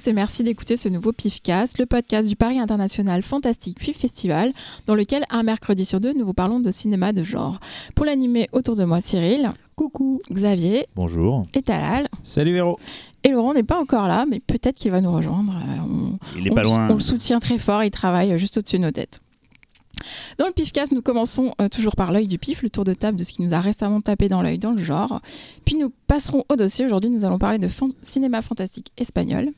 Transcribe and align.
Tous 0.00 0.08
et 0.08 0.12
merci 0.14 0.42
d'écouter 0.42 0.78
ce 0.78 0.88
nouveau 0.88 1.12
PIFcast, 1.12 1.76
le 1.76 1.84
podcast 1.84 2.26
du 2.26 2.34
Paris 2.34 2.58
International 2.58 3.22
Fantastic 3.22 3.78
PIF 3.78 3.98
Festival, 3.98 4.54
dans 4.86 4.94
lequel 4.94 5.26
un 5.28 5.42
mercredi 5.42 5.84
sur 5.84 6.00
deux, 6.00 6.14
nous 6.14 6.24
vous 6.24 6.32
parlons 6.32 6.58
de 6.58 6.70
cinéma 6.70 7.12
de 7.12 7.22
genre. 7.22 7.60
Pour 7.94 8.06
l'animer 8.06 8.48
autour 8.52 8.76
de 8.76 8.84
moi, 8.84 9.00
Cyril. 9.00 9.50
Coucou. 9.76 10.18
Xavier. 10.32 10.86
Bonjour. 10.96 11.46
Et 11.52 11.60
Talal. 11.60 12.08
Salut 12.22 12.54
Véro. 12.54 12.78
Et 13.24 13.28
Laurent 13.28 13.52
n'est 13.52 13.62
pas 13.62 13.78
encore 13.78 14.08
là, 14.08 14.24
mais 14.26 14.40
peut-être 14.40 14.76
qu'il 14.76 14.90
va 14.90 15.02
nous 15.02 15.12
rejoindre. 15.12 15.54
Euh, 15.54 15.82
on, 15.82 16.38
il 16.38 16.46
est 16.46 16.50
pas 16.50 16.62
loin. 16.62 16.88
On 16.88 16.94
le 16.94 17.00
soutient 17.00 17.38
très 17.38 17.58
fort, 17.58 17.84
il 17.84 17.90
travaille 17.90 18.38
juste 18.38 18.56
au-dessus 18.56 18.78
de 18.78 18.84
nos 18.84 18.92
têtes. 18.92 19.20
Dans 20.38 20.46
le 20.46 20.52
PIFcast, 20.52 20.92
nous 20.92 21.02
commençons 21.02 21.52
euh, 21.60 21.68
toujours 21.68 21.94
par 21.94 22.10
l'œil 22.10 22.26
du 22.26 22.38
pif, 22.38 22.62
le 22.62 22.70
tour 22.70 22.84
de 22.84 22.94
table 22.94 23.18
de 23.18 23.24
ce 23.24 23.34
qui 23.34 23.42
nous 23.42 23.52
a 23.52 23.60
récemment 23.60 24.00
tapé 24.00 24.30
dans 24.30 24.40
l'œil 24.40 24.58
dans 24.58 24.72
le 24.72 24.82
genre. 24.82 25.20
Puis 25.66 25.76
nous 25.76 25.92
passerons 26.06 26.46
au 26.48 26.56
dossier. 26.56 26.86
Aujourd'hui, 26.86 27.10
nous 27.10 27.26
allons 27.26 27.38
parler 27.38 27.58
de 27.58 27.68
cinéma 28.00 28.40
fantastique 28.40 28.92
espagnol. 28.96 29.50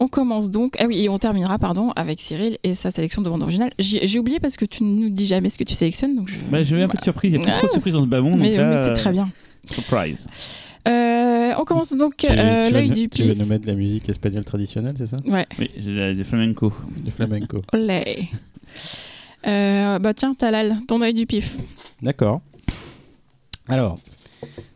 On 0.00 0.06
commence 0.06 0.50
donc, 0.50 0.76
ah 0.78 0.86
oui, 0.86 1.04
et 1.04 1.08
on 1.08 1.18
terminera, 1.18 1.58
pardon, 1.58 1.90
avec 1.96 2.20
Cyril 2.20 2.56
et 2.62 2.74
sa 2.74 2.92
sélection 2.92 3.20
de 3.20 3.28
bande 3.28 3.42
originale. 3.42 3.72
J'ai 3.80 4.18
oublié 4.18 4.38
parce 4.38 4.56
que 4.56 4.64
tu 4.64 4.84
ne 4.84 4.94
nous 4.94 5.10
dis 5.10 5.26
jamais 5.26 5.48
ce 5.48 5.58
que 5.58 5.64
tu 5.64 5.74
sélectionnes. 5.74 6.14
Donc 6.14 6.28
je... 6.28 6.38
Bah, 6.50 6.62
J'ai 6.62 6.76
eu 6.76 6.82
un 6.82 6.88
peu 6.88 6.96
de 6.96 7.02
surprise, 7.02 7.32
il 7.32 7.44
y 7.44 7.50
a 7.50 7.52
trop 7.52 7.66
de 7.66 7.72
surprises 7.72 7.94
dans 7.94 8.02
ce 8.02 8.06
bas 8.06 8.20
Mais, 8.20 8.56
mais 8.56 8.76
c'est 8.76 8.92
très 8.92 9.10
bien. 9.10 9.28
Surprise. 9.64 10.28
Euh, 10.86 11.52
on 11.58 11.64
commence 11.64 11.96
donc 11.96 12.24
euh, 12.24 12.70
l'œil 12.70 12.90
du 12.90 13.08
pif. 13.08 13.22
Tu 13.24 13.28
veux 13.28 13.34
nous 13.34 13.44
mettre 13.44 13.64
de 13.64 13.72
la 13.72 13.76
musique 13.76 14.08
espagnole 14.08 14.44
traditionnelle, 14.44 14.94
c'est 14.96 15.06
ça? 15.06 15.16
Ouais. 15.26 15.46
Oui, 15.58 15.68
du 15.76 16.24
flamenco. 16.24 16.72
Du 16.96 17.10
flamenco. 17.10 17.62
Olé. 17.72 18.28
Euh, 19.46 19.98
bah 19.98 20.14
tiens, 20.14 20.34
Talal, 20.34 20.78
ton 20.86 21.02
œil 21.02 21.14
du 21.14 21.26
pif. 21.26 21.58
D'accord. 22.00 22.40
Alors, 23.68 23.98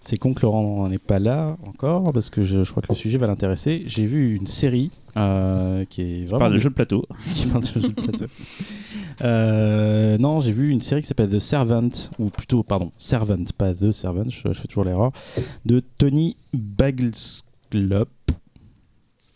c'est 0.02 0.16
con 0.16 0.34
que 0.34 0.42
Laurent 0.42 0.88
n'est 0.88 0.98
pas 0.98 1.18
là 1.18 1.56
encore 1.66 2.12
parce 2.12 2.30
que 2.30 2.42
je, 2.42 2.68
crois 2.68 2.82
que 2.82 2.88
le 2.90 2.94
sujet 2.94 3.18
va 3.18 3.26
l'intéresser. 3.26 3.84
J'ai 3.86 4.06
vu 4.06 4.34
une 4.34 4.46
série 4.46 4.90
euh, 5.16 5.84
qui 5.84 6.02
est 6.02 6.24
vraiment. 6.24 6.38
Parle 6.40 6.54
de 6.54 6.58
jeu 6.58 6.70
de 6.70 6.74
plateau. 6.74 7.04
qui 7.34 7.46
parle 7.46 7.62
de 7.62 7.68
jeu 7.68 7.80
de 7.80 7.88
plateau. 7.88 8.26
Euh, 9.22 10.18
non, 10.18 10.40
j'ai 10.40 10.52
vu 10.52 10.70
une 10.70 10.80
série 10.80 11.02
qui 11.02 11.06
s'appelle 11.06 11.30
The 11.30 11.38
Servant, 11.38 11.90
ou 12.18 12.30
plutôt, 12.30 12.62
pardon, 12.62 12.90
Servant, 12.96 13.44
pas 13.56 13.72
The 13.72 13.92
Servant, 13.92 14.28
je, 14.28 14.52
fais 14.52 14.66
toujours 14.66 14.84
l'erreur, 14.84 15.12
de 15.64 15.80
Tony 15.98 16.36
Baglesclop. 16.52 18.08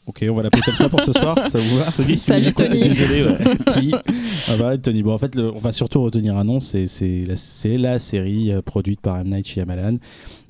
Ok, 0.06 0.24
on 0.30 0.34
va 0.36 0.44
l'appeler 0.44 0.62
comme 0.62 0.76
ça 0.76 0.88
pour 0.88 1.00
ce 1.00 1.12
soir, 1.12 1.36
ça 1.48 1.58
vous 1.58 1.78
va 1.78 1.90
Tony, 1.96 2.16
Salut 2.16 2.52
Tony. 2.52 2.88
Désolé, 2.88 3.24
Tony. 3.66 3.92
Ah 4.48 4.56
bah, 4.56 4.78
Tony. 4.78 5.02
Bon, 5.02 5.12
en 5.12 5.18
fait, 5.18 5.36
on 5.36 5.58
va 5.58 5.72
surtout 5.72 6.00
retenir 6.02 6.36
un 6.36 6.44
nom, 6.44 6.60
c'est 6.60 6.86
la, 7.26 7.76
la, 7.76 7.98
série 7.98 8.52
euh, 8.52 8.62
produite 8.62 9.00
par 9.00 9.18
M. 9.18 9.28
Night 9.28 9.46
Shyamalan. 9.46 9.98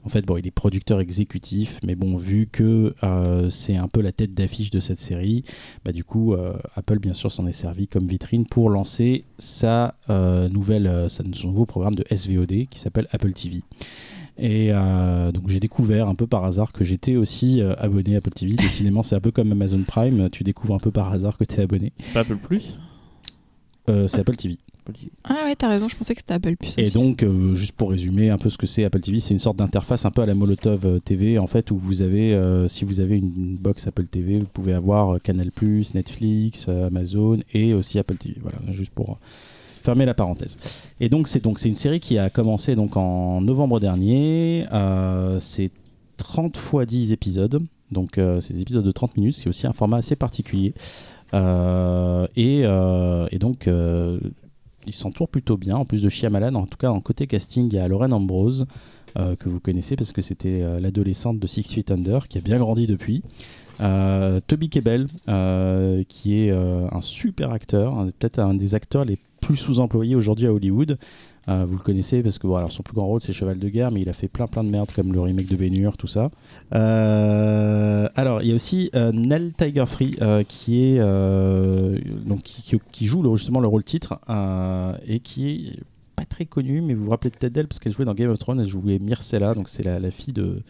En 0.07 0.09
fait, 0.09 0.25
bon, 0.25 0.37
il 0.37 0.47
est 0.47 0.53
producteur 0.53 1.01
exécutif, 1.01 1.79
mais 1.85 1.97
bon, 1.97 2.17
vu 2.17 2.49
que 2.51 2.95
euh, 3.03 3.51
c'est 3.51 3.77
un 3.77 3.89
peu 3.89 4.01
la 4.01 4.13
tête 4.13 4.33
d'affiche 4.33 4.71
de 4.71 4.81
cette 4.81 5.01
série, 5.01 5.45
bah, 5.85 5.93
du 5.93 6.05
coup, 6.05 6.33
euh, 6.33 6.55
Apple, 6.77 7.01
bien 7.01 7.13
sûr, 7.13 7.31
s'en 7.31 7.47
est 7.47 7.53
servi 7.53 7.89
comme 7.89 8.07
vitrine 8.07 8.47
pour 8.47 8.71
lancer 8.71 9.25
sa, 9.39 9.97
nouvelle, 10.09 11.11
son 11.11 11.49
nouveau 11.49 11.67
programme 11.67 11.97
de 11.97 12.05
SVOD 12.11 12.67
qui 12.71 12.79
s'appelle 12.79 13.09
Apple 13.11 13.33
TV. 13.33 13.63
Et 14.39 14.69
euh, 14.71 15.33
donc 15.33 15.49
j'ai 15.49 15.61
découvert 15.61 16.09
un 16.09 16.15
peu 16.15 16.27
par 16.27 16.45
hasard 16.45 16.73
que 16.73 16.85
j'étais 16.85 17.17
aussi 17.17 17.61
euh, 17.61 17.75
abonné 17.79 18.15
à 18.15 18.19
Apple 18.19 18.31
TV. 18.31 18.55
Décidément, 18.55 19.03
c'est 19.03 19.17
un 19.17 19.21
peu 19.21 19.31
comme 19.31 19.51
Amazon 19.53 19.83
Prime. 19.87 20.29
Tu 20.31 20.45
découvres 20.45 20.75
un 20.75 20.79
peu 20.79 20.91
par 20.91 21.11
hasard 21.11 21.39
que 21.39 21.45
tu 21.45 21.57
es 21.57 21.63
abonné. 21.63 21.93
C'est 21.99 22.13
pas 22.13 22.21
Apple 22.21 22.37
Plus? 22.37 22.79
Euh, 23.89 24.09
C'est 24.09 24.21
Apple 24.21 24.37
TV. 24.37 24.59
Ah 25.25 25.45
ouais, 25.45 25.55
t'as 25.57 25.69
raison, 25.69 25.89
je 25.89 25.97
pensais 25.97 26.15
que 26.15 26.21
c'était 26.21 26.35
Apple 26.35 26.57
Plus. 26.57 26.75
Et 26.77 26.91
donc, 26.91 27.25
juste 27.55 27.73
pour 27.73 27.91
résumer 27.91 28.31
un 28.31 28.39
peu 28.39 28.51
ce 28.51 28.59
que 28.59 28.67
c'est 28.67 28.85
Apple 28.85 29.01
TV, 29.01 29.21
c'est 29.21 29.35
une 29.35 29.41
sorte 29.41 29.57
d'interface 29.57 30.05
un 30.05 30.11
peu 30.11 30.23
à 30.23 30.27
la 30.27 30.35
Molotov 30.35 31.01
TV, 31.01 31.39
en 31.39 31.47
fait, 31.47 31.71
où 31.71 31.77
vous 31.77 32.03
avez, 32.03 32.39
si 32.69 32.85
vous 32.85 33.01
avez 33.01 33.17
une 33.17 33.57
box 33.61 33.87
Apple 33.87 34.07
TV, 34.07 34.39
vous 34.39 34.47
pouvez 34.53 34.73
avoir 34.73 35.21
Canal 35.23 35.51
Netflix, 35.95 36.69
Amazon 36.69 37.41
et 37.53 37.75
aussi 37.75 37.99
Apple 37.99 38.17
TV. 38.17 38.37
Voilà, 38.41 38.59
juste 38.73 38.93
pour 38.93 39.19
Fermez 39.87 40.05
la 40.05 40.15
parenthèse. 40.15 40.59
Et 40.99 41.09
donc 41.09 41.29
c'est 41.29 41.41
donc 41.45 41.61
c'est 41.61 41.69
une 41.69 41.77
série 41.77 42.01
qui 42.01 42.19
a 42.19 42.29
commencé 42.29 42.75
donc 42.75 42.97
en 42.97 43.41
novembre 43.41 43.79
dernier. 43.79 44.67
Euh, 44.73 45.39
c'est 45.39 45.71
30 46.17 46.57
fois 46.57 46.85
10 46.87 47.13
épisodes. 47.13 47.63
Donc 47.93 48.19
euh, 48.19 48.41
c'est 48.41 48.53
des 48.53 48.63
épisodes 48.63 48.85
de 48.85 48.91
30 48.91 49.17
minutes, 49.17 49.37
c'est 49.37 49.49
aussi 49.49 49.65
un 49.65 49.73
format 49.73 49.99
assez 49.99 50.17
particulier. 50.17 50.75
Euh, 51.35 52.27
et, 52.35 52.63
et, 53.31 53.39
donc 53.39 53.69
il 54.87 54.93
s'entoure 54.93 55.29
plutôt 55.29 55.57
bien. 55.57 55.77
En 55.77 55.85
plus 55.85 56.03
de 56.03 56.09
Shyamalan, 56.09 56.55
en 56.55 56.67
tout 56.67 56.79
cas 56.79 56.91
en 56.91 57.01
côté 57.01 57.27
casting, 57.27 57.69
il 57.71 57.75
y 57.75 57.79
a 57.79 57.89
Lauren 57.89 58.13
Ambrose. 58.13 58.67
que 59.39 59.49
vous 59.49 59.61
connaissez 59.61 59.97
parce 59.97 60.13
que 60.13 60.21
c'était 60.21 60.81
l'adolescente 60.81 61.39
de 61.39 61.47
Six 61.47 61.73
Feet 61.73 61.91
Under 61.91 62.29
qui 62.29 62.39
a 62.39 62.41
bien 62.41 62.59
grandi 62.59 62.87
depuis. 62.87 63.23
Toby 63.79 64.69
Kebbell, 64.69 65.07
qui 66.09 66.35
est 66.35 66.51
un 66.51 67.01
super 67.01 67.51
acteur, 67.53 68.07
peut-être 68.19 68.39
un 68.39 68.55
des 68.55 68.75
acteurs 68.75 69.05
les 69.05 69.19
plus 69.41 69.57
sous-employé 69.57 70.15
aujourd'hui 70.15 70.47
à 70.47 70.53
Hollywood. 70.53 70.99
Euh, 71.49 71.65
vous 71.65 71.75
le 71.75 71.83
connaissez 71.83 72.23
parce 72.23 72.39
que 72.39 72.49
son 72.71 72.83
plus 72.83 72.95
grand 72.95 73.07
rôle 73.07 73.21
c'est 73.21 73.33
Cheval 73.33 73.59
de 73.59 73.69
guerre, 73.69 73.91
mais 73.91 74.01
il 74.01 74.09
a 74.09 74.13
fait 74.13 74.29
plein 74.29 74.47
plein 74.47 74.65
de 74.65 74.69
merde 74.69 74.91
comme 74.93 75.13
le 75.13 75.21
remake 75.21 75.47
de 75.47 75.57
Ben 75.57 75.93
tout 75.97 76.07
ça. 76.09 76.31
Euh, 76.75 78.09
alors 78.17 78.43
il 78.43 78.49
y 78.49 78.53
a 78.53 78.55
aussi 78.55 78.91
euh, 78.95 79.13
Nell 79.13 79.53
Tiger 79.53 79.87
Free 79.87 80.19
qui 80.49 80.83
est 80.83 80.99
donc 80.99 82.43
qui, 82.43 83.07
joue 83.07 83.37
justement 83.37 83.61
le 83.61 83.69
rôle 83.69 83.85
titre 83.85 84.19
et 85.07 85.21
qui 85.21 85.51
est 85.51 85.81
pas 86.17 86.25
très 86.25 86.47
connu, 86.47 86.81
mais 86.81 86.95
vous 86.95 87.05
vous 87.05 87.11
rappelez 87.11 87.31
peut-être 87.31 87.53
d'elle 87.53 87.69
parce 87.69 87.79
qu'elle 87.79 87.93
jouait 87.93 88.07
dans 88.07 88.15
Game 88.15 88.31
of 88.31 88.39
Thrones, 88.39 88.61
elle 88.61 88.69
jouait 88.69 88.99
Myrcella, 88.99 89.55
donc 89.55 89.69
c'est 89.69 89.83
la, 89.83 90.11
fille 90.11 90.33
de 90.33 90.63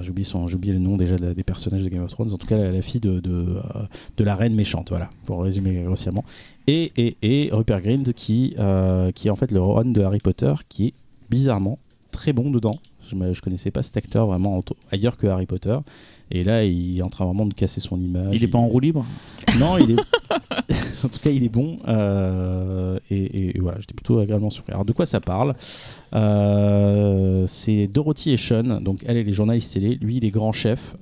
j'ai 0.00 0.10
oublié, 0.10 0.72
le 0.72 0.78
nom 0.78 0.96
déjà 0.96 1.16
des 1.16 1.42
personnages 1.42 1.82
de 1.82 1.88
Game 1.88 2.02
of 2.02 2.10
Thrones. 2.10 2.32
En 2.32 2.38
tout 2.38 2.46
cas, 2.46 2.56
la, 2.56 2.82
fille 2.82 3.00
de, 3.00 3.20
de, 3.20 4.24
la 4.24 4.36
reine 4.36 4.54
méchante, 4.54 4.90
voilà, 4.90 5.10
pour 5.26 5.42
résumer 5.42 5.82
grossièrement 5.84 6.24
et, 6.66 7.50
Rupert 7.52 7.80
Grint 7.80 8.12
qui, 8.14 8.54
euh, 8.58 9.10
qui 9.12 9.28
est 9.28 9.30
en 9.30 9.36
fait 9.36 9.52
le 9.52 9.60
Ron 9.60 9.84
de 9.86 10.02
Harry 10.02 10.20
Potter 10.20 10.52
qui 10.68 10.88
est 10.88 10.94
bizarrement 11.28 11.78
très 12.12 12.32
bon 12.32 12.50
dedans. 12.50 12.78
Je 13.08 13.16
ne 13.16 13.34
connaissais 13.34 13.70
pas 13.70 13.82
cet 13.82 13.96
acteur 13.96 14.26
vraiment 14.26 14.62
ailleurs 14.92 15.16
que 15.16 15.26
Harry 15.26 15.46
Potter. 15.46 15.76
Et 16.30 16.44
là, 16.44 16.64
il 16.64 16.98
est 16.98 17.02
en 17.02 17.08
train 17.08 17.24
vraiment 17.24 17.46
de 17.46 17.54
casser 17.54 17.80
son 17.80 18.00
image. 18.00 18.34
Il 18.34 18.42
n'est 18.42 18.48
pas 18.48 18.58
en 18.58 18.66
roue 18.66 18.80
libre? 18.80 19.04
Non, 19.58 19.78
il 19.78 19.92
est. 19.92 19.96
en 21.04 21.08
tout 21.08 21.18
cas, 21.20 21.30
il 21.30 21.42
est 21.44 21.48
bon. 21.48 21.78
Euh, 21.88 22.98
et, 23.10 23.58
voilà, 23.58 23.80
j'étais 23.80 23.94
plutôt 23.94 24.18
agréablement 24.18 24.50
surpris. 24.50 24.72
Alors, 24.72 24.84
de 24.84 24.92
quoi 24.92 25.06
ça 25.06 25.20
parle? 25.20 25.56
Euh, 26.14 27.44
C'est 27.46 27.88
Dorothy 27.88 28.30
et 28.30 28.36
Sean. 28.36 28.80
Donc, 28.80 29.00
elle, 29.06 29.16
est 29.16 29.24
les 29.24 29.32
journalistes 29.32 29.72
télé. 29.72 29.96
Lui, 30.00 30.16
il 30.16 30.24
est 30.24 30.30
grand 30.30 30.52
chef 30.52 30.94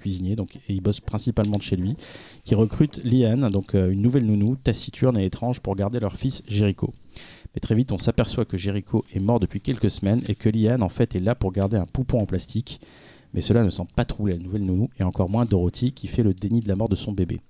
cuisinier. 0.00 0.36
Donc, 0.36 0.56
et 0.56 0.72
il 0.72 0.80
bosse 0.80 1.00
principalement 1.00 1.58
de 1.58 1.62
chez 1.62 1.76
lui 1.76 1.96
qui 2.44 2.54
recrutent 2.54 3.00
Liane, 3.04 3.48
donc 3.50 3.74
euh, 3.74 3.90
une 3.90 4.02
nouvelle 4.02 4.26
nounou, 4.26 4.56
taciturne 4.56 5.18
et 5.18 5.24
étrange, 5.24 5.60
pour 5.60 5.74
garder 5.74 5.98
leur 5.98 6.16
fils 6.16 6.42
Jericho. 6.46 6.92
Mais 7.54 7.60
très 7.60 7.74
vite, 7.74 7.92
on 7.92 7.98
s'aperçoit 7.98 8.44
que 8.44 8.56
Jericho 8.56 9.04
est 9.14 9.20
mort 9.20 9.40
depuis 9.40 9.60
quelques 9.60 9.90
semaines 9.90 10.22
et 10.28 10.34
que 10.34 10.48
Liane, 10.48 10.82
en 10.82 10.88
fait, 10.88 11.16
est 11.16 11.20
là 11.20 11.34
pour 11.34 11.52
garder 11.52 11.76
un 11.76 11.86
poupon 11.86 12.20
en 12.20 12.26
plastique. 12.26 12.80
Mais 13.34 13.40
cela 13.40 13.64
ne 13.64 13.70
sent 13.70 13.86
pas 13.94 14.04
trouver 14.04 14.32
la 14.32 14.38
nouvelle 14.38 14.64
nounou, 14.64 14.88
et 14.98 15.02
encore 15.02 15.28
moins 15.28 15.44
Dorothy, 15.44 15.92
qui 15.92 16.06
fait 16.06 16.22
le 16.22 16.32
déni 16.32 16.60
de 16.60 16.68
la 16.68 16.76
mort 16.76 16.88
de 16.88 16.94
son 16.94 17.12
bébé. 17.12 17.40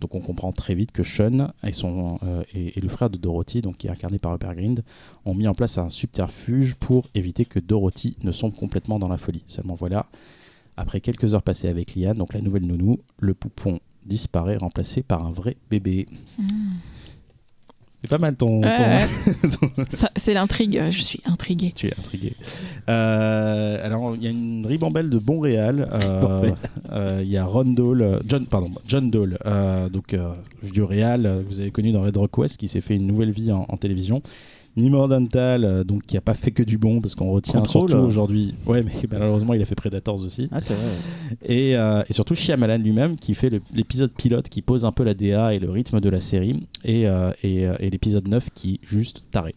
Donc 0.00 0.14
on 0.14 0.20
comprend 0.20 0.52
très 0.52 0.74
vite 0.74 0.92
que 0.92 1.02
Sean 1.02 1.52
et, 1.62 1.72
son, 1.72 2.18
euh, 2.22 2.42
et, 2.54 2.78
le 2.80 2.88
frère 2.88 3.08
de 3.08 3.16
Dorothy, 3.16 3.62
donc 3.62 3.78
qui 3.78 3.86
est 3.86 3.90
incarné 3.90 4.18
par 4.18 4.32
Rupert 4.32 4.54
Grind, 4.54 4.84
ont 5.24 5.34
mis 5.34 5.48
en 5.48 5.54
place 5.54 5.78
un 5.78 5.88
subterfuge 5.88 6.74
pour 6.74 7.06
éviter 7.14 7.44
que 7.44 7.58
Dorothy 7.58 8.16
ne 8.22 8.32
sombre 8.32 8.56
complètement 8.56 8.98
dans 8.98 9.08
la 9.08 9.16
folie. 9.16 9.42
Seulement 9.46 9.74
voilà, 9.74 10.06
après 10.76 11.00
quelques 11.00 11.34
heures 11.34 11.42
passées 11.42 11.68
avec 11.68 11.94
Liane, 11.94 12.18
donc 12.18 12.34
la 12.34 12.42
nouvelle 12.42 12.66
nounou, 12.66 12.98
le 13.18 13.32
poupon 13.32 13.80
disparaît, 14.04 14.56
remplacé 14.56 15.02
par 15.02 15.24
un 15.24 15.30
vrai 15.30 15.56
bébé. 15.70 16.06
Hmm. 16.38 16.44
C'est 18.02 18.10
pas 18.10 18.18
mal 18.18 18.36
ton. 18.36 18.60
c'est 20.16 20.34
l'intrigue, 20.34 20.82
je 20.90 21.00
suis 21.00 21.20
intrigué. 21.24 21.72
Tu 21.74 21.88
es 21.88 21.98
intrigué. 21.98 22.34
Euh, 22.88 23.84
alors, 23.84 24.14
il 24.14 24.22
y 24.22 24.26
a 24.26 24.30
une 24.30 24.66
ribambelle 24.66 25.10
de 25.10 25.18
bon 25.18 25.40
réal. 25.40 25.88
Euh, 25.92 26.52
euh, 26.92 27.20
il 27.22 27.28
y 27.28 27.36
a 27.36 27.44
Ron 27.44 27.64
Dole, 27.64 28.20
John, 28.26 28.46
pardon, 28.46 28.70
John 28.86 29.10
Dole, 29.10 29.38
donc 29.92 30.16
du 30.62 30.82
réal, 30.82 31.42
vous 31.48 31.60
avez 31.60 31.70
connu 31.70 31.92
dans 31.92 32.02
Red 32.02 32.16
Rock 32.16 32.38
West, 32.38 32.58
qui 32.58 32.68
s'est 32.68 32.80
fait 32.80 32.94
une 32.94 33.06
nouvelle 33.06 33.30
vie 33.30 33.52
en 33.52 33.76
télévision. 33.76 34.22
Nimor 34.76 35.08
Dental, 35.08 35.64
euh, 35.64 35.84
donc 35.84 36.02
qui 36.02 36.16
a 36.16 36.20
pas 36.20 36.34
fait 36.34 36.50
que 36.50 36.62
du 36.62 36.76
bon 36.76 37.00
parce 37.00 37.14
qu'on 37.14 37.30
retient 37.30 37.64
surtout 37.64 37.94
euh. 37.94 38.06
aujourd'hui. 38.06 38.54
Ouais, 38.66 38.82
mais 38.82 38.92
malheureusement 39.10 39.54
il 39.54 39.62
a 39.62 39.64
fait 39.64 39.74
Predators 39.74 40.22
aussi. 40.22 40.48
Ah 40.52 40.60
c'est 40.60 40.74
vrai. 40.74 40.92
Et, 41.44 41.76
euh, 41.76 42.02
et, 42.08 42.12
surtout 42.12 42.34
Shyamalan 42.34 42.78
lui-même 42.78 43.16
qui 43.16 43.34
fait 43.34 43.50
l'épisode 43.74 44.12
pilote 44.12 44.48
qui 44.48 44.62
pose 44.62 44.84
un 44.84 44.92
peu 44.92 45.04
la 45.04 45.14
DA 45.14 45.54
et 45.54 45.58
le 45.58 45.70
rythme 45.70 46.00
de 46.00 46.08
la 46.08 46.20
série 46.20 46.66
et, 46.84 47.04
et, 47.42 47.62
et 47.62 47.90
l'épisode 47.90 48.28
9 48.28 48.50
qui 48.54 48.80
juste 48.82 49.24
taré. 49.30 49.54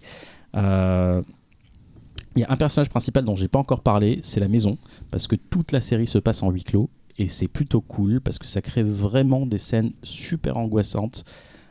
Il 2.36 2.42
y 2.42 2.44
a 2.44 2.52
un 2.52 2.58
personnage 2.58 2.90
principal 2.90 3.24
dont 3.24 3.36
j'ai 3.36 3.48
pas 3.48 3.60
encore 3.60 3.82
parlé, 3.82 4.20
c'est 4.22 4.40
la 4.40 4.48
maison, 4.48 4.78
parce 5.12 5.28
que 5.28 5.36
toute 5.36 5.72
la 5.72 5.82
série 5.82 6.08
se 6.08 6.20
passe 6.20 6.44
en 6.44 6.52
huis 6.52 6.64
clos 6.64 6.90
et 7.18 7.28
c'est 7.28 7.48
plutôt 7.48 7.82
cool 7.82 8.22
parce 8.22 8.40
que 8.40 8.48
ça 8.48 8.62
crée 8.62 8.84
vraiment 8.84 9.46
des 9.46 9.58
scènes 9.58 9.92
super 10.04 10.58
angoissantes 10.58 11.26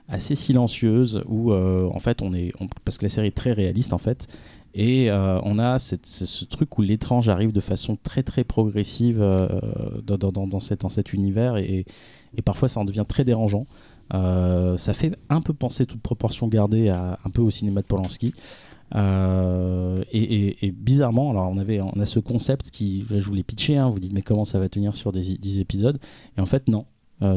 assez 0.09 0.35
silencieuse 0.35 1.23
où 1.27 1.53
euh, 1.53 1.89
en 1.93 1.99
fait 1.99 2.23
on 2.23 2.33
est 2.33 2.53
parce 2.85 2.99
que 2.99 3.05
la 3.05 3.09
série 3.11 3.29
est 3.29 3.37
très 3.37 3.53
réaliste 3.53 3.93
en 3.93 3.99
fait 3.99 4.27
Et 4.75 5.11
euh, 5.11 5.39
on 5.45 5.59
a 5.59 5.79
ce, 5.79 6.45
truc 6.47 6.79
où 6.79 6.83
l'étrange 6.83 7.29
arrive 7.29 7.53
de 7.53 7.61
façon 7.61 7.97
très 8.03 8.23
très 8.23 8.45
progressive 8.45 9.19
euh, 9.21 9.49
dans, 10.03 10.17
dans- 10.17 10.47
dans- 10.47 10.61
cet, 10.61 10.81
dans 10.83 10.89
cet 10.89 11.13
univers 11.13 11.57
et, 11.59 11.85
et 12.37 12.43
parfois 12.43 12.69
ça 12.69 12.81
en 12.81 12.85
devient 12.85 13.05
très 13.07 13.25
dérangeant. 13.25 13.67
Ça 14.11 14.93
fait 14.95 15.13
un 15.29 15.43
peu 15.43 15.53
penser 15.53 15.85
toute 15.85 16.01
proportion 16.01 16.49
gardée 16.49 16.89
un 16.89 17.31
peu 17.31 17.43
au 17.43 17.51
cinéma 17.51 17.83
de 17.83 17.87
Polanski. 17.87 18.33
Et, 20.13 20.73
bizarrement, 20.73 21.31
alors 21.31 21.51
on, 21.51 21.59
avait, 21.59 21.81
on 21.81 21.99
a 22.01 22.07
ce 22.07 22.19
concept 22.19 22.71
qui, 22.71 23.05
là 23.11 23.19
je 23.19 23.25
vous 23.27 23.35
l'ai 23.35 23.43
pitché, 23.43 23.77
hein, 23.77 23.91
vous 23.91 24.01
dites 24.01 24.13
mais 24.15 24.23
comment 24.23 24.45
ça 24.47 24.59
va 24.59 24.69
tenir 24.69 24.97
sur 24.97 25.13
des 25.13 25.21
10 25.37 25.61
épisodes? 25.61 25.99
Et 26.37 26.41
en 26.41 26.47
fait 26.47 26.69
non, 26.69 26.87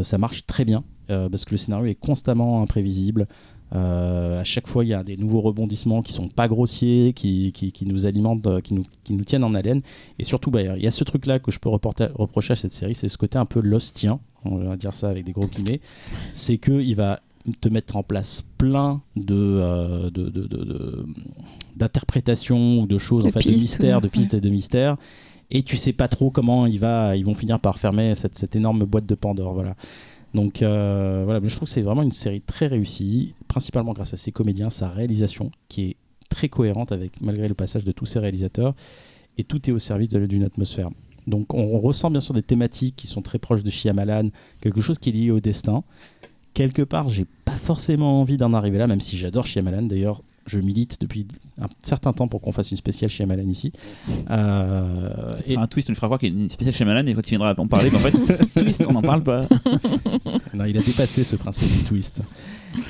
ça 0.01 0.17
marche 0.17 0.45
très 0.45 0.63
bien 0.65 0.83
parce 1.29 1.45
que 1.45 1.51
le 1.51 1.57
scénario 1.57 1.85
est 1.87 1.95
constamment 1.95 2.61
imprévisible. 2.61 3.27
Euh, 3.73 4.41
à 4.41 4.43
chaque 4.43 4.67
fois, 4.67 4.83
il 4.83 4.89
y 4.89 4.93
a 4.93 5.01
des 5.01 5.15
nouveaux 5.15 5.39
rebondissements 5.39 6.01
qui 6.01 6.11
sont 6.11 6.27
pas 6.27 6.49
grossiers, 6.49 7.13
qui, 7.13 7.53
qui, 7.53 7.71
qui 7.71 7.85
nous 7.85 8.05
alimentent, 8.05 8.45
euh, 8.47 8.59
qui 8.59 8.73
nous, 8.73 8.83
qui 9.05 9.13
nous 9.13 9.23
tiennent 9.23 9.45
en 9.45 9.53
haleine. 9.53 9.81
Et 10.19 10.25
surtout, 10.25 10.51
bah, 10.51 10.61
il 10.61 10.83
y 10.83 10.87
a 10.87 10.91
ce 10.91 11.05
truc-là 11.05 11.39
que 11.39 11.51
je 11.51 11.59
peux 11.59 11.69
reprocher 11.69 12.51
à 12.51 12.55
cette 12.57 12.73
série, 12.73 12.95
c'est 12.95 13.07
ce 13.07 13.17
côté 13.17 13.37
un 13.37 13.45
peu 13.45 13.61
lostien, 13.61 14.19
on 14.43 14.57
va 14.57 14.75
dire 14.75 14.93
ça 14.93 15.07
avec 15.09 15.23
des 15.23 15.31
gros 15.31 15.47
guillemets, 15.47 15.79
c'est 16.33 16.57
qu'il 16.57 16.95
va 16.97 17.21
te 17.61 17.69
mettre 17.69 17.95
en 17.95 18.03
place 18.03 18.43
plein 18.57 19.01
de, 19.15 19.35
euh, 19.35 20.09
de- 20.09 20.29
de- 20.29 20.47
de- 20.47 20.63
de- 20.65 21.05
d'interprétations 21.77 22.79
ou 22.81 22.87
de 22.87 22.97
choses, 22.97 23.23
De 23.23 23.29
en 23.29 23.31
fait, 23.31 23.39
de 23.39 23.45
pistes, 23.45 23.61
mystères, 23.63 23.97
ouais. 23.97 24.01
de 24.03 24.07
pistes 24.07 24.33
et 24.33 24.41
de 24.41 24.49
mystères. 24.49 24.97
Et 25.49 25.63
tu 25.63 25.75
sais 25.75 25.91
pas 25.93 26.07
trop 26.07 26.29
comment 26.29 26.65
il 26.65 26.79
va, 26.79 27.15
ils 27.17 27.25
vont 27.25 27.33
finir 27.33 27.59
par 27.59 27.77
fermer 27.79 28.15
cette, 28.15 28.37
cette 28.37 28.55
énorme 28.55 28.83
boîte 28.85 29.05
de 29.05 29.15
Pandore. 29.15 29.53
Voilà. 29.53 29.75
Donc 30.33 30.61
euh, 30.61 31.23
voilà, 31.25 31.39
je 31.43 31.55
trouve 31.55 31.67
que 31.67 31.73
c'est 31.73 31.81
vraiment 31.81 32.03
une 32.03 32.11
série 32.11 32.41
très 32.41 32.67
réussie, 32.67 33.33
principalement 33.47 33.93
grâce 33.93 34.13
à 34.13 34.17
ses 34.17 34.31
comédiens, 34.31 34.69
sa 34.69 34.89
réalisation 34.89 35.51
qui 35.67 35.81
est 35.83 35.95
très 36.29 36.47
cohérente 36.47 36.91
avec 36.91 37.19
malgré 37.21 37.47
le 37.47 37.53
passage 37.53 37.83
de 37.83 37.91
tous 37.91 38.05
ces 38.05 38.19
réalisateurs, 38.19 38.73
et 39.37 39.43
tout 39.43 39.69
est 39.69 39.73
au 39.73 39.79
service 39.79 40.09
d'une 40.09 40.43
atmosphère. 40.43 40.89
Donc 41.27 41.53
on, 41.53 41.59
on 41.61 41.79
ressent 41.79 42.09
bien 42.09 42.21
sûr 42.21 42.33
des 42.33 42.41
thématiques 42.41 42.95
qui 42.95 43.07
sont 43.07 43.21
très 43.21 43.39
proches 43.39 43.63
de 43.63 43.69
Shyamalan, 43.69 44.29
quelque 44.61 44.81
chose 44.81 44.99
qui 44.99 45.09
est 45.09 45.13
lié 45.13 45.31
au 45.31 45.39
destin. 45.39 45.83
Quelque 46.53 46.81
part, 46.81 47.07
j'ai 47.07 47.25
pas 47.45 47.55
forcément 47.55 48.19
envie 48.19 48.37
d'en 48.37 48.53
arriver 48.53 48.77
là, 48.77 48.87
même 48.87 48.99
si 48.99 49.17
j'adore 49.17 49.45
Shyamalan. 49.45 49.83
D'ailleurs, 49.83 50.21
je 50.47 50.59
milite 50.59 50.99
depuis 50.99 51.27
un 51.61 51.67
certain 51.83 52.13
temps 52.13 52.27
pour 52.27 52.41
qu'on 52.41 52.51
fasse 52.51 52.71
une 52.71 52.77
spéciale 52.77 53.09
Shyamalan 53.09 53.47
ici. 53.47 53.71
Euh, 54.29 55.31
C'est 55.45 55.53
et- 55.53 55.57
un 55.57 55.67
twist, 55.67 55.89
on 55.89 55.91
lui 55.91 55.95
fera 55.95 56.07
croire 56.07 56.19
qu'il 56.19 56.33
y 56.33 56.37
a 56.37 56.41
une 56.43 56.49
spéciale 56.49 56.73
chez 56.75 56.85
Malan 56.85 57.05
et 57.05 57.13
quand 57.13 57.21
il 57.25 57.29
viendra 57.29 57.53
en 57.57 57.67
parler, 57.67 57.89
mais 57.91 57.97
en 57.97 57.99
fait, 57.99 58.11
twist, 58.55 58.85
on 58.87 58.93
n'en 58.93 59.01
parle 59.01 59.23
pas. 59.23 59.41
Non, 60.53 60.65
il 60.65 60.77
a 60.77 60.81
dépassé 60.81 61.23
ce 61.23 61.35
principe 61.37 61.71
du 61.71 61.83
twist. 61.85 62.21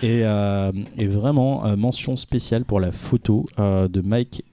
Et, 0.01 0.21
euh, 0.23 0.71
et 0.97 1.05
vraiment, 1.07 1.65
euh, 1.65 1.75
mention 1.75 2.15
spéciale 2.15 2.65
pour 2.65 2.79
la 2.79 2.91
photo 2.91 3.45
euh, 3.59 3.87
de 3.87 4.01
Mike 4.01 4.43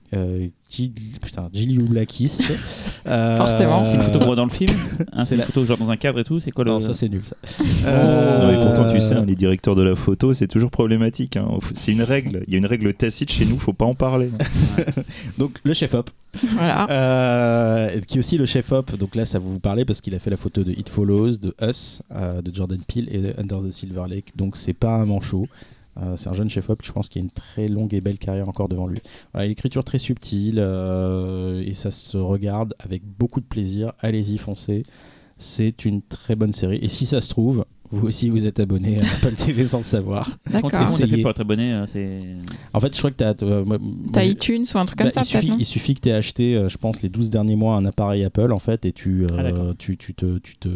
euh, 0.80 0.88
putain, 1.22 1.48
Gilioulakis. 1.52 2.48
Euh, 3.06 3.38
Forcément. 3.38 3.82
C'est 3.84 3.94
une 3.94 4.02
photo 4.02 4.18
qu'on 4.18 4.26
voit 4.26 4.36
dans 4.36 4.44
le 4.44 4.50
film 4.50 4.70
hein, 5.14 5.24
c'est 5.24 5.34
une 5.36 5.40
la- 5.40 5.46
photo 5.46 5.64
genre 5.64 5.78
dans 5.78 5.90
un 5.90 5.96
cadre 5.96 6.18
et 6.18 6.24
tout 6.24 6.40
C'est 6.40 6.50
quoi 6.50 6.64
le. 6.64 6.70
Non, 6.72 6.80
ça 6.82 6.92
c'est 6.92 7.08
nul. 7.08 7.22
Ça. 7.24 7.36
Non, 7.86 8.48
mais 8.48 8.56
pourtant, 8.66 8.92
tu 8.92 9.00
sais, 9.00 9.14
Euh, 9.14 9.20
hein, 9.20 9.24
les 9.26 9.34
directeurs 9.34 9.74
de 9.74 9.82
la 9.82 9.96
photo, 9.96 10.34
c'est 10.34 10.46
toujours 10.48 10.70
problématique. 10.70 11.38
hein. 11.38 11.48
C'est 11.72 11.92
une 11.92 12.02
règle. 12.02 12.42
Il 12.48 12.52
y 12.52 12.56
a 12.56 12.58
une 12.58 12.66
règle 12.66 12.92
tacite 12.92 13.30
chez 13.32 13.46
nous, 13.46 13.58
faut 13.58 13.72
pas 13.72 13.86
en 13.86 13.94
parler. 13.94 14.30
donc 15.38 15.58
le 15.64 15.72
chef 15.72 15.94
op, 15.94 16.10
Voilà. 16.52 16.90
euh, 16.90 18.00
qui 18.06 18.16
est 18.16 18.18
aussi 18.18 18.36
le 18.36 18.44
chef 18.44 18.70
op. 18.72 18.94
Donc 18.96 19.14
là, 19.14 19.24
ça 19.24 19.38
va 19.38 19.46
vous 19.46 19.60
parler 19.60 19.86
parce 19.86 20.02
qu'il 20.02 20.14
a 20.14 20.18
fait 20.18 20.30
la 20.30 20.36
photo 20.36 20.62
de 20.64 20.72
It 20.72 20.88
Follows, 20.90 21.36
de 21.38 21.54
Us, 21.62 22.02
euh, 22.14 22.42
de 22.42 22.54
Jordan 22.54 22.80
Peele 22.86 23.08
et 23.10 23.18
de 23.22 23.34
Under 23.38 23.62
the 23.66 23.70
Silver 23.70 24.04
Lake. 24.08 24.32
Donc 24.36 24.56
c'est 24.56 24.74
pas 24.74 24.96
un 24.96 25.06
manchot. 25.06 25.48
Euh, 26.00 26.16
c'est 26.16 26.28
un 26.28 26.32
jeune 26.32 26.48
chef-op, 26.48 26.80
je 26.84 26.92
pense 26.92 27.08
qu'il 27.08 27.20
a 27.20 27.24
une 27.24 27.30
très 27.30 27.68
longue 27.68 27.92
et 27.94 28.00
belle 28.00 28.18
carrière 28.18 28.48
encore 28.48 28.68
devant 28.68 28.86
lui. 28.86 29.00
Voilà, 29.32 29.48
très 29.84 29.98
subtile 29.98 30.56
euh, 30.58 31.62
et 31.64 31.74
ça 31.74 31.90
se 31.90 32.16
regarde 32.16 32.74
avec 32.78 33.02
beaucoup 33.04 33.40
de 33.40 33.46
plaisir. 33.46 33.92
Allez-y, 34.00 34.38
foncez. 34.38 34.82
C'est 35.36 35.84
une 35.84 36.02
très 36.02 36.34
bonne 36.34 36.52
série. 36.52 36.78
Et 36.82 36.88
si 36.88 37.06
ça 37.06 37.20
se 37.20 37.28
trouve, 37.28 37.64
vous 37.90 38.06
aussi 38.06 38.28
vous 38.28 38.46
êtes 38.46 38.60
abonné 38.60 38.98
à 39.00 39.02
Apple 39.14 39.34
TV 39.38 39.66
sans 39.66 39.78
le 39.78 39.84
savoir. 39.84 40.28
Comment 40.44 40.68
D'accord. 40.68 40.70
t'as 40.70 40.86
fait 40.86 41.04
Essayez. 41.04 41.22
pour 41.22 41.30
être 41.30 41.40
abonné 41.40 41.72
euh, 41.72 41.86
C'est. 41.86 42.20
En 42.72 42.80
fait, 42.80 42.92
je 42.94 42.98
crois 42.98 43.10
que 43.10 43.16
t'as. 43.16 43.34
euh, 43.42 43.64
moi- 43.64 43.78
moi, 43.78 43.96
T'as 44.12 44.24
iTunes 44.24 44.64
ou 44.74 44.78
un 44.78 44.84
truc 44.84 44.98
comme 44.98 45.06
bah, 45.06 45.10
ça, 45.10 45.20
il, 45.22 45.24
suffit, 45.24 45.52
il 45.58 45.64
suffit 45.64 45.94
que 45.94 46.00
tu 46.00 46.08
aies 46.08 46.12
acheté, 46.12 46.54
euh, 46.56 46.68
je 46.68 46.76
pense, 46.78 47.02
les 47.02 47.08
12 47.08 47.30
derniers 47.30 47.56
mois 47.56 47.76
un 47.76 47.84
appareil 47.84 48.24
Apple, 48.24 48.52
en 48.52 48.58
fait, 48.58 48.84
et 48.84 48.92
tu, 48.92 49.24
euh, 49.24 49.28
Ah, 49.38 49.42
d'accord. 49.42 49.74
tu, 49.78 49.96
tu 49.96 50.14
te. 50.14 50.38
Tu 50.38 50.56
te 50.56 50.68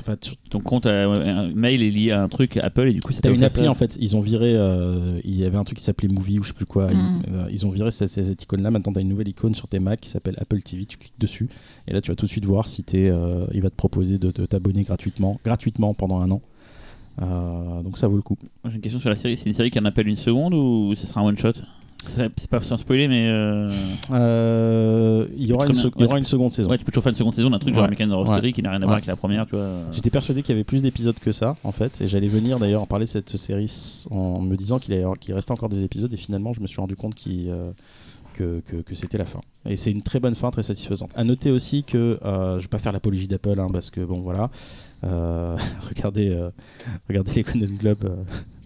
enfin, 0.00 0.16
tu- 0.20 0.32
Ton 0.50 0.60
compte, 0.60 0.86
euh, 0.86 1.48
un 1.48 1.54
mail 1.54 1.82
est 1.82 1.90
lié 1.90 2.10
à 2.10 2.22
un 2.22 2.28
truc 2.28 2.56
Apple 2.58 2.88
et 2.88 2.92
du 2.92 3.00
coup, 3.00 3.12
ça 3.12 3.20
T'as 3.22 3.30
t'a 3.30 3.34
une 3.34 3.44
appli 3.44 3.64
ça. 3.64 3.70
en 3.70 3.74
fait, 3.74 3.96
ils 4.00 4.16
ont 4.16 4.20
viré, 4.20 4.52
euh, 4.54 5.18
il 5.24 5.34
y 5.34 5.44
avait 5.44 5.56
un 5.56 5.64
truc 5.64 5.78
qui 5.78 5.84
s'appelait 5.84 6.08
Movie 6.08 6.38
ou 6.38 6.42
je 6.42 6.48
sais 6.48 6.54
plus 6.54 6.66
quoi, 6.66 6.88
Mm. 6.92 7.22
ils, 7.26 7.34
euh, 7.34 7.46
ils 7.50 7.66
ont 7.66 7.70
viré 7.70 7.90
cette, 7.90 8.10
cette 8.10 8.42
icône 8.42 8.62
là, 8.62 8.70
maintenant 8.70 8.92
t'as 8.92 9.00
une 9.00 9.08
nouvelle 9.08 9.28
icône 9.28 9.54
sur 9.54 9.66
tes 9.68 9.78
Mac 9.78 10.00
qui 10.00 10.10
s'appelle 10.10 10.34
Apple 10.38 10.60
TV, 10.60 10.84
tu 10.84 10.98
cliques 10.98 11.14
dessus 11.18 11.48
et 11.88 11.92
là 11.94 12.00
tu 12.02 12.10
vas 12.10 12.14
tout 12.16 12.26
de 12.26 12.30
suite 12.30 12.44
voir 12.44 12.68
si 12.68 12.82
t'es, 12.82 13.08
euh, 13.08 13.46
il 13.54 13.62
va 13.62 13.70
te 13.70 13.74
proposer 13.76 14.18
de, 14.18 14.30
de 14.30 14.44
t'abonner 14.44 14.82
gratuitement, 14.82 15.40
gratuitement 15.42 15.94
pendant 15.94 16.20
un 16.20 16.30
an. 16.30 16.41
Euh, 17.20 17.82
donc 17.82 17.98
ça 17.98 18.08
vaut 18.08 18.16
le 18.16 18.22
coup. 18.22 18.38
J'ai 18.66 18.76
une 18.76 18.80
question 18.80 19.00
sur 19.00 19.10
la 19.10 19.16
série. 19.16 19.36
C'est 19.36 19.48
une 19.50 19.54
série 19.54 19.70
qui 19.70 19.78
en 19.78 19.84
appelle 19.84 20.08
une 20.08 20.16
seconde 20.16 20.54
ou 20.54 20.94
ce 20.94 21.06
sera 21.06 21.20
un 21.20 21.24
one 21.24 21.36
shot? 21.38 21.52
C'est 22.04 22.50
pas 22.50 22.60
sans 22.60 22.76
spoiler, 22.76 23.06
mais. 23.06 23.28
euh, 23.28 23.70
Euh, 24.10 25.26
il 25.36 25.46
y 25.46 25.52
aura, 25.52 25.66
une, 25.66 25.76
aura 26.04 26.24
seconde 26.24 26.52
saison. 26.52 26.68
Ouais, 26.68 26.78
tu 26.78 26.84
peux 26.84 26.90
toujours 26.90 27.04
faire 27.04 27.10
une 27.12 27.16
seconde 27.16 27.34
saison 27.34 27.50
d'un 27.50 27.60
truc 27.60 27.74
genre. 27.76 27.84
American 27.84 28.10
Horror. 28.10 28.26
Story 28.26 28.52
qui 28.52 28.60
n'a 28.60 28.70
rien 28.70 28.82
à 28.82 28.84
voir 28.84 28.94
avec 28.94 29.06
la 29.06 29.14
première, 29.14 29.46
tu 29.46 29.54
vois. 29.54 29.68
J'étais 29.92 30.10
persuadé 30.10 30.42
qu'il 30.42 30.52
y 30.54 30.56
avait 30.56 30.64
plus 30.64 30.82
d'épisodes 30.82 31.18
que 31.20 31.30
ça, 31.30 31.56
en 31.62 31.70
fait, 31.70 32.00
et 32.00 32.08
j'allais 32.08 32.26
venir 32.26 32.58
d'ailleurs 32.58 32.82
en 32.82 32.86
parler 32.86 33.04
de 33.04 33.10
cette 33.10 33.36
série 33.36 33.70
en 34.10 34.40
me 34.40 34.56
disant 34.56 34.78
qu'il 34.80 34.94
restait 35.34 35.52
encore 35.52 35.68
des 35.68 35.84
épisodes, 35.84 36.12
et 36.12 36.16
finalement 36.16 36.52
je 36.52 36.60
me 36.60 36.66
suis 36.66 36.80
rendu 36.80 36.96
compte 36.96 37.14
qu'il, 37.14 37.54
que, 38.34 38.60
que, 38.66 38.76
que 38.76 38.94
c'était 38.96 39.18
la 39.18 39.26
fin. 39.26 39.40
Et 39.66 39.76
c'est 39.76 39.92
une 39.92 40.02
très 40.02 40.18
bonne 40.18 40.34
fin, 40.34 40.50
très 40.50 40.64
satisfaisante. 40.64 41.10
À 41.14 41.22
noter 41.22 41.52
aussi 41.52 41.84
que 41.84 42.18
euh, 42.24 42.58
je 42.58 42.62
vais 42.64 42.68
pas 42.68 42.78
faire 42.78 42.92
l'apologie 42.92 43.28
d'Apple, 43.28 43.60
hein, 43.60 43.68
parce 43.72 43.90
que 43.90 44.00
bon 44.00 44.18
voilà, 44.18 44.50
regardez, 45.88 46.30
euh, 46.30 46.50
regardez 47.08 47.32
les 47.34 47.42
Golden 47.42 47.76
Globes. 47.76 48.04
euh, 48.04 48.16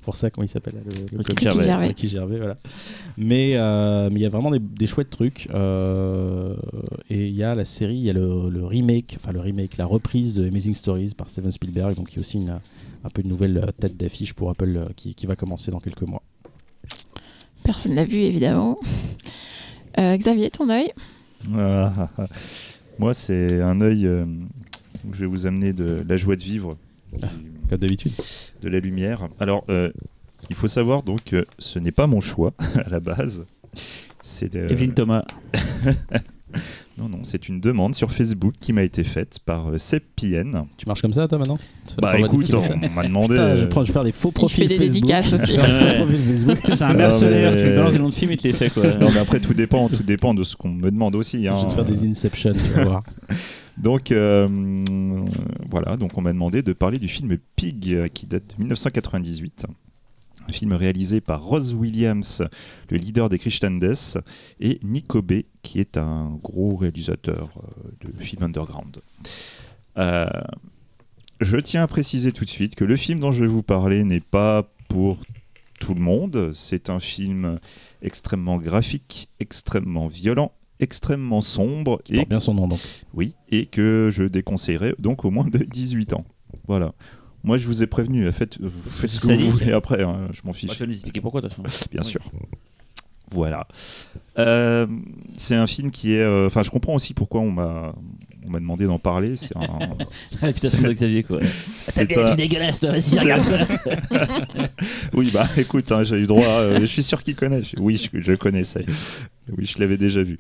pour 0.03 0.15
ça, 0.15 0.31
comment 0.31 0.45
il 0.45 0.49
s'appelle 0.49 0.75
le, 0.85 0.93
le 1.11 1.19
Ricky 1.19 1.43
Gervais. 1.45 1.65
Gervais. 1.65 1.87
Ricky 1.89 2.07
Gervais, 2.09 2.37
voilà. 2.37 2.57
Mais 3.17 3.57
euh, 3.57 4.09
mais 4.09 4.21
il 4.21 4.23
y 4.23 4.27
a 4.27 4.29
vraiment 4.29 4.53
des, 4.53 4.61
des 4.61 4.87
chouettes 4.87 5.11
trucs. 5.11 5.49
euh, 5.53 6.55
et 7.11 7.27
il 7.27 7.35
y 7.35 7.43
a 7.43 7.57
la 7.57 7.65
série, 7.65 7.97
il 7.97 8.05
y 8.05 8.11
a 8.11 8.13
le, 8.13 8.49
le 8.49 8.65
remake, 8.65 9.17
enfin 9.19 9.33
le 9.33 9.41
remake, 9.41 9.77
la 9.79 9.87
reprise 9.87 10.37
de 10.37 10.47
Amazing 10.47 10.75
Stories 10.75 11.13
par 11.17 11.29
Steven 11.29 11.51
Spielberg, 11.51 11.97
donc 11.97 12.11
qui 12.11 12.19
est 12.19 12.21
aussi 12.21 12.37
une, 12.37 12.51
un 12.51 13.09
peu 13.13 13.23
une 13.23 13.29
nouvelle 13.29 13.59
euh, 13.59 13.73
tête 13.81 13.97
d'affiche 13.97 14.33
pour 14.33 14.49
Apple 14.49 14.77
euh, 14.77 14.87
qui, 14.95 15.15
qui 15.17 15.27
va 15.27 15.35
commencer 15.35 15.73
dans 15.73 15.81
quelques 15.81 16.03
mois. 16.03 16.23
Personne 17.65 17.97
l'a 17.97 18.05
vu, 18.05 18.19
évidemment. 18.19 18.79
Euh, 19.99 20.17
Xavier, 20.17 20.51
ton 20.51 20.69
œil? 20.71 20.93
Moi, 22.99 23.13
c'est 23.13 23.61
un 23.61 23.81
œil 23.81 24.07
euh, 24.07 24.25
je 25.13 25.21
vais 25.21 25.27
vous 25.27 25.47
amener 25.47 25.73
de 25.73 26.05
la 26.09 26.17
joie 26.17 26.37
de 26.37 26.43
vivre, 26.43 26.77
Ah. 27.23 27.27
du- 27.27 27.69
Comme 27.69 27.79
d'habitude. 27.79 28.13
de 28.63 28.69
la 28.69 28.81
lumière. 28.81 29.29
Alors, 29.41 29.65
euh, 29.69 29.91
il 30.51 30.57
faut 30.57 30.69
savoir 30.69 31.03
donc 31.03 31.25
que 31.25 31.45
ce 31.59 31.79
n'est 31.79 31.93
pas 31.93 32.07
mon 32.07 32.21
choix 32.21 32.53
à 32.87 32.89
la 32.91 33.01
base. 33.01 33.45
C'est 34.23 34.53
de- 34.53 34.71
Evelyne 34.71 34.93
Thomas. 34.95 35.25
non, 36.99 37.09
non, 37.11 37.19
c'est 37.23 37.49
une 37.49 37.61
demande 37.61 37.95
sur 37.95 38.11
Facebook 38.11 38.55
qui 38.61 38.73
m'a 38.73 38.83
été 38.83 39.05
faite 39.05 39.39
par 39.45 39.69
euh, 39.69 39.79
Seb 39.79 40.03
PN. 40.17 40.65
Tu 40.79 40.87
marches 40.87 41.03
comme 41.03 41.13
ça, 41.13 41.29
toi, 41.29 41.39
maintenant 41.39 41.59
Bah 42.01 42.19
écoute, 42.19 42.53
on 42.55 42.89
m'a 42.95 43.03
demandé. 43.03 43.35
Putain, 43.35 43.57
je, 43.57 43.63
euh, 43.65 43.67
prends- 43.69 43.83
je 43.83 43.89
vais 43.89 43.93
faire 43.93 44.05
des 44.05 44.13
faux 44.13 44.31
Il 44.31 44.33
profils 44.35 44.63
fait 44.65 44.69
des 44.69 44.77
Facebook. 44.79 45.03
dédicaces 45.03 45.33
aussi. 45.35 45.55
Je 45.57 46.47
Ouais. 46.47 46.57
C'est 46.69 46.83
un 46.83 46.95
mercenaire, 46.95 47.53
mais- 47.53 47.63
tu 47.63 47.69
balances 47.77 47.93
des 47.93 47.99
noms 47.99 48.09
de 48.09 48.15
films 48.15 48.31
et 48.33 48.37
te 48.37 48.47
les 48.49 48.55
fait 48.55 48.71
quoi. 48.71 48.85
Non, 48.95 49.11
mais 49.13 49.19
après, 49.19 49.41
tout 49.41 49.53
dépend, 49.55 49.89
tout 49.89 50.03
dépend 50.03 50.33
de 50.35 50.43
ce 50.45 50.57
qu'on 50.57 50.71
me 50.71 50.91
demande 50.91 51.15
aussi. 51.17 51.47
hein. 51.47 51.57
Je 51.59 51.63
vais 51.65 51.69
te 51.69 51.75
faire 51.75 51.85
des 51.85 52.07
Inception, 52.09 52.53
tu 52.53 52.59
vas 52.75 52.85
voir. 52.85 53.03
Donc 53.79 54.11
euh, 54.11 54.49
voilà, 55.71 55.97
donc 55.97 56.17
on 56.17 56.23
m'a 56.23 56.33
demandé 56.33 56.63
de 56.63 56.73
parler 56.73 56.99
du 56.99 57.09
film 57.09 57.37
Pig 57.57 58.09
qui 58.09 58.27
date 58.27 58.55
de 58.55 58.55
1998. 58.59 59.67
Un 60.49 60.53
film 60.53 60.73
réalisé 60.75 61.21
par 61.21 61.43
Rose 61.43 61.75
Williams, 61.75 62.45
le 62.91 62.99
leader 62.99 63.29
des 63.29 63.39
Christian 63.39 63.79
et 64.61 64.79
Nico 64.83 65.21
B, 65.21 65.43
qui 65.63 65.81
est 65.81 65.97
un 65.97 66.39
gros 66.43 66.77
réalisateur 66.77 67.51
euh, 67.59 68.09
de 68.09 68.23
films 68.23 68.45
underground. 68.45 69.01
Euh, 69.99 70.27
je 71.41 71.57
tiens 71.57 71.83
à 71.83 71.87
préciser 71.87 72.33
tout 72.33 72.45
de 72.45 72.51
suite 72.51 72.77
que 72.77 72.85
le 72.85 72.97
film 72.97 73.19
dont 73.19 73.33
je 73.33 73.41
vais 73.41 73.51
vous 73.51 73.63
parler 73.63 74.05
n'est 74.05 74.21
pas 74.21 74.71
pour 74.89 75.19
tout 75.81 75.95
le 75.95 76.01
monde. 76.01 76.53
C'est 76.55 76.91
un 76.91 77.01
film 77.01 77.59
extrêmement 78.01 78.59
graphique, 78.59 79.29
extrêmement 79.41 80.07
violent, 80.07 80.53
extrêmement 80.81 81.41
sombre 81.41 82.01
Il 82.09 82.15
et 82.15 82.19
porte 82.19 82.29
bien 82.31 82.41
son 82.41 82.55
nom, 82.55 82.69
donc. 82.69 82.81
oui, 83.15 83.35
et 83.51 83.67
que 83.67 84.09
je 84.13 84.25
déconseillerais 84.25 84.95
donc 84.99 85.25
au 85.25 85.31
moins 85.31 85.47
de 85.47 85.59
18 85.59 86.13
ans. 86.15 86.25
Voilà. 86.69 86.93
Moi, 87.45 87.59
je 87.59 87.67
vous 87.67 87.83
ai 87.83 87.87
prévenu, 87.87 88.31
faites, 88.33 88.61
euh, 88.61 88.69
vous 88.69 88.91
faites 88.91 89.11
ce 89.11 89.21
que 89.21 89.33
vous 89.33 89.51
voulez 89.53 89.73
après, 89.73 90.03
hein, 90.03 90.29
je 90.33 90.41
m'en 90.45 90.51
Bah, 90.51 90.57
fiche, 90.57 90.71
tu 90.73 90.79
vas 90.81 90.87
nous 90.87 90.93
expliquer 90.95 91.21
pourquoi, 91.21 91.41
de 91.41 91.49
toute 91.49 91.63
façon. 91.65 91.87
bien 91.93 92.01
Oui. 92.05 92.11
sûr. 92.11 92.21
Voilà. 93.33 93.67
Euh, 94.39 94.87
c'est 95.37 95.55
un 95.57 95.67
film 95.67 95.91
qui 95.91 96.13
est... 96.13 96.21
euh, 96.23 96.47
Enfin, 96.47 96.63
je 96.63 96.71
comprends 96.71 96.95
aussi 96.95 97.13
pourquoi 97.15 97.41
on 97.41 97.51
m'a 97.51 97.93
on 98.47 98.51
m'a 98.51 98.61
demandé 98.61 98.87
d'en 98.87 99.01
parler. 99.01 99.35
C'est 99.37 99.57
un... 99.57 99.63
La 100.43 100.47
réputation 100.47 100.83
de 100.83 100.93
Xavier, 100.93 101.23
quoi. 101.25 101.41
c'est 101.83 102.17
un- 102.17 102.35
dégueulasse, 102.37 102.79
toi, 102.79 103.01
C'est- 103.01 103.19
regarde 103.21 103.43
ça. 103.43 103.59
oui, 105.15 105.31
bah 105.33 105.49
écoute, 105.57 105.91
hein, 105.91 106.05
j'ai 106.05 106.17
eu 106.21 106.27
droit. 106.27 106.45
euh, 106.47 106.81
je 106.81 106.87
suis 106.87 107.03
sûr 107.03 107.23
qu'il 107.25 107.35
connaît. 107.35 107.65
Je- 107.65 107.77
Oui, 107.81 107.97
je, 108.13 108.21
je 108.21 108.33
connais 108.35 108.63
ça. 108.63 108.79
Oui, 109.57 109.65
je 109.67 109.79
l'avais 109.79 109.97
déjà 109.97 110.23
vu. 110.23 110.39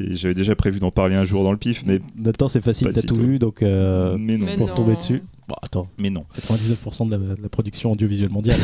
Et 0.00 0.16
j'avais 0.16 0.34
déjà 0.34 0.56
prévu 0.56 0.80
d'en 0.80 0.90
parler 0.90 1.14
un 1.14 1.24
jour 1.24 1.44
dans 1.44 1.52
le 1.52 1.56
pif, 1.56 1.84
mais, 1.86 2.00
Maintenant, 2.16 2.48
c'est 2.48 2.60
facile, 2.60 2.88
t'as 2.92 3.00
si 3.00 3.06
tout 3.06 3.14
tôt. 3.14 3.20
vu, 3.20 3.38
donc 3.38 3.62
euh, 3.62 4.16
mais 4.18 4.36
non. 4.36 4.46
Mais 4.46 4.56
pour 4.56 4.68
non. 4.68 4.74
tomber 4.74 4.96
dessus. 4.96 5.22
Bon, 5.46 5.54
attends, 5.62 5.88
Mais 6.00 6.10
non, 6.10 6.24
99% 6.36 7.06
de 7.06 7.10
la, 7.12 7.34
de 7.36 7.42
la 7.42 7.48
production 7.48 7.92
audiovisuelle 7.92 8.30
mondiale. 8.30 8.58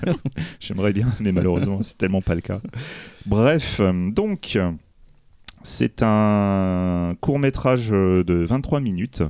quoi. 0.00 0.14
j'aimerais 0.60 0.92
bien, 0.92 1.06
mais 1.20 1.30
malheureusement, 1.30 1.82
c'est 1.82 1.96
tellement 1.96 2.22
pas 2.22 2.34
le 2.34 2.40
cas. 2.40 2.60
Bref, 3.26 3.78
euh, 3.80 4.10
donc, 4.10 4.58
c'est 5.62 6.02
un 6.02 7.14
court 7.20 7.38
métrage 7.38 7.90
de 7.90 8.44
23 8.48 8.80
minutes 8.80 9.22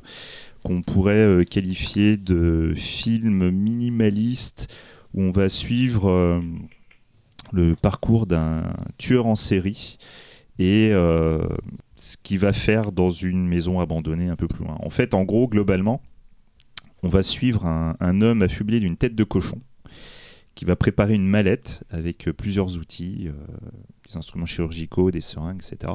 qu'on 0.62 0.82
pourrait 0.82 1.14
euh, 1.14 1.44
qualifier 1.44 2.16
de 2.16 2.72
film 2.76 3.50
minimaliste 3.50 4.68
où 5.14 5.22
on 5.22 5.30
va 5.30 5.48
suivre 5.48 6.08
euh, 6.08 6.40
le 7.52 7.76
parcours 7.76 8.26
d'un 8.26 8.72
tueur 8.98 9.26
en 9.26 9.34
série 9.34 9.98
et 10.58 10.90
euh, 10.92 11.46
ce 11.96 12.16
qu'il 12.22 12.38
va 12.38 12.52
faire 12.52 12.92
dans 12.92 13.10
une 13.10 13.46
maison 13.46 13.80
abandonnée 13.80 14.28
un 14.28 14.36
peu 14.36 14.48
plus 14.48 14.64
loin. 14.64 14.76
En 14.80 14.90
fait, 14.90 15.14
en 15.14 15.22
gros, 15.22 15.48
globalement, 15.48 16.02
on 17.02 17.08
va 17.08 17.22
suivre 17.22 17.66
un, 17.66 18.20
homme 18.20 18.42
affublé 18.42 18.80
d'une 18.80 18.96
tête 18.96 19.14
de 19.14 19.24
cochon 19.24 19.60
qui 20.54 20.64
va 20.64 20.76
préparer 20.76 21.14
une 21.14 21.26
mallette 21.26 21.82
avec 21.90 22.28
euh, 22.28 22.32
plusieurs 22.32 22.76
outils, 22.78 23.28
euh, 23.28 23.32
des 24.08 24.16
instruments 24.16 24.46
chirurgicaux, 24.46 25.10
des 25.10 25.22
seringues, 25.22 25.60
etc. 25.62 25.94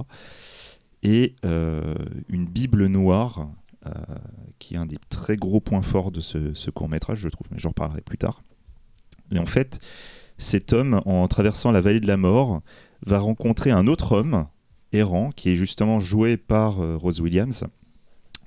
Et 1.04 1.36
une 1.44 2.48
Bible 2.48 2.88
noire, 2.88 3.52
qui 4.58 4.74
est 4.74 4.78
un 4.78 4.88
des 4.88 4.98
très 5.10 5.38
gros 5.38 5.62
points 5.62 5.84
forts 5.84 6.12
de 6.12 6.20
ce, 6.20 6.70
court 6.72 6.90
métrage, 6.90 7.20
je 7.20 7.30
trouve, 7.30 7.48
mais 7.52 7.60
j'en 7.60 7.70
reparlerai 7.70 8.02
plus 8.02 8.18
tard. 8.18 8.42
Et 9.32 9.38
en 9.38 9.46
fait, 9.46 9.80
cet 10.38 10.74
homme, 10.74 11.02
en 11.06 11.28
traversant 11.28 11.72
la 11.72 11.82
vallée 11.82 12.00
de 12.00 12.08
la 12.08 12.18
mort, 12.18 12.62
va 13.06 13.20
rencontrer 13.20 13.72
un 13.72 13.88
autre 13.88 14.14
homme 14.14 14.46
errant, 14.94 15.32
qui 15.32 15.50
est 15.50 15.56
justement 15.56 16.00
joué 16.00 16.38
par 16.38 16.82
euh, 16.82 16.96
Rose 16.96 17.22
Williams, 17.22 17.66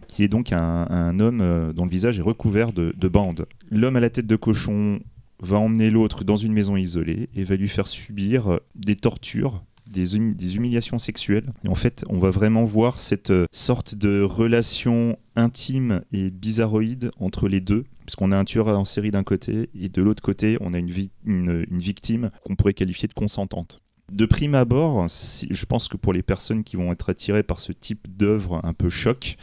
qui 0.08 0.24
est 0.24 0.28
donc 0.28 0.52
un, 0.52 1.20
homme 1.20 1.40
euh, 1.40 1.72
dont 1.72 1.84
le 1.84 1.90
visage 1.90 2.18
est 2.18 2.22
recouvert 2.22 2.72
de, 2.72 2.94
de 2.96 3.08
bandes. 3.08 3.46
L'homme 3.70 3.96
à 3.96 4.00
la 4.00 4.10
tête 4.10 4.26
de 4.26 4.36
cochon 4.36 5.00
va 5.40 5.58
emmener 5.58 5.90
l'autre 5.90 6.24
dans 6.24 6.36
une 6.36 6.52
maison 6.52 6.76
isolée 6.76 7.28
et 7.34 7.44
va 7.44 7.56
lui 7.56 7.68
faire 7.68 7.86
subir 7.86 8.52
euh, 8.52 8.58
des 8.74 8.96
tortures, 8.96 9.62
des, 9.86 10.18
des 10.18 10.56
humiliations 10.56 10.98
sexuelles. 10.98 11.52
Et 11.64 11.68
en 11.68 11.74
fait, 11.74 12.04
on 12.08 12.18
va 12.18 12.30
vraiment 12.30 12.64
voir 12.64 12.98
cette 12.98 13.32
sorte 13.52 13.94
de 13.94 14.22
relation 14.22 15.16
intime 15.36 16.02
et 16.12 16.30
bizarroïde 16.30 17.10
entre 17.18 17.48
les 17.48 17.60
deux, 17.60 17.84
puisqu'on 18.10 18.32
a 18.32 18.36
un 18.36 18.44
tueur 18.44 18.66
en 18.66 18.84
série 18.84 19.12
d'un 19.12 19.22
côté 19.22 19.70
et 19.72 19.88
de 19.88 20.02
l'autre 20.02 20.20
côté, 20.20 20.56
on 20.60 20.74
a 20.74 20.78
une, 20.78 20.90
vi- 20.90 21.10
une- 21.24 21.64
une 21.70 21.78
victime 21.78 22.32
qu'on 22.44 22.56
pourrait 22.56 22.74
qualifier 22.74 23.06
de 23.06 23.14
consentante. 23.14 23.82
De 24.10 24.26
prime 24.26 24.56
abord, 24.56 25.06
je 25.08 25.64
pense 25.64 25.86
que 25.86 25.96
pour 25.96 26.12
les 26.12 26.22
personnes 26.22 26.64
qui 26.64 26.74
vont 26.74 26.90
être 26.90 27.08
attirées 27.10 27.44
par 27.44 27.60
ce 27.60 27.70
type 27.70 28.08
d'œuvre 28.08 28.60
un 28.64 28.72
peu 28.72 28.90
choc, 28.90 29.36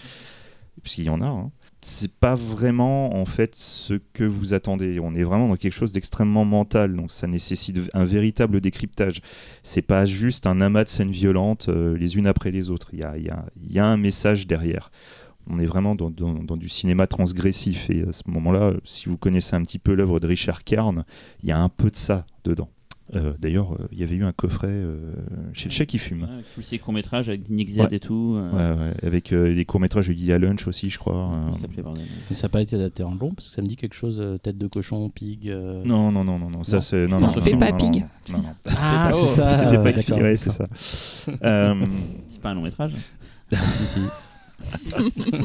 puisqu'il 0.84 1.06
y 1.06 1.10
en 1.10 1.22
a, 1.22 1.28
hein, 1.28 1.50
c'est 1.80 2.12
pas 2.12 2.36
vraiment 2.36 3.16
en 3.16 3.24
fait 3.26 3.56
ce 3.56 3.94
que 4.12 4.26
vous 4.26 4.54
attendez. 4.54 5.00
On 5.00 5.16
est 5.16 5.24
vraiment 5.24 5.48
dans 5.48 5.56
quelque 5.56 5.72
chose 5.76 5.94
d'extrêmement 5.94 6.44
mental, 6.44 6.94
donc 6.94 7.14
ça 7.14 7.28
nécessite 7.28 7.80
un 7.94 8.04
véritable 8.04 8.60
décryptage. 8.60 9.22
C'est 9.64 9.82
pas 9.82 10.04
juste 10.04 10.46
un 10.46 10.60
amas 10.60 10.84
de 10.84 10.90
scènes 10.90 11.12
violentes 11.12 11.70
euh, 11.70 11.96
les 11.98 12.18
unes 12.18 12.28
après 12.28 12.52
les 12.52 12.70
autres. 12.70 12.90
Il 12.92 13.00
y 13.00 13.80
a 13.80 13.86
un 13.86 13.96
message 13.98 14.46
derrière. 14.46 14.92
On 15.50 15.60
est 15.60 15.66
vraiment 15.66 15.96
dans, 15.96 16.10
dans- 16.10 16.34
dans 16.44 16.58
du 16.58 16.70
cinéma 16.70 17.08
transgressif. 17.08 17.90
Et 17.90 18.04
à 18.08 18.12
ce 18.12 18.24
moment-là, 18.28 18.74
si 18.84 19.10
vous 19.10 19.18
connaissez 19.18 19.56
un 19.56 19.62
petit 19.64 19.80
peu 19.80 19.94
l'œuvre 19.94 20.20
de 20.20 20.28
Richard 20.28 20.64
Kern, 20.64 21.06
il 21.44 21.50
y 21.50 21.52
a 21.52 21.60
un 21.60 21.70
peu 21.70 21.90
de 21.90 21.96
ça 21.96 22.26
dedans. 22.44 22.70
Euh, 23.16 23.32
D'ailleurs, 23.40 23.72
euh, 23.72 23.88
il 23.94 24.00
y 24.00 24.04
avait 24.04 24.18
eu 24.18 24.26
un 24.26 24.34
coffret 24.34 24.68
euh, 24.68 25.14
chez 25.54 25.70
le 25.70 25.74
chat 25.74 25.86
qui 25.86 25.98
fume. 25.98 26.24
Ouais, 26.24 26.30
avec 26.30 26.46
tous 26.54 26.62
ces 26.62 26.78
courts-métrages 26.78 27.30
avec 27.30 27.50
Nick 27.50 27.70
Z 27.70 27.80
Ouais. 27.80 27.88
et 27.92 28.00
tout. 28.02 28.36
euh, 28.38 28.52
Ouais, 28.76 28.82
ouais, 28.82 28.94
avec 29.02 29.32
euh, 29.32 29.56
des 29.56 29.64
courts-métrages 29.64 30.10
de 30.10 30.14
Guy 30.14 30.28
Lunch 30.38 30.68
aussi, 30.68 30.90
je 30.90 31.00
crois. 31.00 31.16
euh. 31.16 31.54
ça 31.54 31.62
s'appelait, 31.62 31.84
bordel 31.84 32.04
Mais 32.30 32.36
ça 32.36 32.48
n'a 32.48 32.50
pas 32.52 32.62
été 32.62 32.76
adapté 32.76 33.04
en 33.04 33.16
long, 33.16 33.34
parce 33.34 33.48
que 33.48 33.56
ça 33.56 33.62
me 33.62 33.68
dit 33.68 33.78
quelque 33.78 33.94
chose, 33.96 34.20
euh, 34.20 34.38
tête 34.38 34.58
de 34.58 34.68
cochon, 34.68 35.10
pig. 35.10 35.48
euh, 35.48 35.82
Non, 35.86 36.12
non, 36.12 36.26
non, 36.26 36.38
non, 36.38 36.50
non, 36.50 36.66
ça 36.66 36.82
c'est. 36.82 37.08
Non, 37.08 37.18
Non, 37.20 37.28
non, 37.28 37.78
Pig. 37.78 38.06
Non, 38.30 38.40
non. 38.40 38.44
Ah, 38.78 39.12
Peppa- 39.14 39.14
c'est 39.14 39.28
ça. 39.28 39.58
C'est 39.58 39.70
Peppa 39.82 39.94
Pig, 39.94 40.14
ouais, 40.22 40.36
c'est 40.36 40.50
ça. 40.50 40.68
Euh, 41.44 41.76
C'est 42.28 42.42
pas 42.42 42.50
un 42.50 42.56
long 42.56 42.64
métrage 42.64 42.92
Ah, 43.54 43.68
si, 43.70 43.88
si. 43.88 44.00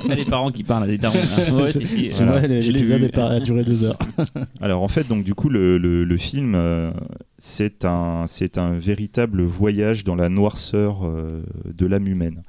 Pas 0.08 0.14
les 0.14 0.24
parents 0.24 0.50
qui 0.50 0.62
parlent 0.64 0.84
à 0.84 0.86
des 0.86 0.98
darons. 0.98 1.18
hein. 1.18 1.52
Ouais, 1.62 1.70
si, 1.72 1.84
si. 1.86 2.10
Chez 2.10 2.24
Voilà. 2.24 2.32
moi, 2.32 2.40
les- 2.48 2.60
l'épisode 2.62 3.00
vu. 3.00 3.06
est 3.06 3.12
pas- 3.14 3.28
a 3.30 3.40
duré 3.40 3.64
deux 3.64 3.84
heures. 3.84 3.98
alors 4.60 4.82
en 4.82 4.88
fait, 4.88 5.06
donc 5.08 5.24
du 5.24 5.34
coup, 5.34 5.48
le, 5.48 5.78
le- 5.78 6.04
le 6.04 6.16
film, 6.16 6.54
euh, 6.54 6.90
c'est 7.38 7.84
un, 7.84 8.24
c'est 8.26 8.58
un 8.58 8.72
véritable 8.72 9.42
voyage 9.42 10.04
dans 10.04 10.14
la 10.16 10.28
noirceur 10.28 11.00
euh, 11.04 11.42
de 11.66 11.86
l'âme 11.86 12.06
humaine. 12.08 12.42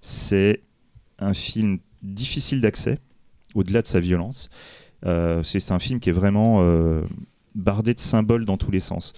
C'est 0.00 0.60
un 1.18 1.34
film 1.34 1.78
difficile 2.02 2.60
d'accès, 2.60 2.98
au-delà 3.54 3.82
de 3.82 3.86
sa 3.86 4.00
violence. 4.00 4.50
Euh, 5.06 5.42
c'est 5.42 5.70
un 5.72 5.78
film 5.78 6.00
qui 6.00 6.10
est 6.10 6.12
vraiment 6.14 6.58
euh, 6.60 7.02
bardé 7.54 7.94
de 7.94 8.00
symboles 8.00 8.44
dans 8.44 8.56
tous 8.56 8.70
les 8.70 8.80
sens, 8.80 9.12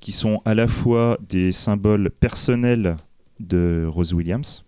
qui 0.00 0.12
sont 0.12 0.40
à 0.44 0.54
la 0.54 0.68
fois 0.68 1.18
des 1.28 1.52
symboles 1.52 2.10
personnels 2.10 2.96
de 3.40 3.86
Rose 3.88 4.12
Williams, 4.14 4.64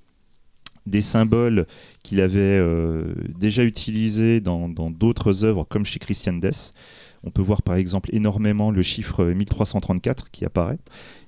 des 0.87 1.01
symboles 1.01 1.67
qu'il 2.03 2.21
avait 2.21 2.39
euh, 2.39 3.15
déjà 3.39 3.65
utilisés 3.65 4.41
dans 4.41 4.69
d'autres 4.69 5.45
œuvres, 5.45 5.67
comme 5.69 5.85
chez 5.85 5.99
Christian 5.99 6.35
Dess. 6.35 6.75
On 7.27 7.31
peut 7.31 7.41
voir 7.41 7.63
par 7.63 7.77
exemple 7.77 8.11
énormément 8.13 8.71
le 8.71 8.83
chiffre 8.83 9.25
1334 9.25 10.31
qui 10.31 10.45
apparaît. 10.45 10.79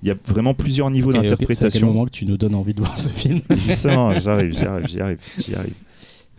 Il 0.03 0.07
y 0.07 0.11
a 0.11 0.15
vraiment 0.27 0.53
plusieurs 0.53 0.91
niveaux 0.91 1.09
ok, 1.09 1.15
C'est 1.15 1.19
à 1.19 1.21
quel 1.23 1.29
d'interprétation. 1.31 1.87
moment 1.87 2.05
que 2.05 2.11
tu 2.11 2.25
nous 2.25 2.37
donnes 2.37 2.53
envie 2.53 2.75
de 2.75 2.81
voir 2.81 2.99
ce 2.99 3.09
film? 3.09 3.41
Justement, 3.49 4.11
j'arrive, 4.21 4.53
j'y 4.53 4.63
arrive, 4.65 4.87
j'y 4.87 5.01
arrive, 5.01 5.17
j'y 5.39 5.55
arrive. 5.55 5.73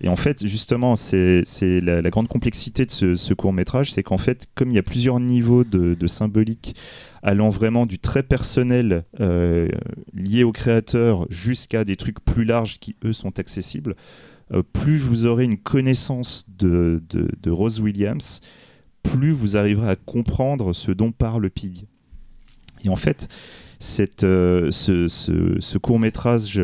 Et 0.00 0.08
en 0.08 0.16
fait, 0.16 0.46
justement, 0.46 0.94
c'est 0.94 1.42
la, 1.80 2.10
grande 2.10 2.28
complexité 2.28 2.86
de 2.86 3.16
ce, 3.16 3.34
court 3.34 3.52
métrage, 3.52 3.92
c'est 3.92 4.02
qu'en 4.02 4.18
fait, 4.18 4.46
comme 4.54 4.70
il 4.70 4.74
y 4.74 4.78
a 4.78 4.82
plusieurs 4.82 5.18
niveaux 5.18 5.64
de, 5.64 6.06
symbolique 6.06 6.76
allant 7.22 7.50
vraiment 7.50 7.84
du 7.84 7.98
très 7.98 8.22
personnel 8.22 9.04
euh, 9.20 9.68
lié 10.14 10.44
au 10.44 10.52
créateur 10.52 11.26
jusqu'à 11.30 11.84
des 11.84 11.96
trucs 11.96 12.24
plus 12.24 12.44
larges 12.44 12.78
qui, 12.78 12.94
eux, 13.04 13.12
sont 13.12 13.40
accessibles, 13.40 13.96
euh, 14.52 14.62
plus 14.72 14.98
vous 14.98 15.26
aurez 15.26 15.44
une 15.44 15.58
connaissance 15.58 16.46
de, 16.48 17.02
Rose 17.46 17.80
Williams, 17.80 18.40
plus 19.02 19.32
vous 19.32 19.56
arriverez 19.56 19.90
à 19.90 19.96
comprendre 19.96 20.72
ce 20.72 20.92
dont 20.92 21.10
parle 21.10 21.50
Pig. 21.50 21.86
Et 22.84 22.88
en 22.88 22.96
fait, 22.96 23.28
cette, 23.80 24.22
euh, 24.22 24.70
ce 24.70 25.78
court 25.78 25.98
métrage 25.98 26.62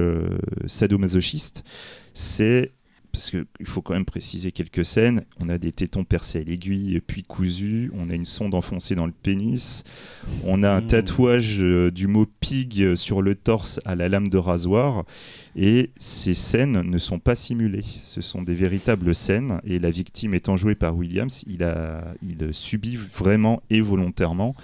sadomasochiste, 0.66 1.64
c'est 2.14 2.70
parce 3.14 3.30
qu'il 3.30 3.46
faut 3.66 3.80
quand 3.80 3.94
même 3.94 4.04
préciser 4.04 4.50
quelques 4.50 4.84
scènes. 4.84 5.22
On 5.38 5.48
a 5.48 5.56
des 5.56 5.70
tétons 5.70 6.02
percés 6.02 6.40
à 6.40 6.42
l'aiguille 6.42 7.00
puis 7.06 7.22
cousus. 7.22 7.92
On 7.96 8.10
a 8.10 8.14
une 8.14 8.24
sonde 8.24 8.54
enfoncée 8.56 8.96
dans 8.96 9.06
le 9.06 9.12
pénis. 9.12 9.84
On 10.42 10.64
a 10.64 10.70
un 10.72 10.80
Mmh. 10.80 10.86
tatouage 10.88 11.60
euh, 11.62 11.92
du 11.92 12.08
mot 12.08 12.26
pig 12.40 12.82
euh, 12.82 12.96
sur 12.96 13.22
le 13.22 13.36
torse 13.36 13.80
à 13.84 13.94
la 13.94 14.08
lame 14.08 14.26
de 14.26 14.36
rasoir. 14.36 15.04
Et 15.54 15.90
ces 15.98 16.34
scènes 16.34 16.82
ne 16.82 16.98
sont 16.98 17.20
pas 17.20 17.36
simulées. 17.36 17.84
Ce 18.02 18.20
sont 18.20 18.42
des 18.42 18.56
véritables 18.56 19.14
scènes. 19.14 19.60
Et 19.64 19.78
la 19.78 19.90
victime 19.90 20.34
étant 20.34 20.56
jouée 20.56 20.74
par 20.74 20.96
Williams, 20.96 21.44
il, 21.46 21.62
a, 21.62 22.14
il 22.28 22.52
subit 22.52 22.96
vraiment 22.96 23.62
et 23.70 23.80
volontairement 23.80 24.56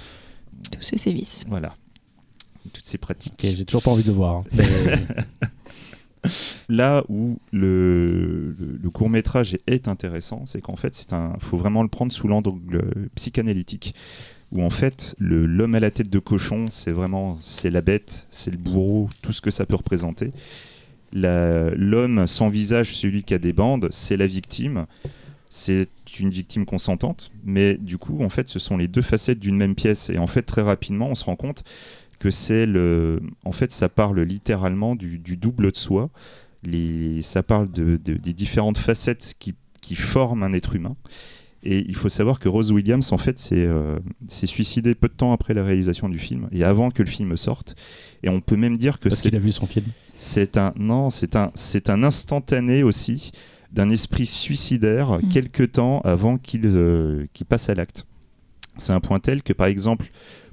Tous 0.73 0.83
ces 0.83 0.97
sévices. 0.97 1.45
voilà, 1.49 1.76
toutes 2.73 2.85
ces 2.85 2.99
pratiques. 2.99 3.35
Ok, 3.45 3.49
j'ai 3.54 3.64
toujours 3.64 3.85
pas 3.85 3.92
envie 3.92 4.02
de 4.02 4.09
le 4.09 4.14
voir. 4.14 4.38
hein. 4.38 4.45
Là 6.68 7.04
où 7.08 7.38
le, 7.52 8.54
court 8.92 9.10
métrage 9.10 9.56
est 9.66 9.88
intéressant, 9.88 10.42
c'est 10.46 10.60
qu'en 10.60 10.76
fait, 10.76 11.06
un, 11.12 11.34
faut 11.40 11.56
vraiment 11.56 11.82
le 11.82 11.88
prendre 11.88 12.12
sous 12.12 12.28
l'angle 12.28 13.08
psychanalytique, 13.14 13.94
où 14.52 14.62
en 14.62 14.70
fait, 14.70 15.14
l'homme 15.18 15.74
à 15.74 15.80
la 15.80 15.90
tête 15.90 16.10
de 16.10 16.18
cochon, 16.18 16.66
c'est 16.70 16.92
vraiment, 16.92 17.38
c'est 17.40 17.70
la 17.70 17.80
bête, 17.80 18.26
c'est 18.30 18.50
le 18.50 18.56
bourreau, 18.56 19.08
tout 19.22 19.32
ce 19.32 19.40
que 19.40 19.50
ça 19.50 19.66
peut 19.66 19.76
représenter. 19.76 20.32
L'homme 21.12 22.26
sans 22.26 22.48
visage, 22.48 22.96
celui 22.96 23.22
qui 23.22 23.34
a 23.34 23.38
des 23.38 23.52
bandes, 23.52 23.88
c'est 23.90 24.16
la 24.16 24.26
victime. 24.26 24.86
C'est 25.52 25.88
une 26.20 26.30
victime 26.30 26.64
consentante, 26.64 27.32
mais 27.44 27.74
du 27.74 27.98
coup, 27.98 28.22
en 28.22 28.28
fait, 28.28 28.48
ce 28.48 28.60
sont 28.60 28.76
les 28.76 28.86
deux 28.86 29.02
facettes 29.02 29.40
d'une 29.40 29.56
même 29.56 29.74
pièce. 29.74 30.08
Et 30.08 30.18
en 30.18 30.28
fait, 30.28 30.42
très 30.42 30.62
rapidement, 30.62 31.08
on 31.08 31.16
se 31.16 31.24
rend 31.24 31.34
compte 31.34 31.64
que 32.20 32.30
c'est 32.30 32.66
le. 32.66 33.20
En 33.44 33.50
fait, 33.52 33.72
ça 33.72 33.88
parle 33.88 34.20
littéralement 34.20 34.94
du, 34.94 35.18
du 35.18 35.36
double 35.36 35.72
de 35.72 35.76
soi. 35.76 36.10
Les, 36.62 37.22
ça 37.22 37.42
parle 37.42 37.70
de, 37.72 37.96
de- 37.96 38.14
des 38.14 38.32
différentes 38.34 38.78
facettes 38.78 39.34
qui, 39.38 39.54
qui 39.80 39.96
forment 39.96 40.42
un 40.44 40.52
être 40.52 40.76
humain. 40.76 40.94
Et 41.62 41.84
il 41.88 41.94
faut 41.94 42.08
savoir 42.08 42.38
que 42.38 42.48
Rose 42.48 42.72
Williams, 42.72 43.12
en 43.12 43.18
fait, 43.18 43.38
s'est 43.38 43.66
euh, 43.66 43.98
s'est 44.28 44.46
suicidée 44.46 44.94
peu 44.94 45.08
de 45.08 45.14
temps 45.14 45.32
après 45.32 45.52
la 45.54 45.62
réalisation 45.64 46.08
du 46.08 46.18
film 46.18 46.48
et 46.52 46.64
avant 46.64 46.90
que 46.90 47.02
le 47.02 47.08
film 47.08 47.36
sorte. 47.36 47.74
Et 48.22 48.28
on 48.30 48.40
peut 48.40 48.56
même 48.56 48.76
dire 48.78 48.98
que 48.98 49.08
Parce 49.08 49.20
c'est 49.20 49.28
qu'il 49.28 49.36
a 49.36 49.40
vu 49.40 49.52
son 49.52 49.66
film. 49.66 49.86
c'est 50.16 50.56
un 50.56 50.72
non, 50.76 51.10
c'est 51.10 51.36
un 51.36 51.50
c'est 51.54 51.90
un 51.90 52.02
instantané 52.02 52.82
aussi 52.82 53.32
d'un 53.72 53.90
esprit 53.90 54.26
suicidaire 54.26 55.18
Mm. 55.22 55.28
quelque 55.28 55.62
temps 55.62 56.00
avant 56.00 56.38
qu'il 56.38 56.62
euh, 56.66 57.26
qu'il 57.34 57.46
passe 57.46 57.68
à 57.68 57.74
l'acte. 57.74 58.06
C'est 58.78 58.92
un 58.94 59.00
point 59.00 59.20
tel 59.20 59.42
que 59.42 59.52
par 59.52 59.66
exemple 59.66 60.10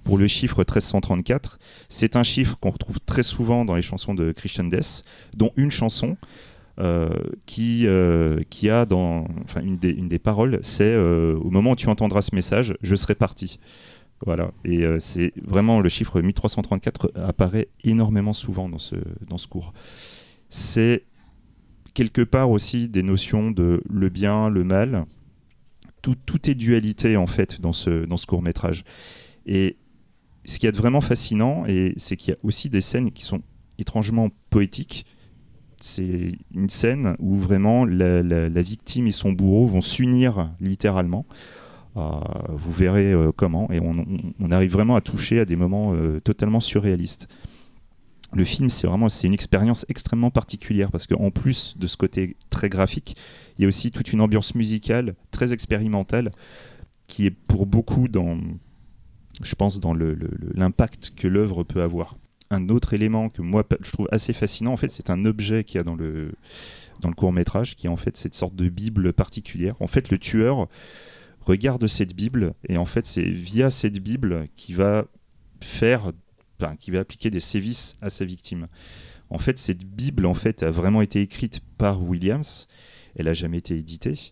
pour 0.07 0.17
le 0.17 0.25
chiffre 0.25 0.59
1334. 0.59 1.59
C'est 1.89 2.15
un 2.15 2.23
chiffre 2.23 2.57
qu'on 2.61 2.69
retrouve 2.69 3.01
très 3.01 3.23
souvent 3.23 3.65
dans 3.65 3.75
les 3.75 3.81
chansons 3.81 4.13
de 4.13 4.31
Christian 4.31 4.63
Death, 4.63 5.03
dont 5.35 5.51
une 5.57 5.69
chanson 5.69 6.15
euh, 6.79 7.09
qui, 7.45 7.85
euh, 7.87 8.39
qui 8.49 8.69
a 8.69 8.85
dans. 8.85 9.27
Une 9.61 9.75
des, 9.75 10.19
paroles, 10.19 10.59
c'est 10.61 10.85
euh, 10.85 11.35
Au 11.35 11.49
moment 11.49 11.71
où 11.71 11.75
tu 11.75 11.89
entendras 11.89 12.21
ce 12.21 12.33
message, 12.33 12.73
je 12.81 12.95
serai 12.95 13.15
parti. 13.15 13.59
Voilà. 14.25 14.51
Et 14.63 14.85
c'est 14.99 15.33
vraiment 15.43 15.81
le 15.81 15.89
chiffre 15.89 16.21
1334 16.21 17.11
apparaît 17.15 17.67
énormément 17.83 18.33
souvent 18.33 18.69
dans 18.69 18.79
ce, 18.79 18.95
dans 19.27 19.37
ce 19.37 19.47
cours. 19.49 19.73
C'est 20.47 21.03
quelque 21.93 22.21
part 22.21 22.49
aussi 22.49 22.87
des 22.87 23.03
notions 23.03 23.51
de 23.51 23.83
le 23.89 24.07
bien, 24.07 24.49
le 24.49 24.63
mal. 24.63 25.05
Tout, 26.01 26.15
tout 26.25 26.49
est 26.49 26.55
dualité 26.55 27.17
en 27.17 27.27
fait 27.27 27.59
dans 27.59 27.73
ce, 27.73 28.05
dans 28.05 28.17
ce 28.17 28.25
court 28.25 28.41
métrage. 28.41 28.85
Et 29.45 29.77
ce 30.48 30.60
qui 30.60 30.66
est 30.66 30.75
vraiment 30.75 31.01
fascinant, 31.01 31.66
c'est 31.98 32.16
qu'il 32.16 32.34
y 32.34 32.34
a 32.34 32.38
aussi 32.42 32.70
des 32.70 32.82
scènes 32.82 33.12
qui 33.12 33.24
sont 33.24 33.42
étrangement 33.77 34.30
poétiques. 34.50 35.06
C'est 35.80 36.32
une 36.56 36.70
scène 36.70 37.16
où 37.20 37.36
vraiment 37.36 37.86
la, 37.86 38.62
victime 38.62 39.08
et 39.08 39.12
son 39.12 39.34
bourreau 39.34 39.68
vont 39.68 39.82
s'unir 39.82 40.51
littéralement. 40.60 41.25
Euh, 41.98 42.12
vous 42.50 42.72
verrez 42.72 43.12
euh, 43.12 43.32
comment, 43.36 43.70
et 43.72 43.80
on 43.80 44.51
arrive 44.51 44.72
vraiment 44.72 44.96
à 44.96 45.01
toucher 45.01 45.39
à 45.39 45.46
des 45.46 45.56
moments 45.56 45.94
euh, 45.94 46.20
totalement 46.22 46.60
surréalistes. 46.60 47.27
Le 48.34 48.44
film, 48.44 48.70
c'est 48.70 48.88
vraiment 48.88 49.10
c'est 49.10 49.27
une 49.27 49.34
expérience 49.34 49.86
extrêmement 49.89 50.30
particulière 50.30 50.92
parce 50.92 51.08
qu'en 51.08 51.32
plus 51.32 51.75
de 51.77 51.88
ce 51.88 51.98
côté 51.98 52.36
très 52.50 52.70
graphique, 52.70 53.16
il 53.58 53.63
y 53.63 53.66
a 53.66 53.68
aussi 53.68 53.92
toute 53.92 54.13
une 54.13 54.22
ambiance 54.22 54.54
musicale 54.54 55.16
très 55.32 55.54
expérimentale 55.54 56.32
qui 57.08 57.25
est 57.25 57.32
pour 57.32 57.66
beaucoup 57.66 58.08
dans, 58.08 58.38
je 59.41 59.56
pense, 59.56 59.79
dans 59.79 59.94
l'impact 59.94 61.13
que 61.15 61.27
l'œuvre 61.27 61.63
peut 61.63 61.82
avoir. 61.82 62.15
Un 62.50 62.70
autre 62.70 62.94
élément 62.94 63.29
que 63.29 63.41
moi 63.41 63.65
je 63.82 63.91
trouve 63.91 64.08
assez 64.12 64.34
fascinant, 64.34 64.72
en 64.72 64.77
fait, 64.77 64.89
c'est 64.89 65.10
un 65.10 65.25
objet 65.25 65.63
qu'il 65.63 65.77
y 65.77 65.82
a 65.82 65.84
dans 65.84 65.96
le, 65.96 66.32
dans 67.01 67.10
le 67.10 67.15
court 67.15 67.34
métrage, 67.34 67.75
qui 67.75 67.88
est 67.88 67.89
en 67.89 67.98
fait 67.98 68.15
cette 68.17 68.36
sorte 68.36 68.56
de 68.56 68.70
bible 68.70 69.13
particulière. 69.13 69.75
En 69.82 69.88
fait, 69.88 70.10
le 70.10 70.17
tueur 70.17 70.67
regarde 71.41 71.88
cette 71.88 72.15
bible 72.15 72.53
et 72.67 72.77
en 72.77 72.86
fait, 72.86 73.06
c'est 73.06 73.22
via 73.22 73.70
cette 73.70 74.00
bible 74.00 74.48
qu'il 74.56 74.75
va 74.75 75.06
faire, 75.62 76.12
qui 76.79 76.91
va 76.91 77.00
appliquer 77.00 77.29
des 77.29 77.39
sévices 77.39 77.98
à 78.01 78.10
sa 78.10 78.25
victime. 78.25 78.67
En 79.29 79.38
fait, 79.38 79.58
cette 79.58 79.86
bible 79.86 80.25
en 80.25 80.34
fait 80.34 80.63
a 80.63 80.72
vraiment 80.72 81.01
été 81.01 81.22
écrite 81.22 81.62
par 81.77 82.01
Williams. 82.01 82.67
Elle 83.15 83.27
a 83.27 83.34
jamais 83.34 83.58
été 83.58 83.75
éditée 83.75 84.32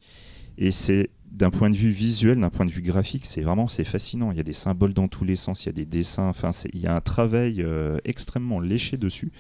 et 0.58 0.72
c'est 0.72 1.10
d'un 1.36 1.50
point 1.50 1.70
de 1.70 1.76
vue 1.76 1.90
visuel, 1.90 2.40
d'un 2.40 2.50
point 2.50 2.66
de 2.66 2.72
vue 2.72 2.82
graphique, 2.82 3.26
c'est 3.26 3.42
vraiment 3.42 3.68
c'est 3.68 3.84
fascinant. 3.84 4.32
Il 4.32 4.38
y 4.38 4.40
a 4.40 4.44
des 4.44 4.54
symboles 4.54 4.94
dans 4.94 5.08
tous 5.08 5.26
les 5.26 5.36
sens, 5.36 5.64
il 5.64 5.68
y 5.68 5.70
a 5.70 5.74
des 5.74 5.86
dessins, 5.86 6.28
enfin 6.28 6.52
il 6.74 6.80
y 6.80 6.88
a 6.88 6.96
un 6.96 7.02
travail 7.02 7.62
euh, 7.62 7.98
extrêmement 8.06 8.60
léché 8.60 8.98
dessus. 8.98 9.32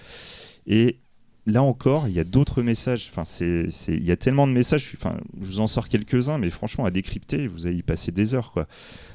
Et 0.67 0.97
là 1.45 1.63
encore, 1.63 2.07
il 2.07 2.13
y 2.13 2.19
a 2.19 2.23
d'autres 2.23 2.61
messages. 2.61 3.11
Enfin, 3.11 3.23
il 3.41 4.05
y 4.05 4.11
a 4.11 4.17
tellement 4.17 4.47
de 4.47 4.51
messages. 4.53 4.91
Enfin, 4.97 5.17
je 5.39 5.45
vous 5.45 5.59
en 5.59 5.67
sors 5.67 5.87
quelques-uns, 5.87 6.37
mais 6.37 6.49
franchement, 6.49 6.85
à 6.85 6.91
décrypter, 6.91 7.47
vous 7.47 7.67
allez 7.67 7.77
y 7.77 7.83
passer 7.83 8.11
des 8.11 8.35
heures. 8.35 8.53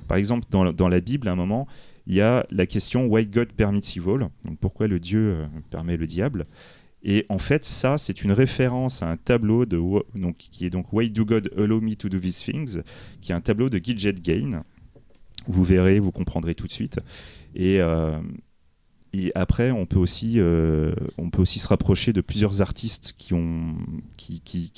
Par 0.08 0.16
exemple, 0.16 0.46
dans, 0.50 0.88
la 0.88 1.00
Bible, 1.00 1.28
à 1.28 1.32
un 1.32 1.36
moment, 1.36 1.66
il 2.06 2.14
y 2.14 2.20
a 2.20 2.46
la 2.50 2.66
question 2.66 3.06
Why 3.06 3.26
God 3.26 3.52
permits 3.52 3.94
evil? 3.96 4.28
Pourquoi 4.60 4.86
le 4.86 4.98
Dieu 4.98 5.20
euh, 5.20 5.46
permet 5.70 5.96
le 5.96 6.06
diable? 6.06 6.46
Et 7.02 7.24
en 7.28 7.38
fait, 7.38 7.64
ça, 7.64 7.96
c'est 7.98 8.22
une 8.22 8.32
référence 8.32 9.02
à 9.02 9.10
un 9.10 9.16
tableau 9.16 9.64
de, 9.64 9.78
donc, 10.14 10.36
qui 10.36 10.66
est 10.66 10.70
donc 10.70 10.92
Why 10.92 11.10
do 11.10 11.24
God 11.24 11.50
allow 11.56 11.80
me 11.80 11.94
to 11.94 12.08
do 12.08 12.18
these 12.18 12.44
things 12.44 12.82
qui 13.20 13.32
est 13.32 13.34
un 13.34 13.40
tableau 13.40 13.70
de 13.70 13.78
Gidget 13.78 14.14
Gain. 14.14 14.64
Vous 15.46 15.64
verrez, 15.64 15.98
vous 15.98 16.12
comprendrez 16.12 16.54
tout 16.54 16.66
de 16.66 16.72
suite. 16.72 17.00
Et, 17.54 17.80
euh, 17.80 18.20
après, 19.34 19.70
on 19.70 19.86
peut 19.86 19.98
aussi, 19.98 20.34
euh, 20.36 20.94
on 21.18 21.30
peut 21.30 21.42
aussi 21.42 21.58
se 21.58 21.68
rapprocher 21.68 22.12
de 22.12 22.20
plusieurs 22.20 22.60
artistes 22.60 23.14
qui 23.16 23.34
ont, 23.34 23.74
qui, 24.16 24.40
qui- 24.40 24.70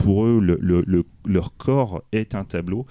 pour 0.00 0.24
eux, 0.24 0.40
le- 0.40 0.58
le- 0.60 0.82
le- 0.86 1.04
leur 1.26 1.56
corps 1.56 2.02
est 2.12 2.34
un 2.34 2.44
tableau. 2.44 2.86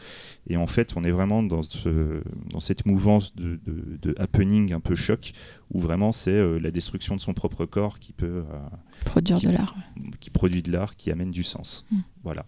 Et 0.48 0.58
en 0.58 0.68
fait, 0.68 0.94
on 0.96 1.04
est 1.04 1.12
vraiment 1.12 1.44
dans, 1.44 1.62
ce, 1.64 2.22
dans 2.52 2.60
cette 2.60 2.86
mouvance 2.86 3.36
de, 3.36 3.60
de- 3.66 3.98
de 4.02 4.16
happening 4.20 4.74
un 4.74 4.80
peu 4.80 4.96
choc, 4.96 5.34
où 5.72 5.80
vraiment 5.80 6.12
c'est 6.12 6.32
euh, 6.34 6.60
la 6.60 6.72
destruction 6.72 7.16
de 7.16 7.22
son 7.22 7.34
propre 7.34 7.66
corps 7.66 8.00
qui 8.00 8.14
peut, 8.14 8.44
euh, 8.50 8.60
Produire 9.06 9.38
Qui- 9.40 9.48
de 9.48 9.52
l'art. 9.52 9.76
qui 10.20 10.30
produit 10.30 10.62
de 10.62 10.72
l'art, 10.72 10.96
qui 10.96 11.12
amène 11.12 11.32
du 11.32 11.44
sens. 11.44 11.86
Mm. 11.92 11.98
Voilà. 12.24 12.46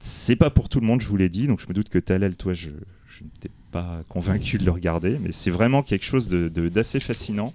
C'est 0.00 0.36
pas 0.36 0.50
pour 0.50 0.68
tout 0.68 0.80
le 0.80 0.86
monde, 0.86 1.00
je 1.00 1.06
vous 1.08 1.16
l'ai 1.16 1.28
dit, 1.28 1.46
donc 1.46 1.60
je 1.60 1.66
me 1.68 1.74
doute 1.74 1.88
que 1.88 1.98
Talal, 1.98 2.36
toi, 2.36 2.54
je, 2.54 2.70
je 3.08 3.24
n'étais 3.24 3.50
pas 3.72 4.00
convaincu 4.08 4.58
de 4.58 4.64
le 4.64 4.70
regarder, 4.70 5.18
mais 5.18 5.32
c'est 5.32 5.50
vraiment 5.50 5.82
quelque 5.82 6.04
chose 6.04 6.28
de- 6.28 6.48
de- 6.48 6.68
d'assez 6.68 7.00
fascinant. 7.00 7.52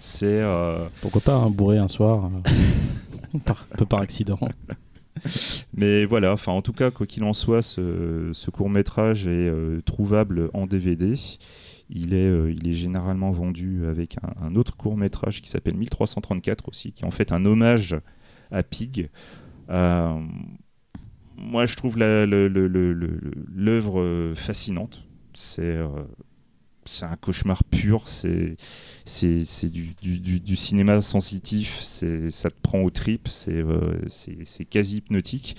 C'est 0.00 0.26
euh, 0.42 0.86
Pourquoi 1.00 1.20
pas 1.20 1.34
un 1.34 1.50
bourré 1.50 1.78
un 1.78 1.86
soir, 1.88 2.26
euh, 3.34 3.38
par- 3.44 3.66
un 3.72 3.76
peu 3.76 3.86
par 3.86 4.00
accident. 4.00 4.38
Mais 5.74 6.04
voilà, 6.04 6.32
enfin 6.32 6.52
en 6.52 6.62
tout 6.62 6.72
cas, 6.72 6.90
quoi 6.90 7.06
qu'il 7.06 7.24
en 7.24 7.32
soit, 7.32 7.62
ce, 7.62 8.50
court 8.50 8.70
métrage 8.70 9.26
est 9.26 9.48
euh, 9.48 9.80
trouvable 9.82 10.50
en 10.54 10.66
DVD. 10.66 11.14
Il 11.90 12.14
est, 12.14 12.28
euh, 12.28 12.50
il 12.50 12.68
est 12.68 12.72
généralement 12.72 13.30
vendu 13.30 13.86
avec 13.86 14.16
un, 14.40 14.54
autre 14.56 14.76
court 14.76 14.96
métrage 14.96 15.42
qui 15.42 15.50
s'appelle 15.50 15.76
1334 15.76 16.68
aussi, 16.68 16.92
qui 16.92 17.02
est 17.02 17.06
en 17.06 17.10
fait 17.10 17.32
un 17.32 17.44
hommage 17.44 17.96
à 18.50 18.62
Pig. 18.62 19.10
Euh, 19.70 20.20
moi, 21.36 21.66
je 21.66 21.76
trouve 21.76 21.98
l'œuvre 23.54 24.32
fascinante. 24.34 25.04
C'est 25.34 25.78
c'est 26.84 27.06
un 27.06 27.16
cauchemar 27.16 27.64
pur. 27.64 28.08
C'est 28.08 28.56
c'est 29.04 29.70
du, 29.70 30.56
cinéma 30.56 31.00
sensitif. 31.00 31.80
Ça 31.80 32.50
te 32.50 32.60
prend 32.62 32.80
aux 32.82 32.90
tripes. 32.90 33.28
C'est 33.28 33.52
euh, 33.52 33.98
c'est 34.08 34.64
quasi 34.64 34.98
hypnotique. 34.98 35.56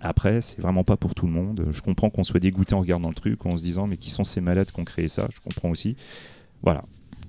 Après, 0.00 0.40
c'est 0.40 0.60
vraiment 0.60 0.84
pas 0.84 0.96
pour 0.96 1.14
tout 1.14 1.26
le 1.26 1.32
monde. 1.32 1.66
Je 1.72 1.80
comprends 1.80 2.10
qu'on 2.10 2.24
soit 2.24 2.40
dégoûté 2.40 2.74
en 2.74 2.80
regardant 2.80 3.08
le 3.08 3.14
truc, 3.14 3.44
en 3.46 3.56
se 3.56 3.62
disant 3.62 3.86
mais 3.86 3.96
qui 3.96 4.10
sont 4.10 4.24
ces 4.24 4.40
malades 4.40 4.70
qui 4.70 4.78
ont 4.80 4.84
créé 4.84 5.08
ça? 5.08 5.28
Je 5.34 5.40
comprends 5.40 5.70
aussi. 5.70 5.96
Voilà. 6.62 6.84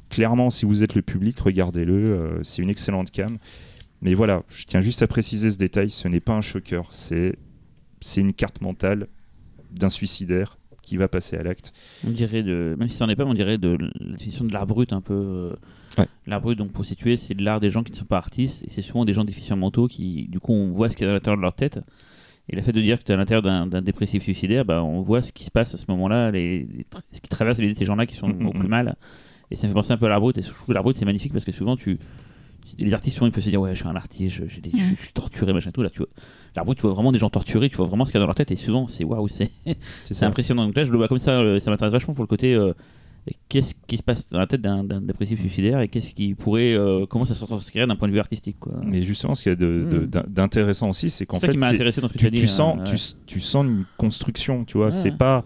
Clairement, 0.09 0.49
si 0.49 0.65
vous 0.65 0.83
êtes 0.83 0.95
le 0.95 1.01
public, 1.01 1.39
regardez-le. 1.39 1.93
euh, 1.93 2.43
c'est 2.43 2.61
une 2.61 2.69
excellente 2.69 3.11
cam. 3.11 3.37
Mais 4.01 4.13
voilà, 4.13 4.43
je 4.49 4.65
tiens 4.65 4.81
juste 4.81 5.01
à 5.01 5.07
préciser 5.07 5.51
ce 5.51 5.57
détail. 5.57 5.89
Ce 5.89 6.07
n'est 6.07 6.19
pas 6.19 6.33
un 6.33 6.41
choqueur. 6.41 6.89
C'est 6.91 7.35
une 8.17 8.33
carte 8.33 8.61
mentale 8.61 9.07
d'un 9.71 9.89
suicidaire 9.89 10.58
qui 10.89 10.97
va 10.97 11.07
passer 11.07 11.37
à 11.37 11.43
l'acte. 11.43 11.71
On 12.05 12.11
dirait 12.11 12.43
de, 12.43 12.75
même 12.77 12.87
si 12.89 12.95
ça 12.97 13.05
n'en 13.05 13.11
est 13.11 13.15
pas, 13.15 13.25
on 13.25 13.33
dirait 13.33 13.57
de 13.57 13.77
la 13.79 14.11
définition 14.13 14.45
de 14.45 14.53
l'art 14.53 14.67
brut 14.67 14.91
un 14.93 15.01
peu. 15.01 15.13
euh, 15.13 15.53
Ouais. 15.97 16.05
L'art 16.27 16.39
brut, 16.39 16.57
donc 16.57 16.71
pour 16.71 16.85
situer, 16.85 17.17
c'est 17.17 17.33
de 17.33 17.43
l'art 17.43 17.59
des 17.59 17.69
gens 17.69 17.83
qui 17.83 17.91
ne 17.91 17.97
sont 17.97 18.05
pas 18.05 18.17
artistes 18.17 18.63
et 18.63 18.69
c'est 18.69 18.81
souvent 18.83 19.03
des 19.05 19.11
gens 19.13 19.25
déficients 19.25 19.57
mentaux 19.57 19.87
qui, 19.87 20.27
du 20.29 20.39
coup, 20.39 20.53
on 20.53 20.71
voit 20.71 20.89
ce 20.89 20.95
qu'il 20.95 21.05
y 21.05 21.09
a 21.09 21.11
à 21.11 21.13
l'intérieur 21.13 21.37
de 21.37 21.41
leur 21.41 21.53
tête. 21.55 21.79
Et 22.47 22.55
le 22.55 22.61
fait 22.61 22.71
de 22.71 22.79
dire 22.81 22.99
que 22.99 23.03
tu 23.03 23.11
es 23.11 23.15
à 23.15 23.17
l'intérieur 23.17 23.41
d'un 23.67 23.81
dépressif 23.81 24.23
suicidaire, 24.23 24.65
bah, 24.65 24.83
on 24.83 25.01
voit 25.01 25.21
ce 25.21 25.31
qui 25.31 25.43
se 25.43 25.51
passe 25.51 25.73
à 25.73 25.77
ce 25.77 25.85
moment-là, 25.89 26.31
les, 26.31 26.59
les 26.59 26.83
tra- 26.83 27.01
ce 27.11 27.19
qui 27.21 27.27
traverse 27.29 27.57
les 27.59 27.75
ces 27.75 27.85
gens-là 27.85 28.05
qui 28.05 28.15
sont 28.15 28.29
au 28.45 28.51
plus 28.51 28.67
mal. 28.69 28.95
Et 29.51 29.55
ça 29.55 29.67
me 29.67 29.71
fait 29.71 29.75
penser 29.75 29.91
un 29.93 29.97
peu 29.97 30.05
à 30.05 30.09
l'art 30.09 30.21
brut. 30.21 30.37
Et 30.37 30.41
je 30.41 30.49
trouve 30.49 30.67
que 30.67 30.73
l'art 30.73 30.83
brut, 30.83 30.95
c'est 30.95 31.05
magnifique 31.05 31.33
parce 31.33 31.43
que 31.45 31.51
souvent, 31.51 31.75
tu, 31.75 31.97
les 32.77 32.93
artistes, 32.93 33.15
souvent, 33.17 33.27
ils 33.27 33.31
peuvent 33.31 33.43
se 33.43 33.49
dire 33.49 33.59
Ouais, 33.61 33.71
je 33.71 33.79
suis 33.79 33.87
un 33.87 33.95
artiste, 33.95 34.35
je, 34.35 34.43
j'ai 34.47 34.61
des- 34.61 34.71
je 34.71 34.77
suis- 34.77 34.95
je 34.95 35.01
suis 35.01 35.13
torturé, 35.13 35.53
machin, 35.53 35.71
tout. 35.71 35.81
Là, 35.81 35.89
tu 35.89 35.99
vois, 35.99 36.75
tu 36.75 36.81
vois 36.81 36.91
vraiment 36.93 37.11
des 37.11 37.19
gens 37.19 37.29
torturés, 37.29 37.69
tu 37.69 37.77
vois 37.77 37.85
vraiment 37.85 38.05
ce 38.05 38.11
qu'il 38.11 38.17
y 38.17 38.21
a 38.21 38.21
dans 38.21 38.27
leur 38.27 38.35
tête. 38.35 38.51
Et 38.51 38.55
souvent, 38.55 38.87
c'est 38.87 39.03
waouh, 39.03 39.27
c'est 39.27 39.49
impressionnant. 40.21 40.65
Donc 40.65 40.75
là, 40.75 40.83
je 40.83 40.91
le 40.91 40.97
vois 40.97 41.07
comme 41.07 41.19
ça, 41.19 41.39
euh, 41.39 41.59
ça 41.59 41.71
m'intéresse 41.71 41.91
vachement 41.93 42.13
pour 42.13 42.23
le 42.23 42.27
côté. 42.27 42.53
euh, 42.53 42.73
Qu'est-ce 43.47 43.75
qui 43.85 43.97
se 43.97 44.01
passe 44.01 44.27
dans 44.29 44.39
la 44.39 44.47
tête 44.47 44.61
d'un 44.61 44.83
d'un 44.83 45.01
dépressif 45.01 45.39
suicidaire 45.39 45.81
et 45.81 45.87
qu'est-ce 45.87 46.15
qui 46.15 46.33
pourrait, 46.33 46.73
euh, 46.73 47.05
comment 47.05 47.25
ça 47.25 47.35
se 47.35 47.41
retranscrirait 47.41 47.85
d'un 47.85 47.95
point 47.95 48.07
de 48.07 48.13
vue 48.13 48.19
artistique 48.19 48.57
quoi. 48.59 48.73
Mais 48.83 49.01
justement, 49.03 49.35
ce 49.35 49.43
qu'il 49.43 49.51
y 49.51 49.53
a 49.53 49.55
de- 49.55 49.85
de- 49.87 49.99
Mm. 49.99 50.05
d'in- 50.07 50.23
d'intéressant 50.27 50.89
aussi, 50.89 51.11
c'est 51.11 51.27
qu'en 51.27 51.37
fait, 51.39 51.55
qui 51.55 51.63
intéressé 51.63 52.01
dans 52.01 52.07
ce 52.07 52.13
que 52.13 52.17
tu, 52.17 52.23
tu, 52.23 52.27
as 52.27 52.31
dit. 52.31 52.37
tu 52.37 52.43
euh, 52.45 52.47
sens, 52.47 52.77
ouais. 52.79 52.83
tu, 52.85 52.95
tu 53.27 53.39
sens 53.39 53.65
une 53.65 53.85
construction, 53.97 54.65
tu 54.65 54.77
vois. 54.77 54.87
Ouais. 54.87 54.91
C'est 54.91 55.11
pas, 55.15 55.43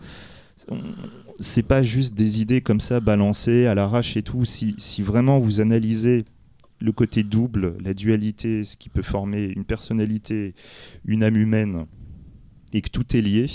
c'est 1.40 1.64
pas 1.64 1.82
juste 1.82 2.14
des 2.14 2.40
idées 2.40 2.62
comme 2.62 2.80
ça 2.80 3.00
balancées 3.00 3.66
à 3.66 3.76
l'arrache 3.76 4.16
et 4.16 4.22
tout. 4.22 4.46
Si, 4.46 4.76
si 4.78 5.02
vraiment 5.02 5.40
vous 5.40 5.60
analysez 5.60 6.26
le 6.84 6.92
côté 6.92 7.24
double, 7.24 7.78
la 7.82 7.94
dualité, 7.94 8.66
ce 8.66 8.76
qui 8.76 8.90
peut 8.90 9.02
former 9.02 9.46
une 9.46 9.64
personnalité, 9.64 10.54
une 11.06 11.24
âme 11.24 11.38
humaine, 11.38 11.86
et 12.74 12.82
que 12.82 12.90
tout 12.90 13.16
est 13.16 13.22
lié. 13.22 13.48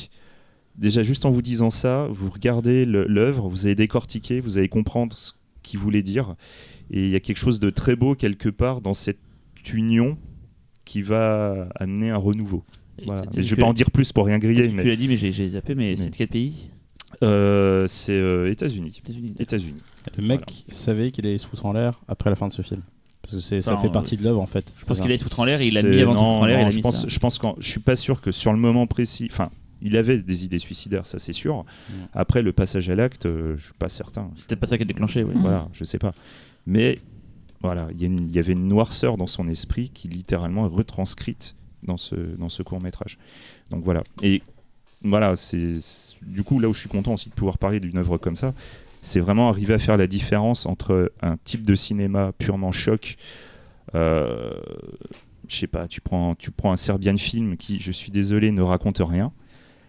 Déjà, 0.77 1.03
juste 1.03 1.27
en 1.27 1.31
vous 1.31 1.43
disant 1.43 1.69
ça, 1.69 2.07
vous 2.11 2.31
regardez 2.31 2.87
l'œuvre, 2.87 3.49
vous 3.49 3.67
allez 3.67 3.75
décortiquer, 3.75 4.41
vous 4.41 4.57
allez 4.57 4.69
comprendre 4.69 5.15
ce 5.15 5.33
qu'il 5.63 5.79
voulait 5.79 6.03
dire. 6.03 6.37
Et 6.91 7.05
il 7.05 7.11
y 7.11 7.17
a 7.17 7.21
quelque 7.21 7.37
chose 7.37 7.61
de 7.61 7.69
très 7.69 7.97
beau 7.97 8.15
quelque 8.15 8.49
part 8.49 8.81
dans 8.81 8.95
cette 8.95 9.19
union 9.75 10.17
qui 10.87 11.03
va 11.03 11.69
amener 11.75 12.09
un 12.09 12.17
renouveau. 12.17 12.65
Voilà. 13.05 13.25
Mais 13.37 13.43
je 13.43 13.51
vais 13.51 13.57
tu- 13.57 13.61
pas 13.61 13.67
en 13.67 13.75
dire 13.75 13.91
plus 13.91 14.11
pour 14.13 14.25
rien 14.25 14.39
griller, 14.39 14.71
Tu 14.71 14.89
l'as 14.89 14.97
dit, 14.97 15.07
mais 15.07 15.17
j'ai 15.19 15.49
zappé, 15.51 15.75
mais, 15.75 15.91
Mais- 15.91 15.97
c'est 15.97 16.11
de 16.11 16.17
quel 16.17 16.29
pays? 16.29 16.71
Euh, 17.23 17.87
c'est 17.89 18.13
euh, 18.15 18.51
États-Unis. 18.51 19.01
États-Unis. 19.05 19.35
États-Unis. 19.39 19.83
Le 20.17 20.23
mec 20.27 20.65
savait 20.69 21.11
qu'il 21.11 21.27
allait 21.27 21.37
se 21.39 21.47
foutre 21.47 21.67
en 21.67 21.73
l'air 21.73 22.01
après 22.09 22.31
la 22.31 22.37
fin 22.37 22.49
de 22.49 22.53
ce 22.55 22.63
film. 22.63 22.83
Parce 23.23 23.35
que 23.35 23.61
ça 23.61 23.77
fait 23.77 23.89
euh, 23.89 23.91
partie 23.91 24.17
de 24.17 24.23
l'œuvre 24.25 24.41
en 24.41 24.47
fait. 24.47 24.75
Je 24.79 24.85
pense 24.87 24.99
qu'il 24.99 25.07
allait 25.07 25.19
se 25.19 25.25
foutre 25.25 25.41
en 25.41 25.45
l'air 25.45 25.61
et 25.61 25.67
il 25.67 25.75
l'a 25.75 25.83
mis 25.83 26.01
avant 26.01 26.15
non, 26.15 26.21
foutre 26.21 26.43
en 26.43 26.47
l'air. 26.47 26.67
a 26.67 26.71
je 26.71 26.77
mis 26.77 26.83
pense, 26.83 27.03
ça. 27.03 27.09
je 27.09 27.19
pense 27.19 27.39
qu'en, 27.39 27.55
je 27.59 27.69
suis 27.69 27.81
pas 27.81 27.97
sûr 27.97 28.21
que 28.21 28.33
sur 28.33 28.53
le 28.53 28.59
moment 28.59 28.87
précis. 28.87 29.29
Enfin, 29.31 29.51
il 29.83 29.97
avait 29.97 30.19
des 30.19 30.45
idées 30.45 30.59
suicidaires, 30.59 31.07
ça 31.07 31.19
c'est 31.19 31.33
sûr. 31.33 31.65
Après, 32.13 32.43
le 32.43 32.53
passage 32.53 32.89
à 32.91 32.95
l'acte, 32.95 33.27
euh, 33.27 33.57
je 33.57 33.65
suis 33.67 33.75
pas 33.75 33.89
certain. 33.89 34.31
C'est 34.37 34.47
peut-être 34.47 34.61
pas 34.61 34.67
ça 34.67 34.77
qui 34.77 34.83
a 34.83 34.87
déclenché. 34.87 35.23
oui. 35.25 35.35
Mm. 35.35 35.41
Voilà, 35.41 35.69
je 35.73 35.85
sais 35.85 35.99
pas. 35.99 36.15
Mais 36.67 36.99
voilà, 37.61 37.89
il 37.99 38.33
y, 38.33 38.39
a 38.39 38.41
avait 38.41 38.53
une 38.53 38.69
noirceur 38.69 39.17
dans 39.17 39.27
son 39.27 39.49
esprit 39.49 39.91
qui 39.91 40.09
littéralement 40.09 40.67
est 40.67 40.75
retranscrite 40.75 41.57
dans 41.83 41.97
ce, 41.97 42.15
dans 42.15 42.49
ce 42.49 42.63
court 42.63 42.81
métrage. 42.81 43.19
Donc 43.71 43.85
voilà. 43.85 44.05
Et 44.23 44.43
voilà, 45.03 45.37
c'est- 45.37 45.79
du 46.23 46.43
coup 46.43 46.61
là 46.61 46.69
où 46.69 46.73
je 46.73 46.81
suis 46.81 46.89
content 46.89 47.15
aussi 47.15 47.31
de 47.31 47.35
pouvoir 47.35 47.59
parler 47.59 47.81
d'une 47.81 47.99
œuvre 47.99 48.19
comme 48.19 48.37
ça, 48.37 48.55
c'est 49.01 49.21
vraiment 49.21 49.49
arriver 49.49 49.75
à 49.75 49.79
faire 49.79 49.97
la 49.97 50.07
différence 50.07 50.67
entre 50.67 51.13
un 51.23 51.37
type 51.45 51.65
de 51.65 51.75
cinéma 51.75 52.33
purement 52.39 52.73
choc. 52.73 53.17
Euh, 53.95 54.53
je 55.49 55.57
sais 55.57 55.67
pas, 55.67 55.89
tu 55.89 56.01
prends, 56.01 56.35
tu 56.35 56.51
prends 56.51 56.73
un 56.73 56.77
Serbian 56.77 57.17
film 57.17 57.57
qui, 57.57 57.81
je 57.81 57.91
suis 57.93 58.11
désolé, 58.11 58.51
ne 58.51 58.63
raconte 58.63 58.99
rien. 59.01 59.33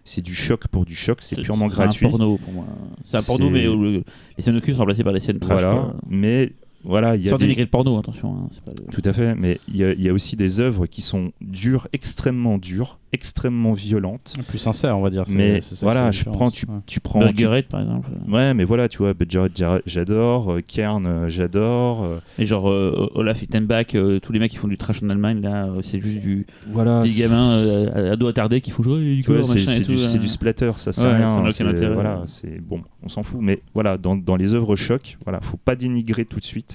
C'est 0.05 0.21
du 0.21 0.33
choc 0.33 0.67
pour 0.69 0.85
du 0.85 0.95
choc, 0.95 1.19
c'est 1.21 1.39
purement 1.41 1.67
gratuit. 1.67 2.05
un 2.05 2.09
porno 2.09 2.37
pour 2.37 2.53
moi. 2.53 2.65
C'est 3.03 3.17
un 3.17 3.21
porno, 3.21 3.45
C'est- 3.47 3.51
mais 3.51 3.67
où 3.67 3.81
le- 3.81 3.91
les 4.37 4.41
scènes 4.43 4.55
de 4.55 4.59
cul 4.59 4.71
sont 4.73 4.79
remplacées 4.79 5.03
par 5.03 5.13
des 5.13 5.19
scènes 5.19 5.37
trash. 5.39 5.61
Voilà, 5.61 5.75
quoi. 5.77 5.95
mais 6.07 6.53
voilà, 6.83 7.15
il 7.15 7.21
y 7.23 7.27
a 7.27 7.31
Sans 7.31 7.37
des, 7.37 7.45
dénigrer 7.45 7.63
le 7.63 7.69
porno, 7.69 7.97
attention. 7.99 8.33
hein, 8.35 8.47
c'est 8.51 8.63
pas 8.63 8.71
le- 8.71 8.91
Tout 8.91 9.01
à 9.03 9.13
fait, 9.13 9.35
mais 9.35 9.59
il 9.67 9.77
y, 9.77 9.83
a- 9.83 9.93
il 9.93 10.01
y 10.01 10.09
a 10.09 10.13
aussi 10.13 10.35
des 10.35 10.59
œuvres 10.59 10.85
qui 10.87 11.01
sont 11.01 11.31
dures, 11.41 11.87
extrêmement 11.93 12.57
dures, 12.57 12.99
extrêmement 13.11 13.73
violentes. 13.73 14.35
Plus 14.47 14.59
sincère, 14.59 14.97
on 14.97 15.01
va 15.01 15.09
dire. 15.09 15.23
Mais 15.29 15.61
ça 15.61 15.75
voilà, 15.85 16.11
je 16.11 16.23
prends, 16.25 16.49
tu, 16.51 16.65
Ouais. 16.67 16.73
tu 16.85 16.99
prends. 16.99 17.19
tu- 17.33 17.45
par 17.69 17.81
exemple. 17.81 18.09
Ouais, 18.27 18.53
mais 18.53 18.63
voilà, 18.63 18.87
tu 18.87 18.99
vois, 18.99 19.13
Budgerett, 19.13 19.51
j'a- 19.57 19.81
j'adore, 19.85 20.53
euh, 20.53 20.59
Kern, 20.65 21.05
euh, 21.05 21.27
j'adore. 21.29 22.03
euh, 22.03 22.19
Et 22.37 22.45
genre 22.45 22.69
euh, 22.69 23.09
Olaf 23.15 23.41
Ittenbach, 23.41 23.95
euh, 23.95 24.19
tous 24.19 24.31
les 24.31 24.39
mecs 24.39 24.51
qui 24.51 24.57
font 24.57 24.67
du 24.67 24.77
trash 24.77 25.01
en 25.03 25.09
Allemagne, 25.09 25.41
là, 25.41 25.65
euh, 25.65 25.81
c'est 25.81 25.99
juste 25.99 26.19
du, 26.19 26.45
voilà, 26.71 27.01
des 27.01 27.09
c'est- 27.09 27.19
gamins 27.21 27.51
euh, 27.51 28.13
ados 28.13 28.29
attardés 28.29 28.61
qui 28.61 28.71
font 28.71 28.83
jouer 28.83 29.21
c'est 29.25 29.31
machin 29.33 29.55
et 29.55 29.65
c'est 29.65 29.81
tout, 29.81 29.91
du, 29.93 29.97
euh. 29.97 30.27
splatter, 30.27 30.71
ça 30.77 30.91
sert 30.93 31.05
Ouais, 31.11 31.17
ça 31.17 31.17
rien. 31.17 31.39
aucun 31.41 31.51
c'est- 31.51 31.63
intérêt. 31.63 31.93
Voilà, 31.93 32.23
c'est 32.27 32.59
bon, 32.61 32.81
on 33.03 33.09
s'en 33.09 33.23
fout. 33.23 33.39
Mais 33.41 33.61
voilà, 33.73 33.97
dans, 33.97 34.15
dans 34.15 34.35
les 34.35 34.53
œuvres 34.53 34.75
choc, 34.75 35.17
voilà, 35.25 35.41
faut 35.41 35.57
pas 35.57 35.75
dénigrer 35.75 36.25
tout 36.25 36.39
de 36.39 36.45
suite. 36.45 36.68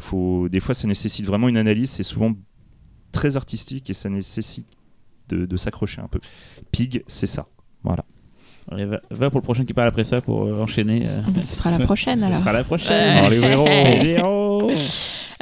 Faut, 0.00 0.48
des 0.48 0.60
fois, 0.60 0.74
ça 0.74 0.86
nécessite 0.88 1.26
vraiment 1.26 1.48
une 1.48 1.56
analyse. 1.56 1.90
C'est 1.90 2.02
souvent 2.02 2.32
très 3.12 3.36
artistique 3.36 3.90
et 3.90 3.94
ça 3.94 4.08
nécessite 4.08 4.66
de, 5.28 5.46
de 5.46 5.56
s'accrocher 5.56 6.00
un 6.00 6.08
peu. 6.08 6.18
Pig, 6.72 7.02
c'est 7.06 7.26
ça. 7.26 7.46
Voilà. 7.82 8.04
Allez, 8.70 8.84
va, 8.86 9.00
va 9.10 9.30
pour 9.30 9.40
le 9.40 9.44
prochain 9.44 9.64
qui 9.64 9.74
parle 9.74 9.88
après 9.88 10.04
ça 10.04 10.20
pour 10.20 10.44
euh, 10.44 10.62
enchaîner. 10.62 11.02
euh. 11.06 11.22
Bah, 11.28 11.40
ce 11.42 11.54
sera 11.56 11.70
la 11.70 11.80
prochaine 11.84 12.20
Ce 12.20 12.24
alors. 12.24 12.38
sera 12.38 12.52
la 12.52 12.64
prochaine. 12.64 13.24
Ouais. 13.24 13.26
Oh, 13.26 13.30
les 13.30 13.50
héros. 13.50 13.64
Les 14.04 14.10
héros. 14.10 14.70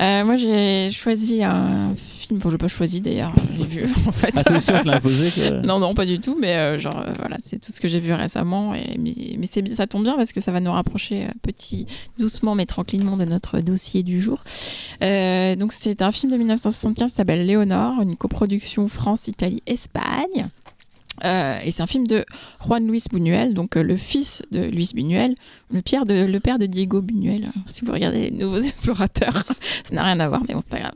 Euh, 0.01 0.25
moi, 0.25 0.37
j'ai 0.37 0.91
choisi 0.91 1.43
un 1.43 1.93
film. 1.97 2.39
Bon, 2.41 2.51
je 2.51 2.55
n'ai 2.55 2.59
pas 2.59 2.69
choisi 2.69 3.01
d'ailleurs, 3.01 3.33
j'ai 3.57 3.65
vu 3.65 3.85
en 4.07 4.13
fait. 4.13 4.33
Ah, 4.47 4.83
imposé. 4.97 5.51
Non, 5.65 5.79
non, 5.79 5.95
pas 5.95 6.05
du 6.07 6.21
tout, 6.21 6.37
mais 6.41 6.55
euh, 6.57 6.79
genre, 6.79 6.99
euh, 7.01 7.13
voilà, 7.19 7.37
c'est 7.41 7.59
tout 7.59 7.73
ce 7.73 7.81
que 7.81 7.89
j'ai 7.89 7.99
vu 7.99 8.13
récemment. 8.13 8.75
Et, 8.75 8.97
mais 8.99 9.15
mais 9.39 9.47
c'est 9.51 9.63
bien- 9.63 9.75
ça 9.75 9.87
tombe 9.87 10.03
bien 10.05 10.15
parce 10.17 10.33
que 10.33 10.41
ça 10.41 10.53
va 10.53 10.61
nous 10.61 10.71
rapprocher 10.73 11.25
euh, 11.25 11.31
petit, 11.43 11.87
doucement 12.19 12.55
mais 12.55 12.67
tranquillement 12.67 13.17
de 13.17 13.25
notre 13.25 13.61
dossier 13.61 14.03
du 14.03 14.21
jour. 14.21 14.45
Euh, 15.03 15.57
donc, 15.57 15.73
c'est 15.73 16.03
un 16.03 16.13
film 16.13 16.31
de 16.31 16.37
1975 16.37 17.11
qui 17.11 17.17
s'appelle 17.17 17.47
Léonore, 17.47 18.01
une 18.03 18.17
coproduction 18.17 18.87
France-Italie-Espagne. 18.89 20.49
Euh, 21.25 21.59
et 21.65 21.71
c'est 21.71 21.83
un 21.83 21.87
film 21.87 22.07
de 22.07 22.25
Juan 22.65 22.87
Luis 22.87 23.05
Buñuel, 23.11 23.55
donc 23.55 23.77
euh, 23.77 23.83
le 23.83 23.97
fils 23.97 24.43
de 24.51 24.61
Luis 24.61 24.91
Buñuel, 24.95 25.35
le, 25.71 25.81
père 25.81 26.05
de, 26.05 26.67
Diego 26.67 27.03
Buñuel. 27.03 27.47
hein, 27.47 27.61
Si 27.67 27.85
vous 27.85 27.93
regardez 27.93 28.31
les 28.31 28.37
nouveaux 28.37 28.59
explorateurs, 28.63 29.43
ça 29.85 29.95
n'a 29.95 30.05
rien 30.05 30.21
à 30.21 30.29
voir, 30.29 30.43
mais 30.49 30.55
bon, 30.55 30.61
c'est 30.61 30.71
pas 30.71 30.81
grave. 30.81 30.95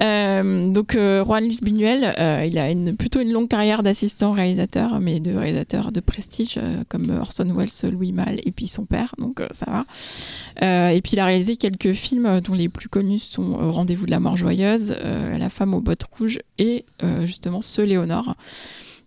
Euh, 0.00 0.70
donc 0.70 0.92
Juan 0.94 1.44
Luis 1.44 1.58
Buñuel, 1.62 2.14
il 2.46 2.58
a 2.58 2.92
plutôt 2.94 3.20
une 3.20 3.32
longue 3.32 3.48
carrière 3.48 3.82
d'assistant 3.82 4.32
réalisateur, 4.32 5.00
mais 5.00 5.20
de 5.20 5.32
réalisateur 5.32 5.92
de 5.92 6.00
prestige 6.00 6.58
comme 6.88 7.10
Orson 7.10 7.52
Welles, 7.54 7.92
Louis 7.92 8.12
Malle 8.12 8.40
et 8.44 8.50
puis 8.50 8.66
son 8.66 8.84
père, 8.84 9.14
donc 9.18 9.42
ça 9.52 9.66
va. 9.66 10.92
Et 10.92 11.00
puis 11.00 11.12
il 11.12 11.20
a 11.20 11.24
réalisé 11.24 11.56
quelques 11.56 11.92
films 11.92 12.40
dont 12.40 12.54
les 12.54 12.68
plus 12.68 12.88
connus 12.88 13.20
sont 13.20 13.54
Rendez-vous 13.70 14.06
de 14.06 14.10
la 14.10 14.20
mort 14.20 14.36
joyeuse, 14.36 14.94
La 15.02 15.48
femme 15.48 15.74
aux 15.74 15.80
bottes 15.80 16.04
rouges 16.04 16.40
et 16.58 16.84
justement 17.24 17.60
Ce 17.60 17.82
Léonore, 17.82 18.34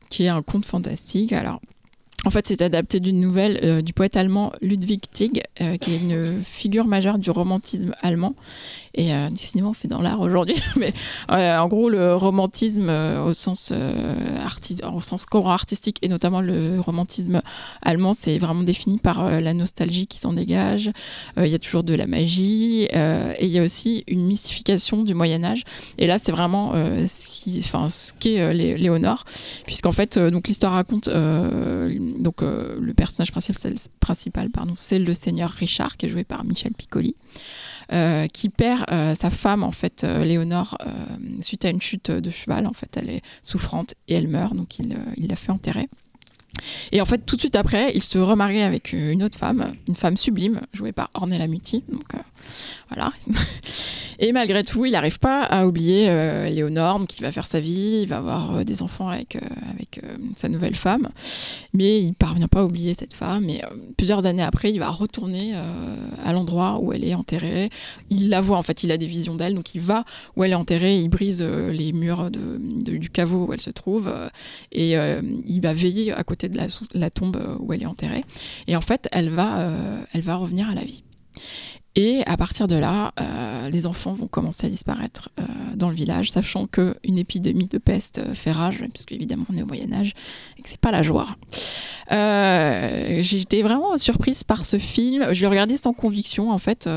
qui 0.09 0.23
est 0.23 0.29
un 0.29 0.41
conte 0.41 0.65
fantastique. 0.65 1.33
En 2.25 2.29
fait, 2.29 2.47
c'est 2.47 2.61
adapté 2.61 2.99
d'une 2.99 3.21
nouvelle 3.21 3.59
euh, 3.63 3.81
du 3.81 3.93
poète 3.93 4.17
allemand 4.17 4.51
Ludwig 4.61 5.01
Tieck, 5.13 5.47
euh, 5.61 5.77
qui 5.77 5.93
est 5.93 5.97
une 5.97 6.41
figure 6.43 6.85
majeure 6.85 7.17
du 7.17 7.31
romantisme 7.31 7.95
allemand. 8.01 8.35
Et 8.97 9.13
euh, 9.13 9.29
du 9.29 9.63
on 9.63 9.73
fait 9.73 9.88
dans 9.88 10.01
l'art 10.01 10.19
aujourd'hui. 10.21 10.55
Mais 10.75 10.91
euh, 11.31 11.57
en 11.57 11.67
gros, 11.67 11.88
le 11.89 12.15
romantisme 12.15 12.89
euh, 12.89 13.23
au, 13.23 13.31
sens, 13.33 13.71
euh, 13.71 14.15
arti- 14.45 14.83
au 14.83 15.01
sens 15.01 15.25
courant 15.25 15.51
artistique, 15.51 15.97
et 16.01 16.10
notamment 16.10 16.41
le 16.41 16.79
romantisme 16.79 17.41
allemand, 17.83 18.13
c'est 18.13 18.38
vraiment 18.39 18.63
défini 18.63 18.97
par 18.97 19.29
la 19.39 19.53
nostalgie 19.53 20.07
qui 20.07 20.17
s'en 20.19 20.33
dégage. 20.33 20.91
Il 21.38 21.45
y 21.47 21.53
a 21.53 21.60
toujours 21.60 21.83
de 21.83 21.93
la 21.93 22.07
magie. 22.07 22.83
et 22.91 23.36
il 23.45 23.49
y 23.49 23.60
a 23.60 23.63
aussi 23.63 24.03
une 24.07 24.25
mystification 24.25 25.03
du 25.03 25.13
Moyen-Âge. 25.13 25.63
Et 25.99 26.07
là, 26.07 26.17
c'est 26.17 26.31
vraiment 26.31 26.73
ce 26.73 27.27
qui- 27.27 27.62
enfin, 27.63 27.88
ce 27.89 28.13
qu'est 28.19 28.53
Lé- 28.53 28.77
Léonore. 28.77 29.23
Puisqu'en 29.65 29.91
fait, 29.91 30.17
donc 30.17 30.47
l'histoire 30.47 30.73
raconte 30.73 31.07
donc 31.07 32.41
le 32.41 32.93
personnage 32.95 33.31
principal, 33.31 33.73
principal 33.99 34.49
pardon, 34.49 34.73
c'est 34.75 34.99
le 34.99 35.13
seigneur 35.13 35.51
Richard 35.51 35.97
qui 35.97 36.07
est 36.07 36.10
joué 36.10 36.23
par 36.23 36.43
Michel 36.45 36.73
Piccoli, 36.73 37.15
qui 38.33 38.49
perd 38.49 38.86
euh, 38.89 39.15
sa 39.15 39.30
femme 39.30 39.63
en 39.63 39.71
fait, 39.71 40.04
euh, 40.04 40.23
Léonore, 40.23 40.78
euh, 40.86 40.91
suite 41.41 41.65
à 41.65 41.69
une 41.69 41.82
chute 41.82 42.12
de 42.12 42.30
cheval. 42.30 42.65
En 42.67 42.73
fait, 42.73 42.95
elle 42.97 43.10
est 43.10 43.21
souffrante 43.43 43.95
et 44.08 44.15
elle 44.15 44.28
meurt, 44.28 44.56
donc 44.56 44.80
il 44.80 44.97
il 45.17 45.28
la 45.28 45.36
fait 45.36 45.52
enterrer. 45.52 45.89
Et 46.91 47.01
en 47.01 47.05
fait, 47.05 47.25
tout 47.25 47.35
de 47.35 47.41
suite 47.41 47.55
après, 47.55 47.91
il 47.95 48.03
se 48.03 48.17
remarie 48.17 48.61
avec 48.61 48.93
euh, 48.93 49.11
une 49.11 49.23
autre 49.23 49.37
femme, 49.37 49.73
une 49.87 49.95
femme 49.95 50.17
sublime, 50.17 50.61
jouée 50.73 50.91
par 50.91 51.09
Ornella 51.13 51.47
Muti. 51.47 51.83
Donc 51.89 52.03
euh, 52.13 52.17
voilà. 52.89 53.11
Et 54.19 54.31
malgré 54.31 54.63
tout, 54.63 54.83
il 54.85 54.93
n'arrive 54.93 55.19
pas 55.19 55.43
à 55.43 55.67
oublier 55.67 56.07
euh, 56.09 56.49
Léonore, 56.49 57.05
qui 57.07 57.21
va 57.21 57.31
faire 57.31 57.45
sa 57.45 57.59
vie, 57.59 57.99
il 58.01 58.07
va 58.07 58.17
avoir 58.17 58.55
euh, 58.55 58.63
des 58.63 58.81
enfants 58.81 59.09
avec, 59.09 59.37
avec 59.69 60.01
sa 60.35 60.49
nouvelle 60.49 60.75
femme. 60.75 61.09
Mais 61.73 62.01
il 62.01 62.13
parvient 62.13 62.47
pas 62.47 62.61
à 62.61 62.63
oublier 62.63 62.93
cette 62.95 63.13
femme. 63.13 63.47
Et 63.49 63.61
plusieurs 63.95 64.25
années 64.25 64.41
après, 64.43 64.71
il 64.71 64.79
va 64.79 64.89
retourner 64.89 65.53
à 66.23 66.33
l'endroit 66.33 66.79
où 66.81 66.93
elle 66.93 67.03
est 67.03 67.13
enterrée. 67.13 67.69
Il 68.09 68.29
la 68.29 68.41
voit, 68.41 68.57
en 68.57 68.61
fait, 68.63 68.83
il 68.83 68.91
a 68.91 68.97
des 68.97 69.05
visions 69.05 69.35
d'elle. 69.35 69.53
Donc 69.53 69.75
il 69.75 69.81
va 69.81 70.03
où 70.35 70.43
elle 70.43 70.51
est 70.51 70.55
enterrée, 70.55 70.97
il 70.99 71.09
brise 71.09 71.41
les 71.43 71.93
murs 71.93 72.31
de- 72.31 72.57
du 72.97 73.09
caveau 73.09 73.45
où 73.45 73.53
elle 73.53 73.61
se 73.61 73.69
trouve. 73.69 74.11
et 74.71 74.95
il 75.45 75.61
va 75.61 75.73
veiller 75.73 76.11
à 76.13 76.23
côté 76.23 76.46
de 76.49 76.60
la, 76.93 77.10
tombe 77.10 77.38
euh, 77.38 77.57
où 77.60 77.73
elle 77.73 77.83
est 77.83 77.88
enterrée. 77.88 78.23
Et 78.67 78.75
en 78.75 78.81
fait, 78.81 79.07
elle 79.12 79.29
va, 79.29 79.60
euh, 79.60 80.03
elle 80.13 80.21
va 80.21 80.36
revenir 80.36 80.69
à 80.69 80.73
la 80.73 80.83
vie. 80.83 81.03
Et 81.95 82.23
à 82.27 82.38
partir 82.38 82.67
de 82.67 82.75
là, 82.75 83.12
euh, 83.19 83.69
les 83.69 83.88
enfants 83.88 84.13
vont 84.13 84.27
commencer 84.27 84.67
à 84.67 84.69
disparaître 84.69 85.29
dans 85.75 85.89
le 85.89 85.95
village, 85.95 86.29
sachant 86.29 86.67
qu'une 86.67 87.17
épidémie 87.17 87.67
de 87.67 87.79
peste 87.79 88.36
fait 88.36 88.51
rage, 88.51 88.83
puisque 88.93 89.13
évidemment 89.13 89.45
on 89.51 89.57
est 89.57 89.63
au 89.63 89.65
Moyen 89.65 89.91
Âge 89.93 90.13
et 90.60 90.62
que 90.62 90.69
c'est 90.69 90.79
pas 90.79 90.91
la 90.91 91.01
joie. 91.01 91.27
Été 92.12 93.63
vraiment 93.63 93.97
surprise 93.97 94.43
par 94.43 94.63
ce 94.63 94.77
film. 94.77 95.33
Je 95.33 95.41
l'ai 95.41 95.47
regardé 95.47 95.75
sans 95.75 95.93
conviction 95.93 96.51
en 96.51 96.60
fait, 96.60 96.88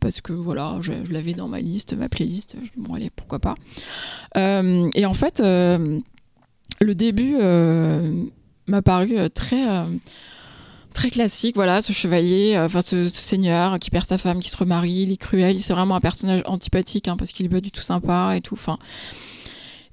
parce 0.00 0.22
que 0.22 0.32
voilà, 0.32 0.78
je, 0.80 0.92
je 1.04 1.12
l'avais 1.12 1.34
dans 1.34 1.48
ma 1.48 1.60
liste, 1.60 1.94
ma 1.94 2.08
playlist. 2.08 2.56
Bon 2.78 2.94
allez, 2.94 3.10
pourquoi 3.10 3.40
pas. 3.40 3.56
Et 4.34 5.04
en 5.04 5.14
fait, 5.14 5.42
le 6.80 6.94
début 6.94 7.36
m'a 8.66 8.82
paru 8.82 9.18
euh, 9.18 9.28
très 9.28 9.68
euh, 9.68 9.84
très 10.92 11.10
classique, 11.10 11.56
voilà, 11.56 11.80
ce 11.80 11.92
chevalier, 11.92 12.54
euh, 12.56 12.66
enfin 12.66 12.80
ce, 12.80 13.08
seigneur 13.08 13.78
qui 13.78 13.90
perd 13.90 14.06
sa 14.06 14.18
femme, 14.18 14.40
qui 14.40 14.50
se 14.50 14.56
remarie, 14.56 15.02
il 15.02 15.12
est 15.12 15.16
cruel, 15.16 15.60
c'est 15.60 15.72
vraiment 15.72 15.96
un 15.96 16.00
personnage 16.00 16.42
antipathique 16.46 17.08
hein, 17.08 17.16
parce 17.16 17.32
qu'il 17.32 17.46
est 17.46 17.50
pas 17.50 17.60
du 17.60 17.70
tout 17.70 17.82
sympa 17.82 18.34
et 18.36 18.40
tout. 18.40 18.54
Enfin, 18.54 18.78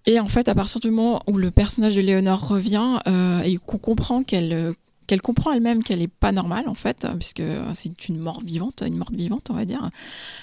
et 0.05 0.19
en 0.19 0.25
fait, 0.25 0.49
à 0.49 0.55
partir 0.55 0.79
du 0.79 0.89
moment 0.89 1.21
où 1.27 1.37
le 1.37 1.51
personnage 1.51 1.95
de 1.95 2.01
Léonore 2.01 2.47
revient 2.47 2.99
et 3.45 3.57
qu'on 3.57 3.77
comprend 3.77 4.23
qu'elle 4.23 4.73
qu'elle 5.05 5.21
comprend 5.21 5.51
elle-même 5.51 5.83
qu'elle 5.83 6.01
est 6.01 6.07
pas 6.07 6.31
normale 6.31 6.69
en 6.69 6.73
fait, 6.73 7.05
puisque 7.19 7.41
euh, 7.41 7.69
c'est 7.73 8.07
une 8.07 8.17
mort 8.17 8.41
vivante, 8.41 8.81
une 8.85 8.95
morte 8.95 9.13
vivante, 9.13 9.49
on 9.49 9.53
va 9.53 9.65
dire, 9.65 9.89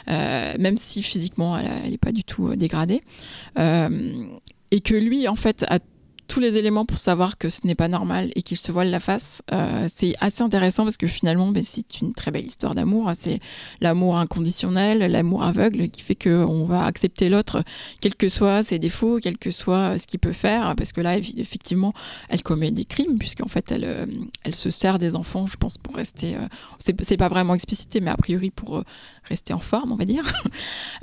même 0.07 0.77
si 0.77 1.03
physiquement 1.03 1.57
elle, 1.59 1.67
a- 1.67 1.87
elle 1.87 1.95
est 1.95 1.99
pas 1.99 2.13
du 2.13 2.23
tout 2.23 2.55
dégradée, 2.55 3.03
et 3.57 4.81
que 4.81 4.95
lui 4.95 5.27
en 5.27 5.35
fait 5.35 5.65
a 5.69 5.79
tous 6.29 6.41
les 6.41 6.59
éléments 6.59 6.85
pour 6.85 6.99
savoir 6.99 7.39
que 7.39 7.49
ce 7.49 7.67
n'est 7.67 7.75
pas 7.75 7.89
normal 7.89 8.31
et 8.37 8.43
qu'il 8.43 8.57
se 8.59 8.71
voile 8.71 8.91
la 8.91 9.01
face. 9.01 9.43
Euh, 9.53 9.87
c'est 9.89 10.15
assez 10.21 10.43
intéressant 10.43 10.85
parce 10.85 10.97
que 10.97 11.07
finalement, 11.07 11.49
ben, 11.49 11.63
c'est 11.63 12.01
une 12.01 12.13
très 12.13 12.31
belle 12.31 12.47
histoire 12.47 12.75
d'amour. 12.75 13.11
C'est 13.19 13.41
l'amour 13.81 14.19
inconditionnel, 14.19 14.99
l'amour 14.99 15.43
aveugle 15.43 15.89
qui 15.89 16.03
fait 16.03 16.15
qu'on 16.15 16.65
va 16.65 16.85
accepter 16.85 17.29
l'autre, 17.29 17.65
quels 18.01 18.15
que 18.15 18.29
soient 18.29 18.63
ses 18.63 18.79
défauts, 18.79 19.19
quel 19.23 19.39
que 19.39 19.51
soit 19.51 19.99
ce 19.99 20.07
qu'il 20.07 20.21
peut 20.21 20.33
faire. 20.33 20.75
Parce 20.77 20.93
que 20.93 21.01
là, 21.01 21.17
effectivement, 21.17 21.95
elle 22.29 22.43
commet 22.43 22.71
des 22.71 22.85
crimes 22.85 23.19
puisqu'en 23.19 23.49
fait, 23.49 23.73
elle, 23.73 23.85
euh, 23.85 24.07
elle 24.45 24.55
se 24.55 24.71
sert 24.71 24.99
des 24.99 25.17
enfants, 25.17 25.47
je 25.47 25.57
pense, 25.57 25.79
pour 25.79 25.97
rester. 25.97 26.37
euh, 26.37 26.47
c'est 26.79 27.17
pas 27.17 27.29
vraiment 27.29 27.55
explicité, 27.55 28.01
mais 28.01 28.11
a 28.11 28.17
priori 28.17 28.51
pour 28.51 28.79
euh, 28.79 28.85
rester 29.25 29.53
en 29.55 29.59
forme, 29.59 29.93
on 29.93 29.97
va 29.97 30.05
dire. 30.05 30.25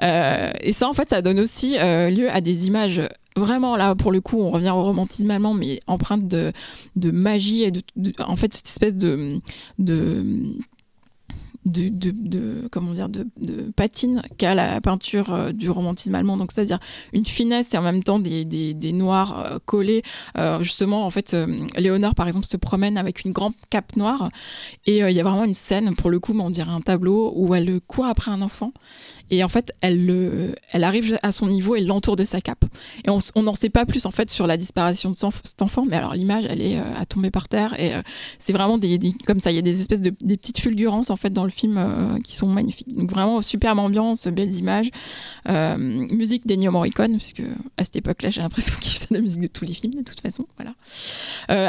Euh, 0.01 0.51
et 0.59 0.71
ça, 0.71 0.89
en 0.89 0.93
fait, 0.93 1.09
ça 1.09 1.21
donne 1.21 1.39
aussi 1.39 1.77
euh, 1.77 2.09
lieu 2.09 2.29
à 2.29 2.41
des 2.41 2.67
images 2.67 3.01
vraiment 3.35 3.75
là 3.75 3.95
pour 3.95 4.11
le 4.11 4.21
coup 4.21 4.39
on 4.39 4.49
revient 4.49 4.71
au 4.71 4.83
romantisme 4.83 5.29
allemand 5.31 5.53
mais 5.53 5.81
empreinte 5.87 6.27
de, 6.27 6.53
de 6.95 7.11
magie 7.11 7.63
et 7.63 7.71
de, 7.71 7.81
en 8.19 8.35
fait 8.35 8.53
cette 8.53 8.67
espèce 8.67 8.95
de 8.97 9.39
de 9.79 10.55
de, 11.65 11.89
de, 11.89 12.67
comment 12.71 12.93
dire 12.93 13.09
de, 13.09 13.25
de 13.41 13.71
patine 13.75 14.21
qu'a 14.37 14.53
la 14.53 14.79
peinture 14.81 15.33
euh, 15.33 15.51
du 15.51 15.69
romantisme 15.69 16.13
allemand. 16.13 16.37
Donc 16.37 16.51
c'est 16.51 16.61
à 16.61 16.65
dire 16.65 16.79
une 17.11 17.25
finesse 17.25 17.73
et 17.73 17.77
en 17.77 17.81
même 17.81 18.03
temps 18.03 18.19
des, 18.19 18.45
des, 18.45 18.73
des 18.73 18.93
noirs 18.93 19.39
euh, 19.39 19.57
collés. 19.65 20.03
Euh, 20.37 20.61
justement 20.61 21.05
en 21.05 21.09
fait 21.09 21.35
Léonore 21.75 22.13
par 22.13 22.27
exemple 22.27 22.45
se 22.45 22.57
promène 22.57 22.97
avec 22.97 23.25
une 23.25 23.31
grande 23.31 23.53
cape 23.69 23.95
noire. 23.95 24.29
Et 24.85 24.99
il 24.99 25.11
y 25.11 25.19
a 25.19 25.23
vraiment 25.23 25.43
une 25.43 25.55
scène 25.55 25.95
pour 25.95 26.09
le 26.09 26.19
coup 26.19 26.33
mais 26.33 26.43
on 26.43 26.51
dirait 26.51 26.71
un 26.71 26.81
tableau 26.81 27.33
où 27.35 27.55
elle 27.55 27.81
court 27.87 28.05
après 28.05 28.29
un 28.29 28.41
enfant 28.43 28.71
et 29.29 29.43
en 29.43 29.47
fait 29.47 29.73
elle 29.81 30.05
le 30.05 30.55
elle 30.71 30.83
arrive 30.83 31.17
à 31.23 31.31
son 31.31 31.47
niveau 31.47 31.75
et 31.75 31.81
l'entoure 31.81 32.15
de 32.15 32.23
sa 32.23 32.41
cape. 32.41 32.65
Et 33.05 33.09
on 33.09 33.43
n'en 33.43 33.53
sait 33.53 33.69
pas 33.69 33.85
plus 33.85 34.05
en 34.05 34.11
fait 34.11 34.29
sur 34.29 34.47
la 34.47 34.57
disparition 34.57 35.11
de 35.11 35.15
cet 35.15 35.61
enfant 35.61 35.85
mais 35.85 35.97
alors 35.97 36.13
l'image 36.13 36.45
elle 36.49 36.61
est 36.61 36.77
euh, 36.77 36.83
à 36.95 37.05
tomber 37.05 37.31
par 37.31 37.47
terre 37.47 37.79
et 37.79 37.93
euh, 37.93 38.01
c'est 38.39 38.53
vraiment 38.53 38.77
des, 38.77 38.99
comme 39.25 39.39
ça 39.39 39.51
il 39.51 39.55
y 39.55 39.59
a 39.59 39.63
des 39.63 39.81
espèces 39.81 40.01
de 40.01 40.13
des 40.21 40.37
petites 40.37 40.59
fulgurances 40.59 41.09
en 41.09 41.15
fait 41.15 41.31
dans 41.31 41.43
le 41.43 41.49
film 41.49 41.77
euh, 41.77 42.19
qui 42.19 42.35
sont 42.35 42.47
magnifiques. 42.47 42.95
Donc 42.95 43.09
vraiment 43.11 43.41
superbe 43.41 43.79
ambiance 43.79 44.27
belles 44.27 44.55
images 44.55 44.89
musique 45.47 46.45
d'Ennio 46.47 46.71
Morricone 46.71 47.17
puisque 47.17 47.43
à 47.77 47.83
cette 47.83 47.95
époque 47.95 48.21
là 48.21 48.29
j'ai 48.29 48.41
l'impression 48.41 48.75
qu'il 48.79 48.93
faisait 48.93 49.07
la 49.11 49.21
musique 49.21 49.41
de 49.41 49.47
tous 49.47 49.65
les 49.65 49.73
films 49.73 49.93
de 49.93 50.03
toute 50.03 50.19
façon 50.19 50.47
voilà. 50.57 50.73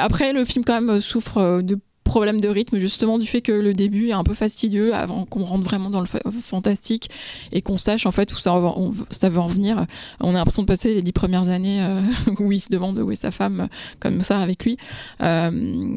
Après 0.02 0.32
le 0.32 0.44
film 0.44 0.64
quand 0.64 0.80
même 0.80 1.00
souffre 1.00 1.60
de 1.62 1.78
problèmes 2.06 2.40
de 2.40 2.48
rythme 2.48 2.78
justement 2.78 3.18
du 3.18 3.26
fait 3.26 3.42
que 3.42 3.52
le 3.52 3.74
début 3.74 4.08
est 4.08 4.12
un 4.12 4.24
peu 4.24 4.32
fastidieux 4.34 4.94
avant 4.94 5.24
qu'on 5.26 5.44
rentre 5.44 5.64
vraiment 5.64 5.90
dans 5.90 6.00
le 6.00 6.06
fa- 6.06 6.22
fantastique 6.40 7.10
et 7.52 7.60
qu'on 7.62 7.76
sache 7.76 8.06
en 8.06 8.10
fait 8.10 8.32
où 8.32 8.36
ça, 8.36 8.54
on- 8.54 8.90
veut 8.90 9.38
en 9.40 9.46
venir. 9.46 9.86
On 10.20 10.30
a 10.30 10.38
l'impression 10.38 10.62
de 10.62 10.66
passer 10.66 10.94
les 10.94 11.02
dix 11.02 11.12
premières 11.12 11.48
années 11.48 11.82
euh, 11.82 12.00
où 12.40 12.52
il 12.52 12.60
se 12.60 12.70
demande 12.70 12.98
où 12.98 13.10
est 13.10 13.16
sa 13.16 13.30
femme 13.30 13.68
comme 14.00 14.20
ça 14.22 14.40
avec 14.40 14.64
lui. 14.64 14.76
Euh, 15.20 15.50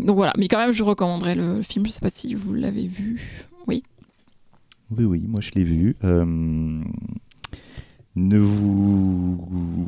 donc 0.06 0.16
voilà. 0.16 0.34
Mais 0.38 0.48
quand 0.48 0.58
même 0.60 0.72
je 0.74 0.84
recommanderais 0.84 1.36
le 1.36 1.62
film. 1.62 1.86
Je 1.86 1.92
sais 1.92 2.02
pas 2.02 2.10
si 2.10 2.34
vous 2.34 2.54
l'avez 2.54 2.88
vu. 2.88 3.22
Oui. 3.68 3.84
Oui, 4.98 5.06
oui, 5.06 5.24
moi 5.28 5.40
je 5.42 5.52
l'ai 5.56 5.64
vu. 5.64 5.96
Euh, 6.04 6.26
ne 8.16 8.38
vous. 8.38 9.88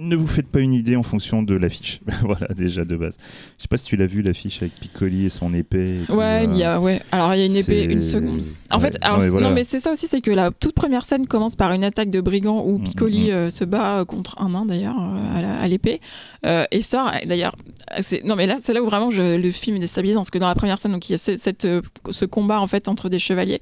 Ne 0.00 0.14
vous 0.16 0.26
faites 0.26 0.46
pas 0.48 0.60
une 0.60 0.74
idée 0.74 0.96
en 0.96 1.02
fonction 1.02 1.42
de 1.42 1.54
l'affiche. 1.54 2.00
voilà, 2.22 2.46
déjà 2.56 2.84
de 2.84 2.96
base. 2.96 3.16
Je 3.56 3.62
sais 3.62 3.68
pas 3.68 3.76
si 3.76 3.84
tu 3.86 3.96
l'as 3.96 4.06
vu 4.06 4.22
l'affiche 4.22 4.62
avec 4.62 4.74
Piccoli 4.76 5.24
et 5.26 5.28
son 5.28 5.52
épée. 5.54 6.00
et 6.08 6.12
ouais 6.12 6.44
il 6.44 6.56
y 6.56 6.62
a 6.64 6.80
ouais 6.80 7.02
alors 7.10 7.34
il 7.34 7.40
y 7.40 7.42
a 7.42 7.46
une 7.46 7.56
épée 7.56 7.84
une 7.84 8.02
seconde 8.02 8.42
En 8.70 8.76
Ouais, 8.78 8.90
fait, 8.90 8.98
alors, 9.02 9.18
ouais, 9.18 9.28
voilà. 9.28 9.48
non, 9.48 9.54
mais 9.54 9.64
c'est 9.64 9.80
ça 9.80 9.90
aussi, 9.92 10.06
c'est 10.06 10.20
que 10.20 10.30
la 10.30 10.50
toute 10.52 10.74
première 10.74 11.04
scène 11.04 11.26
commence 11.26 11.56
par 11.56 11.72
une 11.72 11.82
attaque 11.84 12.10
de 12.10 12.20
brigands 12.20 12.62
où 12.64 12.78
Mm, 12.78 12.82
Piccoli 12.84 13.20
mm, 13.24 13.26
mm. 13.26 13.30
euh, 13.30 13.50
se 13.50 13.64
bat 13.64 13.98
euh, 14.00 14.04
contre 14.04 14.40
un 14.40 14.50
nain 14.50 14.64
d'ailleurs 14.66 14.96
euh, 15.00 15.62
à 15.64 15.66
l'épée 15.66 16.00
euh, 16.46 16.64
et 16.70 16.82
sort. 16.82 17.10
D'ailleurs, 17.26 17.56
c'est 18.00 18.24
non 18.24 18.36
mais 18.36 18.46
là, 18.46 18.56
c'est 18.62 18.72
là 18.74 18.82
où 18.82 18.84
vraiment 18.86 19.10
je- 19.10 19.36
le 19.36 19.50
film 19.50 19.76
est 19.76 19.80
déstabilisant 19.80 20.20
parce 20.20 20.30
que 20.30 20.38
dans 20.38 20.48
la 20.48 20.54
première 20.54 20.78
scène, 20.78 20.92
donc 20.92 21.08
il 21.08 21.12
y 21.12 21.14
a 21.14 21.18
ce, 21.18 21.36
cette, 21.36 21.66
ce 22.10 22.24
combat 22.24 22.60
en 22.60 22.66
fait 22.66 22.86
entre 22.88 23.08
des 23.08 23.18
chevaliers 23.18 23.60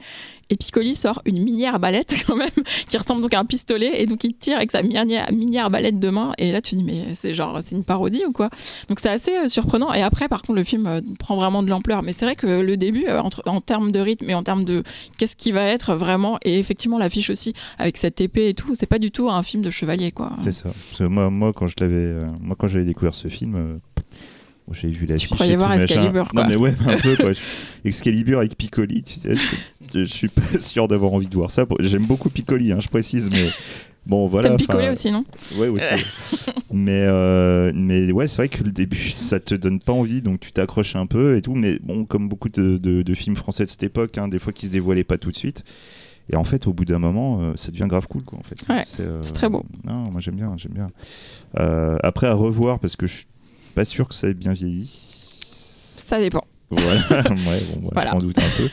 et 0.50 0.56
Piccoli 0.56 0.94
sort 0.94 1.22
une 1.24 1.42
mini 1.42 1.66
arbalète 1.66 2.14
quand 2.26 2.36
même 2.36 2.48
qui 2.88 2.96
ressemble 2.96 3.20
donc 3.20 3.34
à 3.34 3.40
un 3.40 3.44
pistolet 3.44 4.00
et 4.00 4.06
donc 4.06 4.24
il 4.24 4.34
tire 4.34 4.56
avec 4.56 4.70
sa 4.70 4.82
mini, 4.82 5.16
mini 5.32 5.58
arbalète 5.58 5.98
de 5.98 6.08
main 6.10 6.32
et 6.38 6.52
là 6.52 6.60
tu 6.60 6.74
dis 6.74 6.84
mais 6.84 7.14
c'est 7.14 7.32
genre 7.32 7.58
c'est 7.62 7.74
une 7.74 7.84
parodie 7.84 8.24
ou 8.26 8.32
quoi? 8.32 8.50
Donc 8.88 9.00
c'est 9.00 9.08
assez 9.08 9.36
euh, 9.36 9.48
surprenant 9.48 9.92
et 9.92 10.02
après 10.02 10.28
par 10.28 10.42
contre 10.42 10.54
le 10.54 10.64
film 10.64 10.86
euh, 10.86 11.00
prend 11.18 11.36
vraiment 11.36 11.62
de 11.62 11.70
l'ampleur. 11.70 12.02
Mais 12.02 12.12
c'est 12.12 12.24
vrai 12.24 12.36
que 12.36 12.46
le 12.46 12.76
début 12.76 13.06
euh, 13.08 13.20
entre, 13.20 13.42
en 13.46 13.60
termes 13.60 13.92
de 13.92 14.00
rythme 14.00 14.30
et 14.30 14.34
en 14.34 14.42
termes 14.42 14.64
de 14.64 14.82
qu'est-ce 15.18 15.36
qui 15.36 15.52
va 15.52 15.64
être 15.64 15.94
vraiment 15.94 16.38
et 16.42 16.58
effectivement 16.58 16.98
l'affiche 16.98 17.30
aussi 17.30 17.54
avec 17.78 17.96
cette 17.96 18.20
épée 18.20 18.48
et 18.48 18.54
tout 18.54 18.74
c'est 18.74 18.86
pas 18.86 18.98
du 18.98 19.10
tout 19.10 19.30
un 19.30 19.42
film 19.42 19.62
de 19.62 19.70
chevalier 19.70 20.12
quoi. 20.12 20.32
C'est 20.42 20.52
ça. 20.52 20.70
Moi, 21.00 21.52
quand 21.54 21.66
je 21.66 21.74
l'avais, 21.80 22.24
moi, 22.40 22.56
quand 22.58 22.68
j'avais 22.68 22.84
découvert 22.84 23.14
ce 23.14 23.28
film, 23.28 23.80
j'avais 24.72 24.92
vu 24.94 25.06
l'affiche. 25.06 25.30
croyais 25.30 25.52
et 25.52 25.56
voir. 25.56 25.72
Excalibur, 25.72 26.28
quoi. 26.28 26.42
Non, 26.42 26.48
mais 26.48 26.56
ouais, 26.56 26.74
un 26.86 26.96
peu 26.98 27.16
quoi. 27.16 27.32
Excalibur 27.84 28.38
avec 28.38 28.56
Piccoli. 28.56 29.02
Tu 29.02 29.20
sais, 29.20 29.34
je, 29.36 30.00
je 30.00 30.04
suis 30.04 30.28
pas 30.28 30.42
sûr 30.58 30.88
d'avoir 30.88 31.12
envie 31.12 31.28
de 31.28 31.34
voir 31.34 31.50
ça. 31.50 31.64
J'aime 31.80 32.04
beaucoup 32.06 32.30
Piccoli, 32.30 32.72
hein, 32.72 32.78
je 32.80 32.88
précise, 32.88 33.30
mais 33.30 33.48
bon, 34.06 34.26
voilà. 34.26 34.48
t'aimes 34.48 34.58
picoler 34.58 34.88
aussi 34.90 35.10
non 35.10 35.24
Ouais, 35.56 35.68
aussi. 35.68 35.84
mais, 36.72 37.02
euh, 37.06 37.70
mais 37.74 38.10
ouais, 38.12 38.26
c'est 38.26 38.36
vrai 38.38 38.48
que 38.48 38.62
le 38.64 38.70
début, 38.72 39.10
ça 39.10 39.38
te 39.40 39.54
donne 39.54 39.80
pas 39.80 39.92
envie, 39.92 40.20
donc 40.22 40.40
tu 40.40 40.50
t'accroches 40.50 40.96
un 40.96 41.06
peu 41.06 41.36
et 41.36 41.42
tout. 41.42 41.54
Mais 41.54 41.78
bon, 41.82 42.04
comme 42.04 42.28
beaucoup 42.28 42.48
de, 42.48 42.76
de- 42.78 43.02
de 43.02 43.14
films 43.14 43.36
français 43.36 43.64
de 43.64 43.68
cette 43.70 43.82
époque, 43.84 44.18
hein, 44.18 44.28
des 44.28 44.38
fois 44.38 44.52
qui 44.52 44.66
se 44.66 44.70
dévoilaient 44.72 45.04
pas 45.04 45.18
tout 45.18 45.30
de 45.30 45.36
suite. 45.36 45.64
Et 46.32 46.34
en 46.34 46.42
fait, 46.42 46.66
au 46.66 46.72
bout 46.72 46.84
d'un 46.84 46.98
moment, 46.98 47.38
euh, 47.40 47.52
ça 47.54 47.70
devient 47.70 47.86
grave 47.88 48.08
cool, 48.08 48.24
quoi. 48.24 48.40
En 48.40 48.42
fait, 48.42 48.56
Ouais, 48.68 48.82
euh, 48.98 49.20
c'est 49.22 49.32
très 49.32 49.48
beau. 49.48 49.64
Non, 49.84 50.10
moi 50.10 50.20
j'aime 50.20 50.34
bien, 50.34 50.52
j'aime 50.56 50.72
bien. 50.72 50.88
Après, 52.02 52.26
à 52.26 52.34
revoir, 52.34 52.80
parce 52.80 52.96
que 52.96 53.06
je 53.06 53.12
suis 53.14 53.26
pas 53.76 53.84
sûr 53.84 54.08
que 54.08 54.14
ça 54.14 54.28
ait 54.28 54.34
bien 54.34 54.52
vieilli. 54.52 54.90
ça 55.40 56.18
dépend 56.20 56.44
Voilà, 56.70 57.00
ouais, 57.10 57.22
bon, 57.22 57.36
ouais, 57.46 57.90
Voilà. 57.92 58.10
je 58.10 58.14
m'en 58.14 58.20
doute 58.20 58.38
un 58.38 58.56
peu. 58.56 58.68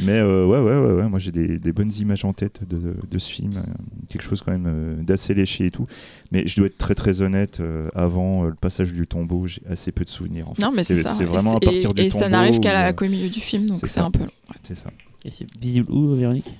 Mais 0.00 0.18
euh, 0.18 0.44
ouais, 0.46 0.58
ouais, 0.58 0.78
ouais, 0.78 0.92
ouais, 1.02 1.08
moi 1.08 1.18
j'ai 1.20 1.30
des, 1.30 1.58
des 1.60 1.72
bonnes 1.72 1.92
images 1.92 2.24
en 2.24 2.32
tête 2.32 2.60
de, 2.68 2.96
de 3.08 3.18
ce 3.18 3.30
film. 3.30 3.56
euh, 3.56 3.62
quelque 4.08 4.22
chose 4.24 4.42
quand 4.42 4.50
même 4.50 4.66
euh, 4.66 5.02
d'assez 5.02 5.32
léché 5.34 5.66
et 5.66 5.70
tout. 5.70 5.86
Mais 6.32 6.44
je 6.48 6.56
dois 6.56 6.66
être 6.66 6.78
très 6.78 6.96
très 6.96 7.20
honnête, 7.22 7.60
euh, 7.60 7.88
avant 7.94 8.44
euh, 8.44 8.48
le 8.48 8.54
passage 8.54 8.92
du 8.92 9.06
tombeau, 9.06 9.46
j'ai 9.46 9.62
assez 9.70 9.92
peu 9.92 10.04
de 10.04 10.10
souvenirs. 10.10 10.48
En 10.48 10.54
fait. 10.54 10.62
non 10.62 10.72
mais 10.74 10.82
c'est 10.82 11.02
ça 11.04 11.12
C'est 11.12 11.22
Et 11.22 11.26
vraiment 11.26 11.54
à 11.56 11.60
partir 11.60 11.90
et, 11.90 11.94
du 11.94 12.00
et 12.02 12.08
tombeau. 12.08 12.20
ça 12.24 12.28
n'arrive 12.28 12.58
qu'à 12.60 12.70
où, 12.70 12.72
la 12.72 12.92
qu'au 12.92 13.06
milieu 13.06 13.28
du 13.28 13.40
film 13.40 13.66
donc 13.66 13.78
c'est 13.86 14.00
un 14.00 14.10
peu 14.10 14.20
long 14.20 14.24
ouais. 14.48 14.56
C'est 14.64 14.74
ça. 14.74 14.90
Et 15.24 15.30
c'est 15.30 15.46
visible 15.60 15.92
où, 15.92 16.14
Véronique? 16.16 16.52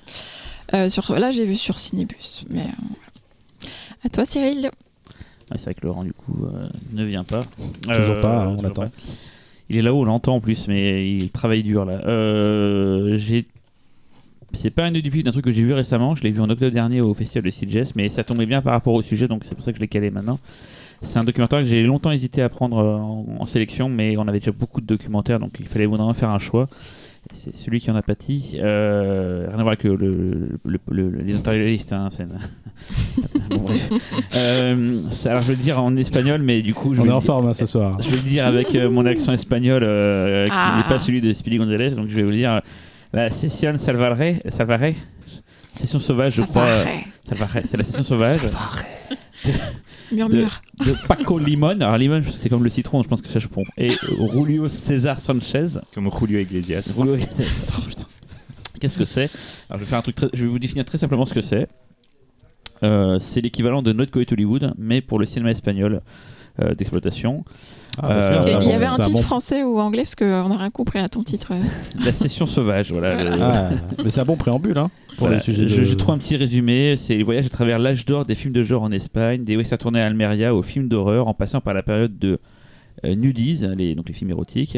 Euh, 0.73 0.87
sur 0.87 1.11
là 1.19 1.31
j'ai 1.31 1.45
vu 1.45 1.55
sur 1.55 1.79
Cinébus 1.79 2.45
mais 2.49 2.61
euh, 2.61 2.65
voilà. 2.79 3.73
à 4.05 4.09
toi 4.09 4.23
Cyril 4.23 4.71
Ouais, 5.51 5.57
C'est 5.57 5.65
vrai 5.65 5.73
que 5.75 5.85
Laurent, 5.85 6.03
du 6.03 6.13
coup, 6.13 6.45
euh, 6.45 6.67
ne 6.93 7.03
vient 7.03 7.23
pas. 7.23 7.43
Toujours 7.95 8.19
pas, 8.21 8.45
hein, 8.45 8.55
on 8.57 8.61
l'attend. 8.61 8.89
Il 9.69 9.77
est 9.77 9.81
là-haut, 9.81 10.01
on 10.01 10.05
l'entend 10.05 10.35
en 10.35 10.39
plus, 10.41 10.67
mais 10.67 11.09
il 11.13 11.29
travaille 11.29 11.63
dur 11.63 11.85
là. 11.85 12.01
Euh, 12.05 13.17
j'ai. 13.17 13.45
C'est 14.53 14.69
pas 14.69 14.83
un 14.85 14.93
œil 14.93 15.01
du 15.01 15.09
pif 15.11 15.23
d'un 15.23 15.31
truc 15.31 15.45
que 15.45 15.51
j'ai 15.51 15.63
vu 15.63 15.71
récemment. 15.73 16.13
Je 16.13 16.23
l'ai 16.23 16.31
vu 16.31 16.41
en 16.41 16.49
octobre 16.49 16.73
dernier 16.73 16.99
au 16.99 17.13
festival 17.13 17.43
de 17.45 17.49
CGS, 17.49 17.93
mais 17.95 18.09
ça 18.09 18.23
tombait 18.25 18.45
bien 18.45 18.61
par 18.61 18.73
rapport 18.73 18.93
au 18.93 19.01
sujet, 19.01 19.29
donc 19.29 19.43
c'est 19.45 19.55
pour 19.55 19.63
ça 19.63 19.71
que 19.71 19.77
je 19.77 19.81
l'ai 19.81 19.87
calé 19.87 20.11
maintenant. 20.11 20.39
C'est 21.01 21.17
un 21.19 21.23
documentaire 21.23 21.59
que 21.59 21.65
j'ai 21.65 21.83
longtemps 21.83 22.11
hésité 22.11 22.41
à 22.41 22.49
prendre 22.49 22.77
euh, 22.79 22.95
en, 22.95 23.25
en 23.39 23.47
sélection, 23.47 23.87
mais 23.87 24.17
on 24.17 24.27
avait 24.27 24.39
déjà 24.39 24.51
beaucoup 24.51 24.81
de 24.81 24.85
documentaires, 24.85 25.39
donc 25.39 25.51
il 25.59 25.67
fallait 25.67 25.85
vraiment 25.85 26.13
faire 26.13 26.29
un 26.31 26.37
choix. 26.37 26.67
C'est 27.33 27.55
celui 27.55 27.79
qui 27.79 27.89
en 27.91 27.95
a 27.95 28.01
pâti. 28.01 28.57
Euh, 28.59 29.45
rien 29.47 29.53
à 29.59 29.61
voir 29.63 29.67
avec 29.69 29.83
le, 29.83 29.95
le, 29.95 30.49
le, 30.65 30.79
le- 30.89 31.09
l'éditorialiste, 31.19 31.93
hein, 31.93 32.09
Bon. 33.49 33.65
Euh, 34.35 35.01
ça- 35.11 35.29
alors 35.31 35.41
je 35.43 35.47
vais 35.49 35.55
le 35.55 35.61
dire 35.61 35.81
en 35.81 35.95
espagnol, 35.95 36.41
mais 36.41 36.61
du 36.61 36.73
coup 36.73 36.93
je 36.95 36.99
On 37.01 37.03
vais, 37.03 37.09
est 37.09 37.13
en 37.13 37.19
le- 37.19 37.21
forme 37.25 37.47
hein, 37.47 37.53
ce 37.53 37.65
soir. 37.65 37.97
je 38.01 38.09
vais 38.09 38.17
le 38.17 38.23
dire 38.23 38.45
avec 38.45 38.73
euh, 38.75 38.89
mon 38.89 39.05
accent 39.05 39.33
espagnol 39.33 39.83
euh, 39.83 40.47
qui 40.47 40.53
Ah. 40.55 40.75
n'est 40.77 40.89
pas 40.89 40.99
celui 40.99 41.21
de 41.21 41.31
Speedy 41.31 41.57
Gonzalez, 41.57 41.91
donc 41.91 42.09
je 42.09 42.15
vais 42.15 42.23
vous 42.23 42.31
dire 42.31 42.61
la 43.13 43.29
session 43.29 43.77
Salvare, 43.77 44.17
Salvare, 44.49 44.91
session 45.75 45.99
sauvage, 45.99 46.33
je 46.35 46.41
crois. 46.41 46.67
Salvare, 47.23 47.49
c'est 47.65 47.77
la 47.77 47.83
session 47.83 48.03
sauvage 48.03 48.39
murmure 50.15 50.61
de 50.85 50.93
Paco 51.07 51.37
Limon. 51.39 51.79
Alors 51.81 51.97
Limon, 51.97 52.21
c'est 52.29 52.49
comme 52.49 52.63
le 52.63 52.69
citron, 52.69 53.01
je 53.03 53.07
pense 53.07 53.21
que 53.21 53.27
ça 53.27 53.39
je 53.39 53.47
prends. 53.47 53.63
Et 53.77 53.89
Julio 54.33 54.67
César 54.69 55.19
Sanchez. 55.19 55.79
Comme 55.93 56.09
Julio 56.19 56.39
Iglesias. 56.39 56.93
Julio- 56.97 57.15
Oh, 57.77 57.81
putain. 57.87 58.03
Qu'est-ce 58.79 58.97
que 58.97 59.05
c'est? 59.05 59.29
Alors 59.69 59.79
je 59.79 59.83
vais 59.83 59.85
faire 59.85 59.99
un 59.99 60.01
truc 60.01 60.15
très- 60.15 60.29
je 60.33 60.43
vais 60.43 60.49
vous 60.49 60.59
définir 60.59 60.85
très 60.85 60.97
simplement 60.97 61.25
ce 61.25 61.33
que 61.33 61.41
c'est. 61.41 61.67
Euh, 62.83 63.19
c'est 63.19 63.41
l'équivalent 63.41 63.81
de 63.83 63.93
Not 63.93 64.07
Coed 64.07 64.31
Hollywood, 64.33 64.73
mais 64.77 65.01
pour 65.01 65.19
le 65.19 65.25
cinéma 65.25 65.51
espagnol 65.51 66.01
euh, 66.61 66.73
d'exploitation. 66.75 67.43
Ah, 67.97 68.07
bah, 68.07 68.17
Euh, 68.43 68.45
Et 68.47 68.63
il 68.63 68.69
y 68.69 68.73
avait 68.73 68.85
un 68.85 68.95
titre 68.95 69.11
bon- 69.11 69.21
français 69.21 69.63
ou 69.63 69.77
anglais 69.79 70.03
parce 70.03 70.15
qu'on 70.15 70.47
n'a 70.49 70.55
rien 70.57 70.69
compris 70.69 70.99
à 70.99 71.09
ton 71.09 71.23
titre. 71.23 71.51
La 72.05 72.13
session 72.13 72.45
sauvage, 72.45 72.91
voilà. 72.91 73.23
le- 73.23 73.41
Ah, 73.41 73.69
mais 74.03 74.09
c'est 74.09 74.21
un 74.21 74.25
bon 74.25 74.37
préambule 74.37 74.77
hein, 74.77 74.89
pour 75.17 75.27
Voilà, 75.27 75.35
le 75.37 75.41
sujet. 75.43 75.67
je, 75.67 75.81
de- 75.81 75.85
je 75.85 75.95
trouve 75.95 76.15
un 76.15 76.17
petit 76.17 76.37
résumé. 76.37 76.95
C'est 76.97 77.15
le 77.15 77.23
voyage 77.25 77.45
à 77.47 77.49
travers 77.49 77.79
l'âge 77.79 78.05
d'or 78.05 78.25
des 78.25 78.35
films 78.35 78.53
de 78.53 78.63
genre 78.63 78.83
en 78.83 78.91
Espagne, 78.91 79.43
des 79.43 79.57
westerns 79.57 79.79
tournés 79.79 79.99
à 80.01 80.05
Almeria 80.05 80.55
aux 80.55 80.61
films 80.61 80.87
d'horreur, 80.87 81.27
en 81.27 81.33
passant 81.33 81.59
par 81.59 81.73
la 81.73 81.83
période 81.83 82.17
de 82.17 82.39
euh, 83.05 83.15
nudies, 83.15 83.61
les, 83.77 83.95
donc 83.95 84.07
les 84.07 84.13
films 84.13 84.29
érotiques, 84.29 84.77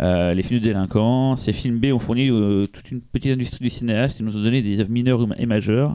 euh, 0.00 0.32
les 0.34 0.42
films 0.42 0.60
de 0.60 0.64
délinquants. 0.64 1.36
Ces 1.36 1.52
films 1.52 1.78
B 1.78 1.86
ont 1.92 1.98
fourni 1.98 2.28
euh, 2.30 2.66
toute 2.66 2.90
une 2.90 3.00
petite 3.00 3.32
industrie 3.32 3.62
du 3.64 3.70
cinéaste. 3.70 4.18
Ils 4.20 4.24
nous 4.26 4.36
ont 4.36 4.42
donné 4.42 4.62
des 4.62 4.80
œuvres 4.80 4.90
mineures 4.90 5.24
et 5.38 5.46
majeures. 5.46 5.94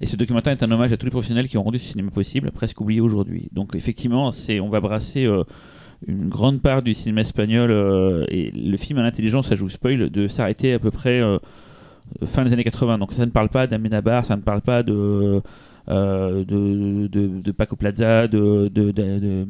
Et 0.00 0.06
ce 0.06 0.16
documentaire 0.16 0.52
est 0.52 0.62
un 0.62 0.70
hommage 0.70 0.92
à 0.92 0.96
tous 0.96 1.06
les 1.06 1.10
professionnels 1.10 1.48
qui 1.48 1.58
ont 1.58 1.62
rendu 1.62 1.78
ce 1.78 1.90
cinéma 1.90 2.10
possible, 2.10 2.50
presque 2.52 2.80
oublié 2.80 3.00
aujourd'hui. 3.00 3.48
Donc 3.52 3.74
effectivement, 3.74 4.30
c'est, 4.30 4.60
on 4.60 4.68
va 4.68 4.80
brasser 4.80 5.26
euh, 5.26 5.44
une 6.06 6.28
grande 6.28 6.62
part 6.62 6.82
du 6.82 6.94
cinéma 6.94 7.22
espagnol 7.22 7.70
euh, 7.70 8.24
et 8.28 8.50
le 8.52 8.76
film 8.76 8.98
à 8.98 9.02
l'intelligence, 9.02 9.48
ça 9.48 9.56
joue 9.56 9.68
spoil, 9.68 10.10
de 10.10 10.28
s'arrêter 10.28 10.72
à 10.72 10.78
peu 10.78 10.90
près 10.90 11.20
euh, 11.20 11.38
fin 12.24 12.44
des 12.44 12.52
années 12.52 12.64
80. 12.64 12.98
Donc 12.98 13.12
ça 13.12 13.26
ne 13.26 13.30
parle 13.30 13.48
pas 13.48 13.66
d'Amenabar, 13.66 14.24
ça 14.24 14.36
ne 14.36 14.42
parle 14.42 14.60
pas 14.60 14.82
de, 14.82 15.42
euh, 15.88 16.44
de, 16.44 17.06
de, 17.06 17.40
de 17.40 17.52
Paco 17.52 17.74
Plaza, 17.74 18.28
de, 18.28 18.68
de, 18.68 18.90
de, 18.90 19.18
de, 19.18 19.46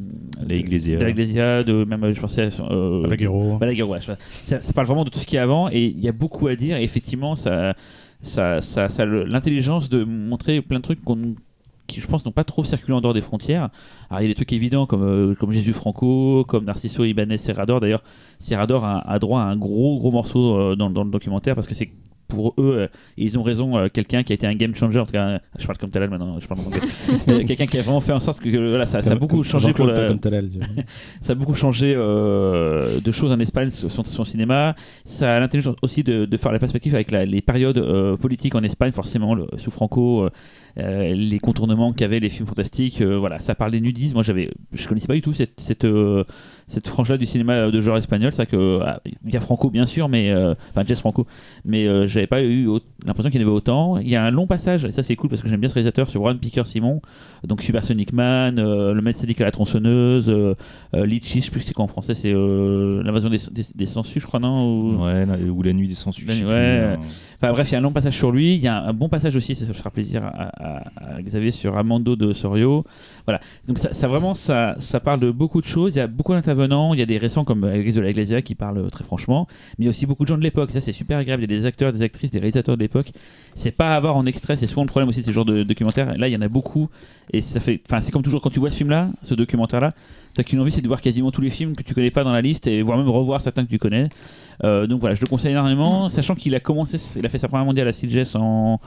La 0.49 0.55
Iglesia. 0.55 0.97
de 0.97 1.03
la 1.03 1.11
Iglesia, 1.11 1.63
de 1.65 1.85
même 1.85 2.13
je 2.13 2.21
pensais 2.21 2.43
à 2.43 2.63
euh, 2.71 3.03
Balaguerro. 3.03 3.59
Balaguerro, 3.59 3.93
ouais, 3.93 4.01
ça, 4.01 4.61
ça 4.63 4.73
parle 4.73 4.87
vraiment 4.87 5.05
de 5.05 5.11
tout 5.11 5.19
ce 5.19 5.27
qu'il 5.27 5.37
y 5.37 5.39
a 5.39 5.43
avant 5.43 5.69
et 5.69 5.85
il 5.85 6.01
y 6.01 6.09
a 6.09 6.13
beaucoup 6.13 6.47
à 6.47 6.55
dire 6.55 6.77
et 6.77 6.85
effectivement 6.85 7.35
ça, 7.35 7.75
ça, 8.21 8.61
ça, 8.61 8.89
ça 8.89 9.07
l'intelligence 9.07 9.89
de 9.89 10.05
montrer 10.05 10.61
plein 10.63 10.79
de 10.79 10.83
trucs 10.83 11.05
qu'on 11.05 11.37
qui, 11.89 12.01
je 12.01 12.07
pense, 12.07 12.25
n'ont 12.25 12.33
pas 12.33 12.45
trop 12.45 12.65
circulé 12.65 12.95
en 12.95 13.01
dehors 13.01 13.15
des 13.15 13.23
frontières. 13.23 13.71
Alors, 14.11 14.21
il 14.21 14.25
y 14.25 14.27
a 14.27 14.29
des 14.29 14.35
trucs 14.35 14.53
évidents 14.53 14.87
comme, 14.87 15.03
euh, 15.03 15.35
comme 15.35 15.53
Jésus 15.53 15.73
Franco, 15.73 16.45
comme 16.47 16.67
Narciso 16.67 17.03
Ibanez 17.05 17.39
Serrador. 17.39 17.81
D'ailleurs, 17.81 18.03
Serrador 18.39 18.85
a, 18.85 19.19
droit 19.19 19.41
à 19.41 19.45
un 19.45 19.57
gros, 19.57 19.99
gros 19.99 20.13
morceau 20.13 20.55
euh, 20.57 20.77
dans 20.77 20.89
le 20.89 21.11
documentaire 21.11 21.55
parce 21.55 21.67
que 21.67 21.75
c'est 21.75 21.91
pour 22.29 22.55
eux, 22.59 22.77
euh, 22.77 22.87
ils 23.17 23.39
ont 23.39 23.43
raison, 23.43 23.77
euh, 23.77 23.89
quelqu'un 23.93 24.23
qui 24.23 24.33
a 24.33 24.35
été 24.35 24.47
un 24.47 24.55
game 24.55 24.75
changer, 24.75 25.01
en 25.01 25.07
tout 25.07 25.13
cas, 25.13 25.41
je 25.59 25.67
parle 25.67 25.79
comme 25.79 25.91
Talal 25.91 26.11
maintenant, 26.11 26.39
je 26.39 26.47
parle. 26.47 26.61
Euh, 27.29 27.45
quelqu'un 27.45 27.67
qui 27.67 27.79
a 27.79 27.83
vraiment 27.83 28.01
fait 28.01 28.13
en 28.13 28.21
sorte 28.21 28.41
que, 28.41 28.69
voilà, 28.69 28.87
ça, 28.87 29.03
ça 29.03 29.13
a 29.13 29.15
beaucoup 29.15 29.43
changé 29.43 29.73
pour 29.73 29.87
Talal, 29.93 30.49
vois. 30.59 30.67
ça 31.21 31.33
a 31.33 31.35
beaucoup 31.35 31.55
changé 31.55 31.95
euh, 31.97 33.01
de 33.01 33.13
choses 33.13 33.33
en 33.33 33.39
Espagne, 33.41 33.71
son, 33.71 34.05
son 34.05 34.25
cinéma. 34.25 34.75
Ça 35.05 35.37
a 35.37 35.41
l'intelligence 35.41 35.77
aussi 35.83 36.03
de, 36.03 36.25
de 36.25 36.37
faire 36.37 36.53
la 36.53 36.59
perspective 36.59 36.95
avec 36.95 37.11
la- 37.11 37.25
les 37.27 37.41
périodes 37.41 37.79
euh, 37.79 38.17
politiques 38.17 38.55
en 38.55 38.63
Espagne, 38.63 38.93
forcément, 38.93 39.35
le, 39.35 39.47
sous 39.57 39.71
Franco, 39.71 40.29
euh, 40.79 41.15
les 41.15 41.39
contournements 41.39 41.93
qu'avaient 41.93 42.21
les 42.21 42.29
films 42.29 42.47
fantastiques. 42.47 43.01
euh, 43.01 43.17
voilà, 43.19 43.39
ça 43.41 43.55
parle 43.55 43.71
des 43.73 43.81
nudismes. 43.81 44.15
Moi, 44.15 44.23
j'avais, 44.23 44.51
je 44.73 44.87
connaissais 44.89 45.07
pas 45.09 45.15
du 45.15 45.23
tout 45.23 45.35
cette, 45.35 45.61
cette, 45.61 45.85
euh, 45.85 46.25
cette 46.67 46.87
frange-là 46.89 47.17
du 47.17 47.27
cinéma 47.27 47.71
de 47.71 47.81
genre 47.81 47.97
espagnol. 47.97 48.31
C'est 48.33 48.43
vrai 48.45 48.47
que 48.47 48.81
il 49.27 49.33
y 49.35 49.37
a 49.37 49.41
Franco, 49.41 49.71
bien 49.71 49.87
sûr, 49.87 50.09
mais 50.09 50.33
enfin 50.71 50.85
Jess 50.87 51.01
Franco, 51.01 51.27
mais 51.65 52.07
j'avais 52.07 52.27
pas 52.27 52.43
eu 52.43 52.69
l'impression 53.07 53.31
qu'il 53.31 53.41
y 53.41 53.45
en 53.45 53.47
avait 53.47 53.57
autant. 53.57 53.99
Il 53.99 54.09
y 54.09 54.17
a 54.17 54.25
un 54.25 54.31
long 54.31 54.47
passage, 54.47 54.85
et 54.85 54.91
ça 54.91 55.03
c'est 55.03 55.17
cool 55.17 55.31
parce 55.31 55.43
que 55.43 55.49
j'aime 55.49 55.61
bien 55.61 55.69
ce 55.69 55.75
réalisateur 55.75 56.09
sur 56.09 56.21
Ron 56.23 56.37
Picker 56.37 56.67
Simon, 56.67 57.01
donc 57.47 57.63
Supersonic 57.63 58.13
Man, 58.13 58.59
euh, 58.59 58.93
Le 58.95 59.03
Maître 59.03 59.19
Sadique 59.19 59.41
à 59.41 59.45
la 59.45 59.51
tronçonneuse, 59.51 60.29
euh, 60.29 60.55
euh, 60.95 61.07
Litchi, 61.07 61.41
je 61.41 61.47
sais 61.47 61.51
plus 61.51 61.61
c'est 61.63 61.75
quoi 61.75 61.85
en 61.85 61.89
français, 61.89 62.15
c'est 62.15 62.33
l'invasion 62.33 63.31
des, 63.31 63.39
des, 63.51 63.63
des 63.75 63.87
sangsues, 63.87 64.21
je 64.21 64.27
crois, 64.27 64.41
non 64.41 64.65
ou... 64.65 65.05
Ouais, 65.05 65.27
la- 65.27 65.39
ou 65.39 65.63
la 65.63 65.73
nuit 65.73 65.89
des 65.89 65.95
sangsues. 65.95 66.25
Plus, 66.27 66.43
ouais. 66.45 66.51
euh, 66.51 66.97
Enfin 67.41 67.53
bref, 67.53 67.69
il 67.71 67.73
y 67.73 67.75
a 67.77 67.79
un 67.79 67.83
long 67.83 67.93
passage 67.93 68.17
sur 68.17 68.33
lui, 68.33 68.55
il 68.57 68.61
y 68.61 68.67
a 68.69 68.83
un, 68.83 68.89
un 68.89 68.93
bon 68.93 69.09
passage 69.09 69.37
aussi, 69.37 69.55
ça, 69.55 69.65
ça 69.65 69.73
fera 69.73 69.91
plaisir 69.91 70.25
à, 70.25 70.29
à- 70.29 70.68
Xavier 71.21 71.51
sur 71.51 71.77
Amando 71.77 72.17
de 72.17 72.33
Sorio. 72.33 72.85
Voilà, 73.27 73.41
donc 73.67 73.79
ça, 73.79 74.09
vraiment, 74.09 74.35
ça, 74.35 74.77
parle 75.05 75.21
de 75.21 75.31
beaucoup 75.31 75.61
de 75.61 75.67
choses, 75.67 75.95
il 75.95 75.99
y 75.99 76.01
a 76.01 76.07
beaucoup 76.07 76.33
d'intervenants, 76.33 76.95
il 76.95 77.01
y 77.01 77.03
a 77.03 77.07
des 77.07 77.19
récents 77.19 77.45
comme 77.45 77.65
Alex 77.65 77.95
de 77.95 78.01
la 78.01 78.11
Iglesia 78.11 78.43
qui 78.43 78.55
parle 78.55 78.91
très 78.91 79.05
franchement, 79.05 79.47
mais 79.79 79.85
il 79.85 79.85
y 79.85 79.89
a 79.89 79.91
aussi 79.91 80.07
beaucoup 80.07 80.25
de 80.25 80.29
gens 80.29 80.39
de 80.39 80.43
l'époque, 80.43 80.71
ça 80.71 80.81
c'est 80.81 80.93
super 80.93 81.19
agréable, 81.19 81.43
il 81.43 81.51
y 81.51 81.55
a 81.55 81.59
des 81.59 81.67
acteurs, 81.67 81.93
des 81.93 82.03
actrices, 82.03 82.31
des 82.31 82.39
réalisateurs 82.39 82.77
de 82.77 82.83
l'époque. 82.83 83.11
C'est 83.55 83.71
pas 83.71 83.93
à 83.93 83.97
avoir 83.97 84.17
en 84.17 84.25
extrait, 84.25 84.57
c'est 84.57 84.67
souvent 84.67 84.83
le 84.83 84.89
problème 84.89 85.09
aussi 85.09 85.21
de 85.21 85.27
ce 85.27 85.31
genre 85.31 85.45
de 85.45 85.63
documentaire. 85.63 86.17
Là, 86.17 86.29
il 86.29 86.33
y 86.33 86.37
en 86.37 86.41
a 86.41 86.49
beaucoup, 86.49 86.89
et 87.33 87.43
ça 87.43 87.61
fait, 87.61 87.81
enfin 87.87 88.01
c'est 88.01 88.13
comme 88.13 88.23
toujours 88.23 88.41
quand 88.41 88.51
tu 88.51 88.61
vois 88.61 88.71
ce 88.71 88.77
film-là, 88.77 89.11
ce 89.23 89.35
documentaire-là, 89.35 89.93
t'as 90.35 90.43
qu'une 90.43 90.61
envie, 90.61 90.73
c'est 90.73 90.81
de 90.81 90.89
voir 90.89 91.01
quasiment 91.01 91.31
tous 91.31 91.41
les 91.41 91.51
films 91.51 91.75
que 91.77 91.83
tu 91.83 91.95
connais 91.95 92.11
pas 92.11 92.25
dans 92.25 92.33
la 92.33 92.41
liste, 92.41 92.67
et 92.67 92.83
voire 92.83 92.99
même 92.99 93.09
revoir 93.09 93.41
certains 93.41 93.65
que 93.65 93.71
tu 93.71 93.79
connais. 93.79 94.09
Euh, 94.65 94.87
donc 94.87 95.01
voilà, 95.01 95.15
je 95.15 95.21
le 95.21 95.27
conseille 95.27 95.53
énormément, 95.53 96.09
sachant 96.11 96.35
qu'il 96.35 96.55
a 96.55 96.61
commencé, 96.61 96.99
il 97.17 97.27
a 97.27 97.29
fait 97.29 97.39
sa 97.39 97.49
première 97.49 97.67
mondiale 97.67 97.89
à 97.89 97.93
Sitges 97.93 98.35
en, 98.35 98.81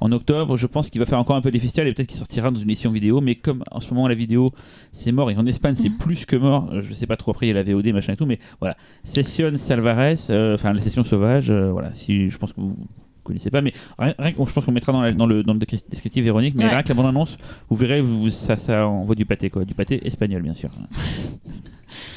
en 0.00 0.12
octobre. 0.12 0.56
Je 0.56 0.66
pense 0.66 0.90
qu'il 0.90 0.98
va 1.00 1.06
faire 1.06 1.18
encore 1.18 1.36
un 1.36 1.40
peu 1.40 1.50
des 1.50 1.58
festivals 1.58 1.88
et 1.88 1.92
peut-être 1.92 2.08
qu'il 2.08 2.18
sortira 2.18 2.50
dans 2.50 2.60
une 2.60 2.70
édition 2.70 2.90
vidéo. 2.90 3.20
Mais 3.20 3.34
comme 3.34 3.62
en 3.70 3.80
ce 3.80 3.92
moment 3.92 4.08
la 4.08 4.14
vidéo 4.14 4.50
c'est 4.92 5.12
mort 5.12 5.30
et 5.30 5.36
en 5.36 5.46
Espagne 5.46 5.74
c'est 5.74 5.88
Mhm. 5.88 5.98
plus 5.98 6.26
que 6.26 6.36
mort, 6.36 6.68
euh, 6.72 6.82
je 6.82 6.92
sais 6.94 7.06
pas 7.06 7.16
trop 7.16 7.30
après 7.32 7.46
il 7.46 7.48
y 7.48 7.52
a 7.52 7.54
la 7.54 7.62
VOD 7.62 7.92
machin 7.92 8.12
et 8.12 8.16
tout, 8.16 8.26
mais 8.26 8.38
voilà, 8.60 8.76
Session 9.04 9.52
Salvarez, 9.56 10.14
euh, 10.30 10.54
enfin 10.54 10.72
la 10.72 10.80
session 10.80 11.04
sauvage, 11.04 11.50
euh, 11.50 11.70
voilà, 11.72 11.92
si 11.92 12.28
je 12.30 12.38
pense 12.38 12.52
que 12.52 12.60
vous 12.60 12.76
connaissez 13.24 13.50
pas, 13.50 13.60
mais 13.60 13.72
rien, 13.98 14.14
rien 14.18 14.32
que- 14.32 14.44
je 14.46 14.52
pense 14.52 14.64
qu'on 14.64 14.70
mettra 14.72 14.92
dans, 14.92 15.00
la- 15.02 15.12
dans 15.12 15.26
le 15.26 15.42
dans 15.42 15.52
le 15.52 15.58
descri- 15.58 15.82
descriptif 15.90 16.22
Véronique, 16.24 16.54
mais 16.56 16.64
Ouais. 16.64 16.70
rien 16.70 16.82
que 16.82 16.88
la 16.88 16.94
bande 16.94 17.06
annonce, 17.06 17.38
vous 17.68 17.76
verrez, 17.76 18.00
vous, 18.00 18.30
ça 18.30 18.56
ça 18.56 18.86
envoie 18.86 19.14
du 19.16 19.26
pâté 19.26 19.50
quoi, 19.50 19.64
du 19.64 19.74
pâté 19.74 20.06
espagnol 20.06 20.42
bien 20.42 20.54
sûr. 20.54 20.70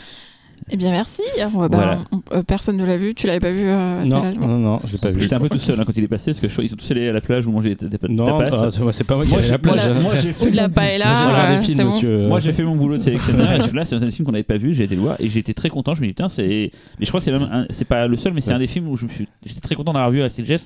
Eh 0.72 0.78
bien, 0.78 0.92
merci. 0.92 1.22
Alors, 1.38 1.52
bah, 1.52 1.68
Voilà. 1.72 2.00
on- 2.12 2.22
euh, 2.36 2.44
personne 2.44 2.78
ne 2.78 2.86
l'a 2.86 2.98
vu. 2.98 3.14
Tu 3.16 3.28
l'avais 3.28 3.40
pas 3.40 3.52
vu 3.52 3.64
euh, 3.66 4.04
Non, 4.04 4.22
Talal 4.22 4.36
non, 4.40 4.58
non, 4.60 4.80
je 4.86 4.94
l'ai 4.94 4.98
pas 4.98 5.12
vu. 5.12 5.22
J'étais 5.22 5.36
un 5.36 5.40
peu 5.40 5.50
tout 5.50 5.60
seul 5.60 5.80
hein, 5.80 5.84
quand 5.86 5.94
il 5.96 6.04
est 6.04 6.08
passé 6.08 6.32
parce 6.32 6.40
que 6.40 6.48
je- 6.48 6.62
ils 6.62 6.70
sont 6.70 6.76
tous 6.76 6.92
allés 6.92 7.08
à 7.10 7.14
la 7.14 7.22
plage 7.22 7.48
où 7.48 7.52
manger 7.52 7.76
des, 7.76 7.88
des, 7.88 7.98
des 7.98 8.14
Non, 8.14 8.26
tapas. 8.26 8.68
ah, 8.68 8.92
c'est 8.92 9.04
pas 9.04 9.16
moi 9.16 9.26
qui 9.26 9.34
allais 9.36 9.48
à 9.48 9.52
la 9.52 9.58
plage. 9.58 9.90
moi, 9.90 10.02
moi, 10.02 10.16
j'ai 10.16 10.30
Ou 10.30 10.34
fait 10.34 10.52
de 10.52 10.56
la 10.56 10.68
mon- 10.68 10.74
paella. 10.74 11.06
Moi, 11.06 11.60
j'ai 11.62 11.76
bon. 11.84 11.86
monsieur. 11.86 12.22
Moi 12.28 12.40
fait 12.40 12.64
mon 12.64 12.76
boulot 12.76 12.98
de 12.98 13.02
sélectionneur 13.02 13.52
et 13.54 13.62
celui-là 13.62 13.86
c'est 13.86 13.96
un 13.96 14.00
des 14.00 14.12
films 14.12 14.26
qu'on 14.26 14.32
n'avait 14.32 14.44
pas 14.44 14.58
vu, 14.58 14.74
j'ai 14.74 14.84
été 14.86 14.96
le 14.96 15.02
voir 15.02 15.16
et 15.20 15.30
j'ai 15.30 15.40
été 15.40 15.54
très 15.54 15.70
content, 15.70 15.94
je 15.94 16.02
me 16.02 16.08
dis 16.08 16.14
putain 16.14 16.30
c'est 16.30 16.72
mais 17.00 17.06
je 17.06 17.08
crois 17.08 17.20
que 17.20 17.26
c'est 17.26 17.32
même 17.32 17.48
un- 17.52 17.66
c'est 17.70 17.86
pas 17.86 18.08
le 18.08 18.18
seul 18.18 18.34
mais 18.34 18.42
c'est 18.42 18.50
Ouais. 18.50 18.56
un 18.56 18.60
des 18.60 18.68
films 18.68 18.88
où 18.88 18.96
je 18.96 19.06
me 19.06 19.10
suis 19.12 19.28
j'étais 19.46 19.62
très 19.62 19.76
content 19.76 19.94
d'avoir 19.94 20.12
vu 20.12 20.22
à 20.24 20.30
Sitges. 20.30 20.48
J'ai 20.48 20.58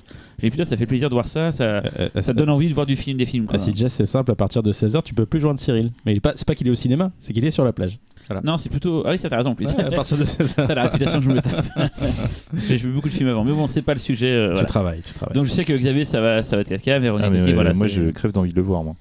dit 0.42 0.50
putain 0.50 0.64
ça 0.64 0.76
fait 0.76 0.86
plaisir 0.86 1.08
de 1.10 1.14
voir 1.14 1.28
ça, 1.28 1.52
ça 1.52 1.64
Euh, 1.64 2.08
ça 2.20 2.32
donne 2.32 2.50
envie 2.50 2.68
de 2.68 2.74
voir 2.74 2.86
du 2.86 2.96
film 2.96 3.16
des 3.18 3.26
films. 3.26 3.46
À 3.52 3.58
c'est 3.58 4.06
simple, 4.06 4.30
à 4.32 4.34
partir 4.34 4.62
de 4.62 4.72
16h, 4.72 5.02
tu 5.02 5.14
peux 5.14 5.26
plus 5.26 5.40
joindre 5.40 5.60
Cyril. 5.60 5.90
Mais 6.06 6.18
c'est 6.34 6.46
pas 6.46 6.54
qu'il 6.54 6.66
est 6.66 6.70
au 6.70 6.74
cinéma, 6.74 7.12
c'est 7.18 7.32
qu'il 7.32 7.44
est 7.44 7.50
sur 7.50 7.64
la 7.64 7.72
plage. 7.72 7.98
Non, 8.44 8.56
c'est 8.56 8.68
plutôt 8.70 9.02
ah 9.06 9.10
oui, 9.10 9.18
ça 9.18 9.28
t'as 9.28 9.36
raison 9.36 9.50
en 9.50 9.54
plus. 9.54 9.72
Ouais, 9.74 9.84
à 9.84 9.90
partir 9.90 10.16
de 10.16 10.24
16h. 10.24 10.66
Ça 10.66 10.74
la 10.74 10.84
réputation 10.84 11.18
que 11.18 11.24
je 11.24 11.30
me 11.30 11.40
tape. 11.40 11.66
Parce 11.76 12.64
que 12.64 12.68
j'ai 12.68 12.76
vu 12.78 12.92
beaucoup 12.92 13.08
de 13.08 13.14
films 13.14 13.28
avant 13.28 13.44
mais 13.44 13.52
bon, 13.52 13.66
c'est 13.68 13.82
pas 13.82 13.94
le 13.94 14.00
sujet 14.00 14.28
euh, 14.28 14.46
Tu 14.48 14.52
voilà. 14.54 14.66
travailles, 14.66 15.02
tu 15.04 15.12
travailles. 15.14 15.34
Donc 15.34 15.44
je 15.44 15.50
sais 15.50 15.64
que 15.64 15.72
Xavier 15.72 16.04
ça 16.04 16.20
va 16.20 16.42
ça 16.42 16.56
va 16.56 16.62
être 16.62 16.70
le 16.70 16.78
cas, 16.78 16.98
Véronique 16.98 17.26
ah, 17.26 17.30
mais, 17.30 17.42
aussi, 17.42 17.52
voilà, 17.52 17.72
moi, 17.74 17.86
je 17.86 18.10
crève 18.10 18.32
d'envie 18.32 18.50
de 18.50 18.56
le 18.56 18.62
voir, 18.62 18.82
moi. 18.82 18.94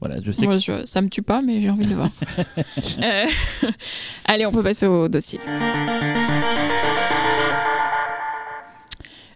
voilà, 0.00 0.16
je 0.22 0.30
sais 0.30 0.42
que 0.42 0.46
Moi, 0.46 0.58
je- 0.58 0.84
ça 0.84 1.00
me 1.00 1.08
tue 1.08 1.22
pas, 1.22 1.40
mais 1.42 1.60
j'ai 1.60 1.70
envie 1.70 1.84
de 1.86 1.90
le 1.90 1.96
voir. 1.96 2.10
Euh, 3.02 3.24
Allez, 4.26 4.46
on 4.46 4.52
peut 4.52 4.62
passer 4.62 4.86
au 4.86 5.08
dossier. 5.08 5.40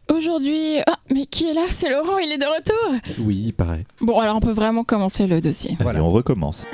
Aujourd'hui, 0.08 0.78
ah, 0.88 0.98
mais 1.12 1.24
qui 1.26 1.46
est 1.48 1.54
là? 1.54 1.62
C'est 1.68 1.88
Laurent, 1.90 2.18
il 2.18 2.32
est 2.32 2.38
de 2.38 2.44
retour. 2.44 3.00
Oui, 3.20 3.42
il 3.46 3.52
paraît. 3.52 3.84
Bon, 4.00 4.18
alors 4.18 4.36
on 4.36 4.40
peut 4.40 4.50
vraiment 4.50 4.82
commencer 4.82 5.26
le 5.26 5.40
dossier. 5.40 5.76
Voilà. 5.80 6.00
Et 6.00 6.02
on 6.02 6.08
recommence. 6.10 6.66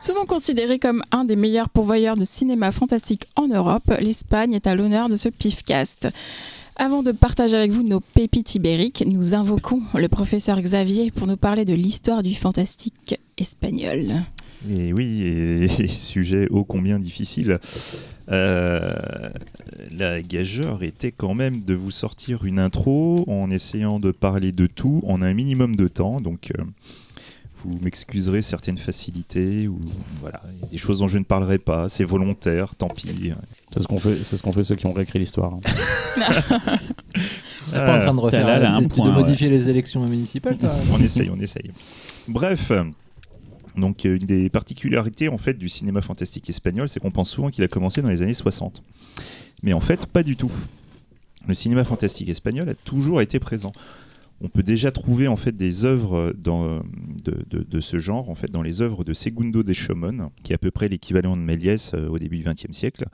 Souvent 0.00 0.24
considéré 0.24 0.78
comme 0.78 1.02
un 1.10 1.24
des 1.24 1.36
meilleurs 1.36 1.68
pourvoyeurs 1.68 2.16
de 2.16 2.24
cinéma 2.24 2.72
fantastique 2.72 3.26
en 3.36 3.48
Europe, 3.48 3.92
l'Espagne 4.00 4.54
est 4.54 4.66
à 4.66 4.74
l'honneur 4.74 5.10
de 5.10 5.16
ce 5.16 5.28
pifcast. 5.28 6.08
Avant 6.76 7.02
de 7.02 7.12
partager 7.12 7.54
avec 7.54 7.70
vous 7.70 7.82
nos 7.82 8.00
pépites 8.00 8.54
ibériques, 8.54 9.04
nous 9.06 9.34
invoquons 9.34 9.82
le 9.94 10.08
professeur 10.08 10.58
Xavier 10.58 11.10
pour 11.10 11.26
nous 11.26 11.36
parler 11.36 11.66
de 11.66 11.74
l'histoire 11.74 12.22
du 12.22 12.34
fantastique 12.34 13.20
espagnol. 13.36 14.22
Et 14.66 14.94
oui, 14.94 15.22
et, 15.22 15.64
et 15.82 15.88
sujet 15.88 16.48
ô 16.48 16.64
combien 16.64 16.98
difficile. 16.98 17.58
Euh, 18.30 18.88
la 19.90 20.22
gageure 20.22 20.82
était 20.82 21.12
quand 21.12 21.34
même 21.34 21.62
de 21.62 21.74
vous 21.74 21.90
sortir 21.90 22.46
une 22.46 22.58
intro 22.58 23.24
en 23.26 23.50
essayant 23.50 24.00
de 24.00 24.12
parler 24.12 24.52
de 24.52 24.66
tout 24.66 25.02
en 25.06 25.20
un 25.20 25.34
minimum 25.34 25.76
de 25.76 25.88
temps. 25.88 26.20
Donc, 26.20 26.52
euh, 26.58 26.62
vous 27.64 27.78
m'excuserez 27.82 28.42
certaines 28.42 28.78
facilités 28.78 29.68
ou 29.68 29.78
voilà, 30.20 30.42
il 30.54 30.60
y 30.60 30.64
a 30.64 30.66
des 30.68 30.78
choses 30.78 30.98
dont 31.00 31.08
je 31.08 31.18
ne 31.18 31.24
parlerai 31.24 31.58
pas. 31.58 31.88
C'est 31.88 32.04
volontaire, 32.04 32.74
tant 32.74 32.88
pis. 32.88 33.32
C'est 33.72 33.80
ce 33.82 33.86
qu'on 33.86 33.98
fait, 33.98 34.22
c'est 34.24 34.36
ce 34.36 34.42
qu'on 34.42 34.52
fait 34.52 34.62
ceux 34.64 34.76
qui 34.76 34.86
ont 34.86 34.92
réécrit 34.92 35.18
l'histoire. 35.18 35.54
hein. 35.54 35.60
Tu 37.62 37.66
serais 37.66 37.84
pas 37.86 37.96
en 37.98 38.00
train 38.00 38.14
de 38.14 38.20
refaire, 38.20 38.46
Talal 38.46 38.64
a 38.64 38.76
un 38.76 38.80
de- 38.80 39.10
modifier 39.10 39.50
les 39.50 39.68
élections 39.68 40.06
municipales, 40.06 40.56
toi 40.56 40.70
on 40.90 40.98
essaye, 40.98 41.28
on 41.30 41.38
essaye. 41.38 41.70
Bref, 42.26 42.72
donc 43.76 44.06
euh, 44.06 44.12
une 44.18 44.26
des 44.26 44.48
particularités 44.48 45.28
en 45.28 45.36
fait 45.36 45.54
du 45.54 45.68
cinéma 45.68 46.00
fantastique 46.00 46.48
espagnol, 46.48 46.88
c'est 46.88 47.00
qu'on 47.00 47.10
pense 47.10 47.28
souvent 47.30 47.50
qu'il 47.50 47.62
a 47.62 47.68
commencé 47.68 48.00
dans 48.00 48.08
les 48.08 48.22
années 48.22 48.32
60. 48.34 48.82
Mais 49.62 49.74
en 49.74 49.80
fait, 49.80 50.06
pas 50.06 50.22
du 50.22 50.36
tout. 50.36 50.50
Le 51.46 51.52
cinéma 51.54 51.84
fantastique 51.84 52.28
espagnol 52.30 52.68
a 52.68 52.74
toujours 52.74 53.20
été 53.20 53.38
présent. 53.38 53.72
On 54.42 54.48
peut 54.48 54.62
déjà 54.62 54.90
trouver 54.90 55.28
en 55.28 55.36
fait 55.36 55.54
des 55.56 55.84
œuvres 55.84 56.32
dans, 56.36 56.82
de, 57.24 57.44
de- 57.62 57.80
ce 57.80 57.98
genre 57.98 58.30
en 58.30 58.34
fait 58.34 58.50
dans 58.50 58.62
les 58.62 58.80
œuvres 58.80 59.04
de 59.04 59.12
Segundo 59.12 59.62
de 59.62 59.72
Chomon, 59.74 60.30
qui 60.42 60.52
est 60.52 60.54
à 60.54 60.58
peu 60.58 60.70
près 60.70 60.88
l'équivalent 60.88 61.34
de 61.34 61.40
Méliès 61.40 61.92
euh, 61.94 62.08
au 62.08 62.18
début 62.18 62.38
du 62.38 62.44
XXe 62.44 62.72
siècle. 62.72 63.04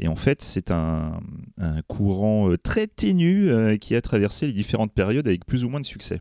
Et 0.00 0.08
en 0.08 0.16
fait, 0.16 0.42
c'est 0.42 0.70
un, 0.70 1.20
un 1.58 1.82
courant 1.82 2.50
euh, 2.50 2.56
très 2.56 2.86
ténu 2.86 3.48
euh, 3.50 3.76
qui 3.76 3.94
a 3.94 4.00
traversé 4.00 4.46
les 4.46 4.52
différentes 4.52 4.92
périodes 4.92 5.26
avec 5.28 5.44
plus 5.44 5.64
ou 5.64 5.68
moins 5.68 5.80
de 5.80 5.86
succès. 5.86 6.20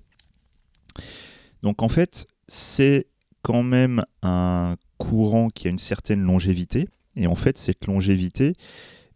Donc 1.62 1.82
en 1.82 1.90
fait, 1.90 2.28
c'est 2.48 3.08
quand 3.42 3.64
même 3.64 4.04
un 4.22 4.76
courant 4.98 5.48
qui 5.50 5.68
a 5.68 5.72
une 5.72 5.78
certaine 5.78 6.22
longévité. 6.22 6.88
Et 7.16 7.28
en 7.28 7.36
fait, 7.36 7.58
cette 7.58 7.86
longévité 7.88 8.54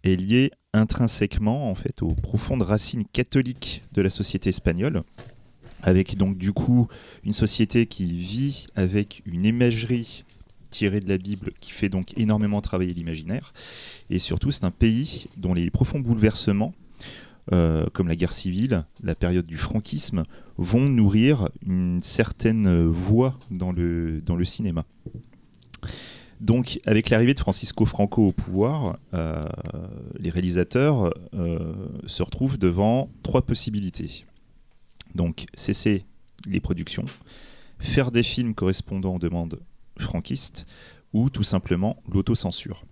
est 0.04 0.16
liée 0.16 0.52
intrinsèquement 0.74 1.70
en 1.70 1.76
fait 1.76 2.02
aux 2.02 2.14
profondes 2.14 2.62
racines 2.62 3.06
catholiques 3.06 3.84
de 3.94 4.02
la 4.02 4.10
société 4.10 4.50
espagnole, 4.50 5.04
avec 5.84 6.18
donc 6.18 6.38
du 6.38 6.54
coup 6.54 6.88
une 7.24 7.34
société 7.34 7.86
qui 7.86 8.06
vit 8.06 8.68
avec 8.76 9.22
une 9.26 9.46
imagerie 9.46 10.24
tirée 10.70 11.00
de 11.00 11.10
la 11.10 11.18
Bible 11.18 11.52
qui 11.60 11.72
fait 11.72 11.90
donc 11.90 12.18
énormément 12.18 12.62
travailler 12.62 12.94
l'imaginaire. 12.94 13.54
Et 14.10 14.20
surtout, 14.20 14.52
c'est 14.52 14.66
un 14.66 14.72
pays 14.72 15.28
dont 15.38 15.54
les 15.54 15.70
profonds 15.70 16.00
bouleversements, 16.00 16.74
euh, 17.54 17.86
comme 17.94 18.08
la 18.08 18.16
guerre 18.16 18.34
civile, 18.34 18.84
la 19.02 19.16
période 19.16 19.46
du 19.46 19.58
franquisme, 19.58 20.26
vont 20.58 20.90
nourrir 20.90 21.50
une 21.66 22.02
certaine 22.04 22.86
voie 22.86 23.40
dans 23.50 23.72
le, 23.72 24.22
dans 24.22 24.36
le 24.36 24.46
cinéma. 24.46 24.86
Donc, 26.40 26.80
avec 26.86 27.10
l'arrivée 27.10 27.34
de 27.34 27.40
Francisco 27.40 27.86
Franco 27.86 28.28
au 28.28 28.32
pouvoir, 28.32 29.00
euh, 29.14 29.44
les 30.20 30.30
réalisateurs 30.30 31.12
euh, 31.34 31.74
se 32.06 32.22
retrouvent 32.22 32.60
devant 32.60 33.10
trois 33.24 33.42
possibilités. 33.42 34.26
Donc, 35.16 35.46
cesser 35.56 36.06
les 36.48 36.60
productions, 36.60 37.06
faire 37.80 38.12
des 38.12 38.24
films 38.24 38.54
correspondant 38.54 39.16
aux 39.16 39.20
demandes 39.20 39.60
franquistes, 40.00 40.68
ou 41.14 41.32
tout 41.32 41.44
simplement 41.44 42.04
l'autocensure. 42.08 42.86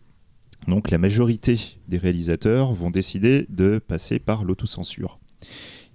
Donc, 0.68 0.90
la 0.90 0.98
majorité 0.98 1.78
des 1.88 2.00
réalisateurs 2.00 2.74
vont 2.74 2.90
décider 2.90 3.46
de 3.50 3.78
passer 3.78 4.18
par 4.18 4.44
l'autocensure. 4.44 5.20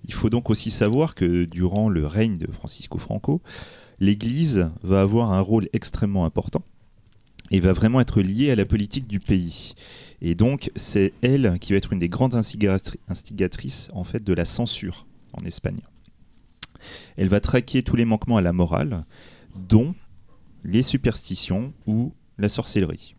Il 0.05 0.15
faut 0.15 0.31
donc 0.31 0.51
aussi 0.51 0.71
savoir 0.71 1.17
que 1.17 1.45
durant 1.45 1.89
le 1.89 2.07
règne 2.07 2.39
de 2.39 2.51
Francisco 2.53 2.99
Franco, 2.99 3.43
l'Église 3.99 4.71
va 4.83 5.03
avoir 5.03 5.33
un 5.33 5.41
rôle 5.41 5.69
extrêmement 5.73 6.25
important 6.25 6.63
et 7.51 7.61
va 7.61 7.73
vraiment 7.73 8.01
être 8.01 8.21
liée 8.21 8.51
à 8.51 8.57
la 8.57 8.65
politique 8.65 9.07
du 9.07 9.21
pays. 9.21 9.75
Et 10.23 10.35
donc 10.35 10.71
c'est 10.77 11.13
elle 11.23 11.59
qui 11.61 11.73
va 11.73 11.79
être 11.79 11.93
une 11.93 11.99
des 11.99 12.09
grandes 12.09 12.35
instigatri- 12.35 12.97
instigatrices 13.09 13.91
en 13.93 14.05
fait 14.05 14.23
de 14.23 14.33
la 14.33 14.45
censure 14.45 15.07
en 15.33 15.45
Espagne. 15.45 15.81
Elle 17.17 17.29
va 17.29 17.41
traquer 17.41 17.83
tous 17.83 17.97
les 17.97 18.05
manquements 18.05 18.37
à 18.37 18.43
la 18.43 18.53
morale, 18.53 19.05
dont 19.57 19.95
les 20.65 20.83
superstitions 20.83 21.73
ou 21.87 22.13
la 22.39 22.49
sorcellerie. 22.49 23.15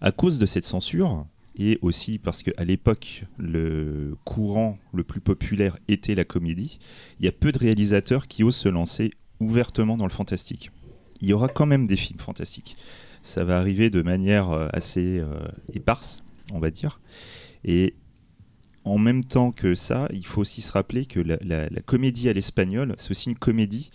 À 0.00 0.12
cause 0.12 0.38
de 0.38 0.46
cette 0.46 0.64
censure, 0.64 1.26
et 1.58 1.78
aussi 1.80 2.18
parce 2.18 2.42
qu'à 2.42 2.64
l'époque, 2.64 3.24
le 3.38 4.16
courant 4.24 4.78
le 4.92 5.04
plus 5.04 5.20
populaire 5.20 5.78
était 5.88 6.14
la 6.14 6.24
comédie, 6.24 6.78
il 7.18 7.24
y 7.24 7.28
a 7.28 7.32
peu 7.32 7.50
de 7.50 7.58
réalisateurs 7.58 8.28
qui 8.28 8.44
osent 8.44 8.56
se 8.56 8.68
lancer 8.68 9.10
ouvertement 9.40 9.96
dans 9.96 10.06
le 10.06 10.12
fantastique. 10.12 10.70
Il 11.20 11.28
y 11.28 11.32
aura 11.32 11.48
quand 11.48 11.66
même 11.66 11.86
des 11.86 11.96
films 11.96 12.20
fantastiques. 12.20 12.76
Ça 13.22 13.44
va 13.44 13.58
arriver 13.58 13.90
de 13.90 14.02
manière 14.02 14.50
euh, 14.50 14.68
assez 14.72 15.18
euh, 15.18 15.40
éparse, 15.72 16.22
on 16.52 16.58
va 16.58 16.70
dire. 16.70 17.00
Et 17.64 17.94
en 18.84 18.98
même 18.98 19.24
temps 19.24 19.50
que 19.50 19.74
ça, 19.74 20.08
il 20.12 20.24
faut 20.24 20.40
aussi 20.40 20.62
se 20.62 20.72
rappeler 20.72 21.06
que 21.06 21.18
la, 21.18 21.68
comédie 21.84 22.28
à 22.28 22.32
l'espagnol, 22.32 22.94
c'est 22.98 23.10
aussi 23.10 23.28
une 23.28 23.36
comédie 23.36 23.90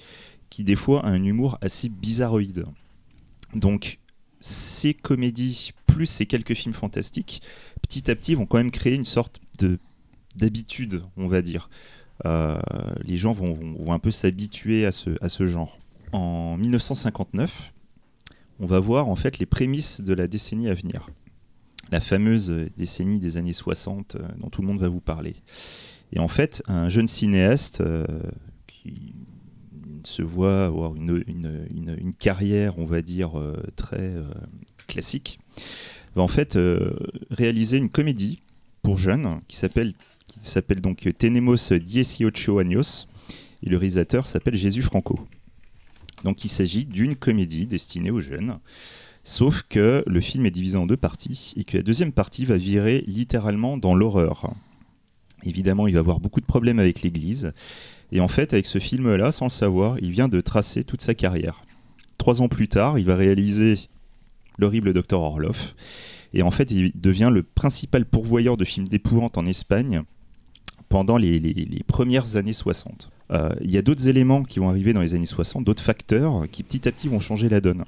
qui 0.49 0.65
des 0.65 0.75
fois 0.75 1.05
a 1.05 1.09
un 1.09 1.23
humour 1.23 1.57
assez 1.61 1.87
bizarroïde. 1.87 2.65
Donc 3.55 3.99
ces 4.41 4.93
comédies 4.93 5.71
plus 5.87 6.07
ces 6.07 6.25
quelques 6.25 6.55
films 6.55 6.73
fantastiques, 6.73 7.41
petit 7.81 8.11
à 8.11 8.15
petit 8.15 8.35
vont 8.35 8.45
quand 8.45 8.57
même 8.57 8.71
créer 8.71 8.95
une 8.95 9.05
sorte 9.05 9.39
de 9.59 9.79
d'habitude, 10.35 11.03
on 11.17 11.27
va 11.27 11.41
dire. 11.41 11.69
Euh, 12.25 12.59
les 13.03 13.17
gens 13.17 13.33
vont 13.33 13.91
un 13.91 13.99
peu 13.99 14.11
s'habituer 14.11 14.85
à 14.85 14.91
ce, 14.91 15.11
à 15.21 15.29
ce 15.29 15.45
genre. 15.45 15.77
En 16.11 16.57
1959, 16.57 17.73
on 18.59 18.65
va 18.65 18.79
voir 18.79 19.07
en 19.07 19.15
fait 19.15 19.39
les 19.39 19.45
prémices 19.45 20.01
de 20.01 20.13
la 20.13 20.27
décennie 20.27 20.69
à 20.69 20.73
venir. 20.73 21.09
La 21.91 21.99
fameuse 21.99 22.53
décennie 22.77 23.19
des 23.19 23.37
années 23.37 23.53
60 23.53 24.15
euh, 24.15 24.19
dont 24.37 24.49
tout 24.49 24.61
le 24.61 24.67
monde 24.67 24.79
va 24.79 24.87
vous 24.87 25.01
parler. 25.01 25.35
Et 26.13 26.19
en 26.19 26.27
fait, 26.27 26.63
un 26.67 26.89
jeune 26.89 27.07
cinéaste 27.07 27.81
euh, 27.81 28.05
qui 28.67 29.13
se 30.07 30.21
voit 30.21 30.65
avoir 30.65 30.95
une, 30.95 32.13
carrière, 32.17 32.77
on 32.77 32.85
va 32.85 33.01
dire, 33.01 33.39
euh, 33.39 33.61
très 33.75 33.97
euh, 33.97 34.23
classique, 34.87 35.39
va 36.15 36.21
en 36.21 36.27
fait 36.27 36.55
euh, 36.55 36.91
réaliser 37.29 37.77
une 37.77 37.89
comédie 37.89 38.39
pour 38.81 38.97
jeunes 38.97 39.39
qui 39.47 39.55
s'appelle 39.55 39.93
donc 40.81 41.07
Tenemos 41.17 41.69
Dieciocho 41.71 42.59
Años 42.59 43.07
et 43.63 43.69
le 43.69 43.77
réalisateur 43.77 44.25
s'appelle 44.25 44.55
Jésus 44.55 44.81
Franco. 44.81 45.19
Donc 46.23 46.45
il 46.45 46.49
s'agit 46.49 46.85
d'une 46.85 47.15
comédie 47.15 47.65
destinée 47.65 48.11
aux 48.11 48.19
jeunes, 48.19 48.59
sauf 49.23 49.63
que 49.69 50.03
le 50.05 50.21
film 50.21 50.45
est 50.45 50.51
divisé 50.51 50.77
en 50.77 50.85
deux 50.85 50.97
parties 50.97 51.53
et 51.57 51.63
que 51.63 51.77
la 51.77 51.83
deuxième 51.83 52.11
partie 52.11 52.45
va 52.45 52.57
virer 52.57 53.03
littéralement 53.07 53.77
dans 53.77 53.95
l'horreur. 53.95 54.53
Évidemment, 55.43 55.87
il 55.87 55.93
va 55.93 55.99
avoir 55.99 56.19
beaucoup 56.19 56.39
de 56.39 56.45
problèmes 56.45 56.79
avec 56.79 57.01
l'Église 57.01 57.53
et 58.11 58.19
en 58.19 58.27
fait, 58.27 58.53
avec 58.53 58.65
ce 58.65 58.79
film-là, 58.79 59.31
sans 59.31 59.45
le 59.45 59.51
savoir, 59.51 59.97
il 59.99 60.11
vient 60.11 60.27
de 60.27 60.41
tracer 60.41 60.83
toute 60.83 61.01
sa 61.01 61.13
carrière. 61.13 61.63
Trois 62.17 62.41
ans 62.41 62.49
plus 62.49 62.67
tard, 62.67 62.99
il 62.99 63.05
va 63.05 63.15
réaliser 63.15 63.79
l'horrible 64.59 64.93
Docteur 64.93 65.21
Orloff 65.21 65.75
et 66.33 66.43
en 66.43 66.51
fait, 66.51 66.71
il 66.71 66.91
devient 66.95 67.29
le 67.31 67.43
principal 67.43 68.05
pourvoyeur 68.05 68.57
de 68.57 68.65
films 68.65 68.87
d'épouvante 68.87 69.37
en 69.37 69.45
Espagne 69.45 70.03
pendant 70.89 71.17
les, 71.17 71.83
premières 71.87 72.35
années 72.35 72.53
60. 72.53 73.11
Euh, 73.31 73.49
Il 73.61 73.71
y 73.71 73.77
a 73.77 73.81
d'autres 73.81 74.07
éléments 74.07 74.43
qui 74.43 74.59
vont 74.59 74.69
arriver 74.69 74.93
dans 74.93 75.01
les 75.01 75.15
années 75.15 75.25
60, 75.25 75.63
d'autres 75.63 75.83
facteurs 75.83 76.45
qui 76.51 76.63
petit 76.63 76.87
à 76.87 76.91
petit 76.91 77.07
vont 77.07 77.19
changer 77.19 77.49
la 77.49 77.61
donne. 77.61 77.85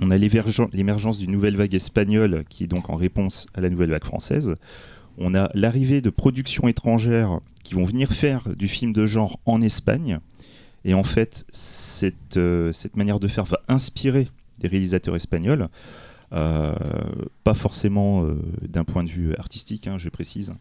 On 0.00 0.10
a 0.10 0.16
l'émergen- 0.16 0.68
l'émergence 0.72 1.18
d'une 1.18 1.30
nouvelle 1.32 1.56
vague 1.56 1.74
espagnole 1.74 2.44
qui 2.48 2.64
est 2.64 2.68
donc 2.68 2.88
en 2.88 2.96
réponse 2.96 3.46
à 3.54 3.60
la 3.60 3.68
nouvelle 3.68 3.90
vague 3.90 4.04
française. 4.04 4.54
On 5.18 5.34
a 5.34 5.50
l'arrivée 5.54 6.00
de 6.00 6.08
productions 6.08 6.68
étrangères 6.68 7.40
qui 7.64 7.74
vont 7.74 7.84
venir 7.84 8.12
faire 8.12 8.48
du 8.56 8.68
film 8.68 8.92
de 8.92 9.06
genre 9.06 9.38
en 9.44 9.60
Espagne. 9.60 10.20
Et 10.84 10.94
en 10.94 11.02
fait, 11.02 11.44
cette, 11.50 12.38
euh, 12.38 12.72
cette 12.72 12.96
manière 12.96 13.20
de 13.20 13.28
faire 13.28 13.44
va 13.44 13.60
inspirer 13.68 14.28
des 14.60 14.68
réalisateurs 14.68 15.16
espagnols. 15.16 15.68
Euh, 16.32 16.74
pas 17.44 17.54
forcément 17.54 18.24
d'un 18.66 18.84
point 18.84 19.02
de 19.04 19.10
vue 19.10 19.34
artistique, 19.36 19.88
hein, 19.88 19.98
je 19.98 20.08
précise. 20.08 20.54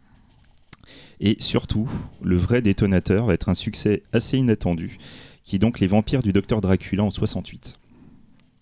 Et 1.19 1.35
surtout, 1.39 1.89
le 2.21 2.37
vrai 2.37 2.61
détonateur 2.61 3.25
va 3.25 3.33
être 3.33 3.49
un 3.49 3.53
succès 3.53 4.03
assez 4.13 4.37
inattendu, 4.37 4.97
qui 5.43 5.55
est 5.55 5.59
donc 5.59 5.79
Les 5.79 5.87
Vampires 5.87 6.23
du 6.23 6.31
Docteur 6.33 6.61
Dracula 6.61 7.03
en 7.03 7.11
68. 7.11 7.77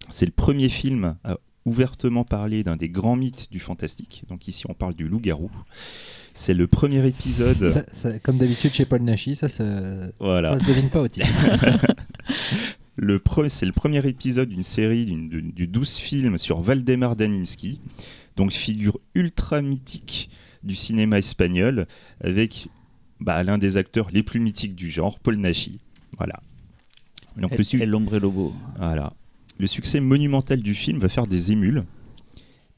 C'est 0.10 0.26
le 0.26 0.32
premier 0.32 0.70
film 0.70 1.18
à 1.24 1.38
ouvertement 1.66 2.24
parler 2.24 2.64
d'un 2.64 2.78
des 2.78 2.88
grands 2.90 3.18
mythes 3.18 3.48
du 3.52 3.60
fantastique. 3.60 4.24
Donc 4.30 4.48
ici, 4.48 4.64
on 4.70 4.74
parle 4.74 4.96
du 4.96 5.08
loup-garou. 5.08 5.52
C'est 6.34 6.54
le 6.54 6.66
premier 6.68 7.06
épisode. 7.06 7.68
Ça- 7.70 7.86
ça- 7.92 8.20
comme 8.20 8.38
d'habitude 8.38 8.74
chez 8.74 8.86
Paul 8.86 9.02
Nachi, 9.02 9.36
ça, 9.36 9.50
se- 9.50 10.12
Voilà. 10.20 10.54
ça 10.58 10.60
se 10.60 10.64
devine 10.70 10.90
pas 10.90 11.02
au 11.02 11.08
titre. 11.08 11.28
Le 13.00 13.20
pre- 13.20 13.48
c'est 13.50 13.66
le 13.68 13.72
premier 13.72 14.06
épisode 14.08 14.50
d'une 14.50 14.64
série 14.64 15.06
d'une- 15.06 15.52
du 15.52 15.68
12 15.68 15.98
films 15.98 16.38
sur 16.40 16.62
Valdemar 16.62 17.16
Daninsky, 17.16 17.80
donc 18.36 18.52
figure 18.52 19.00
ultra 19.14 19.62
mythique 19.62 20.30
du 20.64 20.76
cinéma 20.76 21.18
espagnol, 21.20 21.88
avec 22.22 22.68
bah, 23.20 23.44
l'un 23.44 23.58
des 23.58 23.78
acteurs 23.78 24.10
les 24.12 24.24
plus 24.24 24.40
mythiques 24.40 24.76
du 24.76 24.92
genre, 24.92 25.20
Paul 25.20 25.38
Nachi. 25.38 25.80
Voilà. 26.18 26.40
Donc, 27.38 27.56
le, 27.58 27.64
su- 27.64 27.82
El 27.82 27.94
Hombre 27.94 28.18
Lobo. 28.18 28.54
voilà. 28.78 29.14
le 29.60 29.68
succès 29.68 30.00
monumental 30.00 30.62
du 30.62 30.74
film 30.74 31.00
va 31.00 31.10
faire 31.10 31.28
des 31.28 31.52
émules, 31.52 31.84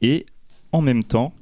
et 0.02 0.26
en 0.72 0.82
même 0.82 1.04
temps, 1.04 1.34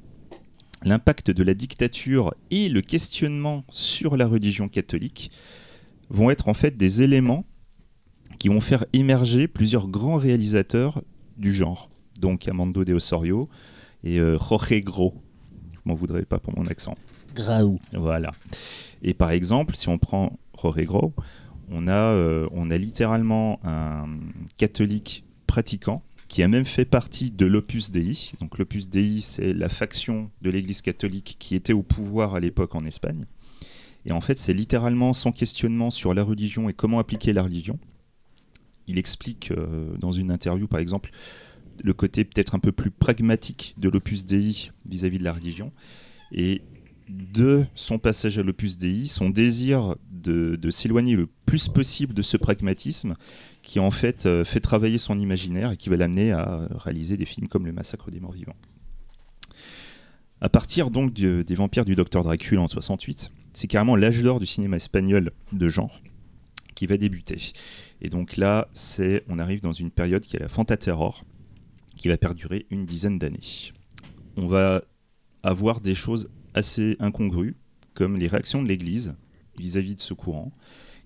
l'impact 0.82 1.30
de 1.30 1.42
la 1.42 1.54
dictature 1.54 2.34
et 2.50 2.68
le 2.68 2.80
questionnement 2.80 3.64
sur 3.68 4.16
la 4.16 4.26
religion 4.26 4.68
catholique 4.68 5.30
vont 6.08 6.30
être 6.30 6.48
en 6.48 6.54
fait 6.54 6.76
des 6.76 7.02
éléments 7.02 7.44
qui 8.38 8.48
vont 8.48 8.60
faire 8.60 8.84
émerger 8.92 9.48
plusieurs 9.48 9.88
grands 9.88 10.16
réalisateurs 10.16 11.02
du 11.36 11.52
genre. 11.52 11.90
Donc 12.20 12.46
Amando 12.48 12.84
de 12.84 12.94
Osorio 12.94 13.48
et 14.04 14.18
euh, 14.20 14.38
Jorge 14.38 14.80
Gros. 14.82 15.14
M'en 15.88 15.94
voudrez 15.94 16.26
pas 16.26 16.38
pour 16.38 16.54
mon 16.54 16.66
accent. 16.66 16.94
Graou. 17.34 17.80
Voilà. 17.94 18.30
Et 19.00 19.14
par 19.14 19.30
exemple, 19.30 19.74
si 19.74 19.88
on 19.88 19.96
prend 19.96 20.38
Jorge 20.54 20.84
Gros, 20.84 21.14
on 21.70 21.88
a, 21.88 21.92
euh, 21.92 22.46
on 22.52 22.70
a 22.70 22.76
littéralement 22.76 23.58
un 23.64 24.04
catholique 24.58 25.24
pratiquant 25.46 26.02
qui 26.28 26.42
a 26.42 26.48
même 26.48 26.66
fait 26.66 26.84
partie 26.84 27.30
de 27.30 27.46
l'Opus 27.46 27.90
Dei. 27.90 28.32
Donc 28.38 28.58
l'Opus 28.58 28.90
Dei, 28.90 29.22
c'est 29.22 29.54
la 29.54 29.70
faction 29.70 30.30
de 30.42 30.50
l'Église 30.50 30.82
catholique 30.82 31.36
qui 31.38 31.54
était 31.54 31.72
au 31.72 31.82
pouvoir 31.82 32.34
à 32.34 32.40
l'époque 32.40 32.74
en 32.74 32.84
Espagne. 32.84 33.24
Et 34.04 34.12
en 34.12 34.20
fait, 34.20 34.38
c'est 34.38 34.52
littéralement 34.52 35.14
son 35.14 35.32
questionnement 35.32 35.90
sur 35.90 36.12
la 36.12 36.22
religion 36.22 36.68
et 36.68 36.74
comment 36.74 36.98
appliquer 36.98 37.32
la 37.32 37.42
religion. 37.42 37.78
Il 38.88 38.98
explique 38.98 39.52
euh, 39.52 39.96
dans 39.96 40.12
une 40.12 40.30
interview, 40.30 40.66
par 40.66 40.80
exemple, 40.80 41.12
le 41.82 41.92
côté 41.92 42.24
peut-être 42.24 42.54
un 42.54 42.58
peu 42.58 42.72
plus 42.72 42.90
pragmatique 42.90 43.74
de 43.78 43.88
l'Opus 43.88 44.24
Dei 44.24 44.70
vis-à-vis 44.86 45.18
de 45.18 45.24
la 45.24 45.32
religion. 45.32 45.72
Et 46.32 46.62
de 47.08 47.64
son 47.74 47.98
passage 47.98 48.38
à 48.38 48.42
l'Opus 48.42 48.76
Dei, 48.76 49.06
son 49.06 49.30
désir 49.30 49.96
de, 50.10 50.58
s'éloigner 50.70 51.16
le 51.16 51.28
plus 51.46 51.68
possible 51.68 52.12
de 52.12 52.22
ce 52.22 52.36
pragmatisme 52.36 53.16
qui 53.62 53.80
en 53.80 53.90
fait 53.90 54.26
euh, 54.26 54.44
fait 54.44 54.60
travailler 54.60 54.98
son 54.98 55.18
imaginaire 55.18 55.72
et 55.72 55.76
qui 55.76 55.88
va 55.88 55.96
l'amener 55.96 56.32
à 56.32 56.68
réaliser 56.70 57.16
des 57.16 57.24
films 57.24 57.48
comme 57.48 57.66
Le 57.66 57.72
Massacre 57.72 58.10
des 58.10 58.20
Morts 58.20 58.32
Vivants. 58.32 58.56
À 60.40 60.48
partir 60.48 60.90
donc 60.90 61.12
des 61.12 61.54
vampires 61.54 61.84
du 61.84 61.96
Docteur 61.96 62.22
Dracula 62.22 62.62
en 62.62 62.68
68, 62.68 63.32
c'est 63.54 63.66
carrément 63.66 63.96
l'âge 63.96 64.22
d'or 64.22 64.38
du 64.38 64.46
cinéma 64.46 64.76
espagnol 64.76 65.32
de 65.52 65.68
genre 65.68 66.00
qui 66.76 66.86
va 66.86 66.96
débuter. 66.96 67.38
Et 68.00 68.08
donc 68.08 68.36
là, 68.36 68.68
c'est 68.72 69.24
on 69.28 69.40
arrive 69.40 69.60
dans 69.60 69.72
une 69.72 69.90
période 69.90 70.22
qui 70.22 70.36
est 70.36 70.40
la 70.40 70.48
Fantaterror, 70.48 71.24
qui 71.98 72.08
va 72.08 72.16
perdurer 72.16 72.66
une 72.70 72.86
dizaine 72.86 73.18
d'années. 73.18 73.72
On 74.36 74.46
va 74.46 74.82
avoir 75.42 75.80
des 75.80 75.94
choses 75.94 76.30
assez 76.54 76.96
incongrues, 77.00 77.56
comme 77.94 78.16
les 78.16 78.28
réactions 78.28 78.62
de 78.62 78.68
l'Église 78.68 79.14
vis-à-vis 79.58 79.96
de 79.96 80.00
ce 80.00 80.14
courant, 80.14 80.52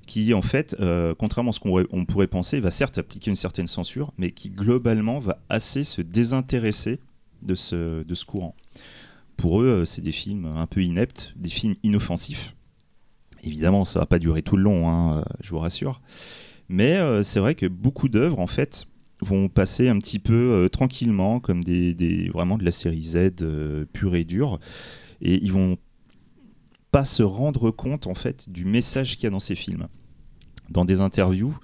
qui 0.07 0.35
en 0.35 0.43
fait, 0.43 0.77
euh, 0.81 1.15
contrairement 1.19 1.51
à 1.51 1.53
ce 1.53 1.61
qu'on 1.61 2.05
pourrait 2.05 2.27
penser, 2.27 2.61
va 2.61 2.71
certes 2.71 2.99
appliquer 2.99 3.31
une 3.31 3.37
certaine 3.37 3.67
censure, 3.67 4.13
mais 4.19 4.31
qui 4.31 4.51
globalement 4.51 5.19
va 5.19 5.41
assez 5.49 5.85
se 5.85 6.03
désintéresser 6.03 7.01
de 7.43 7.55
ce, 7.55 8.25
courant. 8.25 8.55
Pour 9.37 9.63
eux, 9.63 9.67
euh, 9.67 9.85
c'est 9.85 10.03
des 10.03 10.13
films 10.13 10.47
un 10.47 10.67
peu 10.67 10.83
ineptes, 10.83 11.33
des 11.37 11.49
films 11.49 11.75
inoffensifs. 11.83 12.55
Évidemment, 13.43 13.85
ça 13.85 13.99
va 13.99 14.07
pas 14.07 14.19
durer 14.19 14.43
tout 14.43 14.57
le 14.57 14.63
long, 14.63 14.89
hein, 14.89 15.19
euh, 15.19 15.23
je 15.41 15.51
vous 15.51 15.59
rassure. 15.59 16.01
Mais 16.69 16.97
c'est 17.23 17.39
vrai 17.39 17.55
que 17.55 17.67
beaucoup 17.67 18.09
d'œuvres, 18.09 18.39
en 18.39 18.47
fait, 18.47 18.87
vont 19.23 19.49
passer 19.49 19.89
un 19.89 19.99
petit 19.99 20.19
peu 20.19 20.35
euh, 20.35 20.69
tranquillement, 20.69 21.41
comme 21.41 21.63
des, 21.65 22.29
vraiment 22.33 22.59
de 22.59 22.65
la 22.65 22.73
série 22.73 23.03
Z 23.03 23.17
euh, 23.41 23.85
pure 23.93 24.17
et 24.17 24.25
dure, 24.25 24.59
et 25.21 25.43
ils 25.43 25.53
vont 25.53 25.79
pas 26.91 27.05
se 27.05 27.23
rendre 27.23 27.71
compte 27.71 28.07
en 28.07 28.15
fait 28.15 28.51
du 28.51 28.65
message 28.65 29.17
qu'il 29.17 29.25
y 29.25 29.27
a 29.29 29.31
dans 29.31 29.41
ces 29.41 29.55
films. 29.55 29.89
Dans 30.69 30.85
des 30.85 31.01
interviews, 31.01 31.59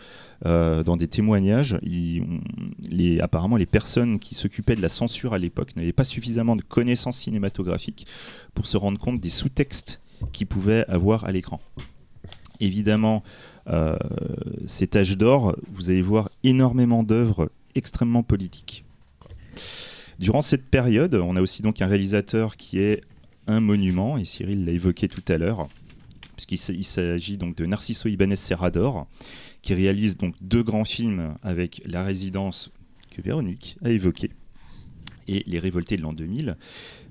euh, 0.47 0.83
dans 0.83 0.97
des 0.97 1.09
témoignages, 1.09 1.79
les, 1.83 3.21
apparemment 3.21 3.57
les 3.57 3.67
personnes 3.67 4.19
qui 4.19 4.35
s'occupaient 4.35 4.77
de 4.77 4.83
la 4.83 4.89
censure 4.89 5.33
à 5.33 5.39
l'époque 5.39 5.77
n'avaient 5.77 5.93
pas 5.93 6.05
suffisamment 6.05 6.57
de 6.57 6.63
connaissances 6.63 7.19
cinématographiques 7.19 8.07
pour 8.55 8.67
se 8.67 8.77
rendre 8.77 8.99
compte 8.99 9.21
des 9.21 9.31
sous-textes 9.31 10.03
qu'ils 10.33 10.47
pouvaient 10.47 10.85
avoir 10.89 11.25
à 11.25 11.33
l'écran. 11.33 11.61
Évidemment, 12.61 13.23
cet 14.67 14.97
âge 14.97 15.17
d'or, 15.17 15.57
vous 15.73 15.91
allez 15.91 16.03
voir 16.03 16.31
énormément 16.45 17.03
d'œuvres 17.03 17.51
extrêmement 17.75 18.23
politiques. 18.23 18.85
Durant 20.19 20.41
cette 20.41 20.67
période, 20.67 21.15
on 21.15 21.37
a 21.37 21.41
aussi 21.41 21.63
donc 21.63 21.81
un 21.81 21.87
réalisateur 21.87 22.57
qui 22.57 22.79
est 22.79 23.03
un 23.47 23.61
monument, 23.61 24.19
et 24.19 24.25
Cyril 24.25 24.65
l'a 24.65 24.73
évoqué 24.73 25.09
tout 25.09 25.23
à 25.29 25.39
l'heure, 25.39 25.69
puisqu'il 26.37 26.85
s'agit 26.85 27.37
donc 27.37 27.57
de 27.57 27.67
Narciso 27.67 28.09
Ibanez 28.09 28.37
Serrador, 28.37 29.07
qui 29.63 29.75
réalise 29.75 30.17
donc 30.17 30.35
deux 30.41 30.63
grands 30.63 30.85
films 30.85 31.35
avec 31.43 31.83
La 31.85 32.03
Résidence 32.05 32.71
que 33.11 33.23
Véronique 33.23 33.77
a 33.85 33.91
évoqué 33.91 34.31
et 35.29 35.45
Les 35.47 35.59
Révoltés 35.59 35.97
de 35.97 36.03
l'an 36.03 36.13
2000. 36.13 36.57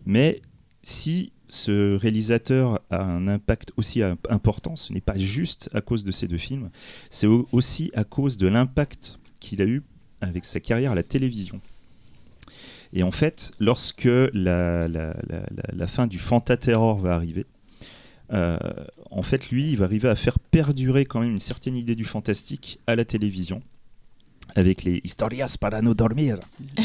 Mais 0.06 0.42
si 0.82 1.32
ce 1.48 1.96
réalisateur 1.96 2.82
a 2.90 3.04
un 3.04 3.28
impact 3.28 3.72
aussi 3.78 4.02
im- 4.04 4.18
important, 4.30 4.76
ce 4.76 4.92
n'est 4.94 5.02
pas 5.02 5.18
juste 5.18 5.70
à 5.74 5.82
cause 5.82 6.04
de 6.04 6.12
ces 6.12 6.28
deux 6.28 6.38
films, 6.38 6.70
c'est 7.10 7.28
au- 7.28 7.48
aussi 7.52 7.92
à 7.96 8.04
cause 8.04 8.38
de 8.38 8.48
l'impact 8.48 9.20
qu'il 9.40 9.62
a 9.62 9.66
eu 9.66 9.82
avec 10.22 10.46
sa 10.46 10.60
carrière 10.60 10.92
à 10.92 10.96
la 10.96 11.04
télévision. 11.04 11.62
Et 12.94 13.04
en 13.04 13.12
fait, 13.12 13.52
lorsque 13.60 14.08
la 14.34 15.88
fin 15.88 16.08
du 16.08 16.20
Fantaterror 16.20 16.98
va 17.00 17.14
arriver, 17.14 17.46
euh, 18.34 18.58
en 19.12 19.24
fait, 19.24 19.50
lui, 19.52 19.72
il 19.72 19.78
va 19.78 19.86
arriver 19.86 20.10
à 20.10 20.16
faire 20.16 20.40
perdurer 20.40 21.06
quand 21.06 21.20
même 21.22 21.32
une 21.32 21.40
certaine 21.40 21.76
idée 21.76 21.96
du 21.96 22.06
fantastique 22.06 22.80
à 22.88 22.96
la 22.96 23.06
télévision, 23.06 23.62
avec 24.56 24.84
les 24.84 25.02
historias 25.04 25.56
para 25.60 25.82
no 25.82 25.94
dormir. 25.94 26.38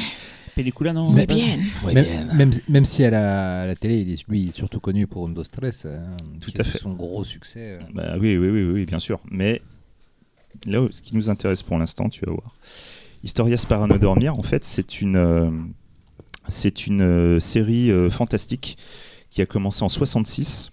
Pellicula, 0.55 0.93
non 0.93 1.11
bien. 1.13 1.57
même, 1.93 2.07
même, 2.35 2.51
même 2.69 2.85
si 2.85 3.05
à 3.05 3.11
la, 3.11 3.63
à 3.63 3.67
la 3.67 3.75
télé, 3.75 4.01
il 4.03 4.13
est, 4.13 4.29
lui, 4.29 4.43
il 4.43 4.49
est 4.51 4.53
surtout 4.53 4.81
connu 4.81 5.07
pour 5.07 5.27
Undo 5.27 5.43
Stress, 5.45 5.85
euh, 5.87 6.05
Tout 6.41 6.51
qui 6.51 6.59
à 6.59 6.61
est 6.61 6.65
fait. 6.65 6.79
son 6.79 6.93
gros 6.95 7.25
succès. 7.25 7.79
euh. 7.81 7.85
Bah 7.95 8.15
oui, 8.21 8.37
oui, 8.37 8.49
oui, 8.51 8.65
oui, 8.65 8.85
bien 8.87 8.99
sûr. 8.99 9.21
Mais 9.31 9.63
là, 10.67 10.87
ce 10.91 11.01
qui 11.01 11.17
nous 11.17 11.31
intéresse 11.31 11.63
pour 11.63 11.79
l'instant, 11.79 12.09
tu 12.09 12.25
vas 12.27 12.33
voir. 12.33 12.55
Historias 13.25 13.65
para 13.69 13.87
no 13.87 13.97
dormir, 13.99 14.39
en 14.39 14.43
fait, 14.43 14.65
c'est 14.65 15.01
une, 15.01 15.17
euh, 15.17 15.51
c'est 16.49 16.87
une 16.87 17.01
euh, 17.03 17.41
série 17.41 17.91
euh, 17.91 18.11
fantastique 18.11 18.77
qui 19.31 19.41
a 19.41 19.47
commencé 19.47 19.83
en 19.83 19.89
66, 19.89 20.71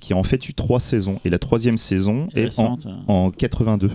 qui 0.00 0.12
a 0.12 0.16
en 0.16 0.24
fait 0.24 0.46
eu 0.48 0.52
trois 0.52 0.80
saisons. 0.80 1.20
Et 1.24 1.30
la 1.30 1.38
troisième 1.38 1.78
saison 1.78 2.28
est 2.34 2.58
en, 2.58 2.78
euh. 2.84 2.90
en 3.06 3.30
82. 3.30 3.92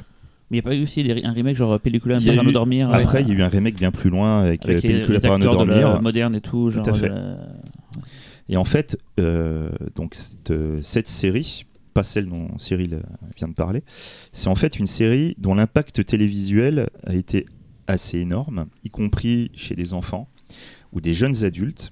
Mais 0.50 0.58
il 0.58 0.62
n'y 0.62 0.68
a 0.68 0.70
pas 0.70 0.76
eu 0.76 0.84
aussi 0.84 1.04
des- 1.04 1.24
un 1.24 1.32
remake 1.34 1.56
genre 1.58 1.80
Pellicula, 1.80 2.18
Il 2.20 2.26
y 2.26 2.30
a 2.30 2.36
Para 2.36 2.50
eu- 2.50 2.54
dormir 2.54 2.90
Après, 2.92 3.18
euh, 3.20 3.22
il 3.22 3.28
y 3.28 3.32
a 3.32 3.36
eu 3.36 3.42
un 3.42 3.48
remake 3.50 3.76
bien 3.76 3.92
plus 3.92 4.10
loin 4.10 4.40
avec, 4.42 4.64
avec 4.66 4.78
euh, 4.78 4.88
les, 4.88 4.94
Pellicula 4.94 5.18
les 5.20 5.22
para 5.22 5.38
no 5.38 5.46
acteurs 5.50 5.66
de 5.66 5.72
la 5.72 5.80
dormir. 5.82 6.02
moderne 6.02 6.36
et 6.36 6.42
tout. 6.42 6.70
Tout 6.70 6.70
Genre 6.70 6.88
à 6.90 6.94
fait. 6.94 7.10
de 7.10 7.14
la- 7.14 7.38
Et 8.50 8.56
en 8.58 8.64
fait, 8.64 8.98
euh, 9.20 9.70
donc 9.96 10.16
cette, 10.16 10.52
euh, 10.52 10.80
cette 10.82 11.10
série, 11.10 11.66
pas 11.94 12.04
celle 12.04 12.28
dont 12.28 12.48
Cyril 12.58 12.94
euh, 12.94 13.02
vient 13.36 13.50
de 13.50 13.54
parler, 13.54 13.84
c'est 14.32 14.48
en 14.48 14.56
fait 14.56 14.80
une 14.80 14.88
série 14.88 15.36
dont 15.38 15.54
l'impact 15.54 16.06
télévisuel 16.06 16.88
a 17.06 17.14
été 17.14 17.46
assez 17.88 18.20
énorme, 18.20 18.68
y 18.86 18.90
compris 18.90 19.52
chez 19.54 19.76
des 19.76 19.94
enfants 19.94 20.30
ou 20.94 21.02
des 21.02 21.14
jeunes 21.14 21.44
adultes. 21.44 21.92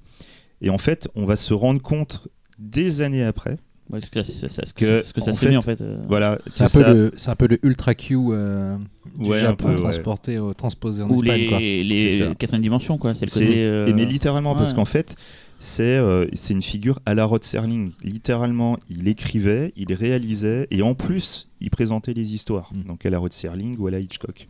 Et 0.61 0.69
en 0.69 0.77
fait, 0.77 1.09
on 1.15 1.25
va 1.25 1.35
se 1.35 1.53
rendre 1.53 1.81
compte 1.81 2.27
des 2.57 3.01
années 3.01 3.23
après, 3.23 3.57
Ouais, 3.91 4.01
ce 4.01 4.09
que 4.09 4.23
ça, 4.23 4.49
ça- 4.49 4.65
ce 4.65 4.73
Que, 4.73 5.01
que, 5.01 5.05
ce 5.07 5.13
que 5.13 5.21
ça 5.21 5.29
en 5.31 5.33
s'est 5.33 5.45
fait, 5.45 5.51
mis 5.51 5.57
en 5.57 5.61
fait. 5.61 5.79
euh, 5.81 5.97
voilà, 6.07 6.39
C'est 6.47 6.63
un, 6.63 6.67
ça- 6.67 6.91
le- 6.93 7.11
c'est 7.15 7.29
un 7.29 7.35
peu 7.35 7.47
le 7.47 7.59
Ultra 7.63 7.93
Q 7.93 8.17
euh, 8.31 8.75
du 9.17 9.29
Ouais, 9.29 9.39
Japon 9.39 9.65
peu, 9.67 9.69
ouais. 9.73 9.77
transporté, 9.77 10.39
transposé 10.57 11.03
en 11.03 11.09
Ou 11.11 11.21
Espagne. 11.23 11.39
les, 11.41 11.47
quoi. 11.47 11.59
Les 11.59 12.35
quatrième 12.35 12.63
dimension, 12.63 12.97
quoi. 12.97 13.13
C'est 13.13 13.25
le 13.25 13.31
C'est- 13.31 13.45
côté. 13.45 13.63
euh, 13.63 13.87
et 13.87 13.93
mais 13.93 14.05
littéralement, 14.05 14.55
parce 14.55 14.73
qu'en 14.73 14.85
fait, 14.85 15.15
c'est 15.59 15.83
euh, 15.97 16.25
c'est 16.33 16.53
une 16.55 16.63
figure 16.63 16.99
à 17.05 17.13
la 17.13 17.25
Rod 17.25 17.43
Serling. 17.43 17.91
Littéralement, 18.03 18.77
il 18.89 19.07
écrivait, 19.07 19.71
il 19.77 19.93
réalisait, 19.93 20.67
et 20.71 20.81
en 20.81 20.95
plus, 20.95 21.47
il 21.61 21.69
présentait 21.69 22.13
les 22.13 22.33
histoires. 22.33 22.71
Mm. 22.73 22.83
Donc 22.87 23.05
à 23.05 23.09
la 23.11 23.19
Rod 23.19 23.33
Serling 23.33 23.77
ou 23.77 23.85
à 23.87 23.91
la 23.91 23.99
Hitchcock. 23.99 24.47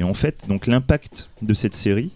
Et 0.00 0.02
en 0.04 0.14
fait, 0.14 0.46
donc 0.48 0.66
l'impact 0.66 1.30
de 1.42 1.54
cette 1.54 1.74
série 1.74 2.10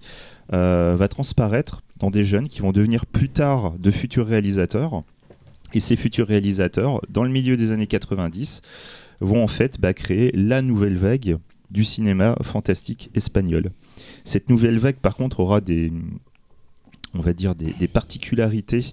euh, 0.52 0.96
va 0.98 1.06
transparaître 1.08 1.82
dans 2.00 2.10
des 2.10 2.24
jeunes 2.24 2.48
qui 2.48 2.60
vont 2.60 2.72
devenir 2.72 3.06
plus 3.06 3.28
tard 3.28 3.74
de 3.78 3.90
futurs 3.92 4.26
réalisateurs. 4.26 5.04
Et 5.74 5.80
ces 5.80 5.96
futurs 5.96 6.26
réalisateurs, 6.26 7.00
dans 7.08 7.24
le 7.24 7.30
milieu 7.30 7.56
des 7.56 7.72
années 7.72 7.86
90, 7.86 8.62
vont 9.20 9.42
en 9.42 9.48
fait 9.48 9.80
bah, 9.80 9.94
créer 9.94 10.30
la 10.34 10.62
nouvelle 10.62 10.98
vague 10.98 11.38
du 11.70 11.84
cinéma 11.84 12.36
fantastique 12.42 13.10
espagnol. 13.14 13.70
Cette 14.24 14.50
nouvelle 14.50 14.78
vague, 14.78 14.96
par 14.96 15.16
contre, 15.16 15.40
aura 15.40 15.60
des, 15.60 15.90
on 17.14 17.20
va 17.20 17.32
dire, 17.32 17.54
des, 17.54 17.88
particularités 17.88 18.92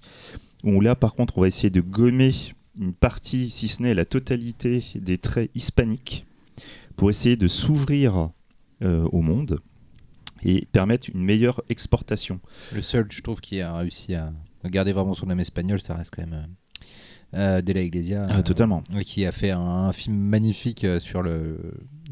où 0.64 0.80
là, 0.82 0.96
par 0.96 1.14
contre, 1.14 1.38
on 1.38 1.42
va 1.42 1.48
essayer 1.48 1.70
de 1.70 1.82
gommer 1.82 2.34
une 2.80 2.94
partie, 2.94 3.50
si 3.50 3.68
ce 3.68 3.84
n'est 3.84 3.94
la 3.94 4.06
totalité, 4.06 4.86
des 4.96 5.18
traits 5.18 5.52
hispaniques 5.56 6.26
pour 6.96 7.10
essayer 7.10 7.36
de 7.36 7.48
s'ouvrir 7.48 8.30
euh, 8.82 9.04
au 9.12 9.22
monde 9.22 9.60
et 10.44 10.68
permettre 10.72 11.10
une 11.14 11.22
meilleure 11.22 11.62
exportation. 11.70 12.40
Le 12.74 12.82
seul, 12.82 13.08
je 13.10 13.22
trouve, 13.22 13.42
qui 13.42 13.60
a 13.60 13.76
réussi 13.76 14.16
à 14.16 14.32
garder 14.66 14.94
vraiment 14.94 15.14
son 15.14 15.30
âme 15.30 15.40
espagnole, 15.42 15.82
ça 15.82 15.96
reste 15.96 16.14
quand 16.16 16.26
même 16.26 16.48
euh, 17.34 17.58
euh, 17.58 17.62
De 17.62 17.74
la 17.74 17.82
Iglesia. 17.82 18.28
Ah, 18.30 18.38
euh, 18.38 18.42
totalement. 18.42 18.84
qui 19.06 19.26
a 19.26 19.32
fait 19.32 19.52
un, 19.52 19.60
un 19.60 19.92
film 19.92 20.16
magnifique 20.18 20.84
euh, 20.84 21.00
sur 21.00 21.22
le, 21.22 21.58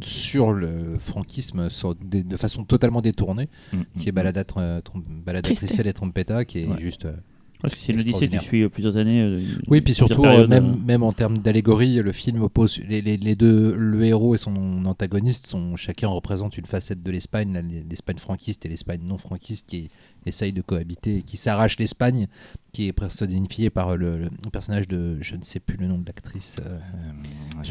sur 0.02 0.54
le 0.54 0.98
franquisme 1.00 1.70
sur 1.70 1.96
de 1.96 2.38
façon 2.38 2.64
totalement 2.64 3.02
détournée, 3.02 3.50
Mm, 3.74 3.82
qui 4.00 4.10
est 4.10 4.12
Balada, 4.12 4.44
tr- 4.44 4.82
trom- 4.82 5.04
Balada 5.26 5.50
et 5.50 5.94
Trompetta, 5.94 6.46
qui 6.46 6.60
est 6.60 6.68
Ouais. 6.68 6.78
juste. 6.80 7.06
euh, 7.06 7.14
Parce 7.60 7.74
que 7.74 7.80
c'est 7.80 7.92
une 7.94 8.00
odyssée 8.02 8.28
que 8.30 8.34
tu 8.38 8.44
suis 8.44 8.62
euh, 8.64 8.70
plusieurs 8.70 8.98
années. 8.98 9.20
euh, 9.22 9.40
Oui, 9.68 9.82
puis 9.82 9.92
surtout, 9.96 10.24
euh, 10.24 10.30
périodes, 10.30 10.50
même, 10.50 10.74
euh. 10.74 10.86
même 10.86 11.02
en 11.02 11.12
termes 11.12 11.40
d'allégorie, 11.40 11.96
le 11.96 12.12
film 12.12 12.44
oppose 12.44 12.80
les, 12.88 13.02
les- 13.02 13.18
les 13.18 13.36
deux, 13.36 13.74
le 13.76 14.04
héros 14.04 14.36
et 14.36 14.38
son 14.38 14.86
antagoniste, 14.86 15.48
sont, 15.48 15.76
chacun 15.76 16.08
représente 16.10 16.60
une 16.60 16.68
facette 16.68 17.02
de 17.02 17.10
l'Espagne, 17.10 17.60
l'Espagne 17.90 18.20
franquiste 18.20 18.68
et 18.68 18.70
l'Espagne 18.70 19.02
non 19.04 19.18
franquiste 19.18 19.66
qui 19.68 19.90
essayent 20.28 20.54
de 20.54 20.62
cohabiter 20.62 21.18
et 21.18 21.22
qui 21.24 21.38
s'arrache 21.38 21.78
l'Espagne, 21.80 22.28
qui 22.72 22.88
est 22.88 22.94
personnifiée 22.94 23.70
par 23.70 23.98
le, 23.98 24.20
le 24.20 24.30
personnage 24.52 24.88
de, 24.88 25.18
je 25.22 25.36
ne 25.36 25.44
sais 25.44 25.60
plus 25.60 25.78
le 25.78 25.88
nom 25.88 25.98
de 25.98 26.06
l'actrice. 26.06 26.58
euh, 26.66 26.78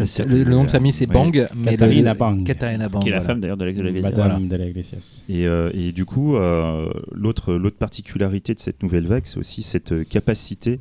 sais 0.04 0.24
le, 0.24 0.44
nom 0.44 0.62
de 0.64 0.68
euh, 0.68 0.70
famille 0.70 0.92
c'est 0.92 1.06
oui. 1.06 1.12
Bang, 1.12 1.48
mais 1.54 1.72
Catalina 1.72 2.14
Bang. 2.14 2.44
Catalina 2.44 2.88
Bang, 2.88 3.02
Qui 3.02 3.08
est 3.08 3.12
la 3.12 3.18
voilà. 3.18 3.32
femme 3.32 3.40
d'ailleurs 3.40 3.56
de. 3.56 4.00
Madame 4.02 4.14
Voilà. 4.14 4.38
de 4.40 4.56
la 4.56 4.66
Iglesias. 4.66 5.22
Et, 5.28 5.46
euh, 5.46 5.70
et 5.74 5.92
du 5.92 6.04
coup, 6.04 6.36
euh, 6.36 6.88
l'autre 7.12 7.54
l'autre 7.54 7.76
particularité 7.78 8.54
de 8.54 8.60
cette 8.60 8.82
nouvelle 8.82 9.06
vague, 9.06 9.24
c'est 9.26 9.38
aussi 9.38 9.62
cette 9.62 9.92
euh, 9.92 10.04
capacité 10.04 10.80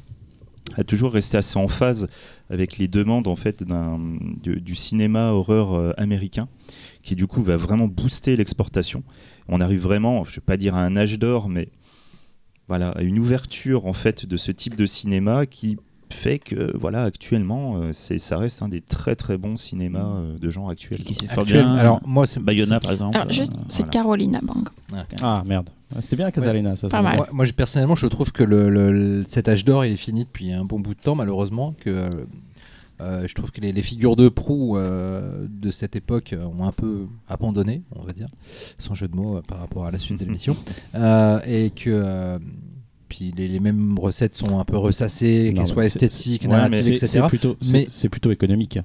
à 0.77 0.83
toujours 0.83 1.13
rester 1.13 1.37
assez 1.37 1.57
en 1.59 1.67
phase 1.67 2.07
avec 2.49 2.77
les 2.79 2.87
demandes 2.87 3.27
en 3.27 3.35
fait 3.35 3.63
du, 4.43 4.59
du 4.61 4.75
cinéma 4.75 5.29
horreur 5.31 5.73
euh, 5.73 5.93
américain, 5.97 6.47
qui 7.03 7.15
du 7.15 7.27
coup 7.27 7.43
va 7.43 7.55
vraiment 7.55 7.87
booster 7.87 8.35
l'exportation. 8.35 9.03
On 9.47 9.61
arrive 9.61 9.81
vraiment, 9.81 10.25
je 10.25 10.35
vais 10.35 10.41
pas 10.41 10.57
dire 10.57 10.75
à 10.75 10.81
un 10.81 10.95
âge 10.97 11.19
d'or, 11.19 11.49
mais 11.49 11.69
voilà, 12.67 12.89
à 12.89 13.01
une 13.03 13.19
ouverture 13.19 13.85
en 13.85 13.93
fait 13.93 14.25
de 14.25 14.37
ce 14.37 14.51
type 14.51 14.75
de 14.75 14.85
cinéma 14.85 15.45
qui 15.45 15.77
fait 16.11 16.37
que 16.39 16.75
voilà 16.77 17.03
actuellement 17.03 17.77
euh, 17.77 17.89
c'est 17.91 18.19
ça 18.19 18.37
reste 18.37 18.61
un 18.61 18.69
des 18.69 18.79
très 18.79 19.15
très 19.15 19.37
bons 19.37 19.55
cinémas 19.55 20.05
euh, 20.17 20.37
de 20.37 20.49
genre 20.49 20.69
actuels. 20.69 21.01
Et 21.01 21.03
qui 21.13 21.27
Actuel- 21.27 21.63
bien. 21.65 21.75
alors 21.75 21.99
moi 22.05 22.25
c'est 22.27 22.39
Bayona, 22.39 22.79
par 22.79 22.91
exemple. 22.91 23.17
Alors, 23.17 23.31
juste, 23.31 23.53
euh, 23.57 23.61
c'est 23.69 23.79
voilà. 23.83 23.91
Carolina 23.91 24.39
Bang. 24.41 24.67
Ah 25.21 25.43
merde. 25.47 25.69
Ah, 25.95 26.01
C'était 26.01 26.15
bien 26.17 26.31
Catalina, 26.31 26.75
ça. 26.75 26.87
Pas 26.89 26.97
c'est 26.97 27.03
mal. 27.03 27.19
Moi, 27.31 27.45
personnellement, 27.55 27.95
je 27.95 28.07
trouve 28.07 28.31
que 28.31 28.43
le, 28.43 28.69
le- 28.69 29.23
cet 29.27 29.47
âge 29.47 29.63
d'or, 29.65 29.85
il 29.85 29.93
est 29.93 29.97
fini 29.97 30.25
depuis 30.25 30.51
un 30.51 30.65
bon 30.65 30.79
bout 30.79 30.93
de 30.95 30.99
temps, 30.99 31.15
malheureusement. 31.15 31.73
Que 31.79 31.89
euh, 31.89 32.25
je 32.99 33.33
trouve 33.33 33.51
que 33.51 33.61
les, 33.61 33.71
les 33.71 33.81
figures 33.81 34.15
de 34.15 34.29
proue 34.29 34.77
euh, 34.77 35.47
de 35.49 35.71
cette 35.71 35.95
époque 35.95 36.33
euh, 36.33 36.45
ont 36.45 36.65
un 36.65 36.71
peu 36.71 37.07
abandonné, 37.27 37.83
on 37.91 38.03
va 38.03 38.13
dire, 38.13 38.29
sans 38.77 38.93
jeu 38.93 39.07
de 39.07 39.15
mots 39.15 39.37
euh, 39.37 39.41
par 39.41 39.59
rapport 39.59 39.85
à 39.85 39.91
la 39.91 39.99
suite 39.99 40.19
de 40.19 40.25
l'émission, 40.25 40.55
Euh, 40.95 41.39
et 41.45 41.71
que 41.71 41.89
euh, 41.89 42.39
puis 43.09 43.33
les, 43.35 43.47
les 43.47 43.59
mêmes 43.59 43.97
recettes 43.99 44.35
sont 44.35 44.59
un 44.59 44.65
peu 44.65 44.77
ressassées, 44.77 45.53
qu'elles 45.55 45.67
soient 45.67 45.85
esthétiques, 45.85 46.43
ouais, 46.43 46.49
narratives, 46.49 46.93
etc. 46.93 47.23
Plutôt, 47.27 47.57
c'est 47.87 48.09
plutôt 48.09 48.31
économique. 48.31 48.79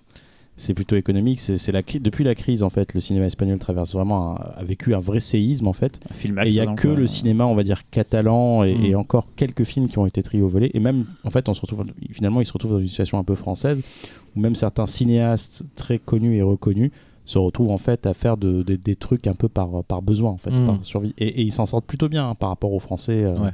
C'est 0.61 0.74
plutôt 0.74 0.94
économique. 0.96 1.40
C'est 1.40 1.72
la 1.72 1.82
depuis 1.82 2.22
la 2.22 2.34
crise 2.34 2.62
en 2.62 2.70
fait, 2.70 2.94
le 2.94 3.00
cinéma 3.00 3.26
espagnol 3.26 3.58
traverse 3.58 3.92
vraiment 3.94 4.32
un- 4.36 4.61
a 4.61 4.62
vécu 4.64 4.94
un 4.94 5.00
vrai 5.00 5.18
séisme 5.20 5.66
en 5.66 5.72
fait. 5.72 5.98
Et 6.46 6.50
il 6.50 6.54
y 6.54 6.61
a 6.61 6.66
que 6.76 6.88
le 6.88 7.02
euh, 7.04 7.06
cinéma, 7.06 7.46
on 7.46 7.54
va 7.54 7.62
dire 7.62 7.82
catalan 7.90 8.62
et, 8.64 8.74
Mm. 8.76 8.84
et 8.84 8.94
encore 8.94 9.26
quelques 9.36 9.64
films 9.64 9.88
qui 9.88 9.98
ont 9.98 10.06
été 10.06 10.22
triés 10.22 10.42
au 10.42 10.48
volet. 10.48 10.70
Et 10.74 10.80
même 10.80 11.06
en 11.24 11.30
fait, 11.30 11.48
on 11.48 11.54
se 11.54 11.61
retrouve 11.62 11.84
finalement, 12.12 12.40
il 12.40 12.46
se 12.46 12.52
retrouve 12.52 12.72
dans 12.72 12.78
une 12.78 12.86
situation 12.88 13.18
un 13.18 13.24
peu 13.24 13.34
française 13.34 13.80
où 14.36 14.40
même 14.40 14.54
certains 14.54 14.86
cinéastes 14.86 15.64
très 15.76 15.98
connus 15.98 16.36
et 16.36 16.42
reconnus 16.42 16.90
se 17.24 17.38
retrouvent 17.38 17.70
en 17.70 17.76
fait 17.78 18.06
à 18.06 18.14
faire 18.14 18.36
de- 18.36 18.62
de- 18.62 18.76
des 18.76 18.96
trucs 18.96 19.26
un 19.26 19.34
peu 19.34 19.48
par, 19.48 19.84
par 19.84 20.02
besoin 20.02 20.30
en 20.30 20.36
fait, 20.36 20.50
Mm. 20.50 20.66
par 20.66 20.84
survie. 20.84 21.14
Et, 21.18 21.26
et 21.26 21.42
ils 21.42 21.52
s'en 21.52 21.64
sortent 21.66 21.86
plutôt 21.86 22.08
bien 22.08 22.28
hein, 22.30 22.34
par 22.34 22.48
rapport 22.50 22.72
aux 22.72 22.80
Français. 22.80 23.22
euh, 23.24 23.38
Ouais. 23.38 23.50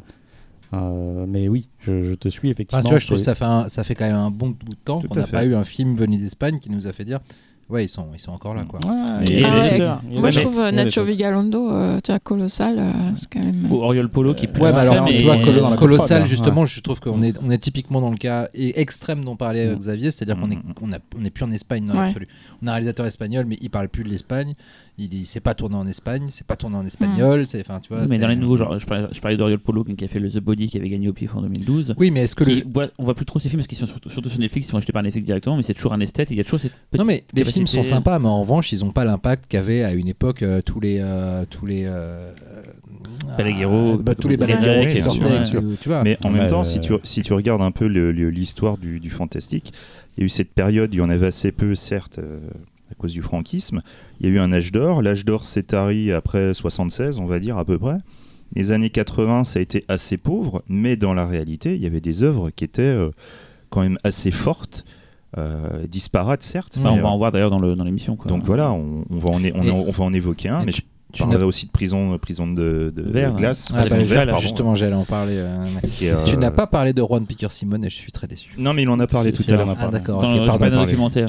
Euh, 0.75 1.27
mais 1.29 1.49
oui, 1.49 1.69
je, 1.79 2.03
je 2.03 2.15
te 2.15 2.29
suis 2.29 2.41
Enfin, 2.49 2.51
effectivement. 2.51 2.83
tu 2.83 2.89
vois, 2.91 2.99
je 2.99 3.07
trouve 3.07 3.19
que 3.19 3.23
ça 3.25 3.35
fait, 3.35 3.45
un- 3.45 3.69
ça 3.69 3.85
fait 3.85 3.95
quand 3.95 4.07
même 4.07 4.17
un 4.17 4.31
bon 4.31 4.49
bout 4.51 4.69
de 4.71 4.75
temps 4.85 5.01
qu'on 5.03 5.15
n'a 5.15 5.27
pas 5.27 5.45
eu 5.45 5.55
un 5.55 5.65
film 5.65 5.95
venu 5.97 6.17
d'Espagne 6.19 6.59
qui 6.59 6.71
nous 6.71 6.87
a 6.87 6.93
fait 6.93 7.05
dire 7.05 7.21
ouais, 7.69 7.85
ils 7.85 7.89
sont, 7.89 8.07
ils 8.15 8.21
sont 8.21 8.31
encore 8.31 8.55
là. 8.55 8.65
Quoi. 8.69 8.79
Et- 9.29 9.43
Ah 9.45 9.99
ouais. 10.09 10.21
Moi, 10.21 10.31
je 10.31 10.39
trouve 10.41 10.59
euh, 10.61 10.71
Nacho. 10.71 11.03
Vigalondo, 11.03 11.69
euh, 11.71 11.99
tu 12.03 12.13
vois, 12.13 12.21
colossal, 12.21 12.79
euh, 12.79 12.93
c'est 13.17 13.29
quand 13.33 13.45
même. 13.45 13.71
Ou 13.73 13.77
Oriol 13.83 14.09
Polo 14.09 14.35
qui 14.35 14.47
pousse 14.47 14.63
Ouais, 14.63 14.71
très, 14.73 14.81
alors, 14.83 15.05
mais- 15.05 15.17
tu 15.17 15.25
vois, 15.25 15.37
Colo- 15.39 15.75
Colossal, 15.77 16.21
là. 16.21 16.27
justement, 16.27 16.65
je 16.65 16.81
trouve 16.81 17.01
qu'on 17.01 17.23
est, 17.23 17.37
on 17.43 17.51
est 17.51 17.59
typiquement 17.59 18.01
dans 18.01 18.11
le 18.11 18.17
cas 18.19 18.49
et 18.55 18.81
extrême 18.81 19.25
dont 19.25 19.35
parlait 19.35 19.73
Mm. 19.75 19.79
Xavier, 19.79 20.11
c'est-à-dire 20.13 20.37
qu'on 20.41 20.51
est, 20.53 20.57
Mm. 20.57 20.75
on 20.83 20.93
a- 20.93 20.99
on 21.21 21.25
est 21.25 21.31
plus 21.31 21.45
en 21.45 21.51
Espagne 21.51 21.87
dans 21.87 21.95
Ouais. 21.95 22.03
l'absolu. 22.07 22.29
On 22.63 22.67
a 22.69 22.71
un 22.71 22.75
réalisateur 22.75 23.07
espagnol, 23.07 23.47
mais 23.49 23.59
il 23.61 23.71
parle 23.71 23.89
plus 23.89 24.05
de 24.05 24.11
l'Espagne. 24.11 24.55
Il, 24.99 25.13
il 25.13 25.27
s'est 25.27 25.41
pas 25.41 25.55
tourné 25.55 25.77
en 25.77 25.87
Espagne, 25.87 26.27
c'est 26.31 26.47
pas 26.47 26.57
tourné 26.57 26.77
en 26.77 26.87
espagnol. 26.87 27.47
C'est, 27.47 27.61
enfin, 27.61 27.81
tu 27.81 27.89
vois. 27.93 28.07
Mais 28.09 28.17
dans 28.17 28.29
les 28.29 28.37
nouveaux, 28.37 28.57
genre, 28.57 28.79
je 28.79 28.87
parlais, 28.87 29.07
je 29.13 29.21
parlais 29.21 29.37
d'Oriol 29.37 29.59
Polo 29.59 29.85
qui 29.85 30.05
a 30.05 30.09
fait 30.09 30.19
le 30.21 30.31
The 30.31 30.39
Body 30.39 30.69
qui 30.69 30.79
avait 30.79 30.89
gagné 30.89 31.09
au 31.09 31.13
PIF 31.13 31.35
en 31.35 31.43
2012. 31.43 31.95
Oui, 31.99 32.11
mais 32.11 32.21
est-ce 32.21 32.35
que 32.35 32.45
le... 32.45 32.63
voit- 32.73 32.89
on 32.99 33.05
voit 33.05 33.15
plus 33.15 33.27
trop 33.27 33.39
ces 33.39 33.51
films 33.51 33.61
parce 33.61 33.67
qu'ils 33.69 33.77
sont 33.77 33.87
surtout, 33.87 34.09
surtout 34.09 34.31
sur 34.31 34.39
Netflix, 34.41 34.67
ils 34.69 34.71
sont 34.71 34.79
achetés 34.79 34.93
par 34.95 35.03
Netflix 35.03 35.27
directement, 35.27 35.57
mais 35.57 35.63
c'est 35.63 35.75
toujours 35.75 35.93
un 35.93 36.01
esthète 36.01 36.31
et 36.31 36.35
il 36.35 36.39
y 36.39 36.41
a 36.41 36.45
toujours 36.45 36.61
cette 36.61 36.73
petite 36.73 36.99
Non 36.99 37.05
mais 37.05 37.25
les 37.35 37.45
films 37.45 37.67
sont 37.67 37.83
sympas, 37.83 38.19
mais 38.19 38.29
en 38.29 38.41
revanche 38.41 38.73
ils 38.73 38.81
n'ont 38.81 38.93
pas 38.93 39.05
l'impact 39.05 39.47
qu'avaient 39.49 39.83
à 39.85 39.93
une 39.93 40.09
époque 40.09 40.43
euh, 40.43 40.63
tous 40.63 40.81
les 40.81 40.99
euh, 41.01 41.45
tous 41.51 41.67
les 41.67 41.85
euh, 41.87 42.33
Balaguerro, 43.37 43.95
euh, 43.95 43.99
bah, 43.99 44.15
tous 44.15 44.29
les 44.29 44.37
Balaguerro, 44.37 44.87
qui 44.87 44.99
sortaient, 44.99 45.43
tu 45.43 45.89
vois. 45.89 46.03
Mais 46.05 46.17
en 46.25 46.31
même 46.31 46.49
temps, 46.49 46.61
euh, 46.61 46.65
si, 46.65 46.81
tu, 46.81 46.95
si 47.03 47.23
tu 47.23 47.33
regardes 47.33 47.63
un 47.63 47.71
peu 47.71 47.87
l'histoire 47.87 48.79
du, 48.79 49.01
du 49.01 49.11
fantastique, 49.11 49.73
il 50.17 50.21
y 50.21 50.23
a 50.23 50.27
eu 50.27 50.29
cette 50.29 50.53
période, 50.53 50.93
il 50.95 50.99
y 50.99 51.03
en 51.03 51.11
avait 51.11 51.27
assez 51.27 51.53
peu, 51.53 51.75
certes, 51.75 52.19
euh, 52.19 52.39
à 52.91 52.95
cause 52.95 53.13
du 53.13 53.23
franquisme. 53.23 53.83
Il 54.21 54.27
y 54.27 54.31
a 54.31 54.33
eu 54.35 54.39
un 54.39 54.53
âge 54.53 54.73
d'or. 54.73 55.03
L'âge 55.03 55.25
d'or 55.25 55.47
s'est 55.47 55.65
tari 55.65 56.13
après 56.13 56.55
76, 56.55 57.19
on 57.19 57.27
va 57.27 57.39
dire, 57.39 57.57
à 57.59 57.65
peu 57.65 57.79
près. 57.79 57.99
Les 58.55 58.71
années 58.73 58.91
80, 58.91 59.45
ça 59.45 59.59
a 59.59 59.63
été 59.63 59.85
assez 59.89 60.17
pauvre, 60.17 60.63
mais 60.69 60.97
dans 60.97 61.15
la 61.15 61.27
réalité, 61.27 61.75
il 61.75 61.83
y 61.83 61.87
avait 61.87 62.01
des 62.01 62.23
œuvres 62.23 62.51
qui 62.51 62.63
étaient 62.65 62.83
euh, 62.83 63.11
quand 63.71 63.81
même 63.83 63.99
assez 64.05 64.31
fortes, 64.31 64.85
euh, 65.37 65.85
disparates, 65.89 66.45
certes. 66.45 66.79
Mais, 66.81 66.89
on 66.89 66.97
va 66.97 67.03
euh, 67.03 67.07
en 67.07 67.19
voir 67.19 67.33
d'ailleurs 67.33 67.51
dans 67.51 67.59
l'émission. 67.61 68.17
donc 68.27 68.45
voilà, 68.45 68.71
on, 68.73 69.05
on 69.11 69.17
va 69.19 69.31
en, 69.31 69.35
on, 69.35 69.41
Et- 69.45 69.53
en- 69.53 69.81
on 69.81 69.91
va 69.91 70.05
en 70.05 70.13
évoquer 70.13 70.49
un, 70.49 70.63
mais 70.65 70.71
je 70.73 70.83
tu 71.13 71.23
parlerai 71.23 71.39
n'as- 71.41 71.47
aussi 71.47 71.67
de 71.67 71.71
prison, 71.71 72.19
prison 72.19 72.47
de, 72.49 72.93
de- 72.95 73.03
de 73.03 73.11
Verre, 73.11 73.35
glace. 73.37 73.73
Ah, 73.75 73.85
bah, 73.89 74.37
justement 74.41 74.75
j'allais 74.75 74.95
en 74.97 75.05
parler. 75.05 75.37
euh, 75.37 75.65
Tu 75.99 76.07
euh, 76.09 76.37
n'as 76.37 76.51
pas 76.51 76.67
parlé 76.67 76.93
de 76.93 77.01
Juan 77.03 77.25
Piquer 77.27 77.49
Simone 77.51 77.85
et 77.85 77.91
je 77.91 77.95
suis 77.95 78.13
très 78.13 78.27
déçu. 78.27 78.51
Non, 78.59 78.73
mais 78.75 78.83
il 78.83 78.89
en 78.89 78.99
a 79.01 79.07
parlé 79.07 79.33
tout 79.33 79.43
à 79.49 79.53
l'heure. 79.53 79.77
Ah 79.79 79.89
d'accord. 79.89 80.29
Je 80.29 80.39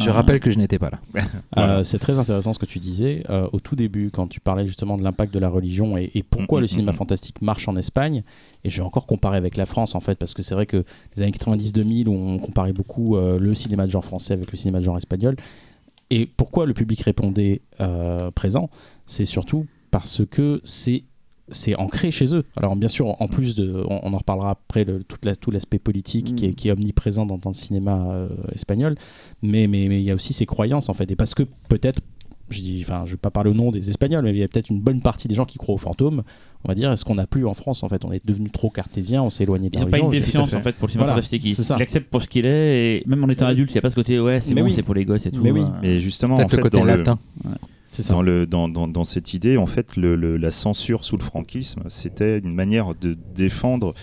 hein. 0.10 0.12
rappelle 0.12 0.40
que 0.40 0.52
je 0.52 0.58
n'étais 0.58 0.80
pas 0.80 0.90
là. 0.90 1.00
Euh, 1.58 1.84
c'est 1.84 1.98
très 1.98 2.20
intéressant 2.20 2.54
ce 2.54 2.60
que 2.60 2.66
tu 2.68 2.78
disais 2.80 3.24
euh, 3.30 3.48
au 3.52 3.60
tout 3.60 3.76
début 3.76 4.12
quand 4.12 4.28
tu 4.28 4.40
parlais 4.40 4.68
justement 4.68 4.96
de 4.98 5.04
l'impact 5.04 5.34
de 5.34 5.40
la 5.40 5.50
religion 5.50 5.98
et, 5.98 6.12
et 6.14 6.22
pourquoi 6.22 6.60
Mm, 6.60 6.62
le 6.62 6.66
mm, 6.66 6.68
cinéma 6.68 6.92
mm. 6.92 6.96
fantastique 6.96 7.42
marche 7.42 7.68
en 7.68 7.76
Espagne. 7.76 8.24
Et 8.64 8.70
je 8.70 8.78
vais 8.78 8.84
encore 8.86 9.06
comparer 9.08 9.38
avec 9.38 9.58
la 9.58 9.66
France 9.66 9.96
en 9.96 10.00
fait 10.00 10.16
parce 10.20 10.34
que 10.34 10.44
c'est 10.44 10.54
vrai 10.54 10.66
que 10.66 10.84
les 11.16 11.24
années 11.24 11.32
90-2000 11.32 12.08
où 12.08 12.14
on 12.14 12.38
comparait 12.38 12.74
beaucoup 12.74 13.16
euh, 13.16 13.40
le 13.40 13.56
cinéma 13.56 13.86
de 13.86 13.92
genre 13.92 14.06
français 14.06 14.34
avec 14.34 14.52
le 14.52 14.58
cinéma 14.58 14.80
de 14.80 14.84
genre 14.84 14.98
espagnol. 14.98 15.36
Et 16.10 16.26
pourquoi 16.26 16.66
le 16.66 16.74
public 16.74 17.02
répondait 17.02 17.62
euh, 17.82 18.32
présent, 18.32 18.70
c'est 19.08 19.26
surtout 19.26 19.66
parce 19.90 20.22
que 20.30 20.62
c'est 20.64 21.04
c'est 21.50 21.76
ancré 21.78 22.12
chez 22.12 22.36
eux. 22.36 22.44
Alors 22.58 22.76
bien 22.76 22.90
sûr, 22.90 23.20
en 23.22 23.28
plus 23.30 23.56
de, 23.56 23.82
on, 23.90 24.02
on 24.04 24.14
en 24.14 24.18
reparlera 24.18 24.50
après, 24.52 24.84
le, 24.84 25.02
toute 25.06 25.24
la- 25.24 25.36
tout 25.38 25.50
l'aspect 25.50 25.80
politique 25.80 26.36
qui, 26.36 26.46
est, 26.46 26.50
Mm. 26.50 26.56
qui 26.56 26.68
est 26.68 26.72
omniprésent 26.74 27.26
dans, 27.26 27.38
dans 27.38 27.52
le 27.52 27.56
cinéma 27.56 28.06
euh, 28.12 28.28
espagnol, 28.54 28.96
mais 29.42 29.66
mais 29.68 29.88
mais 29.88 30.02
il 30.02 30.04
y 30.04 30.12
a 30.12 30.16
aussi 30.16 30.34
ces 30.34 30.46
croyances 30.46 30.90
en 30.90 30.94
fait, 30.94 31.10
et 31.10 31.16
parce 31.16 31.34
que 31.34 31.44
peut-être, 31.70 32.02
je 32.50 32.60
dis, 32.62 32.82
enfin, 32.86 33.04
je 33.06 33.12
vais 33.12 33.18
pas 33.18 33.32
parler 33.32 33.50
au 33.50 33.54
nom 33.54 33.72
des 33.72 33.90
Espagnols, 33.90 34.26
mais 34.26 34.32
il 34.32 34.38
y 34.38 34.44
a 34.44 34.48
peut-être 34.50 34.70
une 34.70 34.82
bonne 34.82 35.02
partie 35.02 35.30
des 35.30 35.36
gens 35.36 35.46
qui 35.46 35.58
croient 35.58 35.76
aux 35.76 35.78
fantômes. 35.78 36.24
On 36.66 36.68
va 36.68 36.76
dire, 36.76 36.92
est-ce 36.92 37.06
qu'on 37.06 37.16
n'a 37.16 37.28
plus 37.28 37.46
en 37.46 37.54
France 37.54 37.82
en 37.84 37.88
fait, 37.88 38.04
on 38.04 38.12
est 38.12 38.26
devenu 38.26 38.50
trop 38.50 38.70
cartésien, 38.70 39.24
on 39.24 39.30
s'est 39.30 39.44
éloigné 39.44 39.70
de 39.70 39.76
Ils 39.76 39.80
la 39.80 39.86
n'ont 39.86 39.92
pas 39.92 40.00
une 40.00 40.10
défiance 40.10 40.54
en 40.54 40.60
fait 40.60 40.74
pour 40.76 40.88
le 40.88 40.92
cinéma 40.92 41.06
Voilà, 41.06 41.22
fantastique. 41.22 41.46
Ils 41.46 41.56
c'est 41.56 41.64
ça. 41.64 41.76
ils 41.76 41.80
l'acceptent 41.80 42.10
pour 42.10 42.22
ce 42.22 42.28
qu'il 42.28 42.46
est 42.46 42.98
et 42.98 43.04
même 43.06 43.24
en 43.24 43.30
étant 43.30 43.46
Mais- 43.46 43.52
adulte, 43.52 43.72
il 43.72 43.74
n'y 43.76 43.80
a 43.80 43.82
pas 43.82 43.90
ce 43.90 43.96
côté 43.96 44.20
ouais, 44.20 44.42
c'est 44.42 44.54
Mais 44.54 44.62
bon, 44.62 44.68
oui. 44.68 44.74
c'est 44.74 44.84
pour 44.84 44.96
les 44.96 45.06
gosses 45.06 45.26
et 45.26 45.32
tout. 45.32 45.42
Mais 45.44 45.52
oui. 45.52 45.62
euh. 45.62 45.80
Mais 45.82 46.00
justement, 46.02 46.36
en 46.36 46.48
fait, 46.50 46.58
le 46.58 46.64
côté 46.64 46.78
dans, 46.78 46.84
le, 46.84 46.96
latin. 46.98 47.18
Dans, 48.02 49.04
cette 49.04 49.34
idée, 49.34 49.58
en 49.58 49.68
fait, 49.68 49.96
la 49.98 50.52
censure 50.52 51.04
sous 51.04 51.18
le 51.18 51.24
franquisme, 51.24 51.84
c'était 51.88 52.40
une 52.40 52.54
manière 52.54 52.96
de 52.96 53.18
défendre 53.36 53.94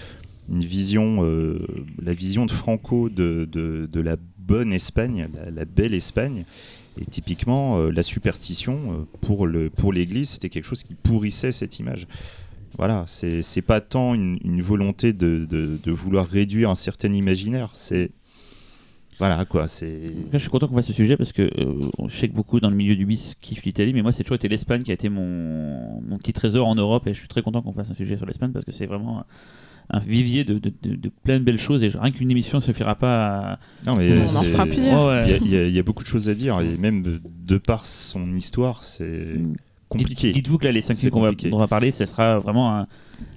euh, 0.50 1.66
la 2.02 2.12
vision 2.12 2.46
de 2.46 2.50
Franco 2.50 3.08
de, 3.08 3.88
la 3.94 4.16
bonne 4.38 4.72
Espagne, 4.72 5.28
la, 5.54 5.64
belle 5.64 5.94
Espagne. 5.94 6.44
Et 7.00 7.04
typiquement, 7.04 7.78
euh, 7.78 7.90
la 7.90 8.04
superstition 8.04 9.06
euh, 9.24 9.70
pour 9.74 9.92
l'Église, 9.92 10.30
c'était 10.30 10.48
quelque 10.48 10.66
chose 10.66 10.84
qui 10.84 10.94
pourrissait 10.94 11.52
cette 11.52 11.78
image. 11.78 12.06
Voilà, 12.76 13.04
c'est 13.06 13.62
pas 13.62 13.80
tant 13.80 14.14
une, 14.14 14.62
volonté 14.62 15.12
de, 15.12 15.46
de 15.46 15.92
vouloir 15.92 16.26
réduire 16.26 16.70
un 16.70 16.74
certain 16.74 17.12
imaginaire, 17.12 17.70
c'est 17.72 18.10
voilà 19.18 19.44
quoi, 19.44 19.66
c'est 19.66 19.90
je 20.32 20.38
suis 20.38 20.48
content 20.50 20.66
qu'on 20.66 20.74
fasse 20.74 20.86
ce 20.88 20.92
sujet 20.92 21.16
parce 21.16 21.32
que 21.32 21.42
euh, 21.42 21.74
je 22.08 22.16
sais 22.16 22.28
que 22.28 22.34
beaucoup 22.34 22.58
dans 22.60 22.70
le 22.70 22.76
milieu 22.76 22.96
du 22.96 23.06
bis 23.06 23.34
kiffent 23.40 23.64
l'Italie, 23.64 23.92
mais 23.92 24.02
moi, 24.02 24.12
c'est 24.12 24.24
toujours 24.24 24.36
été 24.36 24.48
l'Espagne 24.48 24.82
qui 24.82 24.90
a 24.90 24.94
été 24.94 25.08
mon, 25.08 26.00
mon 26.02 26.18
petit 26.18 26.32
trésor 26.32 26.66
en 26.66 26.74
Europe 26.74 27.06
et 27.06 27.14
je 27.14 27.18
suis 27.18 27.28
très 27.28 27.42
content 27.42 27.62
qu'on 27.62 27.72
fasse 27.72 27.90
un 27.90 27.94
sujet 27.94 28.16
sur 28.16 28.26
l'Espagne 28.26 28.50
parce 28.52 28.64
que 28.64 28.72
c'est 28.72 28.86
vraiment 28.86 29.24
un, 29.90 29.98
vivier 30.00 30.44
de, 30.44 30.58
de, 30.58 30.72
de- 30.82 30.96
de 30.96 31.08
plein 31.22 31.38
de 31.38 31.44
belles 31.44 31.58
choses 31.58 31.82
et 31.84 31.88
rien 31.88 32.10
qu'une 32.10 32.30
émission 32.30 32.58
ne 32.58 32.62
suffira 32.62 32.94
pas 32.96 33.26
à. 33.52 33.58
non 33.86 33.92
mais 33.96 34.18
On 34.18 34.24
en 34.36 34.42
c'est- 34.42 34.48
fera 34.48 34.66
plusieurs. 34.66 35.06
Ouais, 35.06 35.24
Il 35.26 35.30
y, 35.30 35.32
ouais. 35.32 35.34
a- 35.34 35.44
il 35.44 35.50
y 35.50 35.56
a- 35.58 35.66
il 35.68 35.72
y 35.74 35.78
a 35.78 35.82
beaucoup 35.82 36.02
de 36.02 36.08
choses 36.08 36.28
à 36.28 36.34
dire 36.34 36.58
et 36.60 36.76
même 36.76 37.02
de, 37.02 37.20
de 37.24 37.58
par 37.58 37.84
son 37.84 38.32
histoire, 38.32 38.82
c'est 38.82 39.26
compliqué. 39.88 40.32
Dites-vous 40.32 40.58
que 40.58 40.64
là, 40.64 40.72
les 40.72 40.80
5 40.80 40.94
C'est 40.94 41.00
films 41.02 41.10
qu'on 41.12 41.20
va, 41.20 41.28
compliqué. 41.30 41.50
dont 41.50 41.56
on 41.56 41.60
va 41.60 41.66
parler, 41.68 41.90
ça 41.90 42.06
sera 42.06 42.38
vraiment 42.38 42.76
un, 42.78 42.84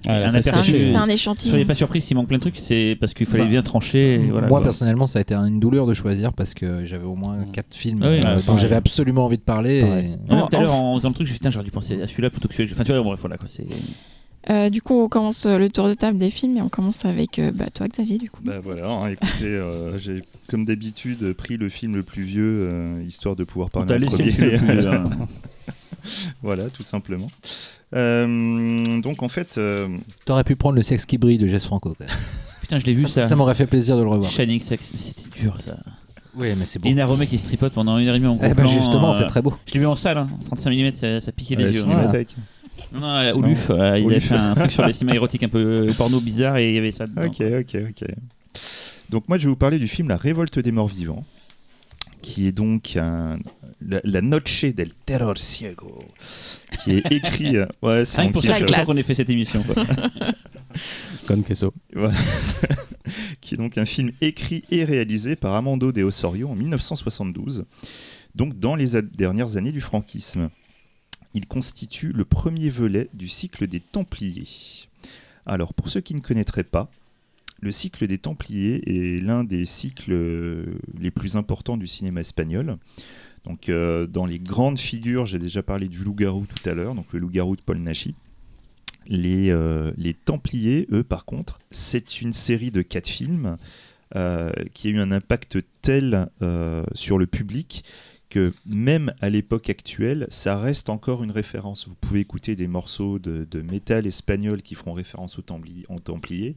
Ah, 0.06 0.14
un 0.26 0.30
fête 0.32 0.42
C'est 0.44 0.50
un, 0.50 0.52
aperçu. 0.54 0.70
c'est 0.84 0.94
un 0.94 1.00
Soyez 1.02 1.14
échantillon. 1.14 1.64
pas 1.66 1.74
surpris 1.74 2.02
s'il 2.02 2.16
manque 2.16 2.28
plein 2.28 2.36
de 2.38 2.42
trucs, 2.42 2.58
c'est 2.58 2.96
parce 3.00 3.14
qu'il 3.14 3.26
fallait 3.26 3.44
Bah, 3.44 3.50
bien 3.50 3.62
trancher. 3.62 4.18
voilà, 4.30 4.48
Moi 4.48 4.58
quoi. 4.58 4.62
personnellement, 4.64 5.06
ça 5.06 5.18
a 5.18 5.22
été 5.22 5.34
une 5.34 5.60
douleur 5.60 5.86
de 5.86 5.94
choisir 5.94 6.32
parce 6.32 6.54
que 6.54 6.84
j'avais 6.84 7.04
au 7.06 7.14
moins 7.14 7.36
Mm. 7.38 7.50
quatre 7.52 7.74
films 7.74 8.00
Ah 8.02 8.08
oui, 8.10 8.20
euh, 8.24 8.36
ouais, 8.36 8.42
dont 8.46 8.56
j'avais 8.58 8.74
absolument 8.76 9.24
envie 9.26 9.38
de 9.38 9.42
parler. 9.42 9.78
Et- 9.78 10.32
Non, 10.32 10.46
tout 10.48 10.56
à 10.56 10.60
l'heure, 10.60 10.74
en- 10.74 10.96
faisant 10.96 11.08
le 11.10 11.14
truc, 11.14 11.26
je 11.26 11.32
me 11.32 11.34
suis 11.34 11.38
dit, 11.38 11.38
putain, 11.40 11.50
j'aurais 11.50 11.64
dû 11.64 11.70
penser 11.70 12.00
à 12.02 12.06
celui-là 12.08 12.30
plutôt 12.30 12.48
que 12.48 12.54
celui-là. 12.54 12.74
Enfin, 12.74 12.84
tu 12.84 12.92
vois, 12.92 13.02
bref, 13.02 13.20
voilà, 13.20 13.36
quoi. 13.38 13.46
C'est... 13.48 13.66
Euh, 14.50 14.70
du 14.70 14.80
coup, 14.80 14.94
on 14.98 15.08
commence 15.08 15.44
euh, 15.46 15.58
le 15.58 15.68
tour 15.68 15.88
de 15.88 15.94
table 15.94 16.16
des 16.16 16.30
films 16.30 16.56
et 16.56 16.62
on 16.62 16.68
commence 16.70 17.04
avec 17.04 17.38
euh, 17.38 17.50
bah, 17.54 17.66
toi, 17.74 17.86
Xavier, 17.86 18.16
du 18.18 18.30
coup. 18.30 18.40
Bah 18.42 18.60
voilà, 18.62 18.88
hein, 18.88 19.08
écoutez, 19.10 19.44
euh, 19.44 19.98
j'ai 19.98 20.22
comme 20.48 20.64
d'habitude 20.64 21.34
pris 21.34 21.56
le 21.58 21.68
film 21.68 21.96
le 21.96 22.02
plus 22.02 22.22
vieux, 22.22 22.68
euh, 22.70 23.02
histoire 23.06 23.36
de 23.36 23.44
pouvoir 23.44 23.68
On 23.74 23.84
parler 23.84 24.06
t'a 24.06 24.14
en 24.14 24.18
laissé 24.18 24.40
le 24.40 24.50
le 24.52 24.56
plus, 24.58 24.86
hein. 24.86 25.10
voilà, 26.42 26.64
tout 26.70 26.82
simplement. 26.82 27.30
Euh, 27.94 29.00
donc 29.00 29.22
en 29.22 29.28
fait, 29.28 29.56
euh, 29.58 29.88
T'aurais 30.24 30.44
pu 30.44 30.56
prendre 30.56 30.76
le 30.76 30.82
sexe 30.82 31.06
qui 31.06 31.18
brille 31.18 31.38
de 31.38 31.46
Jess 31.46 31.64
Franco. 31.64 31.94
quand 31.98 32.04
même. 32.06 32.14
Putain, 32.60 32.78
je 32.78 32.84
l'ai 32.84 32.92
vu 32.92 33.08
ça. 33.08 33.22
ça 33.22 33.34
m'aurait 33.36 33.54
fait 33.54 33.66
plaisir 33.66 33.96
de 33.96 34.02
le 34.02 34.08
revoir. 34.08 34.30
Shining 34.30 34.60
Sex, 34.60 34.90
mais 34.92 34.98
c'était 34.98 35.40
dur 35.40 35.56
ça. 35.62 35.78
Oui, 36.36 36.48
mais 36.56 36.66
c'est 36.66 36.78
Et 36.78 36.82
bon. 36.82 36.88
Ina 36.90 37.06
Romay 37.06 37.26
qui 37.26 37.38
se 37.38 37.44
tripote 37.44 37.72
pendant 37.72 37.96
une 37.98 38.06
heure 38.08 38.14
et 38.14 38.18
demie 38.18 38.28
en 38.30 38.36
gros 38.36 38.44
Eh 38.44 38.48
ben 38.50 38.64
plan, 38.64 38.66
justement, 38.68 39.10
euh, 39.10 39.14
c'est 39.14 39.24
très 39.26 39.40
beau. 39.42 39.54
Je 39.66 39.72
l'ai 39.72 39.80
vu 39.80 39.86
en 39.86 39.96
salle, 39.96 40.18
hein, 40.18 40.26
35 40.46 40.70
mm, 40.70 40.94
ça, 40.94 41.20
ça 41.20 41.32
piquait 41.32 41.56
les 41.56 41.64
yeux. 41.74 41.80
cinémathèque. 41.80 42.36
Non, 42.92 43.00
non, 43.00 43.06
à 43.08 43.32
Ouluf, 43.34 43.70
euh, 43.70 43.92
avaient 43.92 44.02
Ouluf. 44.02 44.28
fait 44.28 44.34
un 44.34 44.54
truc 44.54 44.70
sur 44.70 44.86
les 44.86 44.92
cinémas 44.94 45.14
érotiques 45.14 45.42
un 45.42 45.48
peu 45.48 45.90
porno 45.96 46.20
bizarre 46.20 46.58
et 46.58 46.68
il 46.68 46.74
y 46.74 46.78
avait 46.78 46.90
ça 46.90 47.06
dedans. 47.06 47.26
Ok, 47.26 47.40
ok, 47.40 47.76
ok. 47.90 48.08
Donc 49.10 49.28
moi, 49.28 49.38
je 49.38 49.44
vais 49.44 49.48
vous 49.48 49.56
parler 49.56 49.78
du 49.78 49.88
film 49.88 50.08
La 50.08 50.16
Révolte 50.18 50.58
des 50.58 50.70
morts 50.70 50.86
vivants, 50.88 51.24
qui 52.22 52.46
est 52.46 52.52
donc 52.52 52.96
un- 52.96 53.38
la, 53.80 54.00
la 54.04 54.20
Noche 54.20 54.64
del 54.64 54.92
Terror 55.06 55.36
Ciego, 55.36 55.98
qui 56.82 56.92
est 56.92 57.12
écrit. 57.12 57.56
euh, 57.56 57.66
ouais, 57.82 58.04
c'est 58.04 58.16
Rien 58.18 58.26
mon 58.26 58.30
que 58.30 58.32
pour 58.34 58.44
ça, 58.44 58.58
je 58.58 58.84
qu'on 58.84 58.96
ait 58.96 59.02
fait 59.02 59.14
cette 59.14 59.30
émission. 59.30 59.62
quoi. 59.62 59.84
Con 61.26 61.42
queso. 61.42 61.72
qui 63.40 63.54
est 63.54 63.58
donc 63.58 63.78
un 63.78 63.86
film 63.86 64.10
écrit 64.20 64.64
et 64.70 64.84
réalisé 64.84 65.36
par 65.36 65.54
Amando 65.54 65.92
de 65.92 66.02
Osorio 66.02 66.48
en 66.48 66.54
1972, 66.54 67.64
donc 68.34 68.58
dans 68.58 68.74
les 68.74 69.00
dernières 69.02 69.56
années 69.56 69.72
du 69.72 69.80
franquisme. 69.80 70.50
Il 71.34 71.46
constitue 71.46 72.10
le 72.12 72.24
premier 72.24 72.70
volet 72.70 73.10
du 73.12 73.28
cycle 73.28 73.66
des 73.66 73.80
Templiers. 73.80 74.88
Alors, 75.44 75.74
pour 75.74 75.88
ceux 75.90 76.00
qui 76.00 76.14
ne 76.14 76.20
connaîtraient 76.20 76.64
pas, 76.64 76.90
le 77.60 77.70
cycle 77.70 78.06
des 78.06 78.16
Templiers 78.18 78.82
est 78.86 79.20
l'un 79.22 79.44
des 79.44 79.66
cycles 79.66 80.12
euh, 80.12 80.64
les 80.98 81.10
plus 81.10 81.36
importants 81.36 81.76
du 81.76 81.86
cinéma 81.86 82.20
espagnol. 82.20 82.78
Donc, 83.48 83.70
euh, 83.70 84.06
dans 84.06 84.26
les 84.26 84.38
grandes 84.38 84.78
figures, 84.78 85.24
j'ai 85.24 85.38
déjà 85.38 85.62
parlé 85.62 85.88
du 85.88 86.04
loup-garou 86.04 86.44
tout 86.44 86.68
à 86.68 86.74
l'heure, 86.74 86.94
donc 86.94 87.06
le 87.14 87.18
loup-garou 87.18 87.56
de 87.56 87.62
Paul 87.62 87.78
Naschy. 87.78 88.14
Les, 89.06 89.50
euh, 89.50 89.90
Templiers, 90.26 90.86
eux, 90.92 91.02
par 91.02 91.24
contre, 91.24 91.58
c'est 91.70 92.20
une 92.20 92.34
série 92.34 92.70
de 92.70 92.82
quatre 92.82 93.08
films 93.08 93.56
euh, 94.16 94.52
qui 94.74 94.88
a 94.88 94.90
eu 94.90 95.00
un 95.00 95.10
impact 95.12 95.58
tel 95.80 96.28
sur 96.92 97.16
le 97.16 97.26
public 97.26 97.84
que 98.30 98.52
même 98.66 99.12
à 99.20 99.30
l'époque 99.30 99.70
actuelle, 99.70 100.26
ça 100.28 100.58
reste 100.58 100.90
encore 100.90 101.24
une 101.24 101.30
référence. 101.30 101.88
Vous 101.88 101.94
pouvez 101.94 102.20
écouter 102.20 102.56
des 102.56 102.68
morceaux 102.68 103.18
de, 103.18 103.46
de 103.50 103.62
métal 103.62 104.06
espagnol 104.06 104.62
qui 104.62 104.74
feront 104.74 104.92
référence 104.92 105.38
aux 105.38 105.42
Templiers. 105.42 105.84
aux 105.88 105.98
Templiers. 105.98 106.54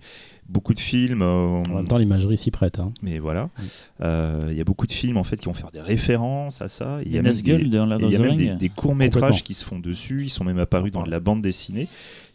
Beaucoup 0.49 0.73
de 0.73 0.79
films. 0.79 1.21
euh, 1.21 1.63
En 1.69 1.75
même 1.75 1.87
temps, 1.87 1.97
l'imagerie 1.97 2.37
s'y 2.37 2.51
prête. 2.51 2.79
hein. 2.79 2.93
mais 3.01 3.19
voilà, 3.19 3.49
Oui. 3.59 3.65
Euh, 4.01 4.47
il 4.51 4.57
y 4.57 4.61
a 4.61 4.65
beaucoup 4.65 4.85
de 4.85 4.91
films 4.91 5.17
en 5.17 5.23
fait 5.23 5.37
qui 5.37 5.45
vont 5.45 5.53
faire 5.53 5.71
des 5.71 5.81
références 5.81 6.61
à 6.61 6.67
ça. 6.67 6.99
Il 7.05 7.11
y 7.11 7.17
a 7.17 7.21
même 7.21 7.33
des, 7.33 7.63
dans 7.69 7.87
y 7.99 8.15
a 8.15 8.19
même 8.19 8.57
des, 8.57 8.69
courts 8.69 8.95
métrages 8.95 9.43
qui 9.43 9.53
se 9.53 9.63
font 9.63 9.79
dessus. 9.79 10.23
Ils 10.23 10.29
sont 10.29 10.43
même 10.43 10.59
apparus 10.59 10.91
dans 10.91 11.03
de 11.03 11.11
la 11.11 11.19
bande 11.19 11.41
dessinée. 11.41 11.87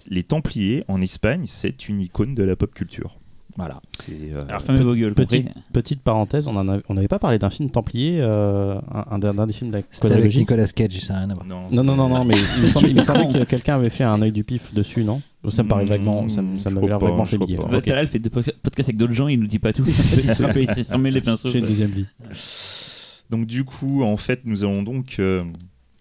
Les 0.09 0.22
Templiers 0.22 0.84
en 0.89 1.01
Espagne, 1.03 1.43
c'est 1.47 1.89
une 1.89 2.01
icône 2.01 2.34
de 2.34 2.43
la 2.43 2.57
pop 2.57 2.72
culture. 2.72 3.18
Voilà. 3.59 3.80
C'est 3.98 4.12
euh, 4.34 4.44
Alors 4.48 4.61
fermez 4.61 4.82
vos 4.82 4.94
gueules, 4.94 5.14
Petite, 5.14 5.48
petite 5.72 6.02
parenthèse, 6.02 6.46
on 6.46 6.52
n'avait 6.94 7.09
pas 7.09 7.18
parlé 7.18 7.38
d'un 7.38 7.48
film 7.48 7.70
Templier, 7.70 8.18
euh, 8.20 8.78
un, 8.92 9.04
un 9.12 9.18
d'un 9.18 9.46
des 9.46 9.52
films 9.54 9.70
de 9.70 9.76
la 9.78 9.82
C'était 9.90 10.12
avec. 10.12 10.34
Nicolas 10.34 10.66
Cage, 10.66 10.92
ça 11.00 11.14
n'a 11.14 11.18
rien 11.20 11.30
à 11.30 11.34
voir. 11.34 11.46
non, 11.46 11.66
Non, 11.72 11.82
non, 11.82 11.96
non, 11.96 12.09
non, 12.09 12.24
mais 12.24 12.34
il 12.57 12.62
me 12.64 12.68
semble, 12.68 13.02
semblait 13.02 13.26
Con. 13.28 13.32
que 13.38 13.44
quelqu'un 13.44 13.76
avait 13.76 13.88
fait 13.90 14.04
un 14.04 14.20
œil 14.20 14.32
du 14.32 14.44
pif 14.44 14.74
dessus, 14.74 15.04
non? 15.04 15.22
Ça 15.48 15.62
me 15.62 15.68
paraît 15.68 15.84
vaguement, 15.84 16.28
ça, 16.28 16.42
ça 16.59 16.70
m'avait 16.70 16.88
l'air 16.88 16.98
pas, 16.98 17.07
vaguement 17.07 17.24
familier. 17.24 17.59
Talal 17.84 18.09
fait 18.09 18.18
des 18.18 18.30
po- 18.30 18.42
podcasts 18.62 18.88
avec 18.88 18.96
d'autres 18.96 19.12
gens, 19.14 19.28
il 19.28 19.40
nous 19.40 19.46
dit 19.46 19.59
pas 19.61 19.72
tout. 19.72 19.84
il 19.86 20.30
s'en 20.30 20.48
met- 20.52 20.66
il 20.76 20.84
s'en 20.84 20.98
met 20.98 21.11
les 21.11 21.20
pinceaux. 21.20 21.48
J'ai 21.48 21.61
une 21.61 21.66
deuxième 21.66 21.90
vie. 21.90 22.07
Donc 23.30 23.46
du 23.46 23.64
coup, 23.64 24.02
en 24.02 24.16
fait, 24.16 24.40
nous 24.44 24.62
allons 24.64 24.82
donc 24.84 25.16
euh, 25.18 25.42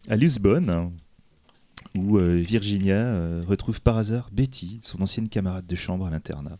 à 0.09 0.15
Lisbonne, 0.15 0.91
où 1.95 2.17
euh, 2.17 2.43
Virginia 2.45 2.95
euh, 2.95 3.41
retrouve 3.47 3.81
par 3.81 3.97
hasard 3.97 4.29
Betty, 4.31 4.79
son 4.83 5.01
ancienne 5.01 5.27
camarade 5.29 5.65
de 5.65 5.75
chambre 5.75 6.05
à 6.05 6.09
l'internat. 6.11 6.57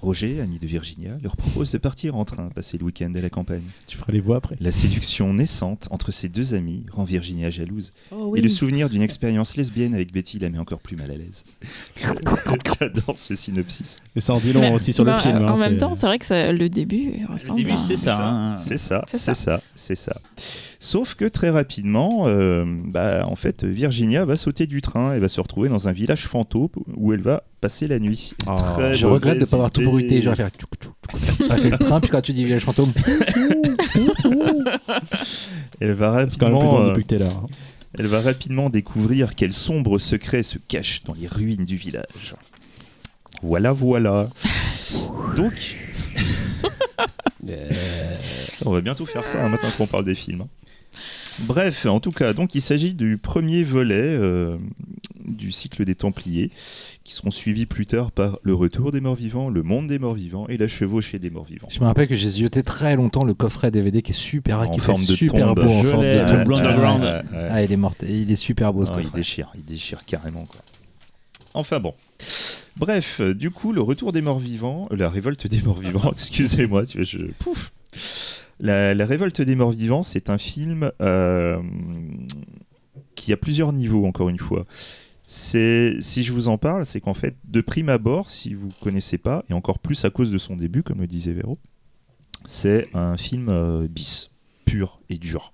Roger, 0.00 0.40
ami 0.40 0.58
de 0.58 0.66
Virginia, 0.66 1.10
leur 1.22 1.36
propose 1.36 1.72
de 1.72 1.78
partir 1.78 2.14
en 2.16 2.24
train 2.24 2.48
passer 2.54 2.78
le 2.78 2.84
week-end 2.84 3.12
à 3.16 3.20
la 3.20 3.30
campagne. 3.30 3.62
Tu 3.88 3.96
feras 3.98 4.12
les 4.12 4.20
voix 4.20 4.36
après. 4.36 4.56
La 4.60 4.70
séduction 4.70 5.34
naissante 5.34 5.88
entre 5.90 6.12
ces 6.12 6.28
deux 6.28 6.54
amis 6.54 6.84
rend 6.92 7.02
Virginia 7.04 7.50
jalouse. 7.50 7.92
Oh 8.12 8.36
Et 8.36 8.40
le 8.40 8.48
souvenir 8.48 8.88
d'une 8.90 9.02
expérience 9.02 9.56
lesbienne 9.56 9.94
avec 9.94 10.12
Betty 10.12 10.38
la 10.38 10.50
met 10.50 10.58
encore 10.58 10.78
plus 10.78 10.96
mal 10.96 11.10
à 11.10 11.16
l'aise. 11.16 11.44
J'adore 12.80 13.18
ce 13.18 13.34
synopsis. 13.34 14.00
Et 14.14 14.20
ça 14.20 14.34
en 14.34 14.40
dit 14.40 14.52
long 14.52 14.60
Mais- 14.60 14.72
aussi 14.72 14.92
sur 14.92 15.04
le 15.04 15.12
bah, 15.12 15.18
film. 15.18 15.36
hein, 15.36 15.52
En 15.52 15.58
même 15.58 15.72
c'est- 15.72 15.78
temps, 15.78 15.94
c'est 15.94 16.06
vrai 16.06 16.18
que 16.18 16.26
ça- 16.26 16.52
le 16.52 16.68
début 16.68 17.12
il 17.16 17.22
Le 17.26 17.32
ressemble 17.32 17.58
début, 17.58 17.72
à- 17.72 17.76
c'est 17.76 17.96
ça. 17.96 18.28
hein. 18.28 18.56
C'est 18.56 18.78
ça, 18.78 19.04
C'est 19.08 19.18
c'est 19.18 19.34
ça, 19.34 19.60
c'est 19.74 19.94
ça. 19.96 20.20
Sauf 20.80 21.14
que 21.14 21.24
très 21.24 21.50
rapidement, 21.50 22.24
euh, 22.26 22.64
bah, 22.66 23.24
en 23.26 23.34
fait, 23.34 23.64
Virginia 23.64 24.24
va 24.24 24.36
sauter 24.36 24.66
du 24.68 24.80
train 24.80 25.14
et 25.14 25.18
va 25.18 25.28
se 25.28 25.40
retrouver 25.40 25.68
dans 25.68 25.88
un 25.88 25.92
village 25.92 26.26
fantôme 26.28 26.68
où 26.96 27.12
elle 27.12 27.20
va 27.20 27.42
passer 27.60 27.88
la 27.88 27.98
nuit. 27.98 28.32
Ah. 28.46 28.92
Je 28.92 29.06
regrette 29.06 29.38
de 29.38 29.40
ne 29.40 29.44
pas 29.46 29.56
avoir 29.56 29.72
tout 29.72 29.82
bruité. 29.82 30.22
J'aurais 30.22 30.36
fait, 30.36 30.44
tchouk, 30.56 30.70
tchouk, 30.80 30.94
tchouk. 31.10 31.38
J'aurais 31.40 31.60
fait 31.60 31.70
le 31.70 31.78
train, 31.78 32.00
puis 32.00 32.10
quand 32.10 32.20
tu 32.20 32.32
dis 32.32 32.44
village 32.44 32.64
fantôme, 32.64 32.92
Elle 35.80 35.92
va 35.92 36.26
quand 36.38 36.48
même 36.48 36.90
euh, 36.96 37.02
que 37.02 37.14
là. 37.16 37.26
hein. 37.26 37.46
elle 37.98 38.06
va 38.06 38.20
rapidement 38.20 38.70
découvrir 38.70 39.34
quel 39.34 39.52
sombre 39.52 39.98
secret 39.98 40.42
se 40.42 40.58
cache 40.58 41.02
dans 41.04 41.14
les 41.14 41.26
ruines 41.26 41.64
du 41.64 41.76
village. 41.76 42.34
Voilà, 43.42 43.72
voilà. 43.72 44.28
Donc, 45.36 45.52
on 48.64 48.70
va 48.72 48.80
bientôt 48.80 49.06
faire 49.06 49.26
ça 49.26 49.44
hein, 49.44 49.48
maintenant 49.48 49.70
qu'on 49.76 49.86
parle 49.86 50.04
des 50.04 50.14
films. 50.14 50.46
Bref, 51.40 51.86
en 51.86 52.00
tout 52.00 52.10
cas, 52.12 52.32
donc 52.32 52.54
il 52.54 52.60
s'agit 52.60 52.94
du 52.94 53.16
premier 53.16 53.62
volet 53.62 53.94
euh, 54.00 54.56
du 55.24 55.52
cycle 55.52 55.84
des 55.84 55.94
Templiers, 55.94 56.50
qui 57.04 57.12
seront 57.12 57.30
suivis 57.30 57.64
plus 57.66 57.86
tard 57.86 58.10
par 58.10 58.38
le 58.42 58.54
retour 58.54 58.90
des 58.92 59.00
morts-vivants, 59.00 59.48
le 59.48 59.62
monde 59.62 59.86
des 59.88 59.98
morts-vivants 59.98 60.46
et 60.48 60.56
la 60.56 60.66
chevauchée 60.68 61.18
des 61.18 61.30
morts-vivants. 61.30 61.68
je 61.70 61.78
me 61.80 61.84
rappelle 61.86 62.08
que 62.08 62.16
j'ai 62.16 62.28
zioté 62.28 62.62
très 62.62 62.96
longtemps 62.96 63.24
le 63.24 63.34
coffret 63.34 63.70
DVD 63.70 64.02
qui 64.02 64.10
est 64.12 64.14
super, 64.14 64.60
En 64.60 64.68
qui 64.68 64.80
forme 64.80 65.00
de 65.00 65.12
super 65.12 65.46
tombe. 65.54 65.60
beau 65.64 65.70
en 65.70 65.82
Je 65.82 65.88
forme 65.88 66.02
l'ai, 66.02 66.20
de 66.20 66.26
Tomb 66.28 66.44
tombe. 66.44 66.52
Underground. 66.54 67.02
Ouais, 67.02 67.08
ouais, 67.08 67.38
ouais. 67.44 67.48
Ah, 67.50 67.62
il 67.62 67.72
est 67.72 67.76
mort, 67.76 67.94
il 68.02 68.30
est 68.32 68.36
super 68.36 68.72
beau 68.72 68.84
ce 68.84 68.90
Ah, 68.92 68.96
il 68.98 69.04
coffret. 69.04 69.18
déchire, 69.20 69.50
il 69.54 69.64
déchire 69.64 70.04
carrément 70.04 70.44
quoi. 70.44 70.60
Enfin 71.54 71.78
bon. 71.80 71.94
Bref, 72.76 73.20
euh, 73.20 73.34
du 73.34 73.50
coup, 73.50 73.72
le 73.72 73.80
retour 73.80 74.12
des 74.12 74.20
morts-vivants, 74.20 74.88
euh, 74.92 74.96
la 74.96 75.08
révolte 75.08 75.46
des 75.46 75.62
morts-vivants, 75.62 76.10
excusez-moi, 76.12 76.84
tu 76.84 76.98
vois, 76.98 77.04
je 77.06 77.18
pouf. 77.38 77.72
La, 78.60 79.06
révolte 79.06 79.40
des 79.40 79.54
morts-vivants, 79.54 80.02
c'est 80.02 80.30
un 80.30 80.38
film 80.38 80.90
euh, 81.00 81.60
qui 83.14 83.32
a 83.32 83.36
plusieurs 83.36 83.72
niveaux, 83.72 84.04
encore 84.06 84.28
une 84.28 84.38
fois. 84.38 84.66
Si 85.26 86.00
je 86.00 86.32
vous 86.32 86.48
en 86.48 86.58
parle, 86.58 86.86
c'est 86.86 87.00
qu'en 87.00 87.14
fait, 87.14 87.36
de 87.44 87.60
prime 87.60 87.88
abord, 87.88 88.30
si 88.30 88.54
vous 88.54 88.70
connaissez 88.80 89.18
pas, 89.18 89.44
et 89.48 89.52
encore 89.52 89.78
plus 89.78 90.04
à 90.04 90.10
cause 90.10 90.30
de 90.30 90.38
son 90.38 90.56
début, 90.56 90.82
comme 90.82 91.00
le 91.00 91.06
disait 91.06 91.32
Véro, 91.32 91.56
c'est 92.46 92.88
un 92.94 93.16
film 93.16 93.48
euh, 93.48 93.86
bis, 93.88 94.30
pur 94.64 95.00
et 95.08 95.18
dur. 95.18 95.52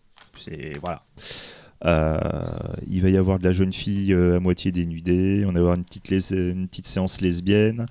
Voilà. 0.80 1.04
Euh, 1.84 2.18
il 2.88 3.02
va 3.02 3.10
y 3.10 3.16
avoir 3.16 3.38
de 3.38 3.44
la 3.44 3.52
jeune 3.52 3.72
fille 3.72 4.12
à 4.14 4.40
moitié 4.40 4.72
dénudée, 4.72 5.44
on 5.46 5.52
va 5.52 5.58
avoir 5.58 5.74
une 5.74 5.84
petite 5.84 6.86
séance 6.86 7.20
lesbienne, 7.20 7.86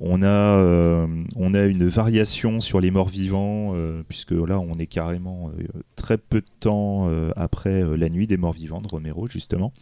on 0.00 0.22
a, 0.22 0.26
euh, 0.26 1.06
on 1.36 1.54
a 1.54 1.64
une 1.64 1.86
variation 1.88 2.60
sur 2.60 2.80
les 2.80 2.90
morts 2.90 3.08
vivants, 3.08 3.72
euh, 3.74 4.02
puisque 4.08 4.30
là 4.32 4.60
on 4.60 4.74
est 4.74 4.86
carrément 4.86 5.50
euh, 5.58 5.64
très 5.96 6.18
peu 6.18 6.40
de 6.40 6.46
temps 6.60 7.08
euh, 7.08 7.30
après 7.36 7.82
euh, 7.82 7.96
la 7.96 8.08
nuit 8.08 8.26
des 8.26 8.36
morts 8.36 8.52
vivants 8.52 8.80
de 8.80 8.88
Romero, 8.88 9.26
justement. 9.26 9.72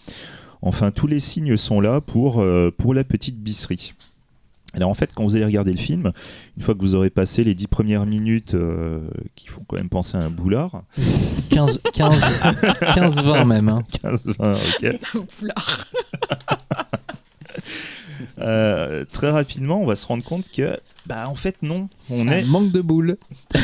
Enfin, 0.63 0.91
tous 0.91 1.07
les 1.07 1.21
signes 1.21 1.57
sont 1.59 1.81
là 1.81 2.01
pour, 2.01 2.41
euh, 2.41 2.71
pour 2.77 2.95
la 2.95 3.05
petite 3.05 3.39
bisserie. 3.39 3.93
Alors 4.75 4.91
en 4.91 4.95
fait, 4.95 5.11
quand 5.15 5.23
vous 5.25 5.37
allez 5.37 5.45
regarder 5.45 5.71
le 5.73 5.79
film, 5.79 6.13
une 6.57 6.63
fois 6.63 6.75
que 6.75 6.81
vous 6.81 6.95
aurez 6.95 7.09
passé 7.09 7.45
les 7.45 7.55
dix 7.55 7.67
premières 7.67 8.05
minutes 8.05 8.55
euh, 8.55 9.01
qui 9.35 9.49
font 9.49 9.63
quand 9.67 9.77
même 9.77 9.89
penser 9.89 10.17
à 10.19 10.21
un 10.21 10.29
boulard, 10.31 10.83
15, 11.51 11.81
15, 11.95 12.23
15 12.95 13.21
20 13.23 13.45
même. 13.47 13.69
hein. 13.71 13.83
15-20, 14.03 14.99
ok. 15.23 15.27
Foulard. 15.29 15.87
Euh, 18.39 19.05
très 19.11 19.31
rapidement, 19.31 19.81
on 19.81 19.87
va 19.87 19.97
se 19.97 20.07
rendre 20.07 20.23
compte 20.25 20.49
que, 20.51 20.79
bah, 21.07 21.29
en 21.29 21.35
fait, 21.35 21.57
non. 21.63 21.89
On 22.11 22.29
est. 22.29 22.45
manque 22.45 22.71
de 22.73 22.81
boules. 22.81 23.17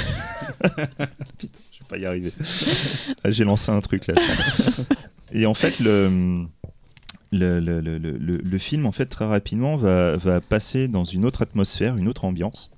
Je 0.62 1.78
vais 1.80 1.86
pas 1.88 1.98
y 1.98 2.06
arriver. 2.06 2.32
Ah, 3.24 3.30
J'ai 3.30 3.44
lancé 3.44 3.70
un 3.70 3.80
truc 3.80 4.06
là. 4.06 4.14
Et 5.32 5.46
en 5.46 5.54
fait, 5.54 5.78
le- 5.80 6.46
le- 7.32 7.60
le- 7.60 7.80
le- 7.98 8.18
le 8.18 8.58
film, 8.58 8.86
en 8.86 8.92
fait, 8.92 9.06
très 9.06 9.26
rapidement, 9.26 9.76
va, 9.76 10.16
va 10.16 10.40
passer 10.40 10.88
dans 10.88 11.04
une 11.04 11.24
autre 11.24 11.42
atmosphère, 11.42 11.96
une 11.96 12.08
autre 12.08 12.24
ambiance. 12.24 12.70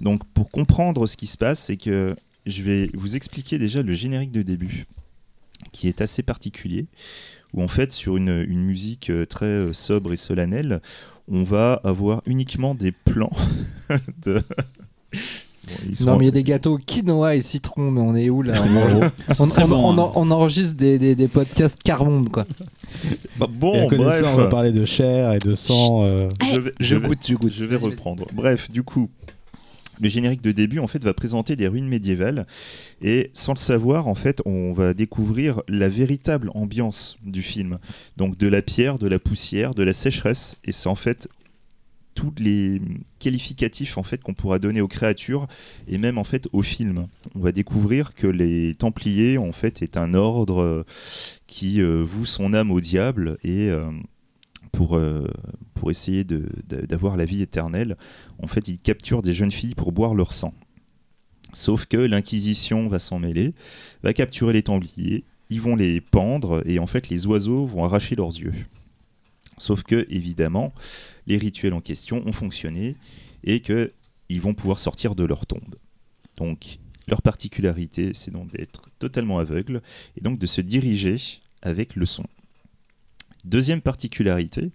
Donc, 0.00 0.22
pour 0.34 0.50
comprendre 0.50 1.06
ce 1.06 1.16
qui 1.16 1.26
se 1.26 1.36
passe, 1.36 1.58
c'est 1.60 1.76
que 1.76 2.14
je 2.46 2.62
vais 2.62 2.90
vous 2.94 3.16
expliquer 3.16 3.58
déjà 3.58 3.82
le 3.82 3.92
générique 3.92 4.32
de 4.32 4.42
début, 4.42 4.84
qui 5.72 5.88
est 5.88 6.00
assez 6.00 6.22
particulier, 6.22 6.86
où 7.54 7.62
en 7.62 7.68
fait, 7.68 7.92
sur 7.92 8.16
une, 8.18 8.44
une 8.48 8.62
musique 8.62 9.08
euh, 9.10 9.24
très 9.24 9.46
euh, 9.46 9.72
sobre 9.72 10.12
et 10.12 10.16
solennelle, 10.16 10.82
on 11.30 11.42
va 11.44 11.80
avoir 11.84 12.20
uniquement 12.26 12.74
des 12.74 12.92
plans 12.92 13.32
de. 14.24 14.42
Bon, 16.00 16.04
Non, 16.04 16.18
mais 16.18 16.24
il 16.24 16.26
y 16.26 16.28
a 16.28 16.32
des 16.32 16.42
gâteaux 16.44 16.76
quinoa 16.76 17.36
et 17.36 17.40
citron, 17.40 17.90
mais 17.90 18.02
on 18.02 18.14
est 18.14 18.28
où 18.28 18.42
là 18.42 18.52
on, 18.62 18.66
Bon, 19.00 19.10
on- 19.38 19.48
Très 19.48 19.62
on- 19.62 19.68
bon, 19.68 19.94
on- 19.94 19.98
hein. 19.98 20.12
on 20.14 20.30
enregistre 20.30 20.76
des, 20.76 20.98
des- 20.98 21.14
des 21.14 21.26
podcasts 21.26 21.82
Carmonde, 21.82 22.28
quoi. 22.28 22.44
Bah, 23.38 23.46
bon, 23.50 23.88
bref. 23.88 24.20
ça, 24.20 24.30
on 24.34 24.36
va 24.36 24.48
parler 24.48 24.72
de 24.72 24.84
chair 24.84 25.32
et 25.32 25.38
de 25.38 25.54
sang. 25.54 26.04
euh, 26.04 26.28
Je 26.52 26.58
vais, 26.58 26.72
Je 26.80 26.84
je 26.84 26.96
vais- 26.96 27.08
goûte, 27.08 27.18
je 27.26 27.34
goûte. 27.34 27.52
je 27.54 27.64
vais 27.64 27.76
reprendre. 27.76 28.26
Bref, 28.34 28.70
du 28.70 28.82
coup, 28.82 29.08
le 30.00 30.08
générique 30.08 30.42
de 30.42 30.52
début 30.52 30.78
en 30.78 30.86
fait 30.86 31.02
va 31.04 31.14
présenter 31.14 31.56
des 31.56 31.68
ruines 31.68 31.88
médiévales 31.88 32.46
et 33.02 33.30
sans 33.32 33.52
le 33.52 33.58
savoir 33.58 34.08
en 34.08 34.14
fait, 34.14 34.42
on 34.44 34.72
va 34.72 34.94
découvrir 34.94 35.62
la 35.68 35.88
véritable 35.88 36.50
ambiance 36.54 37.18
du 37.24 37.42
film. 37.42 37.78
Donc 38.16 38.38
de 38.38 38.48
la 38.48 38.62
pierre, 38.62 38.98
de 38.98 39.08
la 39.08 39.18
poussière, 39.18 39.74
de 39.74 39.82
la 39.82 39.92
sécheresse 39.92 40.56
et 40.64 40.72
c'est 40.72 40.88
en 40.88 40.94
fait 40.94 41.28
tous 42.14 42.32
les 42.38 42.80
qualificatifs 43.18 43.98
en 43.98 44.02
fait 44.02 44.22
qu'on 44.22 44.34
pourra 44.34 44.58
donner 44.58 44.80
aux 44.80 44.88
créatures 44.88 45.46
et 45.88 45.98
même 45.98 46.18
en 46.18 46.24
fait 46.24 46.48
au 46.52 46.62
film. 46.62 47.06
On 47.34 47.40
va 47.40 47.52
découvrir 47.52 48.14
que 48.14 48.26
les 48.26 48.74
Templiers 48.74 49.38
en 49.38 49.52
fait 49.52 49.82
est 49.82 49.96
un 49.96 50.14
ordre 50.14 50.62
euh, 50.62 50.86
qui 51.46 51.80
euh, 51.80 52.02
voue 52.04 52.26
son 52.26 52.54
âme 52.54 52.70
au 52.70 52.80
diable 52.80 53.38
et 53.42 53.68
euh, 53.70 53.90
pour, 54.74 54.96
euh, 54.96 55.26
pour 55.74 55.90
essayer 55.90 56.24
d'avoir 56.24 57.16
la 57.16 57.24
vie 57.24 57.42
éternelle, 57.42 57.96
en 58.42 58.48
fait, 58.48 58.66
ils 58.68 58.78
capturent 58.78 59.22
des 59.22 59.32
jeunes 59.32 59.52
filles 59.52 59.74
pour 59.74 59.92
boire 59.92 60.14
leur 60.14 60.32
sang. 60.32 60.52
Sauf 61.52 61.86
que 61.86 61.96
l'Inquisition 61.96 62.88
va 62.88 62.98
s'en 62.98 63.20
mêler, 63.20 63.54
va 64.02 64.12
capturer 64.12 64.52
les 64.52 64.64
Templiers, 64.64 65.24
ils 65.48 65.60
vont 65.60 65.76
les 65.76 66.00
pendre 66.00 66.62
et 66.66 66.80
en 66.80 66.88
fait, 66.88 67.08
les 67.08 67.26
oiseaux 67.26 67.64
vont 67.64 67.84
arracher 67.84 68.16
leurs 68.16 68.36
yeux. 68.36 68.54
Sauf 69.58 69.84
que, 69.84 70.06
évidemment, 70.10 70.74
les 71.28 71.36
rituels 71.36 71.74
en 71.74 71.80
question 71.80 72.26
ont 72.26 72.32
fonctionné 72.32 72.96
et 73.44 73.60
que 73.60 73.92
ils 74.28 74.40
vont 74.40 74.54
pouvoir 74.54 74.80
sortir 74.80 75.14
de 75.14 75.22
leur 75.22 75.46
tombe. 75.46 75.76
Donc, 76.38 76.78
leur 77.06 77.22
particularité, 77.22 78.10
c'est 78.14 78.32
donc 78.32 78.50
d'être 78.50 78.88
totalement 78.98 79.38
aveugle 79.38 79.82
et 80.16 80.20
donc 80.20 80.40
de 80.40 80.46
se 80.46 80.60
diriger 80.60 81.16
avec 81.62 81.94
le 81.94 82.06
son. 82.06 82.24
Deuxième 83.44 83.80
particularité, 83.80 84.70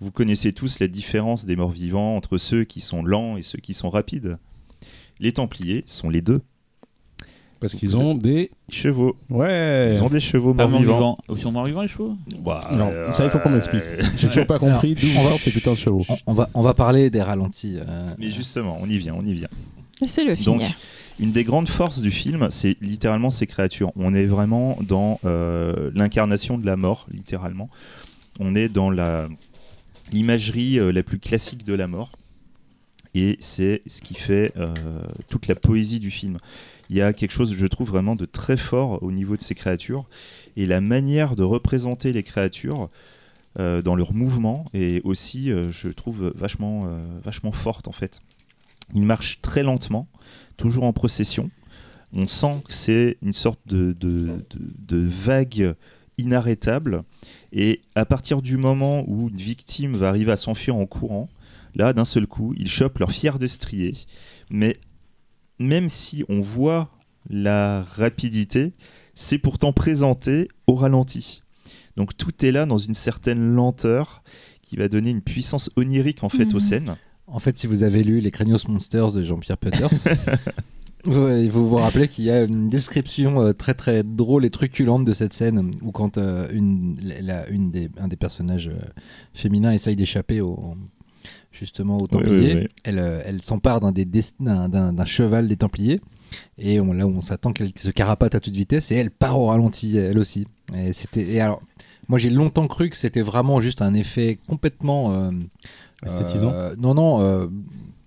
vous 0.00 0.10
connaissez 0.10 0.52
tous 0.52 0.78
la 0.80 0.88
différence 0.88 1.46
des 1.46 1.56
morts 1.56 1.70
vivants 1.70 2.16
entre 2.16 2.38
ceux 2.38 2.64
qui 2.64 2.80
sont 2.80 3.02
lents 3.02 3.36
et 3.36 3.42
ceux 3.42 3.58
qui 3.58 3.74
sont 3.74 3.90
rapides. 3.90 4.38
Les 5.20 5.32
Templiers 5.32 5.84
sont 5.86 6.10
les 6.10 6.20
deux. 6.22 6.40
Parce 7.60 7.74
qu'ils 7.76 7.96
ont 7.96 8.14
des. 8.14 8.50
Chevaux. 8.68 9.16
Ouais. 9.30 9.88
Ils 9.94 10.02
ont 10.02 10.10
des 10.10 10.20
chevaux 10.20 10.52
Pas 10.52 10.66
morts 10.66 10.80
vivants. 10.80 10.92
mort-vivant. 10.98 11.18
Ils 11.30 11.38
sont 11.38 11.52
morts-vivants 11.52 11.82
les 11.82 11.88
chevaux? 11.88 12.14
Bah, 12.40 12.68
Non, 12.74 12.88
euh, 12.88 13.10
ça 13.10 13.24
il 13.24 13.30
faut 13.30 13.38
qu'on 13.38 13.50
m'explique. 13.50 13.82
J'ai 14.18 14.28
toujours 14.28 14.46
pas 14.46 14.58
compris 14.58 14.94
d'où 14.94 15.06
on 15.16 15.20
va- 15.22 15.28
sortent 15.30 15.40
ces 15.42 15.50
putains 15.50 15.72
de 15.72 15.78
chevaux. 15.78 16.04
On, 16.08 16.16
on 16.26 16.34
va, 16.34 16.50
on 16.52 16.60
va 16.60 16.74
parler 16.74 17.08
des 17.08 17.22
ralentis. 17.22 17.76
euh, 17.78 18.06
Mais 18.18 18.30
justement, 18.32 18.78
on 18.82 18.86
y 18.88 18.98
vient, 18.98 19.14
on 19.18 19.24
y 19.24 19.32
vient. 19.32 19.48
Laissez-le 20.02 20.34
Donc, 20.44 20.60
finir. 20.60 20.76
Une 21.20 21.30
des 21.30 21.44
grandes 21.44 21.68
forces 21.68 22.00
du 22.02 22.10
film, 22.10 22.48
c'est 22.50 22.76
littéralement 22.82 23.30
ces 23.30 23.46
créatures. 23.46 23.92
On 23.96 24.12
est 24.12 24.26
vraiment 24.26 24.76
dans 24.82 25.20
euh, 25.24 25.90
l'incarnation 25.94 26.58
de 26.58 26.66
la 26.66 26.76
mort, 26.76 27.06
littéralement. 27.12 27.70
On 28.40 28.54
est 28.54 28.68
dans 28.68 28.90
la 28.90 29.28
l'imagerie 30.12 30.78
euh, 30.78 30.92
la 30.92 31.02
plus 31.02 31.18
classique 31.18 31.64
de 31.64 31.74
la 31.74 31.86
mort. 31.86 32.12
Et 33.14 33.36
c'est 33.40 33.82
ce 33.86 34.02
qui 34.02 34.14
fait 34.14 34.52
euh, 34.56 34.72
toute 35.28 35.46
la 35.46 35.54
poésie 35.54 36.00
du 36.00 36.10
film. 36.10 36.38
Il 36.90 36.96
y 36.96 37.00
a 37.00 37.12
quelque 37.12 37.30
chose, 37.30 37.54
je 37.56 37.66
trouve, 37.66 37.88
vraiment 37.88 38.16
de 38.16 38.24
très 38.24 38.56
fort 38.56 39.02
au 39.02 39.12
niveau 39.12 39.36
de 39.36 39.42
ces 39.42 39.54
créatures. 39.54 40.06
Et 40.56 40.66
la 40.66 40.80
manière 40.80 41.36
de 41.36 41.44
représenter 41.44 42.12
les 42.12 42.24
créatures 42.24 42.90
euh, 43.60 43.82
dans 43.82 43.94
leur 43.94 44.14
mouvement 44.14 44.64
est 44.74 45.04
aussi, 45.04 45.50
je 45.70 45.88
trouve, 45.88 46.32
vachement, 46.34 46.88
forte 47.52 47.86
en 47.86 47.92
fait. 47.92 48.20
Ils 48.94 49.06
marchent 49.06 49.40
très 49.42 49.62
lentement, 49.62 50.08
toujours 50.56 50.84
en 50.84 50.92
procession. 50.92 51.50
On 52.12 52.26
sent 52.26 52.62
que 52.66 52.72
c'est 52.72 53.16
une 53.22 53.32
sorte 53.32 53.60
de 53.66 54.36
vague 54.90 55.74
inarrêtable. 56.18 57.04
Et 57.56 57.80
à 57.94 58.04
partir 58.04 58.42
du 58.42 58.56
moment 58.56 59.04
où 59.06 59.28
une 59.28 59.36
victime 59.36 59.96
va 59.96 60.08
arriver 60.08 60.32
à 60.32 60.36
s'enfuir 60.36 60.74
en 60.76 60.86
courant, 60.86 61.28
là, 61.76 61.92
d'un 61.92 62.04
seul 62.04 62.26
coup, 62.26 62.52
ils 62.58 62.68
chopent 62.68 62.98
leur 62.98 63.12
fier 63.12 63.38
destrier. 63.38 63.94
Mais 64.50 64.76
même 65.60 65.88
si 65.88 66.24
on 66.28 66.40
voit 66.40 66.90
la 67.30 67.82
rapidité, 67.96 68.72
c'est 69.14 69.38
pourtant 69.38 69.72
présenté 69.72 70.48
au 70.66 70.74
ralenti. 70.74 71.42
Donc 71.96 72.16
tout 72.16 72.44
est 72.44 72.50
là 72.50 72.66
dans 72.66 72.76
une 72.78 72.94
certaine 72.94 73.54
lenteur 73.54 74.24
qui 74.62 74.74
va 74.76 74.88
donner 74.88 75.10
une 75.10 75.22
puissance 75.22 75.70
onirique 75.76 76.24
en 76.24 76.28
fait 76.28 76.46
Mhm. 76.46 76.54
aux 76.56 76.60
scènes. 76.60 76.96
En 77.28 77.38
fait, 77.38 77.56
si 77.56 77.66
vous 77.68 77.84
avez 77.84 78.02
lu 78.02 78.20
Les 78.20 78.30
Craignos 78.32 78.66
Monsters 78.68 79.12
de 79.12 79.22
Jean-Pierre 79.22 79.56
Peters, 79.58 79.90
vous 81.04 81.50
vous 81.50 81.68
vous 81.68 81.76
rappelez 81.76 82.08
qu'il 82.08 82.24
y 82.24 82.30
a 82.30 82.44
une 82.44 82.68
description 82.70 83.40
euh, 83.40 83.52
très 83.52 83.74
très 83.74 84.02
drôle 84.02 84.44
et 84.44 84.50
truculente 84.50 85.04
de 85.04 85.12
cette 85.12 85.32
scène 85.32 85.70
où 85.82 85.92
quand 85.92 86.18
euh, 86.18 86.46
une, 86.52 86.96
la- 87.20 87.48
une 87.48 87.70
des, 87.70 87.90
un 87.98 88.08
des 88.08 88.16
personnages 88.16 88.68
euh, 88.68 88.78
féminins 89.32 89.72
essaye 89.72 89.96
d'échapper 89.96 90.40
au 90.40 90.74
justement 91.52 91.98
aux 91.98 92.06
Templiers, 92.06 92.54
oui, 92.54 92.60
oui. 92.62 92.66
elle, 92.84 93.22
elle 93.26 93.40
s'empare 93.42 93.80
d'un 93.80 93.92
des 93.92 94.04
d'un- 94.04 94.68
d'un 94.68 94.92
d'un 94.92 95.04
cheval 95.04 95.46
des 95.48 95.56
Templiers 95.56 96.00
et 96.58 96.80
on, 96.80 96.92
là 96.92 97.06
où 97.06 97.10
on 97.10 97.20
s'attend 97.20 97.52
qu'elle 97.52 97.70
se 97.76 97.90
carapate 97.90 98.34
à 98.34 98.40
toute 98.40 98.54
vitesse 98.54 98.90
et 98.90 98.96
elle 98.96 99.10
part 99.10 99.38
au 99.38 99.46
ralenti 99.46 99.96
elle 99.96 100.18
aussi. 100.18 100.46
Et 100.74 100.92
c'était 100.92 101.22
et 101.30 101.40
alors 101.40 101.62
moi 102.08 102.18
j'ai 102.18 102.30
longtemps 102.30 102.66
cru 102.66 102.90
que 102.90 102.96
c'était 102.96 103.22
vraiment 103.22 103.60
juste 103.60 103.82
un 103.82 103.94
effet 103.94 104.38
complètement 104.48 105.12
euh, 105.14 105.30
euh, 106.52 106.74
non, 106.78 106.94
non, 106.94 107.20
euh, 107.22 107.46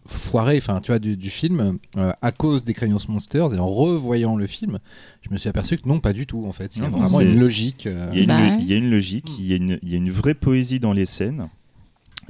foiré, 0.07 0.57
enfin, 0.57 0.79
tu 0.81 0.91
vois, 0.91 0.99
du, 0.99 1.15
du 1.17 1.29
film, 1.29 1.77
euh, 1.97 2.11
à 2.21 2.31
cause 2.31 2.63
des 2.63 2.73
Craignos 2.73 3.07
Monsters, 3.09 3.53
et 3.53 3.59
en 3.59 3.67
revoyant 3.67 4.35
le 4.35 4.47
film, 4.47 4.79
je 5.21 5.29
me 5.31 5.37
suis 5.37 5.49
aperçu 5.49 5.77
que 5.77 5.87
non, 5.87 5.99
pas 5.99 6.13
du 6.13 6.25
tout, 6.25 6.45
en 6.47 6.51
fait. 6.51 6.75
Il 6.77 6.83
y 6.83 6.85
a 6.85 6.89
vraiment 6.89 7.19
une 7.21 7.39
logique. 7.39 7.85
euh, 7.87 8.09
Il 8.13 8.17
y, 8.17 8.21
a 8.21 8.23
une, 8.23 8.27
Bah 8.27 8.39
ouais. 8.39 8.57
il 8.61 8.67
y 8.67 8.73
a 8.73 8.77
une 8.77 8.89
logique, 8.89 9.29
il 9.39 9.45
y 9.47 9.53
a 9.53 9.57
une, 9.57 9.79
il 9.83 9.89
y 9.89 9.93
a 9.93 9.97
une 9.97 10.11
vraie 10.11 10.33
poésie 10.33 10.79
dans 10.79 10.93
les 10.93 11.05
scènes. 11.05 11.47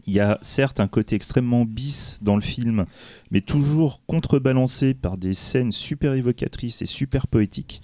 Il 0.06 0.14
y 0.14 0.20
a 0.20 0.38
certes 0.42 0.80
un 0.80 0.88
côté 0.88 1.16
extrêmement 1.16 1.66
bis 1.66 2.20
dans 2.22 2.36
le 2.36 2.42
film, 2.42 2.86
mais 3.32 3.42
toujours 3.42 4.02
contrebalancé 4.08 4.94
par 4.94 5.18
des 5.18 5.34
scènes 5.34 5.72
super 5.72 6.14
évocatrices 6.14 6.82
et 6.82 6.86
super 6.86 7.28
poétiques. 7.28 7.82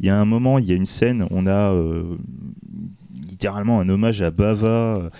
Il 0.00 0.06
y 0.06 0.10
a 0.10 0.18
un 0.20 0.24
moment, 0.24 0.58
il 0.58 0.66
y 0.66 0.72
a 0.72 0.74
une 0.74 0.86
scène, 0.86 1.26
on 1.30 1.46
a 1.46 1.72
euh, 1.72 2.16
littéralement 3.28 3.80
un 3.80 3.88
hommage 3.88 4.22
à 4.22 4.30
Bava 4.30 4.66
euh, 4.96 5.10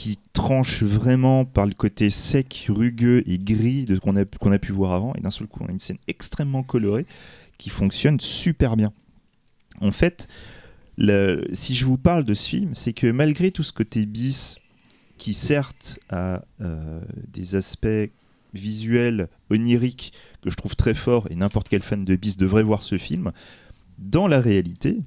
qui 0.00 0.18
tranche 0.32 0.82
vraiment 0.82 1.44
par 1.44 1.66
le 1.66 1.74
côté 1.74 2.08
sec, 2.08 2.68
rugueux 2.70 3.22
et 3.26 3.38
gris 3.38 3.84
de 3.84 3.96
ce 3.96 4.00
qu'on 4.00 4.16
a, 4.16 4.58
pu 4.58 4.72
voir 4.72 4.92
avant. 4.92 5.12
Et 5.14 5.20
d'un 5.20 5.28
seul 5.28 5.46
coup, 5.46 5.60
on 5.62 5.66
a 5.66 5.72
une 5.72 5.78
scène 5.78 5.98
extrêmement 6.08 6.62
colorée 6.62 7.04
qui 7.58 7.68
fonctionne 7.68 8.18
super 8.18 8.78
bien. 8.78 8.94
En 9.82 9.92
fait, 9.92 10.26
si 11.52 11.74
je 11.74 11.84
vous 11.84 11.98
parle 11.98 12.24
de 12.24 12.32
ce 12.32 12.48
film, 12.48 12.72
c'est 12.72 12.94
que 12.94 13.08
malgré 13.08 13.50
tout 13.50 13.62
ce 13.62 13.74
côté 13.74 14.06
bis, 14.06 14.56
qui 15.18 15.34
certes 15.34 15.98
a 16.08 16.46
euh, 16.62 17.02
des 17.28 17.54
aspects 17.54 18.10
visuels, 18.54 19.28
oniriques, 19.50 20.14
que 20.40 20.48
je 20.48 20.56
trouve 20.56 20.76
très 20.76 20.94
forts, 20.94 21.26
et 21.28 21.34
n'importe 21.34 21.68
quel 21.68 21.82
fan 21.82 22.06
de 22.06 22.16
bis 22.16 22.38
devrait 22.38 22.62
voir 22.62 22.82
ce 22.82 22.96
film, 22.96 23.32
dans 23.98 24.28
la 24.28 24.40
réalité, 24.40 25.02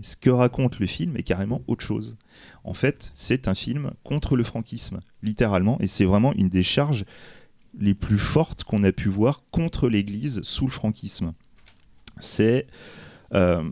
ce 0.00 0.16
que 0.16 0.30
raconte 0.30 0.80
le 0.80 0.86
film 0.86 1.16
est 1.16 1.22
carrément 1.22 1.62
autre 1.68 1.84
chose. 1.84 2.16
En 2.64 2.74
fait, 2.74 3.10
c'est 3.14 3.48
un 3.48 3.54
film 3.54 3.90
contre 4.04 4.36
le 4.36 4.44
franquisme, 4.44 5.00
littéralement, 5.22 5.78
et 5.80 5.86
c'est 5.86 6.04
vraiment 6.04 6.32
une 6.34 6.48
des 6.48 6.62
charges 6.62 7.04
les 7.78 7.94
plus 7.94 8.18
fortes 8.18 8.64
qu'on 8.64 8.84
a 8.84 8.92
pu 8.92 9.08
voir 9.08 9.42
contre 9.50 9.88
l'Église 9.88 10.42
sous 10.42 10.66
le 10.66 10.70
franquisme. 10.70 11.32
C'est 12.20 12.66
euh, 13.34 13.62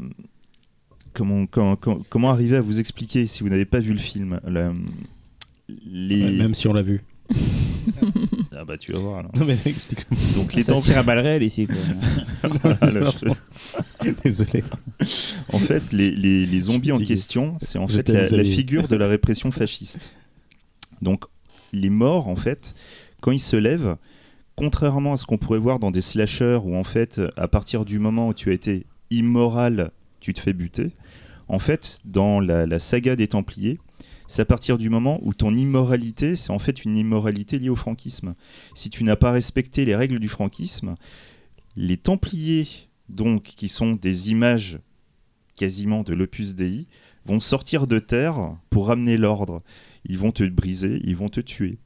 comment, 1.15 1.47
comment, 1.47 1.77
comment- 1.77 2.01
comment 2.09 2.31
arriver 2.31 2.57
à 2.57 2.63
vous 2.63 2.81
expliquer 2.81 3.27
si 3.27 3.43
vous 3.43 3.49
n'avez 3.51 3.67
pas 3.67 3.79
vu 3.79 3.93
le 3.93 3.99
film 3.99 4.41
le- 4.47 4.73
les... 5.85 6.25
Ouais, 6.25 6.31
même 6.33 6.55
si 6.55 6.67
on 6.67 6.73
l'a 6.73 6.83
vu. 6.83 7.03
Ah 8.63 8.65
bah 8.67 8.77
tu 8.77 8.93
vas 8.93 8.99
voir 8.99 9.19
alors. 9.21 9.33
Non 9.35 9.47
mais 9.47 9.57
explique-moi. 9.65 10.21
Donc 10.37 10.53
les 10.53 10.63
Ça 10.63 10.73
temps 10.73 10.83
tire 10.83 10.99
à 10.99 11.03
balles 11.03 11.21
réelles 11.21 11.43
ici. 11.43 11.67
Quoi. 11.67 11.77
Voilà, 12.79 13.11
je- 13.11 14.13
Désolé. 14.23 14.63
En 15.55 15.59
fait, 15.59 15.93
les, 15.93 16.11
les- 16.11 16.45
les 16.45 16.61
zombies 16.61 16.93
en 16.93 16.99
question, 16.99 17.57
c'est 17.61 17.79
en 17.79 17.89
Je 17.89 17.97
fait 17.97 18.09
la, 18.11 18.27
la 18.27 18.45
figure 18.45 18.87
de 18.87 18.97
la 18.97 19.07
répression 19.07 19.51
fasciste. 19.51 20.13
Donc, 21.01 21.25
les 21.73 21.89
morts, 21.89 22.29
en 22.29 22.37
fait, 22.37 22.75
quand 23.23 23.31
ils 23.33 23.39
se 23.41 23.57
lèvent, 23.57 23.97
contrairement 24.57 25.15
à 25.15 25.17
ce 25.17 25.25
qu'on 25.25 25.39
pourrait 25.39 25.59
voir 25.59 25.79
dans 25.79 25.91
des 25.91 26.03
slashers 26.03 26.59
où, 26.63 26.77
en 26.77 26.85
fait, 26.85 27.19
à 27.39 27.49
partir 27.49 27.87
du 27.87 27.99
moment 27.99 28.29
où 28.29 28.35
tu 28.35 28.51
as 28.51 28.53
été 28.53 28.85
immoral, 29.11 29.91
tu 30.21 30.35
te 30.35 30.41
fais 30.41 30.53
buter, 30.53 30.91
en 31.49 31.59
fait, 31.59 32.01
dans 32.05 32.41
la, 32.41 32.67
la 32.67 32.79
saga 32.79 33.17
des 33.17 33.29
Templiers, 33.29 33.79
c'est 34.31 34.43
à 34.43 34.45
partir 34.45 34.79
du 34.79 34.91
moment 34.91 35.19
où 35.23 35.35
ton 35.35 35.57
immoralité, 35.57 36.37
c'est 36.37 36.53
en 36.53 36.61
fait 36.61 36.85
une 36.85 36.97
immoralité 36.97 37.59
liée 37.59 37.69
au 37.69 37.75
franquisme. 37.75 38.37
Si 38.77 38.89
tu 38.89 39.03
n'as 39.03 39.17
pas 39.17 39.33
respecté 39.33 39.85
les 39.85 39.97
règles 39.97 40.21
du 40.21 40.29
franquisme, 40.29 40.95
les 41.75 41.97
Templiers, 41.97 42.69
donc, 43.09 43.43
qui 43.43 43.69
sont 43.69 43.95
des 43.95 44.31
images 44.31 44.79
quasiment 45.57 46.05
de 46.05 46.15
l'opus 46.15 46.55
Dei, 46.55 46.87
vont 47.25 47.41
sortir 47.41 47.89
de 47.89 47.99
terre 47.99 48.57
pour 48.71 48.87
ramener 48.87 49.17
l'ordre. 49.17 49.59
Ils 50.05 50.17
vont 50.17 50.31
te 50.31 50.45
briser, 50.45 51.01
ils 51.03 51.17
vont 51.17 51.29
te 51.29 51.41
tuer. 51.41 51.81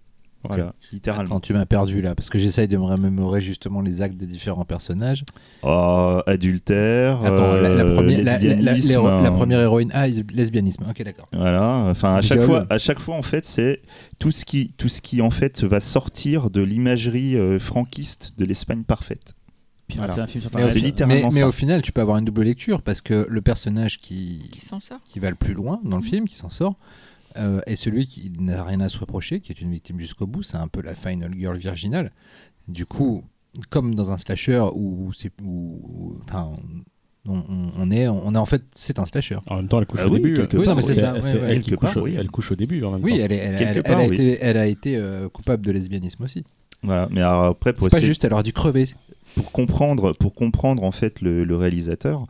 Voilà, 0.47 0.75
littéralement. 0.93 1.25
Attends, 1.37 1.41
tu 1.41 1.53
m'as 1.55 1.67
perdu 1.67 2.03
là, 2.03 2.15
parce 2.15 2.29
que 2.31 2.39
j'essaye 2.39 2.69
de 2.69 2.77
me 2.77 2.83
remémorer 2.85 3.41
justement 3.41 3.81
les 3.81 4.03
actes 4.03 4.17
des 4.17 4.27
différents 4.27 4.65
personnages. 4.65 5.25
Oh, 5.63 6.19
adultère, 6.27 7.23
Attends, 7.25 7.55
la, 7.55 7.69
la 7.75 7.85
première, 7.85 8.23
la, 8.25 8.39
la- 8.39 9.63
héroïne. 9.63 9.91
Ah, 9.95 10.09
is- 10.09 10.23
lesbianisme. 10.33 10.85
Ok, 10.89 11.03
d'accord. 11.03 11.27
Voilà, 11.33 11.87
enfin 11.91 12.17
à 12.17 12.23
chaque 12.23 12.39
Viol. 12.39 12.47
fois, 12.49 12.67
à 12.71 12.79
chaque 12.79 12.99
fois 13.01 13.17
en 13.17 13.23
fait, 13.23 13.47
c'est 13.47 13.83
tout 14.19 14.31
ce 14.31 14.45
qui, 14.45 14.73
tout 14.77 14.89
ce 14.89 15.01
qui 15.01 15.23
en 15.23 15.31
fait 15.31 15.63
va 15.65 15.81
sortir 15.81 16.51
de 16.51 16.61
l'imagerie 16.61 17.37
euh, 17.37 17.59
franquiste 17.59 18.33
de 18.37 18.45
l'Espagne 18.45 18.83
parfaite. 18.85 19.35
Puis 19.89 19.99
Voilà. 19.99 20.15
Mais, 20.55 20.63
c'est 20.63 20.79
littéralement 20.81 21.29
mais- 21.29 21.35
mais 21.35 21.41
ça. 21.41 21.49
au 21.49 21.53
final, 21.53 21.83
tu 21.83 21.93
peux 21.93 22.01
avoir 22.01 22.17
une 22.17 22.25
double 22.25 22.43
lecture 22.43 22.81
parce 22.83 23.01
que 23.03 23.27
le 23.29 23.41
personnage 23.43 23.99
qui, 23.99 24.49
Qui 24.53 24.65
s'en 24.65 24.81
sort 24.81 24.99
qui 25.05 25.19
va 25.19 25.29
le 25.29 25.37
plus 25.37 25.53
loin 25.55 25.81
dans 25.85 25.99
le 25.99 26.03
film, 26.03 26.27
qui 26.27 26.37
s'en 26.37 26.49
sort, 26.49 26.77
euh, 27.37 27.61
est 27.67 27.77
celui 27.77 28.07
qui 28.07 28.31
n'a 28.39 28.63
rien 28.65 28.81
à 28.81 28.89
se 28.89 28.99
reprocher, 28.99 29.41
qui 29.41 29.53
est 29.53 29.61
une 29.61 29.71
victime 29.71 29.99
jusqu'au 30.01 30.27
bout. 30.27 30.43
C'est 30.43 30.57
un 30.57 30.69
peu 30.69 30.83
la 30.83 30.95
final 30.95 31.33
girl 31.39 31.57
virginale. 31.57 32.11
Du 32.69 32.87
coup, 32.87 33.23
comme 33.71 33.95
dans 33.95 34.11
un 34.11 34.19
slasher 34.19 34.65
où 34.75 35.13
c'est 35.13 35.31
où- 35.43 35.79
où- 35.83 36.19
enfin, 36.25 36.53
on, 37.29 37.43
on- 37.79 37.91
est 37.91 38.07
on 38.09 38.35
est 38.35 38.39
en 38.39 38.45
fait 38.47 38.63
c'est 38.75 38.99
un 38.99 39.07
slasher. 39.07 39.39
En 39.47 39.57
même 39.57 39.69
temps, 39.69 39.81
elle 39.81 39.87
couche 39.87 40.01
Ah 40.03 40.07
au 40.09 40.11
oui, 40.11 40.17
début. 40.21 40.35
quelque 40.35 40.57
Oui, 40.57 40.65
part. 40.65 40.75
non, 40.75 40.81
mais 40.81 40.87
c'est 40.87 41.01
ça, 41.01 41.15
C'est 41.23 41.37
ouais, 41.39 41.43
ouais. 41.43 41.51
elle 41.53 41.61
qui 41.63 41.71
couche. 41.73 41.81
part, 41.95 41.97
au- 42.03 42.07
oui. 42.07 42.17
Elle 42.19 42.31
couche 42.31 42.53
au 42.53 42.57
début 42.57 42.83
en 42.85 42.93
même 42.93 43.05
Oui, 43.05 43.13
temps. 43.19 43.25
elle, 43.25 43.33
elle, 43.33 43.63
elle- 43.63 43.83
part, 43.83 44.01
elle 44.01 44.05
a 44.07 44.09
oui. 44.09 44.15
été 44.15 44.39
elle 44.41 44.57
a 44.57 44.67
été 44.67 44.97
euh, 44.97 45.29
coupable 45.29 45.65
de 45.65 45.73
lesbianisme 45.73 46.23
aussi. 46.25 46.45
Voilà, 46.83 47.09
mais 47.11 47.23
après 47.23 47.73
pour 47.73 47.85
C'est 47.85 47.91
pas 47.91 47.97
essayer- 47.99 48.09
juste, 48.09 48.25
elle 48.25 48.33
aurait 48.35 48.43
dû 48.43 48.53
crever. 48.53 48.85
pour 49.37 49.51
comprendre, 49.53 50.13
pour 50.13 50.35
comprendre 50.35 50.83
en 50.85 50.93
fait 50.93 51.21
le, 51.23 51.45
le 51.45 51.57
réalisateur, 51.57 52.25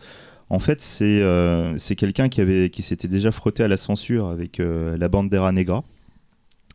en 0.55 0.61
fait 0.61 0.81
c'est 0.81 1.21
euh, 1.21 1.77
quelqu'un 1.97 2.29
qui 2.29 2.83
s'était 2.83 3.09
déjà 3.09 3.33
frotté 3.33 3.65
à 3.65 3.69
la 3.69 3.77
censure 3.77 4.29
avec 4.29 4.61
euh, 4.61 4.97
la 4.97 5.09
Bandera 5.09 5.51
Negra. 5.53 5.85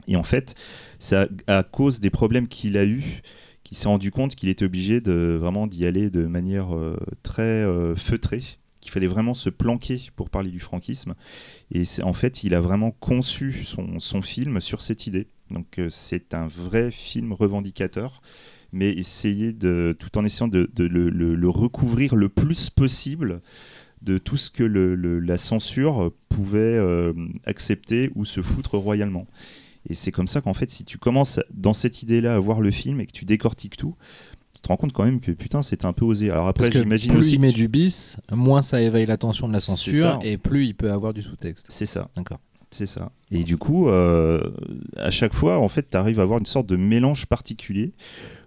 Et 0.07 0.15
en 0.15 0.23
fait, 0.23 0.55
c'est 0.97 1.29
à, 1.47 1.63
cause 1.63 1.99
des 1.99 2.09
problèmes 2.09 2.47
qu'il 2.47 2.77
a 2.77 2.85
eu 2.85 3.21
qu'il 3.63 3.77
s'est 3.77 3.87
rendu 3.87 4.09
compte 4.09 4.35
qu'il 4.35 4.49
était 4.49 4.65
obligé 4.65 4.99
de 4.99 5.37
vraiment 5.39 5.67
d'y 5.67 5.85
aller 5.85 6.09
de 6.09 6.25
manière 6.25 6.75
euh, 6.75 6.97
très 7.21 7.43
euh, 7.43 7.95
feutrée, 7.95 8.41
qu'il 8.81 8.91
fallait 8.91 9.07
vraiment 9.07 9.35
se 9.35 9.49
planquer 9.49 10.09
pour 10.15 10.29
parler 10.29 10.49
du 10.49 10.59
franquisme. 10.59 11.13
Et 11.71 11.83
en 12.01 12.13
fait, 12.13 12.43
il 12.43 12.55
a 12.55 12.61
vraiment 12.61 12.91
conçu 12.91 13.65
son, 13.65 14.21
film 14.21 14.59
sur 14.59 14.81
cette 14.81 15.05
idée. 15.05 15.27
Donc 15.51 15.79
c'est 15.89 16.33
un 16.33 16.47
vrai 16.47 16.89
film 16.89 17.33
revendicateur 17.33 18.21
mais 18.71 18.91
essayer 18.91 19.51
de, 19.53 19.95
tout 19.97 20.17
en 20.17 20.25
essayant 20.25 20.47
de, 20.47 20.69
de 20.75 20.83
le, 20.83 21.09
le- 21.09 21.35
le 21.35 21.49
recouvrir 21.49 22.15
le 22.15 22.29
plus 22.29 22.69
possible 22.69 23.41
de 24.01 24.17
tout 24.17 24.37
ce 24.37 24.49
que 24.49 24.63
le- 24.63 24.95
la 25.19 25.37
censure 25.37 26.11
pouvait 26.29 26.59
euh, 26.59 27.13
accepter 27.45 28.11
ou 28.15 28.25
se 28.25 28.41
foutre 28.41 28.77
royalement. 28.77 29.27
Et 29.89 29.95
c'est 29.95 30.11
comme 30.11 30.27
ça 30.27 30.41
qu'en 30.41 30.53
fait, 30.53 30.69
si 30.71 30.83
tu 30.85 30.97
commences 30.97 31.39
dans 31.53 31.73
cette 31.73 32.03
idée-là 32.03 32.35
à 32.35 32.39
voir 32.39 32.61
le 32.61 32.69
film 32.71 32.99
et 33.01 33.05
que 33.05 33.11
tu 33.11 33.25
décortiques 33.25 33.77
tout, 33.77 33.95
tu 34.53 34.61
te 34.61 34.67
rends 34.67 34.77
compte 34.77 34.91
quand 34.93 35.05
même 35.05 35.21
que 35.21 35.31
putain, 35.31 35.61
c'était 35.61 35.85
un 35.85 35.93
peu 35.93 36.03
osé. 36.05 36.29
Alors 36.29 36.47
après, 36.47 36.69
j'imagine 36.69 37.11
plus 37.11 37.19
aussi. 37.19 37.35
il 37.35 37.39
met 37.39 37.51
du 37.53 37.67
bis, 37.69 38.17
moins 38.31 38.61
ça 38.61 38.81
éveille 38.81 39.05
l'attention 39.05 39.47
de 39.47 39.53
la 39.53 39.59
censure 39.61 40.13
ça. 40.13 40.19
et 40.21 40.37
plus 40.37 40.65
il 40.65 40.75
peut 40.75 40.91
avoir 40.91 41.13
du 41.13 41.21
sous-texte. 41.21 41.67
C'est 41.69 41.85
ça. 41.85 42.09
D'accord. 42.17 42.39
C'est 42.71 42.85
ça. 42.85 43.11
Et 43.31 43.43
du 43.43 43.57
coup, 43.57 43.89
euh, 43.89 44.41
à 44.95 45.11
chaque 45.11 45.33
fois, 45.33 45.59
en 45.59 45.69
fait, 45.69 45.89
tu 45.89 45.97
arrives 45.97 46.19
à 46.19 46.23
avoir 46.23 46.39
une 46.39 46.45
sorte 46.45 46.67
de 46.67 46.75
mélange 46.75 47.25
particulier 47.25 47.93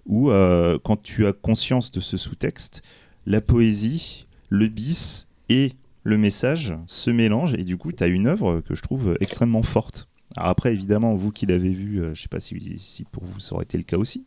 où, 0.06 0.30
euh, 0.30 0.78
quand 0.82 1.00
tu 1.02 1.26
as 1.26 1.32
conscience 1.32 1.90
de 1.90 2.00
ce 2.00 2.16
sous-texte, 2.16 2.82
la 3.26 3.40
poésie, 3.40 4.26
le 4.48 4.68
bis 4.68 5.28
et 5.48 5.72
le 6.04 6.18
message 6.18 6.74
se 6.86 7.10
mélangent. 7.10 7.54
Et 7.54 7.64
du 7.64 7.76
coup, 7.76 7.92
tu 7.92 8.02
as 8.02 8.08
une 8.08 8.26
œuvre 8.26 8.60
que 8.60 8.74
je 8.74 8.82
trouve 8.82 9.16
extrêmement 9.20 9.62
forte. 9.62 10.08
Alors 10.36 10.50
après, 10.50 10.72
évidemment, 10.72 11.14
vous 11.14 11.30
qui 11.30 11.46
l'avez 11.46 11.72
vu, 11.72 12.00
euh, 12.00 12.14
je 12.14 12.22
sais 12.22 12.28
pas 12.28 12.40
si, 12.40 13.04
pour 13.10 13.24
vous 13.24 13.40
ça 13.40 13.54
aurait 13.54 13.64
été 13.64 13.76
le 13.76 13.84
cas 13.84 13.98
aussi. 13.98 14.24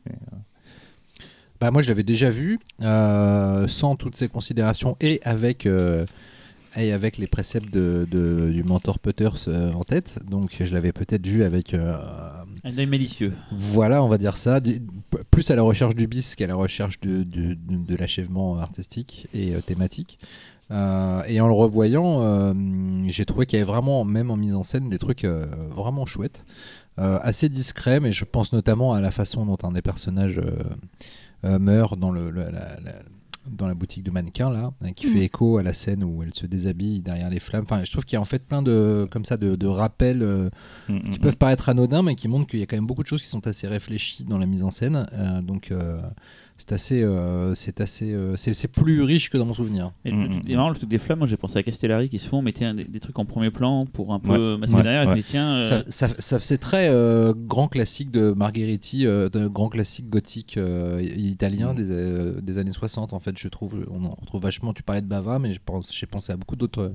Bah 1.62 1.72
moi 1.72 1.82
je 1.82 1.88
l'avais 1.88 2.04
déjà 2.04 2.30
vu 2.30 2.60
sans 2.82 3.96
toutes 3.96 4.18
ces 4.18 4.28
considérations 4.28 4.98
et 5.00 5.22
avec 5.24 5.66
et 6.76 6.92
avec 6.92 7.18
les 7.18 7.28
préceptes 7.28 7.74
de, 7.74 8.08
de- 8.10 8.52
du 8.52 8.64
mentor 8.64 9.00
Putters 9.00 9.48
euh, 9.48 9.72
en 9.74 9.84
tête. 9.84 10.20
Donc 10.30 10.58
je 10.60 10.74
l'avais 10.74 10.92
peut-être 10.92 11.26
vu 11.26 11.44
avec 11.44 11.74
euh, 11.74 11.96
Un 12.64 12.78
œil 12.78 12.86
malicieux. 12.86 13.34
voilà 13.52 14.04
on 14.04 14.08
va 14.08 14.18
dire 14.18 14.38
ça 14.38 14.60
plus 15.32 15.50
à 15.52 15.56
la 15.56 15.62
recherche 15.62 15.96
du 15.96 16.08
bis 16.08 16.36
qu'à 16.36 16.48
la 16.48 16.56
recherche 16.56 17.00
de, 17.02 17.24
de, 17.24 17.54
de- 17.54 17.86
de 17.86 17.96
l'achèvement 17.96 18.58
artistique 18.58 19.28
et 19.34 19.56
euh, 19.56 19.62
thématique. 19.62 20.20
Euh, 20.72 21.22
et 21.28 21.40
en 21.42 21.48
le 21.48 21.54
revoyant, 21.54 22.22
euh, 22.22 22.54
j'ai 23.08 23.24
trouvé 23.26 23.46
qu'il 23.46 23.60
y 23.60 23.62
avait 23.62 23.72
vraiment, 23.72 24.04
même 24.04 24.32
en 24.32 24.36
mise 24.38 24.56
en 24.56 24.64
scène, 24.64 24.90
des 24.90 24.98
trucs 24.98 25.24
euh, 25.24 25.46
vraiment 25.76 26.06
chouettes, 26.08 26.44
assez 26.98 27.50
discrets, 27.50 28.00
mais 28.00 28.12
je 28.14 28.24
pense 28.26 28.52
notamment 28.54 28.94
à 28.94 29.02
la 29.02 29.12
façon 29.12 29.46
dont 29.46 29.58
un 29.64 29.74
des 29.74 29.82
personnages 29.82 30.42
meurt 31.44 32.00
dans, 32.00 32.12
le, 32.12 32.30
le- 32.32 32.46
la, 32.46 32.80
la- 32.80 33.02
dans 33.50 33.68
la 33.68 33.74
boutique 33.74 34.04
de 34.04 34.12
mannequins, 34.12 34.50
là, 34.50 34.72
hein, 34.82 34.93
qui 34.93 35.08
fait 35.08 35.24
écho 35.24 35.58
à 35.58 35.64
la 35.64 35.74
scène 35.74 36.04
où 36.04 36.24
elle 36.24 36.34
se 36.34 36.46
déshabille 36.46 37.02
derrière 37.02 37.30
les 37.30 37.39
flammes. 37.39 37.64
Enfin, 37.64 37.84
je 37.84 37.91
trouve 37.91 38.06
qu'il 38.06 38.16
y 38.16 38.18
a 38.18 38.22
en 38.22 38.26
fait 38.26 38.46
plein 38.46 38.62
de, 38.62 39.08
comme 39.12 39.26
ça, 39.26 39.38
de, 39.38 39.56
de 39.56 39.68
rappels 39.68 40.22
euh, 40.22 40.50
mm, 40.89 41.12
qui 41.12 41.20
mm, 41.20 41.22
peuvent 41.22 41.38
paraître 41.38 41.70
anodins, 41.70 42.04
mais 42.04 42.16
qui 42.16 42.28
montrent 42.28 42.48
qu'il 42.48 42.60
y 42.60 42.64
a 42.64 42.66
quand 42.66 42.78
même 42.78 42.88
beaucoup 42.88 43.04
de 43.04 43.08
choses 43.08 43.22
qui 43.22 43.28
sont 43.28 43.46
assez 43.48 43.68
réfléchies 43.68 44.24
dans 44.24 44.38
la 44.38 44.46
mise 44.46 44.64
en 44.64 44.72
scène. 44.72 45.08
Euh, 45.14 45.41
donc, 45.41 45.72
euh, 45.72 46.02
c'est 46.58 46.72
assez, 46.72 47.03
euh, 47.03 47.53
c'est 47.56 47.82
assez, 47.82 48.14
euh, 48.14 48.38
c'est 48.38 48.53
c'est 48.53 48.70
plus 48.70 49.01
riche 49.03 49.30
que 49.30 49.38
dans 49.38 49.45
mon 49.45 49.53
souvenir. 49.53 49.91
Et 50.06 50.12
le, 50.12 50.18
Mm, 50.18 50.30
truc- 50.30 50.45
mm, 50.47 50.51
et 50.51 50.56
marrant, 50.56 50.70
le 50.70 50.76
truc 50.76 50.89
des 50.89 50.97
flammes, 50.97 51.20
moi 51.20 51.28
j'ai 51.28 51.36
pensé 51.38 51.60
à 51.60 51.64
Castellari 51.64 52.08
qui 52.10 52.18
souvent 52.18 52.41
mettait 52.41 52.66
un- 52.66 52.74
des, 52.74 52.86
des 52.86 52.99
trucs 52.99 53.20
en 53.20 53.26
premier 53.26 53.49
plan 53.49 53.86
pour 53.86 54.14
un 54.14 54.20
peu 54.20 54.53
Ouais, 54.53 54.58
masquer 54.58 54.78
ouais, 54.78 54.84
derrière. 54.84 55.08
ouais. 55.10 55.20
Et 55.20 55.24
tiens, 55.24 55.56
euh, 55.58 55.62
Ça, 55.62 55.84
ça, 55.89 56.08
ça 56.18 56.39
faisait 56.39 56.58
très 56.58 56.88
euh, 56.89 57.34
grand 57.36 57.68
classique 57.68 58.10
de 58.12 58.32
Margheriti, 58.32 59.06
euh, 59.06 59.28
de 59.30 59.47
grand 59.47 59.68
classique 59.70 60.10
gothique 60.10 60.56
euh, 60.58 61.01
italien 61.18 61.74
Mm. 61.74 61.76
des, 61.76 61.91
euh, 61.91 62.41
des 62.41 62.58
années 62.58 62.72
60 62.72 63.12
en 63.14 63.20
fait 63.20 63.38
je 63.38 63.47
trouve 63.49 63.86
on 63.91 64.06
en 64.06 64.12
retrouve 64.12 64.41
vachement 64.41 64.74
tu 64.74 64.84
parlais 64.84 65.01
de 65.01 65.08
Bava 65.08 65.39
mais 65.39 65.53
je 65.53 65.60
pense- 65.64 65.89
j'ai 65.93 66.06
pensé 66.08 66.32
à 66.32 66.38
beaucoup 66.38 66.56
d'autres 66.56 66.91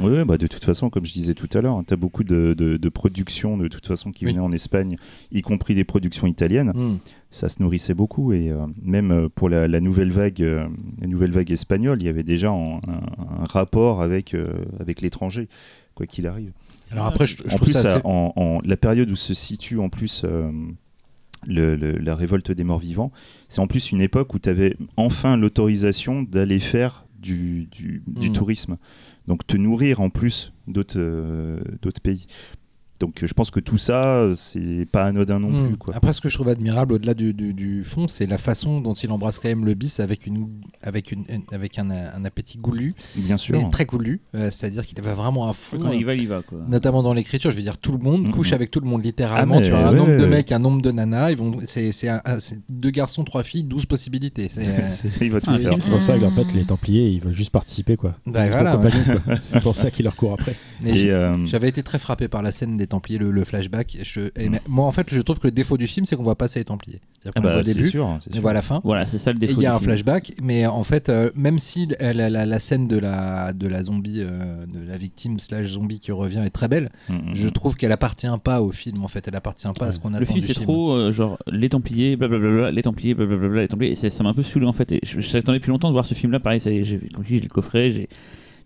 Oui, 0.00 0.24
bah 0.24 0.36
de 0.38 0.48
toute 0.48 0.64
façon, 0.64 0.90
comme 0.90 1.04
je 1.06 1.12
disais 1.12 1.34
tout 1.34 1.48
à 1.56 1.60
l'heure, 1.60 1.80
tu 1.86 1.94
as 1.94 1.96
beaucoup 1.96 2.24
de, 2.24 2.52
de- 2.58 2.76
de 2.76 2.88
productions 2.88 3.56
de 3.56 3.68
toute 3.68 3.86
façon 3.86 4.10
qui 4.10 4.24
Oui. 4.24 4.32
venaient 4.32 4.42
en 4.42 4.50
Espagne, 4.50 4.96
y 5.30 5.40
compris 5.40 5.76
des 5.76 5.84
productions 5.84 6.26
italiennes. 6.26 6.72
Ça 7.34 7.48
se 7.48 7.60
nourrissait 7.60 7.94
beaucoup 7.94 8.32
et 8.32 8.50
euh, 8.50 8.66
même 8.80 9.10
euh, 9.10 9.28
pour 9.28 9.48
la, 9.48 9.66
la 9.66 9.80
nouvelle 9.80 10.12
vague, 10.12 10.40
euh, 10.40 10.68
la 11.00 11.06
nouvelle 11.08 11.32
vague 11.32 11.50
espagnole, 11.50 12.00
il 12.00 12.06
y 12.06 12.08
avait 12.08 12.22
déjà 12.22 12.52
en- 12.52 12.80
un, 12.86 13.42
un 13.42 13.44
rapport 13.44 14.02
avec 14.02 14.34
euh, 14.34 14.52
avec 14.78 15.00
l'étranger, 15.00 15.48
quoi 15.96 16.06
qu'il 16.06 16.26
arrive. 16.28 16.52
alors 16.92 17.06
après 17.06 17.26
je, 17.26 17.36
je 17.38 17.42
en 17.42 17.56
trouve 17.56 17.60
plus, 17.64 17.72
ça 17.72 17.82
ça- 17.82 17.88
assez- 17.96 18.00
en, 18.04 18.32
en- 18.36 18.60
la 18.64 18.76
période 18.76 19.10
où 19.10 19.16
se 19.16 19.34
situe 19.34 19.80
en 19.80 19.88
plus 19.88 20.24
le- 21.46 21.76
le- 21.76 21.98
la 21.98 22.14
révolte 22.14 22.52
des 22.52 22.64
morts 22.64 22.78
vivants, 22.78 23.10
c'est 23.48 23.60
en 23.60 23.66
plus 23.66 23.90
une 23.92 24.00
époque 24.00 24.32
où 24.34 24.38
tu 24.38 24.48
avais 24.48 24.76
enfin 24.96 25.36
l'autorisation 25.36 26.22
d'aller 26.22 26.60
faire 26.60 27.04
du, 27.20 27.66
du- 27.72 28.02
du 28.06 28.30
Mm. 28.30 28.32
tourisme. 28.32 28.76
Donc 29.26 29.46
te 29.46 29.56
nourrir 29.56 30.00
en 30.00 30.10
plus 30.10 30.52
d'autres 30.68 30.98
euh, 30.98 31.58
d'autres 31.82 32.00
pays. 32.00 32.26
Donc 33.00 33.24
je 33.24 33.34
pense 33.34 33.50
que 33.50 33.58
tout 33.60 33.76
ça, 33.76 34.24
c'est 34.36 34.86
pas 34.90 35.04
anodin 35.04 35.40
non 35.40 35.48
Hmm. 35.50 35.66
plus. 35.66 35.76
Quoi. 35.76 35.94
Après, 35.96 36.12
ce 36.12 36.20
que 36.20 36.28
je 36.28 36.34
trouve 36.36 36.48
admirable 36.48 36.92
au-delà 36.94 37.14
du, 37.14 37.34
du- 37.34 37.52
du 37.52 37.82
fond, 37.84 38.06
c'est 38.08 38.26
la 38.26 38.38
façon 38.38 38.80
dont 38.80 38.94
il 38.94 39.10
embrasse 39.10 39.38
quand 39.40 39.48
même 39.48 39.64
le 39.64 39.74
bis 39.74 39.98
avec, 40.00 40.26
une, 40.26 40.48
avec, 40.82 41.10
une, 41.12 41.24
avec 41.52 41.78
un, 41.78 41.90
un 41.90 42.24
appétit 42.24 42.56
goulu, 42.58 42.94
Bien 43.16 43.36
sûr. 43.36 43.56
mais 43.56 43.68
très 43.70 43.84
goulu. 43.84 44.20
Euh, 44.36 44.50
C'est-à-dire 44.52 44.86
qu'il 44.86 45.00
va 45.02 45.12
vraiment 45.14 45.48
à 45.48 45.52
fond. 45.52 45.78
quand 45.78 45.88
euh, 45.90 45.94
il 45.96 46.04
va, 46.04 46.14
il 46.14 46.28
va. 46.28 46.40
Quoi. 46.42 46.58
Notamment 46.68 47.02
dans 47.02 47.12
l'écriture, 47.14 47.50
je 47.50 47.56
veux 47.56 47.62
dire, 47.62 47.78
tout 47.78 47.92
le 47.92 47.98
monde 47.98 48.22
Mhm. 48.26 48.30
couche 48.30 48.52
avec 48.52 48.70
tout 48.70 48.80
le 48.80 48.86
monde 48.88 49.04
littéralement. 49.04 49.56
Ah, 49.56 49.60
mais 49.60 49.66
tu 49.66 49.72
as 49.72 49.88
un 49.88 49.90
ouais, 49.92 49.98
nombre 49.98 50.16
de 50.16 50.26
mecs, 50.26 50.52
un 50.52 50.58
nombre 50.60 50.80
de 50.80 50.90
nanas. 50.92 51.30
Ils 51.32 51.36
vont, 51.36 51.56
c'est, 51.66 51.90
deux 52.68 52.90
garçons, 52.90 53.24
trois 53.24 53.42
filles, 53.42 53.64
douze 53.64 53.86
possibilités. 53.86 54.48
C'est, 54.48 54.66
euh, 54.68 54.88
il 55.20 55.32
c'est 55.40 55.90
pour 55.90 56.00
ça 56.00 56.18
qu'en 56.18 56.30
fait, 56.30 56.52
les 56.54 56.64
Templiers, 56.64 57.08
ils 57.08 57.20
veulent 57.20 57.34
juste 57.34 57.50
participer, 57.50 57.96
quoi. 57.96 58.14
Bah 58.26 58.46
voilà. 58.48 58.80
C'est 59.40 59.60
pour 59.60 59.74
ça 59.74 59.90
qu'ils 59.90 60.04
leur 60.04 60.14
courent 60.16 60.34
après. 60.34 60.54
Et, 60.84 61.10
euh, 61.10 61.44
J'avais 61.46 61.68
été 61.68 61.82
très 61.82 61.98
frappé 61.98 62.28
par 62.28 62.42
la 62.42 62.52
scène 62.52 62.76
des 62.76 62.83
Templiers, 62.86 63.18
le, 63.18 63.30
le 63.30 63.44
flashback. 63.44 63.98
Je, 64.02 64.20
et 64.36 64.48
Mm. 64.48 64.58
moi, 64.68 64.86
en 64.86 64.92
fait, 64.92 65.06
je 65.10 65.20
trouve 65.20 65.38
que 65.38 65.46
le 65.46 65.50
défaut 65.52 65.76
du 65.76 65.86
film, 65.86 66.04
c'est 66.06 66.16
qu'on 66.16 66.22
voit 66.22 66.36
passer 66.36 66.60
les 66.60 66.64
Templiers. 66.64 67.00
C'est-à-dire 67.20 67.32
ah 67.36 67.40
qu'on 67.40 67.46
bah, 67.46 67.52
voit 67.52 67.60
au 67.60 67.64
début, 67.64 67.88
sûr. 67.88 68.04
on 68.06 68.20
sûr. 68.20 68.40
voit 68.42 68.50
à 68.50 68.54
la 68.54 68.62
fin. 68.62 68.80
Voilà, 68.84 69.06
c'est 69.06 69.16
ça 69.18 69.32
le 69.32 69.38
Et 69.38 69.46
défaut. 69.46 69.60
il 69.60 69.62
y 69.62 69.66
a 69.66 69.74
un 69.74 69.78
film. 69.78 69.90
flashback, 69.90 70.32
mais 70.42 70.66
en 70.66 70.84
fait, 70.84 71.08
euh, 71.08 71.30
même 71.34 71.58
si 71.58 71.88
la, 71.98 72.12
la- 72.12 72.28
la- 72.30 72.44
la 72.46 72.60
scène 72.60 72.86
de 72.86 72.98
la, 72.98 73.52
de 73.54 73.66
la 73.66 73.82
zombie, 73.82 74.16
euh, 74.20 74.66
de 74.66 74.86
la 74.86 74.96
victime 74.98 75.38
slash 75.38 75.66
zombie 75.68 75.98
qui 75.98 76.12
revient 76.12 76.42
est 76.44 76.50
très 76.50 76.68
belle, 76.68 76.90
Mm, 77.08 77.14
mm, 77.14 77.34
je 77.34 77.48
trouve 77.48 77.76
qu'elle 77.76 77.92
appartient 77.92 78.26
pas 78.42 78.60
au 78.62 78.70
film. 78.72 79.02
En 79.04 79.08
fait, 79.08 79.26
elle 79.26 79.36
appartient 79.36 79.66
pas 79.78 79.86
à 79.86 79.92
ce 79.92 79.98
qu'on 79.98 80.10
attend 80.10 80.20
Le 80.20 80.26
film, 80.26 80.40
c'est 80.42 80.54
trop 80.54 80.92
euh, 80.92 81.12
genre 81.12 81.38
les 81.50 81.68
Templiers, 81.70 82.16
blablabla, 82.16 82.70
les 82.70 82.82
Templiers, 82.82 83.14
blablabla, 83.14 83.62
les 83.62 83.68
Templiers. 83.68 83.92
Et 83.92 84.10
ça 84.10 84.22
m'a 84.22 84.30
un 84.30 84.34
peu 84.34 84.42
saoulé 84.42 84.66
en 84.66 84.72
fait. 84.72 84.92
Et 84.92 85.00
j'attendais 85.02 85.58
depuis 85.58 85.70
longtemps 85.70 85.88
de 85.88 85.92
voir 85.94 86.04
ce 86.04 86.14
film-là. 86.14 86.40
Pareil, 86.40 86.60
ça 86.60 86.70
j'ai 86.70 86.98
comme 87.14 87.22
je 87.24 87.28
dis, 87.28 87.38
je 87.38 87.42
l'ai 87.42 87.48
coffré. 87.48 87.90
J'ai 87.92 88.08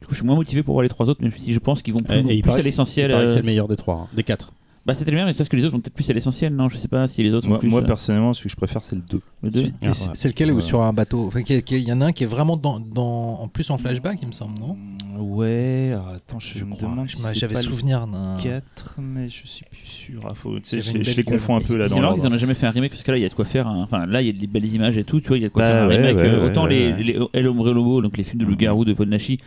du 0.01 0.07
coup, 0.07 0.13
je 0.15 0.17
suis 0.19 0.27
moins 0.27 0.37
motivé 0.37 0.63
pour 0.63 0.75
voir 0.75 0.83
les 0.83 0.89
trois 0.89 1.09
autres, 1.09 1.23
même 1.23 1.33
si 1.37 1.53
je 1.53 1.59
pense 1.59 1.83
qu'ils 1.83 1.95
vont 1.95 2.03
plus, 2.03 2.17
Et- 2.29 2.39
et 2.39 2.43
plus 2.43 2.53
à 2.53 2.63
l'essentiel. 2.63 3.11
Euh, 3.11 3.29
c'est 3.29 3.41
le 3.41 3.47
meilleur 3.47 3.69
des 3.69 3.77
trois, 3.77 3.95
hein, 3.97 4.09
des 4.15 4.23
quatre. 4.23 4.53
Bah, 4.87 4.95
c'était 4.95 5.11
le 5.11 5.17
meilleur, 5.17 5.29
mais 5.29 5.35
parce 5.35 5.51
que 5.51 5.57
les 5.57 5.65
autres 5.65 5.75
vont 5.75 5.81
peut-être 5.81 5.93
plus 5.93 6.09
à 6.09 6.15
l'essentiel. 6.15 6.55
Non, 6.55 6.69
je 6.71 6.79
sais 6.79 6.89
pas 6.89 7.07
si 7.07 7.23
les 7.23 7.35
autres. 7.35 7.43
sont 7.45 7.51
Moi, 7.51 7.59
plus, 7.59 7.69
moi, 7.69 7.83
euh, 7.83 7.85
personnellement, 7.85 8.33
celui 8.33 8.49
que 8.49 8.53
je 8.53 8.57
préfère, 8.57 8.83
c'est 8.85 8.97
le 8.97 9.03
2. 9.03 9.21
le 9.43 9.51
deux. 9.51 9.61
Et 9.67 9.73
Ah, 9.83 9.93
c'est 9.93 10.05
ouais. 10.07 10.11
c'est 10.15 10.29
lequel 10.29 10.51
où 10.51 10.61
sur 10.63 10.81
un 10.81 10.95
bateau? 10.95 11.27
Enfin, 11.27 11.41
Il 11.47 11.79
y 11.81 11.93
en 11.93 12.01
a 12.01 12.07
un 12.07 12.13
qui 12.13 12.25
est 12.25 12.29
vraiment 12.29 12.57
dans, 12.57 12.81
dans- 12.81 13.35
en 13.41 13.49
plus 13.49 13.69
en 13.71 13.77
flashback, 13.77 14.19
il 14.23 14.29
me 14.29 14.33
semble, 14.33 14.59
non? 14.59 14.79
Ouais, 15.19 15.93
attends, 16.15 16.39
je, 16.41 16.59
Je 16.59 16.65
me 16.65 16.71
crois. 16.71 16.89
demande 16.89 17.09
si 17.11 17.21
J'avais 17.35 17.57
souvenir 17.57 18.07
d'un. 18.07 18.37
4, 18.43 18.95
mais 18.99 19.29
je 19.29 19.47
suis 19.47 19.65
plus 19.71 19.85
sûr. 19.85 20.21
Ah, 20.25 20.33
faut- 20.35 20.57
je, 20.65 20.81
je 20.81 21.17
les 21.17 21.23
confonds 21.25 21.57
un 21.57 21.61
peu 21.61 21.77
là 21.77 21.89
C'est 21.89 21.95
marrant 22.01 22.15
qu'ils 22.15 22.23
l'ordre. 22.23 22.33
en 22.33 22.37
ont 22.37 22.39
jamais 22.39 22.55
fait 22.55 22.67
un 22.67 22.71
remake 22.71 22.91
parce 22.93 23.03
que 23.03 23.11
là 23.11 23.19
il 23.19 23.23
y 23.23 23.27
a 23.27 23.29
de 23.29 23.35
quoi 23.35 23.45
faire. 23.45 23.67
Enfin 23.67 24.07
là 24.07 24.23
il 24.23 24.27
y 24.27 24.31
a 24.31 24.33
des 24.33 24.47
belles 24.47 24.65
images 24.73 24.97
et 24.97 25.05
tout, 25.05 25.21
tu 25.21 25.29
vois, 25.29 25.37
il 25.39 25.43
y 25.43 25.45
a 25.45 25.49
de 25.49 25.53
quoi 25.53 25.63
Bah 25.65 25.71
faire 25.73 25.83
un 25.85 25.89
ouais, 25.89 25.97
remake. 25.97 26.17
ouais, 26.17 26.23
euh, 26.29 26.41
ouais, 26.45 26.51
autant 26.51 26.65
ouais, 26.65 26.93
les, 26.95 27.05
les 27.05 27.19
El 27.35 27.47
Hombre 27.49 27.73
Lobo, 27.73 28.01
donc 28.01 28.17
les 28.17 28.23
films 28.25 28.39
de 28.41 28.45
Mhm. 28.45 28.51
loup-garou 28.53 28.85
de 28.85 28.93
Paul 28.93 29.09
Nashi, 29.09 29.39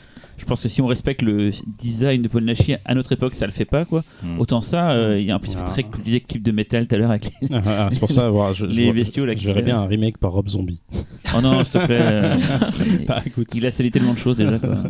je 0.41 0.45
pense 0.45 0.59
que 0.61 0.67
si 0.67 0.81
on 0.81 0.87
respecte 0.87 1.21
le 1.21 1.51
design 1.77 2.21
de 2.23 2.27
Paul 2.27 2.43
Nashi 2.43 2.75
à 2.83 2.95
notre 2.95 3.11
époque, 3.13 3.33
ça 3.35 3.45
le 3.45 3.51
fait 3.51 3.63
pas 3.65 3.85
quoi. 3.85 4.03
Mm. 4.23 4.39
Autant 4.39 4.59
ça, 4.61 4.91
euh, 4.91 5.19
il 5.19 5.25
y 5.27 5.31
a 5.31 5.35
un 5.35 5.39
petit 5.39 5.55
Ah. 5.59 5.63
très 5.63 5.83
clip 5.83 6.41
de 6.43 6.51
métal 6.51 6.87
tout 6.87 6.95
à 6.95 6.97
l'heure 6.97 7.11
avec 7.11 7.31
les. 7.41 7.47
Ah, 7.53 7.61
ah, 7.65 7.87
c'est 7.91 7.99
pour 7.99 8.11
ça, 8.11 8.29
voir, 8.29 8.53
je, 8.53 8.65
je 8.69 8.71
Les 8.79 8.91
bestiaux, 8.91 9.25
là, 9.25 9.33
Je 9.35 9.45
verrais 9.45 9.59
se 9.61 9.65
bien 9.65 9.79
un 9.79 9.85
remake 9.85 10.17
par 10.17 10.31
Rob 10.31 10.49
Zombie. 10.49 10.81
Oh 11.37 11.41
non, 11.41 11.63
s'il 11.63 11.79
te 11.79 11.85
plaît. 11.85 11.99
euh, 12.01 12.35
Bah, 13.07 13.21
écoute. 13.25 13.47
il 13.55 13.65
a 13.65 13.71
scellé 13.71 13.91
tellement 13.91 14.13
de 14.13 14.17
choses 14.17 14.35
déjà 14.35 14.57
quoi. 14.59 14.75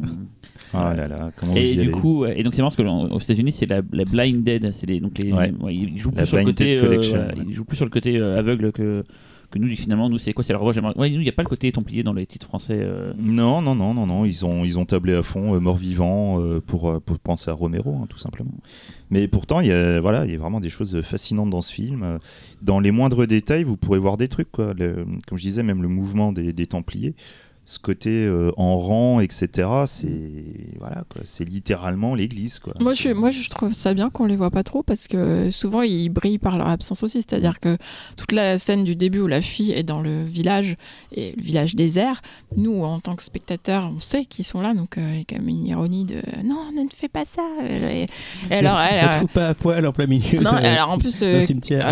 Ah 0.74 0.93
là 0.95 1.06
là, 1.10 1.32
comment 1.36 1.54
Et 1.54 1.64
vous 1.66 1.70
y 1.70 1.74
du 1.74 1.80
allez 1.82 1.91
coup, 1.91 2.26
et 2.26 2.43
donc 2.43 2.54
c'est 2.54 2.62
marrant 2.62 2.74
parce 2.74 2.78
que 2.78 3.14
aux 3.14 3.20
États-Unis 3.20 3.52
c'est 3.52 3.66
la, 3.66 3.82
la 3.91 4.06
blind 4.06 4.41
dead, 4.41 4.72
c'est 4.72 4.88
les 4.88 5.02
donc 5.02 5.18
les, 5.20 5.34
Ouais. 5.34 5.52
ouais, 5.60 5.76
ils 5.76 5.97
jouent 5.97 6.12
La 6.12 6.22
plus 6.22 6.28
sur 6.28 6.38
le 6.38 6.45
côté, 6.45 6.78
euh, 6.78 6.97
voilà, 7.10 7.34
ils 7.45 7.54
jouent 7.54 7.66
plus 7.66 7.76
sur 7.76 7.84
le 7.86 7.91
côté 7.91 8.18
euh, 8.18 8.39
aveugle 8.39 8.72
que 8.72 9.04
que 9.52 9.60
nous 9.60 9.68
finalement 9.76 10.10
nous 10.10 10.18
c'est 10.18 10.34
quoi 10.34 10.43
c'est 10.43 10.54
la 10.54 10.60
revanche 10.60 10.78
ouais 10.97 11.12
il 11.12 11.20
n'y 11.20 11.30
a 11.30 11.34
pas 11.34 11.43
le 11.43 11.49
côté 11.49 11.72
templier 11.72 12.04
dans 12.04 12.14
les 12.14 12.26
titres 12.26 12.47
français 12.47 12.80
euh, 12.80 13.14
Non, 13.18 13.62
non, 13.62 13.76
non, 13.76 13.93
non, 13.93 14.06
non, 14.06 14.26
ils 14.26 14.45
ont, 14.45 14.64
ils 14.64 14.80
ont 14.80 14.86
tablé 14.86 15.14
à 15.14 15.24
fond, 15.24 15.56
euh, 15.56 15.60
mort-vivant, 15.60 16.41
euh, 16.41 16.62
pour, 16.62 16.89
euh, 16.89 16.99
pour 16.99 17.20
penser 17.20 17.49
à 17.49 17.54
Romero, 17.54 17.95
hein, 18.02 18.08
tout 18.10 18.18
simplement. 18.18 18.54
Mais 19.10 19.28
pourtant, 19.28 19.60
il 19.60 19.68
y, 19.68 19.72
a, 19.72 19.99
voilà, 19.99 20.26
il 20.26 20.32
y 20.32 20.36
a 20.36 20.38
vraiment 20.38 20.60
des 20.60 20.70
choses 20.70 21.02
fascinantes 21.02 21.49
dans 21.49 21.62
ce 21.62 21.74
film. 21.74 22.20
Dans 22.62 22.80
les 22.80 22.91
moindres 22.91 23.28
détails, 23.28 23.64
vous 23.64 23.76
pourrez 23.76 23.99
voir 23.99 24.16
des 24.16 24.30
trucs, 24.30 24.52
quoi. 24.52 24.74
Comme 24.74 25.38
je 25.38 25.43
disais, 25.43 25.64
même 25.64 25.82
le 25.82 25.89
mouvement 25.89 26.32
des, 26.32 26.54
des 26.54 26.68
Templiers. 26.68 27.14
Ce 27.64 27.78
côté 27.80 28.09
euh, 28.26 28.51
en 28.57 28.76
rang, 28.78 29.20
etc. 29.20 29.70
C'est 29.86 30.07
voilà. 30.80 31.03
C'est 31.24 31.47
littéralement 31.47 32.16
l'église, 32.16 32.59
quoi. 32.59 32.74
Moi 32.80 32.93
je, 32.93 33.09
moi, 33.09 33.30
je 33.32 33.47
trouve 33.49 33.74
ça 33.74 33.93
bien 33.93 34.09
qu'on 34.09 34.26
les 34.26 34.36
voit 34.36 34.49
pas 34.51 34.64
trop 34.64 34.82
parce 34.84 35.07
que 35.07 35.51
souvent 35.51 35.82
ils 35.82 36.09
brillent 36.09 36.39
par 36.39 36.57
leur 36.57 36.68
absence 36.68 37.03
aussi. 37.03 37.22
C'est-à-dire 37.22 37.59
que 37.59 37.78
toute 38.18 38.32
la 38.32 38.57
scène 38.57 38.84
du 38.84 38.95
début 38.95 39.20
où 39.20 39.28
la 39.28 39.41
fille 39.41 39.72
est 39.72 39.84
dans 39.84 40.01
le 40.01 40.24
village 40.24 40.76
et 41.16 41.34
le 41.38 41.41
village 41.43 41.76
désert, 41.76 42.22
nous 42.57 42.84
en 42.84 42.99
tant 42.99 43.16
que 43.16 43.24
spectateurs, 43.24 43.91
on 43.95 43.99
sait 43.99 44.26
qu'ils 44.26 44.45
sont 44.45 44.62
là. 44.62 44.74
Donc 44.74 44.97
euh, 44.97 45.01
il 45.12 45.18
y 45.20 45.22
a 45.22 45.24
quand 45.30 45.38
même 45.38 45.49
une 45.49 45.66
ironie 45.66 46.05
de 46.05 46.22
non, 46.43 46.72
ne 46.76 46.89
fais 46.93 47.09
pas 47.09 47.24
ça. 47.32 47.43
Et, 47.64 48.07
alors, 48.53 48.80
elle, 48.80 49.05
Ne 49.05 49.12
te 49.12 49.16
euh, 49.16 49.20
fous 49.20 49.28
pas 49.28 49.47
à 49.49 49.53
poil 49.53 49.86
en 49.86 49.91
plein 49.91 50.07
milieu 50.07 50.39
non, 50.39 50.53
de- 50.53 50.57
alors 50.57 50.89
en 50.89 50.97
plus, 50.97 51.22
euh, 51.24 51.39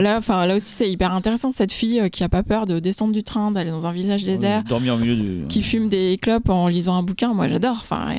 là, 0.01 0.17
enfin 0.17 0.45
là 0.45 0.55
aussi 0.55 0.71
c'est 0.71 0.89
hyper 0.89 1.13
intéressant 1.13 1.51
cette 1.51 1.71
fille 1.73 1.99
euh, 1.99 2.09
qui 2.09 2.23
a 2.23 2.29
pas 2.29 2.43
peur 2.43 2.65
de 2.65 2.79
descendre 2.79 3.13
du 3.13 3.23
train, 3.23 3.51
d'aller 3.51 3.69
dans 3.71 3.87
un 3.87 3.91
village 3.91 4.23
désert. 4.23 4.63
Dormir 4.63 4.95
au 4.95 4.97
milieu 4.97 5.15
du. 5.15 5.47
qui 5.47 5.58
fume 5.61 5.89
des 5.89 6.17
clopes 6.21 6.49
en 6.49 6.67
lisant 6.67 6.95
un 6.95 7.03
bouquin, 7.03 7.33
moi 7.33 7.47
j'adore. 7.47 7.77
Enfin, 7.81 8.15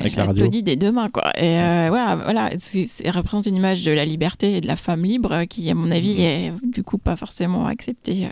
dit 0.49 0.63
des 0.63 0.75
deux 0.75 0.91
mains, 0.91 1.09
quoi. 1.09 1.31
Et 1.37 1.59
euh, 1.59 1.87
voilà, 1.89 2.15
voilà, 2.15 2.49
c'est- 2.57 3.09
représente 3.09 3.45
une 3.47 3.55
image 3.55 3.83
de 3.83 3.91
la 3.91 4.05
liberté 4.05 4.57
et 4.57 4.61
de 4.61 4.67
la 4.67 4.75
femme 4.75 5.03
libre 5.03 5.31
euh, 5.31 5.45
qui, 5.45 5.69
à 5.69 5.75
mon 5.75 5.91
avis, 5.91 6.21
est 6.21 6.53
du 6.63 6.83
coup 6.83 6.97
pas 6.97 7.15
forcément 7.15 7.65
acceptée 7.67 8.25
euh, 8.25 8.29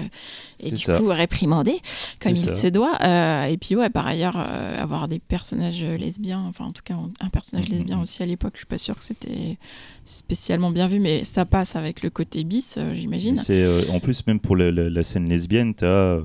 et 0.59 0.71
du 0.71 0.77
ça. 0.77 0.97
coup 0.97 1.07
réprimandée 1.07 1.79
comme 2.21 2.33
il 2.33 2.49
ça. 2.49 2.55
se 2.55 2.67
doit. 2.67 2.97
Euh, 3.01 3.45
et 3.45 3.57
puis 3.57 3.75
ouais, 3.75 3.89
par 3.89 4.07
ailleurs, 4.07 4.35
euh, 4.37 4.81
avoir 4.81 5.07
des 5.07 5.19
personnages 5.19 5.83
lesbiens, 5.83 6.43
enfin 6.47 6.65
en 6.65 6.71
tout 6.71 6.83
cas 6.83 6.95
un 7.19 7.29
personnage 7.29 7.67
Mhm. 7.69 7.75
lesbien 7.75 8.01
aussi 8.01 8.23
à 8.23 8.25
l'époque, 8.25 8.51
je 8.55 8.59
suis 8.59 8.65
pas 8.67 8.77
sûre 8.77 8.97
que 8.97 9.03
c'était 9.03 9.57
spécialement 10.05 10.71
bien 10.71 10.87
vu, 10.87 10.99
mais 10.99 11.23
ça 11.23 11.45
passe 11.45 11.75
avec 11.75 12.01
le 12.01 12.09
côté 12.09 12.43
bis, 12.43 12.77
j'imagine. 12.93 13.37
C'est 13.37 13.89
en 13.91 13.99
plus 13.99 14.25
même 14.27 14.39
pour 14.39 14.55
la, 14.55 14.71
la- 14.71 14.89
la 14.89 15.03
scène 15.03 15.29
lesbienne, 15.29 15.73
t'as 15.75 16.15
as 16.15 16.21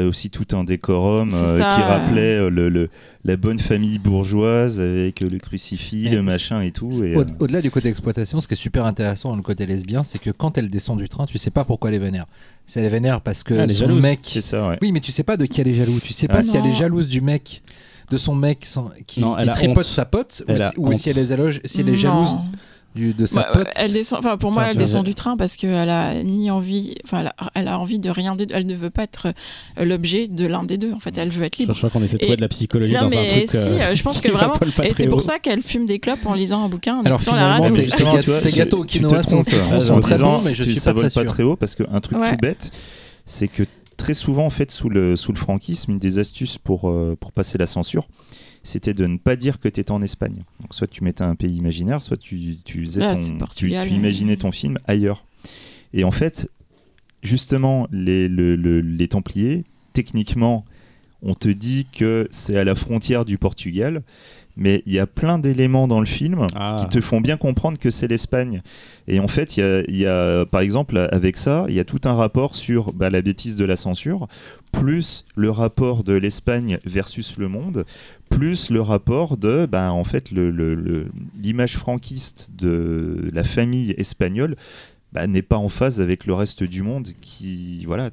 aussi 0.00 0.30
tout 0.30 0.46
un 0.56 0.64
décorum 0.64 1.30
C'est 1.30 1.36
euh, 1.36 1.58
ça, 1.58 1.74
qui 1.76 1.82
rappelait 1.82 2.38
euh, 2.38 2.48
le, 2.50 2.68
le- 2.68 2.88
la 3.24 3.36
bonne 3.36 3.58
famille 3.58 3.98
bourgeoise 3.98 4.80
avec 4.80 5.22
euh, 5.22 5.28
le 5.28 5.38
crucifix, 5.38 6.08
le 6.08 6.22
machin 6.22 6.60
et 6.62 6.72
tout. 6.72 6.88
Au- 6.90 7.02
euh, 7.02 7.24
Au-delà 7.38 7.60
du 7.62 7.70
côté 7.70 7.88
exploitation, 7.88 8.40
ce 8.40 8.48
qui 8.48 8.54
est 8.54 8.56
super 8.56 8.86
intéressant 8.86 9.30
dans 9.30 9.36
le 9.36 9.42
côté 9.42 9.66
lesbien, 9.66 10.02
c'est 10.04 10.18
que 10.18 10.30
quand 10.30 10.58
elle 10.58 10.68
descend 10.70 10.98
du 10.98 11.08
train, 11.08 11.26
tu 11.26 11.38
sais 11.38 11.50
pas 11.50 11.64
pourquoi 11.64 11.90
elle 11.90 11.96
est 11.96 12.00
vénère. 12.00 12.26
Si 12.66 12.78
elle 12.78 12.84
est 12.86 12.88
vénère 12.88 13.20
parce 13.20 13.42
que 13.42 13.54
Ah, 13.54 13.68
son 13.68 13.74
jalouse. 13.86 14.02
mec. 14.02 14.20
c'est 14.24 14.40
ça, 14.40 14.68
ouais. 14.68 14.78
Oui, 14.82 14.92
mais 14.92 15.00
tu 15.00 15.12
sais 15.12 15.22
pas 15.24 15.36
de 15.36 15.46
qui 15.46 15.60
elle 15.60 15.68
est 15.68 15.74
jalouse. 15.74 16.00
Tu 16.02 16.12
sais 16.12 16.28
pas 16.28 16.38
Ah. 16.38 16.42
si 16.42 16.56
elle 16.56 16.66
est 16.66 16.72
jalouse 16.74 17.06
du 17.08 17.20
mec, 17.20 17.62
de 18.10 18.16
son 18.16 18.34
mec 18.34 18.64
sans- 18.66 18.90
qui, 19.06 19.20
Non, 19.20 19.36
tripote 19.52 19.78
honte. 19.78 19.84
sa 19.84 20.04
pote, 20.04 20.42
ou, 20.48 20.56
si, 20.56 20.62
ou 20.78 20.92
elle 21.10 21.18
est, 21.18 21.26
jalouse, 21.26 21.60
si 21.64 21.80
elle 21.80 21.88
est 21.88 21.92
Non. 21.92 21.98
jalouse 21.98 22.36
du- 22.94 23.14
de 23.14 23.26
sa 23.26 23.40
Ouais, 23.40 23.46
pote. 23.52 23.68
elle 23.76 23.92
descend, 23.92 24.18
enfin 24.18 24.36
pour 24.36 24.50
moi, 24.52 24.62
Enfin, 24.62 24.70
elle 24.72 24.76
descend 24.78 25.04
du 25.04 25.14
train 25.14 25.36
parce 25.36 25.56
qu'elle 25.56 25.88
a 25.90 26.22
ni 26.22 26.50
envie, 26.50 26.94
enfin 27.04 27.20
elle 27.20 27.26
a, 27.28 27.34
elle 27.54 27.68
a 27.68 27.78
envie 27.78 27.98
de 27.98 28.10
rien 28.10 28.36
des 28.36 28.46
deux. 28.46 28.54
Elle 28.54 28.66
ne 28.66 28.74
veut 28.74 28.90
pas 28.90 29.04
être 29.04 29.28
euh, 29.78 29.84
l'objet 29.84 30.28
de 30.28 30.46
l'un 30.46 30.62
des 30.62 30.76
deux. 30.76 30.92
En 30.92 31.00
fait, 31.00 31.16
elle 31.16 31.30
veut 31.30 31.44
être 31.44 31.54
Je, 31.56 31.60
libre. 31.62 31.72
je 31.74 31.78
crois 31.78 31.90
qu'on 31.90 32.02
essaie 32.02 32.16
de 32.16 32.22
trouver 32.22 32.36
de 32.36 32.40
la 32.42 32.48
psychologie 32.48 32.92
Non 32.94 33.02
dans 33.02 33.12
un 33.16 33.22
mais 33.22 33.28
truc. 33.28 33.48
si, 33.48 33.56
euh, 33.56 33.80
euh, 33.82 33.94
je 33.94 34.02
pense 34.02 34.20
que 34.22 34.30
vraiment. 34.30 34.54
Et 34.84 34.92
c'est 34.92 35.06
pour 35.06 35.22
ça 35.22 35.38
qu'elle 35.38 35.62
fume 35.62 35.86
des 35.86 35.98
clopes 35.98 36.24
en 36.26 36.34
lisant 36.34 36.64
un 36.64 36.68
bouquin, 36.68 36.96
en 36.98 37.02
Alors 37.02 37.20
écoutant 37.20 37.36
la 37.36 37.42
finalement, 37.56 37.62
radio. 37.74 37.82
tes, 38.40 38.50
tes 38.50 38.56
gâteaux 38.56 38.78
au 38.80 38.84
tu 38.84 38.98
te 39.00 39.04
quinoa 39.06 39.22
sont, 39.22 39.42
très 39.42 40.18
bons, 40.18 40.40
mais 40.42 40.54
je 40.54 40.64
tu- 40.64 40.72
suis 40.74 40.80
pas 40.80 40.92
pas 40.94 41.24
très 41.24 41.42
haut 41.42 41.56
parce 41.56 41.74
qu'un 41.74 42.00
truc 42.00 42.18
tout 42.18 42.36
bête, 42.40 42.70
c'est 43.26 43.48
que 43.48 43.62
très 43.96 44.14
souvent 44.14 44.44
en 44.46 44.50
fait 44.50 44.70
sous 44.70 44.88
le 44.88 45.16
sous 45.16 45.32
le 45.32 45.38
franquisme, 45.38 45.92
une 45.92 45.98
des 45.98 46.18
astuces 46.18 46.58
pour 46.58 46.90
euh, 46.90 47.16
pour 47.20 47.30
passer 47.32 47.56
la 47.56 47.66
censure, 47.66 48.08
c'était 48.64 48.94
de 48.94 49.06
ne 49.06 49.16
pas 49.18 49.36
dire 49.36 49.58
que 49.60 49.68
tu 49.68 49.80
étais 49.80 49.90
en 49.92 50.02
Espagne. 50.02 50.44
Donc 50.60 50.74
soit 50.74 50.86
tu 50.86 51.02
mettais 51.04 51.24
un 51.24 51.34
pays 51.34 51.56
imaginaire, 51.56 52.02
soit 52.02 52.16
tu 52.16 52.56
tu 52.64 52.84
faisais 52.84 53.00
Là, 53.00 53.14
ton- 53.14 53.20
c'est 53.20 53.32
tu, 53.32 53.38
Portugal, 53.38 53.86
tu 53.88 53.94
euh. 53.94 53.96
imaginais 53.96 54.36
ton 54.36 54.52
film 54.52 54.78
ailleurs. 54.86 55.24
Et 55.94 56.04
en 56.04 56.10
fait, 56.10 56.48
justement 57.22 57.86
les 57.92 58.28
le- 58.28 58.56
le- 58.56 58.80
les 58.80 59.08
Templiers, 59.08 59.64
techniquement, 59.92 60.64
on 61.22 61.34
te 61.34 61.48
dit 61.48 61.86
que 61.92 62.26
c'est 62.30 62.56
à 62.56 62.64
la 62.64 62.74
frontière 62.74 63.24
du 63.24 63.38
Portugal. 63.38 64.02
Mais 64.54 64.82
il 64.84 64.92
y 64.92 64.98
a 64.98 65.06
plein 65.06 65.38
d'éléments 65.38 65.88
dans 65.88 65.98
le 66.00 66.04
film 66.04 66.46
Ah. 66.54 66.76
qui 66.78 66.86
te 66.88 67.00
font 67.00 67.22
bien 67.22 67.38
comprendre 67.38 67.78
que 67.78 67.90
c'est 67.90 68.06
l'Espagne. 68.06 68.60
Et 69.08 69.18
en 69.18 69.26
fait, 69.26 69.56
il 69.56 69.60
y 69.60 69.62
a, 69.62 69.80
il 69.88 69.96
y 69.96 70.04
a, 70.04 70.44
par 70.44 70.60
exemple, 70.60 71.08
avec 71.10 71.38
ça, 71.38 71.64
il 71.70 71.74
y 71.74 71.80
a 71.80 71.84
tout 71.86 72.02
un 72.04 72.12
rapport 72.12 72.54
sur 72.54 72.92
bah, 72.92 73.08
la 73.08 73.22
bêtise 73.22 73.56
de 73.56 73.64
la 73.64 73.76
censure, 73.76 74.28
plus 74.70 75.24
le 75.36 75.48
rapport 75.48 76.04
de 76.04 76.12
l'Espagne 76.12 76.78
versus 76.84 77.38
le 77.38 77.48
monde, 77.48 77.86
plus 78.32 78.70
le 78.70 78.80
rapport 78.80 79.36
de, 79.36 79.66
bah, 79.66 79.92
en 79.92 80.04
fait, 80.04 80.30
l'image 80.30 81.76
franquiste 81.76 82.50
de 82.56 83.30
la 83.32 83.44
famille 83.44 83.94
espagnole 83.98 84.56
bah, 85.12 85.26
n'est 85.26 85.42
pas 85.42 85.56
en 85.56 85.68
phase 85.68 86.00
avec 86.00 86.26
le 86.26 86.34
reste 86.34 86.62
du 86.64 86.82
monde 86.82 87.08
qui, 87.20 87.84
voilà, 87.86 88.10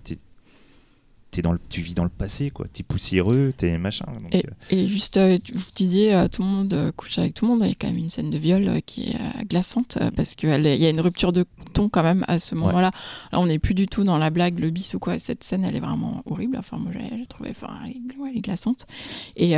t'es 1.32 1.42
dans 1.42 1.52
le, 1.52 1.60
tu 1.70 1.82
vis 1.82 1.94
dans 1.94 2.04
le 2.04 2.10
passé, 2.10 2.50
quoi. 2.50 2.66
T'es 2.72 2.84
poussiéreux, 2.84 3.54
t'es 3.56 3.78
machin. 3.78 4.06
donc, 4.22 4.34
Et, 4.34 4.40
euh, 4.46 4.52
et 4.72 4.88
juste, 4.88 5.18
euh, 5.18 5.38
vous 5.54 5.66
disiez, 5.76 6.14
euh, 6.14 6.28
tout 6.28 6.42
le 6.42 6.48
monde 6.48 6.74
euh, 6.74 6.92
couche 6.92 7.18
avec 7.20 7.34
tout 7.34 7.46
le 7.46 7.52
monde. 7.52 7.62
Il 7.64 7.70
y 7.70 7.72
a 7.72 7.76
quand 7.80 7.88
même 7.88 7.98
une 7.98 8.10
scène 8.12 8.32
de 8.32 8.38
viol 8.38 8.82
qui 8.86 9.10
est 9.12 9.46
glaçante 9.46 9.98
parce 10.16 10.36
qu'il 10.36 10.50
y 10.50 10.86
a 10.86 10.90
une 10.90 11.02
rupture 11.02 11.32
de 11.32 11.46
ton 11.74 11.90
quand 11.90 12.04
même 12.04 12.26
à 12.28 12.40
ce 12.40 12.56
moment-là. 12.56 12.92
Là, 13.32 13.40
on 13.40 13.46
n'est 13.46 13.60
plus 13.60 13.74
du 13.74 13.86
tout 13.88 14.04
dans 14.04 14.18
la 14.18 14.30
blague, 14.30 14.60
le 14.60 14.70
bis 14.70 14.94
ou 14.94 15.00
quoi. 15.00 15.20
Cette 15.20 15.44
scène, 15.44 15.64
elle 15.64 15.76
est 15.76 15.80
vraiment 15.82 16.22
horrible. 16.26 16.58
Enfin, 16.58 16.78
moi, 16.78 16.92
j'ai 16.94 17.26
trouvé, 17.28 17.50
enfin, 17.52 17.70
elle 17.86 17.92
est, 17.92 18.18
ouais, 18.20 18.30
elle 18.32 18.38
est 18.38 18.42
glaçante. 18.42 18.86
Et, 19.36 19.54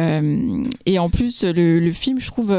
et 0.85 0.99
en 0.99 1.09
plus, 1.09 1.43
le, 1.43 1.79
le 1.79 1.91
film, 1.91 2.19
je 2.19 2.27
trouve, 2.27 2.51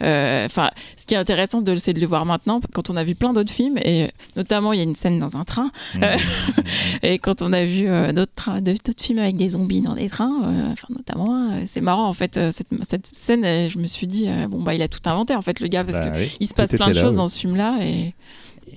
enfin, 0.00 0.70
ce 0.96 1.06
qui 1.06 1.14
est 1.14 1.18
intéressant, 1.18 1.62
de, 1.62 1.74
c'est 1.74 1.92
de 1.92 2.00
le 2.00 2.06
voir 2.06 2.26
maintenant 2.26 2.60
quand 2.72 2.90
on 2.90 2.96
a 2.96 3.04
vu 3.04 3.14
plein 3.14 3.32
d'autres 3.32 3.52
films 3.52 3.78
et 3.78 4.10
notamment, 4.36 4.72
il 4.72 4.76
y 4.78 4.80
a 4.80 4.84
une 4.84 4.94
scène 4.94 5.18
dans 5.18 5.36
un 5.36 5.44
train. 5.44 5.70
Euh, 6.02 6.16
Et 7.02 7.18
quand 7.18 7.42
on 7.42 7.52
a 7.52 7.64
vu 7.64 7.84
d'autres 8.12 8.32
tra- 8.36 8.57
de- 8.60 8.72
d'autres 8.84 9.02
films 9.02 9.18
avec 9.18 9.36
des 9.36 9.50
zombies 9.50 9.80
dans 9.80 9.94
des 9.94 10.08
trains, 10.08 10.42
euh, 10.52 10.72
enfin 10.72 10.88
notamment, 10.90 11.50
euh, 11.52 11.62
c'est 11.66 11.80
marrant 11.80 12.08
en 12.08 12.12
fait 12.12 12.36
euh, 12.36 12.50
cette, 12.50 12.68
cette 12.88 13.06
scène. 13.06 13.44
euh, 13.44 13.68
je 13.68 13.78
me 13.78 13.86
suis 13.86 14.06
dit 14.06 14.28
euh, 14.28 14.46
bon 14.48 14.62
bah 14.62 14.74
il 14.74 14.82
a 14.82 14.88
tout 14.88 15.00
inventé 15.06 15.34
en 15.34 15.42
fait 15.42 15.60
le 15.60 15.68
gars 15.68 15.84
parce 15.84 15.98
bah 15.98 16.10
que 16.10 16.18
oui, 16.18 16.36
il 16.40 16.46
se 16.46 16.52
tout 16.52 16.56
passe 16.56 16.70
plein 16.74 16.88
de 16.88 16.94
là, 16.94 17.00
choses 17.02 17.12
oui. 17.12 17.16
dans 17.18 17.26
ce 17.26 17.38
film-là 17.38 17.78
et 17.82 18.14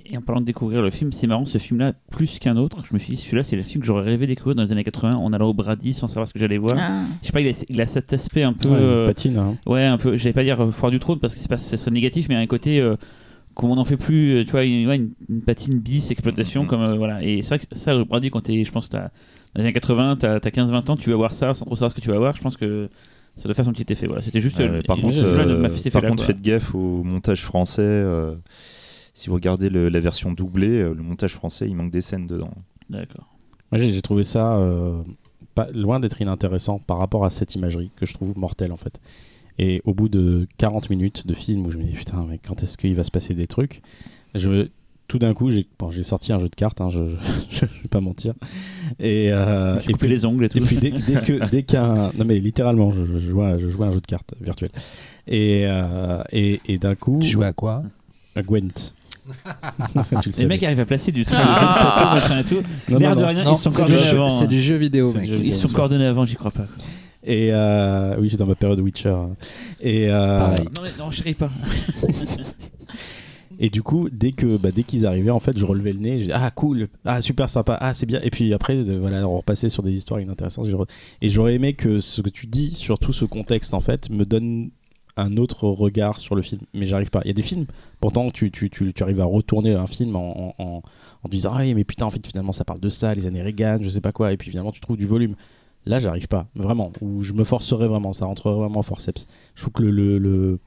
Et 0.06 0.18
en 0.18 0.22
parlant 0.22 0.42
de 0.42 0.46
découvrir 0.46 0.82
le 0.82 0.90
film, 0.90 1.12
c'est 1.12 1.28
marrant, 1.28 1.46
ce 1.46 1.58
film-là, 1.58 1.94
plus 2.12 2.40
qu'un 2.40 2.58
autre, 2.58 2.78
je 2.88 2.94
me 2.94 3.00
suis 3.00 3.16
dit, 3.16 3.22
celui-là, 3.22 3.44
c'est 3.44 3.56
le 3.56 3.64
film 3.64 3.82
que 3.82 3.88
j'aurais 3.88 4.04
rêvé 4.04 4.26
de 4.26 4.32
découvrir 4.32 4.56
dans 4.56 4.64
les 4.64 4.72
années 4.72 4.84
80 4.84 5.12
en 5.18 5.32
allant 5.34 5.50
au 5.50 5.54
Brady 5.54 5.94
sans 5.94 6.08
savoir 6.08 6.28
ce 6.28 6.34
que 6.34 6.40
j'allais 6.40 6.58
voir. 6.58 6.76
Ah. 6.78 7.04
Je 7.22 7.28
sais 7.28 7.34
pas, 7.34 7.42
il 7.42 7.48
a, 7.50 7.64
il 7.70 7.80
a 7.82 7.86
cet 7.88 8.12
aspect 8.14 8.44
un 8.44 8.54
peu. 8.54 8.70
Ouais, 8.70 8.76
euh, 8.80 9.06
patine. 9.06 9.38
hein. 9.38 9.58
Ouais, 9.66 9.86
un 9.86 9.98
peu. 9.98 10.18
J'allais 10.18 10.34
pas 10.34 10.44
dire 10.44 10.70
foire 10.74 10.92
du 10.92 11.00
trône 11.00 11.20
parce 11.20 11.34
que 11.34 11.40
c'est 11.40 11.48
pas, 11.50 11.58
ça 11.58 11.78
serait 11.78 11.92
négatif, 11.92 12.28
mais 12.30 12.36
un 12.36 12.48
côté. 12.48 12.80
euh, 12.80 12.96
comme 13.56 13.72
on 13.72 13.76
n'en 13.76 13.84
fait 13.86 13.98
plus, 13.98 14.34
euh, 14.36 14.44
tu 14.46 14.52
vois, 14.52 14.64
une, 14.64 14.88
ouais, 14.88 14.96
une, 14.98 15.12
une 15.30 15.42
patine 15.42 15.80
bis, 15.80 16.12
exploitation, 16.12 16.64
Mhm. 16.64 16.68
comme 16.68 16.82
euh, 16.82 16.96
voilà. 16.96 17.24
Et 17.24 17.42
c'est 17.42 17.56
vrai 17.58 17.66
que 17.66 17.76
ça, 17.78 17.94
le 17.96 18.04
Brady, 18.04 18.30
quand 18.30 18.42
t'es, 18.42 18.64
je 18.64 18.72
pense, 18.72 18.90
t'as, 18.90 19.04
dans 19.04 19.10
les 19.56 19.62
années 19.64 19.74
80, 19.74 20.18
t'as, 20.18 20.40
t'as 20.40 20.50
15-20 20.50 20.90
ans, 20.90 20.96
tu 20.96 21.10
vas 21.10 21.16
voir 21.18 21.34
ça 21.34 21.54
sans 21.54 21.66
trop 21.66 21.76
savoir 21.76 21.92
ce 21.92 21.96
que 21.96 22.02
tu 22.02 22.10
vas 22.10 22.18
voir. 22.18 22.36
Je 22.36 22.42
pense 22.42 22.58
que 22.58 22.90
ça 23.36 23.44
doit 23.46 23.54
faire 23.54 23.66
son 23.66 23.74
petit 23.74 23.92
effet. 23.92 24.08
Voilà, 24.08 24.22
c'était 24.22 24.40
juste. 24.40 24.60
Euh, 24.60 24.82
par 24.84 24.98
contre, 24.98 25.18
euh, 25.18 25.62
par 25.64 25.70
effet-là, 25.86 26.10
contre 26.10 26.26
faites 26.26 26.42
gaffe 26.42 26.74
au 26.76 27.04
montage 27.04 27.44
français. 27.44 27.82
euh, 27.82 28.36
si 29.14 29.28
vous 29.30 29.36
regardez 29.36 29.70
le- 29.70 29.90
la 29.90 30.00
version 30.00 30.32
doublée, 30.32 30.82
le 30.84 30.96
montage 30.96 31.34
français, 31.34 31.68
il 31.68 31.76
manque 31.76 31.92
des 31.92 32.00
scènes 32.02 32.28
dedans. 32.28 32.52
D'accord. 32.90 33.28
Moi, 33.72 33.80
j'ai 33.80 33.92
j'ai 33.92 34.02
trouvé 34.02 34.24
ça 34.24 34.56
euh, 34.58 35.02
pas, 35.56 35.68
loin 35.74 36.00
d'être 36.00 36.22
inintéressant 36.22 36.80
par 36.80 36.98
rapport 36.98 37.26
à 37.26 37.30
cette 37.30 37.56
imagerie 37.56 37.92
que 37.98 38.06
je 38.06 38.14
trouve 38.14 38.38
mortelle 38.38 38.72
en 38.72 38.78
fait. 38.78 39.02
Et 39.64 39.82
au 39.86 39.94
bout 39.94 40.10
de 40.10 40.48
40 40.58 40.90
minutes 40.90 41.28
de 41.28 41.34
film 41.36 41.66
où 41.68 41.72
je 41.72 41.78
me 41.78 41.84
dis 41.84 41.92
putain, 41.94 42.26
mais 42.28 42.40
quand 42.40 42.64
est-ce 42.64 42.78
qu'il 42.78 42.96
va 42.96 43.04
se 43.04 43.12
passer 43.12 43.36
des 43.36 43.46
trucs 43.46 43.82
je, 44.34 44.68
Tout 45.08 45.20
d'un 45.20 45.34
coup, 45.36 45.52
j'ai 45.52 45.68
bon, 45.78 45.92
j'ai 45.92 46.02
sorti 46.04 46.34
un 46.34 46.40
jeu 46.40 46.50
de 46.50 46.56
cartes, 46.56 46.82
hein, 46.82 46.90
je, 46.90 47.04
je, 47.08 47.16
je 47.52 47.66
vais 47.66 47.90
pas 47.92 48.02
mentir. 48.02 48.34
Et, 49.00 49.28
euh, 49.32 49.78
et 49.80 49.92
coupé 49.92 49.98
puis, 50.00 50.08
les 50.10 50.26
ongles 50.26 50.46
et 50.46 50.50
tout. 50.50 50.58
et 50.58 50.62
puis 50.62 50.78
dès, 50.78 50.90
dès 50.90 51.22
que 51.22 51.50
dès 51.52 51.62
qu'un 51.64 52.12
non 52.18 52.26
mais 52.26 52.40
littéralement, 52.40 52.92
je, 52.92 53.02
je 53.06 53.30
jouais, 53.30 53.46
à- 53.46 53.60
je 53.60 53.70
jouais 53.70 53.86
un 53.86 53.92
jeu 53.92 54.02
de 54.02 54.06
cartes 54.08 54.34
virtuel. 54.42 54.72
Et, 55.28 55.66
euh, 55.68 56.24
et, 56.32 56.60
et 56.68 56.78
d'un 56.80 56.96
coup, 56.96 57.20
Tu 57.22 57.28
jouais 57.30 57.46
à 57.46 57.54
quoi? 57.54 57.84
à 58.36 58.42
Gwent. 58.42 58.94
le 60.12 60.40
Les 60.40 60.46
mecs 60.48 60.64
arrivent 60.64 60.80
à 60.80 60.86
placer 60.86 61.12
du 61.12 61.24
truc, 61.26 61.38
Ah. 61.40 62.14
machin 62.16 62.40
et 62.40 62.44
tout. 62.44 62.62
Non, 62.90 62.98
L'air 62.98 63.10
non, 63.12 63.16
de 63.16 63.22
non. 63.22 63.28
rien, 63.28 63.44
Non, 63.44 63.54
ils 63.54 63.58
sont 63.58 63.70
c'est 63.72 63.84
du, 63.84 63.90
coordonnés 63.92 64.02
jeu- 64.10 64.16
avant. 64.18 64.30
c'est 64.30 64.44
hein. 64.46 64.48
du 64.48 64.62
jeu 64.62 64.76
vidéo, 64.78 65.12
C'est 65.12 65.20
mec. 65.20 65.30
Ils 65.44 65.54
sont 65.54 65.68
coordonnés 65.68 66.06
avant, 66.06 66.26
j'y 66.26 66.36
crois 66.36 66.50
pas. 66.52 66.66
Et 67.24 67.50
euh, 67.52 68.16
oui, 68.20 68.30
j'étais 68.30 68.42
dans 68.42 68.48
ma 68.50 68.56
période 68.56 68.80
Witcher. 68.80 69.16
Et, 69.80 70.10
euh, 70.10 70.38
Pareil. 70.40 70.66
Non, 70.76 70.82
mais 70.84 70.90
non, 70.98 71.12
chérie, 71.12 71.36
pas. 71.36 71.52
et 73.60 73.70
du 73.70 73.84
coup, 73.84 74.10
dès 74.12 74.32
que 74.32 74.58
bah, 74.58 74.72
dès 74.74 74.84
qu'ils 74.84 75.06
arrivaient, 75.06 75.30
en 75.30 75.40
fait, 75.40 75.58
je 75.58 75.66
relevais 75.66 75.92
le 75.94 76.00
nez. 76.00 76.14
Je 76.18 76.22
disais, 76.24 76.34
ah 76.34 76.50
cool, 76.52 76.88
ah 77.06 77.22
super 77.22 77.48
sympa, 77.50 77.78
ah 77.80 77.94
c'est 77.94 78.06
bien. 78.08 78.20
Et 78.24 78.32
puis 78.32 78.54
après, 78.54 78.76
voilà, 78.98 79.28
on 79.28 79.38
repassait 79.38 79.70
sur 79.70 79.84
des 79.84 79.92
histoires 79.92 80.20
inintéressantes. 80.20 80.68
Je 80.68 80.76
re- 80.76 80.88
Et 81.22 81.30
j'aurais 81.30 81.54
aimé 81.56 81.74
que 81.74 82.00
ce 82.00 82.22
que 82.22 82.30
tu 82.30 82.48
dis 82.48 82.74
sur 82.74 82.98
tout 82.98 83.14
ce 83.14 83.26
contexte, 83.26 83.74
en 83.76 83.82
fait, 83.82 84.10
me 84.10 84.26
donne 84.26 84.72
un 85.18 85.38
autre 85.38 85.68
regard 85.68 86.18
sur 86.20 86.34
le 86.36 86.42
film. 86.42 86.62
Mais 86.74 86.86
j'arrive 86.88 87.10
pas. 87.12 87.22
Il 87.26 87.28
y 87.28 87.32
a 87.32 87.34
des 87.34 87.42
films, 87.44 87.66
pourtant, 88.00 88.32
tu, 88.32 88.50
tu, 88.50 88.70
tu, 88.72 88.94
tu 88.94 89.04
arrives 89.04 89.22
à 89.22 89.26
retourner 89.26 89.74
un 89.76 89.86
film 89.86 90.16
en, 90.16 90.56
en, 90.58 90.64
en, 90.64 90.82
en 91.24 91.28
te 91.28 91.32
disant, 91.32 91.52
ah 91.54 91.60
oui, 91.60 91.76
mais 91.76 91.84
putain, 91.84 92.06
en 92.06 92.10
fait, 92.10 92.26
finalement, 92.26 92.54
ça 92.54 92.64
parle 92.64 92.80
de 92.80 92.90
ça, 92.90 93.14
les 93.14 93.28
années 93.28 93.44
Reagan, 93.44 93.78
je 93.82 93.90
sais 93.90 94.02
pas 94.02 94.12
quoi. 94.14 94.32
Et 94.34 94.38
puis 94.38 94.50
finalement, 94.50 94.72
tu 94.72 94.80
trouves 94.82 94.98
du 94.98 95.06
volume. 95.06 95.36
Là, 95.86 96.00
j'arrive 96.00 96.28
pas, 96.28 96.48
vraiment. 96.56 96.92
Ou 97.02 97.24
je 97.24 97.34
me 97.34 97.44
forcerais 97.44 97.88
vraiment, 97.88 98.14
ça 98.14 98.26
rentrerait 98.26 98.56
vraiment 98.56 98.80
en 98.80 98.84
forceps. 98.84 99.26
Je 99.56 99.62
trouve 99.62 99.74
que 99.74 99.82
le, 99.84 99.90
le, 99.92 100.18
le, 100.20 100.60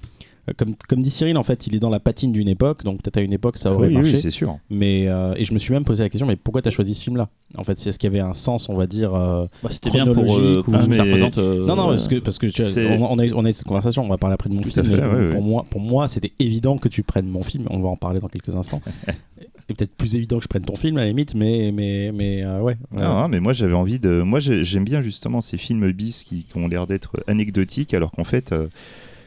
comme, 0.58 0.74
comme 0.88 1.02
dit 1.02 1.10
Cyril, 1.10 1.36
en 1.38 1.42
fait, 1.44 1.66
il 1.68 1.74
est 1.76 1.78
dans 1.78 1.88
la 1.88 2.00
patine 2.00 2.32
d'une 2.32 2.48
époque, 2.48 2.82
donc 2.84 3.00
peut-être 3.00 3.16
à 3.18 3.20
une 3.20 3.32
époque 3.32 3.56
ça 3.56 3.72
aurait 3.72 3.88
oui, 3.88 3.94
marché. 3.94 4.14
oui, 4.14 4.18
c'est 4.18 4.30
sûr. 4.32 4.58
mais 4.68 5.06
euh, 5.08 5.32
et 5.36 5.44
je 5.44 5.54
me 5.54 5.58
suis 5.58 5.72
même 5.72 5.84
posé 5.84 6.02
la 6.02 6.08
question, 6.08 6.26
mais 6.26 6.34
pourquoi 6.36 6.60
t'as 6.62 6.70
choisi 6.70 6.94
ce 6.94 7.02
film-là? 7.04 7.28
En 7.56 7.62
fait, 7.64 7.78
c'est 7.78 7.92
ce 7.92 7.98
qu'il 7.98 8.12
y 8.12 8.12
avait 8.14 8.28
un 8.28 8.34
sens, 8.34 8.68
on 8.68 8.74
va 8.74 8.86
dire. 8.88 9.14
euh, 9.14 9.46
Bah, 9.62 9.70
C'était 9.70 9.90
bien 9.90 10.04
pour, 10.12 10.36
euh, 10.36 10.62
ou- 10.66 10.72
ça 10.92 11.02
représente. 11.04 11.38
euh, 11.38 11.64
Non, 11.64 11.76
non, 11.76 11.86
parce 11.90 12.08
que, 12.08 12.16
parce 12.18 12.38
que 12.38 12.46
tu 12.48 12.60
vois, 12.62 12.70
C'est- 12.72 12.98
on, 12.98 13.18
a, 13.18 13.24
eu- 13.24 13.32
on 13.34 13.44
a 13.44 13.48
eu 13.48 13.52
cette 13.52 13.66
conversation, 13.68 14.02
on 14.02 14.08
va 14.08 14.18
parler 14.18 14.34
après 14.34 14.50
de 14.50 14.56
mon 14.56 14.62
Tout 14.62 14.70
film. 14.70 14.84
à 14.84 14.88
fait, 14.90 14.96
mais 15.00 15.06
ouais, 15.06 15.30
pour, 15.30 15.40
ouais. 15.40 15.46
Moi, 15.46 15.64
pour 15.70 15.80
moi, 15.80 16.08
c'était 16.08 16.32
évident 16.40 16.76
que 16.76 16.88
tu 16.88 17.02
prennes 17.04 17.28
mon 17.28 17.42
film, 17.42 17.66
on 17.70 17.78
va 17.80 17.88
en 17.88 17.96
parler 17.96 18.18
dans 18.18 18.28
quelques 18.28 18.54
instants. 18.56 18.82
Et 19.68 19.74
peut-être 19.74 19.94
plus 19.96 20.14
évident 20.14 20.36
que 20.38 20.42
je 20.44 20.48
prenne 20.48 20.62
ton 20.64 20.76
film 20.76 20.98
à 20.98 21.02
la 21.02 21.06
limite, 21.08 21.34
mais, 21.34 21.70
mais, 21.72 22.10
mais 22.12 22.42
euh, 22.44 22.60
ouais. 22.60 22.76
Non, 22.92 23.20
non, 23.22 23.28
mais 23.28 23.40
moi 23.40 23.54
j'avais 23.54 23.72
envie 23.72 23.98
de. 23.98 24.20
Moi 24.20 24.38
j'ai- 24.40 24.62
j'aime 24.62 24.84
bien 24.84 25.00
justement 25.00 25.40
ces 25.40 25.56
films 25.56 25.90
bis 25.92 26.22
qui, 26.24 26.44
qui 26.44 26.56
ont 26.58 26.68
l'air 26.68 26.86
d'être 26.86 27.22
anecdotiques 27.26 27.94
alors 27.94 28.12
qu'en 28.12 28.24
fait, 28.24 28.52
euh, 28.52 28.66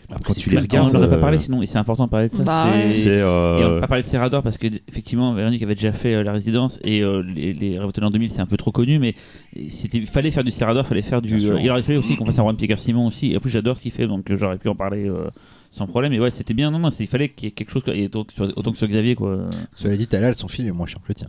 Après, 0.09 0.23
quand 0.33 0.33
tu 0.39 0.49
les 0.49 0.57
Attends, 0.57 0.77
on 0.77 0.79
regardes. 0.83 0.93
n'aurait 0.93 1.09
pas 1.09 1.15
euh, 1.15 1.19
parlé 1.19 1.37
sinon, 1.39 1.61
et 1.61 1.65
c'est 1.65 1.77
important 1.77 2.05
de 2.05 2.09
parler 2.09 2.29
de 2.29 2.33
ça. 2.33 2.43
Bah 2.43 2.69
c'est-. 2.85 3.09
Et 3.09 3.23
on 3.23 3.27
euh, 3.27 3.73
va 3.75 3.81
pas 3.81 3.87
parler 3.87 4.03
de 4.03 4.07
Serrador 4.07 4.41
parce 4.41 4.57
que 4.57 4.67
effectivement 4.87 5.33
Véronique 5.33 5.61
avait 5.63 5.75
déjà 5.75 5.91
fait 5.91 6.13
euh, 6.15 6.23
la 6.23 6.31
résidence 6.31 6.79
et 6.83 7.01
euh, 7.01 7.21
les, 7.23 7.53
les 7.53 7.77
en 7.79 7.89
2000 8.11 8.29
c'est 8.31 8.39
un 8.39 8.45
peu 8.45 8.55
trop 8.57 8.71
connu 8.71 8.99
mais 8.99 9.15
c'était 9.69 9.97
il 9.97 10.07
fallait 10.07 10.31
faire 10.31 10.45
du 10.45 10.51
Serrador, 10.51 10.85
il 10.85 10.87
fallait 10.87 11.01
faire 11.01 11.21
du 11.21 11.33
euh, 11.33 11.59
il 11.61 11.69
aurait 11.69 11.81
fallu 11.81 11.97
aussi 11.97 12.15
qu'on 12.15 12.25
fasse 12.25 12.39
un 12.39 12.43
Juan 12.43 12.55
Pierre 12.55 12.79
Simon 12.79 13.07
aussi 13.07 13.33
et 13.33 13.37
en 13.37 13.39
plus 13.41 13.49
j'adore 13.49 13.77
ce 13.77 13.81
qu'il 13.83 13.91
fait 13.91 14.07
donc 14.07 14.25
j'aurais 14.33 14.57
pu 14.57 14.69
en 14.69 14.75
parler 14.75 15.09
euh, 15.09 15.27
sans 15.71 15.87
problème 15.87 16.13
mais 16.13 16.19
ouais 16.19 16.31
c'était 16.31 16.53
bien 16.53 16.71
non 16.71 16.87
il 16.87 17.07
fallait 17.07 17.27
qu'il 17.29 17.45
y 17.45 17.47
ait 17.49 17.51
quelque 17.51 17.71
chose 17.71 17.83
et 17.87 18.05
autant 18.05 18.71
que, 18.71 18.77
sur- 18.77 18.87
Xavier 18.87 19.15
quoi 19.15 19.45
Cela 19.75 19.97
dit, 19.97 20.07
Talal, 20.07 20.33
son 20.35 20.47
film 20.47 20.67
est 20.69 20.71
moins 20.71 20.85
chiant 20.87 20.99
que 20.99 21.09
le 21.09 21.15
tien. 21.15 21.27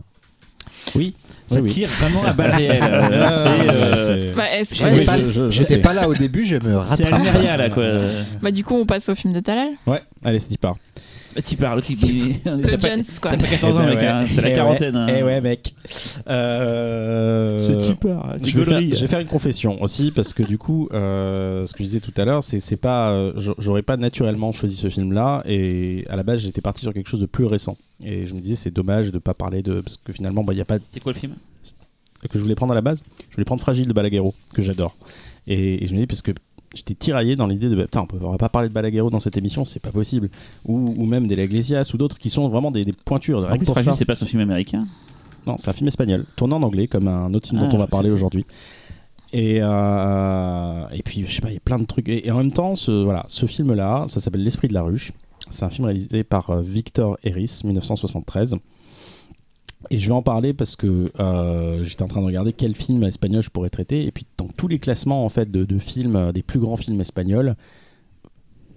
Oui, 0.95 1.13
ça 1.49 1.55
oui, 1.55 1.61
oui. 1.63 1.71
tire 1.73 1.89
vraiment 1.89 2.23
à 2.23 2.33
balles 2.33 2.51
réelles 2.51 2.83
euh, 2.83 3.27
c'est 3.27 3.49
euh, 3.49 4.21
c'est- 4.21 4.33
Bah, 4.35 4.43
ouais, 4.43 4.59
n'étais 4.59 5.65
c'est- 5.65 5.77
pas- 5.79 5.89
pas 5.89 5.93
là 6.01 6.07
au 6.09 6.13
début, 6.13 6.45
je 6.45 6.55
me 6.55 6.61
c'est 6.85 7.03
rattrape. 7.05 7.13
Almeria 7.13 7.57
là 7.57 7.69
quoi 7.69 7.85
bah, 8.41 8.51
du 8.51 8.63
coup, 8.63 8.75
on 8.75 8.85
passe 8.85 9.09
au 9.09 9.15
film 9.15 9.33
de 9.33 9.39
Talal. 9.39 9.69
Ouais, 9.87 10.01
allez, 10.23 10.39
c'est 10.39 10.51
y 10.51 10.57
part. 10.57 10.75
Tu 11.45 11.55
parles 11.57 11.81
tu 11.83 11.95
Le 11.95 12.61
t'as 12.61 12.77
pas, 12.77 12.89
Jones, 12.89 13.03
quoi. 13.21 13.31
t'as 13.31 13.37
pas 13.37 13.47
14 13.47 13.77
ans 13.77 13.81
Eh 13.83 13.95
mec 13.95 14.03
hein, 14.03 14.25
t'as 14.35 14.41
la 14.41 14.49
Eh 14.49 14.53
quarantaine 14.53 14.95
hein. 14.95 15.05
Eh 15.09 15.23
ouais, 15.23 15.41
mec. 15.41 15.73
Euh, 16.27 17.59
c'est 17.59 17.83
super 17.87 18.33
Je 18.39 18.45
vais, 18.45 18.51
faire, 18.51 18.59
rigolerie. 18.77 18.93
je 18.95 19.01
vais 19.01 19.07
faire 19.07 19.19
une 19.19 19.27
confession 19.27 19.81
aussi 19.81 20.11
parce 20.11 20.33
que 20.33 20.43
du 20.43 20.57
coup, 20.57 20.89
euh, 20.93 21.65
ce 21.65 21.73
que 21.73 21.79
je 21.79 21.83
disais 21.83 21.99
tout 21.99 22.13
à 22.17 22.25
l'heure, 22.25 22.43
c'est 22.43 22.77
pas, 22.77 23.11
euh, 23.11 23.33
j'a- 23.37 23.53
j'aurais 23.57 23.81
pas 23.83 23.97
naturellement 23.97 24.51
choisi 24.51 24.75
ce 24.75 24.89
film-là 24.89 25.43
et 25.45 26.05
à 26.09 26.15
la 26.15 26.23
base 26.23 26.39
j'étais 26.41 26.61
parti 26.61 26.81
sur 26.81 26.93
quelque 26.93 27.09
chose 27.09 27.21
de 27.21 27.25
plus 27.25 27.45
récent 27.45 27.77
et 28.03 28.25
je 28.25 28.33
me 28.33 28.39
disais 28.39 28.55
c'est 28.55 28.71
dommage 28.71 29.11
de 29.11 29.19
pas 29.19 29.33
parler 29.33 29.61
de 29.61 29.81
parce 29.81 29.97
que 29.97 30.13
finalement 30.13 30.43
bah 30.43 30.53
il 30.53 30.57
y 30.57 30.61
a 30.61 30.65
pas 30.65 30.79
c'était 30.79 30.99
quoi 30.99 31.13
le 31.13 31.17
film? 31.19 31.33
Que 32.21 32.37
je 32.37 32.39
voulais 32.43 32.55
prendre 32.55 32.73
à 32.73 32.75
la 32.75 32.81
base, 32.81 33.01
je 33.29 33.35
voulais 33.35 33.45
prendre 33.45 33.61
Fragile 33.61 33.87
de 33.87 33.93
Balaguerro 33.93 34.33
que 34.53 34.61
j'adore 34.61 34.97
et, 35.47 35.83
et 35.83 35.87
je 35.87 35.93
me 35.93 35.99
dis 35.99 36.05
parce 36.07 36.21
que 36.21 36.31
j'étais 36.73 36.93
tiraillé 36.93 37.35
dans 37.35 37.47
l'idée 37.47 37.69
de 37.69 37.75
bah, 37.75 37.83
putain 37.83 38.01
on 38.01 38.05
pourrait 38.05 38.37
pas 38.37 38.49
parler 38.49 38.69
de 38.69 38.73
Balaguerro 38.73 39.09
dans 39.09 39.19
cette 39.19 39.37
émission 39.37 39.65
c'est 39.65 39.79
pas 39.79 39.91
possible 39.91 40.29
ou, 40.65 40.93
ou 40.97 41.05
même 41.05 41.27
des 41.27 41.35
Iglesias 41.43 41.91
ou 41.93 41.97
d'autres 41.97 42.17
qui 42.17 42.29
sont 42.29 42.47
vraiment 42.49 42.71
des, 42.71 42.85
des 42.85 42.93
pointures 42.93 43.39
en 43.49 43.57
plus 43.57 43.65
pour 43.65 43.75
Fragile 43.75 43.93
c'est 43.95 44.05
pas 44.05 44.15
son 44.15 44.25
film 44.25 44.41
américain 44.41 44.87
Non, 45.47 45.57
c'est 45.57 45.69
un 45.69 45.73
film 45.73 45.87
espagnol, 45.87 46.25
tourné 46.35 46.53
en 46.53 46.63
anglais, 46.63 46.87
comme 46.87 47.07
un 47.07 47.33
autre 47.33 47.47
film 47.47 47.61
Ah, 47.61 47.65
dont 47.65 47.69
on 47.69 47.79
je 47.79 47.83
va 47.83 47.87
parler 47.87 48.11
aujourd'hui. 48.11 48.45
Et, 49.31 49.59
euh, 49.61 50.85
et 50.91 51.01
puis, 51.03 51.23
je 51.25 51.31
sais 51.33 51.41
pas, 51.41 51.49
il 51.49 51.53
y 51.53 51.57
a 51.57 51.61
plein 51.61 51.79
de 51.79 51.85
trucs. 51.85 52.09
Et, 52.09 52.27
et 52.27 52.31
en 52.31 52.37
même 52.37 52.51
temps, 52.51 52.75
ce, 52.75 52.91
voilà, 53.03 53.25
ce 53.27 53.45
film-là, 53.45 54.05
ça 54.07 54.19
s'appelle 54.19 54.43
L'Esprit 54.43 54.67
de 54.67 54.73
la 54.73 54.81
Ruche. 54.81 55.11
C'est 55.49 55.63
un 55.65 55.69
film 55.69 55.85
réalisé 55.85 56.23
par 56.23 56.49
euh, 56.49 56.61
Victor 56.61 57.17
Eris, 57.23 57.61
1973. 57.63 58.55
Et 59.91 59.97
je 59.97 60.07
vais 60.07 60.13
en 60.13 60.21
parler 60.21 60.53
parce 60.53 60.75
que 60.75 61.11
euh, 61.19 61.83
j'étais 61.83 62.03
en 62.03 62.07
train 62.07 62.21
de 62.21 62.25
regarder 62.25 62.53
quel 62.53 62.75
film 62.75 63.03
espagnol 63.03 63.41
je 63.41 63.49
pourrais 63.49 63.69
traiter. 63.71 64.05
Et 64.05 64.11
puis, 64.11 64.25
dans 64.37 64.47
tous 64.47 64.67
les 64.67 64.77
classements 64.79 65.25
en 65.25 65.29
fait, 65.29 65.49
de, 65.49 65.65
de 65.65 65.79
films, 65.79 66.15
euh, 66.15 66.31
des 66.31 66.43
plus 66.43 66.59
grands 66.59 66.77
films 66.77 67.01
espagnols, 67.01 67.55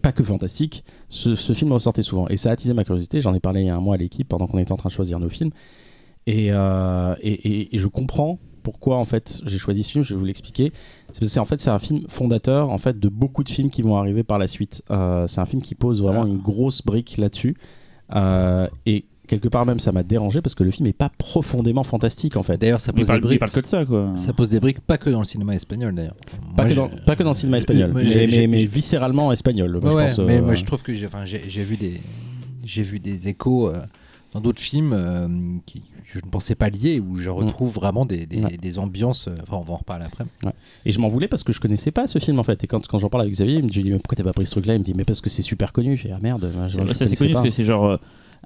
pas 0.01 0.13
que 0.13 0.25
fantastique, 0.25 0.85
ce, 1.09 1.37
ce 1.37 1.53
film 1.53 1.71
ressortait 1.73 2.03
souvent. 2.03 2.27
Et 2.29 2.37
ça 2.37 2.49
a 2.51 2.53
attisé 2.53 2.75
ma 2.75 2.85
curiosité. 2.85 3.21
J'en 3.21 3.35
ai 3.35 3.41
parlé 3.41 3.61
il 3.61 3.67
y 3.67 3.71
a 3.71 3.77
un 3.77 3.81
mois 3.81 3.95
à 3.95 3.99
l'équipe 3.99 4.27
pendant 4.29 4.47
qu'on 4.47 4.59
était 4.59 4.73
en 4.73 4.77
train 4.77 4.89
de 4.89 4.95
choisir 4.95 5.21
nos 5.21 5.29
films. 5.29 5.51
Et, 6.27 6.49
euh, 6.51 7.15
et, 7.21 7.33
et- 7.33 7.75
et 7.77 7.79
je 7.79 7.87
comprends 7.89 8.39
pourquoi 8.63 8.97
en 8.97 9.05
fait 9.05 9.41
j'ai 9.45 9.59
choisi 9.59 9.83
ce 9.83 9.91
film. 9.91 10.05
Je 10.05 10.15
vais 10.15 10.19
vous 10.21 10.25
l'expliquer. 10.27 10.73
C'est 10.75 11.07
parce 11.09 11.19
que 11.21 11.27
c'est- 11.27 11.41
en 11.41 11.45
fait 11.45 11.61
c'est 11.61 11.71
un 11.71 11.79
film 11.79 12.05
fondateur 12.09 12.71
en 12.71 12.79
fait 12.79 12.99
de 12.99 13.09
beaucoup 13.09 13.43
de 13.45 13.49
films 13.49 13.71
qui 13.71 13.83
vont 13.83 13.97
arriver 13.97 14.23
par 14.23 14.39
la 14.39 14.47
suite. 14.49 14.83
Euh, 14.91 15.27
c'est 15.27 15.41
un 15.41 15.47
film 15.47 15.61
qui 15.63 15.75
pose 15.75 16.01
vraiment 16.01 16.25
une 16.27 16.39
grosse 16.39 16.83
brique 16.83 17.17
là-dessus. 17.19 17.57
Euh, 18.15 18.67
et 18.87 19.05
quelque 19.29 19.49
part 19.49 19.65
même 19.67 19.79
ça 19.79 19.93
m'a 19.93 20.03
dérangé 20.03 20.41
parce 20.43 20.55
que 20.55 20.65
le 20.65 20.71
film 20.71 20.87
est 20.89 20.93
pas 20.93 21.09
profondément 21.09 21.85
fantastique 21.85 22.37
en 22.37 22.43
fait. 22.43 22.57
D'ailleurs, 22.59 22.81
ça 22.81 22.93
pose, 22.93 23.07
des 23.09 23.19
briques, 23.21 23.39
parle 23.41 23.53
que 23.53 23.61
de 23.61 23.67
ça 23.67 23.85
quoi 23.85 24.13
ça 24.17 24.33
pose 24.33 24.51
des 24.51 24.61
briques 24.61 24.81
pas 24.81 24.99
que 24.99 25.11
dans 25.11 25.21
le 25.21 25.25
cinéma 25.25 25.55
espagnol 25.55 25.95
d'ailleurs. 25.95 26.17
Pas, 26.57 26.67
que 26.69 26.75
dans, 26.75 26.89
j'ai- 26.91 26.97
pas 27.07 27.17
que 27.17 27.23
dans 27.23 27.31
le 27.31 27.37
cinéma 27.37 27.59
espagnol, 27.59 27.93
Moi, 27.93 28.01
mais, 28.03 28.07
j'ai- 28.07 28.15
mais- 28.27 28.29
j'ai- 28.29 28.47
mais 28.47 28.59
j'ai- 28.59 28.67
viscéralement 28.67 29.33
espagnol. 29.33 29.79
moi, 29.83 29.95
Ouais, 29.95 30.09
je 30.09 30.17
pense, 30.17 30.27
mais 30.27 30.39
euh, 30.39 30.43
moi 30.43 30.55
je 30.55 30.65
trouve 30.65 30.83
que 30.83 30.93
j'ai 30.93 31.07
enfin, 31.07 31.25
j'ai- 31.25 31.43
j'ai 31.49 31.65
vu 31.65 31.77
des 31.77 32.01
j'ai 32.65 32.83
vu 32.83 33.01
des 33.01 33.29
échos 33.29 33.69
euh, 33.69 33.79
dans 34.33 34.41
d'autres 34.41 34.63
films 34.63 34.93
euh, 34.95 35.29
qui 35.67 35.81
que 35.81 35.87
je 36.05 36.19
ne 36.19 36.31
pensais 36.31 36.55
pas 36.55 36.69
liés 36.69 37.01
où 37.01 37.17
je 37.17 37.31
retrouve 37.31 37.73
vraiment 37.73 38.05
des, 38.05 38.27
des, 38.27 38.39
Mm. 38.39 38.45
Ouais. 38.45 38.57
des 38.57 38.79
ambiances 38.79 39.29
euh, 39.29 39.37
enfin 39.43 39.57
on 39.57 39.63
va 39.63 39.73
en 39.75 39.77
reparler 39.79 40.05
après 40.05 40.25
Et 40.85 40.93
je 40.93 40.99
m'en 40.99 41.09
voulais 41.09 41.29
parce 41.29 41.43
que 41.43 41.53
je 41.53 41.61
connaissais 41.61 41.91
pas 41.91 42.07
ce 42.07 42.19
film 42.19 42.39
en 42.39 42.43
fait. 42.43 42.63
Et 42.65 42.67
quand, 42.67 42.87
quand 42.87 42.99
j'en 42.99 43.09
parle 43.09 43.23
avec 43.23 43.33
Xavier, 43.35 43.59
il 43.59 43.65
me 43.65 43.69
dit 43.71 43.83
mais 43.85 43.99
pourquoi 43.99 44.17
t'as 44.17 44.25
pas 44.25 44.33
pris 44.33 44.45
ce 44.47 44.51
truc-là? 44.53 44.75
Il 44.75 44.81
me 44.81 44.85
dit 44.85 44.95
mais 44.95 45.05
parce 45.05 45.21
que 45.21 45.31
c'est 45.31 45.43
super 45.43 45.73
connu. 45.73 45.97
Je 45.97 46.03
fais 46.03 46.11
ah 46.13 46.19
merde. 46.21 46.51
Je, 46.69 46.77
Ouais, 46.79 46.87
je 46.87 46.93
ça 46.95 47.07
c'est 47.07 47.17
connu 47.17 47.33
pas. 47.33 47.41
parce 47.41 47.49
que 47.51 47.55
c'est 47.55 47.65
genre 47.65 47.85
euh, 47.87 47.97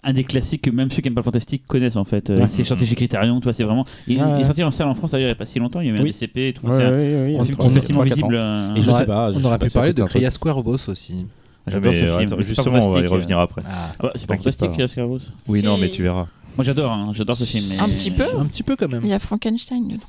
un 0.02 0.12
des 0.12 0.24
classiques 0.24 0.62
que 0.62 0.70
même 0.70 0.90
ceux 0.90 1.02
qui 1.02 1.09
aiment 1.09 1.14
pas 1.14 1.20
le 1.20 1.24
fantastique 1.24 1.66
connaissent 1.66 1.97
en 1.97 2.05
fait. 2.05 2.31
Euh, 2.31 2.40
Ouais. 2.43 2.48
C'est 2.48 2.64
sorti 2.64 2.86
chez 2.86 2.94
Criterion, 2.94 3.40
toi 3.40 3.52
c'est 3.52 3.64
vraiment. 3.64 3.85
Il, 4.06 4.20
Ah 4.20 4.27
ouais. 4.28 4.32
il 4.39 4.40
est 4.43 4.44
sorti 4.44 4.62
en 4.62 4.70
salle 4.70 4.89
en 4.89 4.94
France 4.94 5.10
d'ailleurs 5.12 5.28
il 5.28 5.31
y 5.31 5.32
a 5.32 5.36
pas 5.36 5.47
si 5.47 5.59
longtemps, 5.59 5.81
il 5.81 5.89
y 5.89 5.93
a 5.93 5.94
eu 5.94 5.98
un 5.98 6.02
Oui. 6.02 6.10
DCP 6.10 6.48
et 6.48 6.52
tout. 6.52 6.66
Ouais, 6.66 6.77
ouais, 6.77 7.36
un 7.39 7.44
film 7.44 7.56
qui 7.56 7.66
est 7.66 7.70
facilement 7.70 8.02
visible. 8.02 8.35
euh, 8.35 8.74
Et 8.74 8.81
je 8.81 8.82
on 8.82 8.85
sais 8.85 8.90
aurait, 8.90 9.06
pas, 9.06 9.31
on 9.35 9.44
aurait 9.44 9.59
pu 9.59 9.70
parler 9.70 9.93
de 9.93 10.01
truc. 10.02 10.10
Crias 10.10 10.36
Cuervos 10.40 10.89
aussi 10.89 11.27
J'adore 11.66 11.93
ce 11.93 11.98
film. 11.98 12.18
attends, 12.20 12.43
justement, 12.43 12.86
on 12.86 12.90
va 12.90 13.01
y 13.01 13.05
euh. 13.05 13.09
revenir 13.09 13.39
après. 13.40 13.62
Ah, 13.68 13.93
Ah 13.98 14.02
bah, 14.05 14.12
c'est 14.14 14.27
pas 14.28 14.36
fantastique, 14.36 14.68
pas. 14.68 14.73
Crias 14.74 14.89
Cuervos. 14.94 15.18
Oui, 15.48 15.62
non, 15.62 15.77
mais 15.78 15.90
tu 15.90 16.02
verras. 16.02 16.27
Moi 16.56 16.64
j'adore, 16.64 16.93
hein, 16.93 17.10
j'adore 17.12 17.36
ce 17.36 17.44
film. 17.44 17.64
mais- 17.70 17.81
Un 17.81 17.86
petit 17.89 18.10
peu 18.12 18.24
un 18.39 18.47
petit 18.47 18.62
peu 18.62 18.77
quand 18.77 18.89
même 18.89 19.02
Il 19.02 19.09
y 19.09 19.12
a 19.12 19.18
Frankenstein 19.18 19.89
dedans. 19.89 20.01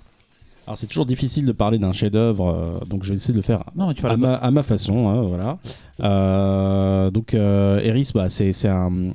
Alors 0.68 0.78
c'est 0.78 0.88
toujours 0.88 1.06
difficile 1.06 1.46
de 1.46 1.54
parler 1.54 1.78
d'un 1.78 1.94
chef-d'œuvre, 1.94 2.50
euh, 2.50 2.86
donc 2.86 3.06
je 3.06 3.12
vais 3.12 3.16
essayer 3.16 3.32
de 3.32 3.38
le 3.38 3.42
faire 3.42 3.64
Non, 3.78 3.94
tu 3.94 4.06
à 4.06 4.18
ma, 4.18 4.34
à 4.34 4.52
ma 4.52 4.64
façon, 4.64 5.08
hein, 5.08 5.22
voilà. 5.22 5.60
Euh, 6.02 7.10
donc 7.10 7.34
euh, 7.34 7.80
Eris, 7.80 8.12
bah, 8.14 8.28
c'est 8.28 8.52
c'est 8.52 8.68
un, 8.68 9.14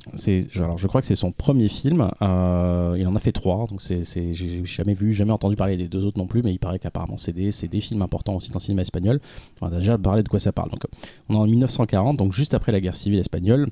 alors 0.55 0.79
je 0.79 0.87
crois 0.87 0.99
que 0.99 1.05
c'est 1.05 1.13
son 1.13 1.31
premier 1.31 1.67
film. 1.67 2.09
Il 2.21 3.07
en 3.07 3.15
a 3.15 3.19
fait 3.19 3.31
trois, 3.31 3.67
donc 3.67 3.83
c'est, 3.83 4.03
j'ai 4.03 4.65
jamais 4.65 4.95
vu, 4.95 5.13
jamais 5.13 5.31
entendu 5.31 5.55
parler 5.55 5.77
des 5.77 5.87
deux 5.87 6.03
autres 6.05 6.17
non 6.17 6.25
plus, 6.25 6.41
mais 6.41 6.51
il 6.51 6.57
paraît 6.57 6.79
qu'apparemment 6.79 7.17
c'est 7.17 7.33
des, 7.33 7.51
c'est 7.51 7.67
des 7.67 7.81
films 7.81 8.01
importants 8.01 8.35
aussi 8.35 8.49
dans 8.49 8.57
le 8.57 8.63
cinéma 8.63 8.81
espagnol. 8.81 9.19
On 9.61 9.67
a 9.67 9.69
déjà 9.69 9.95
parlé 9.95 10.23
de 10.23 10.29
quoi 10.29 10.39
ça 10.39 10.53
parle. 10.53 10.71
Donc 10.71 10.81
on 11.29 11.35
est 11.35 11.37
en 11.37 11.45
1940, 11.45 12.17
donc 12.17 12.33
juste 12.33 12.55
après 12.55 12.71
la 12.71 12.81
guerre 12.81 12.95
civile 12.95 13.19
espagnole. 13.19 13.69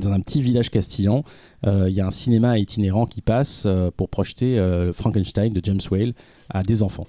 Dans 0.00 0.12
un 0.12 0.20
petit 0.20 0.40
village 0.40 0.70
castillan, 0.70 1.24
euh, 1.66 1.86
il 1.88 1.94
y 1.96 2.00
a 2.00 2.06
un 2.06 2.10
cinéma 2.12 2.58
itinérant 2.58 3.06
qui 3.06 3.22
passe 3.22 3.64
euh, 3.66 3.90
pour 3.96 4.08
projeter 4.08 4.58
euh, 4.58 4.92
Frankenstein 4.92 5.52
de 5.52 5.60
James 5.64 5.80
Whale 5.90 6.12
à 6.48 6.62
des 6.62 6.82
enfants. 6.82 7.06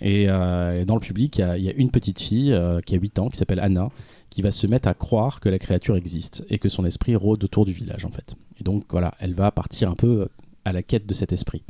Et 0.00 0.26
euh, 0.28 0.84
dans 0.84 0.94
le 0.94 1.00
public, 1.00 1.38
il 1.38 1.62
y 1.62 1.68
a- 1.68 1.72
une 1.74 1.90
petite 1.90 2.18
fille 2.20 2.56
qui 2.86 2.94
a 2.94 2.98
8 2.98 3.18
ans, 3.18 3.28
qui 3.28 3.36
s'appelle 3.36 3.60
Anna, 3.60 3.90
qui 4.30 4.42
va 4.42 4.50
se 4.50 4.66
mettre 4.66 4.88
à 4.88 4.94
croire 4.94 5.40
que 5.40 5.48
la 5.48 5.58
créature 5.58 5.96
existe 5.96 6.44
et 6.48 6.58
que 6.58 6.68
son 6.68 6.84
esprit 6.84 7.14
rôde 7.16 7.42
autour 7.44 7.64
du 7.64 7.72
village 7.72 8.04
en 8.04 8.10
fait. 8.10 8.34
Et 8.58 8.64
donc 8.64 8.84
voilà, 8.90 9.12
elle 9.20 9.34
va 9.34 9.50
partir 9.50 9.90
un 9.90 9.94
peu 9.94 10.28
à 10.64 10.72
la 10.72 10.82
quête 10.82 11.06
de 11.06 11.14
cet 11.14 11.32
esprit. 11.32 11.62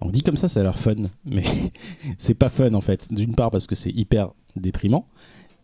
Donc 0.00 0.12
dit 0.12 0.22
comme 0.22 0.36
ça, 0.36 0.48
ça 0.48 0.60
a 0.60 0.62
l'air 0.62 0.78
fun, 0.78 0.94
mais 1.24 1.44
c'est 2.18 2.34
pas 2.34 2.48
fun 2.50 2.72
en 2.74 2.80
fait. 2.80 3.12
D'une 3.12 3.34
part 3.34 3.50
parce 3.50 3.66
que 3.66 3.74
c'est 3.74 3.90
hyper 3.92 4.30
déprimant, 4.56 5.06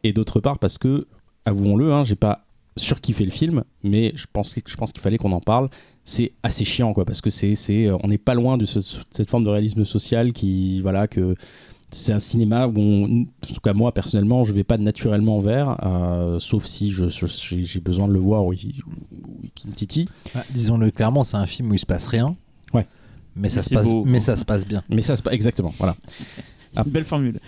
et 0.05 0.13
d'autre 0.13 0.41
part 0.41 0.59
parce 0.59 0.79
que, 0.79 1.07
avouons-le, 1.45 1.93
hein, 1.93 2.05
j'ai 2.05 2.17
pas 2.17 2.45
surkiffé 2.79 3.25
le 3.25 3.31
film, 3.31 3.65
mais 3.83 4.13
je 4.17 4.27
pense, 4.33 4.55
je 4.67 4.77
pense 4.77 4.93
qu'il 4.93 5.01
fallait 5.03 5.19
qu'on 5.19 5.33
en 5.33 5.41
parle. 5.41 5.69
C'est 6.05 6.33
assez 6.43 6.65
chiant 6.65 6.95
quoi, 6.95 7.05
parce 7.05 7.21
que 7.21 7.29
c'est, 7.31 7.55
c'est, 7.55 7.87
euh, 7.87 7.97
on 8.03 8.09
n'est 8.09 8.17
pas 8.19 8.35
loin 8.35 8.57
de 8.57 8.65
ce- 8.65 8.81
cette 9.11 9.29
forme 9.31 9.45
de 9.45 9.51
réalisme 9.51 9.85
social 9.85 10.33
qui, 10.33 10.81
voilà, 10.81 11.07
que 11.07 11.35
c'est 11.91 12.13
un 12.13 12.19
cinéma 12.19 12.67
où, 12.67 12.75
on- 12.79 13.23
en 13.23 13.55
tout 13.55 13.61
cas 13.63 13.73
moi 13.75 13.93
personnellement, 13.93 14.45
je 14.45 14.53
vais 14.53 14.65
pas 14.65 14.79
naturellement 14.79 15.39
vers, 15.39 15.77
euh, 15.85 16.39
sauf 16.39 16.65
si 16.67 16.91
je, 16.91 17.09
je- 17.09 17.27
j'ai, 17.27 17.65
j'ai 17.65 17.81
besoin 17.81 18.09
de 18.09 18.13
le 18.15 18.21
voir 18.21 18.45
ou 18.47 18.53
il, 18.55 18.81
me 19.67 19.73
titille. 19.75 20.07
Ah, 20.35 20.45
disons-le 20.51 20.91
clairement 20.91 21.25
c'est 21.25 21.37
un 21.37 21.47
film 21.47 21.71
où 21.71 21.75
il 21.75 21.79
se 21.79 21.87
passe 21.87 22.07
rien 22.07 22.37
Ouais. 22.75 22.87
mais 23.37 23.49
ça 23.51 23.63
se 23.63 23.71
passe 23.71 23.91
beau. 23.91 24.05
mais 24.07 24.21
ça 24.21 24.37
se 24.37 24.45
passe 24.45 24.67
bien 24.67 24.83
Mais 24.91 25.03
ça 25.03 25.17
se 25.17 25.23
passe 25.23 25.35
exactement, 25.35 25.73
voilà. 25.79 25.95
C'est 26.73 26.85
une 26.85 26.91
belle 26.93 27.05
formule. 27.05 27.41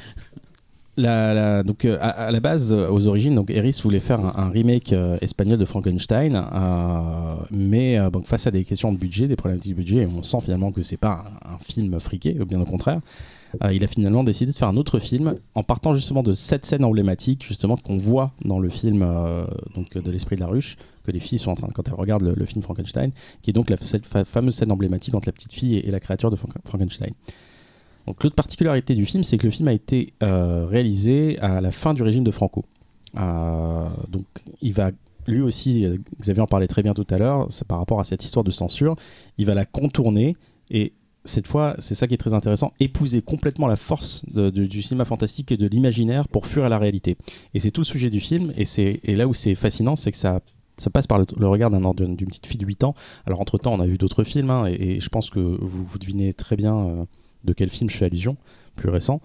La, 1.01 1.35
la- 1.35 1.63
donc 1.63 1.85
euh, 1.85 1.97
à, 2.01 2.31
la 2.31 2.41
base, 2.41 2.73
euh, 2.73 2.91
aux 2.91 3.07
origines, 3.07 3.35
donc 3.35 3.51
Eris 3.51 3.81
voulait 3.83 4.01
faire 4.01 4.21
un, 4.21 4.51
remake 4.51 4.93
euh, 4.93 5.17
espagnol 5.21 5.59
de 5.59 5.65
Frankenstein, 5.65 6.35
mais 7.51 7.99
face 8.25 8.47
à 8.47 8.51
des 8.51 8.65
questions 8.65 8.93
de 8.93 8.99
budget, 8.99 9.27
des 9.29 9.37
problématiques 9.37 9.73
de 9.73 9.77
budget, 9.77 9.97
et 10.03 10.07
on 10.07 10.23
sent 10.23 10.39
finalement 10.43 10.73
que 10.73 10.83
c'est 10.83 10.97
pas 10.97 11.25
un, 11.45 11.59
film 11.59 11.99
friqué, 12.01 12.33
bien 12.47 12.61
au 12.61 12.65
contraire. 12.65 13.01
il 13.73 13.83
a 13.83 13.87
finalement 13.87 14.25
décidé 14.25 14.53
de 14.53 14.57
faire 14.57 14.69
un 14.69 14.77
autre 14.77 14.99
film 14.99 15.37
en 15.55 15.63
partant 15.63 15.95
justement 15.95 16.23
de 16.23 16.33
cette 16.33 16.65
scène 16.67 16.85
emblématique 16.85 17.45
justement 17.47 17.77
qu'on 17.77 17.97
voit 17.97 18.33
dans 18.45 18.59
le 18.61 18.69
film 18.69 19.01
donc 19.75 19.97
de 19.97 20.11
l'esprit 20.11 20.37
de 20.37 20.41
la 20.41 20.47
ruche 20.47 20.77
que 21.05 21.11
les 21.11 21.21
filles 21.21 21.39
sont 21.39 21.51
en 21.51 21.55
train 21.57 21.69
quand 21.75 21.87
elles 21.89 21.95
regardent 21.95 22.33
le, 22.37 22.45
film 22.45 22.63
Frankenstein 22.63 23.11
qui 23.43 23.51
est 23.51 23.53
donc 23.53 23.69
la, 23.71 23.77
cette 23.79 24.07
fa- 24.07 24.25
fameuse 24.25 24.55
scène 24.55 24.71
emblématique 24.73 25.15
entre 25.15 25.29
la 25.29 25.33
petite 25.33 25.53
fille 25.53 25.77
et, 25.79 25.91
la 25.91 25.99
créature 26.01 26.31
de 26.31 26.37
Frank- 26.37 26.55
Frankenstein. 26.65 27.13
Donc 28.11 28.25
l'autre 28.25 28.35
particularité 28.35 28.97
du 28.97 29.07
film, 29.07 29.23
c'est 29.23 29.39
que 29.39 29.47
le 29.47 29.53
film 29.53 29.69
a 29.69 29.73
été 29.73 30.15
euh, 30.25 30.67
réalisé 30.67 31.39
à 31.39 31.61
la 31.61 31.71
fin 31.71 31.95
du 31.95 32.03
régime 32.03 32.25
de 32.25 32.33
Franco. 32.33 32.65
Euh, 33.17 33.89
donc 34.09 34.25
il 34.63 34.73
va 34.73 34.91
lui 35.29 35.41
aussi, 35.43 35.87
euh, 35.87 35.97
Xavier 36.21 36.43
en 36.43 36.49
parlait 36.49 36.67
très 36.67 36.83
bien 36.83 36.93
tout 36.93 37.07
à 37.09 37.19
l'heure, 37.19 37.47
par 37.69 37.79
rapport 37.79 38.01
à 38.01 38.05
cette 38.05 38.25
histoire 38.25 38.43
de 38.43 38.51
censure, 38.51 38.97
il 39.39 39.47
va 39.47 39.55
la 39.55 39.65
contourner 39.65 40.37
et 40.71 40.93
cette 41.25 41.47
fois, 41.47 41.77
c'est 41.79 41.95
ça 41.95 42.09
qui 42.09 42.15
est 42.15 42.17
très 42.17 42.35
intéressant, 42.35 42.73
épouser 42.81 43.23
complètement 43.23 43.69
la 43.69 43.77
force 43.77 44.25
du 44.27 44.83
cinéma 44.83 45.05
fantastique 45.05 45.53
et 45.53 45.57
de 45.57 45.69
l'imaginaire 45.69 46.27
pour 46.27 46.49
fuir 46.49 46.65
à 46.65 46.69
la 46.69 46.79
réalité. 46.79 47.17
Et 47.55 47.61
c'est 47.61 47.71
tout 47.71 47.83
le 47.83 47.87
sujet 47.87 48.11
du 48.11 48.19
film, 48.19 48.53
et, 48.57 48.65
et 49.05 49.15
là 49.15 49.29
où 49.29 49.35
c'est 49.35 49.55
fascinant, 49.55 49.95
c'est 49.95 50.11
que 50.11 50.19
ça, 50.19 50.41
passe 50.93 51.07
par 51.07 51.21
le, 51.21 51.27
le 51.39 51.47
regard 51.47 51.71
d'un, 51.71 51.93
d'une 51.95 52.17
petite 52.17 52.49
fille 52.49 52.59
de 52.59 52.67
8 52.67 52.83
ans. 52.83 52.95
Alors 53.25 53.41
entre-temps, 53.41 53.73
on 53.73 53.81
a 53.81 53.87
vu 53.87 53.99
d'autres 53.99 54.25
films, 54.25 54.51
hein, 54.51 54.67
et, 54.67 54.99
je 54.99 55.09
pense 55.11 55.31
que 55.31 55.39
vous, 55.39 55.85
vous 55.85 55.99
devinez 56.01 56.33
très 56.33 56.57
bien 56.57 57.07
de 57.45 57.53
quel 57.53 57.69
film 57.71 57.89
je 57.91 57.97
fais 57.97 58.05
allusion, 58.07 58.37
plus 58.77 58.89
récent. 58.91 59.21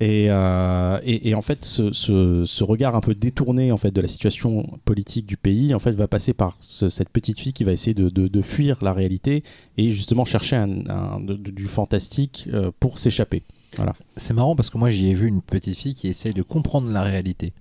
Et, 0.00 0.26
euh, 0.30 0.98
et, 1.02 1.30
et 1.30 1.34
en 1.34 1.42
fait, 1.42 1.64
ce, 1.64 1.90
ce- 1.92 2.44
ce 2.44 2.64
regard 2.64 2.94
un 2.94 3.00
peu 3.00 3.14
détourné 3.14 3.72
en 3.72 3.76
fait 3.76 3.90
de 3.90 4.00
la 4.00 4.06
situation 4.08 4.78
politique 4.84 5.26
du 5.26 5.36
pays, 5.36 5.74
en 5.74 5.78
fait, 5.80 5.92
va 5.92 6.06
passer 6.08 6.34
par 6.34 6.56
ce- 6.60 6.88
cette 6.88 7.08
petite 7.08 7.40
fille 7.40 7.52
qui 7.52 7.64
va 7.64 7.72
essayer 7.72 7.94
de, 7.94 8.08
de- 8.08 8.28
de 8.28 8.42
fuir 8.42 8.78
la 8.82 8.92
réalité 8.92 9.42
et 9.76 9.90
justement 9.90 10.24
chercher 10.24 10.56
un, 10.56 10.86
un- 10.88 11.20
de- 11.20 11.34
de- 11.34 11.50
du 11.50 11.66
fantastique 11.66 12.48
euh, 12.52 12.70
pour 12.78 12.98
s'échapper. 12.98 13.42
C'est 14.16 14.34
marrant 14.34 14.56
parce 14.56 14.70
que 14.70 14.78
moi 14.78 14.88
j'y 14.90 15.10
ai 15.10 15.14
vu 15.14 15.26
une 15.28 15.42
petite 15.42 15.76
fille 15.76 15.94
qui 15.94 16.06
essaye 16.08 16.32
de 16.32 16.42
comprendre 16.42 16.90
la 16.90 17.02
réalité, 17.02 17.52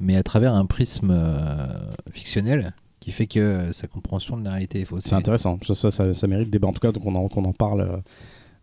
mais 0.00 0.16
à 0.16 0.22
travers 0.22 0.54
un 0.54 0.66
prisme 0.66 1.10
euh, 1.10 1.66
fictionnel 2.10 2.74
qui 3.00 3.10
fait 3.12 3.26
que 3.26 3.70
sa 3.72 3.86
compréhension 3.86 4.36
de 4.36 4.44
la 4.44 4.50
réalité 4.52 4.80
est 4.80 4.84
fausse. 4.84 5.04
C'est 5.04 5.14
intéressant. 5.14 5.58
Ça, 5.64 5.74
ça, 5.76 5.90
ça- 5.90 6.12
ça 6.12 6.26
mérite 6.26 6.50
débat. 6.50 6.66
En 6.68 6.72
tout 6.72 6.80
cas, 6.80 6.90
donc 6.92 7.06
on 7.06 7.14
en, 7.14 7.28
qu'on 7.28 7.44
en 7.44 7.52
parle 7.52 7.80
euh, 7.82 7.96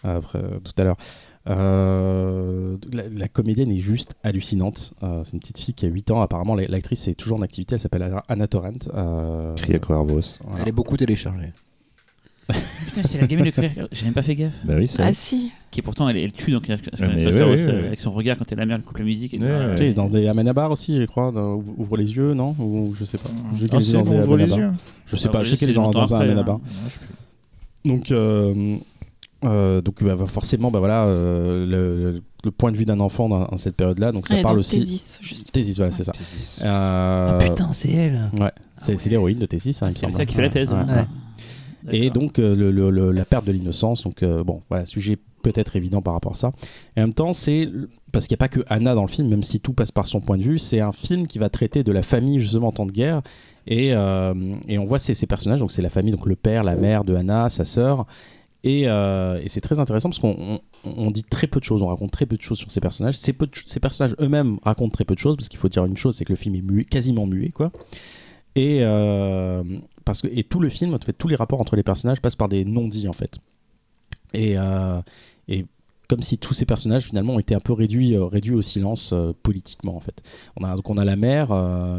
après, 0.04 0.40
euh, 0.40 0.60
tout 0.64 0.74
à 0.78 0.84
l'heure. 0.84 0.98
Euh, 1.50 2.78
la, 2.92 3.04
la 3.10 3.28
comédienne 3.28 3.72
est 3.72 3.78
juste 3.78 4.16
hallucinante. 4.24 4.94
Euh, 5.04 5.24
c'est 5.26 5.34
une 5.34 5.40
petite 5.40 5.58
fille 5.60 5.74
qui 5.74 5.86
a 5.86 5.90
8 5.90 6.12
ans. 6.12 6.22
Apparemment, 6.22 6.56
la- 6.56 6.68
l'actrice 6.68 7.08
est 7.08 7.16
toujours 7.16 7.38
en 7.38 7.42
activité. 7.42 7.76
Elle 7.76 7.82
s'appelle 7.82 8.10
Anna 8.30 8.48
Torrent. 8.48 8.72
Euh, 8.94 9.54
Cria 9.56 9.80
voilà. 9.80 10.02
Elle 10.62 10.68
est 10.70 10.72
beaucoup 10.72 10.96
téléchargée. 10.96 11.52
Putain, 12.86 13.04
c'est 13.04 13.20
la 13.22 13.28
gamine 13.28 13.46
de 13.46 13.52
Claire. 13.52 13.88
J'ai 13.92 14.04
même 14.06 14.14
pas 14.14 14.22
fait 14.22 14.36
gaffe. 14.36 14.66
Bah 14.66 14.74
oui, 14.78 14.88
c'est 14.88 15.02
Ah 15.02 15.14
si. 15.14 15.52
Qui 15.72 15.82
pourtant, 15.82 16.08
elle, 16.10 16.18
elle 16.18 16.34
tue 16.34 16.54
Ah, 16.56 16.60
ouais, 16.60 17.26
ouais, 17.26 17.44
ouais. 17.44 17.70
avec 17.88 18.00
son 18.02 18.12
regard 18.12 18.38
quand 18.38 18.46
elle 18.52 18.58
la 18.60 18.66
merde, 18.66 18.82
elle 18.82 18.86
coupe 18.88 18.98
la 18.98 19.06
musique. 19.06 19.34
Et 19.34 19.40
Ah, 19.42 19.94
dans 19.94 20.10
des 20.10 20.28
Amenabar 20.28 20.70
aussi, 20.70 20.98
je 20.98 21.04
crois. 21.06 21.32
dans 21.32 21.56
Ouvre 21.78 21.96
les 21.98 22.14
yeux, 22.16 22.34
non? 22.34 22.54
Ou 22.60 22.94
je 23.00 23.06
sais 23.06 23.18
pas. 23.18 23.30
Ah, 23.34 23.68
dans 23.70 24.02
ouvre 24.02 24.38
les 24.38 24.54
yeux. 24.54 24.72
Je 25.08 25.16
sais 25.16 25.28
Ah, 25.30 25.32
pas. 25.32 25.38
ouais, 25.40 25.46
Je 25.46 25.52
sais 25.52 25.58
qu'elle 25.58 25.70
est 25.70 25.74
dans, 25.74 26.14
un 26.14 26.20
Amenabar. 26.22 26.56
hein. 26.58 26.62
Donc, 27.86 28.12
euh, 29.45 29.82
donc 29.82 30.03
bah, 30.03 30.15
forcément, 30.28 30.72
bah, 30.72 30.80
voilà, 30.80 31.06
euh, 31.06 31.65
le, 31.65 32.22
le 32.44 32.52
point 32.52 32.72
de 32.72 32.78
vue 32.78 32.86
d'un 32.86 32.99
enfant 32.99 33.30
dans, 33.30 33.45
dans 33.45 33.57
cette 33.57 33.76
période-là. 33.76 34.11
Donc 34.11 34.28
ça 34.28 34.38
parle 34.41 34.60
aussi. 34.60 34.80
Thésis, 34.80 35.20
juste. 35.22 35.52
Thésis, 35.52 35.78
voilà, 35.78 35.91
c'est 35.91 36.03
ça. 36.03 36.11
Thésis. 36.14 36.61
Euh, 36.65 37.38
Ah 37.40 37.44
putain, 37.44 37.72
c'est 37.74 37.91
elle 37.91 38.30
Ouais, 38.40 38.52
c'est 38.78 39.06
l'héroïne 39.07 39.40
de 39.40 39.45
Tessis, 39.45 39.78
hein, 39.82 39.88
me 39.88 39.91
C'est 39.91 40.11
ça 40.11 40.26
qui 40.26 40.36
fait 40.36 40.41
la 40.41 40.49
thèse. 40.49 40.72
Ouais, 40.72 40.78
hein. 40.78 40.88
ouais. 40.88 41.06
Ouais. 41.91 41.98
Et 41.98 42.10
donc 42.11 42.40
euh, 42.40 42.56
le- 42.56 42.72
le- 42.72 42.90
le- 42.90 43.11
la 43.11 43.26
perte 43.26 43.45
de 43.45 43.52
l'innocence, 43.52 44.03
donc 44.03 44.24
euh, 44.24 44.41
bon, 44.45 44.61
voilà, 44.70 44.86
sujet 44.86 45.18
peut-être 45.41 45.76
évident 45.76 46.02
par 46.02 46.14
rapport 46.14 46.32
à 46.32 46.36
ça. 46.36 46.53
Et 46.95 47.02
en 47.02 47.03
même 47.03 47.14
temps, 47.14 47.34
c'est 47.34 47.70
parce 48.14 48.26
qu'il 48.28 48.36
n'y 48.36 48.38
a 48.38 48.44
pas 48.44 48.48
que 48.48 48.61
Anna 48.70 48.95
dans 48.95 49.02
le 49.02 49.10
film, 49.10 49.28
même 49.28 49.44
si 49.44 49.60
tout 49.60 49.74
passe 49.74 49.91
par 49.91 50.07
son 50.07 50.22
point 50.22 50.38
de 50.38 50.44
vue, 50.44 50.60
c'est 50.60 50.80
un 50.80 50.94
film 50.94 51.28
qui 51.28 51.40
va 51.40 51.49
traiter 51.49 51.84
de 51.84 51.91
la 51.91 52.02
famille 52.02 52.40
justement 52.40 52.68
en 52.68 52.72
temps 52.72 52.86
de 52.86 52.94
guerre. 52.94 53.22
Et, 53.68 53.94
euh, 53.94 54.34
et 54.70 54.78
on 54.78 54.86
voit 54.86 54.99
ces, 54.99 55.14
ces 55.14 55.26
personnages, 55.28 55.60
donc 55.60 55.72
c'est 55.72 55.82
la 55.82 55.90
famille, 55.90 56.14
donc 56.14 56.26
le 56.26 56.36
père, 56.38 56.64
la 56.64 56.76
mère 56.76 57.03
de 57.03 57.15
Anna, 57.15 57.49
sa 57.49 57.65
sœur. 57.65 58.06
Et, 58.65 58.88
euh, 58.88 59.41
et 59.44 59.49
c'est 59.49 59.60
très 59.60 59.80
intéressant 59.80 60.10
parce 60.10 60.19
qu'on 60.19 60.38
on- 60.85 60.94
on 60.95 61.11
dit 61.11 61.23
très 61.26 61.48
peu 61.48 61.60
de 61.60 61.65
choses, 61.65 61.81
on 61.81 61.88
raconte 61.88 62.11
très 62.11 62.26
peu 62.26 62.38
de 62.38 62.41
choses 62.41 62.57
sur 62.57 62.72
ces 62.72 62.80
personnages. 62.80 63.18
Ces, 63.18 63.34
personnages 63.34 64.15
eux-mêmes 64.22 64.57
racontent 64.64 64.91
très 64.91 65.03
peu 65.03 65.15
de 65.15 65.19
choses 65.19 65.35
parce 65.35 65.49
qu'il 65.49 65.60
faut 65.60 65.68
dire 65.68 65.84
une 65.85 65.98
chose, 65.98 66.15
c'est 66.15 66.23
que 66.26 66.31
le 66.31 66.38
film 66.38 66.56
est 66.56 66.61
muet, 66.61 66.85
quasiment 66.85 67.26
muet, 67.27 67.49
quoi. 67.49 67.72
Et, 68.56 68.80
euh, 68.81 69.64
parce 70.06 70.22
que, 70.22 70.27
et 70.27 70.44
tout 70.44 70.60
le 70.61 70.69
film, 70.69 70.94
en 70.94 70.99
fait, 70.99 71.14
tous 71.14 71.27
les 71.27 71.35
rapports 71.35 71.60
entre 71.60 71.76
les 71.76 71.84
personnages 71.84 72.22
passent 72.22 72.35
par 72.38 72.48
des 72.49 72.64
non-dits 72.64 73.07
en 73.10 73.14
fait. 73.14 73.38
Et, 74.34 74.57
euh, 74.57 75.02
et 75.49 75.65
comme 76.07 76.22
si 76.22 76.38
tous 76.38 76.53
ces 76.53 76.65
personnages 76.65 77.03
finalement 77.03 77.34
ont 77.35 77.40
été 77.40 77.56
un 77.56 77.60
peu 77.60 77.73
réduits, 77.73 78.15
réduits 78.18 78.56
au 78.56 78.61
silence 78.61 79.14
politiquement 79.41 79.95
en 79.95 79.99
fait. 79.99 80.22
On 80.60 80.64
a, 80.64 80.76
donc 80.76 80.90
on 80.90 80.98
a 80.98 81.06
la 81.06 81.15
mère 81.15 81.49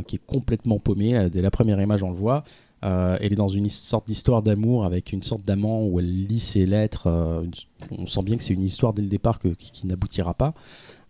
qui 0.07 0.17
est 0.17 0.27
complètement 0.27 0.79
paumée, 0.79 1.29
dès 1.31 1.43
la 1.43 1.51
première 1.51 1.81
image 1.81 2.03
on 2.03 2.11
le 2.11 2.17
voit. 2.17 2.45
Euh, 2.85 3.17
elle 3.21 3.33
est 3.33 3.37
dans 3.37 3.49
une 3.49 3.69
sorte 3.69 4.07
d'histoire 4.07 4.43
d'amour 4.43 4.85
avec 4.85 5.13
une 5.13 5.23
sorte 5.23 5.45
d'amant 5.45 5.85
où 5.85 5.99
elle 6.01 6.27
lit 6.27 6.41
ses 6.41 6.67
lettres. 6.67 7.07
euh, 7.07 7.43
on 7.91 8.07
sent 8.07 8.23
bien 8.23 8.37
que 8.37 8.43
c'est 8.43 8.53
une 8.53 8.63
histoire 8.63 8.93
dès 8.93 9.03
le 9.03 9.09
départ 9.09 9.39
qui, 9.39 9.87
n'aboutira 9.87 10.35
pas. 10.35 10.53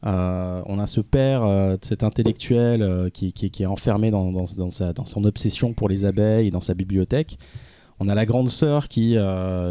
Euh, 0.07 0.63
on 0.67 0.79
a 0.79 0.87
ce 0.87 1.01
père, 1.01 1.43
cet 1.83 2.05
intellectuel 2.05 3.11
qui, 3.13 3.33
est 3.59 3.67
enfermé 3.67 4.11
dans, 4.11 4.47
sa- 4.71 4.93
dans 4.93 5.07
son 5.07 5.25
obsession 5.25 5.73
pour 5.73 5.89
les 5.89 6.05
abeilles 6.05 6.49
et 6.49 6.51
dans 6.51 6.61
sa 6.61 6.75
bibliothèque. 6.75 7.39
On 8.01 8.09
a 8.09 8.15
la 8.15 8.27
grande 8.27 8.51
sœur 8.51 8.89
qui, 8.89 9.17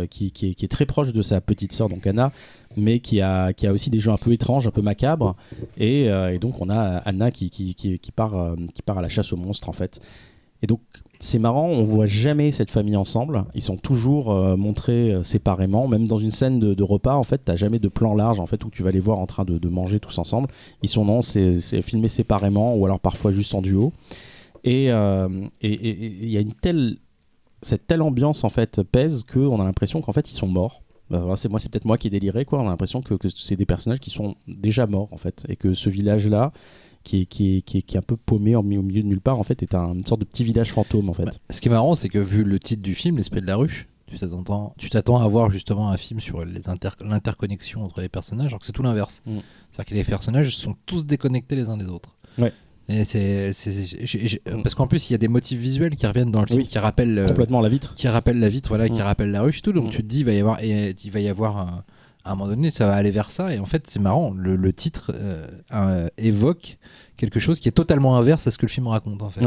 qui, 0.09 0.55
est, 0.61 0.71
très 0.71 0.85
proche 0.85 1.11
de 1.13 1.21
sa 1.21 1.39
petite 1.41 1.73
sœur, 1.73 1.89
donc 1.89 2.07
Anna, 2.07 2.31
mais 2.77 2.99
qui 2.99 3.21
a, 3.21 3.53
qui 3.53 3.67
a 3.67 3.73
aussi 3.73 3.89
des 3.89 3.99
jeux 3.99 4.11
un 4.11 4.17
peu 4.17 4.31
étranges, 4.31 4.65
un 4.65 4.71
peu 4.71 4.81
macabres. 4.81 5.35
Et, 5.77 6.05
et 6.05 6.39
donc 6.39 6.61
on 6.61 6.69
a 6.69 6.97
Anna 6.99 7.31
qui, 7.31 7.49
qui, 7.49 7.99
part, 8.15 8.55
qui 8.73 8.81
part 8.81 8.97
à 8.97 9.01
la 9.01 9.09
chasse 9.09 9.31
aux 9.33 9.37
monstres 9.37 9.69
en 9.69 9.73
fait. 9.73 9.99
Et 10.63 10.67
donc 10.67 10.79
c'est 11.23 11.39
marrant, 11.39 11.67
on 11.67 11.85
voit 11.85 12.05
jamais 12.05 12.51
cette 12.51 12.69
famille 12.69 12.97
ensemble. 12.97 13.45
Ils 13.55 13.61
sont 13.61 13.77
toujours 13.77 14.33
euh, 14.33 14.57
montrés 14.57 15.13
euh, 15.13 15.23
séparément. 15.23 15.87
Même 15.87 16.05
dans 16.05 16.17
une 16.17 16.31
scène 16.31 16.59
de, 16.59 16.83
repas, 16.83 17.15
en 17.15 17.23
fait, 17.23 17.41
t'as 17.45 17.55
jamais 17.55 17.79
de 17.79 17.87
plan 17.87 18.13
large 18.13 18.41
en 18.41 18.45
fait 18.45 18.65
où 18.65 18.69
tu 18.69 18.83
vas 18.83 18.91
les 18.91 18.99
voir 18.99 19.19
en 19.19 19.25
train 19.25 19.45
de, 19.45 19.69
manger 19.69 20.01
tous 20.01 20.17
ensemble. 20.17 20.49
Ils 20.81 20.89
sont 20.89 21.05
non, 21.05 21.21
c'est 21.21 21.81
filmé 21.81 22.09
séparément 22.09 22.75
ou 22.75 22.85
alors 22.85 22.99
parfois 22.99 23.31
juste 23.31 23.55
en 23.55 23.61
duo. 23.61 23.93
Et 24.65 24.91
euh, 24.91 25.29
et- 25.61 26.23
il 26.23 26.29
y 26.29 26.35
a 26.35 26.41
une 26.41 26.53
telle 26.53 26.97
cette 27.61 27.87
telle 27.87 28.01
ambiance 28.01 28.43
en 28.43 28.49
fait 28.49 28.83
pèse 28.83 29.23
qu'on 29.23 29.61
a 29.61 29.63
l'impression 29.63 30.01
qu'en 30.01 30.11
fait 30.11 30.29
ils 30.29 30.35
sont 30.35 30.47
morts. 30.47 30.81
Bah, 31.09 31.23
c'est 31.37 31.47
moi, 31.47 31.59
c'est 31.59 31.71
peut-être 31.71 31.85
moi 31.85 31.97
qui 31.97 32.07
ai 32.07 32.09
déliré 32.09 32.43
quoi. 32.43 32.59
On 32.59 32.67
a 32.67 32.69
l'impression 32.69 33.01
que, 33.01 33.13
que 33.13 33.29
c'est 33.29 33.55
des 33.55 33.65
personnages 33.65 34.01
qui 34.01 34.09
sont 34.09 34.35
déjà 34.47 34.87
morts 34.87 35.07
en 35.11 35.17
fait 35.17 35.45
et 35.47 35.55
que 35.55 35.73
ce 35.73 35.89
village 35.89 36.27
là 36.27 36.51
qui 37.03 37.21
est, 37.21 37.25
qui, 37.25 37.57
est, 37.57 37.61
qui, 37.61 37.77
est, 37.79 37.81
qui 37.81 37.95
est 37.95 37.99
un 37.99 38.03
peu 38.03 38.15
paumé 38.17 38.55
au 38.55 38.63
milieu 38.63 39.01
de 39.03 39.07
nulle 39.07 39.21
part 39.21 39.39
en 39.39 39.43
fait 39.43 39.61
est 39.61 39.75
un- 39.75 39.93
une 39.93 40.05
sorte 40.05 40.21
de 40.21 40.25
petit 40.25 40.43
village 40.43 40.71
fantôme 40.71 41.09
en 41.09 41.13
fait. 41.13 41.25
Bah, 41.25 41.31
ce 41.49 41.59
qui 41.61 41.67
est 41.67 41.71
marrant, 41.71 41.95
c'est 41.95 42.09
que 42.09 42.19
vu 42.19 42.43
le 42.43 42.59
titre 42.59 42.81
du 42.81 42.95
film, 42.95 43.17
L'esprit 43.17 43.41
de 43.41 43.47
la 43.47 43.55
ruche, 43.57 43.87
tu 44.07 44.89
t'attends, 44.89 45.17
à 45.19 45.27
voir 45.27 45.49
justement 45.49 45.89
un 45.89 45.97
film 45.97 46.19
sur 46.19 46.45
les 46.45 46.69
inter- 46.69 46.89
l'interconnexion 47.03 47.83
entre 47.83 47.99
les 48.01 48.09
personnages, 48.09 48.47
alors 48.49 48.59
que 48.59 48.65
c'est 48.65 48.71
tout 48.71 48.83
l'inverse. 48.83 49.21
Mm. 49.25 49.37
C'est-à-dire 49.71 49.89
que 49.89 49.95
les 49.95 50.03
personnages 50.03 50.55
sont 50.55 50.73
tous 50.85 51.05
déconnectés 51.05 51.55
les 51.55 51.67
uns 51.69 51.77
des 51.77 51.87
autres. 51.87 52.15
Ouais. 52.37 52.53
Et 52.89 53.05
c'est, 53.05 53.53
Mm. 54.45 54.61
parce 54.61 54.75
qu'en 54.75 54.87
plus, 54.87 55.09
il 55.09 55.13
y 55.13 55.15
a 55.15 55.17
des 55.17 55.27
motifs 55.27 55.59
visuels 55.59 55.95
qui 55.95 56.05
reviennent 56.05 56.31
dans 56.31 56.41
le 56.41 56.47
film, 56.47 56.59
Oui. 56.59 56.67
qui 56.67 56.77
rappellent, 56.77 57.17
euh, 57.17 57.27
complètement 57.27 57.61
la 57.61 57.69
vitre. 57.69 57.93
qui 57.95 58.07
rappellent 58.07 58.39
la 58.39 58.49
vitre, 58.49 58.69
voilà, 58.69 58.87
qui 58.89 58.99
Mm. 58.99 59.03
rappellent 59.03 59.31
la 59.31 59.41
ruche, 59.41 59.59
et 59.59 59.61
tout. 59.61 59.71
Donc 59.73 59.89
tu 59.89 59.97
te 59.97 60.07
dis, 60.07 60.19
il 60.19 60.25
va 60.25 60.33
y 60.33 60.39
avoir, 60.39 60.61
et, 60.63 60.95
il 61.03 61.11
va 61.11 61.19
y 61.19 61.27
avoir 61.29 61.57
un, 61.57 61.83
à 62.23 62.31
un 62.31 62.35
moment 62.35 62.49
donné, 62.49 62.71
ça 62.71 62.87
va 62.87 62.93
aller 62.93 63.11
vers 63.11 63.31
ça. 63.31 63.53
Et 63.53 63.59
en 63.59 63.65
fait, 63.65 63.85
c'est 63.87 63.99
marrant. 63.99 64.33
Le, 64.35 64.73
titre 64.73 65.11
euh, 65.13 66.07
évoque 66.17 66.77
quelque 67.17 67.39
chose 67.39 67.59
qui 67.59 67.67
est 67.67 67.73
totalement 67.73 68.17
inverse 68.17 68.47
à 68.47 68.51
ce 68.51 68.57
que 68.57 68.65
le 68.65 68.71
film 68.71 68.87
raconte, 68.87 69.21
en 69.21 69.29
fait. 69.29 69.45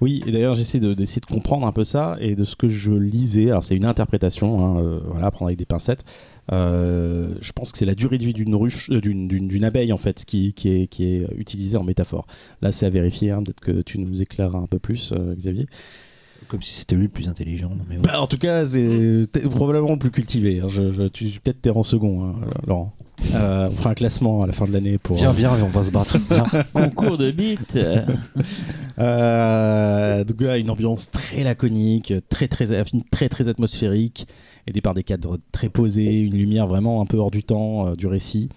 Oui, 0.00 0.22
et 0.26 0.32
d'ailleurs 0.32 0.54
j'essaie 0.54 0.80
de, 0.80 0.94
d'essayer 0.94 1.20
de 1.20 1.26
comprendre 1.26 1.66
un 1.66 1.72
peu 1.72 1.84
ça 1.84 2.16
et 2.20 2.34
de 2.34 2.44
ce 2.44 2.56
que 2.56 2.68
je 2.68 2.92
lisais. 2.92 3.50
Alors 3.50 3.62
c'est 3.62 3.76
une 3.76 3.84
interprétation, 3.84 4.64
hein, 4.64 4.80
euh, 4.80 5.00
voilà, 5.04 5.26
à 5.26 5.30
prendre 5.30 5.48
avec 5.48 5.58
des 5.58 5.66
pincettes. 5.66 6.04
Euh, 6.52 7.34
je 7.42 7.52
pense 7.52 7.72
que 7.72 7.76
c'est 7.76 7.84
la 7.84 7.94
durée 7.94 8.16
de 8.16 8.24
vie 8.24 8.32
d'une 8.32 8.54
ruche, 8.54 8.88
d'une, 8.88 9.64
abeille 9.64 9.92
en 9.92 9.98
fait, 9.98 10.24
qui, 10.24 10.54
qui, 10.54 10.70
est, 10.70 10.86
qui 10.86 11.04
est 11.04 11.26
utilisée 11.36 11.76
en 11.76 11.84
métaphore. 11.84 12.26
Là 12.62 12.72
c'est 12.72 12.86
à 12.86 12.90
vérifier. 12.90 13.30
hein, 13.30 13.42
peut-être 13.42 13.60
que 13.60 13.82
tu 13.82 13.98
nous 13.98 14.22
éclaireras 14.22 14.58
un 14.58 14.66
peu 14.66 14.78
plus, 14.78 15.12
Xavier. 15.36 15.66
Comme 16.48 16.62
si 16.62 16.72
c'était 16.72 16.94
lui 16.96 17.02
le 17.04 17.08
plus 17.08 17.28
intelligent. 17.28 17.68
Non, 17.70 17.84
mais 17.88 17.96
ouais. 17.96 18.02
Bah, 18.02 18.20
en 18.22 18.26
tout 18.26 18.38
cas, 18.38 18.64
c'est 18.66 19.26
probablement 19.50 19.92
le 19.92 19.98
plus 19.98 20.10
cultivé. 20.10 20.60
hein. 20.60 20.66
Je, 20.68 20.90
je- 20.92 21.08
tu 21.08 21.26
peut-être 21.42 21.60
t'es 21.60 21.70
en 21.70 21.82
second, 21.82 22.24
hein, 22.24 22.34
Laurent. 22.66 22.92
Euh, 23.34 23.66
on 23.68 23.70
fera 23.72 23.90
un 23.90 23.94
classement 23.94 24.42
à 24.42 24.46
la 24.46 24.52
fin 24.52 24.64
de 24.66 24.72
l'année 24.72 24.96
pour. 24.96 25.16
Viens, 25.16 25.32
viens, 25.32 25.52
on 25.62 25.66
va 25.68 25.82
se 25.84 25.90
battre. 25.90 26.16
Viens. 26.30 26.46
Concours 26.72 27.18
de 27.18 27.30
beat. 27.32 27.78
Euh, 28.98 30.24
donc, 30.24 30.40
ouais, 30.40 30.60
une 30.60 30.70
ambiance 30.70 31.10
très 31.10 31.44
laconique, 31.44 32.12
très 32.28 32.48
très, 32.48 32.76
un 32.78 32.84
film 32.84 33.02
très 33.10 33.28
très 33.28 33.48
atmosphérique, 33.48 34.26
aidé 34.66 34.80
par 34.80 34.94
des 34.94 35.02
cadres 35.02 35.38
très 35.52 35.68
posés, 35.68 36.18
une 36.20 36.34
lumière 36.36 36.66
vraiment 36.66 37.00
un 37.00 37.06
peu 37.06 37.16
hors 37.18 37.30
du 37.30 37.42
temps 37.42 37.88
euh, 37.88 37.94
du 37.94 38.06
récit. 38.06 38.48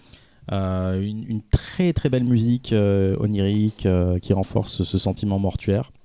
Euh, 0.51 1.01
une, 1.01 1.23
une 1.27 1.41
très 1.51 1.93
très 1.93 2.09
belle 2.09 2.23
musique 2.23 2.73
euh, 2.73 3.15
onirique 3.19 3.85
euh, 3.85 4.17
qui 4.19 4.33
renforce 4.33 4.83
ce 4.83 4.97
sentiment 4.97 5.39
mortuaire, 5.39 5.91
euh, 5.91 6.00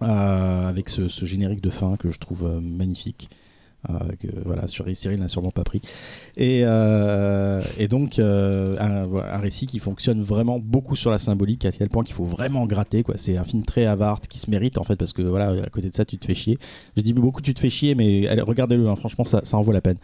avec 0.00 0.88
ce, 0.88 1.08
générique 1.24 1.62
de 1.62 1.70
fin 1.70 1.96
que 1.96 2.10
je 2.10 2.18
trouve 2.18 2.46
euh, 2.46 2.60
magnifique. 2.60 3.28
euh, 3.88 3.94
que 4.18 4.26
voilà, 4.44 4.64
Cyril 4.66 5.20
n'a 5.20 5.28
sûrement 5.28 5.50
pas 5.52 5.62
pris. 5.64 5.80
Et, 6.36 6.62
euh, 6.64 7.62
donc, 7.88 8.18
euh, 8.18 8.76
un, 8.80 9.38
récit 9.38 9.66
qui 9.66 9.78
fonctionne 9.78 10.22
vraiment 10.22 10.58
beaucoup 10.58 10.96
sur 10.96 11.10
la 11.10 11.18
symbolique, 11.18 11.64
à 11.64 11.72
quel 11.72 11.88
point 11.88 12.02
qu'il 12.04 12.14
faut 12.14 12.24
vraiment 12.24 12.66
gratter. 12.66 13.02
quoi. 13.02 13.14
C'est 13.16 13.36
un 13.36 13.44
film 13.44 13.62
très 13.64 13.86
avare 13.86 14.20
qui 14.20 14.38
se 14.38 14.50
mérite 14.50 14.78
en 14.78 14.84
fait, 14.84 14.96
parce 14.96 15.12
que 15.12 15.22
voilà, 15.22 15.50
à 15.62 15.70
côté 15.70 15.88
de 15.90 15.94
ça, 15.96 16.04
tu 16.04 16.18
te 16.18 16.24
fais 16.26 16.34
chier. 16.34 16.58
Je 16.96 17.02
dis 17.02 17.12
beaucoup, 17.12 17.40
tu 17.42 17.54
te 17.54 17.60
fais 17.60 17.70
chier, 17.70 17.94
mais 17.94 18.28
regardez-le, 18.40 18.88
hein, 18.88 18.96
franchement, 18.96 19.24
ça, 19.24 19.40
en 19.52 19.62
vaut 19.62 19.72
la 19.72 19.80
peine. 19.80 19.98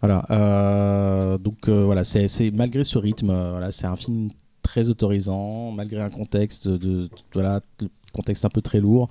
Voilà, 0.00 0.24
euh, 0.30 1.38
donc 1.38 1.68
euh, 1.68 1.84
voilà, 1.84 2.04
c'est 2.04 2.28
malgré 2.52 2.84
ce 2.84 2.98
rythme, 2.98 3.30
euh, 3.30 3.50
voilà, 3.50 3.72
c'est 3.72 3.86
un 3.86 3.96
film 3.96 4.30
très 4.62 4.88
autorisant, 4.90 5.72
malgré 5.72 6.00
un 6.00 6.08
contexte 6.10 6.68
de, 6.68 6.76
de- 6.76 7.10
voilà, 7.34 7.60
contexte 8.18 8.44
un 8.44 8.48
peu 8.50 8.60
très 8.62 8.80
lourd. 8.80 9.08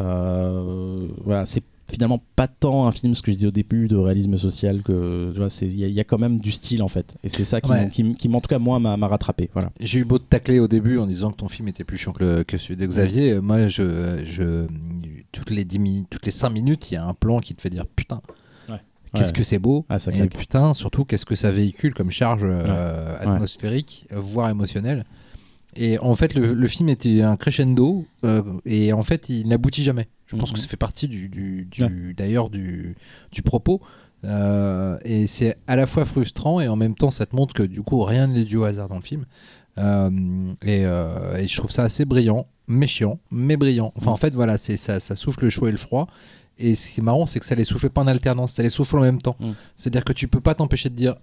Euh, 0.00 1.06
voilà, 1.24 1.46
c'est 1.46 1.62
finalement 1.90 2.22
pas 2.36 2.48
tant 2.48 2.86
un 2.86 2.92
film, 2.92 3.14
ce 3.14 3.20
que 3.20 3.30
je 3.30 3.36
disais 3.36 3.48
au 3.48 3.52
début, 3.52 3.86
de 3.86 3.96
réalisme 3.96 4.38
social 4.38 4.82
que 4.82 5.30
tu 5.32 5.38
vois, 5.38 5.50
c'est- 5.50 5.66
il 5.66 5.78
y, 5.78 5.84
a- 5.84 5.88
il 5.88 5.92
y 5.94 6.00
a 6.00 6.04
quand 6.04 6.16
même 6.18 6.38
du 6.38 6.50
style 6.50 6.82
en 6.82 6.88
fait. 6.88 7.16
Et 7.22 7.28
c'est 7.28 7.44
ça 7.44 7.60
qui, 7.60 7.70
Ouais. 7.70 7.84
m'en- 7.84 7.90
qui, 7.90 8.14
qui, 8.14 8.28
m'en 8.30 8.40
tout 8.40 8.48
cas 8.48 8.58
moi 8.58 8.78
m'a 8.80 8.96
rattrapé. 9.08 9.50
Voilà. 9.52 9.70
J'ai 9.78 9.98
eu 10.00 10.04
beau 10.04 10.18
te 10.18 10.24
tacler 10.24 10.58
au 10.58 10.68
début 10.68 10.96
en 10.98 11.06
disant 11.06 11.30
que 11.30 11.36
ton 11.36 11.48
film 11.48 11.68
était 11.68 11.84
plus 11.84 11.98
chiant 11.98 12.12
que, 12.12 12.24
le- 12.24 12.44
que 12.44 12.56
celui 12.56 12.76
de 12.80 12.86
Xavier. 12.86 13.40
Moi, 13.40 13.68
je, 13.68 14.22
je, 14.24 14.66
toutes 15.32 15.50
les 15.50 15.64
10 15.66 15.78
minutes, 15.80 16.06
toutes 16.08 16.24
les 16.24 16.32
5 16.32 16.50
minutes, 16.50 16.90
il 16.90 16.94
y 16.94 16.96
a 16.96 17.04
un 17.06 17.14
plan 17.14 17.40
qui 17.40 17.54
te 17.54 17.60
fait 17.60 17.68
dire 17.70 17.84
putain. 17.86 18.22
Ouais. 18.70 18.76
Qu'est-ce 19.14 19.32
Ouais. 19.32 19.38
que 19.38 19.44
c'est 19.44 19.58
beau 19.58 19.84
Ah, 19.90 19.98
ça 19.98 20.12
et 20.12 20.26
putain 20.28 20.72
surtout 20.72 21.04
qu'est-ce 21.04 21.26
que 21.26 21.34
ça 21.34 21.50
véhicule 21.50 21.92
comme 21.92 22.10
charge 22.10 22.40
euh, 22.44 23.18
Ouais. 23.18 23.26
atmosphérique 23.26 24.06
voire 24.10 24.48
émotionnelle 24.48 25.04
et 25.76 25.98
en 25.98 26.14
fait 26.14 26.34
le, 26.34 26.52
le 26.54 26.66
film 26.68 26.88
était 26.88 27.22
un 27.22 27.36
crescendo 27.36 28.04
euh, 28.24 28.42
et 28.64 28.92
en 28.92 29.02
fait 29.02 29.28
il 29.28 29.46
n'aboutit 29.48 29.82
jamais. 29.84 30.08
Je 30.26 30.36
pense 30.36 30.50
Mhm. 30.50 30.54
que 30.54 30.60
ça 30.60 30.66
fait 30.68 30.76
partie 30.76 31.08
du, 31.08 31.28
du- 31.28 31.64
du- 31.66 32.14
d'ailleurs 32.14 32.48
du, 32.50 32.94
du 33.32 33.42
propos. 33.42 33.80
Euh, 34.24 34.98
et 35.04 35.26
c'est 35.26 35.56
à 35.66 35.74
la 35.76 35.84
fois 35.86 36.04
frustrant 36.04 36.60
et 36.60 36.68
en 36.68 36.76
même 36.76 36.94
temps 36.94 37.10
ça 37.10 37.26
te 37.26 37.34
montre 37.34 37.54
que 37.54 37.62
du 37.64 37.82
coup 37.82 38.02
rien 38.02 38.28
n'est 38.28 38.44
dû 38.44 38.56
au 38.56 38.64
hasard 38.64 38.88
dans 38.88 38.96
le 38.96 39.02
film. 39.02 39.24
Euh, 39.78 40.10
et, 40.62 40.82
et 40.82 41.48
je 41.48 41.56
trouve 41.56 41.70
ça 41.70 41.82
assez 41.82 42.04
brillant 42.04 42.46
mais 42.68 42.86
chiant 42.86 43.18
mais 43.30 43.56
brillant. 43.56 43.92
Enfin 43.96 44.10
en 44.12 44.16
fait 44.16 44.34
voilà 44.34 44.58
c'est 44.58 44.76
ça, 44.76 45.00
ça 45.00 45.16
souffle 45.16 45.44
le 45.44 45.50
chaud 45.50 45.66
et 45.68 45.72
le 45.72 45.76
froid. 45.78 46.06
Et 46.58 46.74
ce 46.76 46.92
qui 46.92 47.00
est 47.00 47.02
marrant 47.02 47.26
c'est 47.26 47.40
que 47.40 47.46
ça 47.46 47.54
les 47.54 47.64
souffle 47.64 47.90
pas 47.90 48.02
en 48.02 48.06
alternance 48.06 48.52
ça 48.52 48.62
les 48.62 48.70
souffle 48.70 48.96
en 48.98 49.02
même 49.02 49.20
temps. 49.20 49.36
Mm. 49.40 49.50
c'est-à-dire 49.76 50.04
que 50.04 50.12
tu 50.12 50.28
peux 50.28 50.40
pas 50.40 50.54
t'empêcher 50.54 50.88
de 50.90 50.94
dire 50.94 51.16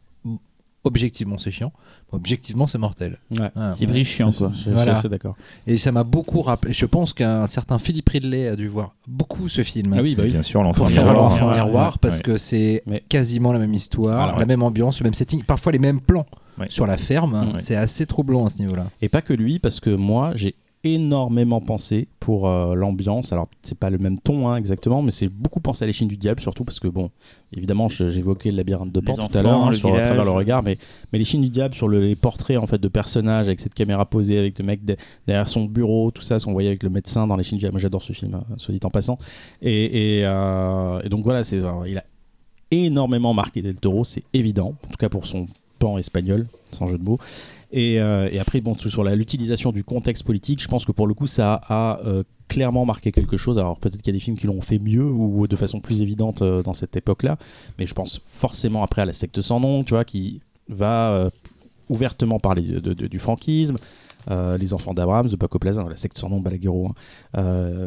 objectivement 0.84 1.38
c'est 1.38 1.51
chiant 1.51 1.73
objectivement 2.11 2.68
c'est 2.68 2.77
mortel 2.77 3.18
Ouais. 3.31 3.49
Voilà. 3.53 3.76
C'est 3.76 3.85
brillant, 3.85 4.31
quoi. 4.31 4.51
Je, 4.53 4.69
Voilà. 4.72 5.01
d'accord. 5.03 5.35
et 5.68 5.77
ça 5.77 5.91
m'a 5.91 6.03
beaucoup 6.03 6.41
rappelé 6.41 6.73
je 6.73 6.85
pense 6.85 7.14
qu'un 7.14 7.47
certain 7.47 7.77
Philippe 7.80 8.10
Ridley 8.10 8.47
a 8.47 8.56
dû 8.56 8.68
voir 8.68 8.95
beaucoup 9.07 9.49
ce 9.49 9.61
film 9.64 9.93
Ah 9.97 10.01
oui, 10.01 10.15
bah 10.15 10.23
oui. 10.26 10.31
Bien 10.31 10.41
sûr, 10.43 10.64
l'enfant 10.64 10.84
pour 10.85 10.89
faire 10.91 11.03
miroir. 11.06 11.23
l'enfant 11.30 11.49
ouais, 11.49 11.56
miroir 11.56 11.91
ouais, 11.93 11.97
parce 12.01 12.18
ouais. 12.18 12.23
que 12.23 12.38
c'est 12.38 12.84
Mais- 12.85 13.03
quasiment 13.10 13.51
la 13.51 13.60
même 13.60 13.73
histoire, 13.73 14.19
Alors, 14.22 14.35
la 14.35 14.39
ouais. 14.41 14.45
même 14.45 14.64
ambiance, 14.64 14.99
le 14.99 15.03
même 15.06 15.14
setting, 15.14 15.43
parfois 15.43 15.72
les 15.72 15.80
mêmes 15.80 16.01
plans 16.01 16.26
Ouais. 16.57 16.68
sur 16.69 16.85
la 16.88 16.97
ferme. 16.97 17.34
Ouais. 17.34 17.57
C'est 17.57 17.76
assez 17.77 18.06
troublant 18.06 18.45
à 18.45 18.49
ce 18.49 18.60
niveau-là. 18.60 18.88
Et 19.01 19.07
pas 19.07 19.22
que 19.22 19.31
lui, 19.34 19.60
parce 19.60 19.80
que 19.80 19.89
moi, 19.91 20.31
j'ai 20.35 20.56
énormément 20.84 21.60
pensé 21.61 22.07
pour 22.19 22.47
euh, 22.47 22.73
l'ambiance. 22.73 23.34
Alors, 23.34 23.47
c'est 23.64 23.77
pas 23.77 23.89
le 23.89 23.97
même 23.97 24.18
ton 24.18 24.47
hein, 24.47 24.56
exactement, 24.56 25.01
mais 25.01 25.11
c'est 25.11 25.27
beaucoup 25.27 25.60
pensé 25.60 25.84
à 25.84 25.88
l'échine 25.88 26.07
du 26.07 26.15
diable, 26.18 26.39
surtout 26.41 26.64
parce 26.64 26.80
que, 26.80 26.88
bon, 26.88 27.10
évidemment, 27.56 27.89
j'évoquais 27.89 28.51
le 28.51 28.57
labyrinthe 28.57 28.91
de 28.91 28.99
Pan 29.01 29.14
tout 29.27 29.38
à 29.38 29.41
l'heure, 29.43 29.60
hein, 29.68 29.72
sur, 29.73 29.89
à 29.89 30.01
travers 30.06 30.26
le 30.26 30.31
regard, 30.31 30.64
mais, 30.64 30.77
mais 31.11 31.19
l'échine 31.19 31.41
du 31.41 31.49
diable 31.49 31.76
sur 31.76 31.88
le- 31.88 31.99
les 31.99 32.15
portraits 32.15 32.57
en 32.57 32.65
fait, 32.68 32.77
de 32.80 32.88
personnages 32.88 33.47
avec 33.47 33.60
cette 33.60 33.73
caméra 33.73 34.06
posée, 34.06 34.39
avec 34.39 34.57
le 34.60 34.65
mec 34.65 34.85
de- 34.85 34.95
derrière 35.27 35.49
son 35.49 35.65
bureau, 35.65 36.11
tout 36.11 36.22
ça, 36.22 36.39
ce 36.39 36.45
qu'on 36.45 36.53
voyait 36.53 36.69
avec 36.69 36.84
le 36.84 36.89
médecin 36.89 37.27
dans 37.27 37.35
l'échine 37.35 37.57
du 37.57 37.64
diable. 37.64 37.73
Moi, 37.73 37.81
j'adore 37.81 38.03
ce 38.03 38.14
film, 38.14 38.35
euh, 38.35 38.53
soit 38.57 38.73
dit 38.73 38.80
en 38.84 38.89
passant. 38.89 39.19
Et, 39.61 40.19
et, 40.19 40.26
euh, 40.26 41.01
et 41.03 41.10
donc, 41.10 41.23
voilà, 41.23 41.43
c'est, 41.43 41.60
euh, 41.60 41.69
il 41.88 41.97
a 41.97 42.03
énormément 42.72 43.34
marqué 43.34 43.61
Del 43.61 43.76
Toro, 43.80 44.03
c'est 44.03 44.23
évident, 44.34 44.76
en 44.85 44.88
tout 44.88 44.97
cas 44.97 45.10
pour 45.10 45.26
son 45.27 45.45
pan 45.80 45.97
espagnol, 45.97 46.45
sans 46.72 46.88
jeu 46.88 46.97
de 46.97 47.03
mots. 47.03 47.18
Et, 47.72 48.00
euh, 48.00 48.30
et 48.32 48.40
après, 48.40 48.62
bon, 48.62 48.76
sur 48.76 49.04
l'utilisation 49.04 49.72
du 49.72 49.84
contexte 49.84 50.24
politique, 50.24 50.62
je 50.62 50.68
pense 50.68 50.86
que 50.86 50.91
pour 50.91 51.08
le 51.08 51.14
coup, 51.14 51.28
ça 51.28 51.62
a 51.68 52.00
euh, 52.06 52.24
clairement 52.48 52.86
marqué 52.86 53.12
quelque 53.12 53.38
chose. 53.38 53.60
Alors 53.60 53.78
peut-être 53.78 54.02
qu'il 54.02 54.08
y 54.08 54.16
a 54.16 54.18
des 54.18 54.24
films 54.24 54.38
qui 54.38 54.48
l'ont 54.48 54.62
fait 54.62 54.80
mieux 54.80 55.06
ou 55.06 55.48
de 55.48 55.56
façon 55.56 55.80
plus 55.80 56.02
évidente 56.02 56.41
euh, 56.41 56.64
dans 56.64 56.74
cette 56.74 56.96
époque-là, 56.96 57.38
mais 57.78 57.86
je 57.86 57.94
pense 57.94 58.22
forcément 58.26 58.84
après 58.84 59.04
à 59.04 59.06
la 59.06 59.14
secte 59.14 59.41
sans 59.41 59.60
nom, 59.60 59.84
tu 59.84 59.94
vois, 59.94 60.04
qui 60.04 60.41
va 60.68 61.30
ouvertement 61.90 62.40
parler 62.40 62.80
du 62.82 63.18
franquisme. 63.20 63.78
les 64.30 64.74
enfants 64.74 64.94
d'Abraham, 64.94 65.28
The 65.28 65.36
Paco 65.36 65.58
Plaza, 65.58 65.84
la 65.90 65.98
secte 65.98 66.18
sans 66.20 66.30
nom 66.30 66.40
Balaguerro, 66.40 66.91
hein, 67.34 67.44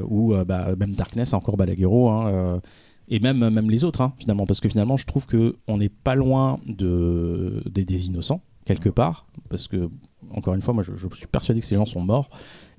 ou 0.09 0.35
bah, 0.45 0.75
même 0.77 0.93
Darkness, 0.93 1.33
encore 1.33 1.57
Balaguerro, 1.57 2.11
hein, 2.11 2.61
et 3.09 3.21
même, 3.21 3.49
même 3.51 3.71
les 3.71 3.85
autres, 3.85 4.01
hein, 4.01 4.15
finalement, 4.19 4.47
parce 4.47 4.61
que 4.61 4.69
finalement, 4.69 4.97
je 4.97 5.07
trouve 5.07 5.27
que 5.27 5.55
on 5.69 5.79
n'est 5.79 5.89
pas 5.91 6.17
loin 6.17 6.59
de, 6.67 7.63
des, 7.71 7.85
des 7.85 8.09
innocents, 8.09 8.41
quelque 8.65 8.89
part, 8.89 9.27
parce 9.49 9.69
que, 9.69 9.89
encore 10.31 10.55
une 10.55 10.63
fois, 10.63 10.75
moi, 10.75 10.83
je, 10.83 10.97
je 10.97 11.07
suis 11.15 11.27
persuadé 11.27 11.61
que 11.61 11.67
ces 11.67 11.75
gens 11.75 11.87
sont 11.87 12.01
morts, 12.01 12.31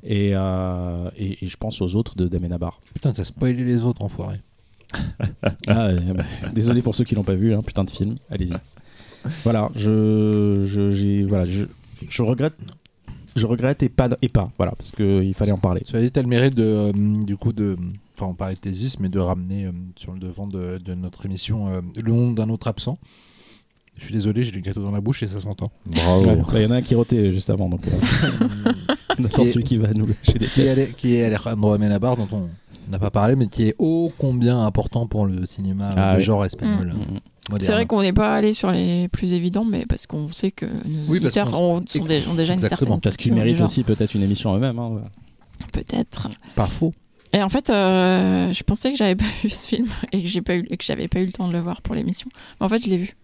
et, 0.04 0.32
euh, 0.34 1.10
et, 1.16 1.44
et 1.44 1.48
je 1.48 1.58
pense 1.58 1.82
aux 1.82 1.96
autres 1.96 2.16
de 2.16 2.28
d'Amenabar. 2.28 2.82
Putain, 2.94 3.14
t'as 3.14 3.24
spoilé 3.24 3.64
les 3.64 3.86
autres, 3.86 4.02
enfoiré. 4.04 4.42
Ah, 5.68 5.88
ouais, 5.88 6.14
bah, 6.14 6.24
désolé 6.54 6.82
pour 6.82 6.94
ceux 6.94 7.04
qui 7.04 7.16
l'ont 7.16 7.24
pas 7.24 7.36
vu, 7.36 7.54
hein, 7.54 7.62
putain 7.66 7.84
de 7.84 7.90
film, 7.90 8.16
allez-y. 8.30 8.54
Voilà, 9.44 9.70
je, 9.76 10.64
je, 10.66 11.26
voilà, 11.26 11.46
je, 11.46 11.66
je 12.08 12.22
regrette, 12.22 12.56
je 13.36 13.46
regrette 13.46 13.82
et 13.82 13.90
pas, 13.90 14.10
et 14.22 14.30
pas, 14.30 14.52
voilà, 14.58 14.74
parce 14.74 14.92
qu'il 14.92 15.34
fallait 15.34 15.54
en 15.54 15.58
parler. 15.58 15.84
As 15.94 16.00
dit, 16.02 16.12
t'as 16.12 16.22
le 16.22 16.28
mérite 16.28 16.56
de, 16.56 16.64
euh, 16.64 16.92
du 17.24 17.38
coup, 17.38 17.54
de. 17.54 17.78
Enfin, 18.16 18.28
on 18.28 18.36
parlait 18.36 18.56
de 18.56 18.60
Thésis, 18.60 19.00
mais 19.00 19.10
de 19.10 19.20
ramener 19.20 19.66
euh, 19.66 19.72
sur 19.96 20.14
le 20.14 20.20
devant 20.20 20.48
de, 20.48 20.78
de 20.78 20.94
notre 20.94 21.26
émission 21.26 21.70
le 22.04 22.12
nom 22.12 22.32
d'un 22.32 22.50
autre 22.50 22.68
absent. 22.68 23.00
Je 23.98 24.06
suis 24.06 24.14
désolé, 24.14 24.44
j'ai 24.44 24.52
du 24.52 24.62
gâteau 24.62 24.82
dans 24.82 24.92
la 24.92 25.02
bouche 25.02 25.24
et 25.24 25.28
ça 25.28 25.40
s'entend. 25.40 25.70
Bravo. 25.86 26.26
Ouais, 26.26 26.36
bah, 26.36 26.44
Il 26.56 26.62
y 26.64 26.66
en 26.66 26.72
a 26.72 26.76
un 26.78 26.82
qui 26.82 26.96
rotait 26.96 27.32
juste 27.32 27.50
avant, 27.50 27.70
donc 27.70 27.82
euh, 27.88 27.92
on 29.20 29.26
attend 29.26 29.46
celui 29.46 29.64
qui 29.64 29.78
va 29.78 29.90
nous 29.94 30.08
lâcher 30.08 30.40
des 30.40 30.48
qui 30.48 30.62
est, 30.62 30.96
qui 30.96 31.16
est 31.16 31.26
Alejandro 31.26 31.74
Amenabar, 31.74 32.18
dont 32.18 32.28
on 32.32 32.50
n'a 32.92 33.00
pas 33.00 33.12
parlé, 33.12 33.36
mais 33.36 33.48
qui 33.48 33.64
est 33.70 33.76
ô 33.80 34.12
combien 34.18 34.60
important 34.66 35.06
pour 35.08 35.26
le 35.26 35.46
cinéma 35.46 35.92
Ah 35.96 36.14
de 36.14 36.18
oui. 36.18 36.24
genre 36.24 36.44
espagnol. 36.44 36.88
Mm, 36.88 36.98
mm. 36.98 37.20
moderne. 37.52 37.62
C'est 37.62 37.72
vrai 37.72 37.86
qu'on 37.86 38.02
n'est 38.02 38.14
pas 38.14 38.36
allé 38.36 38.54
sur 38.54 38.72
les 38.72 39.08
plus 39.10 39.34
évidents, 39.34 39.64
mais 39.66 39.86
parce 39.88 40.08
qu'on 40.08 40.28
sait 40.28 40.52
que 40.52 40.66
nos 40.66 41.06
Oui, 41.10 41.20
parce 41.20 41.38
auditeurs 41.38 41.62
ont, 41.62 41.84
sont 41.86 42.04
des- 42.06 42.28
ont 42.28 42.34
déjà 42.34 42.54
une 42.54 42.60
Exactement, 42.60 42.78
certaine 42.96 43.02
Parce 43.02 43.16
qu'ils 43.18 43.34
méritent 43.34 43.62
aussi 43.62 43.84
peut-être 43.84 44.16
une 44.16 44.24
émission 44.24 44.56
eux-mêmes. 44.56 44.80
hein, 44.80 44.90
voilà. 44.92 45.08
Peut-être. 45.72 46.30
Pas 46.56 46.66
faux. 46.68 46.94
Et 47.32 47.42
en 47.42 47.50
fait, 47.50 47.70
euh, 47.72 48.54
je 48.54 48.64
pensais 48.64 48.92
que 48.92 48.98
j'avais 48.98 49.16
pas 49.16 49.26
vu 49.44 49.50
ce 49.50 49.68
film 49.68 49.88
et 50.12 50.22
que 50.22 50.28
j'ai 50.28 50.42
pas 50.42 50.56
eu 50.56 50.66
et 50.70 50.78
que 50.78 50.84
j'avais 50.84 51.08
pas 51.08 51.20
eu 51.20 51.26
le 51.26 51.32
temps 51.32 51.48
de 51.48 51.54
le 51.54 51.60
voir 51.60 51.82
pour 51.82 51.96
l'émission. 51.96 52.28
Mais 52.60 52.66
en 52.66 52.70
fait, 52.70 52.84
je 52.84 52.90
l'ai 52.90 52.98
vu. 52.98 53.16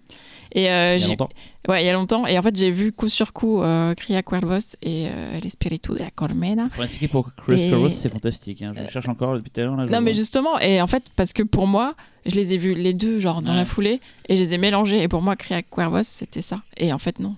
Et 0.54 0.70
euh, 0.70 0.96
Il 0.98 1.02
y 1.02 1.06
a 1.06 1.08
longtemps. 1.10 1.30
ouais, 1.68 1.84
il 1.84 1.86
y 1.86 1.90
a 1.90 1.94
longtemps. 1.94 2.26
Et 2.28 2.38
en 2.38 2.42
fait, 2.42 2.56
j'ai 2.58 2.72
vu 2.72 2.92
coup 2.92 3.08
sur 3.10 3.34
coup 3.34 3.62
euh, 3.62 3.94
Cria 3.94 4.24
Cuervos 4.24 4.76
et 4.82 5.08
euh, 5.10 5.40
L'Espiritu 5.44 5.92
de 5.94 6.00
la 6.00 6.10
Colmena. 6.12 6.68
Pour 6.74 6.84
indiquer 6.84 7.08
pour 7.08 7.30
Et- 7.52 7.70
Carros, 7.70 7.90
c'est 7.90 8.10
fantastique. 8.10 8.62
hein. 8.64 8.74
Je 8.76 8.84
le 8.84 8.90
cherche 8.90 9.08
encore 9.08 9.36
depuis 9.36 9.52
tout 9.52 9.62
à 9.62 9.64
l'heure. 9.66 9.76
Non, 9.76 10.02
mais 10.02 10.14
justement, 10.14 10.58
et 10.60 10.82
en 10.82 10.88
fait, 10.88 11.04
parce 11.16 11.34
que 11.34 11.44
pour 11.44 11.68
moi, 11.68 11.94
je 12.26 12.36
les 12.36 12.54
ai 12.54 12.58
vus 12.58 12.74
les 12.74 12.94
deux, 12.94 13.20
genre 13.20 13.42
dans 13.42 13.52
Ouais. 13.52 13.58
la 13.58 13.66
foulée, 13.66 14.00
et 14.28 14.36
je 14.38 14.42
les 14.42 14.54
ai 14.56 14.58
mélangés. 14.58 15.02
Et 15.04 15.08
pour 15.08 15.22
moi, 15.22 15.36
Cria 15.36 15.62
Cuervos, 15.62 16.02
c'était 16.04 16.42
ça. 16.42 16.62
Et 16.78 16.92
en 16.94 16.98
fait, 17.00 17.20
non. 17.20 17.36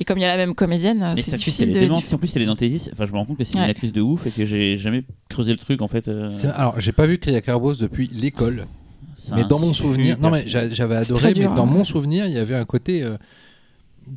Et 0.00 0.04
comme 0.04 0.18
il 0.18 0.20
y 0.20 0.24
a 0.24 0.28
la 0.28 0.36
même 0.36 0.54
comédienne, 0.54 1.12
Mais 1.16 1.22
c'est 1.22 1.34
difficile 1.34 1.72
de. 1.72 1.80
déments. 1.80 1.98
Si 1.98 2.14
en 2.14 2.18
plus, 2.18 2.34
elle 2.36 2.42
est 2.42 2.46
dans 2.46 2.52
Enfin, 2.54 3.04
je 3.04 3.10
me 3.12 3.16
rends 3.18 3.24
compte 3.24 3.38
que 3.38 3.42
c'est 3.42 3.54
une 3.54 3.64
actrice 3.64 3.92
de 3.92 4.00
ouf 4.00 4.26
et 4.26 4.30
que 4.30 4.46
j'ai 4.46 4.76
jamais 4.76 5.02
creusé 5.28 5.50
le 5.50 5.58
truc 5.58 5.82
en 5.82 5.88
fait. 5.88 6.06
euh, 6.06 6.30
Alors, 6.54 6.78
j'ai 6.78 6.92
pas 6.92 7.04
vu 7.06 7.18
Cria 7.18 7.40
Carbos 7.40 7.74
depuis 7.74 8.08
l'école, 8.12 8.68
mais 9.34 9.44
dans 9.44 9.58
mon 9.58 9.72
souvenir, 9.72 10.18
non 10.20 10.30
mais 10.30 10.44
j'avais 10.46 10.96
adoré, 10.96 11.34
dur, 11.34 11.50
mais 11.50 11.56
dans 11.56 11.62
hein. 11.64 11.66
mon 11.66 11.84
souvenir, 11.84 12.26
il 12.26 12.32
y 12.32 12.38
avait 12.38 12.56
un 12.56 12.64
côté 12.64 13.02
euh, 13.02 13.16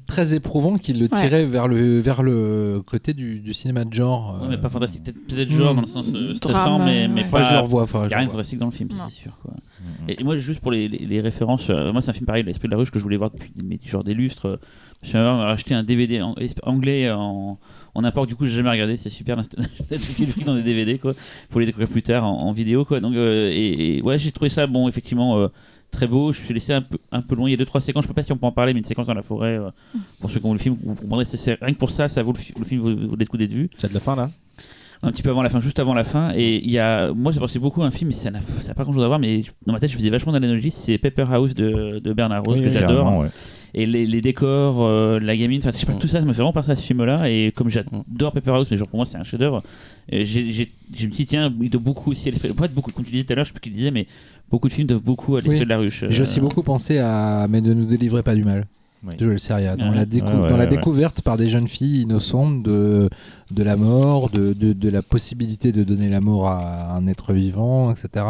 très 0.07 0.33
éprouvant 0.33 0.77
qui 0.77 0.93
le 0.93 1.01
Ouais. 1.11 1.21
tirait 1.21 1.43
vers 1.43 1.67
le 1.67 1.99
vers 1.99 2.23
le 2.23 2.81
côté 2.85 3.13
du, 3.13 3.39
du 3.39 3.53
cinéma 3.53 3.83
de 3.83 3.93
genre. 3.93 4.37
Ouais, 4.39 4.45
euh, 4.45 4.49
mais 4.51 4.57
pas 4.57 4.69
fantastique. 4.69 5.03
Peut-être 5.03 5.49
genre 5.51 5.73
Hmm. 5.73 5.75
dans 5.77 5.81
le 5.81 5.87
sens 5.87 6.05
euh, 6.15 6.33
stressant, 6.33 6.77
Drame, 6.77 6.85
mais, 6.85 7.07
mais 7.09 7.23
ouais. 7.23 7.29
pas. 7.29 7.39
ouais, 7.39 7.45
je 7.45 7.51
le 7.51 7.59
revois. 7.59 7.83
Enfin, 7.83 8.03
Il 8.03 8.07
n'y 8.07 8.13
a 8.13 8.17
rien 8.19 8.27
de 8.27 8.31
fantastique 8.31 8.59
dans 8.59 8.67
le 8.67 8.71
film, 8.71 8.89
c'est 9.07 9.13
sûr. 9.13 9.37
Quoi. 9.41 9.53
Mm, 9.53 10.05
mm. 10.05 10.09
Et 10.19 10.23
moi, 10.23 10.37
juste 10.37 10.61
pour 10.61 10.71
les, 10.71 10.87
les- 10.87 11.05
les 11.05 11.19
références, 11.21 11.69
euh, 11.69 11.91
moi, 11.91 12.01
c'est 12.01 12.11
un 12.11 12.13
film 12.13 12.25
pareil, 12.25 12.43
L'Esprit 12.43 12.67
de 12.69 12.71
la 12.71 12.77
Ruche, 12.77 12.91
que 12.91 12.99
je 12.99 13.03
voulais 13.03 13.17
voir 13.17 13.31
depuis 13.31 13.51
mais, 13.65 13.79
genre 13.83 14.03
des 14.03 14.13
lustres. 14.13 14.59
Je 15.03 15.09
suis 15.09 15.17
allé 15.17 15.27
acheter 15.51 15.73
un 15.73 15.83
DVD 15.83 16.21
en- 16.21 16.35
anglais 16.63 17.11
en, 17.11 17.57
en 17.93 18.03
import, 18.03 18.25
du 18.27 18.35
coup, 18.35 18.45
j'ai 18.47 18.55
jamais 18.55 18.69
regardé. 18.69 18.97
C'est 18.97 19.09
super 19.09 19.37
l'insta- 19.37 19.57
j'ai 19.89 19.95
acheté 19.95 20.25
le 20.25 20.31
prix 20.31 20.43
dans 20.43 20.55
des 20.55 20.63
DVD, 20.63 20.97
quoi, 20.97 21.13
pour 21.49 21.59
les 21.59 21.65
découvrir 21.65 21.89
plus 21.89 22.01
tard 22.03 22.25
en, 22.25 22.39
en 22.47 22.51
vidéo, 22.51 22.85
quoi. 22.85 22.99
Donc, 22.99 23.15
euh, 23.15 23.49
et, 23.51 23.97
et 23.97 24.01
ouais, 24.01 24.17
j'ai 24.17 24.31
trouvé 24.31 24.49
ça, 24.49 24.67
bon, 24.67 24.87
effectivement. 24.87 25.37
euh, 25.39 25.47
Très 25.91 26.07
beau, 26.07 26.31
je 26.31 26.39
suis 26.39 26.53
laissé 26.53 26.71
un 26.71 26.81
peu, 26.81 26.97
un 27.11 27.21
peu 27.21 27.35
loin. 27.35 27.49
Il 27.49 27.51
y 27.51 27.53
a 27.53 27.57
deux 27.57 27.65
trois 27.65 27.81
séquences, 27.81 28.05
je 28.05 28.07
sais 28.07 28.13
pas 28.13 28.23
si 28.23 28.31
on 28.31 28.37
peut 28.37 28.45
en 28.45 28.53
parler, 28.53 28.71
mais 28.73 28.79
une 28.79 28.85
séquence 28.85 29.07
dans 29.07 29.13
la 29.13 29.21
forêt. 29.23 29.57
euh, 29.57 29.71
pour 30.21 30.31
ceux 30.31 30.39
qui 30.39 30.45
ont 30.45 30.51
vu 30.51 30.57
le 30.57 30.61
film, 30.63 30.77
vous 30.81 30.95
comprendrez. 30.95 31.25
c'est- 31.25 31.57
rien 31.61 31.73
que 31.73 31.77
pour 31.79 31.91
ça, 31.91 32.07
ça 32.07 32.23
vaut 32.23 32.31
le, 32.31 32.39
le 32.59 32.63
film 32.63 32.79
vaut, 32.79 32.95
vaut 33.09 33.15
le 33.17 33.25
coup 33.25 33.35
d'être 33.35 33.51
vu 33.51 33.69
C'est 33.77 33.89
de 33.89 33.93
la 33.93 33.99
fin 33.99 34.15
là? 34.15 34.31
Un 35.03 35.11
petit 35.11 35.21
peu 35.21 35.31
avant 35.31 35.41
la 35.41 35.49
fin, 35.49 35.59
juste 35.59 35.79
avant 35.79 35.93
la 35.93 36.05
fin. 36.05 36.31
Et 36.33 36.63
il 36.63 36.71
y 36.71 36.79
a, 36.79 37.11
moi, 37.11 37.33
j'ai 37.33 37.41
pensé 37.41 37.59
beaucoup 37.59 37.81
à 37.83 37.87
un 37.87 37.91
film, 37.91 38.07
mais 38.07 38.13
ça 38.13 38.31
n'a 38.31 38.39
pas 38.73 38.83
grand 38.85 38.93
chose 38.93 39.03
à 39.03 39.07
voir. 39.07 39.19
Mais 39.19 39.43
dans 39.65 39.73
ma 39.73 39.81
tête, 39.81 39.89
je 39.91 39.97
faisais 39.97 40.09
vachement 40.09 40.31
d'analogie. 40.31 40.71
C'est 40.71 40.97
Pepper 40.97 41.25
House 41.29 41.53
de, 41.55 41.99
de 41.99 42.13
Bernard 42.13 42.43
Rose, 42.45 42.59
Oui, 42.59 42.63
que 42.63 42.69
j'adore. 42.69 43.17
Ouais. 43.19 43.27
Et 43.73 43.85
les, 43.85 44.05
les 44.05 44.21
décors, 44.21 44.83
euh, 44.85 45.19
la 45.19 45.35
gamine, 45.37 45.59
enfin, 45.59 45.71
je 45.73 45.77
sais 45.77 45.85
pas, 45.85 45.93
Mm. 45.93 45.99
tout 45.99 46.07
ça, 46.07 46.19
ça 46.19 46.25
me 46.25 46.33
fait 46.33 46.37
vraiment 46.37 46.51
penser 46.53 46.71
à 46.71 46.75
ce 46.75 46.81
film-là. 46.85 47.29
Et 47.29 47.51
comme 47.55 47.67
Mm. 47.67 47.71
j'adore 47.71 48.31
Pepper 48.33 48.51
House, 48.51 48.67
mais 48.71 48.77
genre 48.77 48.87
pour 48.87 48.97
moi, 48.97 49.05
c'est 49.05 49.17
un 49.17 49.23
chef-d'œuvre. 49.23 49.63
euh, 50.13 50.23
j'ai- 50.25 50.51
j'ai- 50.51 50.71
Je 50.93 51.05
me 51.07 51.11
suis 51.11 51.23
dit, 51.23 51.27
tiens, 51.27 51.53
il 51.61 51.69
doit 51.69 51.79
beaucoup 51.81 52.11
aussi 52.11 52.27
à 52.27 52.31
l'esprit. 52.31 52.51
En 52.51 52.55
fait, 52.55 52.73
beaucoup, 52.73 52.91
comme 52.91 53.05
tu 53.05 53.11
disais 53.11 53.23
tout 53.23 53.31
à 53.31 53.35
l'heure, 53.37 53.45
je 53.45 53.49
sais 53.49 53.53
plus 53.53 53.61
qui 53.61 53.69
le 53.69 53.75
disait, 53.75 53.91
mais 53.91 54.07
beaucoup 54.49 54.67
de 54.67 54.73
films 54.73 54.87
doivent 54.87 55.01
beaucoup 55.01 55.35
à 55.37 55.39
l'esprit 55.39 55.59
Oui. 55.59 55.63
de 55.63 55.69
la 55.69 55.77
ruche. 55.77 56.03
J'ai 56.09 56.19
Euh, 56.19 56.23
aussi 56.23 56.41
beaucoup 56.41 56.63
pensé 56.63 56.97
à 56.97 57.47
Mais 57.49 57.61
ne 57.61 57.73
nous 57.73 57.85
délivrez 57.85 58.21
pas 58.23 58.35
du 58.35 58.43
mal. 58.43 58.65
Oui. 59.03 59.15
de 59.17 59.25
Joël 59.25 59.39
Seria, 59.39 59.75
dans, 59.77 59.89
Ouais. 59.89 59.95
la, 59.95 60.05
décou- 60.05 60.27
Ouais, 60.27 60.41
ouais, 60.43 60.49
dans 60.49 60.57
la 60.57 60.65
ouais. 60.65 60.67
découverte 60.69 61.23
par 61.23 61.35
des 61.35 61.49
jeunes 61.49 61.67
filles 61.67 62.01
innocentes 62.01 62.61
de, 62.61 63.09
de 63.49 63.63
la 63.63 63.75
mort, 63.75 64.29
de, 64.29 64.53
de, 64.53 64.73
de 64.73 64.89
la 64.89 65.01
possibilité 65.01 65.71
de 65.71 65.83
donner 65.83 66.07
la 66.07 66.21
mort 66.21 66.47
à 66.49 66.93
un 66.95 67.07
être 67.07 67.33
vivant, 67.33 67.91
etc. 67.91 68.23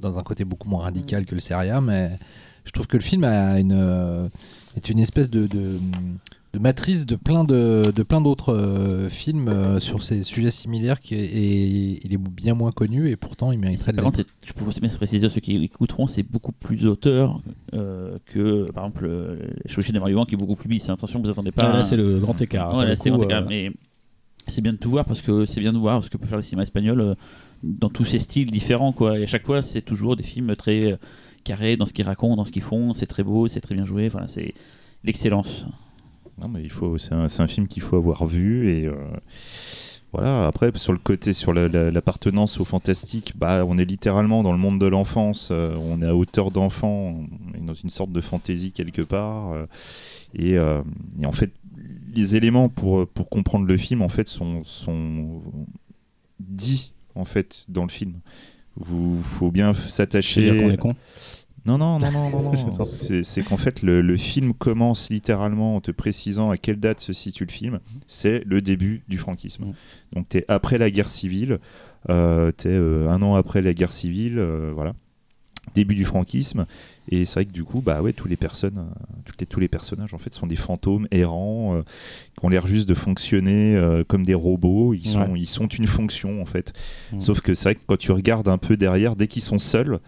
Dans 0.00 0.18
un 0.18 0.22
côté 0.22 0.44
beaucoup 0.44 0.68
moins 0.68 0.82
radical 0.82 1.24
que 1.24 1.36
le 1.36 1.40
Seria, 1.40 1.80
mais 1.80 2.18
je 2.64 2.72
trouve 2.72 2.88
que 2.88 2.96
le 2.96 3.02
film 3.04 3.22
a 3.22 3.60
une, 3.60 3.70
euh, 3.72 4.28
est 4.76 4.88
une 4.90 4.98
espèce 4.98 5.30
de, 5.30 5.46
de, 5.46 5.78
de 6.52 6.58
matrice 6.58 7.06
de 7.06 7.16
plein 7.16 7.44
de, 7.44 7.92
de 7.94 8.02
plein 8.02 8.20
d'autres 8.20 8.54
euh, 8.54 9.08
films 9.08 9.48
euh, 9.48 9.80
sur 9.80 10.02
ces 10.02 10.22
sujets 10.22 10.50
similaires 10.50 11.00
qui 11.00 11.14
est, 11.14 11.24
et 11.24 12.00
il 12.04 12.12
est 12.12 12.18
bien 12.18 12.54
moins 12.54 12.70
connu 12.70 13.08
et 13.08 13.16
pourtant 13.16 13.52
il 13.52 13.58
mériterait 13.58 13.92
de 13.92 13.96
Par 13.96 14.04
contre, 14.06 14.22
je 14.46 14.52
peux 14.52 14.64
aussi 14.64 14.80
préciser 14.80 15.26
à 15.26 15.30
ceux 15.30 15.40
qui 15.40 15.56
écouteront, 15.56 16.06
c'est 16.06 16.22
beaucoup 16.22 16.52
plus 16.52 16.86
auteur 16.86 17.40
euh, 17.74 18.18
que, 18.26 18.70
par 18.72 18.84
exemple, 18.84 19.06
euh, 19.06 19.36
Chouchi 19.66 19.92
des 19.92 19.98
Marivants 20.00 20.24
qui 20.24 20.34
est 20.34 20.38
beaucoup 20.38 20.56
plus 20.56 20.68
bis. 20.68 20.88
Attention, 20.88 21.20
vous 21.20 21.30
attendez 21.30 21.52
pas. 21.52 21.70
Ah, 21.70 21.72
là, 21.72 21.82
c'est 21.82 21.96
le 21.96 22.18
grand 22.18 22.40
écart. 22.40 22.74
Ouais, 22.76 22.84
là, 22.84 22.90
le 22.90 22.96
c'est 22.96 23.10
grand 23.10 23.22
écart, 23.22 23.42
euh, 23.42 23.46
mais 23.48 23.72
c'est 24.46 24.62
bien 24.62 24.72
de 24.72 24.78
tout 24.78 24.90
voir 24.90 25.04
parce 25.04 25.20
que 25.20 25.44
c'est 25.44 25.60
bien 25.60 25.72
de 25.74 25.78
voir 25.78 26.02
ce 26.02 26.08
que 26.08 26.16
peut 26.16 26.26
faire 26.26 26.38
le 26.38 26.42
cinéma 26.42 26.62
espagnol 26.62 27.00
euh, 27.00 27.14
dans 27.62 27.90
tous 27.90 28.04
ces 28.04 28.18
styles 28.18 28.50
différents. 28.50 28.92
Quoi. 28.92 29.18
Et 29.18 29.24
à 29.24 29.26
chaque 29.26 29.44
fois, 29.44 29.60
c'est 29.60 29.82
toujours 29.82 30.16
des 30.16 30.22
films 30.22 30.56
très 30.56 30.98
dans 31.76 31.86
ce 31.86 31.92
qu'ils 31.92 32.04
racontent, 32.06 32.36
dans 32.36 32.44
ce 32.44 32.52
qu'ils 32.52 32.62
font. 32.62 32.92
C'est 32.92 33.06
très 33.06 33.22
beau, 33.24 33.48
c'est 33.48 33.60
très 33.60 33.74
bien 33.74 33.84
joué. 33.84 34.08
Voilà, 34.08 34.26
c'est 34.28 34.54
l'excellence. 35.04 35.66
Non, 36.40 36.48
mais 36.48 36.62
il 36.62 36.70
faut, 36.70 36.98
c'est 36.98 37.14
un, 37.14 37.26
c'est 37.28 37.42
un 37.42 37.48
film 37.48 37.66
qu'il 37.66 37.82
faut 37.82 37.96
avoir 37.96 38.24
vu 38.26 38.70
et 38.70 38.86
euh, 38.86 38.94
voilà. 40.12 40.46
Après, 40.46 40.70
sur 40.76 40.92
le 40.92 40.98
côté, 41.00 41.32
sur 41.32 41.52
la- 41.52 41.66
la- 41.68 41.90
l'appartenance 41.90 42.60
au 42.60 42.64
fantastique, 42.64 43.32
bah, 43.36 43.64
on 43.66 43.76
est 43.76 43.84
littéralement 43.84 44.42
dans 44.42 44.52
le 44.52 44.58
monde 44.58 44.80
de 44.80 44.86
l'enfance. 44.86 45.48
euh, 45.50 45.74
on 45.76 46.00
est 46.00 46.06
à 46.06 46.14
hauteur 46.14 46.50
d'enfant, 46.52 47.16
on 47.52 47.54
est 47.58 47.64
dans 47.64 47.74
une 47.74 47.90
sorte 47.90 48.12
de 48.12 48.20
fantaisie 48.20 48.70
quelque 48.72 49.02
part. 49.02 49.52
euh, 49.52 49.66
et, 50.34 50.56
euh, 50.58 50.80
et 51.20 51.26
en 51.26 51.32
fait, 51.32 51.50
les 52.14 52.36
éléments 52.36 52.68
pour 52.68 53.06
pour 53.08 53.28
comprendre 53.28 53.66
le 53.66 53.76
film, 53.76 54.02
en 54.02 54.08
fait, 54.08 54.28
sont 54.28 54.62
sont 54.64 55.42
dits 56.40 56.92
en 57.14 57.24
fait 57.24 57.64
dans 57.68 57.82
le 57.82 57.88
film. 57.90 58.14
Vous 58.76 59.20
faut 59.22 59.50
bien 59.50 59.74
s'attacher. 59.74 60.40
Non, 61.66 61.76
non, 61.78 61.98
non, 61.98 62.10
non, 62.10 62.30
non, 62.30 62.42
non. 62.52 62.84
C'est 63.22 63.42
qu'en 63.42 63.56
fait, 63.56 63.82
le, 63.82 64.00
le 64.00 64.16
film 64.16 64.54
commence 64.54 65.10
littéralement 65.10 65.76
en 65.76 65.80
te 65.80 65.90
précisant 65.90 66.50
à 66.50 66.56
quelle 66.56 66.80
date 66.80 67.00
se 67.00 67.12
situe 67.12 67.44
le 67.44 67.52
film. 67.52 67.80
C'est 68.06 68.42
le 68.46 68.62
début 68.62 69.02
du 69.08 69.18
franquisme. 69.18 69.72
Donc, 70.14 70.28
tu 70.28 70.38
es 70.38 70.44
après 70.48 70.78
la 70.78 70.90
guerre 70.90 71.08
civile, 71.10 71.58
euh, 72.08 72.52
tu 72.56 72.68
es 72.68 72.76
un 72.76 73.20
an 73.22 73.34
après 73.34 73.60
la 73.62 73.72
guerre 73.74 73.92
civile, 73.92 74.38
euh, 74.38 74.72
voilà. 74.74 74.94
Début 75.74 75.94
du 75.94 76.06
franquisme. 76.06 76.64
Et 77.10 77.26
c'est 77.26 77.34
vrai 77.34 77.44
que 77.44 77.52
du 77.52 77.62
coup, 77.64 77.82
bah 77.82 78.00
ouais, 78.00 78.14
tous 78.14 78.26
les 78.28 78.36
personnes, 78.36 78.78
euh, 78.78 79.20
toutes 79.26 79.38
les, 79.40 79.46
tous 79.46 79.60
les 79.60 79.68
personnages 79.68 80.14
en 80.14 80.18
fait 80.18 80.32
sont 80.32 80.46
des 80.46 80.56
fantômes 80.56 81.06
errants 81.10 81.74
euh, 81.76 81.82
qui 82.38 82.44
ont 82.44 82.48
l'air 82.48 82.66
juste 82.66 82.88
de 82.88 82.94
fonctionner 82.94 83.76
euh, 83.76 84.02
comme 84.02 84.24
des 84.24 84.32
robots. 84.34 84.94
Ils 84.94 85.06
sont, 85.06 85.20
Ouais. 85.32 85.40
ils 85.40 85.46
sont 85.46 85.66
une 85.66 85.86
fonction 85.86 86.40
en 86.40 86.46
fait. 86.46 86.72
Sauf 87.18 87.40
que 87.42 87.54
c'est 87.54 87.64
vrai 87.64 87.74
que 87.74 87.80
quand 87.86 87.98
tu 87.98 88.12
regardes 88.12 88.48
un 88.48 88.56
peu 88.58 88.78
derrière, 88.78 89.14
dès 89.16 89.26
qu'ils 89.28 89.42
sont 89.42 89.58
seuls. 89.58 90.00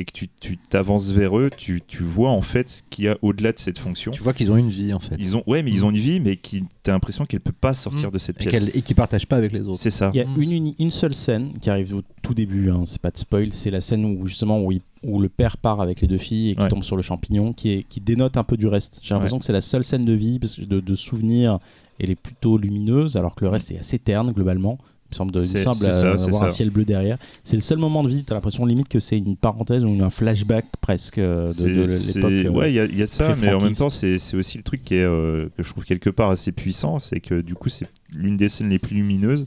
Et 0.00 0.04
que 0.04 0.12
tu 0.12 0.28
tu 0.40 0.56
t'avances 0.56 1.10
vers 1.10 1.36
eux, 1.36 1.50
tu, 1.54 1.82
tu 1.86 2.04
vois 2.04 2.30
en 2.30 2.40
fait 2.40 2.70
ce 2.70 2.82
qu'il 2.88 3.06
y 3.06 3.08
a 3.08 3.18
au-delà 3.20 3.50
de 3.52 3.58
cette 3.58 3.78
fonction. 3.78 4.12
Tu 4.12 4.22
vois 4.22 4.32
qu'ils 4.32 4.52
ont 4.52 4.56
une 4.56 4.68
vie 4.70 4.94
en 4.94 5.00
fait. 5.00 5.16
Ils 5.18 5.36
ont, 5.36 5.42
ouais, 5.48 5.62
mais 5.64 5.72
ils 5.72 5.84
ont 5.84 5.90
une 5.90 5.96
vie, 5.98 6.20
mais 6.20 6.36
qui 6.36 6.64
t'as 6.84 6.92
l'impression 6.92 7.24
qu'elle 7.26 7.40
peut 7.40 7.50
pas 7.52 7.72
sortir 7.74 8.06
Mhm. 8.06 8.12
de 8.12 8.18
cette 8.18 8.36
Et, 8.36 8.46
pièce. 8.46 8.52
qu'elle- 8.64 8.76
et 8.76 8.80
qui 8.82 8.94
partagent 8.94 9.26
pas 9.26 9.36
avec 9.36 9.50
les 9.52 9.62
autres. 9.62 9.80
C'est 9.80 9.90
ça. 9.90 10.10
Il 10.14 10.18
y 10.18 10.20
a 10.20 10.24
Mm. 10.24 10.40
une, 10.42 10.52
uni- 10.52 10.76
une 10.78 10.90
seule 10.92 11.14
scène 11.14 11.52
qui 11.60 11.68
arrive 11.68 11.96
au 11.96 12.02
tout 12.22 12.32
début, 12.32 12.70
hein, 12.70 12.84
c'est 12.86 13.00
pas 13.02 13.10
de 13.10 13.18
spoil, 13.18 13.52
c'est 13.52 13.70
la 13.70 13.80
scène 13.80 14.04
où 14.04 14.24
justement 14.26 14.60
où, 14.62 14.70
il- 14.72 14.82
où 15.02 15.20
le 15.20 15.28
père 15.28 15.56
part 15.56 15.80
avec 15.80 16.00
les 16.00 16.06
deux 16.08 16.16
filles 16.18 16.50
et 16.50 16.54
qui 16.54 16.62
Ouais. 16.62 16.68
tombe 16.68 16.84
sur 16.84 16.96
le 16.96 17.02
champignon, 17.02 17.52
qui, 17.52 17.70
est, 17.72 17.82
qui 17.82 18.00
dénote 18.00 18.36
un 18.36 18.44
peu 18.44 18.56
du 18.56 18.66
reste. 18.68 19.00
J'ai 19.02 19.14
l'impression 19.14 19.38
que 19.40 19.44
c'est 19.44 19.52
la 19.52 19.60
seule 19.60 19.82
scène 19.84 20.04
de 20.04 20.12
vie, 20.12 20.38
parce 20.38 20.54
que 20.54 20.64
de, 20.64 20.78
de 20.80 20.94
souvenirs, 20.94 21.58
elle 21.98 22.10
est 22.10 22.14
plutôt 22.20 22.56
lumineuse, 22.56 23.16
alors 23.16 23.34
que 23.34 23.44
le 23.44 23.50
reste 23.50 23.72
est 23.72 23.78
assez 23.78 23.98
terne 23.98 24.30
globalement. 24.32 24.78
Il 25.10 25.14
me 25.14 25.16
semble, 25.16 25.32
de- 25.32 25.42
il 25.42 25.52
me 25.54 25.58
semble 25.58 25.76
ça, 25.76 25.86
euh, 26.04 26.18
c'est 26.18 26.24
avoir 26.26 26.42
un 26.42 26.48
ça. 26.50 26.54
ciel 26.56 26.68
bleu 26.70 26.84
derrière. 26.84 27.16
C'est 27.42 27.56
le 27.56 27.62
seul 27.62 27.78
moment 27.78 28.04
de 28.04 28.10
vie, 28.10 28.24
t'as 28.24 28.34
l'impression 28.34 28.66
limite 28.66 28.88
que 28.88 29.00
c'est 29.00 29.16
une 29.16 29.36
parenthèse 29.36 29.82
ou 29.84 30.02
un 30.02 30.10
flashback 30.10 30.66
presque 30.82 31.16
euh, 31.18 31.48
de, 31.54 31.62
de 31.66 32.14
l'époque. 32.14 32.30
euh, 32.32 32.48
ouais, 32.50 32.70
il 32.70 32.74
y, 32.74 32.80
a- 32.80 32.84
il 32.84 32.98
y 32.98 33.02
a 33.02 33.06
ça, 33.06 33.32
mais 33.40 33.52
en 33.54 33.60
même 33.60 33.74
temps, 33.74 33.88
c'est 33.88 34.18
aussi 34.36 34.58
le 34.58 34.62
truc 34.64 34.84
qui 34.84 34.96
est, 34.96 35.02
euh, 35.04 35.48
que 35.56 35.62
je 35.62 35.70
trouve 35.70 35.84
quelque 35.84 36.10
part 36.10 36.28
assez 36.30 36.52
puissant, 36.52 36.98
c'est 36.98 37.20
que 37.20 37.40
du 37.40 37.54
coup, 37.54 37.70
c'est 37.70 37.86
l'une 38.14 38.36
des 38.36 38.50
scènes 38.50 38.68
les 38.68 38.78
plus 38.78 38.96
lumineuses, 38.96 39.46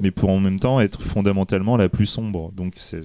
mais 0.00 0.12
pour 0.12 0.30
en 0.30 0.38
même 0.38 0.60
temps 0.60 0.80
être 0.80 1.02
fondamentalement 1.02 1.76
la 1.76 1.88
plus 1.88 2.06
sombre. 2.06 2.52
Donc, 2.52 2.74
c'est. 2.76 3.00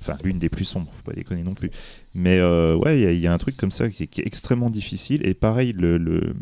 Enfin, 0.00 0.14
l'une 0.24 0.38
des 0.38 0.48
plus 0.48 0.64
sombres, 0.64 0.90
faut 0.96 1.10
pas 1.10 1.14
déconner 1.16 1.42
non 1.42 1.54
plus. 1.54 1.70
Mais 2.14 2.38
euh, 2.38 2.76
ouais, 2.76 2.98
il 2.98 3.02
y 3.02 3.06
a- 3.06 3.12
il 3.12 3.18
y, 3.20 3.26
a 3.26 3.32
un 3.32 3.38
truc 3.38 3.56
comme 3.56 3.70
ça 3.72 3.88
qui 3.90 4.04
est, 4.04 4.06
qui 4.06 4.20
est 4.20 4.26
extrêmement 4.26 4.70
difficile. 4.70 5.26
Et 5.26 5.34
pareil, 5.34 5.72
le, 5.72 5.98
le- 5.98 6.34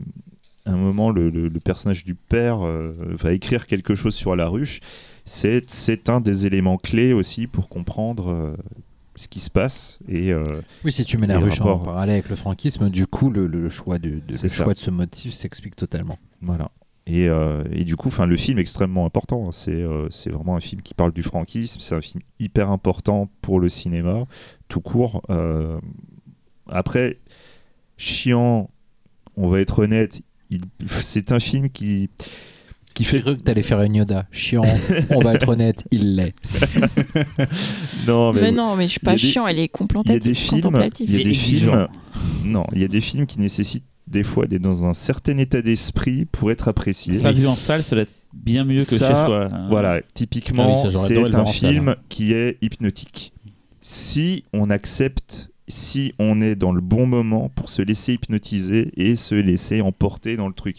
à 0.68 0.72
un 0.72 0.76
moment, 0.76 1.10
le, 1.10 1.30
le- 1.30 1.48
le 1.48 1.60
personnage 1.60 2.04
du 2.04 2.14
père 2.14 2.64
euh, 2.64 2.92
va 3.18 3.32
écrire 3.32 3.66
quelque 3.66 3.94
chose 3.94 4.14
sur 4.14 4.36
la 4.36 4.48
ruche. 4.48 4.80
C'est 5.24 6.08
un 6.08 6.20
des 6.20 6.46
éléments 6.46 6.76
clés 6.78 7.12
aussi 7.12 7.46
pour 7.46 7.68
comprendre 7.68 8.30
euh, 8.30 8.56
ce 9.14 9.28
qui 9.28 9.40
se 9.40 9.50
passe. 9.50 9.98
Et. 10.08 10.32
euh, 10.32 10.60
Oui, 10.84 10.92
si 10.92 11.04
tu 11.04 11.18
mets 11.18 11.26
la 11.26 11.38
ruche 11.38 11.60
en 11.60 11.78
parallèle 11.78 12.14
avec 12.14 12.28
le 12.28 12.36
franquisme, 12.36 12.88
du 12.90 13.06
coup, 13.06 13.30
le, 13.30 13.46
le 13.46 13.68
choix, 13.68 13.98
de, 13.98 14.10
de- 14.10 14.42
le 14.42 14.48
choix 14.48 14.72
de 14.74 14.78
ce 14.78 14.90
motif 14.90 15.34
s'explique 15.34 15.76
totalement. 15.76 16.18
Voilà. 16.42 16.70
Et, 17.06 17.26
euh, 17.28 17.62
et 17.72 17.84
du 17.84 17.96
coup, 17.96 18.10
le 18.26 18.36
film 18.36 18.58
est 18.58 18.60
extrêmement 18.62 19.06
important. 19.06 19.50
C'est 19.52 19.72
euh, 19.72 20.08
vraiment 20.26 20.56
un 20.56 20.60
film 20.60 20.82
qui 20.82 20.92
parle 20.94 21.12
du 21.12 21.22
franquisme. 21.22 21.80
C'est 21.80 21.94
un 21.94 22.02
film 22.02 22.22
hyper 22.38 22.70
important 22.70 23.30
pour 23.40 23.60
le 23.60 23.68
cinéma, 23.70 24.24
tout 24.68 24.80
court. 24.82 25.22
Après, 26.68 27.18
chiant, 27.96 28.70
on 29.36 29.48
va 29.48 29.60
être 29.60 29.78
honnête, 29.80 30.20
c'est 31.00 31.32
un 31.32 31.40
film 31.40 31.68
qui, 31.70 32.08
qui 32.94 33.04
J'ai 33.04 33.10
fait. 33.10 33.20
cru 33.20 33.36
que 33.36 33.42
t'allais 33.42 33.62
faire 33.62 33.80
une 33.82 33.96
Yoda. 33.96 34.26
Chiant, 34.32 34.62
on 35.10 35.20
va 35.20 35.34
être 35.34 35.48
honnête, 35.48 35.84
il 35.90 36.16
l'est. 36.16 36.34
Non, 38.06 38.32
Mais, 38.32 38.52
non, 38.52 38.76
mais 38.76 38.86
je 38.86 38.92
suis 38.92 39.00
pas 39.00 39.12
des- 39.12 39.18
chiant, 39.18 39.46
elle 39.46 39.56
est 39.58 39.58
il 39.58 39.62
y 39.62 39.64
a 39.64 39.68
contemplative. 39.68 40.22
des 40.22 40.34
films, 40.34 40.60
contemplative. 40.62 41.10
il 41.10 41.16
y 41.18 41.20
a 41.20 41.24
des 41.24 41.34
films. 41.34 41.88
Non, 42.44 42.64
il 42.72 42.80
y 42.80 42.84
a 42.84 42.88
des 42.88 43.00
films 43.00 43.26
qui 43.26 43.40
nécessitent 43.40 43.84
des 44.06 44.22
fois 44.24 44.46
d'être 44.46 44.62
dans 44.62 44.86
un 44.86 44.94
certain 44.94 45.36
état 45.38 45.60
d'esprit 45.60 46.24
pour 46.24 46.50
être 46.50 46.68
appréciés. 46.68 47.14
Ça, 47.14 47.30
vu 47.32 47.46
en 47.46 47.56
salle, 47.56 47.84
ça 47.84 47.94
doit 47.96 48.02
être 48.04 48.12
bien 48.32 48.64
mieux 48.64 48.78
que 48.84 48.96
Ça, 48.96 49.08
chez 49.08 49.14
soi. 49.14 49.48
hein. 49.52 49.66
Voilà, 49.70 50.00
typiquement, 50.14 50.64
Ah 50.64 50.82
oui, 50.84 50.90
c'est 50.90 50.96
un 51.36 51.44
salle, 51.44 51.52
film 51.54 51.88
hein. 51.88 51.96
qui 52.08 52.32
est 52.32 52.56
hypnotique. 52.62 53.32
Si 53.80 54.44
on 54.52 54.70
accepte, 54.70 55.50
si 55.68 56.12
on 56.18 56.40
est 56.40 56.56
dans 56.56 56.72
le 56.72 56.80
bon 56.80 57.06
moment 57.06 57.50
pour 57.54 57.68
se 57.68 57.82
laisser 57.82 58.14
hypnotiser 58.14 58.90
et 58.96 59.16
se 59.16 59.34
laisser 59.34 59.80
emporter 59.80 60.36
dans 60.36 60.48
le 60.48 60.54
truc. 60.54 60.78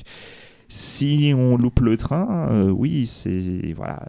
Si 0.71 1.33
on 1.35 1.57
loupe 1.57 1.79
le 1.79 1.97
train, 1.97 2.47
euh, 2.51 2.69
oui, 2.69 3.07
c'est 3.07 3.73
voilà, 3.75 4.03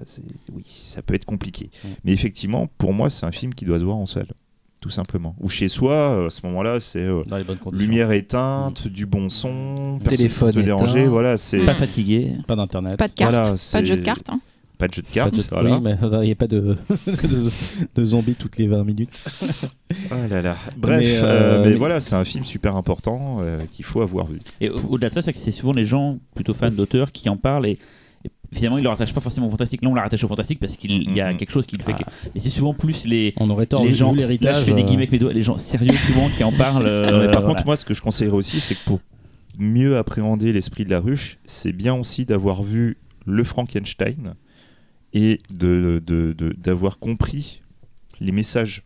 oui, 0.53 0.63
ça 0.67 1.01
peut 1.01 1.15
être 1.15 1.25
compliqué. 1.25 1.71
Mm. 1.83 1.89
Mais 2.05 2.13
effectivement, 2.13 2.69
pour 2.77 2.93
moi, 2.93 3.09
c'est 3.09 3.25
un 3.25 3.33
film 3.33 3.55
qui 3.55 3.65
doit 3.65 3.79
se 3.79 3.85
voir 3.85 3.97
en 3.97 4.05
salle, 4.05 4.29
tout 4.81 4.91
simplement. 4.91 5.35
Ou 5.41 5.49
chez 5.49 5.69
soi, 5.69 5.93
euh, 5.95 6.27
à 6.27 6.31
ce 6.31 6.45
moment-là, 6.47 6.79
c'est 6.81 7.05
euh, 7.05 7.23
lumière 7.73 8.11
éteinte, 8.13 8.89
du 8.89 9.07
bon 9.07 9.31
son, 9.31 9.99
personne 10.01 10.17
Téléphone 10.19 10.53
te 10.53 10.59
déranger, 10.61 11.01
éteint. 11.01 11.09
voilà, 11.11 11.37
c'est 11.39 11.65
Pas 11.65 11.75
fatigué. 11.75 12.33
Pas 12.47 12.57
d'internet. 12.57 12.99
Pas 12.99 13.09
de 13.09 13.15
carte, 13.15 13.33
Voilà, 13.33 13.55
pas 13.73 13.81
de 13.81 13.87
jeu 13.87 13.97
de 13.97 14.03
cartes. 14.03 14.29
hein. 14.29 14.41
Pas 14.81 14.89
de 14.89 14.95
jeu 14.95 15.03
de 15.03 15.07
cartes. 15.07 15.35
de- 15.37 15.43
voilà. 15.51 15.77
Oui, 15.77 15.81
mais 15.83 15.97
il 16.03 16.21
n'y 16.27 16.33
a 16.33 16.35
pas 16.35 16.49
de, 16.49 16.77
de, 17.07 17.51
de 17.95 18.05
zombies 18.05 18.35
toutes 18.35 18.57
les 18.59 18.67
20 18.67 18.83
minutes. 18.85 19.23
Ah 20.11 20.27
là 20.29 20.43
là. 20.43 20.57
Bref, 20.77 20.99
Mais, 21.01 21.19
euh, 21.19 21.23
euh, 21.25 21.63
mais 21.65 21.71
mais- 21.71 21.77
voilà, 21.77 22.01
c'est 22.01 22.15
un 22.15 22.25
film 22.25 22.45
super 22.45 22.75
important 22.77 23.39
euh, 23.43 23.61
qu'il 23.73 23.85
faut 23.85 24.03
avoir 24.03 24.27
vu. 24.27 24.39
Et 24.61 24.69
au- 24.71 24.79
au-delà 24.91 25.09
de 25.11 25.15
ça, 25.15 25.23
c'est 25.23 25.33
que 25.33 25.39
c'est 25.39 25.51
souvent 25.53 25.73
les 25.73 25.85
gens 25.85 26.19
plutôt 26.35 26.55
fans 26.55 26.71
d'auteurs 26.71 27.13
qui 27.13 27.29
en 27.29 27.37
parlent 27.37 27.67
et, 27.67 27.79
et 28.25 28.31
finalement 28.53 28.79
ils 28.79 28.81
ne 28.81 28.85
le 28.85 28.91
rattachent 28.91 29.15
pas 29.15 29.21
forcément 29.21 29.47
au 29.47 29.51
fantastique. 29.51 29.83
Là, 29.83 29.89
on 29.91 29.95
la 29.95 30.03
rattache 30.03 30.25
au 30.25 30.29
fantastique 30.29 30.59
parce 30.61 30.77
qu'il 30.77 31.15
y 31.15 31.21
a 31.21 31.31
Mhm. 31.31 31.37
quelque 31.37 31.51
chose 31.53 31.67
qui 31.67 31.77
le 31.77 31.83
fait. 31.83 31.93
Ah. 31.95 32.03
que- 32.05 32.11
Mais 32.35 32.41
c'est 32.41 32.51
souvent 32.51 32.75
plus 32.75 33.07
les, 33.07 33.33
On 33.39 33.49
aurait 33.51 33.67
tort 33.67 33.85
les 33.85 33.93
gens. 33.93 34.13
Là, 34.13 34.19
l'héritage. 34.21 34.59
je 34.61 34.63
fais 34.63 34.73
des 34.73 34.83
guillemets 34.85 35.03
avec 35.03 35.13
mes 35.13 35.19
doigts. 35.19 35.33
Les 35.33 35.43
gens 35.43 35.57
sérieux 35.59 35.93
souvent 36.07 36.29
qui 36.29 36.43
en 36.45 36.53
parlent. 36.53 36.87
euh, 36.87 37.11
Non, 37.11 37.19
mais 37.19 37.25
par 37.31 37.41
voilà. 37.43 37.55
contre, 37.55 37.67
moi, 37.67 37.77
ce 37.77 37.85
que 37.85 37.95
je 37.95 38.03
conseillerais 38.03 38.37
aussi, 38.37 38.61
c'est 38.61 38.75
que 38.75 38.85
pour 38.85 39.01
mieux 39.59 39.97
appréhender 39.99 40.53
l'esprit 40.53 40.85
de 40.85 40.91
la 40.91 41.01
ruche, 41.01 41.37
c'est 41.45 41.73
bien 41.73 41.95
aussi 41.95 42.25
d'avoir 42.25 42.63
vu 42.63 42.97
le 43.27 43.45
Frankenstein 43.45 44.35
et 45.13 45.41
d'avoir 45.51 46.99
compris 46.99 47.63
les 48.21 48.33
messages 48.33 48.85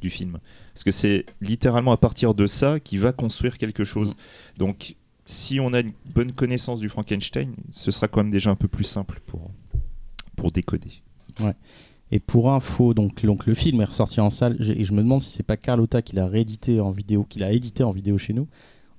du 0.00 0.10
film. 0.10 0.38
Parce 0.74 0.84
que 0.84 0.90
c'est 0.90 1.26
littéralement 1.40 1.92
à 1.92 1.96
partir 1.96 2.34
de 2.34 2.46
ça 2.46 2.80
qu'il 2.80 3.00
va 3.00 3.12
construire 3.12 3.58
quelque 3.58 3.84
chose. 3.84 4.16
Donc, 4.58 4.96
si 5.26 5.60
on 5.60 5.72
a 5.72 5.80
une 5.80 5.92
bonne 6.06 6.32
connaissance 6.32 6.80
du 6.80 6.88
Frankenstein, 6.88 7.54
ce 7.70 7.90
sera 7.90 8.08
quand 8.08 8.22
même 8.22 8.32
déjà 8.32 8.50
un 8.50 8.56
peu 8.56 8.68
plus 8.68 8.84
simple 8.84 9.20
pour, 9.26 9.50
pour 10.36 10.50
décoder. 10.50 11.02
Et 12.10 12.20
pour 12.20 12.52
info, 12.52 12.92
donc, 12.92 13.22
le 13.22 13.54
film 13.54 13.80
est 13.80 13.86
ressorti 13.86 14.20
en 14.20 14.30
salle. 14.30 14.56
Et 14.60 14.84
je 14.84 14.92
me 14.92 15.02
demande 15.02 15.22
si 15.22 15.30
c'est 15.30 15.42
pas 15.42 15.56
Carlotta 15.56 16.02
qui 16.02 16.14
l'a 16.16 16.26
réédité 16.26 16.80
en 16.80 16.90
vidéo, 16.90 17.24
qui 17.24 17.38
l'a 17.38 17.52
édité 17.52 17.84
en 17.84 17.90
vidéo 17.90 18.18
chez 18.18 18.32
nous. 18.32 18.48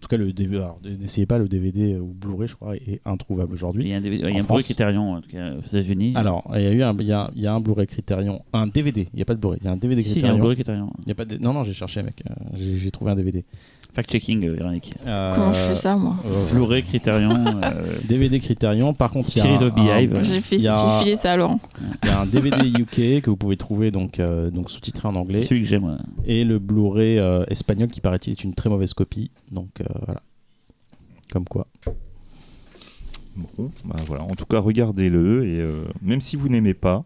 En 0.04 0.06
tout 0.06 0.10
cas, 0.10 0.18
le 0.18 0.34
DVD, 0.34 0.66
n'essayez 1.00 1.26
pas 1.26 1.38
le 1.38 1.48
DVD 1.48 1.98
ou 1.98 2.08
Blu-ray, 2.08 2.50
je 2.50 2.56
crois, 2.56 2.76
est 2.76 3.00
introuvable 3.06 3.52
Il 3.52 3.56
aujourd'hui. 3.56 3.88
y 3.88 3.94
a 3.94 3.96
un, 3.96 4.02
DVD 4.02 4.26
il 4.28 4.36
y 4.36 4.38
a 4.38 4.42
un 4.42 4.44
Blu-ray. 4.44 4.62
Criterion 4.62 5.14
en 5.14 5.22
tout 5.22 5.30
cas, 5.30 5.54
aux 5.54 5.62
États-Unis. 5.62 6.12
Alors, 6.18 6.44
il 6.56 6.62
y 6.62 6.66
a 6.66 6.72
eu 6.74 6.84
un, 6.84 6.94
il 7.00 7.06
y 7.08 7.14
a, 7.14 7.32
il 7.34 7.42
y 7.42 7.48
a 7.48 7.54
un 7.54 7.62
Blu-ray 7.62 7.88
Criterion, 7.88 8.42
un 8.52 8.68
DVD. 8.68 9.08
Il 9.14 9.16
n'y 9.16 9.22
a 9.22 9.26
pas 9.26 9.34
de 9.34 9.40
Blu-ray, 9.40 9.60
il 9.62 9.66
y 9.66 9.70
a 9.70 9.72
un 9.72 9.78
DVD 9.78 10.04
Si, 10.04 10.20
il 10.20 10.26
y 10.26 10.28
a 10.28 10.34
un. 10.34 10.38
Blu-ray 10.38 10.56
Criterion. 10.56 10.92
Il 11.04 11.08
y 11.08 11.12
a 11.14 11.16
pas 11.16 11.24
de... 11.24 11.38
Non, 11.38 11.54
non, 11.54 11.64
j'ai 11.64 11.72
cherché, 11.72 12.04
mec. 12.04 12.22
Euh, 12.30 12.34
j'ai 12.58 12.92
trouvé 12.92 13.12
un 13.12 13.16
DVD. 13.16 13.46
Fact-checking, 13.94 14.44
euh, 14.49 14.53
Véronique. 14.56 14.94
Comment 15.03 15.52
je 15.52 15.57
fais 15.57 15.74
ça, 15.76 15.95
moi 15.95 16.15
euh, 16.26 16.52
Blu-ray 16.52 16.82
Criterion. 16.84 17.45
euh, 17.61 17.98
DVD 18.06 18.40
Criterion. 18.40 18.94
Par 18.94 19.11
contre, 19.11 19.30
il 19.36 19.38
y 19.38 19.40
a 19.41 19.44
Spirit 19.44 19.64
un, 19.64 19.68
of 19.68 19.74
Beehive. 19.76 20.15
un- 20.15 20.24
J'ai 20.24 20.41
fait- 20.41 20.56
il 20.56 20.61
y 20.64 20.68
a- 20.68 20.76
j'ai 20.76 21.03
filé 21.03 21.15
ça 21.15 21.34
à 21.34 21.36
Laurent. 21.38 21.60
il 22.03 22.10
y 22.10 22.11
a 22.11 22.22
un 22.22 22.26
DVD 22.26 22.70
UK 22.70 23.22
que 23.22 23.30
vous 23.30 23.36
pouvez 23.38 23.56
trouver 23.57 23.91
donc, 23.91 24.20
euh, 24.20 24.49
donc 24.49 24.72
sous-titré 24.72 25.07
en 25.07 25.14
c'est 25.14 25.18
anglais. 25.20 25.44
celui 25.44 25.61
que 25.61 25.68
j'aime. 25.68 25.84
ouais. 25.84 25.91
Et 26.26 26.44
le 26.44 26.57
Blu-ray 26.60 27.20
euh, 27.20 27.44
espagnol 27.49 27.88
qui 27.90 28.02
paraît-il 28.02 28.32
est 28.32 28.44
une 28.44 28.53
très 28.56 28.70
mauvaise 28.70 28.94
copie. 28.94 29.30
Donc 29.52 29.70
euh, 29.82 29.86
voilà. 30.06 30.22
Comme 31.32 31.45
quoi. 31.45 31.68
Bon, 33.36 33.72
bah 33.86 33.95
voilà. 34.06 34.24
En 34.24 34.36
tout 34.36 34.45
cas, 34.45 34.60
regardez-le 34.60 35.44
et 35.45 35.60
euh, 35.60 35.86
même 36.03 36.22
si 36.22 36.36
vous 36.36 36.49
n'aimez 36.49 36.76
pas, 36.76 37.03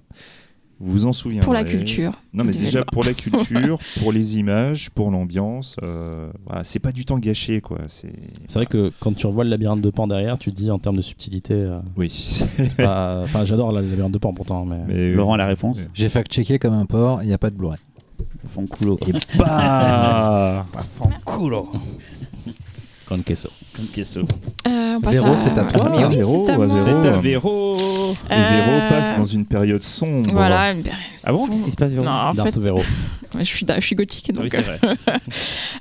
vous 0.80 0.92
vous 0.92 1.06
en 1.08 1.14
souviendrez. 1.14 1.44
Pour 1.46 1.54
la 1.54 1.64
culture. 1.64 2.12
Non, 2.34 2.44
mais 2.44 2.52
déjà 2.52 2.84
pour 2.86 3.04
la 3.04 3.14
culture, 3.14 3.80
pour 4.00 4.12
les 4.12 4.38
images, 4.38 4.90
pour 4.92 5.10
l'ambiance, 5.12 5.76
euh, 5.84 6.30
voilà, 6.46 6.64
c'est 6.64 6.80
pas 6.80 6.92
du 6.92 7.04
temps 7.06 7.18
gâché, 7.18 7.62
quoi. 7.62 7.80
C'est 7.88 8.14
C'est 8.48 8.60
vrai 8.60 8.66
que 8.68 8.92
quand 9.00 9.14
tu 9.16 9.26
revois 9.28 9.44
le 9.44 9.50
labyrinthe 9.50 9.82
de 9.82 9.90
Pan 9.90 10.08
derrière, 10.08 10.38
tu 10.38 10.52
te 10.52 10.56
dis 10.56 10.70
en 10.70 10.78
termes 10.80 10.98
de 10.98 11.02
subtilité. 11.02 11.54
euh, 11.56 11.80
oui. 11.98 12.44
pas- 12.78 13.22
Enfin, 13.24 13.44
j'adore 13.46 13.72
le 13.72 13.82
labyrinthe 13.82 14.12
de 14.12 14.18
Pan 14.20 14.34
pourtant, 14.34 14.66
mais. 14.66 14.80
Mais, 14.88 15.12
Laurent 15.12 15.34
a 15.34 15.38
la 15.38 15.48
réponse. 15.48 15.80
J'ai 15.94 16.10
fact-checké 16.10 16.60
comme 16.60 16.74
un 16.74 16.86
porc, 16.86 17.24
il 17.24 17.28
n'y 17.28 17.34
a 17.34 17.38
pas 17.38 17.50
de 17.50 17.56
Blu-ray. 17.56 17.80
Font 18.48 18.66
coulo. 18.68 18.98
Et 19.08 19.12
bah 19.38 20.66
Con 23.08 23.20
queso. 23.24 23.50
Comme 23.76 23.86
question. 23.88 24.22
Euh, 24.68 25.00
on 25.02 25.10
Véro, 25.10 25.38
c'est 25.38 25.58
à 25.58 25.64
toi, 25.64 25.90
Mais 25.90 26.06
oui, 26.06 26.16
Véro, 26.18 26.44
c'est 26.46 26.52
à 26.52 26.58
moi. 26.58 26.68
Véro. 26.68 26.84
C'est 26.84 27.08
un 27.08 27.20
Véro. 27.22 27.78
Et 28.30 28.36
Véro 28.36 28.72
Euh, 28.72 28.90
passe 28.90 29.16
dans 29.16 29.24
une 29.26 29.46
période 29.46 29.82
sombre. 29.84 30.30
Voilà, 30.32 30.72
une 30.74 30.82
période 30.84 31.02
Ah 31.26 31.32
bon 31.32 31.40
sombre. 31.40 31.52
Qu'est-ce 31.54 31.64
qui 31.64 31.72
se 31.72 31.76
passe, 31.78 31.92
Véro? 31.92 32.04
Non, 32.04 32.12
en 32.12 32.34
Darth 32.34 32.54
fait, 32.54 32.60
Véro. 32.60 32.82
je 33.38 33.44
suis, 33.44 33.66
je 33.66 33.82
suis 33.82 33.96
gothique, 33.96 34.34
donc 34.34 34.44
Oui, 34.44 34.50
c'est 34.52 34.62
vrai. 34.62 34.80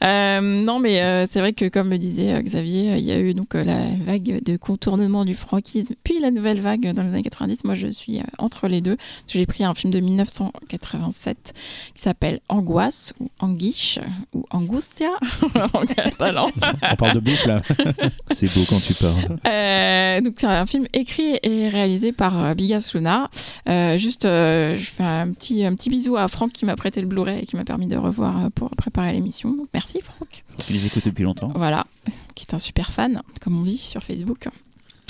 Euh, 0.04 0.40
non, 0.40 0.78
mais 0.78 1.00
euh, 1.02 1.24
c'est 1.28 1.40
vrai 1.40 1.54
que 1.54 1.68
comme 1.68 1.88
le 1.88 1.98
disait 1.98 2.34
euh, 2.34 2.42
Xavier, 2.42 2.92
euh, 2.92 2.96
il 2.98 3.04
y 3.04 3.12
a 3.12 3.18
eu 3.18 3.32
donc 3.32 3.54
euh, 3.54 3.64
la 3.64 3.86
vague 4.04 4.42
de 4.44 4.56
contournement 4.58 5.24
du 5.24 5.34
franquisme, 5.34 5.94
puis 6.04 6.20
la 6.20 6.30
nouvelle 6.30 6.60
vague 6.60 6.92
dans 6.92 7.02
les 7.02 7.08
années 7.08 7.22
90. 7.22 7.64
Moi, 7.64 7.74
je 7.74 7.88
suis 7.88 8.18
euh, 8.18 8.22
entre 8.38 8.68
les 8.68 8.82
deux. 8.82 8.98
J'ai 9.26 9.46
pris 9.46 9.64
un 9.64 9.74
film 9.74 9.92
de 9.92 10.00
1987 10.00 11.54
qui 11.94 12.02
s'appelle 12.02 12.40
Angoisse 12.50 13.14
ou 13.20 13.30
Anguiche 13.40 13.98
ou 14.34 14.44
Angustia 14.50 15.08
en 15.72 15.80
catalan. 15.86 16.50
On 16.92 16.96
parle 16.96 17.15
de 17.16 17.20
bouffe 17.20 17.46
là. 17.46 17.62
C'est 18.30 18.52
beau 18.54 18.62
quand 18.68 18.80
tu 18.80 18.94
parles. 18.94 19.38
Euh, 19.46 20.20
donc 20.20 20.34
c'est 20.36 20.46
un 20.46 20.66
film 20.66 20.86
écrit 20.92 21.38
et 21.42 21.68
réalisé 21.68 22.12
par 22.12 22.44
euh, 22.44 22.54
Bigas 22.54 22.92
Luna. 22.94 23.30
Euh, 23.68 23.96
juste, 23.96 24.24
euh, 24.24 24.76
je 24.76 24.84
fais 24.84 25.02
un 25.02 25.32
petit, 25.32 25.64
un 25.64 25.74
petit 25.74 25.90
bisou 25.90 26.16
à 26.16 26.28
Franck 26.28 26.52
qui 26.52 26.64
m'a 26.64 26.76
prêté 26.76 27.00
le 27.00 27.06
Blu-ray 27.06 27.42
et 27.42 27.46
qui 27.46 27.56
m'a 27.56 27.64
permis 27.64 27.86
de 27.86 27.96
revoir 27.96 28.50
pour 28.52 28.70
préparer 28.70 29.12
l'émission. 29.12 29.56
Merci 29.72 30.00
Franck. 30.00 30.44
Je 30.68 30.72
les 30.72 30.86
écoute 30.86 31.04
depuis 31.04 31.24
longtemps. 31.24 31.52
Voilà, 31.54 31.86
qui 32.34 32.46
est 32.48 32.54
un 32.54 32.58
super 32.58 32.92
fan, 32.92 33.22
comme 33.40 33.58
on 33.58 33.62
dit 33.62 33.78
sur 33.78 34.02
Facebook. 34.02 34.48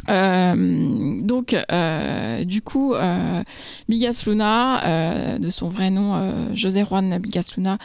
Euh, 0.09 1.21
donc, 1.21 1.55
euh, 1.55 2.45
du 2.45 2.63
coup, 2.63 2.95
euh, 2.95 3.43
Bigas 3.89 4.25
Luna, 4.27 4.85
euh, 4.85 5.39
de 5.39 5.51
son 5.51 5.69
vrai 5.69 5.91
nom 5.91 6.55
José 6.55 6.85
Juan 6.85 7.19
Bigas 7.19 7.53
Luna, 7.57 7.79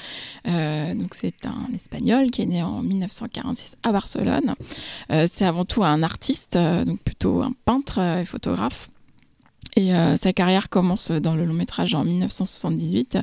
donc 0.45 1.13
c'est 1.13 1.45
un 1.45 1.73
Espagnol 1.75 2.31
qui 2.31 2.43
est 2.43 2.45
né 2.45 2.63
en 2.63 2.81
1946 2.81 3.77
à 3.83 3.91
Barcelone. 3.91 4.55
C'est 5.25 5.45
avant 5.45 5.65
tout 5.65 5.83
un 5.83 6.03
artiste, 6.03 6.57
donc 6.57 6.99
plutôt 7.01 7.41
un 7.41 7.51
peintre 7.65 7.99
et 7.99 8.25
photographe. 8.25 8.89
Et 9.75 9.91
sa 10.15 10.33
carrière 10.33 10.69
commence 10.69 11.11
dans 11.11 11.35
le 11.35 11.45
long 11.45 11.53
métrage 11.53 11.95
en 11.95 12.03
1978 12.03 13.17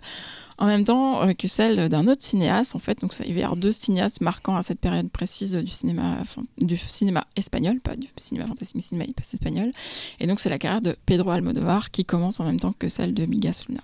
en 0.59 0.67
même 0.67 0.85
temps 0.85 1.23
euh, 1.23 1.33
que 1.33 1.49
celle 1.49 1.89
d'un 1.89 2.07
autre 2.07 2.23
cinéaste 2.23 2.75
en 2.75 2.79
fait. 2.79 3.01
Donc 3.01 3.13
il 3.25 3.35
va 3.35 3.41
y 3.41 3.43
avoir 3.43 3.57
deux 3.57 3.73
cinéastes 3.73 4.21
marquants 4.21 4.57
à 4.57 4.63
cette 4.63 4.81
période 4.81 5.09
précise 5.09 5.55
du 5.55 5.71
cinéma 5.71 6.19
du 6.59 6.77
cinéma 6.77 7.27
espagnol 7.37 7.81
pas 7.81 7.97
du 7.97 8.09
cinéma 8.17 8.47
fantastique 8.47 8.77
mais 8.77 8.83
cinéma 8.83 9.05
espagnol. 9.33 9.73
Et 10.21 10.27
donc 10.27 10.41
c'est 10.41 10.51
la 10.51 10.59
carrière 10.59 10.83
de 10.83 10.97
Pedro 11.07 11.31
Almodovar 11.31 11.91
qui 11.91 12.05
commence 12.05 12.41
en 12.41 12.45
même 12.45 12.61
temps 12.61 12.73
que 12.73 12.89
celle 12.89 13.15
de 13.15 13.25
Bigas 13.25 13.65
Luna 13.69 13.81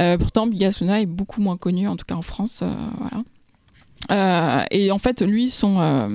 Euh, 0.00 0.16
pourtant 0.16 0.46
Bigas 0.46 0.78
Luna 0.80 1.00
est 1.00 1.06
beaucoup 1.06 1.40
moins 1.40 1.56
connu 1.56 1.88
en 1.88 1.96
tout 1.96 2.04
cas 2.06 2.14
en 2.14 2.22
France 2.22 2.60
euh, 2.62 2.72
voilà 2.98 3.22
Euh, 4.10 4.64
et 4.70 4.90
en 4.90 4.98
fait, 4.98 5.22
lui, 5.22 5.50
son, 5.50 5.80
euh, 5.80 6.08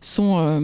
son, 0.00 0.38
euh, 0.38 0.60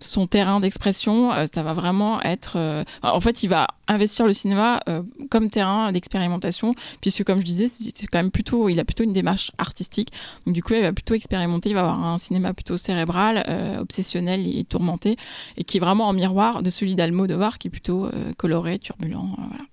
son 0.00 0.26
terrain 0.26 0.60
d'expression, 0.60 1.32
euh, 1.32 1.44
ça 1.52 1.62
va 1.62 1.72
vraiment 1.72 2.20
être. 2.22 2.54
euh, 2.56 2.84
en 3.02 3.20
fait, 3.20 3.42
il 3.42 3.48
va 3.48 3.68
investir 3.88 4.26
le 4.26 4.32
cinéma 4.32 4.80
euh, 4.88 5.02
comme 5.30 5.48
terrain 5.48 5.92
d'expérimentation, 5.92 6.74
puisque, 7.00 7.24
comme 7.24 7.38
je 7.38 7.44
disais, 7.44 7.68
c'est 7.68 8.06
quand 8.06 8.18
même 8.18 8.30
plutôt. 8.30 8.68
Il 8.68 8.80
a 8.80 8.84
plutôt 8.84 9.04
une 9.04 9.12
démarche 9.12 9.52
artistique. 9.58 10.12
Donc, 10.46 10.54
du 10.54 10.62
coup, 10.62 10.74
il 10.74 10.82
va 10.82 10.92
plutôt 10.92 11.14
expérimenter. 11.14 11.70
Il 11.70 11.74
va 11.74 11.80
avoir 11.80 12.04
un 12.04 12.18
cinéma 12.18 12.52
plutôt 12.52 12.76
cérébral, 12.76 13.78
obsessionnel 13.80 14.46
et 14.46 14.64
tourmenté, 14.64 15.16
et 15.56 15.64
qui 15.64 15.76
est 15.78 15.80
vraiment 15.80 16.08
en 16.08 16.12
miroir 16.12 16.62
de 16.62 16.70
celui 16.70 16.96
d'Almodovar, 16.96 17.58
qui 17.58 17.68
est 17.68 17.70
plutôt 17.70 18.08
coloré, 18.36 18.78
turbulent. 18.78 19.28
voilà. 19.36 19.64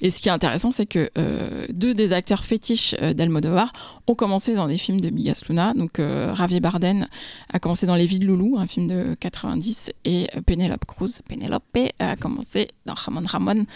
Et 0.00 0.10
ce 0.10 0.20
qui 0.20 0.28
est 0.28 0.32
intéressant, 0.32 0.70
c'est 0.70 0.86
que 0.86 1.10
euh, 1.16 1.66
deux 1.70 1.94
des 1.94 2.12
acteurs 2.12 2.44
fétiches 2.44 2.94
euh, 3.00 3.14
d'Almodovar 3.14 3.72
ont 4.06 4.14
commencé 4.14 4.54
dans 4.54 4.66
des 4.66 4.78
films 4.78 5.00
de 5.00 5.10
Bigas 5.10 5.42
Luna. 5.48 5.74
Donc 5.74 5.98
euh, 5.98 6.34
Javier 6.34 6.60
Bardem 6.60 7.06
a 7.52 7.58
commencé 7.60 7.86
dans 7.86 7.94
Les 7.94 8.06
Vies 8.06 8.18
de 8.18 8.26
Loulou, 8.26 8.56
un 8.58 8.66
film 8.66 8.86
de 8.88 9.16
90, 9.20 9.92
et 10.04 10.28
euh, 10.36 10.40
Penelope 10.40 10.84
Cruz, 10.86 11.20
Penelope, 11.28 11.78
a 11.98 12.16
commencé 12.16 12.68
dans 12.86 12.94
Ramon 12.94 13.22
Ramon 13.26 13.66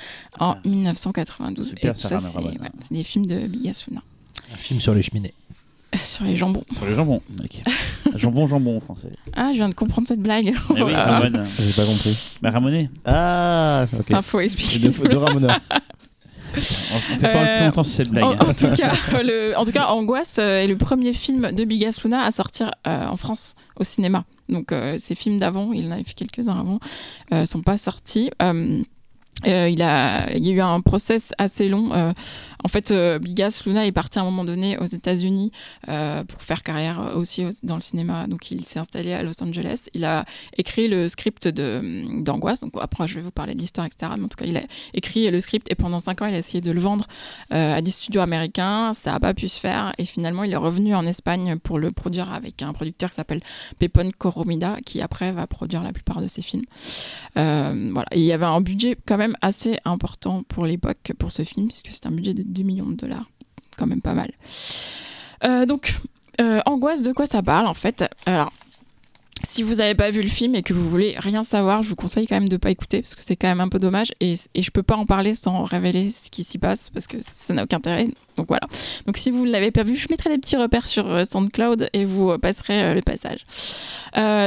en 0.40 0.52
Ah. 0.52 0.58
1992. 0.64 1.68
Super, 1.70 1.90
et 1.90 1.94
tout 1.94 2.00
ça, 2.00 2.18
c'est 2.18 2.38
ouais, 2.38 2.54
des 2.90 3.02
films 3.04 3.26
de 3.26 3.46
Bigas 3.46 3.84
Luna. 3.88 4.02
Un 4.52 4.56
film 4.56 4.80
sur 4.80 4.94
les 4.94 5.02
cheminées. 5.02 5.34
Sur 5.94 6.24
les 6.24 6.34
jambons. 6.34 6.64
Sur 6.74 6.86
le 6.86 6.94
jambon, 6.94 7.22
mec. 7.40 7.62
jambon, 8.18 8.46
jambon 8.46 8.76
en 8.76 8.80
français. 8.80 9.10
Ah, 9.34 9.48
je 9.52 9.56
viens 9.56 9.68
de 9.68 9.74
comprendre 9.74 10.06
cette 10.08 10.20
blague. 10.20 10.52
Eh 10.76 10.82
oui, 10.82 10.92
là. 10.92 11.04
Ramon. 11.20 11.44
J'ai 11.58 11.72
pas 11.72 11.86
compris. 11.86 12.36
Bah, 12.42 12.50
Ramonet. 12.50 12.90
Ah, 13.04 13.86
ok. 13.92 14.06
Putain, 14.06 14.22
faut 14.22 14.40
expliquer. 14.40 14.78
De, 14.88 15.08
de 15.08 15.16
Ramona. 15.16 15.58
On 16.56 17.14
on 17.14 17.18
fait 17.18 17.32
pas 17.32 17.38
Euh, 17.44 17.56
plus 17.56 17.64
longtemps 17.66 17.82
sur 17.82 17.96
cette 17.96 18.10
blague. 18.10 18.22
En, 18.24 18.30
en 18.34 18.52
tout 18.52 18.68
cas, 18.76 18.92
le, 19.24 19.54
en 19.58 19.64
tout 19.64 19.72
cas, 19.72 19.86
Angoisse 19.88 20.38
euh, 20.38 20.58
est 20.60 20.68
le 20.68 20.76
premier 20.76 21.12
film 21.12 21.50
de 21.50 21.64
Bigas 21.64 22.00
Luna 22.04 22.22
à 22.24 22.30
sortir 22.30 22.70
euh, 22.86 23.06
en 23.08 23.16
France 23.16 23.56
au 23.76 23.82
cinéma. 23.82 24.22
Donc, 24.48 24.70
euh, 24.70 24.94
ces 24.98 25.16
films 25.16 25.38
d'avant, 25.38 25.72
il 25.72 25.88
en 25.88 25.90
avait 25.90 26.04
fait 26.04 26.14
quelques-uns 26.14 26.60
avant, 26.60 26.78
euh, 27.32 27.44
sont 27.44 27.62
pas 27.62 27.76
sortis. 27.76 28.30
Euh, 28.40 28.80
euh, 29.46 29.68
il, 29.68 29.82
a, 29.82 30.32
il 30.34 30.44
y 30.46 30.50
a 30.50 30.52
eu 30.52 30.60
un 30.60 30.80
process 30.80 31.32
assez 31.38 31.68
long. 31.68 31.92
euh, 31.92 32.12
en 32.64 32.68
fait, 32.68 32.90
euh, 32.92 33.18
Bigas 33.18 33.62
Luna 33.66 33.86
est 33.86 33.92
parti 33.92 34.18
à 34.18 34.22
un 34.22 34.24
moment 34.24 34.44
donné 34.44 34.78
aux 34.78 34.86
États-Unis 34.86 35.52
pour 35.86 36.40
faire 36.42 36.62
carrière 36.62 37.12
aussi 37.14 37.44
au- 37.44 37.50
dans 37.62 37.74
le 37.74 37.82
cinéma. 37.82 38.26
Donc, 38.26 38.50
il 38.50 38.64
s'est 38.64 38.78
installé 38.78 39.12
à 39.12 39.22
Los 39.22 39.42
Angeles. 39.42 39.88
Il 39.92 40.04
a 40.06 40.24
écrit 40.56 40.88
le 40.88 41.06
script 41.08 41.46
d'Angoisse. 41.48 42.60
Donc, 42.60 42.72
après, 42.80 43.06
je 43.06 43.16
vais 43.16 43.20
vous 43.20 43.30
parler 43.30 43.54
de 43.54 43.58
l'histoire, 43.60 43.86
etc. 43.86 44.12
Mais 44.16 44.24
en 44.24 44.28
tout 44.28 44.36
cas, 44.38 44.46
il 44.46 44.56
a 44.56 44.62
écrit 44.94 45.30
le 45.30 45.38
script 45.40 45.70
et 45.70 45.74
pendant 45.74 45.98
cinq 45.98 46.22
ans, 46.22 46.26
il 46.26 46.34
a 46.34 46.38
essayé 46.38 46.62
de 46.62 46.70
le 46.70 46.80
vendre 46.80 47.06
à 47.50 47.82
des 47.82 47.90
studios 47.90 48.22
américains. 48.22 48.92
Ça 48.94 49.12
n'a 49.12 49.20
pas 49.20 49.34
pu 49.34 49.48
se 49.48 49.60
faire. 49.60 49.92
Et 49.98 50.06
finalement, 50.06 50.44
il 50.44 50.52
est 50.52 50.56
revenu 50.56 50.94
en 50.94 51.04
Espagne 51.04 51.58
pour 51.58 51.78
le 51.78 51.90
produire 51.90 52.32
avec 52.32 52.62
un 52.62 52.72
producteur 52.72 53.10
qui 53.10 53.16
s'appelle 53.16 53.42
Pepon 53.78 54.08
Coromida, 54.18 54.78
qui 54.86 55.02
après 55.02 55.32
va 55.32 55.46
produire 55.46 55.82
la 55.82 55.92
plupart 55.92 56.22
de 56.22 56.28
ses 56.28 56.40
films. 56.40 56.64
Voilà. 57.34 58.06
Et 58.12 58.20
il 58.20 58.24
y 58.24 58.32
avait 58.32 58.46
un 58.46 58.60
budget 58.62 58.96
quand 59.06 59.18
même 59.18 59.33
assez 59.40 59.78
important 59.84 60.42
pour 60.44 60.66
l'époque 60.66 61.12
pour 61.18 61.32
ce 61.32 61.44
film, 61.44 61.68
puisque 61.68 61.88
c'est 61.90 62.06
un 62.06 62.10
budget 62.10 62.34
de 62.34 62.42
2 62.42 62.62
millions 62.62 62.88
de 62.88 62.96
dollars. 62.96 63.28
Quand 63.76 63.86
même 63.86 64.02
pas 64.02 64.14
mal. 64.14 64.30
Euh, 65.44 65.66
donc, 65.66 65.98
euh, 66.40 66.60
Angoisse, 66.66 67.02
de 67.02 67.12
quoi 67.12 67.26
ça 67.26 67.42
parle 67.42 67.66
en 67.66 67.74
fait? 67.74 68.04
Alors, 68.26 68.52
si 69.42 69.62
vous 69.62 69.76
n'avez 69.76 69.94
pas 69.94 70.10
vu 70.10 70.22
le 70.22 70.28
film 70.28 70.54
et 70.54 70.62
que 70.62 70.72
vous 70.72 70.88
voulez 70.88 71.14
rien 71.18 71.42
savoir, 71.42 71.82
je 71.82 71.88
vous 71.88 71.96
conseille 71.96 72.26
quand 72.26 72.36
même 72.36 72.48
de 72.48 72.56
pas 72.56 72.70
écouter 72.70 73.02
parce 73.02 73.14
que 73.14 73.22
c'est 73.22 73.36
quand 73.36 73.48
même 73.48 73.60
un 73.60 73.68
peu 73.68 73.78
dommage 73.78 74.12
et, 74.20 74.34
et 74.54 74.62
je 74.62 74.70
peux 74.70 74.82
pas 74.82 74.96
en 74.96 75.04
parler 75.04 75.34
sans 75.34 75.64
révéler 75.64 76.10
ce 76.10 76.30
qui 76.30 76.44
s'y 76.44 76.58
passe 76.58 76.90
parce 76.90 77.06
que 77.06 77.18
ça 77.20 77.52
n'a 77.52 77.64
aucun 77.64 77.76
intérêt. 77.78 78.08
Donc 78.36 78.48
voilà. 78.48 78.66
Donc 79.06 79.16
si 79.16 79.30
vous 79.30 79.46
ne 79.46 79.50
l'avez 79.50 79.70
pas 79.70 79.82
vu, 79.82 79.94
je 79.94 80.08
mettrai 80.10 80.30
des 80.30 80.38
petits 80.38 80.56
repères 80.56 80.88
sur 80.88 81.08
euh, 81.08 81.24
SoundCloud 81.24 81.88
et 81.92 82.04
vous 82.04 82.30
euh, 82.30 82.38
passerez 82.38 82.82
euh, 82.82 82.94
le 82.94 83.02
passage. 83.02 83.44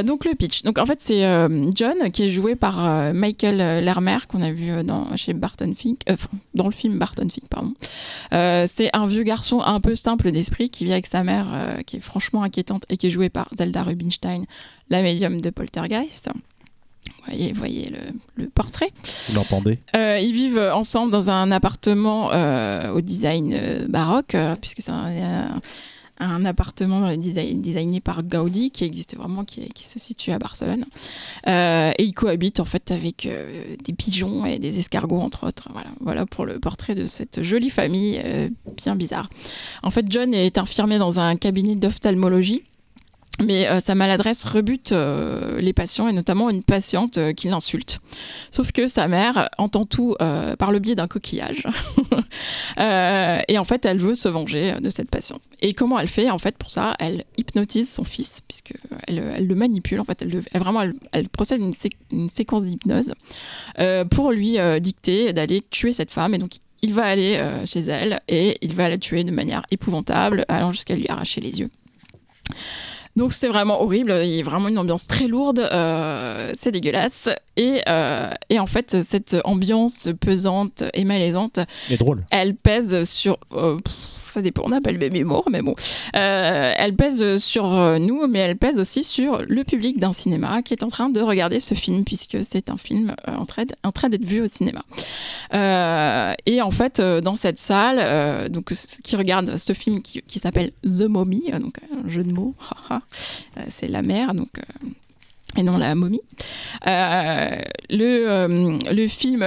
Donc 0.06 0.26
le 0.26 0.34
pitch. 0.36 0.64
Donc 0.64 0.78
en 0.78 0.86
fait 0.86 1.02
c'est 1.02 1.24
John 1.76 2.12
qui 2.14 2.24
est 2.24 2.30
joué 2.30 2.56
par 2.56 3.14
Michael 3.14 3.84
Lermer 3.84 4.18
qu'on 4.30 4.42
a 4.42 4.52
vu 4.52 4.82
dans 4.84 5.14
chez 5.18 5.34
Barton 5.34 5.74
Fink, 5.76 6.02
dans 6.54 6.68
le 6.68 6.72
film 6.72 6.98
Barton 6.98 7.28
Fink 7.28 7.50
pardon. 7.50 7.74
C'est 8.66 8.90
un 8.94 9.06
vieux 9.08 9.24
garçon 9.24 9.60
un 9.60 9.82
peu 9.82 9.96
simple 9.96 10.32
d'esprit 10.32 10.70
qui 10.70 10.86
vit 10.86 10.94
avec 10.94 11.06
sa 11.06 11.24
mère 11.24 11.48
qui 11.86 11.98
est 11.98 12.02
franchement 12.02 12.44
inquiétante 12.44 12.86
et 12.88 12.96
qui 12.96 13.08
est 13.08 13.10
jouée 13.10 13.30
par 13.30 13.50
Zelda 13.58 13.84
Rubinstein, 13.84 14.46
la 14.90 15.02
médium 15.02 15.42
de 15.42 15.50
Poltergeist. 15.50 16.30
Voyez, 17.26 17.52
voyez 17.52 17.90
le, 17.90 18.00
le 18.44 18.50
portrait. 18.50 18.92
Vous 19.28 19.36
l'entendez 19.36 19.80
Euh, 19.96 20.18
ils 20.22 20.32
vivent 20.34 20.72
ensemble 20.74 21.12
dans 21.12 21.30
un 21.30 21.52
appartement 21.52 22.32
euh, 22.32 22.92
au 22.94 23.02
design 23.02 23.54
euh, 23.54 23.86
baroque, 23.88 24.36
puisque 24.62 24.82
c'est 24.82 24.92
un, 24.92 25.60
un- 26.20 26.46
appartement 26.46 27.16
design- 27.18 27.62
designé 27.62 28.00
par 28.00 28.24
Gaudi, 28.24 28.72
qui 28.72 28.86
existe 28.86 29.18
vraiment, 29.18 29.44
qui, 29.44 29.68
qui 29.70 29.86
se 29.86 30.00
situe 30.00 30.32
à 30.32 30.40
Barcelone. 30.40 30.86
Et 31.46 32.04
ils 32.04 32.14
cohabitent 32.14 32.62
en 32.62 32.66
fait 32.66 32.92
avec 32.92 33.28
des 33.84 33.94
pigeons 33.94 34.46
et 34.46 34.58
des 34.58 34.80
escargots, 34.80 35.20
entre 35.20 35.46
autres. 35.48 35.68
Voilà, 35.74 35.90
voilà 36.00 36.26
pour 36.26 36.46
le 36.46 36.60
portrait 36.60 36.96
de 36.96 37.06
cette 37.08 37.44
jolie 37.44 37.70
famille 37.70 38.22
bien 38.78 38.96
bizarre. 38.96 39.30
En 39.84 39.92
fait, 39.92 40.06
John 40.10 40.34
est 40.34 40.58
infirmier 40.58 40.98
dans 40.98 41.20
un 41.20 41.36
cabinet 41.36 41.76
d'ophtalmologie. 41.76 42.64
Mais 43.44 43.68
euh, 43.68 43.80
sa 43.80 43.94
maladresse 43.94 44.44
rebute 44.46 44.92
euh, 44.94 45.62
les 45.62 45.72
patients 45.74 46.08
et 46.08 46.14
notamment 46.14 46.50
une 46.50 46.64
patiente 46.64 47.20
euh, 47.20 47.34
qui 47.34 47.50
l'insulte. 47.50 48.00
Sauf 48.50 48.72
que 48.72 48.88
sa 48.88 49.08
mère 49.08 49.50
entend 49.60 49.86
tout 49.86 50.16
euh, 50.22 50.56
par 50.56 50.72
le 50.72 50.80
biais 50.80 50.96
d'un 50.96 51.08
coquillage. 51.08 51.68
Et 52.78 53.58
en 53.58 53.64
fait, 53.64 53.86
elle 53.86 54.00
veut 54.00 54.16
se 54.16 54.28
venger 54.28 54.76
de 54.82 54.90
cette 54.90 55.10
patiente. 55.10 55.42
Et 55.62 55.74
comment 55.74 56.00
elle 56.00 56.08
fait 56.08 56.30
En 56.30 56.38
fait, 56.40 56.58
pour 56.58 56.70
ça, 56.70 56.96
elle 57.00 57.26
hypnotise 57.38 57.92
son 57.92 58.04
fils, 58.04 58.42
puisque 58.48 58.74
elle, 59.08 59.46
le 59.48 59.56
manipule. 59.56 60.00
En 60.00 60.04
fait, 60.04 60.22
elle, 60.22 60.30
le- 60.30 60.44
elle- 60.54 60.62
vraiment, 60.62 60.84
elle, 61.12 61.30
procède 61.30 61.62
à 61.62 61.66
une, 61.66 61.74
sé- 61.74 61.90
une 62.12 62.30
séquence 62.30 62.64
d'hypnose 62.66 63.14
pour 64.12 64.32
lui 64.32 64.58
dicter 64.82 65.34
d'aller 65.34 65.62
tuer 65.70 65.94
cette 65.94 66.12
femme. 66.12 66.34
Et 66.34 66.38
donc, 66.38 66.52
il 66.82 66.94
va 66.94 67.06
aller 67.06 67.40
chez 67.66 67.80
elle 67.82 68.22
et 68.28 68.58
il 68.62 68.74
va 68.74 68.90
la 68.90 68.98
tuer 68.98 69.24
de 69.24 69.32
manière 69.32 69.62
épouvantable, 69.72 70.46
allant 70.48 70.72
jusqu'à 70.72 70.96
lui 70.96 71.08
arracher 71.08 71.42
les 71.42 71.60
yeux. 71.60 71.70
Donc 73.18 73.34
c'est 73.34 73.48
vraiment 73.48 73.82
horrible, 73.82 74.14
il 74.24 74.30
y 74.30 74.40
a 74.40 74.44
vraiment 74.44 74.68
une 74.68 74.78
ambiance 74.78 75.08
très 75.08 75.28
lourde, 75.28 75.60
euh, 75.60 76.52
c'est 76.54 76.72
dégueulasse. 76.72 77.30
Et, 77.56 77.82
euh, 77.90 78.30
et 78.50 78.60
en 78.60 78.68
fait, 78.68 79.02
cette 79.02 79.36
ambiance 79.44 80.08
pesante 80.22 80.84
et 80.94 81.04
malaisante, 81.04 81.60
Et 81.90 81.98
drôle. 81.98 82.24
elle 82.30 82.54
pèse 82.56 83.04
sur... 83.10 83.38
euh, 83.54 83.78
pff, 83.78 83.96
ça 84.30 84.42
dépend, 84.42 84.64
on 84.66 84.70
n'a 84.70 84.82
pas 84.82 84.92
le 84.92 84.98
même 84.98 85.16
humour, 85.16 85.46
mais 85.50 85.62
bon. 85.62 85.76
Euh, 86.16 86.74
elle 86.76 86.96
pèse 86.96 87.38
sur 87.38 87.66
euh, 87.66 88.00
nous, 88.00 88.28
mais 88.28 88.40
elle 88.40 88.58
pèse 88.58 88.80
aussi 88.80 89.04
sur 89.04 89.42
le 89.48 89.64
public 89.64 90.00
d'un 90.00 90.14
cinéma 90.14 90.62
qui 90.62 90.74
est 90.74 90.84
en 90.84 90.88
train 90.88 91.10
de 91.10 91.22
regarder 91.22 91.60
ce 91.60 91.76
film, 91.76 92.04
puisque 92.04 92.44
c'est 92.44 92.70
un 92.70 92.78
film 92.78 93.16
euh, 93.28 93.36
en 93.36 93.46
train, 93.46 94.10
d'être 94.10 94.26
vu 94.26 94.42
au 94.42 94.48
cinéma. 94.48 94.84
Et 96.46 96.62
en 96.62 96.72
fait, 96.72 97.02
dans 97.02 97.36
cette 97.36 97.60
salle, 97.60 98.50
donc, 98.50 98.74
qui 99.04 99.16
regarde 99.16 99.58
ce 99.58 99.74
film 99.74 100.02
qui, 100.02 100.22
qui 100.22 100.40
s'appelle 100.40 100.72
The 100.84 101.04
Mommy, 101.04 101.52
donc 101.60 101.76
un 102.06 102.08
jeu 102.08 102.24
de 102.24 102.32
mots, 102.32 102.56
c'est 103.70 103.88
la 103.88 104.02
mère, 104.02 104.34
donc... 104.34 104.50
et 105.58 105.64
non 105.64 105.78
la 105.78 105.96
momie. 105.96 106.22
Le, 106.86 108.78
le 108.92 109.08
film 109.08 109.44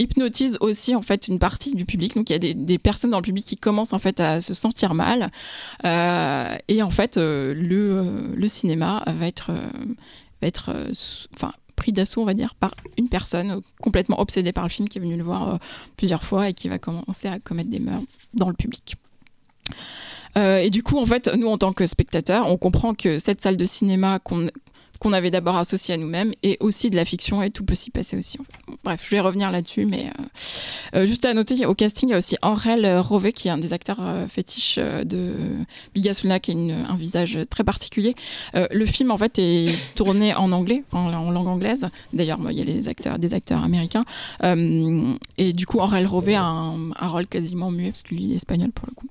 hypnotise 0.00 0.56
aussi 0.60 0.94
en 0.94 1.02
fait 1.02 1.28
une 1.28 1.38
partie 1.38 1.74
du 1.74 1.84
public. 1.84 2.14
Donc 2.14 2.30
il 2.30 2.32
y 2.32 2.50
a 2.50 2.54
des, 2.54 2.78
personnes 2.78 3.10
dans 3.10 3.18
le 3.18 3.22
public 3.22 3.44
qui 3.44 3.56
commencent 3.56 3.92
en 3.92 3.98
fait 3.98 4.20
à 4.20 4.40
se 4.40 4.54
sentir 4.54 4.94
mal. 4.94 5.30
Euh, 5.84 6.56
et 6.68 6.82
en 6.82 6.90
fait, 6.90 7.16
euh, 7.16 7.54
le, 7.54 8.34
le 8.34 8.48
cinéma 8.48 9.04
va 9.06 9.26
être, 9.26 9.50
euh, 9.50 9.68
va 10.40 10.48
être 10.48 10.74
enfin, 11.34 11.52
pris 11.76 11.92
d'assaut, 11.92 12.22
on 12.22 12.24
va 12.24 12.34
dire, 12.34 12.54
par 12.54 12.74
une 12.96 13.08
personne 13.08 13.60
complètement 13.80 14.20
obsédée 14.20 14.52
par 14.52 14.64
le 14.64 14.70
film 14.70 14.88
qui 14.88 14.98
est 14.98 15.00
venue 15.00 15.16
le 15.16 15.22
voir 15.22 15.58
plusieurs 15.96 16.24
fois 16.24 16.48
et 16.48 16.54
qui 16.54 16.68
va 16.68 16.78
commencer 16.78 17.28
à 17.28 17.38
commettre 17.38 17.70
des 17.70 17.80
meurtres 17.80 18.06
dans 18.34 18.48
le 18.48 18.54
public. 18.54 18.96
Et 20.36 20.70
du 20.70 20.82
coup, 20.82 20.98
en 20.98 21.06
fait, 21.06 21.28
nous, 21.36 21.48
en 21.48 21.58
tant 21.58 21.72
que 21.72 21.86
spectateurs, 21.86 22.48
on 22.48 22.56
comprend 22.56 22.94
que 22.94 23.18
cette 23.18 23.40
salle 23.40 23.56
de 23.56 23.64
cinéma 23.64 24.20
qu'on 24.20 24.46
qu'on 25.00 25.14
avait 25.14 25.30
d'abord 25.30 25.56
associée 25.56 25.94
à 25.94 25.96
nous-mêmes 25.96 26.32
est 26.42 26.62
aussi 26.62 26.90
de 26.90 26.96
la 26.96 27.04
fiction 27.04 27.42
et 27.42 27.50
tout 27.50 27.64
peut 27.64 27.74
s'y 27.74 27.90
passer 27.90 28.16
aussi. 28.16 28.38
bref, 28.84 29.04
je 29.04 29.10
vais 29.10 29.20
revenir 29.20 29.50
là-dessus, 29.50 29.86
mais 29.86 30.06
euh, 30.06 31.00
euh, 31.00 31.06
juste 31.06 31.24
à 31.24 31.32
noter, 31.32 31.64
au 31.64 31.74
casting, 31.74 32.10
il 32.10 32.12
y 32.12 32.14
a 32.14 32.18
aussi 32.18 32.36
Aurel 32.42 32.84
euh, 32.84 33.00
Rové, 33.00 33.32
qui 33.32 33.48
est 33.48 33.50
un 33.50 33.58
des 33.58 33.72
acteurs 33.72 34.00
fétiches 34.28 34.78
de 34.78 35.34
Bigasuna, 35.94 36.38
qui 36.38 36.52
a 36.52 36.54
un 36.54 36.96
visage 36.96 37.38
très 37.48 37.64
particulier. 37.64 38.14
Le 38.54 38.84
film, 38.84 39.10
en 39.10 39.16
fait, 39.16 39.38
est 39.38 39.74
tourné 39.94 40.34
en 40.34 40.52
anglais, 40.52 40.84
en, 40.92 41.08
langue 41.08 41.48
anglaise. 41.48 41.88
D'ailleurs, 42.12 42.38
il 42.50 42.58
y 42.58 42.60
a 42.60 42.64
les 42.64 42.88
acteurs, 42.88 43.18
des 43.18 43.32
acteurs 43.32 43.64
américains. 43.64 44.04
Et 45.38 45.52
du 45.54 45.66
coup, 45.66 45.78
Aurel 45.78 46.06
Rové 46.06 46.34
a 46.34 46.44
un, 46.44 46.90
un 46.90 47.08
rôle 47.08 47.26
quasiment 47.26 47.70
muet, 47.70 47.90
parce 47.90 48.02
que 48.02 48.14
lui, 48.14 48.24
il 48.24 48.32
est 48.32 48.36
espagnol 48.36 48.70
pour 48.70 48.86
le 48.86 48.94
coup. 48.94 49.06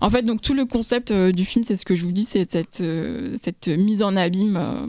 En 0.00 0.10
fait, 0.10 0.22
donc 0.22 0.40
tout 0.40 0.54
le 0.54 0.64
concept 0.64 1.10
euh, 1.10 1.32
du 1.32 1.44
film, 1.44 1.64
c'est 1.64 1.76
ce 1.76 1.84
que 1.84 1.94
je 1.94 2.04
vous 2.04 2.12
dis, 2.12 2.24
c'est 2.24 2.50
cette, 2.50 2.80
euh, 2.80 3.36
mise 3.76 4.02
en 4.02 4.16
abîme 4.16 4.58
euh, 4.60 4.86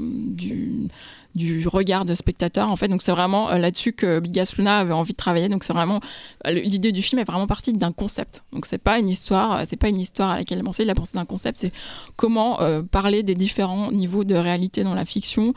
du, 1.36 1.68
regard 1.68 2.06
de 2.06 2.14
spectateur. 2.14 2.70
En 2.72 2.76
fait, 2.76 2.88
donc 2.88 3.02
c'est 3.02 3.12
vraiment 3.12 3.50
là-dessus 3.50 3.94
que 3.94 4.20
Bigas 4.20 4.54
Luna 4.58 4.80
avait 4.80 4.94
envie 4.94 5.14
de 5.14 5.18
travailler. 5.18 5.50
Donc 5.50 5.64
c'est 5.64 5.74
vraiment 5.74 6.00
l'idée 6.46 6.92
du 6.92 7.02
film 7.02 7.20
est 7.20 7.24
vraiment 7.24 7.48
partie 7.48 7.74
d'un 7.74 7.92
concept. 7.92 8.44
Donc 8.52 8.68
c'est 8.68 8.78
pas 8.78 9.00
une 9.00 9.10
histoire, 9.10 9.66
c'est 9.66 9.78
pas 9.78 9.90
une 9.90 10.00
histoire 10.00 10.32
à 10.32 10.38
laquelle 10.38 10.60
il 10.60 10.62
a 10.62 10.64
pensé. 10.64 10.84
Il 10.84 10.90
a 10.92 10.96
pensé 10.96 11.18
d'un 11.18 11.26
concept, 11.26 11.62
c'est 11.62 11.74
comment 12.18 12.60
parler 12.92 13.24
des 13.24 13.34
différents 13.34 13.92
niveaux 13.92 14.26
de 14.26 14.36
réalité 14.36 14.84
dans 14.84 14.94
la 14.94 15.06
fiction, 15.06 15.56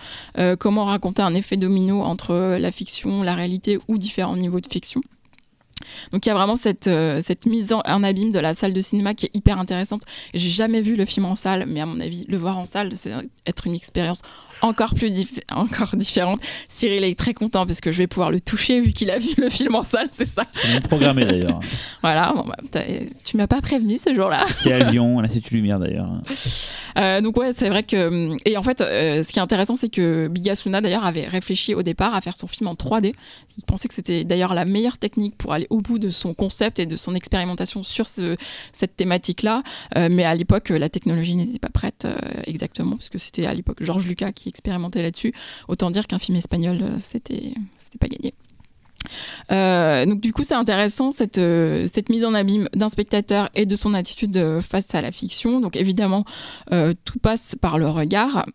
comment 0.59 0.85
raconter 0.85 1.21
un 1.21 1.35
effet 1.35 1.59
domino 1.59 2.03
entre 2.03 2.57
la 2.59 2.71
fiction, 2.71 3.23
la 3.23 3.35
réalité 3.35 3.79
ou 3.89 3.99
différents 3.99 4.37
niveaux 4.37 4.61
de 4.61 4.69
fiction. 4.69 5.03
Donc 6.13 6.27
il 6.27 6.29
y 6.29 6.33
a 6.33 6.35
vraiment 6.35 6.57
cette, 6.57 6.89
euh, 6.89 7.21
cette 7.23 7.47
mise 7.47 7.73
en, 7.73 7.81
en 7.87 8.03
abîme 8.03 8.33
de 8.33 8.39
la 8.39 8.55
salle 8.55 8.73
de 8.73 8.81
cinéma 8.81 9.15
qui 9.15 9.27
est 9.27 9.35
hyper 9.35 9.59
intéressante. 9.59 10.03
J'ai 10.35 10.49
jamais 10.49 10.81
vu 10.81 10.97
le 10.97 11.05
film 11.05 11.27
en 11.27 11.37
salle, 11.37 11.67
mais 11.67 11.81
à 11.81 11.87
mon 11.87 12.01
avis, 12.01 12.25
le 12.29 12.37
voir 12.37 12.59
en 12.59 12.65
salle, 12.65 12.97
c'est 12.97 13.13
être 13.47 13.67
une 13.67 13.75
expérience 13.75 14.23
encore 14.63 14.95
plus 14.95 15.09
dif- 15.11 15.41
encore 15.51 15.95
différente. 15.97 16.41
Cyril 16.69 17.05
est 17.05 17.19
très 17.19 17.35
content 17.35 17.67
parce 17.67 17.81
que 17.81 17.93
je 17.93 17.99
vais 17.99 18.07
pouvoir 18.07 18.31
le 18.31 18.41
toucher 18.41 18.81
vu 18.81 18.93
qu'il 18.93 19.11
a 19.11 19.19
vu 19.19 19.31
le 19.39 19.49
film 19.51 19.75
en 19.75 19.83
salle, 19.83 20.09
c'est 20.11 20.25
ça. 20.27 20.45
C'est 20.63 20.81
programmé 20.81 21.25
d'ailleurs. 21.25 21.61
Voilà, 22.03 22.33
bon, 22.37 22.45
bah, 22.45 22.83
tu 23.25 23.37
m'as 23.37 23.47
pas 23.47 23.61
prévenu 23.61 23.99
ce 23.99 24.15
jour-là. 24.15 24.45
Qui 24.63 24.69
est 24.69 24.73
à 24.73 24.91
Lyon, 24.91 25.19
à 25.19 25.23
l'Institut 25.23 25.55
Lumière 25.57 25.79
d'ailleurs. 25.79 26.11
Euh, 26.99 27.21
donc 27.21 27.37
ouais, 27.37 27.53
c'est 27.53 27.69
vrai 27.69 27.83
que 27.83 28.37
et 28.45 28.57
en 28.57 28.63
fait, 28.63 28.81
euh, 28.81 29.23
ce 29.23 29.33
qui 29.33 29.39
est 29.39 29.43
intéressant, 29.43 29.77
c'est 29.77 29.89
que 29.89 30.29
Bigasuna 30.29 30.81
d'ailleurs 30.81 31.05
avait 31.05 31.27
réfléchi 31.27 31.75
au 31.75 31.83
départ 31.83 32.15
à 32.15 32.21
faire 32.21 32.37
son 32.37 32.47
film 32.47 32.69
en 32.69 32.75
3D. 32.75 33.13
Il 33.59 33.65
pensait 33.65 33.89
que 33.89 33.95
c'était 33.95 34.25
d'ailleurs 34.25 34.55
la 34.55 34.65
meilleure 34.65 34.99
technique 34.99 35.37
pour 35.37 35.53
aller 35.53 35.67
au 35.71 35.81
bout 35.81 35.99
de 35.99 36.11
son 36.11 36.35
concept 36.35 36.79
et 36.79 36.87
de 36.87 36.97
son 36.97 37.15
expérimentation 37.15 37.83
sur 37.85 38.09
ce, 38.09 38.37
cette 38.73 38.97
thématique-là. 38.97 39.63
Euh, 39.97 40.09
mais 40.11 40.25
à 40.25 40.35
l'époque, 40.35 40.71
la 40.71 40.89
technologie 40.89 41.35
n'était 41.37 41.59
pas 41.59 41.69
prête 41.71 42.05
euh, 42.07 42.17
exactement, 42.47 42.97
parce 42.97 43.09
que 43.09 43.19
c'était 43.19 43.47
à 43.47 43.55
l'époque 43.55 43.79
Georges 43.81 44.07
Lucas 44.07 44.33
qui 44.33 44.46
expérimentait 44.49 45.03
là-dessus. 45.03 45.33
Autant 45.69 45.91
dire 45.91 46.07
qu'un 46.07 46.19
film 46.19 46.37
espagnol, 46.37 46.79
euh, 46.81 46.99
c'était 46.99 47.55
c'était 47.79 47.99
pas 47.99 48.09
gagné. 48.09 48.35
Euh, 49.53 50.07
donc 50.07 50.21
du 50.21 50.33
coup 50.33 50.45
c'est 50.45 50.55
intéressant 50.55 51.13
cette, 51.13 51.39
euh, 51.39 51.87
cette 51.87 52.09
mise 52.09 52.25
en 52.25 52.35
abîme 52.35 52.69
d'un 52.75 52.89
spectateur 52.89 53.49
et 53.55 53.67
de 53.67 53.77
son 53.77 53.95
attitude 53.95 54.37
euh, 54.37 54.61
face 54.61 54.95
à 54.95 55.01
la 55.01 55.11
fiction. 55.11 55.61
Donc 55.61 55.77
évidemment 55.77 56.25
tout 57.05 57.19
passe 57.21 57.55
par 57.61 57.79
le 57.79 57.89
regard. 57.89 58.47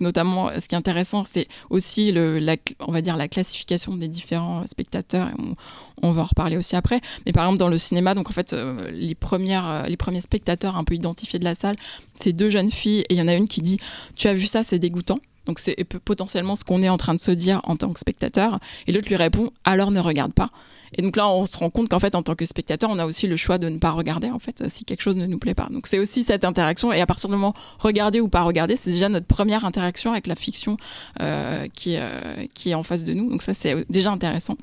Notamment 0.00 0.50
ce 0.58 0.68
qui 0.68 0.74
est 0.74 0.78
intéressant 0.78 1.24
c'est 1.24 1.48
aussi 1.70 2.12
le, 2.12 2.38
la, 2.38 2.56
on 2.80 2.92
va 2.92 3.00
dire 3.00 3.16
la 3.16 3.28
classification 3.28 3.96
des 3.96 4.08
différents 4.08 4.66
spectateurs. 4.66 5.30
On, 5.38 5.54
on 6.02 6.12
va 6.12 6.22
en 6.22 6.26
reparler 6.26 6.56
aussi 6.56 6.76
après. 6.76 7.00
Mais 7.26 7.32
par 7.32 7.44
exemple 7.44 7.58
dans 7.58 7.68
le 7.68 7.78
cinéma, 7.78 8.14
donc 8.14 8.30
en 8.30 8.32
fait 8.32 8.54
les, 8.92 9.14
premières, 9.14 9.86
les 9.88 9.96
premiers 9.96 10.20
spectateurs 10.20 10.76
un 10.76 10.84
peu 10.84 10.94
identifiés 10.94 11.38
de 11.38 11.44
la 11.44 11.54
salle, 11.54 11.76
c'est 12.14 12.32
deux 12.32 12.50
jeunes 12.50 12.70
filles 12.70 13.00
et 13.00 13.14
il 13.14 13.16
y 13.16 13.22
en 13.22 13.28
a 13.28 13.34
une 13.34 13.48
qui 13.48 13.62
dit 13.62 13.78
tu 14.16 14.28
as 14.28 14.34
vu 14.34 14.46
ça 14.46 14.62
c'est 14.62 14.78
dégoûtant. 14.78 15.18
Donc 15.46 15.58
c'est 15.58 15.76
potentiellement 16.04 16.54
ce 16.54 16.64
qu'on 16.64 16.82
est 16.82 16.88
en 16.88 16.96
train 16.96 17.14
de 17.14 17.20
se 17.20 17.30
dire 17.30 17.60
en 17.64 17.76
tant 17.76 17.92
que 17.92 18.00
spectateur. 18.00 18.58
Et 18.86 18.92
l'autre 18.92 19.08
lui 19.08 19.16
répond 19.16 19.50
alors 19.64 19.90
ne 19.90 20.00
regarde 20.00 20.32
pas. 20.32 20.50
Et 20.96 21.02
donc 21.02 21.16
là, 21.16 21.28
on 21.28 21.44
se 21.46 21.58
rend 21.58 21.70
compte 21.70 21.88
qu'en 21.88 21.98
fait, 21.98 22.14
en 22.14 22.22
tant 22.22 22.34
que 22.34 22.44
spectateur, 22.44 22.88
on 22.90 22.98
a 22.98 23.06
aussi 23.06 23.26
le 23.26 23.36
choix 23.36 23.58
de 23.58 23.68
ne 23.68 23.78
pas 23.78 23.90
regarder, 23.90 24.30
en 24.30 24.38
fait, 24.38 24.68
si 24.68 24.84
quelque 24.84 25.02
chose 25.02 25.16
ne 25.16 25.26
nous 25.26 25.38
plaît 25.38 25.54
pas. 25.54 25.68
Donc 25.70 25.86
c'est 25.86 25.98
aussi 25.98 26.22
cette 26.22 26.44
interaction. 26.44 26.92
Et 26.92 27.00
à 27.00 27.06
partir 27.06 27.28
du 27.28 27.34
moment 27.34 27.54
regarder 27.78 28.20
ou 28.20 28.28
pas 28.28 28.42
regarder, 28.42 28.76
c'est 28.76 28.90
déjà 28.90 29.08
notre 29.08 29.26
première 29.26 29.64
interaction 29.64 30.12
avec 30.12 30.26
la 30.26 30.36
fiction 30.36 30.76
euh, 31.20 31.66
euh, 31.86 32.46
qui 32.54 32.70
est 32.70 32.74
en 32.74 32.82
face 32.82 33.04
de 33.04 33.12
nous. 33.12 33.28
Donc 33.28 33.42
ça, 33.42 33.54
c'est 33.54 33.84
déjà 33.90 34.12
intéressant. 34.12 34.56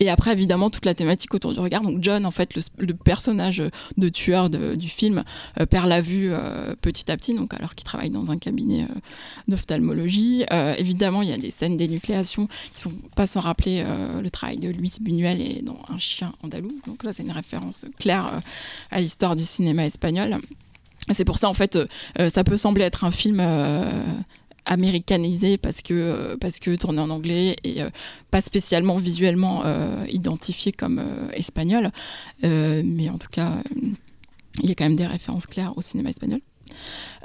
Et 0.00 0.10
après, 0.10 0.32
évidemment, 0.32 0.70
toute 0.70 0.84
la 0.84 0.94
thématique 0.94 1.34
autour 1.34 1.52
du 1.52 1.60
regard. 1.60 1.82
Donc, 1.82 1.98
John, 2.00 2.26
en 2.26 2.30
fait, 2.30 2.54
le, 2.78 2.94
personnage 2.94 3.62
de 3.96 4.08
tueur 4.08 4.50
du 4.50 4.88
film, 4.88 5.24
euh, 5.60 5.66
perd 5.66 5.88
la 5.88 6.00
vue 6.00 6.30
euh, 6.30 6.74
petit 6.80 7.10
à 7.10 7.16
petit, 7.16 7.34
donc 7.34 7.52
alors 7.54 7.74
qu'il 7.74 7.84
travaille 7.84 8.10
dans 8.10 8.30
un 8.30 8.36
cabinet 8.36 8.84
euh, 8.84 8.94
d'ophtalmologie. 9.48 10.44
Évidemment, 10.78 11.22
il 11.22 11.28
y 11.28 11.32
a 11.32 11.38
des 11.38 11.50
scènes 11.50 11.76
d'énucléation 11.76 12.48
qui 12.74 12.80
sont 12.80 12.92
pas 13.16 13.26
sans 13.26 13.40
rappeler 13.40 13.84
le 13.84 14.28
travail 14.30 14.58
de 14.58 14.68
Luis 14.68 14.96
Buñuel 15.00 15.40
et 15.40 15.62
dans 15.62 15.78
Un 15.88 15.98
chien 15.98 16.32
andalou. 16.42 16.68
Donc 16.86 17.02
là, 17.04 17.12
c'est 17.12 17.22
une 17.22 17.32
référence 17.32 17.86
claire 17.98 18.40
à 18.90 19.00
l'histoire 19.00 19.36
du 19.36 19.44
cinéma 19.44 19.86
espagnol. 19.86 20.38
C'est 21.12 21.24
pour 21.24 21.38
ça, 21.38 21.48
en 21.48 21.54
fait, 21.54 21.78
ça 22.28 22.44
peut 22.44 22.56
sembler 22.56 22.84
être 22.84 23.04
un 23.04 23.10
film 23.10 23.40
américanisé 24.66 25.58
parce 25.58 25.82
que, 25.82 25.94
euh, 25.94 26.36
parce 26.40 26.58
que 26.58 26.74
tourné 26.76 27.00
en 27.00 27.10
anglais 27.10 27.56
et 27.64 27.82
euh, 27.82 27.90
pas 28.30 28.40
spécialement 28.40 28.96
visuellement 28.96 29.62
euh, 29.64 30.04
identifié 30.10 30.72
comme 30.72 31.02
espagnol. 31.32 31.90
Mais 32.42 33.08
en 33.08 33.18
tout 33.18 33.28
cas, 33.30 33.62
il 34.62 34.68
y 34.68 34.72
a 34.72 34.74
quand 34.74 34.84
même 34.84 34.96
des 34.96 35.06
références 35.06 35.46
claires 35.46 35.76
au 35.76 35.82
cinéma 35.82 36.10
espagnol. 36.10 36.40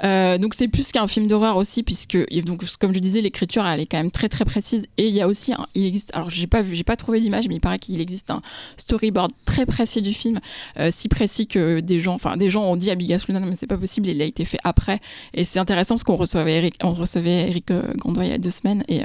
Euh, 0.02 0.38
donc 0.38 0.54
c'est 0.54 0.68
plus 0.68 0.92
qu'un 0.92 1.06
film 1.06 1.26
d'horreur 1.26 1.56
aussi 1.58 1.82
puisque 1.82 2.16
donc 2.44 2.64
comme 2.78 2.94
je 2.94 2.98
disais 3.00 3.20
l'écriture 3.20 3.66
elle 3.66 3.80
est 3.80 3.86
quand 3.86 3.98
même 3.98 4.10
très 4.10 4.28
très 4.28 4.44
précise. 4.44 4.86
Et 4.96 5.08
il 5.08 5.14
y 5.14 5.20
a 5.20 5.28
aussi 5.28 5.52
un- 5.52 5.66
il 5.74 5.84
existe 5.84 6.10
alors 6.14 6.30
j'ai 6.30 6.46
pas 6.46 6.62
j'ai 6.62 6.84
pas 6.84 6.96
trouvé 6.96 7.20
d'image 7.20 7.48
mais 7.48 7.56
il 7.56 7.60
paraît 7.60 7.78
qu'il 7.78 8.00
existe 8.00 8.30
un 8.30 8.40
storyboard 8.78 9.30
très 9.44 9.66
précis 9.66 10.00
du 10.00 10.14
film 10.14 10.40
euh, 10.78 10.88
si 10.90 11.08
précis 11.08 11.46
que 11.46 11.80
des 11.80 12.00
gens 12.00 12.14
enfin 12.14 12.36
des 12.38 12.48
gens 12.48 12.64
ont 12.64 12.76
dit 12.76 12.90
à 12.90 12.94
Bigas 12.94 13.24
Luna 13.28 13.40
mais 13.40 13.54
c'est 13.54 13.66
pas 13.66 13.76
possible 13.76 14.08
il 14.08 14.22
a 14.22 14.24
été 14.24 14.44
fait 14.46 14.58
après. 14.64 15.00
Et 15.34 15.44
c'est 15.44 15.58
intéressant 15.58 15.94
parce 15.96 16.04
qu'on 16.04 16.16
recevait 16.16 16.56
Eric 16.56 16.76
on 16.82 16.92
recevait 16.92 17.48
Eric 17.50 17.70
euh, 17.70 17.92
Gondoy 17.96 18.26
il 18.26 18.30
y 18.30 18.34
a 18.34 18.38
deux 18.38 18.50
semaines. 18.50 18.84
Et 18.88 19.02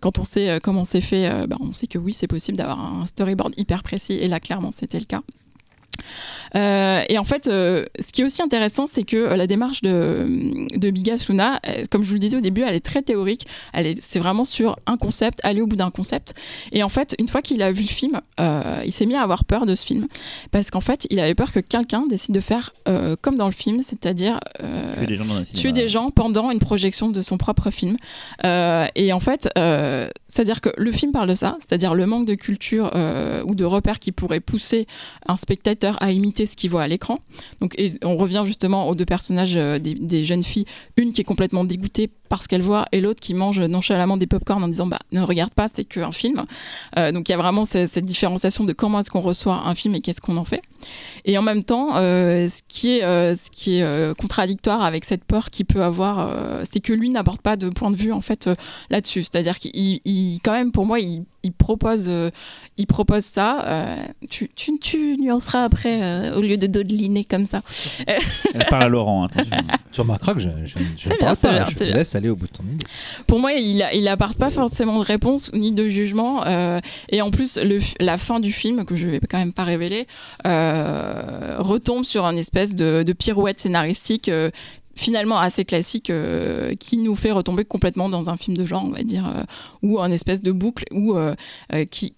quand 0.00 0.18
on 0.18 0.24
sait 0.24 0.60
comment 0.62 0.84
c'est 0.84 1.00
fait 1.00 1.46
bah, 1.48 1.56
on 1.60 1.72
sait 1.72 1.86
que 1.88 1.98
oui 1.98 2.12
c'est 2.12 2.26
possible 2.28 2.56
d'avoir 2.56 2.80
un 2.80 3.06
storyboard 3.06 3.54
hyper 3.56 3.82
précis. 3.82 4.14
Et 4.14 4.28
là 4.28 4.38
clairement 4.38 4.70
c'était 4.70 4.98
le 5.00 5.04
cas 5.04 5.22
et 6.54 7.18
en 7.18 7.24
fait, 7.24 7.48
euh, 7.48 7.84
ce 8.00 8.12
qui 8.12 8.22
est 8.22 8.24
aussi 8.24 8.42
intéressant, 8.42 8.86
c'est 8.86 9.04
que 9.04 9.16
euh, 9.16 9.36
la 9.36 9.46
démarche 9.46 9.82
de, 9.82 10.26
de 10.76 10.90
Bigas 10.90 11.26
Luna, 11.28 11.60
euh, 11.66 11.84
comme 11.90 12.02
je 12.02 12.08
vous 12.08 12.14
le 12.14 12.20
disais 12.20 12.36
au 12.36 12.40
début, 12.40 12.62
elle 12.62 12.74
est 12.74 12.84
très 12.84 13.02
théorique. 13.02 13.46
C'est 14.00 14.18
vraiment 14.18 14.44
sur 14.44 14.76
un 14.86 14.96
concept, 14.96 15.40
aller 15.42 15.60
au 15.60 15.66
bout 15.66 15.76
d'un 15.76 15.90
concept. 15.90 16.34
Et 16.72 16.82
en 16.82 16.88
fait, 16.88 17.14
une 17.18 17.28
fois 17.28 17.42
qu'il 17.42 17.62
a 17.62 17.72
vu 17.72 17.82
le 17.82 17.88
film, 17.88 18.20
euh, 18.40 18.82
il 18.84 18.92
s'est 18.92 19.06
mis 19.06 19.14
à 19.14 19.22
avoir 19.22 19.44
peur 19.44 19.66
de 19.66 19.74
ce 19.74 19.84
film. 19.84 20.06
Parce 20.50 20.70
qu'en 20.70 20.80
fait, 20.80 21.06
il 21.10 21.20
avait 21.20 21.34
peur 21.34 21.52
que 21.52 21.60
quelqu'un 21.60 22.06
décide 22.06 22.34
de 22.34 22.40
faire 22.40 22.72
euh, 22.88 23.16
comme 23.20 23.36
dans 23.36 23.46
le 23.46 23.52
film, 23.52 23.82
c'est-à-dire 23.82 24.38
euh, 24.62 24.94
Tuer 24.94 25.06
des 25.06 25.16
gens 25.16 25.24
dans 25.24 25.36
un 25.36 25.42
tuer 25.42 25.56
cinéma. 25.56 25.74
des 25.74 25.88
gens 25.88 26.10
pendant 26.10 26.50
une 26.50 26.60
projection 26.60 27.08
de 27.08 27.22
son 27.22 27.36
propre 27.36 27.70
film. 27.70 27.96
Euh, 28.44 28.86
et 28.94 29.12
en 29.12 29.20
fait, 29.20 29.48
euh, 29.58 30.08
c'est-à-dire 30.28 30.60
que 30.60 30.70
le 30.76 30.92
film 30.92 31.12
parle 31.12 31.28
de 31.28 31.34
ça, 31.34 31.56
c'est-à-dire 31.58 31.94
le 31.94 32.06
manque 32.06 32.26
de 32.26 32.34
culture 32.34 32.90
euh, 32.94 33.42
ou 33.46 33.54
de 33.54 33.64
repères 33.64 33.98
qui 33.98 34.12
pourrait 34.12 34.40
pousser 34.40 34.86
un 35.26 35.36
spectateur 35.36 35.96
à 36.02 36.12
imiter 36.12 36.43
ce 36.46 36.56
qu'il 36.56 36.70
voit 36.70 36.82
à 36.82 36.88
l'écran. 36.88 37.18
Donc, 37.60 37.76
on 38.02 38.16
revient 38.16 38.42
justement 38.44 38.88
aux 38.88 38.94
deux 38.94 39.04
personnages 39.04 39.56
euh, 39.56 39.78
des 39.78 40.24
jeunes 40.24 40.44
filles, 40.44 40.66
une 40.96 41.12
qui 41.12 41.20
est 41.20 41.24
complètement 41.24 41.64
dégoûtée 41.64 42.10
par 42.34 42.42
ce 42.42 42.48
qu'elle 42.48 42.62
voit 42.62 42.86
et 42.90 43.00
l'autre 43.00 43.20
qui 43.20 43.32
mange 43.32 43.60
nonchalamment 43.60 44.16
des 44.16 44.26
pop-corn 44.26 44.60
en 44.64 44.66
disant 44.66 44.88
bah 44.88 44.98
ne 45.12 45.20
regarde 45.20 45.52
pas, 45.52 45.68
c'est 45.72 45.84
qu'un 45.84 46.10
film. 46.10 46.44
Euh, 46.98 47.12
donc 47.12 47.28
il 47.28 47.32
y 47.32 47.34
a 47.34 47.38
vraiment 47.38 47.64
ce- 47.64 47.86
cette 47.86 48.04
différenciation 48.04 48.64
de 48.64 48.72
comment 48.72 48.98
est-ce 48.98 49.10
qu'on 49.10 49.20
reçoit 49.20 49.62
un 49.66 49.74
film 49.76 49.94
et 49.94 50.00
qu'est-ce 50.00 50.20
qu'on 50.20 50.36
en 50.36 50.42
fait. 50.44 50.60
Et 51.26 51.38
en 51.38 51.42
même 51.42 51.62
temps, 51.62 51.94
euh, 51.96 52.48
ce 52.48 52.62
qui 52.66 52.98
est, 52.98 53.04
euh, 53.04 53.36
ce 53.36 53.52
qui 53.52 53.76
est 53.76 53.82
euh, 53.82 54.14
contradictoire 54.14 54.82
avec 54.82 55.04
cette 55.04 55.22
peur 55.24 55.50
qu'il 55.50 55.64
peut 55.66 55.84
avoir, 55.84 56.18
euh, 56.18 56.62
c'est 56.64 56.80
que 56.80 56.92
lui 56.92 57.08
n'apporte 57.10 57.40
pas 57.40 57.54
de 57.56 57.68
point 57.68 57.92
de 57.92 57.96
vue 57.96 58.10
en 58.12 58.20
fait 58.20 58.48
euh, 58.48 58.54
là-dessus. 58.90 59.22
C'est-à-dire 59.22 59.60
qu'il, 59.60 59.70
il- 60.04 60.40
quand 60.42 60.52
même, 60.52 60.72
pour 60.72 60.86
moi, 60.86 60.98
il, 60.98 61.22
il 61.44 61.52
propose, 61.52 62.06
euh, 62.08 62.30
il 62.78 62.86
propose 62.88 63.22
ça. 63.24 63.64
euh, 63.66 64.04
tu, 64.28 64.48
tu, 64.56 64.76
tu 64.80 65.16
nuanceras 65.20 65.62
après 65.62 66.02
euh, 66.02 66.36
au 66.36 66.40
lieu 66.40 66.56
de 66.56 66.66
dodeliner 66.66 67.24
comme 67.24 67.44
ça. 67.46 67.62
Elle 68.06 68.66
parle 68.70 68.82
à 68.84 68.88
Laurent, 68.88 69.24
attention. 69.24 69.56
Tu 69.92 70.00
remarqueras 70.00 70.34
que 70.34 70.40
je, 70.40 70.48
je, 70.64 70.78
je 70.96 71.08
bien, 71.08 71.16
parle 71.18 71.36
pas, 71.36 71.52
bien, 71.52 71.66
je 71.68 71.74
te 71.76 71.84
bien. 71.84 71.94
laisse 71.94 72.14
aller 72.14 72.23
au 72.30 72.36
bout. 72.36 72.48
Pour 73.26 73.40
moi, 73.40 73.52
il, 73.52 73.86
il 73.94 74.16
pas 74.38 74.50
forcément 74.50 74.98
de 74.98 75.04
réponse 75.04 75.52
ni 75.52 75.72
de 75.72 75.86
jugement. 75.86 76.46
euh, 76.46 76.80
et 77.10 77.22
en 77.22 77.30
plus, 77.30 77.58
la 78.00 78.18
fin 78.18 78.40
du 78.40 78.52
film, 78.52 78.84
que 78.84 78.96
je 78.96 79.06
vais 79.06 79.20
quand 79.20 79.38
même 79.38 79.52
pas 79.52 79.64
révéler, 79.64 80.06
euh, 80.46 81.56
retombe 81.58 82.04
sur 82.04 82.24
un 82.26 82.36
espèce 82.36 82.74
de, 82.74 83.12
pirouette 83.12 83.60
scénaristique. 83.60 84.28
euh, 84.28 84.50
finalement 84.96 85.40
assez 85.40 85.64
classique 85.64 86.12
qui 86.78 86.98
nous 86.98 87.16
fait 87.16 87.32
retomber 87.32 87.64
complètement 87.64 88.08
dans 88.08 88.30
un 88.30 88.36
film 88.36 88.56
de 88.56 88.64
genre 88.64 88.84
on 88.84 88.90
va 88.90 89.02
dire 89.02 89.28
ou 89.82 89.98
un 89.98 90.12
espèce 90.12 90.40
de 90.40 90.52
boucle 90.52 90.84
ou 90.92 91.16
qui, 91.90 92.14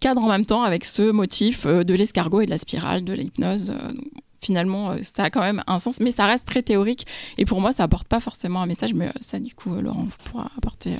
cadre 0.00 0.22
en 0.22 0.28
même 0.28 0.46
temps 0.46 0.62
avec 0.62 0.86
ce 0.86 1.10
motif 1.10 1.66
de 1.66 1.94
l'escargot 1.94 2.40
et 2.40 2.46
de 2.46 2.50
la 2.50 2.56
spirale 2.56 3.04
de 3.04 3.12
l'hypnose 3.12 3.74
finalement 4.40 4.90
euh, 4.90 4.98
ça 5.02 5.24
a 5.24 5.30
quand 5.30 5.40
même 5.40 5.62
un 5.66 5.78
sens 5.78 6.00
mais 6.00 6.10
ça 6.10 6.26
reste 6.26 6.46
très 6.46 6.62
théorique. 6.62 7.06
Et 7.38 7.44
pour 7.44 7.60
moi 7.60 7.72
ça 7.72 7.84
apporte 7.84 8.08
pas 8.08 8.20
forcément 8.20 8.62
un 8.62 8.66
message 8.66 8.94
mais 8.94 9.08
euh, 9.08 9.12
ça 9.20 9.38
du 9.38 9.54
coup 9.54 9.74
euh, 9.74 9.82
Laurent 9.82 10.06
pourra 10.24 10.50
apporter 10.56 10.96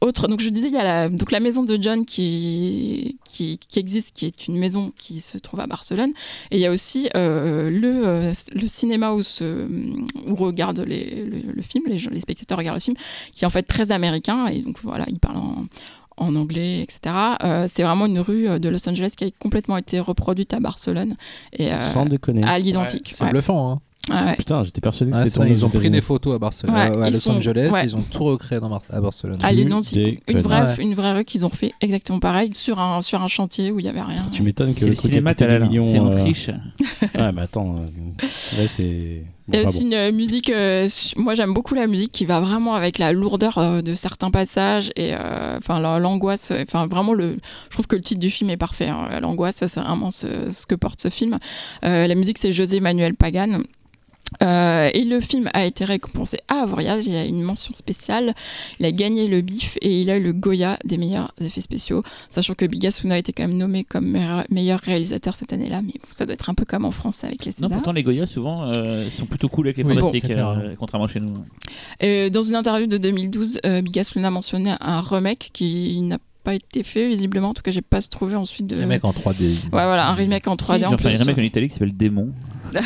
autre. 0.00 0.28
Donc 0.28 0.40
je 0.40 0.48
disais 0.48 0.68
il 0.68 0.74
y 0.74 0.78
a 0.78 0.84
la, 0.84 1.08
donc 1.08 1.30
la 1.30 1.40
maison 1.40 1.62
de 1.62 1.80
John 1.80 2.04
qui, 2.04 3.18
qui 3.24 3.58
existe 3.76 4.12
qui 4.12 4.26
est 4.26 4.48
une 4.48 4.58
maison 4.58 4.92
qui 4.96 5.20
se 5.20 5.38
trouve 5.38 5.60
à 5.60 5.66
Barcelone. 5.66 6.12
Et 6.50 6.56
il 6.56 6.60
y 6.60 6.66
a 6.66 6.70
aussi 6.70 7.08
le, 7.14 8.32
le 8.32 8.68
cinéma 8.68 9.12
où 9.12 9.22
se 9.22 9.66
où 10.26 10.34
regarde 10.34 10.80
le, 10.80 11.62
film 11.62 11.84
les, 11.86 11.98
les 11.98 12.20
spectateurs 12.20 12.58
regardent 12.58 12.76
le 12.76 12.80
film 12.80 12.96
qui 13.32 13.44
est 13.44 13.46
en 13.46 13.50
fait 13.50 13.62
très 13.62 13.92
américain. 13.92 14.46
Et 14.46 14.60
donc 14.60 14.78
voilà 14.82 15.06
il 15.08 15.18
parle 15.18 15.36
en 15.36 15.66
en 16.16 16.36
anglais, 16.36 16.80
etc. 16.80 17.14
Euh, 17.42 17.66
c'est 17.68 17.82
vraiment 17.82 18.06
une 18.06 18.20
rue 18.20 18.48
euh, 18.48 18.58
de 18.58 18.68
Los 18.68 18.88
Angeles 18.88 19.14
qui 19.16 19.24
a 19.24 19.28
complètement 19.40 19.76
été 19.76 19.98
reproduite 20.00 20.54
à 20.54 20.60
Barcelone 20.60 21.14
et 21.52 21.72
euh, 21.72 21.92
Sans 21.92 22.06
déconner. 22.06 22.44
à 22.44 22.58
l'identique. 22.58 23.10
C'est 23.12 23.24
Ouais. 23.24 23.30
bluffant. 23.30 23.70
Hein. 23.72 23.80
Ouais, 24.10 24.22
ouais. 24.30 24.36
Putain, 24.36 24.62
j'étais 24.64 24.82
persuadé 24.82 25.12
que 25.12 25.16
Ouais, 25.16 25.22
c'était 25.24 25.36
tourné 25.36 25.50
ils 25.50 25.64
ont 25.64 25.70
pris 25.70 25.88
des 25.88 26.02
photos 26.02 26.34
à, 26.34 26.38
Barcelone, 26.38 26.74
Ouais, 26.74 27.06
à 27.06 27.10
Los 27.10 27.20
sont- 27.20 27.36
Angeles, 27.36 27.70
ouais. 27.72 27.84
ils 27.86 27.96
ont 27.96 28.02
tout 28.10 28.24
recréé 28.24 28.60
dans 28.60 28.68
Mar- 28.68 28.82
à 28.90 29.00
Barcelone. 29.00 29.38
À 29.42 29.50
l'identique. 29.50 30.20
Une 30.28 30.40
vraie, 30.40 30.62
Ouais. 30.62 30.74
une 30.78 30.92
vraie 30.92 31.14
rue 31.14 31.24
qu'ils 31.24 31.44
ont 31.46 31.48
refait 31.48 31.72
exactement 31.80 32.18
pareil 32.20 32.50
sur 32.54 32.78
un, 32.80 33.00
sur 33.00 33.22
un 33.22 33.28
chantier 33.28 33.70
où 33.70 33.80
il 33.80 33.84
n'y 33.84 33.88
avait 33.88 34.02
rien. 34.02 34.26
Tu 34.30 34.42
m'étonnes 34.42 34.74
que 34.74 34.80
C'est 34.80 34.84
le 34.84 34.90
le 34.90 34.96
cinéma 34.96 35.34
Talal, 35.34 35.62
millions. 35.68 35.84
c'est 35.84 35.98
en 36.00 36.10
triche. 36.10 36.50
Ouais, 37.14 37.32
mais 37.32 37.40
attends. 37.42 37.76
Là, 38.58 38.66
c'est. 38.68 39.22
Bon, 39.46 39.58
aussi 39.66 39.82
une 39.82 39.92
euh, 39.94 40.10
musique, 40.10 40.48
euh, 40.48 40.88
moi 41.16 41.34
j'aime 41.34 41.52
beaucoup 41.52 41.74
la 41.74 41.86
musique 41.86 42.12
qui 42.12 42.24
va 42.24 42.40
vraiment 42.40 42.74
avec 42.76 42.96
la 42.98 43.12
lourdeur 43.12 43.58
euh, 43.58 43.82
de 43.82 43.92
certains 43.92 44.30
passages 44.30 44.90
et 44.96 45.14
enfin 45.58 45.80
la- 45.80 45.98
l'angoisse, 45.98 46.50
enfin 46.62 46.86
vraiment 46.86 47.12
le, 47.12 47.36
je 47.68 47.70
trouve 47.74 47.86
que 47.86 47.94
le 47.96 48.00
titre 48.00 48.20
du 48.20 48.30
film 48.30 48.48
est 48.48 48.56
parfait, 48.56 48.88
hein. 48.88 49.20
l'angoisse 49.20 49.64
c'est 49.66 49.80
vraiment 49.80 50.08
ce, 50.10 50.48
ce 50.48 50.64
que 50.64 50.74
porte 50.74 51.02
ce 51.02 51.10
film. 51.10 51.38
La 51.82 52.14
musique 52.14 52.38
c'est 52.38 52.52
José 52.52 52.80
Manuel 52.80 53.14
Pagan. 53.14 53.60
Euh, 54.42 54.90
et 54.92 55.04
le 55.04 55.20
film 55.20 55.48
a 55.54 55.64
été 55.64 55.84
récompensé 55.84 56.38
à 56.48 56.64
Voyage, 56.64 57.06
il 57.06 57.14
a 57.14 57.24
une 57.24 57.42
mention 57.42 57.72
spéciale, 57.72 58.34
il 58.80 58.86
a 58.86 58.90
gagné 58.90 59.28
le 59.28 59.42
BIF 59.42 59.76
et 59.80 60.00
il 60.00 60.10
a 60.10 60.16
eu 60.16 60.22
le 60.22 60.32
Goya 60.32 60.78
des 60.84 60.96
meilleurs 60.98 61.32
effets 61.40 61.60
spéciaux, 61.60 62.02
sachant 62.30 62.54
que 62.54 62.64
Bigasuna 62.64 63.14
a 63.14 63.18
été 63.18 63.32
quand 63.32 63.46
même 63.46 63.56
nommé 63.56 63.84
comme 63.84 64.18
meilleur, 64.50 64.80
réalisateur 64.80 65.36
cette 65.36 65.52
année-là, 65.52 65.82
mais 65.82 65.92
bon, 65.92 66.08
ça 66.10 66.26
doit 66.26 66.34
être 66.34 66.50
un 66.50 66.54
peu 66.54 66.64
comme 66.64 66.84
en 66.84 66.90
France 66.90 67.22
avec 67.22 67.44
les 67.44 67.52
Non, 67.52 67.68
Césars. 67.68 67.70
pourtant 67.70 67.92
les 67.92 68.02
Goya 68.02 68.26
souvent 68.26 68.72
euh, 68.74 69.08
sont 69.10 69.26
plutôt 69.26 69.48
cool 69.48 69.68
avec 69.68 69.76
les 69.76 69.84
Oui, 69.84 69.94
fantastiques, 69.98 70.30
euh, 70.30 70.74
contrairement 70.78 71.06
chez 71.06 71.20
nous. 71.20 71.34
Euh, 72.02 72.28
dans 72.28 72.42
une 72.42 72.56
interview 72.56 72.86
de 72.86 72.98
2012, 72.98 73.60
euh, 73.64 73.82
Bigas 73.82 74.12
Luna 74.16 74.30
mentionnait 74.30 74.74
un 74.80 75.00
remake 75.00 75.50
qui 75.52 76.00
n'a 76.02 76.18
pas 76.44 76.54
été 76.54 76.82
fait 76.82 77.08
visiblement. 77.08 77.48
En 77.48 77.54
tout 77.54 77.62
cas, 77.62 77.70
j'ai 77.70 77.82
pas 77.82 78.00
trouvé 78.02 78.36
ensuite 78.36 78.66
de. 78.66 78.84
Mecs 78.84 79.04
en 79.04 79.10
3D. 79.12 79.64
Ouais, 79.64 79.68
voilà, 79.70 80.08
un 80.08 80.14
remake 80.14 80.46
en 80.46 80.54
3D 80.54 80.80
Ils 80.80 80.86
ont 80.86 80.96
fait 80.96 81.14
un 81.14 81.18
remake 81.18 81.38
en 81.38 81.42
Italie 81.42 81.68
qui 81.68 81.74
s'appelle 81.74 81.96
Démon. 81.96 82.30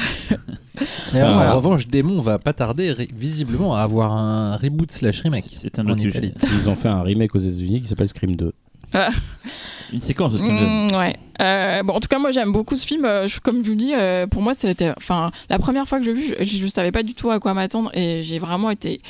Voilà. 1.13 1.53
En 1.53 1.57
revanche, 1.57 1.89
Démon 1.89 2.21
va 2.21 2.39
pas 2.39 2.53
tarder 2.53 2.95
visiblement 3.13 3.75
à 3.75 3.81
avoir 3.83 4.13
un 4.13 4.53
reboot 4.53 4.93
slash 4.93 5.23
remake. 5.23 5.45
C'est 5.55 5.77
un 5.81 5.87
en 5.87 5.91
autre 5.91 6.03
sujet. 6.03 6.33
Ils 6.53 6.69
ont 6.69 6.77
fait 6.77 6.89
un 6.89 7.03
remake 7.03 7.35
aux 7.35 7.39
États-Unis 7.41 7.81
qui 7.83 7.89
s'appelle 7.89 8.07
Scream 8.09 8.37
2. 8.37 8.53
Une 9.93 10.01
séquence 10.01 10.35
de 10.35 10.39
Scream 10.39 10.57
2. 10.57 10.95
Mm, 10.95 10.99
ouais. 10.99 11.17
Euh, 11.41 11.83
bon, 11.83 11.95
en 11.95 12.01
tout 12.01 12.09
cas, 12.09 12.19
moi 12.19 12.31
j'aime 12.31 12.53
beaucoup 12.53 12.77
ce 12.77 12.87
film. 12.87 13.05
Euh, 13.05 13.27
je- 13.27 13.41
comme 13.41 13.65
je 13.65 13.71
vous 13.71 13.77
dis, 13.77 13.93
euh, 13.95 14.27
pour 14.29 14.41
moi, 14.43 14.55
c'était. 14.55 14.93
Enfin, 14.97 15.31
la 15.51 15.59
première 15.59 15.89
fois 15.89 15.99
que 15.99 16.05
je 16.05 16.11
l'ai 16.11 16.17
vu, 16.17 16.35
je, 16.41 16.45
je 16.63 16.67
savais 16.69 16.93
pas 16.93 17.03
du 17.03 17.15
tout 17.15 17.31
à 17.31 17.41
quoi 17.41 17.55
m'attendre 17.55 17.91
et 17.95 18.23
j'ai 18.23 18.39
vraiment 18.39 18.71
été 18.71 19.01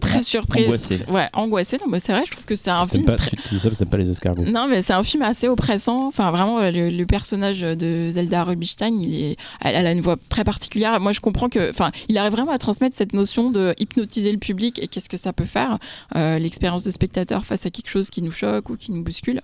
très 0.00 0.22
surprise. 0.22 0.64
Angoissée. 0.66 1.00
Ouais, 1.08 1.28
angoissée. 1.32 1.78
Non, 1.80 1.86
mais 1.88 1.98
c'est 1.98 2.12
vrai, 2.12 2.22
je 2.26 2.30
trouve 2.32 2.44
que 2.44 2.56
c'est 2.56 2.70
un 2.70 2.86
film 2.86 3.04
pas, 3.04 3.14
très. 3.16 3.30
tu 3.30 3.36
dis 3.50 3.58
ça 3.58 3.70
t'aimes 3.70 3.88
pas 3.88 3.96
les 3.96 4.10
escargots. 4.10 4.44
Non, 4.44 4.68
mais 4.68 4.82
c'est 4.82 4.92
un 4.92 5.02
film 5.02 5.22
assez 5.22 5.48
oppressant. 5.48 6.06
Enfin, 6.06 6.30
vraiment, 6.30 6.60
le, 6.60 6.90
le 6.90 7.06
personnage 7.06 7.60
de 7.60 8.08
Zelda 8.10 8.44
Rubinstein, 8.44 9.00
il 9.00 9.14
est, 9.22 9.36
elle, 9.60 9.74
elle 9.74 9.86
a 9.86 9.92
une 9.92 10.00
voix 10.00 10.16
très 10.28 10.44
particulière. 10.44 10.98
Moi, 11.00 11.12
je 11.12 11.20
comprends 11.20 11.48
que, 11.48 11.70
enfin, 11.70 11.90
il 12.08 12.18
arrive 12.18 12.32
vraiment 12.32 12.52
à 12.52 12.58
transmettre 12.58 12.96
cette 12.96 13.12
notion 13.12 13.50
de 13.50 13.74
hypnotiser 13.78 14.30
le 14.32 14.38
public 14.38 14.78
et 14.82 14.88
qu'est-ce 14.88 15.08
que 15.08 15.16
ça 15.16 15.32
peut 15.32 15.44
faire, 15.46 15.78
euh, 16.16 16.38
l'expérience 16.38 16.84
de 16.84 16.90
spectateur 16.90 17.44
face 17.44 17.66
à 17.66 17.70
quelque 17.70 17.88
chose 17.90 18.10
qui 18.10 18.22
nous 18.22 18.30
choque 18.30 18.70
ou 18.70 18.76
qui 18.76 18.92
nous 18.92 19.02
bouscule. 19.02 19.40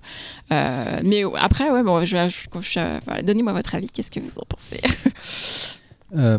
Euh, 0.52 1.00
mais 1.04 1.22
après, 1.38 1.70
ouais, 1.70 1.82
bon, 1.82 2.04
je, 2.04 2.28
je- 2.28 2.60
je- 2.60 3.04
voilà, 3.04 3.22
donnez-moi 3.22 3.52
votre 3.52 3.74
avis. 3.74 3.88
Qu'est-ce 3.88 4.10
que 4.10 4.20
vous 4.20 4.38
en 4.38 4.44
pensez? 4.48 4.80
Euh, 6.16 6.38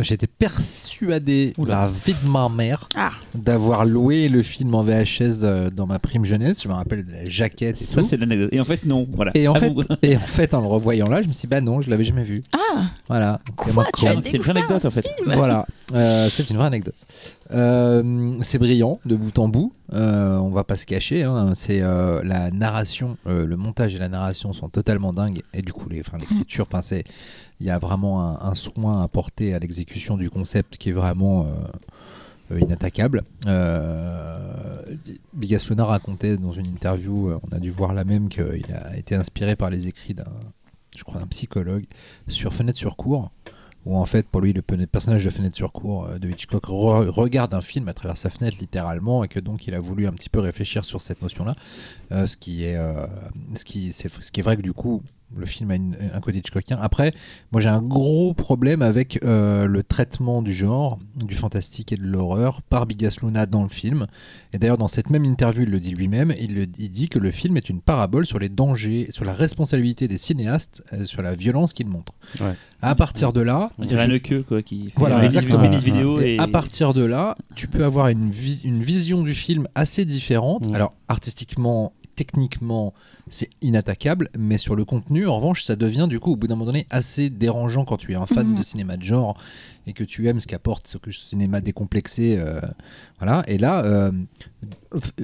J'étais 0.00 0.26
persuadé, 0.26 1.52
la 1.66 1.88
vie 1.88 2.14
de 2.24 2.28
ma 2.30 2.48
mère, 2.48 2.88
Ah. 2.94 3.12
d'avoir 3.34 3.84
loué 3.84 4.28
le 4.28 4.42
film 4.42 4.74
en 4.74 4.82
VHS 4.82 5.42
euh, 5.42 5.70
dans 5.70 5.86
ma 5.86 5.98
prime 5.98 6.24
jeunesse. 6.24 6.62
Je 6.62 6.68
me 6.68 6.74
rappelle 6.74 7.04
de 7.06 7.12
la 7.12 7.24
jaquette 7.28 7.80
et 7.80 7.84
Ça, 7.84 8.02
c'est 8.02 8.16
l'anecdote. 8.16 8.50
Et 8.52 8.60
en 8.60 8.64
fait, 8.64 8.84
non. 8.84 9.06
Voilà. 9.12 9.32
Et 9.34 9.48
en, 9.48 9.54
fait, 9.54 9.72
et 10.02 10.16
en 10.16 10.20
fait, 10.20 10.54
en 10.54 10.60
le 10.60 10.66
revoyant 10.66 11.08
là, 11.08 11.22
je 11.22 11.28
me 11.28 11.32
suis 11.32 11.42
dit, 11.42 11.50
bah 11.50 11.60
non, 11.60 11.80
je 11.80 11.90
l'avais 11.90 12.04
jamais 12.04 12.24
vu. 12.24 12.42
Ah, 12.52 12.84
Voilà. 13.08 13.40
Comment- 13.56 13.84
C'est 14.22 14.32
une 14.34 14.42
vraie 14.42 14.50
anecdote 14.50 14.84
en 14.84 14.90
fait. 14.90 15.06
Voilà, 15.26 15.66
Euh, 15.94 16.28
c'est 16.30 16.50
une 16.50 16.56
vraie 16.56 16.66
anecdote. 16.66 16.96
Euh, 17.52 18.36
c'est 18.42 18.58
brillant 18.58 19.00
de 19.04 19.16
bout 19.16 19.38
en 19.38 19.48
bout. 19.48 19.72
Euh, 19.92 20.38
on 20.38 20.50
va 20.50 20.64
pas 20.64 20.76
se 20.76 20.86
cacher. 20.86 21.22
hein. 21.24 21.52
C'est 21.54 21.80
euh, 21.82 22.22
la 22.24 22.50
narration, 22.50 23.16
euh, 23.26 23.46
le 23.46 23.56
montage 23.56 23.94
et 23.94 23.98
la 23.98 24.08
narration 24.08 24.52
sont 24.52 24.68
totalement 24.68 25.12
dingues. 25.12 25.42
Et 25.52 25.62
du 25.62 25.72
coup, 25.72 25.88
les, 25.88 26.00
enfin, 26.00 26.16
l'écriture, 26.18 26.66
enfin, 26.70 26.80
c'est, 26.82 27.04
il 27.60 27.66
y 27.66 27.70
a 27.70 27.78
vraiment 27.78 28.42
un, 28.42 28.54
soin 28.54 29.02
apporté 29.02 29.54
à 29.54 29.58
l'exécution 29.58 30.16
du 30.16 30.28
concept 30.30 30.76
qui 30.76 30.88
est 30.90 30.92
vraiment 30.92 31.46
euh, 31.46 31.50
euh, 32.52 32.60
inattaquable. 32.60 33.22
Euh, 33.46 34.96
Bigas 35.32 35.66
Luna 35.70 35.84
racontait 35.84 36.36
dans 36.36 36.52
une 36.52 36.66
interview, 36.66 37.30
euh, 37.30 37.38
on 37.50 37.54
a 37.54 37.60
dû 37.60 37.70
voir 37.70 37.94
la 37.94 38.04
même, 38.04 38.28
qu'il 38.28 38.72
a 38.74 38.96
été 38.96 39.14
inspiré 39.14 39.56
par 39.56 39.70
les 39.70 39.86
écrits 39.86 40.14
d'un, 40.14 40.24
je 40.96 41.04
crois, 41.04 41.20
d'un 41.20 41.26
psychologue 41.28 41.84
sur 42.28 42.52
Fenêtre 42.52 42.78
sur 42.78 42.96
cour 42.96 43.30
où 43.86 43.98
en 43.98 44.06
fait 44.06 44.26
pour 44.26 44.40
lui 44.40 44.54
le 44.54 44.62
pe- 44.62 44.86
personnage 44.86 45.26
de 45.26 45.30
Fenêtre 45.30 45.54
sur 45.56 45.70
cour 45.70 46.08
de 46.18 46.30
Hitchcock 46.30 46.64
re- 46.68 47.08
regarde 47.10 47.52
un 47.52 47.60
film 47.60 47.86
à 47.88 47.92
travers 47.92 48.16
sa 48.16 48.30
fenêtre 48.30 48.56
littéralement 48.58 49.24
et 49.24 49.28
que 49.28 49.38
donc 49.38 49.66
il 49.66 49.74
a 49.74 49.78
voulu 49.78 50.06
un 50.06 50.12
petit 50.12 50.30
peu 50.30 50.40
réfléchir 50.40 50.86
sur 50.86 51.02
cette 51.02 51.20
notion 51.20 51.44
là 51.44 51.54
ce 52.26 52.34
qui 52.38 52.64
est 52.64 52.78
ce 53.54 53.62
qui 53.66 53.92
c'est 53.92 54.10
ce 54.22 54.32
qui 54.32 54.40
est 54.40 54.42
vrai 54.42 54.56
que 54.56 54.62
du 54.62 54.72
coup 54.72 55.02
le 55.36 55.46
film 55.46 55.70
a 55.70 55.76
une- 55.76 55.96
un 56.12 56.20
côté 56.20 56.38
Hitchcockien. 56.38 56.78
Après, 56.80 57.12
moi 57.52 57.60
j'ai 57.60 57.68
un 57.68 57.82
gros 57.82 58.34
problème 58.34 58.82
avec 58.82 59.18
euh, 59.24 59.66
le 59.66 59.82
traitement 59.82 60.42
du 60.42 60.54
genre, 60.54 60.98
du 61.16 61.34
fantastique 61.34 61.92
et 61.92 61.96
de 61.96 62.02
l'horreur 62.04 62.62
par 62.62 62.86
Bigas 62.86 63.18
Luna 63.22 63.46
dans 63.46 63.62
le 63.62 63.68
film. 63.68 64.06
Et 64.52 64.58
d'ailleurs, 64.58 64.78
dans 64.78 64.88
cette 64.88 65.10
même 65.10 65.24
interview, 65.24 65.62
il 65.64 65.70
le 65.70 65.80
dit 65.80 65.90
lui-même, 65.90 66.34
il, 66.38 66.54
le- 66.54 66.66
il 66.78 66.90
dit 66.90 67.08
que 67.08 67.18
le 67.18 67.30
film 67.30 67.56
est 67.56 67.68
une 67.68 67.80
parabole 67.80 68.26
sur 68.26 68.38
les 68.38 68.48
dangers, 68.48 69.08
sur 69.12 69.24
la 69.24 69.32
responsabilité 69.34 70.08
des 70.08 70.18
cinéastes, 70.18 70.82
euh, 70.92 71.04
sur 71.04 71.22
la 71.22 71.34
violence 71.34 71.72
qu'ils 71.72 71.88
montrent. 71.88 72.14
Ouais. 72.40 72.54
À 72.82 72.94
partir 72.94 73.32
de 73.32 73.40
là, 73.40 73.70
On 73.78 73.84
dirait 73.86 74.06
je- 74.06 74.12
un 74.12 74.18
queue 74.18 74.42
quoi, 74.46 74.62
qui 74.62 74.84
fait 74.84 74.92
Voilà, 74.96 75.18
une 75.18 75.24
exactement. 75.24 75.58
mini 75.62 75.78
vidéo 75.78 76.20
et 76.20 76.34
et, 76.34 76.38
à 76.38 76.46
partir 76.48 76.92
de 76.92 77.02
là, 77.04 77.36
tu 77.54 77.66
peux 77.68 77.84
avoir 77.84 78.08
une, 78.08 78.30
une 78.64 78.82
vision 78.82 79.22
du 79.22 79.34
film 79.34 79.66
assez 79.74 80.04
différente. 80.04 80.68
Mm. 80.68 80.74
Alors, 80.74 80.94
artistiquement, 81.08 81.92
techniquement, 82.16 82.94
c'est 83.28 83.50
inattaquable, 83.62 84.28
mais 84.38 84.58
sur 84.58 84.76
le 84.76 84.84
contenu, 84.84 85.26
en 85.26 85.36
revanche, 85.36 85.64
ça 85.64 85.76
devient 85.76 86.06
du 86.08 86.20
coup, 86.20 86.32
au 86.32 86.36
bout 86.36 86.46
d'un 86.48 86.54
moment 86.54 86.66
donné, 86.66 86.86
assez 86.90 87.30
dérangeant 87.30 87.84
quand 87.84 87.96
tu 87.96 88.12
es 88.12 88.14
un 88.14 88.26
fan 88.26 88.48
Mhm. 88.48 88.56
de 88.58 88.62
cinéma 88.62 88.96
de 88.96 89.02
genre 89.02 89.36
et 89.86 89.92
que 89.92 90.04
tu 90.04 90.28
aimes 90.28 90.40
ce 90.40 90.46
qu'apporte 90.46 90.86
ce 90.86 90.98
que 90.98 91.10
ce 91.10 91.20
cinéma 91.20 91.60
décomplexé. 91.60 92.36
euh, 92.38 92.60
voilà. 93.18 93.42
Et 93.48 93.58
là, 93.58 93.82
euh, 93.84 94.12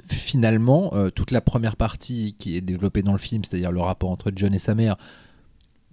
finalement, 0.09 0.91
euh, 0.95 1.11
toute 1.11 1.31
la 1.31 1.41
première 1.41 1.77
partie 1.77 2.35
qui 2.39 2.57
est 2.57 2.61
développée 2.61 3.03
dans 3.03 3.13
le 3.13 3.19
film, 3.19 3.45
c'est-à-dire 3.45 3.73
le 3.73 3.81
rapport 3.81 4.11
entre 4.11 4.33
John 4.35 4.55
et 4.55 4.59
sa 4.59 4.75
mère, 4.75 4.97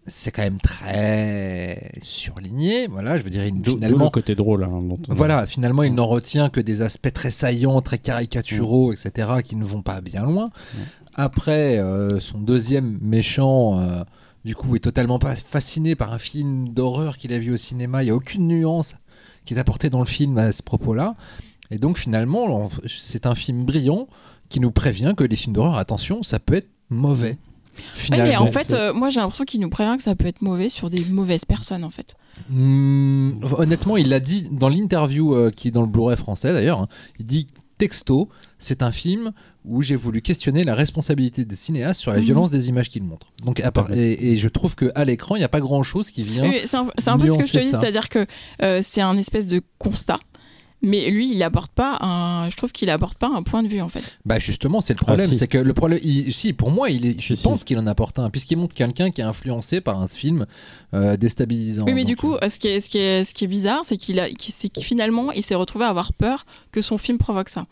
c'est 0.08 0.32
quand 0.32 0.42
même 0.44 0.60
très 0.60 1.92
surligné. 2.02 2.88
Voilà, 2.88 3.18
je 3.18 3.24
veux 3.24 3.30
dire, 3.30 3.46
il- 3.46 3.62
finalement, 3.74 4.06
le 4.06 4.10
côté 4.10 4.36
drôle. 4.36 4.64
hein, 4.64 4.80
dont 4.82 5.00
on- 5.10 5.14
voilà, 5.14 5.46
finalement, 5.46 5.84
il 5.84 5.94
n'en 5.94 6.08
retient 6.08 6.50
que 6.50 6.60
des 6.62 6.82
aspects 6.82 7.12
très 7.14 7.32
saillants, 7.32 7.82
très 7.82 7.98
caricaturaux, 7.98 8.94
etc., 8.94 9.30
qui 9.44 9.56
ne 9.56 9.64
vont 9.66 9.82
pas 9.82 10.02
bien 10.02 10.24
loin. 10.24 10.50
Après, 11.16 11.78
euh, 11.80 12.20
son 12.20 12.40
deuxième 12.40 13.00
méchant, 13.02 13.80
euh, 13.80 14.04
du 14.46 14.56
coup, 14.56 14.76
est 14.76 14.80
totalement 14.80 15.20
pas 15.20 15.36
fasciné 15.36 15.96
par 15.96 16.14
un 16.14 16.20
film 16.20 16.70
d'horreur 16.74 17.18
qu'il 17.18 17.34
a 17.34 17.40
vu 17.40 17.52
au 17.54 17.58
cinéma. 17.58 18.04
Il 18.04 18.06
n'y 18.06 18.12
a 18.12 18.16
aucune 18.16 18.48
nuance 18.48 18.96
qui 19.46 19.54
est 19.54 19.58
apportée 19.60 19.90
dans 19.90 20.00
le 20.00 20.06
film 20.06 20.38
à 20.38 20.52
ce 20.52 20.62
propos-là. 20.64 21.16
Et 21.72 21.80
donc, 21.80 21.98
finalement, 21.98 22.70
c'est 22.88 23.26
un 23.26 23.36
film 23.36 23.64
brillant 23.66 24.08
qui 24.50 24.60
nous 24.62 24.72
prévient 24.72 25.14
que 25.18 25.24
les 25.26 25.36
films 25.36 25.54
d'horreur, 25.54 25.78
attention, 25.78 26.24
ça 26.24 26.40
peut 26.40 26.54
être 26.56 26.70
mauvais. 26.90 27.38
Finalement, 27.94 28.26
mais 28.26 28.36
en 28.38 28.46
fait, 28.48 28.74
euh, 28.74 28.94
moi 28.94 29.10
j'ai 29.10 29.20
l'impression 29.20 29.46
qu'il 29.46 29.60
nous 29.60 29.70
prévient 29.70 29.96
que 29.98 30.04
ça 30.04 30.16
peut 30.16 30.28
être 30.28 30.42
mauvais 30.42 30.70
sur 30.70 30.90
des 30.90 31.04
mauvaises 31.06 31.46
personnes 31.46 31.84
en 31.84 31.90
fait. 31.90 32.16
Hmm, 32.50 33.44
honnêtement, 33.58 33.98
il 33.98 34.10
l'a 34.10 34.20
dit 34.20 34.50
dans 34.52 34.70
l'interview 34.70 35.34
euh, 35.36 35.52
qui 35.52 35.68
est 35.68 35.72
dans 35.72 35.82
le 35.82 35.88
Blu-ray 35.88 36.18
français 36.18 36.54
d'ailleurs. 36.54 36.82
hein, 36.84 36.88
il 37.20 37.26
dit 37.26 37.48
texto, 37.78 38.30
c'est 38.58 38.82
un 38.82 38.92
film 38.92 39.32
où 39.64 39.82
j'ai 39.84 39.96
voulu 39.96 40.22
questionner 40.22 40.64
la 40.64 40.74
responsabilité 40.74 41.46
des 41.46 41.56
cinéastes 41.56 42.02
sur 42.02 42.12
la 42.12 42.18
Mhm. 42.20 42.24
violence 42.26 42.52
des 42.52 42.70
images 42.70 42.90
qu'ils 42.90 43.04
montrent. 43.04 43.28
Donc, 43.44 43.60
à 43.60 43.72
part- 43.72 43.92
et, 43.94 44.32
et 44.32 44.38
je 44.38 44.48
trouve 44.48 44.76
que 44.76 44.92
à 44.96 45.06
l'écran, 45.06 45.36
il 45.36 45.40
n'y 45.40 45.46
a 45.46 45.50
pas 45.50 45.60
grand-chose 45.60 46.10
qui 46.10 46.24
vient. 46.24 46.44
Oui, 46.50 46.62
c'est 46.66 46.78
un, 46.78 46.86
peu 47.20 47.28
ce 47.28 47.38
que 47.38 47.46
je 47.46 47.54
te 47.54 47.60
dis, 47.60 47.70
c'est-à-dire 47.70 48.10
que 48.10 48.26
euh, 48.64 48.80
c'est 48.82 49.02
un 49.02 49.16
espèce 49.18 49.46
de 49.46 49.62
constat. 49.78 50.20
Mais 50.88 51.10
lui, 51.12 51.32
il 51.34 51.44
apporte 51.44 51.72
pas 51.74 51.98
un. 52.02 52.50
Je 52.50 52.56
trouve 52.58 52.72
qu'il 52.72 52.90
apporte 52.90 53.18
pas 53.18 53.28
un 53.28 53.44
point 53.44 53.62
de 53.64 53.68
vue 53.68 53.82
en 53.82 53.90
fait. 53.90 54.18
Bah 54.26 54.40
justement, 54.40 54.82
c'est 54.82 54.94
le 54.94 54.98
problème, 55.04 55.28
Ah, 55.30 55.34
si. 55.34 55.38
c'est 55.40 55.48
que 55.48 55.58
le 55.58 55.74
problème, 55.74 56.00
il- 56.04 56.34
si 56.34 56.54
pour 56.54 56.72
moi, 56.72 56.90
il 56.90 57.06
est, 57.06 57.20
je 57.22 57.34
Si, 57.36 57.44
pense 57.44 57.60
si. 57.60 57.66
qu'il 57.66 57.78
en 57.78 57.88
apporte 57.88 58.20
un, 58.20 58.30
puisqu'il 58.30 58.58
montre 58.58 58.74
quelqu'un 58.76 59.12
qui 59.12 59.22
est 59.22 59.26
influencé 59.26 59.82
par 59.82 60.02
un 60.02 60.08
film 60.08 60.46
euh, 60.94 61.18
déstabilisant. 61.18 61.84
Oui, 61.86 61.94
mais 61.94 62.02
Donc, 62.02 62.08
du 62.08 62.16
coup, 62.16 62.36
euh, 62.36 62.50
ce 62.50 62.58
qui 62.60 62.68
est, 62.70 62.80
ce 62.80 62.90
qui 62.90 62.98
est, 62.98 63.24
ce 63.24 63.34
qui 63.34 63.44
est 63.44 63.48
bizarre, 63.48 63.82
c'est 63.84 63.98
qu'il 63.98 64.20
a, 64.20 64.30
qu'il- 64.30 64.54
c'est 64.54 64.70
que 64.70 64.82
finalement, 64.82 65.32
il 65.32 65.44
s'est 65.44 65.56
retrouvé 65.56 65.86
à 65.86 65.90
avoir 65.90 66.14
peur 66.14 66.46
que 66.72 66.82
son 66.82 66.98
film 66.98 67.18
provoque 67.18 67.50
ça. 67.50 67.66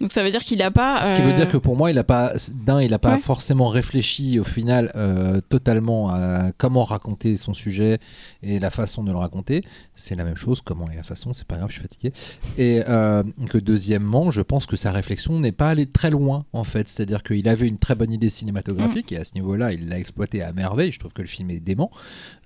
Donc 0.00 0.12
ça 0.12 0.22
veut 0.22 0.30
dire 0.30 0.42
qu'il 0.44 0.62
a 0.62 0.70
pas. 0.70 1.02
Ce 1.02 1.14
qui 1.16 1.22
veut 1.22 1.30
euh, 1.30 1.32
dire 1.32 1.48
que 1.48 1.56
pour 1.56 1.76
moi, 1.76 1.90
il 1.90 1.98
a 1.98 2.04
pas 2.04 2.32
d'un, 2.54 2.80
il 2.80 2.90
n'a 2.90 2.98
pas 3.00 3.14
Ouais. 3.14 3.18
forcément 3.20 3.68
réfléchi 3.68 4.38
au 4.38 4.44
final 4.44 4.92
euh, 4.94 5.40
totalement 5.48 6.10
à 6.10 6.52
comment 6.56 6.84
raconter 6.84 7.36
son 7.36 7.52
sujet 7.52 7.98
et 8.42 8.60
la 8.60 8.70
façon 8.70 9.02
de 9.02 9.10
le 9.10 9.18
raconter. 9.18 9.64
C'est 9.96 10.14
la 10.14 10.22
même 10.24 10.36
chose, 10.36 10.62
comment 10.62 10.88
et 10.90 10.94
la 10.96 11.02
façon, 11.02 11.32
c'est 11.32 11.46
pas 11.46 11.56
grave, 11.56 11.68
je 11.70 11.74
suis 11.74 11.82
fatigué. 11.82 12.12
Et 12.58 12.82
euh, 12.88 13.24
que 13.50 13.58
deuxièmement, 13.58 14.30
je 14.30 14.40
pense 14.42 14.66
que 14.66 14.76
sa 14.76 14.92
réflexion 14.92 15.40
n'est 15.40 15.52
pas 15.52 15.70
allée 15.70 15.86
très 15.86 16.10
loin 16.10 16.44
en 16.52 16.64
fait. 16.64 16.88
C'est-à-dire 16.88 17.22
qu'il 17.24 17.48
avait 17.48 17.66
une 17.66 17.78
très 17.78 17.96
bonne 17.96 18.12
idée 18.12 18.30
cinématographique 18.30 19.10
et 19.12 19.16
à 19.16 19.24
ce 19.24 19.34
niveau-là, 19.34 19.72
il 19.72 19.88
l'a 19.88 19.98
exploité 19.98 20.42
à 20.42 20.52
merveille. 20.52 20.92
Je 20.92 21.00
trouve 21.00 21.12
que 21.12 21.22
le 21.22 21.28
film 21.28 21.50
est 21.50 21.60
dément. 21.60 21.90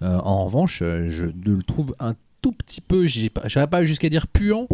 Euh, 0.01 0.19
en 0.25 0.45
revanche, 0.47 0.81
euh, 0.83 1.11
je 1.11 1.25
le 1.25 1.63
trouve 1.63 1.95
un 2.01 2.15
tout 2.41 2.53
petit 2.53 2.81
peu, 2.81 3.07
j'irai 3.07 3.67
pas 3.69 3.85
jusqu'à 3.85 4.09
dire 4.09 4.27
puant, 4.27 4.67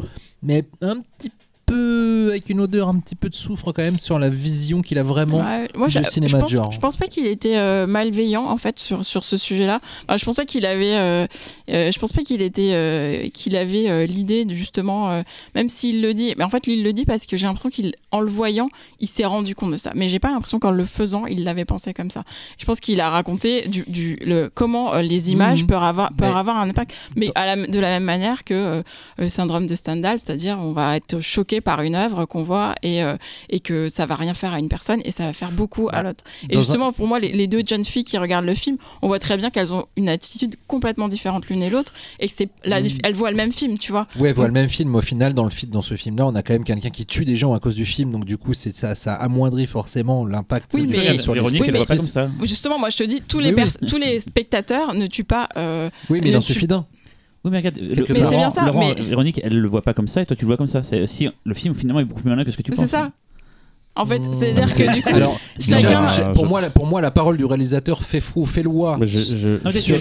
mais 0.42 0.64
un 0.80 1.00
petit 1.18 1.28
peu 1.28 1.36
avec 1.74 2.50
une 2.50 2.60
odeur 2.60 2.88
un 2.88 2.98
petit 2.98 3.14
peu 3.14 3.28
de 3.28 3.34
soufre 3.34 3.72
quand 3.72 3.82
même 3.82 3.98
sur 3.98 4.18
la 4.18 4.28
vision 4.28 4.82
qu'il 4.82 4.98
a 4.98 5.02
vraiment. 5.02 5.38
Ouais, 5.38 5.68
moi, 5.74 5.88
du 5.88 6.04
cinéma 6.04 6.28
je 6.30 6.36
de 6.36 6.40
pense, 6.40 6.50
genre. 6.52 6.72
je 6.72 6.78
pense 6.78 6.96
pas 6.96 7.06
qu'il 7.06 7.26
était 7.26 7.56
euh, 7.56 7.86
malveillant 7.86 8.46
en 8.46 8.56
fait 8.56 8.78
sur, 8.78 9.04
sur 9.04 9.24
ce 9.24 9.36
sujet-là. 9.36 9.80
Enfin, 10.08 10.16
je 10.16 10.24
pense 10.24 10.36
pas 10.36 10.44
qu'il 10.44 10.66
avait, 10.66 10.96
euh, 10.96 11.26
euh, 11.70 11.90
je 11.90 11.98
pense 11.98 12.12
pas 12.12 12.22
qu'il 12.22 12.42
était, 12.42 13.30
qu'il 13.34 13.56
avait 13.56 14.06
l'idée 14.06 14.44
de 14.44 14.54
justement, 14.54 15.22
même 15.54 15.68
s'il 15.68 16.02
le 16.02 16.14
dit, 16.14 16.34
mais 16.38 16.44
en 16.44 16.48
fait 16.50 16.66
il 16.66 16.82
le 16.82 16.92
dit 16.92 17.04
parce 17.04 17.26
que 17.26 17.36
j'ai 17.36 17.46
l'impression 17.46 17.70
qu'il, 17.70 17.94
en 18.12 18.20
le 18.20 18.30
voyant, 18.30 18.68
il 19.00 19.08
s'est 19.08 19.24
rendu 19.24 19.54
compte 19.54 19.72
de 19.72 19.76
ça. 19.76 19.92
Mais 19.94 20.06
j'ai 20.08 20.18
pas 20.18 20.30
l'impression 20.30 20.58
qu'en 20.58 20.70
le 20.70 20.84
faisant, 20.84 21.26
il 21.26 21.44
l'avait 21.44 21.64
pensé 21.64 21.94
comme 21.94 22.10
ça. 22.10 22.24
Je 22.58 22.64
pense 22.64 22.80
qu'il 22.80 23.00
a 23.00 23.10
raconté 23.10 23.68
du, 23.68 23.84
du 23.86 24.16
le 24.24 24.50
comment 24.52 24.94
les 24.96 25.30
images 25.32 25.62
Mhm. 25.62 25.66
peuvent 25.68 25.82
avoir, 25.82 26.12
peuvent 26.12 26.36
avoir 26.36 26.58
un 26.58 26.68
impact, 26.68 26.92
mais 27.16 27.30
à 27.34 27.46
la, 27.46 27.66
de 27.66 27.80
la 27.80 27.88
même 27.88 28.04
manière 28.04 28.44
que 28.44 28.82
euh, 29.20 29.28
syndrome 29.28 29.66
de 29.66 29.74
Stendhal, 29.74 30.18
c'est-à-dire 30.18 30.58
on 30.60 30.72
va 30.72 30.96
être 30.96 31.20
choqué 31.20 31.57
par 31.60 31.82
une 31.82 31.94
œuvre 31.94 32.24
qu'on 32.24 32.42
voit 32.42 32.74
et, 32.82 33.02
euh, 33.02 33.16
et 33.50 33.60
que 33.60 33.88
ça 33.88 34.06
va 34.06 34.14
rien 34.14 34.34
faire 34.34 34.52
à 34.52 34.58
une 34.58 34.68
personne 34.68 35.00
et 35.04 35.10
ça 35.10 35.24
va 35.26 35.32
faire 35.32 35.50
beaucoup 35.50 35.88
à 35.88 35.92
Bah, 35.92 36.02
l'autre. 36.04 36.24
Et 36.48 36.54
dans 36.54 36.60
un- 36.60 36.62
justement, 36.62 36.92
pour 36.92 37.06
moi, 37.06 37.18
les, 37.18 37.32
les 37.32 37.46
deux 37.46 37.62
jeunes 37.66 37.84
filles 37.84 38.04
qui 38.04 38.18
regardent 38.18 38.44
le 38.46 38.54
film, 38.54 38.76
on 39.02 39.08
voit 39.08 39.18
très 39.18 39.36
bien 39.36 39.50
qu'elles 39.50 39.72
ont 39.74 39.86
une 39.96 40.08
attitude 40.08 40.56
complètement 40.66 41.08
différente 41.08 41.46
l'une 41.48 41.62
et 41.62 41.70
l'autre 41.70 41.92
et 42.20 42.26
que 42.28 42.32
c'est 42.36 42.48
la 42.64 42.80
dif- 42.82 42.98
elles 43.04 43.14
voient 43.14 43.30
le 43.30 43.36
même 43.36 43.52
film, 43.52 43.78
tu 43.78 43.92
vois. 43.92 44.06
Ouais, 44.18 44.32
voilà 44.32 44.48
le 44.48 44.54
même 44.54 44.68
film. 44.68 44.94
Au 44.94 45.00
final, 45.00 45.34
dans 45.34 45.44
le 45.44 45.50
film, 45.50 45.72
dans 45.72 45.82
ce 45.82 45.94
film-là, 45.96 46.26
on 46.26 46.34
a 46.34 46.42
quand 46.42 46.52
même 46.54 46.64
quelqu'un 46.64 46.90
qui 46.90 47.06
tue 47.06 47.24
des 47.24 47.36
gens 47.36 47.52
à 47.54 47.60
cause 47.60 47.74
du 47.74 47.84
film. 47.84 48.12
Donc 48.12 48.24
du 48.24 48.36
coup, 48.36 48.54
c'est 48.54 48.72
ça, 48.74 48.94
ça 48.94 49.14
amoindrit 49.14 49.66
forcément 49.66 50.24
l'impact 50.26 50.72
Oui, 50.74 50.82
du 50.86 50.96
mais- 50.96 51.00
film 51.02 51.18
sur 51.20 51.34
les. 51.34 51.40
Oui, 51.40 51.60
mais- 51.60 51.70
voit 51.70 51.86
pas 51.86 51.96
comme 51.96 52.04
ça. 52.04 52.28
Justement, 52.42 52.78
moi 52.78 52.90
je 52.90 52.96
te 52.96 53.04
dis, 53.04 53.20
tous 53.20 53.38
les, 53.40 53.48
Oui, 53.52 53.54
oui. 53.56 53.62
pers- 53.80 53.88
tous 53.88 53.98
les 53.98 54.18
spectateurs 54.20 54.94
ne 54.94 55.06
tuent 55.06 55.24
pas. 55.24 55.48
euh, 55.56 55.90
Oui, 56.10 56.20
mais 56.22 56.28
il 56.30 56.36
en 56.36 56.40
suffit 56.40 56.66
d'un. 56.66 56.86
Oui, 57.48 57.52
mais 57.52 57.58
regarde, 57.58 57.76
le- 57.78 58.14
Mais 58.14 58.50
ça, 58.50 58.64
Laurent, 58.66 58.78
mais- 58.80 59.02
Véronique, 59.02 59.40
elle 59.42 59.58
le 59.58 59.68
voit 59.68 59.82
pas 59.82 59.94
comme 59.94 60.06
ça 60.08 60.20
et 60.22 60.26
toi 60.26 60.36
tu 60.36 60.42
le 60.44 60.48
vois 60.48 60.56
comme 60.56 60.66
ça. 60.66 60.82
Si 60.82 61.28
le 61.44 61.54
film 61.54 61.74
finalement 61.74 62.00
est 62.00 62.04
beaucoup 62.04 62.20
plus 62.20 62.28
malin 62.30 62.44
que 62.44 62.50
ce 62.50 62.56
que 62.56 62.62
tu 62.62 62.70
mais 62.70 62.76
penses. 62.76 62.84
c'est 62.86 62.90
ça. 62.90 63.10
En 63.98 64.06
fait, 64.06 64.20
Mmh. 64.20 64.32
c'est-à-dire 64.32 64.74
que 64.74 64.94
du 64.94 65.00
coup, 65.02 65.08
Alors, 65.16 65.40
chacun- 65.58 66.08
j'ai- 66.12 66.22
pour 66.32 66.44
je- 66.44 66.48
moi, 66.48 66.60
la, 66.60 66.70
pour 66.70 66.86
moi, 66.86 67.00
la 67.00 67.10
parole 67.10 67.36
du 67.36 67.44
réalisateur 67.44 68.00
fait 68.02 68.20
fou, 68.20 68.46
fait 68.46 68.62
loi. 68.62 68.96
Mais 68.98 69.06
je- 69.06 69.18
je- 69.36 69.48
Non, 69.48 69.58
j'ai 69.66 69.72
je- 69.72 69.78
suis- 69.78 69.92
coup, 69.94 69.98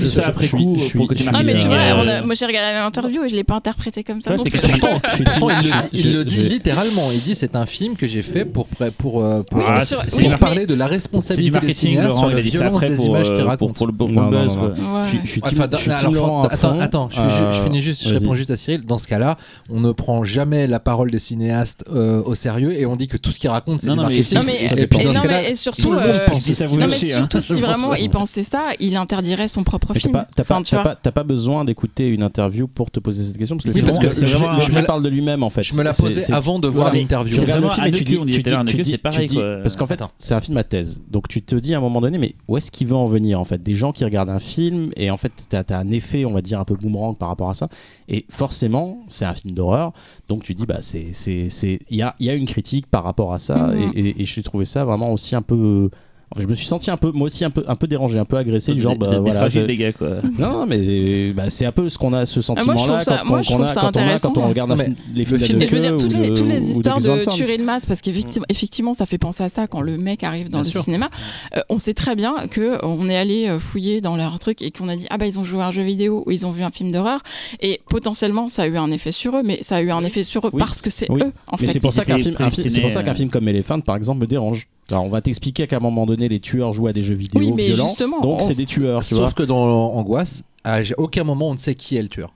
je 0.78 0.82
suis- 0.84 0.98
pour 0.98 1.08
que 1.08 1.14
tu 1.16 1.24
je 1.24 1.28
suis- 1.28 1.36
Ah, 1.36 1.44
mais 1.44 1.56
tu 1.56 1.66
Euh, 1.66 1.68
vois, 1.68 1.78
euh, 1.78 2.04
on 2.04 2.08
a- 2.08 2.22
moi 2.22 2.36
j'ai 2.36 2.46
regardé 2.46 2.68
la 2.68 2.74
même 2.80 2.88
interview 2.88 3.24
et 3.24 3.30
je 3.30 3.36
l'ai 3.36 3.44
pas 3.44 3.56
interprété 3.56 4.04
comme 4.04 4.22
ça. 4.22 4.32
Euh, 4.32 4.36
Attends, 4.36 5.00
attends, 5.26 5.50
il, 5.50 5.56
le 5.56 5.62
dit, 5.62 5.88
il 5.94 6.14
le 6.14 6.26
dit 6.26 6.36
Je- 6.44 6.48
littéralement. 6.50 7.10
Il 7.12 7.22
dit 7.22 7.34
c'est 7.36 7.56
un 7.56 7.66
film 7.66 7.96
que 7.96 8.06
j'ai 8.08 8.22
fait 8.22 8.46
pour 8.46 8.68
pour 9.00 9.24
euh, 9.24 9.42
pour, 9.44 9.60
Oui, 9.60 9.66
euh, 9.68 9.74
mais 9.80 9.86
sur- 9.86 10.06
pour 10.06 10.20
oui, 10.20 10.28
mais- 10.30 10.38
parler 10.38 10.66
de 10.68 10.74
la 10.76 10.86
C'est 10.86 10.90
du 10.90 10.94
responsabilité 10.96 11.50
des 11.50 11.52
marketing, 11.52 11.90
cinéastes 11.90 12.10
Laurent, 12.10 12.20
sur 12.22 12.30
il 12.30 12.34
la 12.34 12.40
a 12.40 12.42
dit 12.44 12.52
ça 12.52 12.58
violence 12.60 12.76
après 12.78 12.90
des 12.90 12.96
pour, 12.98 13.06
images 13.06 13.28
euh, 13.30 13.32
qu'ils 13.32 13.40
pour, 13.42 13.50
racontent. 13.50 13.74
pour 13.74 13.88
le, 13.88 13.94
Non, 14.14 14.22
non, 14.22 14.30
buzz. 14.30 14.48
non, 14.48 14.60
quoi. 14.60 14.70
ouais. 14.70 14.76
Je 15.06 15.10
suis- 15.10 15.20
je 15.24 15.30
suis 15.32 15.42
Enfin, 15.44 15.52
timide- 15.56 15.70
je 15.74 15.78
suis 15.78 15.90
alors, 15.92 16.02
Tim 16.04 16.12
Laurent 16.12 16.42
à 16.44 16.54
attends, 16.54 16.70
fond. 16.74 16.80
attends, 16.80 17.10
je, 17.12 17.20
Euh, 17.22 17.64
finis 17.64 17.82
juste, 17.82 18.04
je 18.04 18.10
vas-y. 18.14 18.20
réponds 18.20 18.36
juste 18.36 18.52
à 18.52 18.58
Cyril. 18.58 18.82
Dans 18.86 18.98
ce 18.98 19.08
cas-là, 19.08 19.38
on 19.72 19.80
ne 19.80 19.92
prend 19.92 20.24
jamais 20.24 20.68
la 20.68 20.80
parole 20.80 21.10
des 21.12 21.20
cinéastes 21.20 21.84
euh, 21.94 22.22
au 22.24 22.36
sérieux 22.36 22.74
et 22.80 22.86
on 22.86 22.96
dit 22.96 23.08
que 23.08 23.18
tout 23.18 23.32
ce 23.32 23.40
qu'ils 23.40 23.50
racontent 23.50 23.78
c'est 23.82 23.87
Non, 23.88 23.94
du 23.94 24.00
mais- 24.00 24.06
marketing. 24.06 24.38
Non, 24.38 24.44
mais- 24.46 24.66
et 24.84 24.88
puis 24.88 25.04
dans 25.04 25.14
ce 25.14 25.22
cas-là, 25.22 25.42
tout 25.78 25.90
le 25.92 25.96
monde 25.98 26.06
euh, 26.06 26.26
pense 26.28 26.52
ça 26.54 26.66
Non, 26.66 26.76
mais 26.76 26.84
hein. 26.86 27.16
surtout 27.16 27.42
si 27.42 27.60
vraiment 27.62 27.94
il 27.96 28.10
pensait 28.10 28.44
ça, 28.44 28.70
il 28.80 28.96
interdirait 28.96 29.48
son 29.48 29.64
propre 29.64 29.94
film. 29.94 30.26
t'as 30.36 31.12
pas- 31.12 31.24
besoin 31.24 31.66
d'écouter 31.66 32.08
une 32.08 32.24
interview 32.24 32.68
pour 32.68 32.90
te 32.90 33.00
poser 33.00 33.24
cette 33.24 33.38
question 33.38 33.58
parce 33.58 33.74
que 33.74 34.26
je- 34.26 34.86
parle 34.86 35.04
de 35.04 35.10
lui-même 35.10 35.44
en 35.44 35.50
fait. 35.50 35.64
Je 35.64 35.74
me 35.74 35.84
la 35.84 35.94
posais 35.94 36.32
avant 36.32 36.60
de 36.60 36.68
voir 36.68 36.94
l'interview. 36.94 37.34
Tu 37.36 37.42
regardes 37.42 37.62
le 37.62 37.68
Vraiment, 37.68 37.84
film 37.84 37.96
et 38.30 38.44
tu 38.44 38.50
Haneke, 38.54 38.82
dis, 38.82 38.92
c'est 38.92 38.98
pareil, 38.98 39.30
parce 39.64 39.76
qu'en 39.76 39.86
fait, 39.86 40.02
c'est 40.18 40.34
un 40.34 40.40
film 40.40 40.58
à 40.58 40.64
thèse. 40.64 41.02
Donc 41.12 41.28
tu 41.28 41.42
te 41.42 41.56
dis 41.56 41.74
à 41.74 41.78
un 41.78 41.82
moment 41.82 42.02
donné, 42.02 42.18
mais 42.18 42.36
où 42.48 42.58
est-ce 42.58 42.72
qu'il 42.72 42.88
veut 42.88 42.96
en 42.96 43.06
venir 43.06 43.40
en 43.40 43.44
fait? 43.44 43.62
Des 43.62 43.76
gens 43.76 43.92
qui 43.92 44.04
regardent 44.06 44.30
un 44.30 44.40
film 44.40 44.92
et 44.96 45.10
en 45.12 45.18
fait, 45.18 45.32
t'as 45.50 45.64
as 45.70 45.78
un 45.78 45.92
effet, 45.92 46.26
on 46.26 46.32
va 46.32 46.42
dire, 46.42 46.60
un 46.60 46.66
peu 46.66 46.76
boomerang 46.76 47.18
par 47.18 47.30
rapport 47.30 47.50
à 47.50 47.54
ça. 47.54 47.68
Et 48.10 48.26
forcément, 48.30 49.00
c'est 49.08 49.26
un 49.26 49.34
film 49.34 49.54
d'horreur. 49.54 49.92
Donc 50.30 50.44
tu 50.44 50.54
dis, 50.54 50.66
bah, 50.66 50.78
c'est, 50.82 51.08
c'est, 51.12 51.50
c'est, 51.50 51.80
il 51.90 51.98
y 51.98 52.02
a, 52.02 52.16
il 52.20 52.26
y 52.26 52.30
a 52.30 52.34
une 52.34 52.46
critique 52.46 52.88
par 52.88 53.04
rapport 53.04 53.34
à 53.34 53.40
ça. 53.40 53.67
Et, 53.76 54.00
et, 54.00 54.22
et 54.22 54.26
j'ai 54.26 54.44
trouvé 54.44 54.66
ça 54.66 54.86
vraiment 54.86 55.12
aussi 55.12 55.36
un 55.36 55.42
peu. 55.42 55.90
Je 56.38 56.46
me 56.46 56.56
suis 56.56 56.68
senti 56.68 56.92
un 56.92 56.98
peu, 56.98 57.12
moi 57.12 57.28
aussi 57.28 57.46
un 57.46 57.50
peu, 57.50 57.64
un 57.68 57.76
peu 57.76 57.88
dérangé, 57.88 58.20
un 58.20 58.26
peu 58.26 58.36
agressé, 58.36 58.74
du 58.74 58.82
genre, 58.82 58.98
bah 58.98 59.10
des 59.10 59.18
voilà. 59.20 59.40
fragiles, 59.40 59.62
je- 59.62 59.66
les 59.68 59.78
gars, 59.78 59.94
quoi. 59.94 60.10
Non, 60.38 60.66
mais 60.66 61.32
bah, 61.32 61.50
c'est 61.50 61.66
un 61.66 61.72
peu 61.72 61.88
ce 61.90 61.98
qu'on 61.98 62.12
a, 62.14 62.26
ce 62.26 62.40
Ah, 62.40 62.64
moi, 62.66 62.76
je 62.76 62.82
sentiment-là 62.82 62.84
trouve 62.84 63.00
ça- 63.02 63.22
quand, 63.26 63.42
je 63.42 63.50
on 63.50 63.54
trouve 63.54 63.66
a, 63.66 63.70
ça 63.70 63.82
quand 63.82 63.86
on 63.86 63.86
a- 63.86 63.90
intéressant. 64.04 64.32
quand 64.34 64.42
on 64.42 64.50
regarde 64.50 64.78
les 65.14 65.24
films 65.26 65.40
film- 65.40 65.58
Mais 65.60 65.68
je 65.68 65.72
veux 65.76 65.80
dire, 65.82 65.96
toutes 65.96 66.14
ou 66.14 66.18
les, 66.22 66.30
de- 66.30 66.36
toutes 66.36 66.46
ou 66.46 66.50
les 66.50 66.60
de 66.60 66.64
histoires 66.66 67.00
de 67.00 67.20
Sant. 67.22 67.32
tuerie 67.32 67.58
de 67.58 67.64
masse, 67.64 67.86
parce 67.86 68.02
qu'effectivement, 68.02 68.46
effectivement, 68.50 68.94
ça 68.94 69.06
fait 69.06 69.18
penser 69.18 69.42
à 69.44 69.50
ça 69.50 69.68
quand 69.68 69.80
le 69.80 69.98
mec 69.98 70.24
arrive 70.24 70.50
dans 70.50 70.60
Bien 70.60 70.66
le 70.68 70.72
sûr. 70.72 70.82
cinéma. 70.82 71.10
Euh, 71.56 71.62
on 71.70 71.80
sait 71.80 71.94
très 71.94 72.16
bien 72.18 72.48
que 72.52 72.78
on 72.86 73.08
est 73.08 73.18
allé 73.18 73.48
euh, 73.48 73.58
fouiller 73.58 74.02
dans 74.02 74.18
leur 74.18 74.38
truc 74.38 74.62
et 74.62 74.72
qu'on 74.72 74.90
a 74.90 74.98
dit 74.98 75.08
ah 75.10 75.18
bah 75.18 75.26
ils 75.28 75.40
ont 75.40 75.44
joué 75.46 75.62
à 75.62 75.68
un 75.68 75.72
jeu 75.72 75.84
vidéo 75.84 76.24
ou 76.26 76.32
ils 76.32 76.46
ont 76.46 76.52
vu 76.52 76.62
un 76.64 76.72
film 76.72 76.92
d'horreur 76.92 77.22
et 77.62 77.80
potentiellement 77.90 78.50
ça 78.50 78.64
a 78.64 78.68
eu 78.68 78.76
un 78.78 78.92
effet 78.92 79.14
sur 79.14 79.38
eux, 79.38 79.44
mais 79.46 79.60
ça 79.62 79.78
a 79.78 79.82
eu 79.82 79.92
un 79.92 80.04
effet 80.04 80.24
sur 80.24 80.46
eux 80.46 80.50
Oui. 80.52 80.60
parce 80.60 80.82
que 80.82 80.90
c'est 80.90 81.10
Oui. 81.10 81.22
eux 81.22 81.32
en 81.52 81.56
Mais 81.60 81.68
fait. 81.68 81.74
c'est 81.74 81.80
pour 81.80 81.94
ça 81.94 82.04
qu'un 82.04 82.18
euh, 82.20 83.14
film 83.16 83.30
comme 83.30 83.48
Elephant, 83.48 83.80
par 83.80 83.96
exemple, 83.96 84.20
me 84.22 84.28
dérange. 84.28 84.68
Alors, 84.90 85.04
on 85.04 85.10
va 85.10 85.22
t'expliquer 85.22 85.68
qu'à 85.68 85.78
un 85.78 85.82
moment 85.82 86.06
donné, 86.06 86.30
les 86.30 86.40
tueurs 86.40 86.72
jouent 86.72 86.88
à 86.88 86.94
des 86.94 87.04
jeux 87.04 87.16
vidéo 87.16 87.42
Oui, 87.42 87.52
mais 87.52 87.68
violents. 87.68 87.88
justement, 87.88 88.22
donc, 88.22 88.38
on- 88.38 88.42
c'est 88.42 88.56
des 88.56 88.66
tueurs, 88.66 89.04
tu 89.04 89.16
vois. 89.16 89.26
Sauf 89.26 89.34
que 89.34 89.44
dans 89.44 89.66
Angoisse, 89.94 90.44
à 90.64 90.80
aucun 90.98 91.24
moment 91.24 91.50
on 91.50 91.54
ne 91.54 91.60
sait 91.60 91.76
qui 91.76 91.98
est 91.98 92.02
le 92.02 92.08
tueur. 92.10 92.34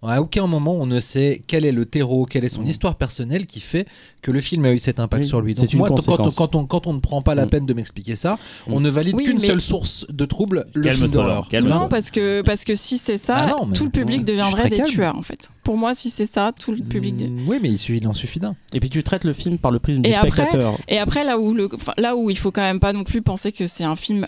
À 0.00 0.20
aucun 0.20 0.46
moment 0.46 0.74
on 0.76 0.86
ne 0.86 1.00
sait 1.00 1.42
quel 1.48 1.64
est 1.64 1.72
le 1.72 1.84
terreau, 1.84 2.24
quelle 2.24 2.44
est 2.44 2.48
son 2.48 2.64
histoire 2.64 2.94
personnelle 2.94 3.46
qui 3.48 3.58
fait 3.58 3.84
que 4.22 4.30
le 4.30 4.40
film 4.40 4.64
a 4.64 4.72
eu 4.72 4.78
cet 4.78 5.00
impact 5.00 5.24
Oui, 5.24 5.28
sur 5.28 5.40
lui. 5.40 5.54
Donc 5.54 5.74
moi, 5.74 5.88
quand, 6.36 6.54
on, 6.54 6.66
quand 6.66 6.86
on 6.86 6.92
ne 6.92 7.00
prend 7.00 7.20
pas 7.20 7.34
la 7.34 7.46
Mm. 7.46 7.50
peine 7.50 7.66
de 7.66 7.74
m'expliquer 7.74 8.14
ça, 8.14 8.38
Mm. 8.68 8.74
on 8.74 8.80
ne 8.80 8.90
valide 8.90 9.16
Oui, 9.16 9.24
qu'une 9.24 9.40
mais- 9.40 9.46
seule 9.48 9.60
source 9.60 10.06
de 10.08 10.24
trouble, 10.24 10.66
le 10.74 10.82
film 10.90 11.00
Calme-toi, 11.10 11.24
d'horreur. 11.24 11.48
Non, 11.64 11.88
parce 11.88 12.12
que, 12.12 12.42
parce 12.42 12.64
que 12.64 12.76
si 12.76 12.96
c'est 12.96 13.18
ça, 13.18 13.34
Ah 13.36 13.46
non, 13.48 13.66
mais- 13.66 13.72
tout 13.72 13.84
le 13.84 13.90
public 13.90 14.24
deviendrait 14.24 14.70
des 14.70 14.76
calme. 14.76 14.88
tueurs 14.88 15.16
en 15.16 15.22
fait. 15.22 15.50
Pour 15.64 15.76
moi, 15.76 15.94
si 15.94 16.10
c'est 16.10 16.26
ça, 16.26 16.50
tout 16.58 16.70
le 16.70 16.78
public. 16.78 17.16
de- 17.16 17.26
Mm, 17.26 17.48
Oui, 17.48 17.58
mais 17.60 17.68
il, 17.68 17.78
suffit, 17.78 17.98
il 17.98 18.06
en 18.06 18.12
suffit 18.14 18.38
d'un. 18.38 18.54
Et 18.72 18.78
puis, 18.80 18.88
tu 18.90 19.02
traites 19.02 19.24
le 19.24 19.32
film 19.32 19.58
par 19.58 19.72
le 19.72 19.80
prisme 19.80 20.02
Et 20.04 20.10
du 20.10 20.14
après- 20.14 20.30
spectateur. 20.30 20.78
Et 20.86 20.98
après, 20.98 21.24
là 21.24 21.38
où, 21.40 21.52
le, 21.54 21.68
là 21.96 22.14
où 22.16 22.30
il 22.30 22.38
faut 22.38 22.52
quand 22.52 22.62
même 22.62 22.78
pas 22.80 22.92
non 22.92 23.02
plus 23.02 23.20
penser 23.20 23.50
que 23.50 23.66
c'est 23.66 23.84
un 23.84 23.96
film 23.96 24.26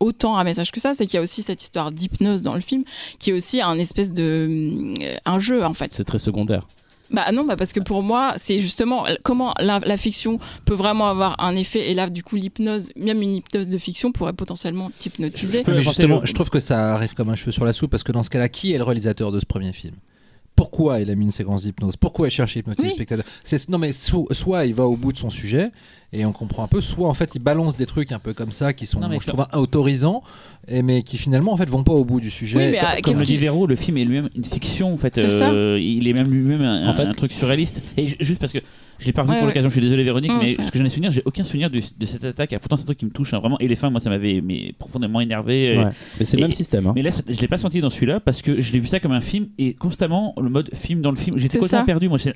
autant 0.00 0.36
un 0.36 0.44
message 0.44 0.72
que 0.72 0.80
ça, 0.80 0.94
c'est 0.94 1.06
qu'il 1.06 1.14
y 1.14 1.18
a 1.18 1.22
aussi 1.22 1.42
cette 1.42 1.62
histoire 1.62 1.92
d'hypnose 1.92 2.42
dans 2.42 2.54
le 2.54 2.60
film, 2.60 2.84
qui 3.18 3.30
est 3.30 3.32
aussi 3.32 3.60
un 3.60 3.78
espèce 3.78 4.12
de 4.12 4.94
euh, 5.02 5.16
un 5.24 5.38
jeu 5.38 5.64
en 5.64 5.72
fait. 5.74 5.92
C'est 5.92 6.04
très 6.04 6.18
secondaire. 6.18 6.66
Bah 7.12 7.32
non, 7.32 7.44
bah 7.44 7.56
parce 7.56 7.72
que 7.72 7.80
pour 7.80 8.02
moi, 8.04 8.34
c'est 8.36 8.60
justement 8.60 9.04
euh, 9.06 9.16
comment 9.24 9.52
la, 9.58 9.80
la 9.80 9.96
fiction 9.96 10.38
peut 10.64 10.74
vraiment 10.74 11.08
avoir 11.08 11.34
un 11.42 11.56
effet. 11.56 11.90
Et 11.90 11.94
là, 11.94 12.08
du 12.08 12.22
coup, 12.22 12.36
l'hypnose, 12.36 12.92
même 12.96 13.20
une 13.20 13.34
hypnose 13.34 13.66
de 13.68 13.78
fiction, 13.78 14.12
pourrait 14.12 14.32
potentiellement 14.32 14.92
t'hypnotiser. 14.96 15.64
Justement, 15.82 16.20
le- 16.20 16.26
je 16.26 16.32
trouve 16.34 16.50
que 16.50 16.60
ça 16.60 16.94
arrive 16.94 17.14
comme 17.14 17.28
un 17.30 17.34
cheveu 17.34 17.50
sur 17.50 17.64
la 17.64 17.72
soupe 17.72 17.90
parce 17.90 18.04
que 18.04 18.12
dans 18.12 18.22
ce 18.22 18.30
cas-là, 18.30 18.48
qui 18.48 18.72
est 18.72 18.78
le 18.78 18.84
réalisateur 18.84 19.32
de 19.32 19.40
ce 19.40 19.46
premier 19.46 19.72
film? 19.72 19.96
Pourquoi 20.54 21.00
il 21.00 21.10
a 21.10 21.14
mis 21.14 21.24
une 21.24 21.30
séquence 21.30 21.62
d'hypnose? 21.62 21.96
Pourquoi 21.96 22.28
il 22.28 22.30
cherche 22.30 22.56
à 22.56 22.60
hypnotiser 22.60 22.86
Oui. 22.88 22.90
le 22.90 22.94
spectateur? 22.94 23.24
Non 23.70 23.78
mais 23.78 23.92
so- 23.92 24.28
soit 24.32 24.66
il 24.66 24.74
va 24.74 24.84
au 24.84 24.96
bout 24.96 25.12
de 25.12 25.18
son 25.18 25.30
sujet 25.30 25.72
et 26.12 26.24
on 26.26 26.32
comprend 26.32 26.64
un 26.64 26.68
peu, 26.68 26.80
soit 26.80 27.08
en 27.08 27.14
fait 27.14 27.32
il 27.34 27.38
balance 27.40 27.76
des 27.76 27.86
trucs 27.86 28.12
un 28.12 28.18
peu 28.18 28.32
comme 28.34 28.50
ça 28.52 28.72
qui 28.72 28.86
sont, 28.86 29.00
Non, 29.00 29.08
je 29.20 29.26
trouve, 29.26 29.46
autorisants, 29.54 30.22
et 30.68 30.82
mais 30.82 31.02
qui 31.02 31.18
finalement 31.18 31.52
en 31.52 31.56
fait 31.56 31.68
vont 31.70 31.84
pas 31.84 31.92
au 31.92 32.04
bout 32.04 32.20
du 32.20 32.30
sujet. 32.30 32.56
Oui, 32.56 32.64
mais, 32.72 33.00
Comme- 33.02 33.14
euh, 33.14 33.20
le 33.20 33.24
dit 33.26 33.34
Véro, 33.36 33.66
le 33.66 33.76
film 33.76 33.96
est 33.96 34.04
lui-même 34.04 34.28
une 34.34 34.44
fiction 34.44 34.92
en 34.92 34.96
fait. 34.96 35.14
C'est 35.14 35.28
ça. 35.28 35.50
Euh, 35.50 35.78
il 35.80 36.08
est 36.08 36.12
même 36.12 36.30
lui-même 36.30 36.62
un, 36.62 36.88
En 36.88 36.94
fait- 36.94 37.04
un 37.04 37.12
truc 37.12 37.32
surréaliste. 37.32 37.82
Et 37.96 38.06
ju- 38.08 38.16
juste 38.20 38.40
parce 38.40 38.52
que 38.52 38.58
je 38.98 39.06
l'ai 39.06 39.12
pas 39.12 39.22
revu 39.22 39.30
Ouais, 39.32 39.36
pour 39.38 39.44
ouais. 39.44 39.50
l'occasion, 39.50 39.68
je 39.70 39.72
suis 39.74 39.80
désolé 39.80 40.02
Véronique, 40.04 40.30
Non, 40.30 40.38
mais 40.40 40.46
ce 40.46 40.70
que 40.70 40.78
j'en 40.78 40.84
ai 40.84 40.90
souvenir, 40.90 41.10
j'ai 41.10 41.22
aucun 41.24 41.42
souvenir 41.44 41.70
de, 41.70 41.80
de 41.98 42.06
cette 42.06 42.24
attaque. 42.24 42.52
Et 42.52 42.58
pourtant, 42.58 42.76
c'est 42.76 42.82
un 42.82 42.86
truc 42.86 42.98
qui 42.98 43.06
me 43.06 43.10
touche 43.10 43.32
hein, 43.32 43.38
vraiment. 43.38 43.58
Et 43.60 43.68
les 43.68 43.76
fins, 43.76 43.88
moi, 43.88 44.00
ça 44.00 44.10
m'avait 44.10 44.40
mais, 44.42 44.74
profondément 44.78 45.20
énervé. 45.20 45.78
Ouais. 45.78 45.84
Mais 46.18 46.24
c'est 46.26 46.36
le 46.36 46.42
même 46.42 46.52
système. 46.52 46.86
hein. 46.86 46.92
Mais 46.94 47.02
là, 47.02 47.10
je 47.26 47.40
l'ai 47.40 47.48
pas 47.48 47.56
senti 47.58 47.80
dans 47.80 47.88
celui-là 47.90 48.20
parce 48.20 48.42
que 48.42 48.60
je 48.60 48.72
l'ai 48.72 48.78
vu 48.80 48.88
ça 48.88 49.00
comme 49.00 49.12
un 49.12 49.20
film 49.22 49.46
et 49.58 49.74
constamment 49.74 50.34
le 50.40 50.50
mode 50.50 50.70
film 50.74 51.00
dans 51.02 51.10
le 51.10 51.16
film. 51.16 51.38
J'étais 51.38 51.58
complètement 51.58 51.78
ça. 51.80 51.84
perdu. 51.84 52.08
Moi, 52.08 52.18
ce 52.18 52.30
que 52.30 52.34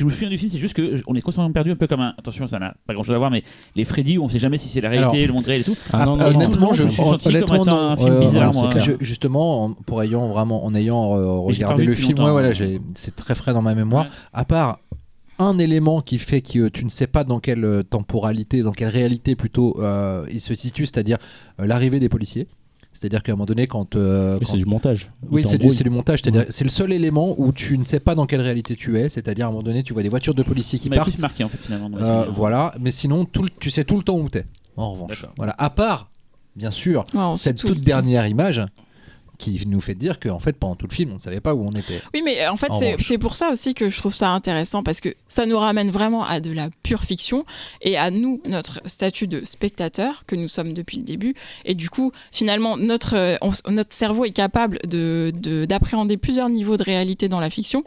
je 0.00 0.04
me 0.04 0.10
souviens 0.10 0.30
du 0.30 0.38
film, 0.38 0.50
c'est 0.50 0.58
juste 0.58 0.74
que 0.74 1.00
on 1.06 1.14
est 1.14 1.20
constamment 1.20 1.50
perdu, 1.52 1.70
un 1.70 1.76
peu 1.76 1.86
comme 1.86 2.00
un. 2.00 2.14
Attention, 2.18 2.46
ça 2.48 2.58
n'a 2.70 2.76
pas 2.86 2.94
grand-chose 2.94 3.14
à 3.14 3.18
voir, 3.18 3.30
mais 3.30 3.42
les 3.76 3.84
Freddy, 3.84 4.18
où 4.18 4.24
on 4.24 4.28
sait 4.28 4.38
jamais 4.38 4.58
si 4.58 4.68
c'est 4.68 4.80
la 4.80 4.88
réalité, 4.88 5.16
Alors- 5.18 5.26
le 5.28 5.32
monde 5.34 5.44
réel 5.46 5.60
et 5.60 5.64
tout. 5.64 5.76
Ah 5.92 6.06
non, 6.06 6.16
non, 6.16 6.24
Ah, 6.24 6.30
non. 6.30 6.36
honnêtement, 6.36 6.72
je, 6.74 6.84
me 6.84 6.88
suis 6.88 7.02
senti 7.02 7.32
comme 7.42 7.68
un 7.68 7.96
film 7.96 8.12
Euh, 8.12 8.20
bizarre, 8.20 8.52
moi. 8.54 8.70
je- 8.76 8.92
justement, 9.00 9.64
en- 9.64 9.72
pour 9.74 10.02
ayant 10.02 10.28
vraiment, 10.28 10.64
en 10.64 10.74
ayant 10.74 11.16
euh, 11.16 11.26
regardé 11.38 11.84
le 11.84 11.94
film, 11.94 12.18
ouais, 12.20 12.30
voilà, 12.30 12.48
hein. 12.48 12.78
c'est 12.94 13.14
très 13.16 13.34
frais 13.34 13.52
dans 13.52 13.62
ma 13.62 13.74
mémoire. 13.74 14.04
Ouais. 14.04 14.10
À 14.32 14.44
part 14.44 14.78
un 15.38 15.58
élément 15.58 16.00
qui 16.02 16.18
fait 16.18 16.42
que 16.42 16.68
tu 16.68 16.84
ne 16.84 16.90
sais 16.90 17.06
pas 17.06 17.24
dans 17.24 17.38
quelle 17.40 17.64
euh, 17.64 17.82
temporalité, 17.82 18.62
dans 18.62 18.72
quelle 18.72 18.88
réalité 18.88 19.36
plutôt 19.36 19.76
euh, 19.80 20.26
il 20.30 20.40
se 20.40 20.54
situe, 20.54 20.84
c'est-à-dire 20.86 21.16
l'arrivée 21.58 21.98
des 21.98 22.08
policiers. 22.10 22.46
C'est-à-dire 23.00 23.22
qu'à 23.22 23.32
un 23.32 23.34
moment 23.36 23.46
donné, 23.46 23.66
quand, 23.66 23.96
euh, 23.96 24.34
Oui, 24.34 24.40
quand- 24.44 24.52
c'est 24.52 24.58
du 24.58 24.66
montage. 24.66 25.10
oui, 25.30 25.42
c'est 25.42 25.56
du, 25.56 25.88
montage. 25.88 26.20
C'est-à-dire, 26.22 26.44
c'est 26.50 26.64
le 26.64 26.70
seul 26.70 26.92
élément 26.92 27.34
où 27.38 27.50
tu 27.50 27.78
ne 27.78 27.82
sais 27.84 27.98
pas 27.98 28.14
dans 28.14 28.26
quelle 28.26 28.42
réalité 28.42 28.76
tu 28.76 28.98
es. 28.98 29.08
C'est-à-dire, 29.08 29.46
à 29.46 29.48
un 29.48 29.52
moment 29.52 29.62
donné, 29.62 29.82
tu 29.82 29.94
vois 29.94 30.02
des 30.02 30.10
voitures 30.10 30.34
de 30.34 30.42
policiers 30.42 30.78
qui 30.78 30.90
partent. 30.90 31.10
plus 31.10 31.18
marqué 31.22 31.42
en 31.44 31.48
fait 31.48 31.56
finalement. 31.56 31.90
Euh, 31.96 32.24
film. 32.24 32.34
voilà, 32.34 32.74
mais 32.78 32.90
sinon, 32.90 33.24
tout, 33.24 33.42
le- 33.42 33.48
tu 33.58 33.70
sais 33.70 33.84
tout 33.84 33.96
le 33.96 34.02
temps 34.02 34.18
où 34.18 34.28
t'es. 34.28 34.44
En 34.76 34.92
revanche, 34.92 35.22
D'accord. 35.22 35.34
voilà. 35.38 35.54
À 35.56 35.70
part, 35.70 36.10
bien 36.56 36.70
sûr, 36.70 37.04
cette 37.36 37.56
tout. 37.56 37.68
toute 37.68 37.80
dernière 37.80 38.26
image 38.26 38.66
qui 39.40 39.60
nous 39.66 39.80
fait 39.80 39.94
dire 39.94 40.20
qu'en 40.20 40.38
fait, 40.38 40.52
pendant 40.52 40.76
tout 40.76 40.86
le 40.88 40.94
film, 40.94 41.10
on 41.10 41.14
ne 41.14 41.18
savait 41.18 41.40
pas 41.40 41.54
où 41.54 41.66
on 41.66 41.72
était. 41.72 42.00
Oui, 42.14 42.22
mais 42.24 42.40
euh, 42.42 42.52
en 42.52 42.56
fait, 42.56 42.68
c'est 43.00 43.18
pour 43.18 43.34
ça 43.34 43.50
aussi 43.50 43.74
que 43.74 43.88
je 43.88 43.96
trouve 43.98 44.14
ça 44.14 44.30
intéressant 44.30 44.82
parce 44.82 45.00
que 45.00 45.08
ça 45.28 45.46
nous 45.46 45.58
ramène 45.58 45.90
vraiment 45.90 46.24
à 46.24 46.40
de 46.40 46.52
la 46.52 46.68
pure 46.82 47.02
fiction 47.02 47.42
et 47.82 47.96
à 47.96 48.10
nous, 48.10 48.40
notre 48.46 48.80
statut 48.84 49.26
de 49.26 49.44
spectateur 49.44 50.24
que 50.26 50.36
nous 50.36 50.48
sommes 50.48 50.74
depuis 50.74 50.98
le 50.98 51.04
début. 51.04 51.34
Et 51.64 51.74
du 51.74 51.90
coup, 51.90 52.12
finalement, 52.32 52.76
notre, 52.76 53.16
euh, 53.16 53.36
on- 53.40 53.70
notre 53.72 53.92
cerveau 53.94 54.24
est 54.24 54.30
capable 54.30 54.78
d'appréhender 54.84 55.32
de, 55.32 55.64
d'appréhender 55.64 56.16
plusieurs 56.16 56.48
niveaux 56.48 56.76
de 56.76 56.82
réalité 56.84 57.28
dans 57.28 57.40
la 57.40 57.50
fiction. 57.50 57.82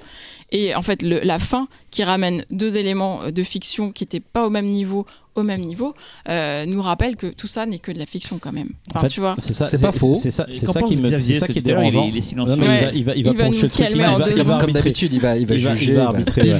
Et 0.54 0.74
en 0.76 0.82
fait, 0.82 1.02
le- 1.02 1.20
la 1.24 1.40
fin 1.40 1.68
qui 1.92 2.04
ramène 2.04 2.46
deux 2.52 2.78
éléments 2.78 3.22
euh, 3.24 3.32
de 3.32 3.44
fiction 3.44 3.92
qui 3.92 4.04
n'étaient 4.04 4.20
pas 4.22 4.46
au 4.46 4.50
même 4.50 4.66
niveau, 4.68 5.06
au 5.36 5.42
même 5.42 5.62
niveau, 5.62 5.96
euh, 6.30 6.66
nous 6.68 6.80
rappelle 6.82 7.16
que 7.16 7.26
tout 7.26 7.48
ça 7.48 7.66
n'est 7.66 7.80
que 7.80 7.92
de 7.92 7.98
la 7.98 8.06
fiction 8.06 8.38
quand 8.40 8.52
même. 8.52 8.70
En 8.94 8.98
Enfin, 9.00 9.02
fait, 9.02 9.08
tu 9.16 9.20
vois. 9.20 9.34
c'est 9.40 9.54
ça, 9.56 9.66
C'est 9.66 9.82
pas 9.82 9.92
faux. 9.92 10.14
C'est 10.14 10.30
ça, 10.30 10.46
c'est 10.52 10.68
ça 10.68 10.82
qui 10.84 10.96
me, 10.98 11.08
c'est 11.20 11.34
ça 11.34 11.48
qui 11.48 11.58
est 11.58 11.66
l'heure, 11.68 11.82
il 11.82 11.88
est- 11.88 11.92
dérangeant. 11.92 12.06
il 12.08 12.18
est 12.18 12.22
silencieux. 12.22 12.56
Non, 12.56 12.62
mais 12.62 12.66
il 12.66 12.70
va, 12.70 12.74
Ouais. 12.88 12.92
il 12.94 13.04
va, 13.04 13.16
il 13.16 13.24
va 13.24 13.32
Il 13.32 13.38
va 13.38 13.44
ponctuer 13.46 13.46
nous 13.58 13.62
le 13.64 13.70
truc. 13.70 13.86
calmer 13.88 14.04
il 14.04 14.06
en 14.06 14.18
va, 14.20 14.26
deux 14.26 14.32
il 14.32 14.36
va 14.38 14.44
secondes. 14.44 14.62
Comme 14.62 14.72
d'habitude, 14.74 15.14
il 15.16 15.20
va, 15.20 15.36
il 15.38 15.48
va 15.48 15.56
Il 15.56 15.62
va- 15.64 15.72
il 15.72 15.76
juger. 15.78 15.94
va 15.94 16.00
il 16.02 16.04
va- 16.04 16.10
arbitrer, 16.10 16.42
ouais. 16.54 16.60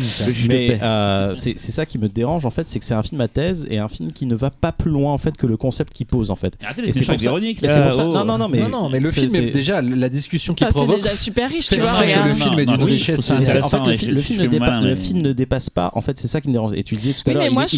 Mais 0.50 0.80
euh, 0.82 1.36
c'est 1.36 1.54
c'est 1.58 1.72
ça 1.72 1.86
qui 1.86 2.00
me 2.00 2.10
dérange 2.10 2.46
en 2.48 2.50
fait, 2.50 2.68
c'est 2.68 2.80
que 2.80 2.86
c'est 2.86 2.96
un 2.96 3.04
film 3.04 3.22
à 3.22 3.28
thèse 3.28 3.68
et 3.70 3.78
un 3.78 3.88
film 3.88 4.12
qui 4.12 4.26
ne 4.26 4.34
va 4.36 4.50
pas 4.50 4.72
plus 4.72 4.90
loin 4.90 5.14
en 5.14 5.20
fait 5.20 5.38
que 5.38 5.46
le 5.46 5.56
concept 5.58 5.94
qu'il 5.94 6.08
pose 6.08 6.32
en 6.32 6.36
fait. 6.36 6.56
Et 6.84 6.92
c'est 6.94 7.06
pour 7.06 7.20
ça- 7.20 7.32
oh. 8.08 8.14
Non, 8.14 8.26
non, 8.26 8.40
non, 8.40 8.50
mais 8.50 8.68
non, 8.68 8.90
mais 8.90 9.00
le 9.00 9.12
film, 9.12 9.26
est, 9.28 9.30
c'est- 9.30 9.52
déjà, 9.52 9.82
la 9.84 10.10
discussion 10.10 10.56
qu'il 10.56 10.66
Ça, 10.66 10.72
c'est 10.72 10.78
provoque. 10.80 11.02
déjà 11.04 11.16
super 11.16 11.48
riche, 11.50 11.68
tu 11.70 11.76
vois. 11.80 12.04
le 12.04 12.34
film 12.34 12.58
est 12.58 12.66
d'une 12.66 12.84
richesse. 12.84 13.30
en 13.30 13.70
fait, 13.70 13.83
le, 13.92 13.98
fi- 14.22 14.34
film 14.34 14.42
ne 14.44 14.48
dépa- 14.48 14.60
malin, 14.60 14.82
le 14.82 14.90
mais- 14.90 14.96
film 14.96 15.22
ne 15.22 15.34
dépasse 15.34 15.70
pas. 15.70 15.92
En 15.96 16.02
fait, 16.02 16.18
c'est 16.20 16.28
ça 16.28 16.42
qui 16.42 16.48
me 16.48 16.54
dérange. 16.54 16.74
Et 16.76 16.84
tu 16.84 16.96
disais 16.96 17.14
tout 17.14 17.30
à 17.30 17.34
l'heure. 17.34 17.52
moi, 17.52 17.66
c'est 17.68 17.78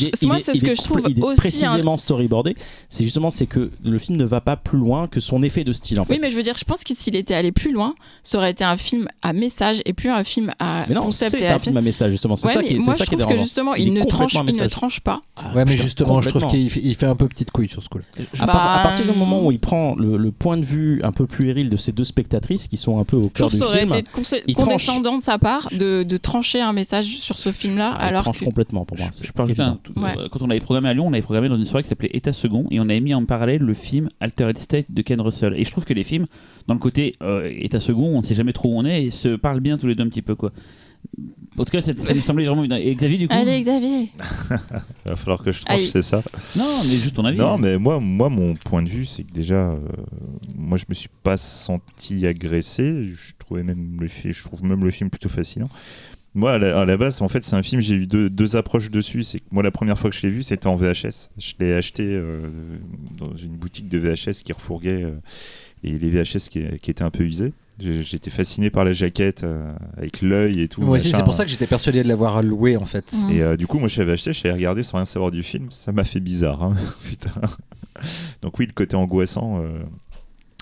ce 0.55 0.65
que 0.65 0.73
je 0.73 0.81
trouve 0.81 0.99
compl- 1.01 1.11
il 1.11 1.19
est 1.19 1.23
aussi 1.23 1.37
précisément 1.41 1.97
storyboardé. 1.97 2.55
C'est 2.89 3.03
justement 3.03 3.29
c'est 3.29 3.45
que 3.47 3.71
le 3.83 3.99
film 3.99 4.17
ne 4.17 4.25
va 4.25 4.41
pas 4.41 4.55
plus 4.55 4.77
loin 4.77 5.07
que 5.07 5.19
son 5.19 5.43
effet 5.43 5.63
de 5.63 5.73
style 5.73 5.99
en 5.99 6.05
fait. 6.05 6.13
Oui, 6.13 6.19
mais 6.21 6.29
je 6.29 6.35
veux 6.35 6.43
dire, 6.43 6.55
je 6.57 6.63
pense 6.63 6.83
que 6.83 6.93
s'il 6.95 7.15
était 7.15 7.33
allé 7.35 7.51
plus 7.51 7.71
loin, 7.71 7.93
ça 8.23 8.37
aurait 8.37 8.51
été 8.51 8.63
un 8.63 8.77
film 8.77 9.07
à 9.21 9.33
message 9.33 9.81
et 9.85 9.93
plus 9.93 10.09
un 10.09 10.23
film 10.23 10.53
à 10.59 10.85
Mais 10.87 10.95
non, 10.95 11.01
concept 11.03 11.37
c'est 11.39 11.47
un 11.47 11.59
film 11.59 11.77
à 11.77 11.81
message 11.81 12.11
justement. 12.11 12.35
C'est 12.35 12.47
Ouais, 12.47 12.53
ça 12.53 12.63
qui 12.63 12.75
est, 12.75 12.79
moi, 12.79 12.93
je 12.97 13.03
trouve 13.03 13.25
que 13.25 13.37
justement, 13.37 13.75
Il 13.75 13.93
ne 13.93 14.03
tranche, 14.03 14.33
il 14.33 14.43
ne 14.43 14.99
pas. 15.03 15.21
Ah, 15.37 15.51
Ouais, 15.55 15.65
mais 15.65 15.77
justement, 15.77 16.21
je 16.21 16.29
trouve 16.29 16.47
qu'il 16.47 16.69
fait, 16.95 17.05
un 17.05 17.15
peu 17.15 17.27
petite 17.27 17.51
couille 17.51 17.69
sur 17.69 17.81
ce 17.83 17.89
coup-là. 17.89 18.03
À, 18.39 18.45
Bah, 18.45 18.79
partir 18.83 19.05
du 19.05 19.17
moment 19.17 19.45
où 19.45 19.51
il 19.51 19.59
prend 19.59 19.95
le, 19.95 20.31
point 20.31 20.57
de 20.57 20.65
vue 20.65 21.01
un 21.03 21.11
peu 21.11 21.25
puéril 21.27 21.69
de 21.69 21.77
ces 21.77 21.91
deux 21.91 22.03
spectatrices 22.03 22.67
qui 22.67 22.77
sont 22.77 22.99
un 22.99 23.03
peu 23.03 23.17
au 23.17 23.23
Je 23.23 23.29
cœur 23.29 23.49
du 23.49 23.57
ça 23.57 23.65
aurait 23.65 23.79
film, 23.79 23.93
été 23.95 24.53
condescendant 24.53 25.17
de 25.17 25.23
sa 25.23 25.37
part 25.37 25.67
de, 25.71 25.94
de 26.03 26.17
trancher 26.17 26.61
un 26.61 26.73
message 26.73 27.05
sur 27.17 27.37
ce 27.37 27.51
film-là, 27.51 27.97
il 27.99 28.05
alors 28.07 28.23
tranche 28.23 28.39
que... 28.39 28.45
complètement 28.45 28.85
pour 28.85 28.97
moi. 28.97 29.07
Je, 29.13 29.25
je 29.25 29.31
tout- 29.31 29.99
Ouais. 29.99 30.13
euh, 30.17 30.27
Quand 30.29 30.41
on 30.41 30.49
avait 30.49 30.59
programmé 30.59 30.89
à 30.89 30.93
Lyon, 30.93 31.05
on 31.07 31.13
avait 31.13 31.21
programmé 31.21 31.49
dans 31.49 31.57
une 31.57 31.65
soirée 31.65 31.83
qui 31.83 31.89
s'appelait 31.89 32.09
État 32.13 32.33
second 32.33 32.65
et 32.71 32.79
on 32.79 32.83
avait 32.83 32.99
mis 33.01 33.13
en 33.13 33.25
parallèle 33.25 33.61
le 33.61 33.73
film 33.73 34.07
Altered 34.19 34.57
State 34.57 34.91
de 34.91 35.01
Ken 35.01 35.21
Russell. 35.21 35.53
Et 35.55 35.63
je 35.63 35.71
trouve 35.71 35.85
que 35.85 35.93
les 35.93 36.03
films, 36.03 36.25
dans 36.67 36.73
le 36.73 36.79
côté 36.79 37.15
euh, 37.21 37.49
État 37.57 37.79
second, 37.79 38.07
on 38.15 38.19
ne 38.21 38.25
sait 38.25 38.35
jamais 38.35 38.53
trop 38.53 38.69
où 38.69 38.77
on 38.77 38.85
est 38.85 39.03
et 39.05 39.11
se 39.11 39.35
parlent 39.35 39.59
bien 39.61 39.77
tous 39.77 39.87
les 39.87 39.95
deux 39.95 40.03
un 40.03 40.09
petit 40.09 40.21
peu 40.21 40.35
quoi. 40.35 40.51
En 41.57 41.63
tout 41.63 41.71
cas, 41.71 41.81
ça, 41.81 41.93
ça 41.97 42.13
me 42.13 42.19
semblait 42.19 42.45
vraiment 42.45 42.63
évident. 42.63 42.75
Et 42.75 42.93
Xavier, 42.95 43.17
du 43.17 43.27
coup 43.27 43.33
Allez, 43.33 43.61
Xavier 43.61 44.11
Il 44.51 45.09
va 45.09 45.15
falloir 45.15 45.41
que 45.41 45.51
je 45.53 45.63
tranche, 45.63 45.85
c'est 45.85 46.01
ça. 46.01 46.21
Non, 46.55 46.81
mais 46.83 46.95
juste 46.95 47.15
ton 47.15 47.23
avis. 47.23 47.37
Non, 47.37 47.57
mais 47.57 47.77
moi, 47.77 47.99
moi, 48.01 48.29
mon 48.29 48.55
point 48.55 48.83
de 48.83 48.89
vue, 48.89 49.05
c'est 49.05 49.23
que 49.23 49.31
déjà, 49.31 49.69
euh, 49.69 49.79
moi, 50.57 50.77
je 50.77 50.83
me 50.89 50.93
suis 50.93 51.09
pas 51.23 51.37
senti 51.37 52.27
agressé. 52.27 53.07
Je 53.13 53.33
trouvais 53.39 53.63
même 53.63 53.97
le 54.01 54.07
film, 54.09 54.33
je 54.33 54.43
trouve 54.43 54.63
même 54.63 54.83
le 54.83 54.91
film 54.91 55.09
plutôt 55.09 55.29
fascinant. 55.29 55.69
Moi, 56.33 56.51
à 56.51 56.57
la, 56.57 56.77
à 56.77 56.83
la 56.83 56.97
base, 56.97 57.21
en 57.21 57.29
fait, 57.29 57.45
c'est 57.45 57.55
un 57.55 57.63
film. 57.63 57.81
J'ai 57.81 57.95
eu 57.95 58.07
deux, 58.07 58.29
deux 58.29 58.57
approches 58.57 58.91
dessus. 58.91 59.23
C'est 59.23 59.39
que 59.39 59.45
moi, 59.51 59.63
la 59.63 59.71
première 59.71 59.97
fois 59.97 60.09
que 60.09 60.15
je 60.17 60.23
l'ai 60.23 60.33
vu, 60.33 60.43
c'était 60.43 60.67
en 60.67 60.75
VHS. 60.75 61.29
Je 61.37 61.53
l'ai 61.61 61.73
acheté 61.73 62.03
euh, 62.03 62.49
dans 63.17 63.33
une 63.37 63.55
boutique 63.55 63.87
de 63.87 63.97
VHS 63.97 64.43
qui 64.43 64.51
refourguait 64.51 65.03
euh, 65.03 65.15
et 65.85 65.97
les 65.97 66.09
VHS 66.09 66.49
qui, 66.49 66.65
qui 66.81 66.91
étaient 66.91 67.03
un 67.03 67.11
peu 67.11 67.23
usés. 67.23 67.53
J'étais 67.79 68.31
fasciné 68.31 68.69
par 68.69 68.85
la 68.85 68.93
jaquette 68.93 69.43
euh, 69.43 69.73
avec 69.97 70.21
l'œil 70.21 70.61
et 70.61 70.67
tout. 70.69 70.81
Moi 70.81 70.97
aussi, 70.97 71.11
c'est 71.11 71.23
pour 71.25 71.33
ça 71.33 71.43
que 71.43 71.49
j'étais 71.51 71.67
persuadé 71.67 72.03
de 72.03 72.07
l'avoir 72.07 72.41
loué 72.41 72.77
en 72.77 72.85
fait. 72.85 73.13
Et 73.29 73.41
euh, 73.41 73.57
du 73.57 73.67
coup, 73.67 73.79
moi, 73.79 73.89
je 73.89 73.99
l'avais 73.99 74.13
acheté, 74.13 74.31
je 74.31 74.43
l'avais 74.45 74.55
regardé 74.55 74.81
sans 74.81 74.97
rien 74.97 75.05
savoir 75.05 75.29
du 75.31 75.43
film. 75.43 75.67
Ça 75.71 75.91
m'a 75.91 76.05
fait 76.05 76.21
bizarre. 76.21 76.63
hein. 76.63 76.73
Putain. 77.03 77.31
Donc, 78.41 78.57
oui, 78.59 78.65
le 78.67 78.71
côté 78.73 78.95
angoissant. 78.95 79.59
euh, 79.61 79.79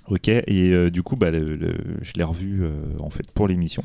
Ok. 0.10 0.28
Et 0.28 0.44
euh, 0.72 0.90
du 0.90 1.02
coup, 1.04 1.16
bah, 1.16 1.30
le- 1.32 1.54
le- 1.56 1.78
je 2.02 2.14
l'ai 2.16 2.24
revu 2.24 2.64
euh, 2.64 2.72
en 3.00 3.10
fait 3.10 3.30
pour 3.32 3.48
l'émission. 3.48 3.84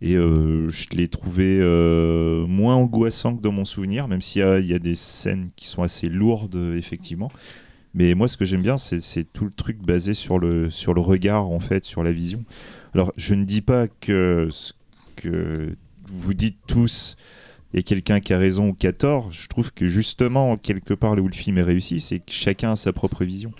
Et 0.00 0.16
euh, 0.16 0.68
je 0.68 0.86
l'ai 0.92 1.08
trouvé 1.08 1.58
euh, 1.60 2.44
moins 2.46 2.74
angoissant 2.74 3.34
que 3.36 3.40
dans 3.42 3.52
mon 3.52 3.64
souvenir, 3.64 4.08
même 4.08 4.20
s'il 4.20 4.42
y 4.42 4.66
y 4.66 4.74
a 4.74 4.78
des 4.78 4.94
scènes 4.94 5.48
qui 5.56 5.66
sont 5.68 5.82
assez 5.82 6.08
lourdes, 6.08 6.74
effectivement. 6.76 7.30
Mais 7.94 8.14
moi, 8.14 8.26
ce 8.28 8.36
que 8.36 8.44
j'aime 8.44 8.62
bien, 8.62 8.78
c'est 8.78 9.00
tout 9.32 9.44
le 9.44 9.50
truc 9.52 9.78
basé 9.84 10.14
sur 10.14 10.38
le, 10.38 10.70
sur 10.70 10.94
le 10.94 11.00
regard, 11.00 11.48
en 11.50 11.60
fait, 11.60 11.84
sur 11.84 12.02
la 12.02 12.12
vision. 12.12 12.42
Alors, 12.94 13.12
je 13.16 13.34
ne 13.34 13.44
dis 13.44 13.60
pas 13.60 13.86
que 14.00 14.48
ce 14.50 14.72
que 15.16 15.76
vous 16.08 16.34
dites 16.34 16.58
tous 16.66 17.16
il 17.74 17.78
y 17.78 17.80
a 17.80 17.82
quelqu'un 17.84 18.20
qui 18.20 18.34
a 18.34 18.38
raison 18.38 18.68
ou 18.68 18.74
qui 18.74 18.86
a 18.86 18.92
tort. 18.92 19.32
Je 19.32 19.46
trouve 19.48 19.72
que 19.72 19.86
justement, 19.86 20.58
quelque 20.58 20.92
part, 20.92 21.16
là 21.16 21.22
où 21.22 21.26
le 21.26 21.32
film 21.32 21.56
est 21.56 21.62
réussi, 21.62 22.00
c'est 22.00 22.18
que 22.18 22.30
chacun 22.30 22.72
a 22.72 22.76
sa 22.76 22.92
propre 22.92 23.24
vision. 23.24 23.50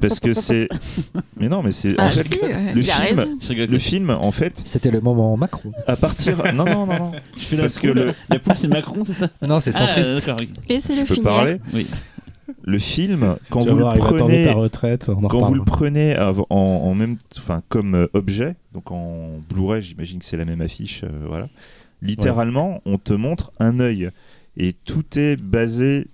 Parce 0.00 0.18
que 0.18 0.32
c'est. 0.32 0.66
Mais 1.36 1.48
non, 1.48 1.62
mais 1.62 1.70
c'est. 1.70 1.94
Ah, 1.98 2.10
si, 2.10 2.34
le 2.34 2.80
il 2.80 2.90
a 2.90 2.94
film- 2.96 3.16
raison. 3.16 3.38
Le 3.72 3.78
film, 3.78 4.10
en 4.10 4.32
fait, 4.32 4.60
C'était 4.64 4.90
le 4.90 5.00
moment 5.00 5.36
Macron. 5.36 5.70
à 5.86 5.94
partir. 5.94 6.36
Non, 6.52 6.64
non, 6.64 6.86
non, 6.86 6.98
non. 6.98 7.12
Je 7.36 7.44
fais 7.44 7.54
la 7.56 7.62
Parce 7.62 7.78
que 7.78 7.86
poule. 7.88 7.96
le- 7.96 8.12
La 8.28 8.38
poule, 8.40 8.56
c'est 8.56 8.66
Macron, 8.66 9.04
c'est 9.04 9.12
ça 9.12 9.28
Non, 9.46 9.60
c'est 9.60 9.70
Ah, 9.76 9.86
centriste. 9.94 10.28
ok. 10.30 10.48
Laissez-le 10.68 11.00
Je 11.02 11.04
peux 11.04 11.14
finir. 11.14 11.22
parler. 11.30 11.60
Oui. 11.72 11.86
Le 12.62 12.78
film, 12.78 13.36
quand 13.50 13.64
vous 13.64 13.76
voir, 13.78 13.94
le 13.94 14.00
prenez. 14.00 14.50
retraite, 14.50 15.10
Quand 15.28 15.46
vous 15.46 15.54
le 15.54 15.64
prenez 15.64 16.18
en, 16.18 16.56
en 16.56 16.94
même, 16.94 17.16
enfin 17.38 17.62
comme 17.68 17.94
euh, 17.94 18.06
objet, 18.12 18.56
donc 18.72 18.90
en 18.90 19.38
Blu-ray, 19.48 19.82
j'imagine 19.82 20.18
que 20.18 20.24
c'est 20.24 20.36
la 20.36 20.44
même 20.44 20.60
affiche, 20.60 21.02
euh, 21.04 21.26
voilà. 21.26 21.48
Littéralement, 22.02 22.82
on 22.84 22.98
te 22.98 23.14
montre 23.14 23.52
un 23.60 23.80
œil. 23.80 24.10
Et 24.56 24.72
tout 24.72 25.18
est 25.18 25.40
basé 25.40 26.06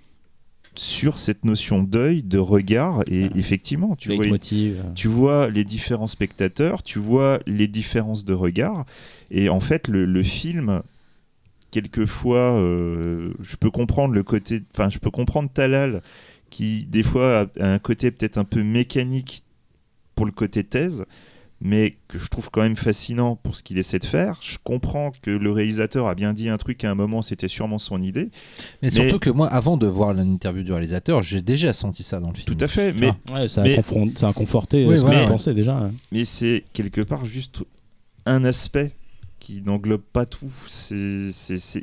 sur 0.73 1.17
cette 1.17 1.43
notion 1.43 1.83
d'œil, 1.83 2.23
de 2.23 2.37
regard. 2.37 3.03
Et 3.07 3.29
effectivement, 3.35 3.95
tu 3.97 4.13
vois, 4.13 4.23
Leitmotiv, 4.23 4.79
euh, 4.79 4.89
tu 4.95 5.07
vois 5.09 5.49
les 5.49 5.65
différents 5.65 6.07
spectateurs, 6.07 6.81
tu 6.81 6.97
vois 6.99 7.39
les 7.45 7.67
différences 7.67 8.23
de 8.23 8.33
regard. 8.33 8.85
Et 9.31 9.49
en 9.49 9.59
fait 9.59 9.87
le, 9.87 10.05
le 10.05 10.23
film 10.23 10.81
quelquefois 11.71 12.57
euh, 12.59 13.33
je 13.41 13.55
peux 13.55 13.71
comprendre 13.71 14.13
le 14.13 14.23
côté 14.23 14.61
enfin 14.75 14.89
je 14.89 14.99
peux 14.99 15.09
comprendre 15.11 15.49
Talal 15.51 16.01
qui 16.49 16.85
des 16.85 17.03
fois 17.03 17.47
a, 17.59 17.73
un 17.73 17.79
côté 17.79 18.11
peut-être 18.11 18.37
un 18.37 18.43
peu 18.43 18.61
mécanique 18.63 19.43
pour 20.15 20.25
le 20.25 20.31
côté 20.31 20.63
thèse 20.63 21.05
mais 21.63 21.95
que 22.07 22.17
je 22.17 22.27
trouve 22.27 22.49
quand 22.49 22.63
même 22.63 22.75
fascinant 22.75 23.35
pour 23.35 23.55
ce 23.55 23.61
qu'il 23.61 23.77
essaie 23.77 23.99
de 23.99 24.05
faire. 24.05 24.39
Je 24.41 24.57
comprends 24.63 25.11
que 25.21 25.29
le 25.29 25.51
réalisateur 25.51 26.07
a 26.07 26.15
bien 26.15 26.33
dit 26.33 26.49
un 26.49 26.57
truc 26.57 26.83
à 26.83 26.89
un 26.89 26.95
moment, 26.95 27.21
c'était 27.21 27.47
sûrement 27.47 27.77
son 27.77 28.01
idée. 28.01 28.31
Mais 28.81 28.89
surtout 28.89 29.19
que 29.19 29.29
moi, 29.29 29.47
avant 29.47 29.77
de 29.77 29.85
voir 29.85 30.15
l'interview 30.15 30.63
du 30.63 30.71
réalisateur, 30.71 31.21
j'ai 31.21 31.43
déjà 31.43 31.71
senti 31.71 32.01
ça 32.01 32.19
dans 32.19 32.29
le 32.29 32.33
film. 32.33 32.47
Tout 32.47 32.63
à 32.63 32.67
fait, 32.67 32.91
Tu 32.93 33.01
mais. 33.01 33.11
Ouais, 33.31 33.47
ça, 33.47 33.61
Mais- 33.61 33.77
a 33.77 33.81
confron- 33.83 34.17
ça 34.17 34.29
a 34.29 34.33
conforté 34.33 34.87
Oui, 34.87 34.97
ce 34.97 35.01
voilà, 35.01 35.19
que 35.19 35.25
je 35.25 35.29
pensais 35.31 35.53
déjà. 35.53 35.77
hein. 35.77 35.91
mais 36.11 36.25
c'est 36.25 36.63
quelque 36.73 37.01
part 37.01 37.25
juste 37.25 37.61
un 38.25 38.43
aspect 38.43 38.91
qui 39.41 39.61
n'englobe 39.65 40.03
pas 40.13 40.25
tout. 40.27 40.51
Il 40.91 41.31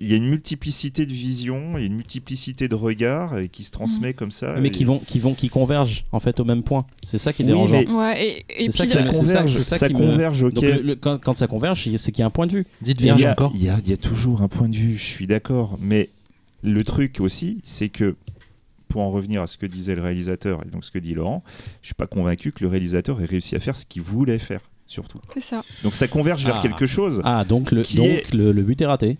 y 0.01 0.12
a 0.12 0.16
une 0.16 0.28
multiplicité 0.28 1.05
de 1.06 1.12
visions, 1.12 1.76
il 1.76 1.80
y 1.80 1.85
a 1.85 1.86
une 1.89 1.97
multiplicité 1.97 2.68
de 2.68 2.74
regards 2.76 3.36
et 3.36 3.48
qui 3.48 3.64
se 3.64 3.72
transmet 3.72 4.14
comme 4.14 4.30
ça. 4.30 4.55
Mais 4.60 4.68
et- 4.68 4.70
qui 4.70 4.85
vont, 4.85 5.01
qui 5.01 5.18
vont, 5.18 5.35
qui 5.35 5.48
convergent 5.51 6.05
en 6.12 6.20
fait 6.20 6.39
au 6.40 6.44
même 6.44 6.62
point. 6.62 6.86
C'est 7.05 7.18
ça 7.18 7.32
qui 7.32 7.43
est 7.43 7.44
Oui, 7.47 7.51
dérangeant. 7.51 7.80
mais- 7.80 7.93
Ouais, 7.93 8.26
et, 8.48 8.64
et 8.64 8.70
C'est 8.70 8.86
ça 8.86 9.02
ça 9.02 9.02
converge, 9.09 9.59
c'est 9.59 9.64
ça 9.64 9.78
ça 9.78 9.89
qui 9.89 9.94
me- 9.94 9.98
converge, 9.98 10.43
ok. 10.44 10.55
Donc 10.55 10.64
le- 10.64 10.80
le- 10.82 10.94
quand, 10.97 11.18
quand 11.20 11.36
ça 11.36 11.48
converge, 11.48 11.82
c'est 11.97 12.12
qu'il 12.12 12.20
y 12.20 12.22
a 12.22 12.26
un 12.26 12.30
point 12.30 12.47
de 12.47 12.52
vue. 12.52 12.66
Dites 12.80 13.02
a, 13.09 13.32
encore. 13.32 13.52
il 13.55 13.62
y 13.64 13.68
a- 13.68 13.78
il 13.85 13.90
y 13.90 13.93
a 13.93 13.97
toujours 13.97 14.40
un 14.40 14.48
point 14.48 14.68
de 14.68 14.76
vue, 14.76 14.97
je 14.97 15.05
suis 15.05 15.26
d'accord. 15.26 15.78
Mais 15.82 16.10
le 16.62 16.85
truc 16.85 17.18
aussi, 17.20 17.59
c'est 17.64 17.89
que, 17.89 18.14
pour 18.89 19.02
en 19.02 19.10
revenir 19.10 19.43
à 19.43 19.47
ce 19.48 19.56
que 19.59 19.66
disait 19.66 19.94
le 19.97 20.02
réalisateur 20.02 20.62
et 20.64 20.70
donc 20.70 20.85
ce 20.85 20.90
que 20.90 20.98
dit 20.98 21.12
Laurent, 21.12 21.43
je 21.82 21.89
suis 21.89 21.94
pas 21.94 22.06
convaincu 22.06 22.52
que 22.52 22.62
le 22.64 22.70
réalisateur 22.70 23.20
ait 23.20 23.26
réussi 23.26 23.55
à 23.55 23.59
faire 23.59 23.76
ce 23.76 23.85
qu'il 23.85 24.02
voulait 24.02 24.39
faire, 24.39 24.60
surtout. 24.89 25.20
c'est 25.32 25.40
ça. 25.40 25.62
Donc 25.85 25.94
ça 25.94 26.09
converge 26.09 26.44
vers 26.44 26.56
Ah. 26.59 26.62
quelque 26.62 26.86
chose. 26.86 27.23
Ah, 27.24 27.44
donc 27.44 27.70
le, 27.70 27.82
donc 27.82 28.06
est- 28.06 28.35
le, 28.35 28.51
le 28.51 28.62
but 28.62 28.81
est 28.82 28.86
raté. 28.86 29.16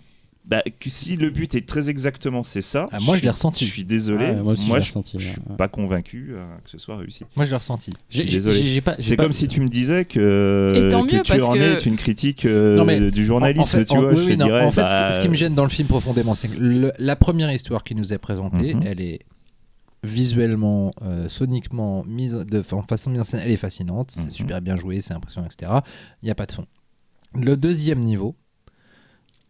Bah, 0.47 0.63
que 0.81 0.89
si 0.89 1.17
le 1.17 1.29
but 1.29 1.55
est 1.55 1.67
très 1.69 1.91
exactement 1.91 2.43
c'est 2.43 2.63
ça, 2.63 2.89
Ah, 2.91 3.01
moi, 3.03 3.17
je 3.17 3.19
suis- 3.19 3.25
l'ai 3.27 3.31
ressenti. 3.31 3.67
Je 3.67 3.71
suis 3.71 3.85
désolé, 3.85 4.29
Ah, 4.31 4.43
moi 4.43 4.55
aussi, 4.55 4.67
je 4.67 4.73
l'ai 4.75 4.81
je, 4.81 4.87
ressenti, 4.87 5.19
je 5.19 5.29
suis 5.29 5.41
pas 5.59 5.69
convaincu 5.69 6.31
euh, 6.33 6.43
que 6.65 6.71
ce 6.71 6.79
soit 6.79 6.97
réussi. 6.97 7.25
Moi, 7.37 7.45
je 7.45 7.51
l'ai 7.51 7.57
ressenti. 7.59 7.93
Désolé. 8.11 8.57
j'ai- 8.57 8.63
j'ai 8.65 8.81
pas- 8.81 8.95
j'ai 8.99 9.11
C'est 9.11 9.17
pas- 9.17 9.25
comme 9.25 9.35
si 9.35 9.47
tu 9.47 9.61
me 9.61 9.69
disais 9.69 10.07
que, 10.07 10.87
Et 10.87 10.89
tant 10.89 11.03
que 11.05 11.15
mieux, 11.17 11.23
tu 11.23 11.33
parce 11.33 11.43
en 11.45 11.53
que- 11.53 11.59
es 11.59 11.79
une 11.81 11.97
critique 11.97 12.47
euh, 12.47 12.77
Non, 12.77 12.87
mais 12.87 13.11
du 13.11 13.27
journalisme, 13.27 13.61
En- 13.61 13.63
en 13.65 13.67
fait, 13.67 13.85
tu 13.85 13.93
en- 13.93 14.01
vois. 14.01 14.11
oui, 14.15 14.17
je 14.23 14.25
oui, 14.31 14.37
non, 14.39 14.47
dirais, 14.47 14.65
en 14.65 14.71
fait, 14.71 14.87
ce, 14.87 14.93
bah, 14.95 15.09
qui, 15.11 15.17
ce 15.17 15.21
qui 15.21 15.29
me 15.29 15.35
gêne 15.35 15.55
dans 15.55 15.65
le 15.65 15.69
film 15.69 15.87
profondément, 15.87 16.35
c'est 16.35 16.49
que 16.49 16.59
le- 16.59 16.93
la 16.99 17.15
première 17.17 17.53
histoire 17.53 17.85
qui 17.85 17.95
nous 17.95 18.15
est 18.15 18.19
présentée, 18.19 18.75
Mhm. 18.75 18.83
elle 18.87 19.03
est 19.03 19.19
visuellement, 20.05 20.93
euh, 21.03 21.29
soniquement, 21.29 22.05
mise 22.05 22.33
de, 22.35 22.63
en 22.73 22.83
façon 22.83 23.11
mise 23.11 23.21
en 23.21 23.25
scène, 23.25 23.41
elle 23.45 23.51
est 23.51 23.57
fascinante, 23.57 24.15
Mhm. 24.17 24.25
c'est 24.25 24.31
super 24.31 24.61
bien 24.61 24.77
joué, 24.77 25.01
c'est 25.01 25.15
impressionnant, 25.15 25.47
etc. 25.47 25.73
Il 26.23 26.27
n'y 26.27 26.31
a 26.31 26.35
pas 26.35 26.47
de 26.47 26.53
fond. 26.53 26.67
Le 27.35 27.57
deuxième 27.57 28.01
niveau, 28.01 28.37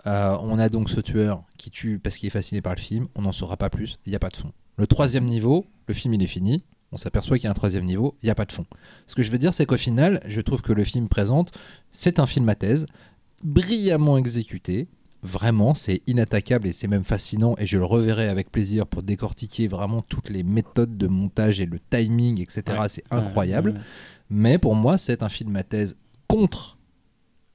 euh, 0.06 0.36
on 0.42 0.58
a 0.58 0.68
donc 0.68 0.90
ce 0.90 1.00
tueur 1.00 1.44
qui 1.58 1.70
tue 1.70 1.98
parce 1.98 2.16
qu'il 2.16 2.26
est 2.26 2.30
fasciné 2.30 2.60
par 2.62 2.74
le 2.74 2.80
film, 2.80 3.08
on 3.14 3.22
n'en 3.22 3.32
saura 3.32 3.56
pas 3.56 3.68
plus, 3.70 3.98
il 4.06 4.10
n'y 4.10 4.16
a 4.16 4.20
pas 4.20 4.30
de 4.30 4.36
fond. 4.36 4.52
Le 4.76 4.86
troisième 4.86 5.24
niveau, 5.24 5.66
le 5.86 5.94
film 5.94 6.14
il 6.14 6.22
est 6.22 6.26
fini, 6.26 6.62
on 6.92 6.96
s'aperçoit 6.96 7.36
qu'il 7.36 7.44
y 7.44 7.48
a 7.48 7.50
un 7.50 7.54
troisième 7.54 7.84
niveau, 7.84 8.16
il 8.22 8.26
n'y 8.26 8.30
a 8.30 8.34
pas 8.34 8.44
de 8.46 8.52
fond. 8.52 8.64
Ce 9.06 9.14
que 9.14 9.22
je 9.22 9.30
veux 9.30 9.38
dire, 9.38 9.52
c'est 9.52 9.66
qu'au 9.66 9.76
final, 9.76 10.20
je 10.26 10.40
trouve 10.40 10.62
que 10.62 10.72
le 10.72 10.84
film 10.84 11.08
présente, 11.08 11.50
c'est 11.92 12.18
un 12.20 12.26
film 12.26 12.48
à 12.48 12.54
thèse, 12.54 12.86
brillamment 13.44 14.16
exécuté. 14.18 14.88
Vraiment, 15.22 15.74
c'est 15.74 16.02
inattaquable 16.06 16.68
et 16.68 16.72
c'est 16.72 16.86
même 16.86 17.04
fascinant 17.04 17.56
et 17.58 17.66
je 17.66 17.76
le 17.76 17.84
reverrai 17.84 18.28
avec 18.28 18.52
plaisir 18.52 18.86
pour 18.86 19.02
décortiquer 19.02 19.66
vraiment 19.66 20.00
toutes 20.00 20.28
les 20.28 20.44
méthodes 20.44 20.96
de 20.96 21.08
montage 21.08 21.58
et 21.60 21.66
le 21.66 21.80
timing, 21.90 22.40
etc. 22.40 22.62
C'est 22.88 23.04
incroyable. 23.10 23.70
Ouais, 23.70 23.76
ouais. 23.76 23.82
Mais 24.30 24.58
pour 24.58 24.76
moi, 24.76 24.96
c'est 24.96 25.22
un 25.22 25.28
film 25.28 25.56
à 25.56 25.64
thèse 25.64 25.96
contre 26.28 26.78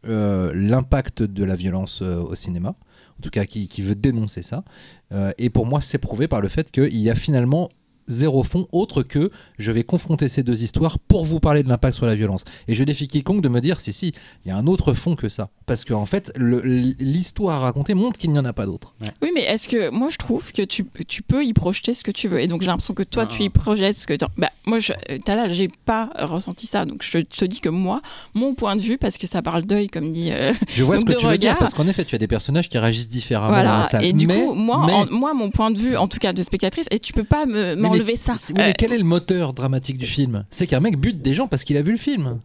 euh, 0.05 0.51
l'impact 0.53 1.23
de 1.23 1.45
la 1.45 1.55
violence 1.55 2.01
euh, 2.01 2.17
au 2.17 2.35
cinéma, 2.35 2.75
en 3.17 3.21
tout 3.21 3.29
cas 3.29 3.45
qui, 3.45 3.69
qui 3.69 3.81
veut 3.81 3.95
dénoncer 3.95 4.41
ça. 4.41 4.65
Euh, 5.13 5.31
et 5.37 5.49
pour 5.49 5.65
moi, 5.65 5.79
c'est 5.79 5.97
prouvé 5.97 6.27
par 6.27 6.41
le 6.41 6.49
fait 6.49 6.69
qu'il 6.71 6.97
y 6.97 7.09
a 7.09 7.15
finalement 7.15 7.69
zéro 8.07 8.43
fond 8.43 8.67
autre 8.71 9.03
que 9.03 9.29
je 9.57 9.71
vais 9.71 9.83
confronter 9.83 10.27
ces 10.27 10.43
deux 10.43 10.63
histoires 10.63 10.99
pour 10.99 11.25
vous 11.25 11.39
parler 11.39 11.63
de 11.63 11.69
l'impact 11.69 11.95
sur 11.95 12.05
la 12.05 12.15
violence. 12.15 12.43
Et 12.67 12.75
je 12.75 12.83
défie 12.83 13.07
quiconque 13.07 13.41
de 13.41 13.49
me 13.49 13.61
dire 13.61 13.79
si 13.79 13.93
si, 13.93 14.13
il 14.45 14.49
y 14.49 14.51
a 14.51 14.57
un 14.57 14.67
autre 14.67 14.93
fond 14.93 15.15
que 15.15 15.29
ça. 15.29 15.49
Parce 15.65 15.85
qu'en 15.85 16.05
fait, 16.05 16.31
le- 16.35 16.61
l'histoire 16.99 17.61
racontée 17.61 17.93
montre 17.93 18.17
qu'il 18.19 18.31
n'y 18.31 18.39
en 18.39 18.45
a 18.45 18.53
pas 18.53 18.65
d'autre. 18.65 18.95
Oui, 19.21 19.29
mais 19.33 19.41
est-ce 19.43 19.67
que 19.67 19.89
moi 19.89 20.09
je 20.09 20.17
trouve 20.17 20.51
que 20.51 20.61
tu, 20.61 20.85
tu 21.07 21.21
peux 21.21 21.45
y 21.45 21.53
projeter 21.53 21.93
ce 21.93 22.03
que 22.03 22.11
tu 22.11 22.27
veux 22.27 22.39
et 22.41 22.47
donc 22.47 22.61
j'ai 22.61 22.67
l'impression 22.67 22.93
que 22.93 23.03
toi 23.03 23.23
Ah. 23.25 23.31
tu 23.31 23.43
y 23.43 23.49
projettes 23.49 23.95
ce 23.95 24.07
que 24.07 24.13
tu 24.13 24.25
bah 24.37 24.49
moi 24.65 24.79
je 24.79 24.93
t'as 25.25 25.35
là 25.35 25.47
j'ai 25.49 25.67
pas 25.85 26.09
ressenti 26.19 26.65
ça 26.67 26.85
donc 26.85 27.03
je, 27.03 27.19
te- 27.19 27.45
dis 27.45 27.59
que 27.59 27.69
moi 27.69 28.01
mon 28.33 28.53
point 28.53 28.75
de 28.75 28.81
vue 28.81 28.97
parce 28.97 29.17
que 29.17 29.27
ça 29.27 29.41
parle 29.41 29.63
d'œil 29.65 29.87
comme 29.87 30.11
dit 30.11 30.29
euh, 30.31 30.53
Je 30.73 30.83
vois 30.83 30.97
ce 30.99 31.05
que 31.05 31.13
tu 31.13 31.25
veux 31.25 31.37
dire, 31.37 31.51
regard. 31.51 31.57
parce 31.59 31.73
qu'en 31.73 31.87
effet, 31.87 32.05
tu 32.05 32.15
as 32.15 32.17
des 32.17 32.27
personnages 32.27 32.69
qui 32.69 32.77
réagissent 32.77 33.09
différemment 33.09 33.47
dans 33.49 33.53
voilà 33.53 33.77
la 33.79 33.83
salle. 33.83 34.05
et 34.05 34.13
du 34.13 34.27
Mais- 34.27 34.35
coup 34.35 34.53
moi 34.53 34.83
mais- 34.85 34.93
en- 34.93 35.05
moi 35.11 35.33
mon 35.33 35.49
point 35.49 35.71
de 35.71 35.77
vue 35.77 35.95
en 35.97 36.07
tout 36.07 36.19
cas 36.19 36.33
de 36.33 36.43
spectatrice 36.43 36.87
et 36.91 36.99
tu 36.99 37.13
peux 37.13 37.23
pas 37.23 37.45
me- 37.45 37.75
Mais 37.93 37.99
m'enlever 37.99 38.11
les- 38.13 38.17
ça. 38.17 38.35
Oui, 38.49 38.55
mais 38.57 38.73
quel 38.77 38.91
est 38.93 38.97
le 38.97 39.03
moteur 39.03 39.53
dramatique 39.53 39.97
du 39.97 40.05
film? 40.05 40.45
C'est 40.49 40.67
qu'un 40.67 40.79
mec 40.79 40.97
bute 40.97 41.21
des 41.21 41.33
gens 41.33 41.47
parce 41.47 41.63
qu'il 41.63 41.77
a 41.77 41.81
vu 41.81 41.91
le 41.91 41.97
film. 41.97 42.39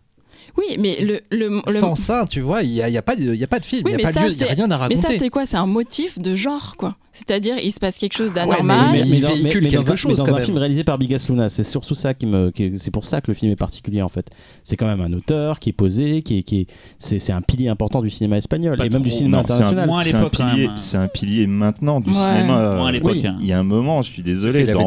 Oui 0.56 0.76
mais 0.78 0.98
le, 1.00 1.20
le, 1.30 1.60
le- 1.66 1.72
Sans 1.72 1.94
ça, 1.94 2.26
tu 2.28 2.40
vois, 2.40 2.62
il 2.62 2.70
n'y 2.70 2.82
a, 2.82 2.88
y 2.88 2.96
a, 2.96 3.02
pas 3.02 3.16
de- 3.16 3.22
il 3.34 3.38
y 3.40 3.44
a 3.44 3.46
pas 3.46 3.58
de 3.60 3.64
film, 3.66 3.82
Oui, 3.84 3.92
il 3.92 3.96
n'y 3.96 4.02
mais 4.02 4.08
a, 4.08 4.12
pas 4.12 4.20
ça, 4.20 4.26
lieu, 4.26 4.32
il 4.32 4.40
y 4.40 4.44
a 4.44 4.46
rien 4.54 4.64
à 4.64 4.68
mais 4.68 4.74
raconter. 4.74 5.00
ça 5.02 5.08
c'est 5.18 5.28
quoi? 5.28 5.46
C'est 5.46 5.56
un 5.56 5.66
motif 5.66 6.18
de 6.18 6.34
genre 6.34 6.74
quoi 6.76 6.96
c'est-à-dire 7.10 7.56
il 7.60 7.72
se 7.72 7.80
passe 7.80 7.98
quelque 7.98 8.16
chose 8.16 8.30
Ah 8.36 8.46
ouais, 8.46 8.58
d'anormal 8.58 8.90
mais- 8.92 9.00
il 9.00 9.20
dans- 9.20 9.28
véhicule 9.28 9.64
mais 9.64 9.70
dans 9.70 9.78
quelque 9.80 9.90
un- 9.92 9.96
chose, 9.96 10.10
mais 10.12 10.16
dans 10.18 10.24
quand 10.26 10.30
un 10.34 10.36
même. 10.36 10.44
film 10.44 10.58
réalisé 10.58 10.84
par 10.84 10.98
Bigas 10.98 11.26
Luna, 11.28 11.48
c'est 11.48 11.64
surtout 11.64 11.96
ça 11.96 12.14
qui 12.14 12.26
me, 12.26 12.50
qui- 12.52 12.78
c'est 12.78 12.92
pour 12.92 13.04
ça 13.04 13.20
que 13.20 13.26
le 13.28 13.34
film 13.34 13.50
est 13.50 13.56
particulier 13.56 14.02
en 14.02 14.08
fait. 14.08 14.30
C'est 14.62 14.76
quand 14.76 14.86
même 14.86 15.00
un 15.00 15.12
auteur 15.12 15.58
qui 15.58 15.70
est 15.70 15.72
posé, 15.72 16.22
qui 16.22 16.38
est, 16.38 16.42
qui 16.44 16.60
est, 16.60 16.66
c'est, 16.98 17.18
c'est 17.18 17.32
un 17.32 17.42
pilier 17.42 17.68
important 17.68 18.02
du 18.02 18.10
cinéma 18.10 18.36
espagnol 18.36 18.78
Pas 18.78 18.86
et 18.86 18.88
même 18.90 19.02
du 19.02 19.10
cinéma 19.10 19.38
non, 19.38 19.44
c'est 19.48 19.52
un- 19.54 19.66
international. 19.66 19.88
C'est 20.04 20.14
un, 20.14 20.28
pilier, 20.28 20.70
c'est 20.76 20.96
un 20.96 21.08
pilier 21.08 21.46
maintenant 21.48 22.00
du 22.00 22.10
Ouais. 22.10 22.14
cinéma. 22.16 22.76
Moins 22.76 22.86
à 22.88 22.92
l'époque, 22.92 23.12
Oui, 23.14 23.26
hein. 23.26 23.36
Il 23.40 23.46
y 23.48 23.52
a 23.52 23.58
un 23.58 23.64
moment, 23.64 24.00
je 24.02 24.12
suis 24.12 24.22
désolé, 24.22 24.60
Il 24.60 24.70
avait 24.70 24.84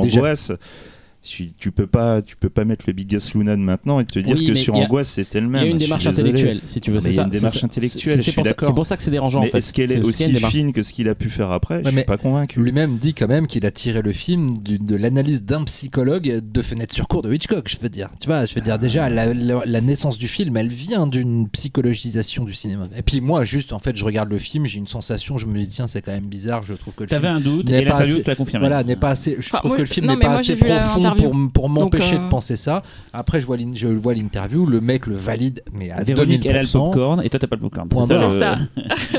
Je 1.24 1.30
suis- 1.30 1.54
tu 1.56 1.72
peux 1.72 1.86
pas, 1.86 2.24
tu 2.24 2.36
peux 2.36 2.50
pas 2.50 2.66
mettre 2.66 2.86
le 2.88 2.94
Biggest 2.94 3.36
Luna 3.36 3.56
de 3.56 3.62
maintenant 3.62 4.00
et 4.00 4.06
te 4.06 4.18
dire 4.18 4.36
Oui, 4.36 4.48
que 4.48 4.56
sur 4.56 4.76
il 4.76 4.86
Angoisse 4.86 5.08
c'était 5.12 5.40
le 5.40 5.46
Il 5.46 5.50
même. 5.52 5.62
y 5.62 5.66
a 5.66 5.70
une 5.70 5.74
Je 5.76 5.78
suis 5.82 5.86
démarche 5.86 6.08
intellectuelle, 6.08 6.62
si 6.66 6.82
tu 6.82 6.90
veux. 6.92 7.00
C'est 7.00 7.10
il 7.10 7.12
y 7.12 7.14
a 7.14 7.16
ça, 7.18 7.24
une 7.26 7.30
démarche 7.30 7.64
intellectuelle, 7.64 8.02
C'est- 8.14 8.18
je 8.18 8.22
suis 8.24 8.32
pour, 8.32 8.44
ça- 8.48 8.54
pour 8.74 8.88
que 8.98 9.04
c'est 9.04 9.12
dérangeant 9.12 9.42
en 9.42 9.44
Mais 9.44 9.50
fait. 9.52 9.60
est-ce 9.60 9.72
qu'elle 9.72 9.92
est 9.92 10.02
aussi 10.02 10.26
démarche. 10.34 10.52
fine 10.52 10.74
que 10.74 10.82
ce 10.82 10.92
qu'il 10.94 11.08
a 11.10 11.14
pu 11.14 11.30
faire 11.30 11.52
après? 11.52 11.76
Je 11.76 11.84
Ouais, 11.84 11.90
suis 11.90 11.96
mais 11.98 12.04
pas 12.06 12.18
convaincu. 12.18 12.60
Lui-même 12.60 12.98
dit 12.98 13.14
quand 13.14 13.28
même 13.28 13.46
qu'il 13.46 13.68
a 13.68 13.72
tiré 13.72 14.02
le 14.02 14.12
film 14.14 14.64
du- 14.64 14.80
de 14.80 14.96
l'analyse 14.96 15.44
d'un 15.46 15.64
psychologue 15.66 16.42
de 16.44 16.62
Fenêtre 16.64 16.96
sur 16.96 17.08
cour 17.08 17.22
de 17.22 17.32
Hitchcock, 17.32 17.70
je 17.70 17.78
veux 17.80 17.90
dire. 17.90 18.10
Tu 18.20 18.26
vois, 18.26 18.48
je 18.48 18.56
veux 18.56 18.62
dire, 18.62 18.80
déjà, 18.80 19.08
la, 19.08 19.32
la- 19.32 19.62
la 19.64 19.82
naissance 19.82 20.18
du 20.18 20.28
film, 20.28 20.58
elle 20.58 20.70
vient 20.70 21.06
d'une 21.06 21.48
psychologisation 21.50 22.46
du 22.46 22.54
cinéma. 22.56 22.88
Et 22.98 23.04
puis 23.04 23.22
moi, 23.22 23.44
juste, 23.46 23.74
en 23.74 23.80
fait, 23.80 23.96
je 23.96 24.04
regarde 24.04 24.30
le 24.30 24.40
film, 24.40 24.66
j'ai 24.66 24.80
une 24.80 24.88
sensation, 24.88 25.38
je 25.38 25.46
me 25.46 25.58
dis, 25.60 25.68
tiens, 25.68 25.88
c'est 25.88 26.02
quand 26.02 26.12
même 26.14 26.26
bizarre, 26.26 26.66
je 26.66 26.74
trouve 26.74 26.96
que 26.96 27.04
le 27.04 27.10
T'avais 27.10 27.28
film... 27.28 27.38
un 27.38 27.42
doute 27.42 27.70
n'est 27.70 27.82
et 27.82 27.86
l'a 27.86 28.36
confirmé. 28.36 28.68
Voilà, 28.68 28.84
n'est 28.84 28.96
pas 28.96 29.12
assez. 29.12 29.38
Je 29.40 29.50
trouve 29.52 29.76
que 29.76 29.82
le 29.82 29.86
film 29.86 30.08
n'est 30.08 30.18
pas 30.18 30.34
assez 30.34 30.56
la- 30.56 30.80
profond. 30.80 31.11
Pour, 31.16 31.34
pour 31.54 31.70
m'empêcher 31.70 32.16
euh, 32.18 32.26
de 32.26 32.30
penser 32.30 32.56
ça. 32.56 32.84
Après, 33.14 33.42
je 33.42 33.46
vois 33.46 33.58
l'in- 33.58 33.74
je 33.74 33.88
vois 33.88 34.14
l'interview, 34.14 34.66
le 34.66 34.82
mec 34.82 35.08
le 35.08 35.16
valide, 35.16 35.62
mais 35.74 35.92
à 35.92 36.04
Véronique, 36.04 36.46
elle 36.46 36.58
a 36.58 36.62
le 36.62 36.68
2000%. 36.68 36.72
popcorn 36.72 37.22
et 37.24 37.30
toi 37.30 37.40
t'as 37.40 37.48
pas 37.48 37.56
le 37.56 37.62
popcorn. 37.62 37.88
Point 37.90 38.06
C'est 38.08 38.18
ça, 38.18 38.30
c'est 38.30 38.34
le- 38.36 38.40
ça 38.40 38.58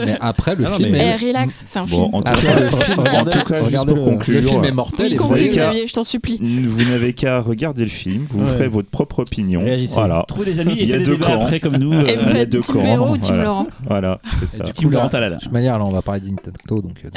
Mais 0.06 0.16
après, 0.20 0.54
le 0.56 0.64
Ah 0.66 0.70
non, 0.70 0.76
film 0.76 0.90
mais- 0.92 0.98
Eh, 1.18 1.24
est. 1.24 1.28
relax 1.28 1.64
c'est 1.66 1.78
un 1.78 1.82
Bon, 1.84 1.88
film 1.88 2.14
en 2.14 2.22
tout 2.22 2.28
Après, 2.32 2.46
cas, 2.46 2.60
le 2.60 2.68
film, 2.68 2.98
en 2.98 3.02
regardez- 3.02 3.30
tout 3.32 3.44
cas, 3.44 3.64
juste 3.68 3.86
pour 3.86 4.04
conclure, 4.04 4.40
le 4.42 4.48
film 4.48 4.64
est 4.64 4.72
mortel. 4.72 5.06
oui 5.06 5.12
et 5.12 5.16
vous 5.16 5.22
conclue, 5.24 5.38
voyez 5.38 5.50
qu'à- 5.54 5.64
Xavier 5.70 5.86
je 5.86 5.92
t'en 5.92 6.04
supplie 6.04 6.38
vous 6.42 6.84
n'avez 6.84 7.12
qu'à 7.12 7.40
regarder 7.40 7.82
le 7.82 7.88
film, 7.90 8.24
vous 8.30 8.44
Ouais. 8.44 8.52
ferez 8.52 8.68
votre 8.68 8.88
propre 8.88 9.20
opinion. 9.20 9.62
Voilà, 9.94 10.24
Trouver 10.28 10.46
des 10.46 10.60
amis 10.60 10.72
et 10.72 10.82
Il 10.82 10.88
y 10.88 10.92
a 10.92 10.96
faire 10.96 10.98
des 10.98 11.04
deux 11.04 11.16
débats 11.16 11.34
après 11.42 11.60
comme 11.60 11.76
nous. 11.76 11.92
et 11.92 12.16
euh, 12.18 12.46
vous 12.52 12.60
Team 12.60 12.82
Véro 12.82 13.08
ou 13.10 13.16
Team 13.16 13.34
voilà. 13.34 13.42
Laurent 13.44 13.66
voilà, 13.86 14.20
c'est 14.40 14.46
ça. 14.46 14.64
de 14.64 14.70
toute 14.72 15.52
manière, 15.52 15.78
là, 15.78 15.84
on 15.84 15.90
va 15.90 16.02
parler 16.02 16.20
d'Intento, 16.20 16.80
donc, 16.82 16.94
euh, 17.04 17.08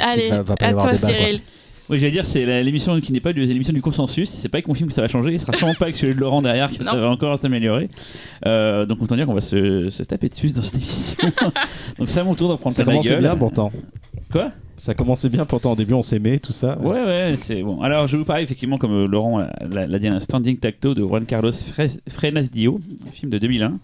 va, 0.42 0.54
pas 0.56 0.66
y 0.66 0.70
avoir 0.70 0.86
débat. 0.92 1.06
Cyril 1.06 1.40
Oui, 1.88 1.98
j'allais 2.00 2.12
dire, 2.12 2.26
c'est 2.26 2.44
la- 2.44 2.62
l'émission 2.62 2.98
qui 3.00 3.12
n'est 3.12 3.20
pas 3.20 3.32
l'émission 3.32 3.72
du 3.72 3.80
consensus. 3.82 4.28
C'est 4.28 4.48
pas 4.48 4.56
avec 4.56 4.66
mon 4.68 4.74
film 4.74 4.88
que 4.88 4.94
ça 4.94 5.02
va 5.02 5.08
changer. 5.08 5.32
Il 5.32 5.38
sera 5.40 5.52
sûrement 5.52 5.74
pas 5.74 5.84
avec 5.86 5.96
celui 5.96 6.14
de 6.14 6.20
Laurent 6.20 6.42
derrière 6.42 6.68
que 6.70 6.82
ça 6.82 6.92
Non. 6.94 7.00
va 7.00 7.08
encore 7.10 7.38
s'améliorer. 7.38 7.88
Euh, 8.46 8.86
donc 8.86 9.00
autant 9.02 9.14
dire 9.16 9.26
qu'on 9.26 9.34
va 9.34 9.40
se, 9.40 9.88
se 9.90 10.02
taper 10.02 10.28
dessus 10.28 10.50
dans 10.50 10.62
cette 10.62 10.76
émission. 10.76 11.16
donc 11.98 12.08
c'est 12.08 12.20
à 12.20 12.24
mon 12.24 12.34
tour 12.34 12.48
d'en 12.48 12.56
prendre 12.56 12.74
Ça 12.74 12.82
plein 12.82 12.92
la 12.94 12.98
commençait 12.98 13.10
gueule. 13.14 13.20
bien 13.22 13.36
pourtant. 13.36 13.70
Quoi? 14.32 14.50
Ça 14.78 14.92
commençait 14.94 15.28
bien, 15.30 15.46
pourtant 15.46 15.72
au 15.72 15.76
début 15.76 15.94
on 15.94 16.02
s'aimait, 16.02 16.38
tout 16.38 16.52
ça. 16.52 16.76
Ouais, 16.80 17.00
ouais, 17.02 17.34
c'est 17.36 17.62
bon. 17.62 17.80
Alors, 17.80 18.06
je 18.08 18.12
vais 18.12 18.18
vous 18.18 18.24
parler 18.26 18.42
effectivement, 18.42 18.76
comme 18.76 18.92
euh, 18.92 19.06
Laurent 19.06 19.38
l'a- 19.38 19.50
l'a 19.70 19.86
l'a 19.86 19.98
dit, 19.98 20.08
un 20.08 20.20
standing 20.20 20.58
tacto 20.58 20.92
de 20.92 21.00
Juan 21.00 21.24
Carlos 21.24 21.50
Fre- 21.52 21.98
Frenas 22.10 22.48
Dio, 22.52 22.78
un 23.06 23.10
film 23.10 23.30
de 23.30 23.38
2001, 23.38 23.78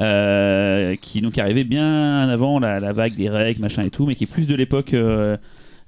euh, 0.00 0.94
qui 1.00 1.20
donc 1.22 1.38
arrivait 1.38 1.64
bien 1.64 2.28
avant 2.28 2.60
la, 2.60 2.78
la 2.78 2.92
vague 2.92 3.16
des 3.16 3.28
règles, 3.28 3.60
machin 3.60 3.82
et 3.82 3.90
tout, 3.90 4.06
mais 4.06 4.14
qui 4.14 4.24
est 4.24 4.28
plus 4.28 4.46
de 4.46 4.54
l'époque. 4.54 4.94
euh, 4.94 5.36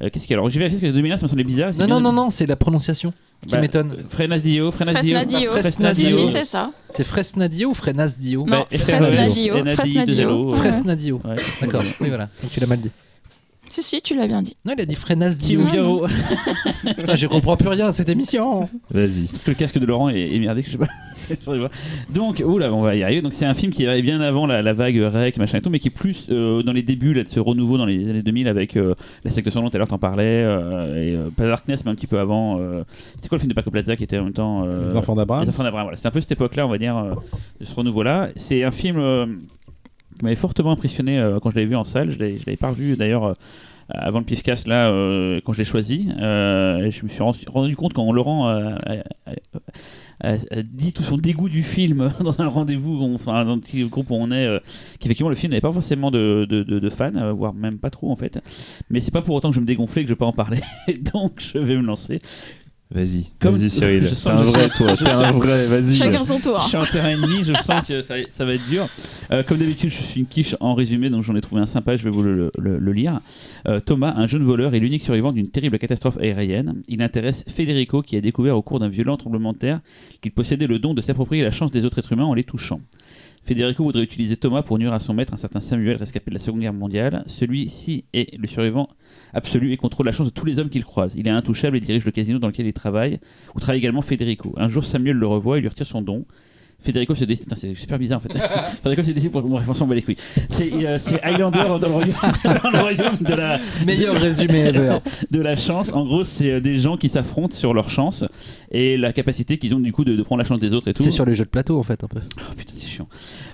Qu'est-ce 0.00 0.26
qu'il 0.26 0.30
y 0.30 0.34
a 0.34 0.38
Alors, 0.38 0.48
j'ai 0.48 0.58
vérifié 0.58 0.80
parce 0.80 0.90
que 0.92 0.96
2001, 0.96 1.16
ça 1.18 1.22
me 1.24 1.28
semblait 1.28 1.44
bizarre. 1.44 1.72
Non, 1.78 1.86
non, 1.86 2.00
non, 2.00 2.12
non, 2.12 2.30
c'est 2.30 2.46
la 2.46 2.56
prononciation 2.56 3.12
qui 3.46 3.52
Bah, 3.54 3.60
m'étonne. 3.60 3.96
Frenas 4.02 4.38
Dio, 4.38 4.70
Frenas 4.72 5.00
Dio. 5.02 5.16
Fresnadio. 5.18 5.52
Fresnadio. 5.52 6.04
Si, 6.18 6.26
si, 6.26 6.32
c'est 6.32 6.44
ça. 6.44 6.72
C'est 6.88 7.04
Fresnadio 7.04 7.70
ou 7.70 7.74
Fresnasdio 7.74 8.44
Non, 8.46 8.64
Bah, 8.70 8.78
Fresnadio. 8.78 9.54
Fresnadio, 9.74 9.74
Fresnadio. 9.76 10.50
ouais. 10.50 10.56
Fresnadio. 10.56 11.20
D'accord, 11.60 11.82
oui, 12.00 12.08
voilà. 12.08 12.28
Donc 12.42 12.50
tu 12.50 12.60
l'as 12.60 12.66
mal 12.66 12.80
dit. 12.80 12.90
Si, 13.68 13.82
si, 13.82 14.00
tu 14.02 14.14
l'as 14.16 14.26
bien 14.26 14.42
dit. 14.42 14.56
Non, 14.64 14.74
il 14.76 14.80
a 14.82 14.86
dit. 14.86 14.96
Viro. 15.56 16.06
Putain, 16.96 17.14
je 17.14 17.26
comprends 17.28 17.56
plus 17.56 17.68
rien 17.68 17.86
à 17.86 17.92
cette 17.92 18.08
émission. 18.08 18.68
Vas-y. 18.90 19.26
Parce 19.28 19.44
que 19.44 19.50
le 19.50 19.54
casque 19.54 19.78
de 19.78 19.86
Laurent 19.86 20.08
est, 20.08 20.34
est 20.34 20.38
merdé, 20.40 20.64
je 20.66 20.72
sais 20.72 20.78
pas. 20.78 20.88
Donc, 22.10 22.42
on 22.44 22.82
va 22.82 22.96
y 22.96 23.02
arriver. 23.02 23.22
Donc, 23.22 23.32
c'est 23.32 23.46
un 23.46 23.54
film 23.54 23.72
qui 23.72 23.86
arrive 23.86 24.04
bien 24.04 24.20
avant 24.20 24.46
la, 24.46 24.62
la 24.62 24.72
vague 24.72 24.96
rec, 24.96 25.36
machin 25.36 25.58
et 25.58 25.60
tout, 25.60 25.70
mais 25.70 25.78
qui 25.78 25.88
est 25.88 25.92
plus 25.92 26.26
euh, 26.30 26.62
dans 26.62 26.72
les 26.72 26.82
débuts 26.82 27.12
là, 27.12 27.22
de 27.22 27.28
ce 27.28 27.40
renouveau 27.40 27.78
dans 27.78 27.86
les 27.86 28.08
années 28.08 28.22
2000 28.22 28.48
avec 28.48 28.76
euh, 28.76 28.94
la 29.24 29.30
secte 29.30 29.46
de 29.46 29.52
son 29.52 29.62
nom, 29.62 29.70
tout 29.70 29.76
à 29.76 29.78
l'heure 29.78 29.88
t'en 29.88 29.98
parlais, 29.98 30.42
euh, 30.44 31.28
et 31.28 31.30
pas 31.32 31.46
Darkness, 31.46 31.84
mais 31.84 31.90
un 31.90 31.94
petit 31.94 32.06
peu 32.06 32.18
avant. 32.18 32.58
C'était 33.16 33.28
quoi 33.28 33.36
le 33.36 33.40
film 33.40 33.50
de 33.50 33.54
Paco 33.54 33.70
Plaza 33.70 33.96
qui 33.96 34.04
était 34.04 34.18
en 34.18 34.24
même 34.24 34.32
temps 34.32 34.66
Les 34.86 34.96
enfants 34.96 35.14
d'Abraham. 35.14 35.44
Les 35.44 35.50
enfants 35.50 35.64
d'Abraham, 35.64 35.86
voilà. 35.86 35.96
C'est 35.96 36.08
un 36.08 36.10
peu 36.10 36.20
cette 36.20 36.32
époque-là, 36.32 36.66
on 36.66 36.70
va 36.70 36.78
dire, 36.78 37.16
de 37.60 37.64
ce 37.64 37.74
renouveau-là. 37.74 38.30
C'est 38.36 38.64
un 38.64 38.70
film 38.70 38.96
qui 40.18 40.24
m'avait 40.24 40.36
fortement 40.36 40.72
impressionné 40.72 41.22
quand 41.42 41.50
je 41.50 41.56
l'avais 41.56 41.68
vu 41.68 41.76
en 41.76 41.84
salle. 41.84 42.10
Je 42.10 42.18
je 42.18 42.46
l'avais 42.46 42.56
pas 42.56 42.70
revu 42.70 42.96
d'ailleurs. 42.96 43.34
avant 43.92 44.20
le 44.20 44.24
pifcast 44.24 44.66
là 44.66 44.90
euh, 44.90 45.40
quand 45.44 45.52
je 45.52 45.58
l'ai 45.58 45.64
choisi 45.64 46.08
euh, 46.20 46.90
je 46.90 47.04
me 47.04 47.08
suis 47.08 47.22
rendu, 47.22 47.38
rendu 47.48 47.76
compte 47.76 47.92
quand 47.92 48.10
Laurent 48.12 48.48
euh, 48.48 48.76
a- 50.20 50.32
a 50.50 50.62
dit 50.62 50.92
tout 50.92 51.02
son 51.02 51.16
dégoût 51.16 51.48
du 51.48 51.62
film 51.62 52.12
dans 52.20 52.40
un 52.42 52.46
rendez-vous 52.48 53.00
enfin 53.14 53.44
dans 53.44 53.54
le 53.56 53.60
petit 53.60 53.84
groupe 53.88 54.10
où 54.10 54.14
on 54.14 54.30
est 54.30 54.46
euh, 54.46 54.58
qu'effectivement 54.98 55.28
le 55.30 55.34
film 55.34 55.50
n'avait 55.50 55.60
pas 55.60 55.72
forcément 55.72 56.10
de, 56.10 56.46
de, 56.48 56.62
de- 56.62 56.90
fans 56.90 57.14
euh, 57.16 57.32
voire 57.32 57.54
même 57.54 57.78
pas 57.78 57.90
trop 57.90 58.10
en 58.10 58.16
fait. 58.16 58.38
Mais 58.90 59.00
c'est 59.00 59.10
pas 59.12 59.22
pour 59.22 59.34
autant 59.34 59.50
que 59.50 59.54
je 59.56 59.60
me 59.60 59.66
dégonfler 59.66 60.02
que 60.02 60.08
je 60.08 60.12
vais 60.14 60.18
pas 60.18 60.26
en 60.26 60.32
parler. 60.32 60.60
Donc 61.12 61.40
je 61.52 61.58
vais 61.58 61.76
me 61.76 61.82
lancer 61.82 62.18
Vas-y. 62.92 63.26
Comme- 63.38 63.54
Vas-y, 63.54 63.70
Cyril. 63.70 64.02
je 64.08 64.14
T'es 64.20 64.28
un 64.30 64.38
je 64.38 64.42
vrai, 64.50 64.60
suis- 64.68 64.70
toi. 64.70 64.94
je 64.96 65.04
T'es 65.04 65.10
un 65.12 65.30
vrai. 65.30 65.66
Vas-y. 65.68 65.94
Chacun 65.94 66.24
son 66.24 66.38
je 66.38 66.42
tour. 66.42 66.60
suis 66.62 66.76
en 66.76 66.84
terrain 66.84 67.10
ennemi, 67.10 67.44
je 67.44 67.54
sens 67.54 67.82
que 67.86 68.02
ça, 68.02 68.14
ça 68.36 68.44
va 68.44 68.54
être 68.54 68.68
dur. 68.68 68.88
Euh, 69.30 69.44
comme 69.44 69.58
d'habitude, 69.58 69.90
je 69.90 70.02
suis 70.02 70.20
une 70.20 70.26
quiche 70.26 70.56
en 70.58 70.74
résumé, 70.74 71.08
donc 71.08 71.22
j'en 71.22 71.36
ai 71.36 71.40
trouvé 71.40 71.60
un 71.62 71.66
sympa, 71.66 71.94
je 71.96 72.02
vais 72.02 72.10
vous 72.10 72.22
le, 72.22 72.50
le- 72.58 72.78
le 72.78 72.92
lire. 72.92 73.20
Euh, 73.68 73.78
Thomas, 73.78 74.12
un 74.16 74.26
jeune 74.26 74.42
voleur, 74.42 74.74
est 74.74 74.80
l'unique 74.80 75.02
survivant 75.02 75.32
d'une 75.32 75.48
terrible 75.50 75.78
catastrophe 75.78 76.18
aérienne. 76.18 76.82
Il 76.88 77.00
intéresse 77.00 77.44
Federico, 77.46 78.02
qui 78.02 78.16
a 78.16 78.20
découvert 78.20 78.56
au 78.56 78.62
cours 78.62 78.80
d'un 78.80 78.88
violent 78.88 79.16
tremblement 79.16 79.52
de 79.52 79.58
terre 79.58 79.80
qu'il 80.20 80.32
possédait 80.32 80.66
le 80.66 80.80
don 80.80 80.92
de 80.92 81.00
s'approprier 81.00 81.44
la 81.44 81.52
chance 81.52 81.70
des 81.70 81.84
autres 81.84 82.00
êtres 82.00 82.12
humains 82.12 82.24
en 82.24 82.34
les 82.34 82.44
touchant. 82.44 82.80
Federico 83.42 83.82
voudrait 83.82 84.02
utiliser 84.02 84.36
Thomas 84.36 84.62
pour 84.62 84.78
nuire 84.78 84.92
à 84.92 85.00
son 85.00 85.14
maître, 85.14 85.32
un 85.32 85.38
certain 85.38 85.60
Samuel, 85.60 85.96
rescapé 85.96 86.30
de 86.30 86.34
la 86.34 86.40
Seconde 86.40 86.60
Guerre 86.60 86.74
mondiale. 86.74 87.24
Celui-ci 87.26 88.04
est 88.12 88.36
le 88.38 88.46
survivant 88.46 88.88
absolu 89.32 89.72
et 89.72 89.76
contrôle 89.76 90.06
la 90.06 90.12
chance 90.12 90.26
de 90.26 90.32
tous 90.32 90.44
les 90.44 90.58
hommes 90.58 90.68
qu'il 90.68 90.84
croise. 90.84 91.14
Il 91.16 91.26
est 91.26 91.30
intouchable 91.30 91.76
et 91.76 91.80
dirige 91.80 92.04
le 92.04 92.12
casino 92.12 92.38
dans 92.38 92.48
lequel 92.48 92.66
il 92.66 92.72
travaille, 92.72 93.18
où 93.54 93.60
travaille 93.60 93.78
également 93.78 94.02
Federico. 94.02 94.54
Un 94.56 94.68
jour, 94.68 94.84
Samuel 94.84 95.16
le 95.16 95.26
revoit 95.26 95.58
et 95.58 95.60
lui 95.60 95.68
retire 95.68 95.86
son 95.86 96.02
don. 96.02 96.26
Federico 96.82 97.14
se 97.14 97.24
décide. 97.24 97.46
C'est 97.54 97.74
super 97.74 97.98
bizarre 97.98 98.18
en 98.18 98.28
fait. 98.28 98.38
Federico 98.82 99.02
se 99.02 99.10
décide 99.12 99.30
pour. 99.32 99.42
Bref, 99.42 99.66
on 99.68 99.74
s'en 99.74 99.86
bat 99.86 99.94
les 99.94 100.02
couilles. 100.02 100.16
C'est 100.48 100.70
euh, 100.72 100.98
Highlander 101.22 101.58
dans 101.68 101.78
le 101.78 101.86
royaume, 101.94 102.14
dans 102.62 102.70
le 102.70 102.78
royaume 102.78 103.16
de, 103.20 103.34
la, 103.34 103.58
Meilleur 103.86 104.14
résumé 104.16 104.58
ever. 104.68 104.98
de 105.30 105.40
la 105.40 105.56
chance. 105.56 105.92
En 105.92 106.04
gros, 106.04 106.24
c'est 106.24 106.50
euh, 106.52 106.60
des 106.60 106.76
gens 106.78 106.96
qui 106.96 107.08
s'affrontent 107.08 107.54
sur 107.54 107.74
leur 107.74 107.90
chance 107.90 108.24
et 108.72 108.96
la 108.96 109.12
capacité 109.12 109.58
qu'ils 109.58 109.74
ont 109.74 109.80
du 109.80 109.92
coup 109.92 110.04
de, 110.04 110.14
de 110.16 110.22
prendre 110.22 110.38
la 110.40 110.44
chance 110.44 110.58
des 110.60 110.72
autres 110.72 110.88
et 110.88 110.94
tout. 110.94 111.02
C'est 111.02 111.10
sur 111.10 111.24
les 111.24 111.34
jeux 111.34 111.44
de 111.44 111.50
plateau 111.50 111.78
en 111.78 111.82
fait 111.82 112.02
un 112.04 112.08
peu. 112.08 112.20
Oh 112.38 112.42
putain, 112.56 112.72
c'est 112.80 112.86
chiant. 112.86 113.08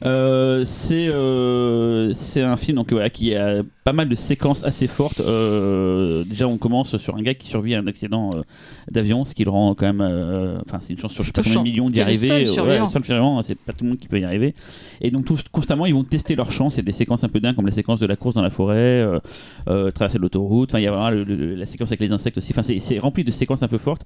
Euh, 0.04 0.64
c'est 0.64 1.08
euh, 1.08 2.12
c'est 2.12 2.42
un 2.42 2.56
film 2.56 2.76
donc, 2.76 2.92
voilà, 2.92 3.10
qui 3.10 3.34
a 3.34 3.62
pas 3.84 3.92
mal 3.92 4.08
de 4.08 4.14
séquences 4.14 4.64
assez 4.64 4.86
fortes. 4.86 5.20
Euh, 5.20 6.24
déjà, 6.24 6.48
on 6.48 6.58
commence 6.58 6.96
sur 6.96 7.16
un 7.16 7.22
gars 7.22 7.34
qui 7.34 7.46
survit 7.48 7.74
à 7.74 7.80
un 7.80 7.86
accident 7.86 8.30
euh, 8.34 8.40
d'avion, 8.90 9.24
ce 9.24 9.34
qui 9.34 9.44
le 9.44 9.50
rend 9.50 9.74
quand 9.74 9.86
même. 9.86 10.00
euh, 10.00 10.58
Enfin, 10.66 10.78
c'est 10.80 10.92
une 10.92 10.98
chance 10.98 11.12
sur 11.12 11.22
je 11.24 11.28
sais 11.28 11.32
pas 11.32 11.42
combien 11.42 11.60
de 11.60 11.64
millions 11.64 11.88
d'y 11.90 12.00
arriver. 12.00 12.46
seul 12.46 12.66
Ouais, 12.66 12.86
seul 12.86 13.02
survivant, 13.16 13.42
c'est 13.42 13.54
pas 13.58 13.72
tout 13.72 13.84
le 13.84 13.90
monde 13.90 13.98
qui 13.98 14.08
peut 14.08 14.18
y 14.20 14.24
arriver. 14.24 14.54
Et 15.00 15.10
donc, 15.10 15.24
tous, 15.24 15.42
constamment, 15.50 15.86
ils 15.86 15.94
vont 15.94 16.04
tester 16.04 16.36
leur 16.36 16.50
chance. 16.50 16.74
Il 16.74 16.78
y 16.78 16.80
a 16.80 16.84
des 16.84 16.92
séquences 16.92 17.24
un 17.24 17.28
peu 17.28 17.40
dingues, 17.40 17.56
comme 17.56 17.66
la 17.66 17.72
séquence 17.72 18.00
de 18.00 18.06
la 18.06 18.16
course 18.16 18.34
dans 18.34 18.42
la 18.42 18.50
forêt, 18.50 18.76
euh, 18.76 19.18
euh, 19.68 19.90
traverser 19.90 20.18
l'autoroute. 20.18 20.70
Enfin, 20.70 20.78
il 20.78 20.84
y 20.84 20.86
a 20.86 20.90
vraiment 20.92 21.10
le- 21.10 21.24
le- 21.24 21.54
la 21.54 21.66
séquence 21.66 21.88
avec 21.88 22.00
les 22.00 22.12
insectes 22.12 22.38
aussi. 22.38 22.52
Enfin, 22.52 22.62
c'est- 22.62 22.78
c'est 22.80 22.98
rempli 22.98 23.24
de 23.24 23.30
séquences 23.30 23.62
un 23.62 23.68
peu 23.68 23.78
fortes. 23.78 24.04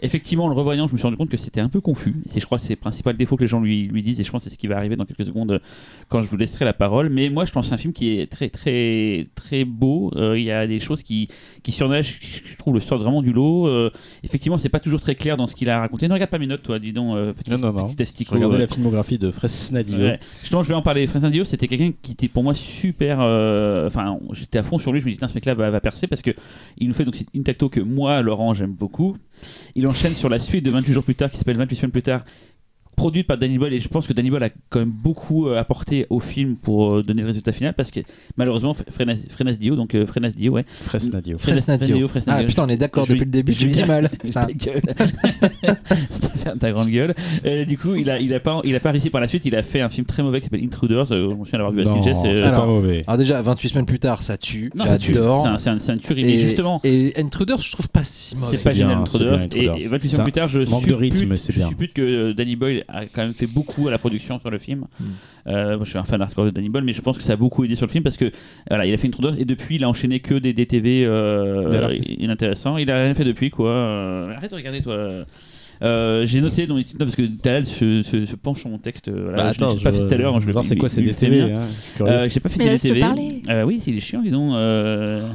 Effectivement, 0.00 0.44
en 0.44 0.48
le 0.48 0.54
revoyant, 0.54 0.86
je 0.86 0.92
me 0.92 0.98
suis 0.98 1.04
rendu 1.06 1.16
compte 1.16 1.28
que 1.28 1.36
c'était 1.36 1.60
un 1.60 1.68
peu 1.68 1.80
confus. 1.80 2.14
C'est, 2.26 2.40
je 2.40 2.46
crois, 2.46 2.58
c'est 2.58 2.74
le 2.74 2.80
principal 2.80 3.16
défaut 3.16 3.36
que 3.36 3.42
les 3.42 3.48
gens 3.48 3.60
lui, 3.60 3.84
lui 3.84 4.02
disent, 4.02 4.20
et 4.20 4.24
je 4.24 4.30
pense 4.30 4.44
que 4.44 4.48
c'est 4.50 4.54
ce 4.54 4.58
qui 4.58 4.66
va 4.66 4.76
arriver 4.76 4.96
dans 4.96 5.04
quelques 5.04 5.24
secondes 5.26 5.52
euh, 5.52 5.58
quand 6.08 6.20
je 6.20 6.28
vous 6.28 6.36
laisserai 6.36 6.64
la 6.64 6.72
parole. 6.72 7.08
Mais 7.08 7.28
moi, 7.30 7.44
je 7.44 7.52
pense 7.52 7.64
que 7.66 7.68
c'est 7.68 7.74
un 7.74 7.78
film 7.78 7.92
qui 7.92 8.18
est 8.18 8.26
très, 8.30 8.48
très, 8.48 9.28
très 9.34 9.64
beau. 9.64 10.10
Euh, 10.16 10.38
Il 10.38 10.44
y 10.44 10.50
a 10.50 10.66
des 10.66 10.80
choses 10.80 11.02
qui, 11.02 11.28
qui 11.62 11.70
surnagent, 11.72 12.18
je 12.22 12.56
trouve, 12.56 12.74
le 12.74 12.80
sort 12.80 12.98
vraiment 12.98 13.22
du 13.22 13.32
lot. 13.32 13.66
Euh, 13.68 13.90
effectivement, 14.24 14.58
c'est 14.58 14.68
pas 14.70 14.80
toujours 14.80 15.00
très 15.00 15.14
clair 15.14 15.36
dans 15.36 15.46
ce 15.46 15.54
qu'il 15.54 15.68
a 15.70 15.78
raconté. 15.80 16.08
Ne 16.08 16.14
regarde 16.14 16.30
pas 16.30 16.38
mes 16.38 16.46
notes, 16.46 16.62
toi, 16.62 16.78
dis 16.78 16.92
donc, 16.92 17.14
petit, 17.34 17.50
Non, 17.50 17.58
non, 17.58 17.72
non. 17.72 17.86
petit 17.86 17.96
euh, 18.54 18.58
la 18.58 18.66
filmographie 18.66 19.18
de 19.18 19.30
Fresnadio. 19.30 19.98
Ouais. 19.98 20.18
Justement, 20.40 20.62
je 20.62 20.68
vais 20.68 20.74
en 20.74 20.82
parler. 20.82 21.06
Fresnadio, 21.06 21.44
c'était 21.44 21.68
quelqu'un 21.68 21.92
qui 22.02 22.12
était 22.12 22.28
pour 22.28 22.42
moi 22.44 22.54
super. 22.54 23.18
euh, 23.20 23.86
Enfin, 23.86 24.18
j'étais 24.32 24.58
à 24.58 24.62
fond 24.62 24.78
sur 24.78 24.92
lui. 24.92 25.00
Je 25.00 25.06
me 25.06 25.10
dis, 25.10 25.16
Tiens, 25.18 25.28
ce 25.28 25.34
mec-là 25.34 25.54
va, 25.54 25.70
va 25.70 25.80
percer 25.80 26.06
parce 26.06 26.22
que 26.22 26.30
il 26.78 26.88
nous 26.88 26.94
fait 26.94 27.04
donc 27.04 27.16
une 27.34 27.42
tacto 27.44 27.68
que 27.68 27.80
moi, 27.80 28.22
Laurent, 28.22 28.54
j'aime 28.54 28.72
beaucoup. 28.72 29.16
Il 29.74 29.86
enchaîne 29.86 30.14
sur 30.14 30.28
la 30.28 30.38
suite 30.38 30.64
de 30.64 30.70
28 30.70 30.92
jours 30.92 31.04
plus 31.04 31.14
tard, 31.14 31.30
qui 31.30 31.36
s'appelle 31.36 31.56
28 31.58 31.76
semaines 31.76 31.90
plus 31.92 32.02
tard. 32.02 32.24
Produite 32.94 33.26
par 33.26 33.38
Danny 33.38 33.56
Boyle 33.58 33.72
et 33.72 33.80
je 33.80 33.88
pense 33.88 34.06
que 34.06 34.12
Danny 34.12 34.30
Boyle 34.30 34.42
a 34.44 34.50
quand 34.68 34.78
même 34.80 34.90
beaucoup 34.92 35.48
euh, 35.48 35.56
apporté 35.58 36.06
au 36.10 36.20
film 36.20 36.56
pour 36.56 36.96
euh, 36.96 37.02
donner 37.02 37.22
le 37.22 37.28
résultat 37.28 37.50
final 37.50 37.72
parce 37.74 37.90
que 37.90 38.00
malheureusement 38.36 38.74
Frenas, 38.74 39.16
Frenas 39.30 39.52
Dio 39.54 39.76
donc 39.76 39.94
euh, 39.94 40.04
Frenas 40.06 40.30
Dio 40.30 40.52
ouais 40.52 40.64
Fresnadio. 40.68 41.38
Fresnadio. 41.38 42.06
Fresnadio. 42.06 42.44
Ah 42.44 42.46
putain, 42.46 42.64
on 42.64 42.68
est 42.68 42.76
d'accord 42.76 43.06
depuis 43.06 43.20
le 43.20 43.26
début, 43.30 43.52
je 43.54 43.60
j'ai 43.60 43.66
lui- 43.66 43.72
petit 43.72 43.84
mal. 43.86 44.10
Ta 44.32 44.46
gueule. 44.46 44.82
Ta 46.60 46.70
grande 46.72 46.88
gueule. 46.88 47.14
Et 47.44 47.64
du 47.66 47.78
coup, 47.78 47.94
il 47.94 48.10
a, 48.10 48.18
il 48.20 48.32
a 48.34 48.40
pas, 48.40 48.60
il 48.64 48.74
a 48.74 48.80
pas 48.80 48.90
réussi 48.90 49.10
par 49.10 49.20
la 49.20 49.26
suite. 49.26 49.42
Il 49.44 49.54
a 49.56 49.62
fait 49.62 49.80
un 49.80 49.88
film 49.88 50.06
très 50.06 50.22
mauvais 50.22 50.40
qui 50.40 50.44
s'appelle 50.46 50.64
Intruders. 50.64 51.04
Je 51.06 51.14
me 51.14 51.30
souviens 51.44 51.58
d'avoir 51.60 51.72
vu 51.72 51.80
à 51.82 51.84
CJ. 51.84 52.34
c'est 52.34 52.50
pas 52.50 52.66
mauvais. 52.66 53.04
Alors 53.06 53.18
déjà, 53.18 53.40
28 53.42 53.68
semaines 53.68 53.86
plus 53.86 53.98
tard, 54.00 54.22
ça 54.22 54.36
tue. 54.36 54.70
non, 54.74 54.84
ça 54.84 54.98
tue. 54.98 55.14
J'adore. 55.14 55.48
C'est 55.58 55.70
un, 55.70 55.96
tuerie. 55.98 56.24
Mais 56.24 56.32
Et, 56.34 56.38
justement, 56.38 56.80
et 56.84 57.12
Intruders, 57.18 57.58
je 57.60 57.72
trouve 57.72 57.88
pas 57.88 58.04
si 58.04 58.36
mauvais. 58.36 58.56
c'est 58.56 58.64
pas 58.64 58.70
bien, 58.70 58.88
génial 58.88 58.98
Intruders. 58.98 59.36
bien, 59.36 59.40
Et, 59.42 59.44
Intruders. 59.68 59.76
et 59.86 59.88
28 59.88 60.08
Ça- 60.08 60.20
ans 60.20 60.24
plus 60.24 60.32
tard, 60.32 60.48
je 60.48 60.60
manque 60.68 60.86
de 60.88 60.94
rythme, 60.94 61.16
suppute- 61.16 61.30
mais 61.30 61.36
c'est 61.36 61.52
je 61.52 61.58
bien. 61.58 61.68
suppute 61.68 61.92
que 61.92 62.32
Danny 62.32 62.56
Boyle 62.56 62.81
a 62.88 63.06
quand 63.06 63.22
même 63.22 63.34
fait 63.34 63.46
beaucoup 63.46 63.88
à 63.88 63.90
la 63.90 63.98
production 63.98 64.38
sur 64.38 64.50
le 64.50 64.58
film. 64.58 64.86
Hmm. 65.00 65.04
Euh, 65.48 65.76
moi, 65.76 65.84
je 65.84 65.90
suis 65.90 65.98
un 65.98 66.04
fan 66.04 66.20
hardcore 66.20 66.46
de 66.46 66.50
Danny 66.50 66.68
Boyle, 66.68 66.84
mais 66.84 66.92
je 66.92 67.00
pense 67.00 67.18
que 67.18 67.24
ça 67.24 67.34
a 67.34 67.36
beaucoup 67.36 67.64
aidé 67.64 67.76
sur 67.76 67.86
le 67.86 67.90
film 67.90 68.04
parce 68.04 68.16
que 68.16 68.30
voilà, 68.68 68.86
il 68.86 68.94
a 68.94 68.96
fait 68.96 69.08
Intruders 69.08 69.38
et 69.38 69.44
depuis, 69.44 69.76
il 69.76 69.84
a 69.84 69.88
enchaîné 69.88 70.20
que 70.20 70.34
des 70.34 70.52
DTV 70.52 71.04
euh, 71.04 71.96
inintéressants. 72.18 72.76
Il 72.76 72.90
a 72.90 73.02
rien 73.02 73.14
fait 73.14 73.24
depuis 73.24 73.50
quoi. 73.50 73.70
Euh, 73.70 74.36
arrête 74.36 74.50
de 74.50 74.56
regarder 74.56 74.82
toi. 74.82 75.24
Euh, 75.82 76.24
j'ai 76.26 76.40
noté 76.40 76.66
dans 76.66 76.76
les 76.76 76.84
petites 76.84 76.98
notes 77.00 77.08
parce 77.08 77.16
que 77.16 77.26
Talal 77.26 77.66
se, 77.66 78.02
se, 78.02 78.24
se 78.24 78.36
penche 78.36 78.60
sur 78.60 78.70
mon 78.70 78.78
texte. 78.78 79.08
euh, 79.08 79.22
Voilà, 79.24 79.44
Bah, 79.44 79.52
je 79.52 79.58
l'ai 79.60 79.66
attends, 79.66 79.74
pas 79.82 79.92
fait 79.92 80.06
tout 80.06 80.14
à 80.14 80.16
l'heure. 80.16 80.40
je 80.40 80.48
je 80.48 80.52
le 80.56 80.62
c'est 80.62 80.76
quoi 80.76 80.88
c'est 80.88 81.02
des 81.02 81.14
TV 81.14 81.40
hein, 81.42 81.60
je. 81.98 82.04
Euh, 82.04 82.28
j'ai 82.28 82.40
pas 82.40 82.48
fait 82.48 82.64
laisse-le 82.64 82.90
TV. 82.90 83.00
parler. 83.00 83.42
Euh, 83.48 83.64
oui, 83.64 83.82
il 83.86 83.96
est 83.96 84.00
chiant, 84.00 84.22
dis 84.22 84.30
donc. 84.30 84.52
euh, 84.54 85.28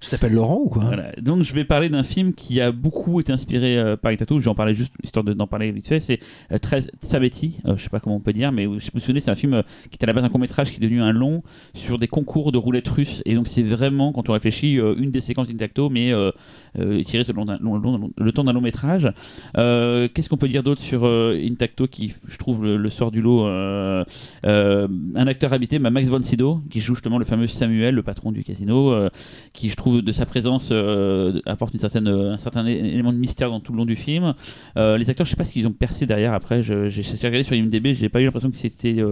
Tu 0.00 0.10
t'appelles 0.10 0.32
Laurent 0.34 0.60
ou 0.64 0.68
quoi? 0.68 0.84
Voilà. 0.84 1.12
Donc 1.20 1.42
je 1.42 1.52
vais 1.52 1.64
parler 1.64 1.88
d'un 1.88 2.02
film 2.04 2.32
qui 2.34 2.60
a 2.60 2.70
beaucoup 2.72 3.20
été 3.20 3.32
inspiré 3.32 3.76
euh, 3.78 3.96
par 3.96 4.12
Itato. 4.12 4.38
J'en 4.40 4.54
parlais 4.54 4.74
juste 4.74 4.92
histoire 5.02 5.24
de- 5.24 5.32
d'en 5.32 5.46
parler 5.46 5.72
vite 5.72 5.86
fait. 5.88 6.00
C'est 6.00 6.20
euh, 6.52 6.58
13 6.58 6.90
Sabetti. 7.00 7.54
Euh, 7.66 7.76
je 7.76 7.82
sais 7.82 7.88
pas 7.90 8.00
comment 8.00 8.16
on 8.16 8.20
peut 8.20 8.32
dire, 8.32 8.52
mais 8.52 8.64
je 8.64 8.78
si 8.78 8.86
vous 8.86 8.90
vous 8.94 9.00
souvenez, 9.00 9.20
c'est 9.20 9.30
un 9.30 9.34
film 9.34 9.54
euh, 9.54 9.62
qui 9.90 9.96
était 9.96 10.04
à 10.04 10.06
la 10.06 10.12
base 10.12 10.24
un 10.24 10.28
court 10.28 10.40
métrage 10.40 10.70
qui 10.70 10.76
est 10.76 10.80
devenu 10.80 11.02
un 11.02 11.12
long 11.12 11.42
sur 11.74 11.98
des 11.98 12.08
concours 12.08 12.52
de 12.52 12.58
roulettes 12.58 12.88
russes. 12.88 13.22
Et 13.26 13.34
donc 13.34 13.48
c'est 13.48 13.62
vraiment, 13.62 14.12
quand 14.12 14.28
on 14.28 14.32
réfléchit, 14.32 14.78
euh, 14.78 14.94
une 14.98 15.10
des 15.10 15.20
séquences 15.20 15.48
d'Intacto, 15.48 15.88
mais 15.90 16.12
euh, 16.12 16.30
euh, 16.78 17.02
tirée 17.02 17.24
sur 17.24 17.32
le, 17.32 17.38
long 17.38 17.44
d'un- 17.46 17.56
long- 17.60 17.76
long- 17.78 18.10
le 18.16 18.32
temps 18.32 18.44
d'un 18.44 18.52
long 18.52 18.60
métrage. 18.60 19.10
Euh, 19.58 19.71
Qu'est-ce 20.12 20.28
qu'on 20.28 20.36
peut 20.36 20.48
dire 20.48 20.62
d'autre 20.62 20.80
sur 20.80 21.04
euh, 21.04 21.38
Intacto 21.42 21.86
qui, 21.86 22.14
je 22.26 22.36
trouve, 22.36 22.64
le, 22.66 22.90
sort 22.90 23.10
du 23.10 23.22
lot 23.22 23.46
euh, 23.46 24.04
euh, 24.44 24.88
Un 25.14 25.26
acteur 25.26 25.52
habité, 25.52 25.78
bah, 25.78 25.90
Max 25.90 26.08
von 26.08 26.22
Sydow, 26.22 26.60
qui 26.70 26.80
joue 26.80 26.94
justement 26.94 27.18
le 27.18 27.24
fameux 27.24 27.46
Samuel, 27.46 27.94
le 27.94 28.02
patron 28.02 28.32
du 28.32 28.44
casino, 28.44 28.92
euh, 28.92 29.08
qui, 29.52 29.68
je 29.68 29.76
trouve, 29.76 30.02
de 30.02 30.12
sa 30.12 30.26
présence 30.26 30.70
euh, 30.72 31.40
apporte 31.46 31.74
une 31.74 31.80
certaine, 31.80 32.08
un 32.08 32.38
certain 32.38 32.66
élément 32.66 33.12
de 33.12 33.18
mystère 33.18 33.50
dans 33.50 33.60
tout 33.60 33.72
le 33.72 33.78
long 33.78 33.86
du 33.86 33.96
film. 33.96 34.34
Euh, 34.76 34.98
les 34.98 35.10
acteurs, 35.10 35.26
je 35.26 35.30
sais 35.30 35.36
pas 35.36 35.44
s'ils 35.44 35.66
ont 35.66 35.72
percé 35.72 36.06
derrière. 36.06 36.34
Après, 36.34 36.62
j'ai 36.62 36.88
regardé 37.22 37.44
sur 37.44 37.54
IMDb, 37.54 37.94
j'ai 37.94 38.08
pas 38.08 38.20
eu 38.20 38.24
l'impression 38.24 38.50
que 38.50 38.56
c'était. 38.56 39.02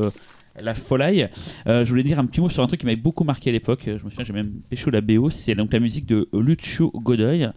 Euh, 0.57 0.63
la 0.63 0.75
folie. 0.75 1.25
Euh, 1.67 1.85
je 1.85 1.91
voulais 1.91 2.03
dire 2.03 2.19
un 2.19 2.27
petit 2.27 2.41
mot 2.41 2.49
sur 2.49 2.63
un 2.63 2.67
truc 2.67 2.81
qui 2.81 2.87
m'avait 2.87 2.97
beaucoup 2.97 3.25
marqué 3.25 3.51
à 3.51 3.53
l'époque. 3.53 3.83
Je 3.87 3.93
me 3.93 4.11
souviens, 4.11 4.25
j'ai 4.25 4.33
même 4.33 4.53
pécho 4.69 4.91
la 4.91 5.01
BO. 5.01 5.31
C'est 5.31 5.55
donc 5.55 5.73
la 5.73 5.81
musique 5.81 6.07
de 6.07 6.29
Lucio 6.33 6.91
Godoy. 6.95 7.49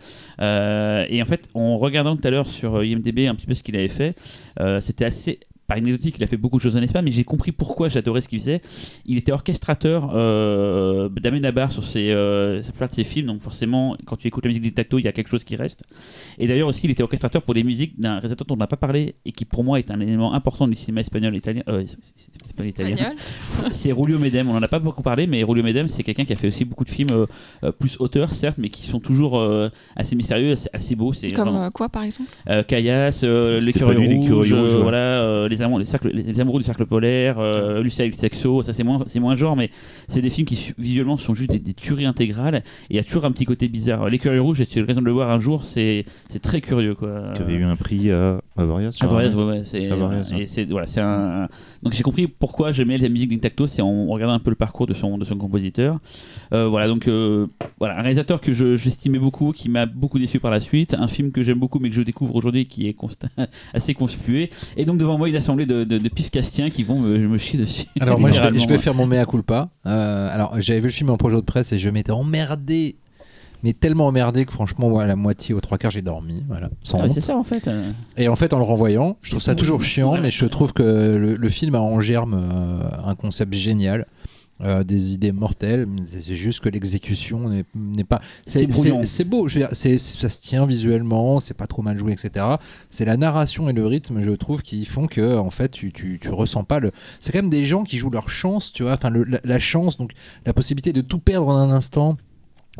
Euh, 0.41 1.05
et 1.09 1.21
en 1.21 1.25
fait, 1.25 1.49
en 1.53 1.77
regardant 1.77 2.15
tout 2.15 2.27
à 2.27 2.31
l'heure 2.31 2.47
sur 2.47 2.83
IMDb 2.83 3.27
un 3.27 3.35
petit 3.35 3.47
peu 3.47 3.53
ce 3.53 3.63
qu'il 3.63 3.75
avait 3.75 3.87
fait, 3.87 4.15
euh, 4.59 4.79
c'était 4.79 5.05
assez 5.05 5.39
par 5.67 5.77
anecdotique, 5.77 6.15
il 6.17 6.23
a 6.23 6.27
fait 6.27 6.37
beaucoup 6.37 6.57
de 6.57 6.61
choses 6.61 6.75
en 6.75 6.81
Espagne, 6.81 7.05
mais 7.05 7.11
j'ai 7.11 7.23
compris 7.23 7.51
pourquoi 7.51 7.87
j'adorais 7.89 8.21
ce 8.21 8.27
qu'il 8.27 8.39
faisait. 8.39 8.61
Il 9.05 9.17
était 9.17 9.31
orchestrateur 9.31 10.11
euh, 10.13 11.09
d'Amenabar 11.09 11.71
sur 11.71 11.83
ses, 11.83 12.11
euh, 12.11 12.61
sa 12.61 12.71
plupart 12.71 12.89
de 12.89 12.93
ses 12.93 13.03
films, 13.03 13.27
donc 13.27 13.41
forcément, 13.41 13.95
quand 14.05 14.15
tu 14.17 14.27
écoutes 14.27 14.43
la 14.43 14.49
musique 14.49 14.63
du 14.63 14.73
tacto, 14.73 14.99
il 14.99 15.05
y 15.05 15.07
a 15.07 15.11
quelque 15.11 15.29
chose 15.29 15.43
qui 15.43 15.55
reste. 15.55 15.83
Et 16.37 16.47
d'ailleurs 16.47 16.67
aussi, 16.67 16.85
il 16.87 16.91
était 16.91 17.03
orchestrateur 17.03 17.41
pour 17.41 17.53
des 17.53 17.63
musiques 17.63 17.99
d'un 17.99 18.15
réalisateur 18.15 18.45
dont 18.47 18.55
on 18.55 18.57
n'a 18.57 18.67
pas 18.67 18.77
parlé 18.77 19.15
et 19.25 19.31
qui 19.31 19.45
pour 19.45 19.63
moi 19.63 19.79
est 19.79 19.89
un 19.91 19.99
élément 19.99 20.33
important 20.33 20.67
du 20.67 20.75
cinéma 20.75 21.01
espagnol 21.01 21.35
italien. 21.35 21.63
euh, 21.69 21.83
espagnol, 22.59 22.91
italien. 22.91 23.13
C'est 23.71 23.91
Rulio 23.91 24.19
Medem. 24.19 24.49
On 24.49 24.55
en 24.55 24.63
a 24.63 24.67
pas 24.67 24.79
beaucoup 24.79 25.01
parlé, 25.03 25.27
mais 25.27 25.43
Rulio 25.43 25.63
Medem, 25.63 25.87
c'est 25.87 26.03
quelqu'un 26.03 26.25
qui 26.25 26.33
a 26.33 26.35
fait 26.35 26.47
aussi 26.47 26.65
beaucoup 26.65 26.83
de 26.83 26.89
films 26.89 27.09
euh, 27.11 27.25
euh, 27.63 27.71
plus 27.71 27.97
auteurs, 27.99 28.29
certes, 28.31 28.57
mais 28.57 28.69
qui 28.69 28.87
sont 28.87 28.99
toujours 28.99 29.39
euh, 29.39 29.69
assez 29.95 30.15
mystérieux, 30.15 30.53
assez, 30.53 30.69
assez 30.73 30.95
beaux. 30.95 31.13
C'est 31.13 31.31
Comme 31.31 31.49
vraiment- 31.49 31.71
quoi, 31.71 31.89
par 31.89 32.03
exemple? 32.03 32.29
Euh, 32.49 32.63
Caillasse, 32.63 33.23
euh, 33.23 33.59
euh, 33.61 33.61
ouais. 33.61 34.81
voilà, 34.81 34.97
euh, 35.23 35.47
les, 35.55 35.79
les, 35.79 35.85
cercles- 35.85 36.09
les- 36.13 36.23
les 36.23 36.39
amoureux 36.39 36.59
du 36.59 36.65
cercle 36.65 36.85
polaire, 36.85 37.39
euh, 37.39 37.81
Lucia 37.81 38.05
et 38.05 38.09
le 38.09 38.13
Sexo, 38.15 38.63
ça 38.63 38.73
c'est 38.73 38.83
moins, 38.83 39.03
moins 39.19 39.35
genre, 39.35 39.55
mais 39.55 39.69
c'est 40.07 40.21
des 40.21 40.29
films 40.29 40.47
qui 40.47 40.55
su- 40.55 40.73
visuellement 40.77 41.17
sont 41.17 41.33
juste 41.33 41.49
des, 41.51 41.59
des 41.59 41.73
tueries 41.73 42.05
intégrales 42.05 42.55
et 42.55 42.61
il 42.91 42.95
y 42.95 42.99
a 42.99 43.03
toujours 43.03 43.25
un 43.25 43.31
petit 43.31 43.45
côté 43.45 43.67
bizarre. 43.67 44.09
L'écureuil 44.09 44.39
rouge, 44.39 44.57
j'ai 44.57 44.77
eu 44.77 44.81
l'occasion 44.81 45.01
de 45.01 45.05
le 45.07 45.11
voir 45.13 45.29
un 45.29 45.39
jour, 45.39 45.63
c'est 45.65 46.05
très 46.41 46.61
curieux 46.61 46.95
quoi. 46.95 47.31
Qui 47.35 47.41
avait 47.41 47.55
eu 47.55 47.63
un 47.63 47.75
prix 47.75 48.11
à 48.11 48.39
Avoriaz. 48.57 48.97
je 48.99 49.05
Avoriaz, 49.05 49.35
ouais, 49.35 49.43
ouais, 49.45 49.61
c'est 49.63 50.65
voilà, 50.65 50.87
un 50.97 51.47
donc 51.81 51.93
j'ai 51.93 52.03
compris 52.03 52.27
pourquoi 52.27 52.71
j'aimais 52.71 52.97
la 52.97 53.09
musique 53.09 53.29
d'Intacto, 53.29 53.67
c'est 53.67 53.81
en 53.81 54.07
regardant 54.07 54.33
un 54.35 54.39
peu 54.39 54.49
le 54.49 54.55
parcours 54.55 54.87
de 54.87 54.93
son 54.93 55.17
de 55.17 55.25
son 55.25 55.35
compositeur. 55.37 55.99
Euh, 56.53 56.67
voilà 56.67 56.87
donc 56.87 57.07
euh, 57.07 57.47
voilà 57.79 57.97
un 57.97 58.01
réalisateur 58.01 58.39
que 58.41 58.53
je- 58.53 58.75
j'estimais 58.75 59.19
beaucoup, 59.19 59.51
qui 59.51 59.69
m'a 59.69 59.85
beaucoup 59.85 60.19
déçu 60.19 60.39
par 60.39 60.51
la 60.51 60.59
suite, 60.59 60.93
un 60.93 61.07
film 61.07 61.31
que 61.31 61.43
j'aime 61.43 61.59
beaucoup 61.59 61.79
mais 61.79 61.89
que 61.89 61.95
je 61.95 62.01
découvre 62.01 62.35
aujourd'hui 62.35 62.65
qui 62.65 62.87
est 62.87 62.95
assez 63.73 63.93
conspué 63.93 64.49
et 64.77 64.85
donc 64.85 64.97
devant 64.97 65.17
moi 65.17 65.29
une 65.29 65.35
assemblée 65.43 65.65
de, 65.65 65.83
de, 65.83 65.97
de 65.97 66.07
qui 66.69 66.83
vont 66.83 66.99
me, 66.99 67.17
me 67.17 67.37
chier 67.37 67.59
dessus. 67.59 67.85
Alors 67.99 68.19
moi 68.19 68.29
je 68.29 68.35
vais, 68.35 68.39
je 68.39 68.43
vais 68.53 68.57
Littéralement. 68.59 68.81
faire 68.81 68.93
mon 68.95 69.05
mea 69.05 69.25
culpa. 69.25 69.69
Euh, 69.85 70.33
alors 70.33 70.53
j'avais 70.61 70.79
vu 70.79 70.87
le 70.87 70.91
film 70.93 71.09
en 71.09 71.17
projet 71.17 71.35
de 71.35 71.41
presse 71.41 71.71
et 71.73 71.77
je 71.77 71.89
m'étais 71.89 72.11
emmerdé, 72.11 72.95
mais 73.63 73.73
tellement 73.73 74.07
emmerdé 74.07 74.45
que 74.45 74.51
franchement 74.53 74.89
moi, 74.89 75.03
à 75.03 75.05
la 75.07 75.15
moitié 75.15 75.53
aux 75.53 75.61
trois 75.61 75.77
quarts 75.77 75.91
j'ai 75.91 76.01
dormi, 76.01 76.43
voilà, 76.47 76.69
Ah, 76.93 77.09
c'est 77.09 77.21
ça 77.21 77.37
en 77.37 77.43
fait. 77.43 77.67
euh. 77.67 77.91
Et 78.17 78.27
en 78.27 78.35
fait 78.35 78.53
en 78.53 78.57
le 78.57 78.63
renvoyant, 78.63 79.17
je 79.21 79.31
trouve 79.31 79.41
ça 79.43 79.55
toujours 79.55 79.81
chiant, 79.83 80.17
mais 80.21 80.31
je 80.31 80.45
trouve 80.45 80.73
que 80.73 80.81
le, 80.83 81.35
le 81.35 81.49
film 81.49 81.75
a 81.75 81.79
en 81.81 81.99
germe 82.01 82.35
euh, 82.35 83.07
un 83.09 83.15
concept 83.15 83.53
génial. 83.53 84.05
Euh, 84.61 84.83
des 84.83 85.13
idées 85.13 85.31
mortelles, 85.31 85.87
c'est 86.11 86.35
juste 86.35 86.59
que 86.61 86.69
l'exécution 86.69 87.49
n'est 87.75 88.03
pas. 88.03 88.21
C'est 89.05 89.23
beau, 89.23 89.47
je 89.47 89.59
veux 89.59 89.65
dire, 89.65 89.75
c'est- 89.75 89.97
ça 89.97 90.29
se 90.29 90.41
tient 90.41 90.65
visuellement, 90.65 91.39
c'est 91.39 91.55
pas 91.57 91.67
trop 91.67 91.81
mal 91.81 91.97
joué, 91.97 92.13
etc. 92.13 92.45
C'est 92.89 93.05
la 93.05 93.17
narration 93.17 93.67
et 93.69 93.73
le 93.73 93.85
rythme, 93.85 94.21
je 94.21 94.31
trouve, 94.31 94.61
qui 94.61 94.85
font 94.85 95.07
que 95.07 95.37
en 95.37 95.49
fait, 95.49 95.69
tu, 95.69 95.91
tu, 95.91 96.19
tu 96.21 96.29
ressens 96.29 96.63
pas 96.63 96.79
le. 96.79 96.91
C'est 97.19 97.31
quand 97.31 97.39
même 97.41 97.49
des 97.49 97.65
gens 97.65 97.83
qui 97.83 97.97
jouent 97.97 98.11
leur 98.11 98.29
chance, 98.29 98.71
tu 98.71 98.83
vois, 98.83 98.93
enfin 98.93 99.09
la, 99.09 99.39
la 99.43 99.59
chance, 99.59 99.97
donc 99.97 100.11
la 100.45 100.53
possibilité 100.53 100.93
de 100.93 101.01
tout 101.01 101.19
perdre 101.19 101.47
en 101.47 101.57
un 101.57 101.71
instant 101.71 102.17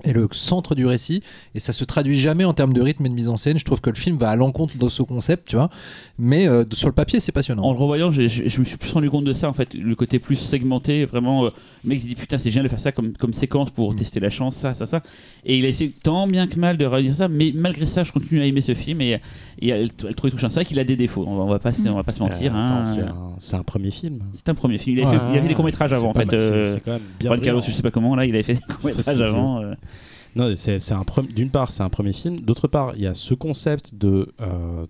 est 0.03 0.13
le 0.13 0.27
centre 0.31 0.73
du 0.73 0.87
récit 0.87 1.21
et 1.53 1.59
ça 1.59 1.71
se 1.71 1.83
traduit 1.83 2.19
jamais 2.19 2.45
en 2.45 2.53
termes 2.53 2.73
de 2.73 2.81
rythme 2.81 3.05
et 3.05 3.09
de 3.09 3.13
mise 3.13 3.29
en 3.29 3.37
scène. 3.37 3.59
Je 3.59 3.65
trouve 3.65 3.79
que 3.79 3.91
le 3.91 3.95
film 3.95 4.17
va 4.17 4.31
à 4.31 4.35
l'encontre 4.35 4.75
de 4.77 4.89
ce 4.89 5.03
concept, 5.03 5.49
tu 5.49 5.55
vois, 5.55 5.69
mais 6.17 6.47
euh, 6.47 6.63
sur 6.73 6.87
le 6.87 6.93
papier, 6.95 7.19
c'est 7.19 7.31
passionnant. 7.31 7.63
En 7.63 7.71
le 7.73 7.77
revoyant, 7.77 8.09
je 8.09 8.27
je 8.27 8.59
me 8.59 8.65
suis 8.65 8.77
plus 8.77 8.91
rendu 8.91 9.09
compte 9.11 9.25
de 9.25 9.33
ça 9.35 9.47
en 9.49 9.53
fait, 9.53 9.73
le 9.75 9.93
côté 9.95 10.17
plus 10.17 10.35
segmenté, 10.37 11.05
vraiment. 11.05 11.45
euh, 11.45 11.49
le 11.83 11.89
mec 11.89 12.01
s'est 12.01 12.07
dit 12.07 12.15
putain, 12.15 12.37
c'est 12.39 12.49
génial 12.49 12.63
de 12.63 12.69
faire 12.69 12.79
ça 12.79 12.91
comme, 12.91 13.13
comme 13.13 13.33
séquence 13.33 13.69
pour 13.69 13.91
Mm. 13.93 13.95
tester 13.97 14.19
la 14.19 14.29
chance, 14.29 14.55
ça, 14.55 14.73
ça, 14.73 14.85
ça. 14.87 15.03
Et 15.45 15.57
il 15.57 15.65
a 15.65 15.67
essayé 15.67 15.91
tant 15.91 16.25
bien 16.27 16.47
que 16.47 16.57
mal 16.59 16.77
de 16.77 16.85
réaliser 16.85 17.15
ça, 17.15 17.27
mais 17.27 17.51
malgré 17.53 17.85
ça, 17.85 18.03
je 18.03 18.11
continue 18.11 18.41
à 18.41 18.45
aimer 18.45 18.61
ce 18.61 18.73
film 18.73 19.01
et, 19.01 19.19
et 19.59 19.67
elle, 19.69 19.89
elle 20.07 20.15
trouve 20.15 20.31
touchant. 20.31 20.49
C'est 20.49 20.55
vrai 20.55 20.65
qu'il 20.65 20.79
a 20.79 20.83
des 20.85 20.95
défauts, 20.95 21.25
on 21.27 21.35
va, 21.35 21.43
on 21.43 21.49
va 21.49 21.59
pas, 21.59 21.73
se- 21.73 21.87
on 21.87 21.95
va 21.95 22.03
pas 22.03 22.13
se 22.13 22.23
mentir. 22.23 22.55
Euh, 22.55 22.57
hein. 22.57 22.65
attends, 22.65 23.35
c'est 23.37 23.55
un, 23.57 23.63
premier 23.63 23.91
film. 23.91 24.21
C'est 24.33 24.47
un 24.49 24.55
premier 24.55 24.77
film. 24.77 24.97
Il, 24.97 25.03
a 25.03 25.09
Ouais. 25.09 25.17
fait, 25.33 25.39
il 25.43 25.47
des 25.49 25.53
courts-métrages 25.53 25.93
avant 25.93 26.09
en 26.09 26.13
fait. 26.13 26.27
c'est- 26.31 26.35
euh, 26.37 26.65
c'est 26.65 26.79
quand 26.79 26.91
même 26.93 27.01
bien 27.19 27.29
Juan 27.29 27.41
Carlos, 27.41 27.61
je 27.61 27.71
sais 27.71 27.81
pas 27.83 27.91
comment, 27.91 28.15
là, 28.15 28.25
il 28.25 28.33
avait 28.33 28.43
fait 28.43 28.53
des 28.55 28.59
courts-métrages 28.61 29.17
c'est 29.17 29.21
avant. 29.23 29.61
Euh. 29.84 30.49
Non, 30.49 30.55
c'est 30.55 30.80
d'une 31.35 31.49
part, 31.49 31.72
c'est 31.72 31.84
un 31.84 31.89
premier 31.89 32.14
film. 32.14 32.39
D'autre 32.39 32.68
part, 32.68 32.93
il 32.95 33.01
y 33.01 33.07
a 33.07 33.14
ce 33.14 33.34
concept 33.34 33.95
de, 33.95 34.34
euh, 34.41 34.85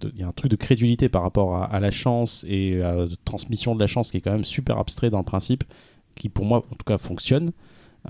crédulité 0.58 1.10
par 1.10 1.22
rapport 1.22 1.56
à, 1.58 1.80
la 1.80 1.92
chance 1.92 2.46
et 2.48 2.82
à 2.82 3.06
de 3.06 3.16
transmission 3.26 3.76
de 3.76 3.80
la 3.80 3.88
chance 3.88 4.12
qui 4.12 4.18
est 4.18 4.22
quand 4.22 4.32
même 4.32 4.46
super 4.46 4.78
abstrait 4.78 5.10
dans 5.10 5.18
le 5.18 5.26
principe, 5.26 5.64
qui 6.16 6.30
pour 6.30 6.46
moi, 6.46 6.60
en 6.60 6.76
tout 6.76 6.86
cas, 6.86 6.98
fonctionne. 6.98 7.52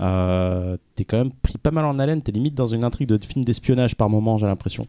Euh, 0.00 0.76
t'es 0.96 1.04
quand 1.04 1.18
même 1.18 1.30
pris 1.42 1.58
pas 1.58 1.70
mal 1.70 1.84
en 1.84 1.98
haleine. 1.98 2.22
T'es 2.22 2.32
limite 2.32 2.54
dans 2.54 2.66
une 2.66 2.84
intrigue 2.84 3.08
de 3.08 3.18
film 3.24 3.44
d'espionnage 3.44 3.94
par 3.96 4.08
moment, 4.10 4.38
j'ai 4.38 4.46
l'impression. 4.46 4.86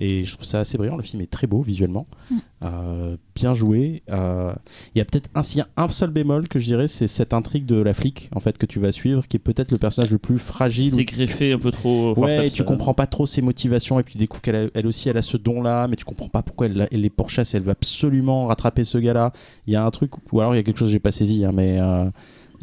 Et 0.00 0.24
je 0.24 0.32
trouve 0.34 0.44
ça 0.44 0.58
assez 0.58 0.76
brillant. 0.76 0.96
Le 0.96 1.04
film 1.04 1.22
est 1.22 1.30
très 1.30 1.46
beau 1.46 1.62
visuellement, 1.62 2.06
Mm. 2.30 2.36
Euh, 2.64 3.16
bien 3.34 3.52
joué. 3.54 4.02
Euh, 4.10 4.52
Il 4.94 4.98
y 4.98 5.02
a 5.02 5.04
peut-être 5.04 5.28
un, 5.34 5.42
s'il 5.42 5.58
y 5.58 5.60
a 5.60 5.68
un 5.76 5.86
seul 5.88 6.10
bémol 6.10 6.48
que 6.48 6.58
je 6.58 6.64
dirais, 6.64 6.88
c'est 6.88 7.06
cette 7.06 7.32
intrigue 7.34 7.66
de 7.66 7.76
la 7.76 7.92
flic 7.92 8.30
en 8.34 8.40
fait 8.40 8.56
que 8.58 8.64
tu 8.66 8.80
vas 8.80 8.90
suivre, 8.90 9.28
qui 9.28 9.36
est 9.36 9.40
peut-être 9.40 9.70
le 9.70 9.76
personnage 9.78 10.10
le 10.10 10.18
plus 10.18 10.38
fragile. 10.38 10.94
ou 10.94 10.96
C'est 10.96 11.04
greffé 11.04 11.52
un 11.52 11.58
peu 11.58 11.70
trop. 11.70 12.18
Ouais, 12.18 12.46
et 12.46 12.50
tu 12.50 12.64
comprends 12.64 12.94
pas 12.94 13.06
trop 13.06 13.26
ses 13.26 13.42
motivations, 13.42 14.00
et 14.00 14.02
puis 14.02 14.18
du 14.18 14.26
coup, 14.26 14.38
qu'elle 14.40 14.56
a- 14.56 14.66
elle 14.74 14.86
aussi, 14.86 15.08
elle 15.10 15.16
a 15.18 15.22
ce 15.22 15.36
don-là, 15.36 15.86
mais 15.88 15.96
tu 15.96 16.04
comprends 16.06 16.28
pas 16.28 16.42
pourquoi 16.42 16.66
elle, 16.66 16.88
elle 16.90 17.00
les 17.02 17.10
pourchasse, 17.10 17.52
et 17.54 17.58
elle 17.58 17.64
veut 17.64 17.70
absolument 17.72 18.46
rattraper 18.46 18.82
ce 18.84 18.96
gars-là. 18.98 19.32
Il 19.66 19.74
y 19.74 19.76
a 19.76 19.84
un 19.84 19.90
truc, 19.90 20.10
ou 20.32 20.40
alors 20.40 20.54
il 20.54 20.56
y 20.56 20.60
a 20.60 20.62
quelque 20.64 20.78
chose 20.78 20.88
que 20.88 20.92
j'ai 20.92 20.98
pas 20.98 21.12
saisi, 21.12 21.44
hein, 21.44 21.52
mais. 21.54 21.78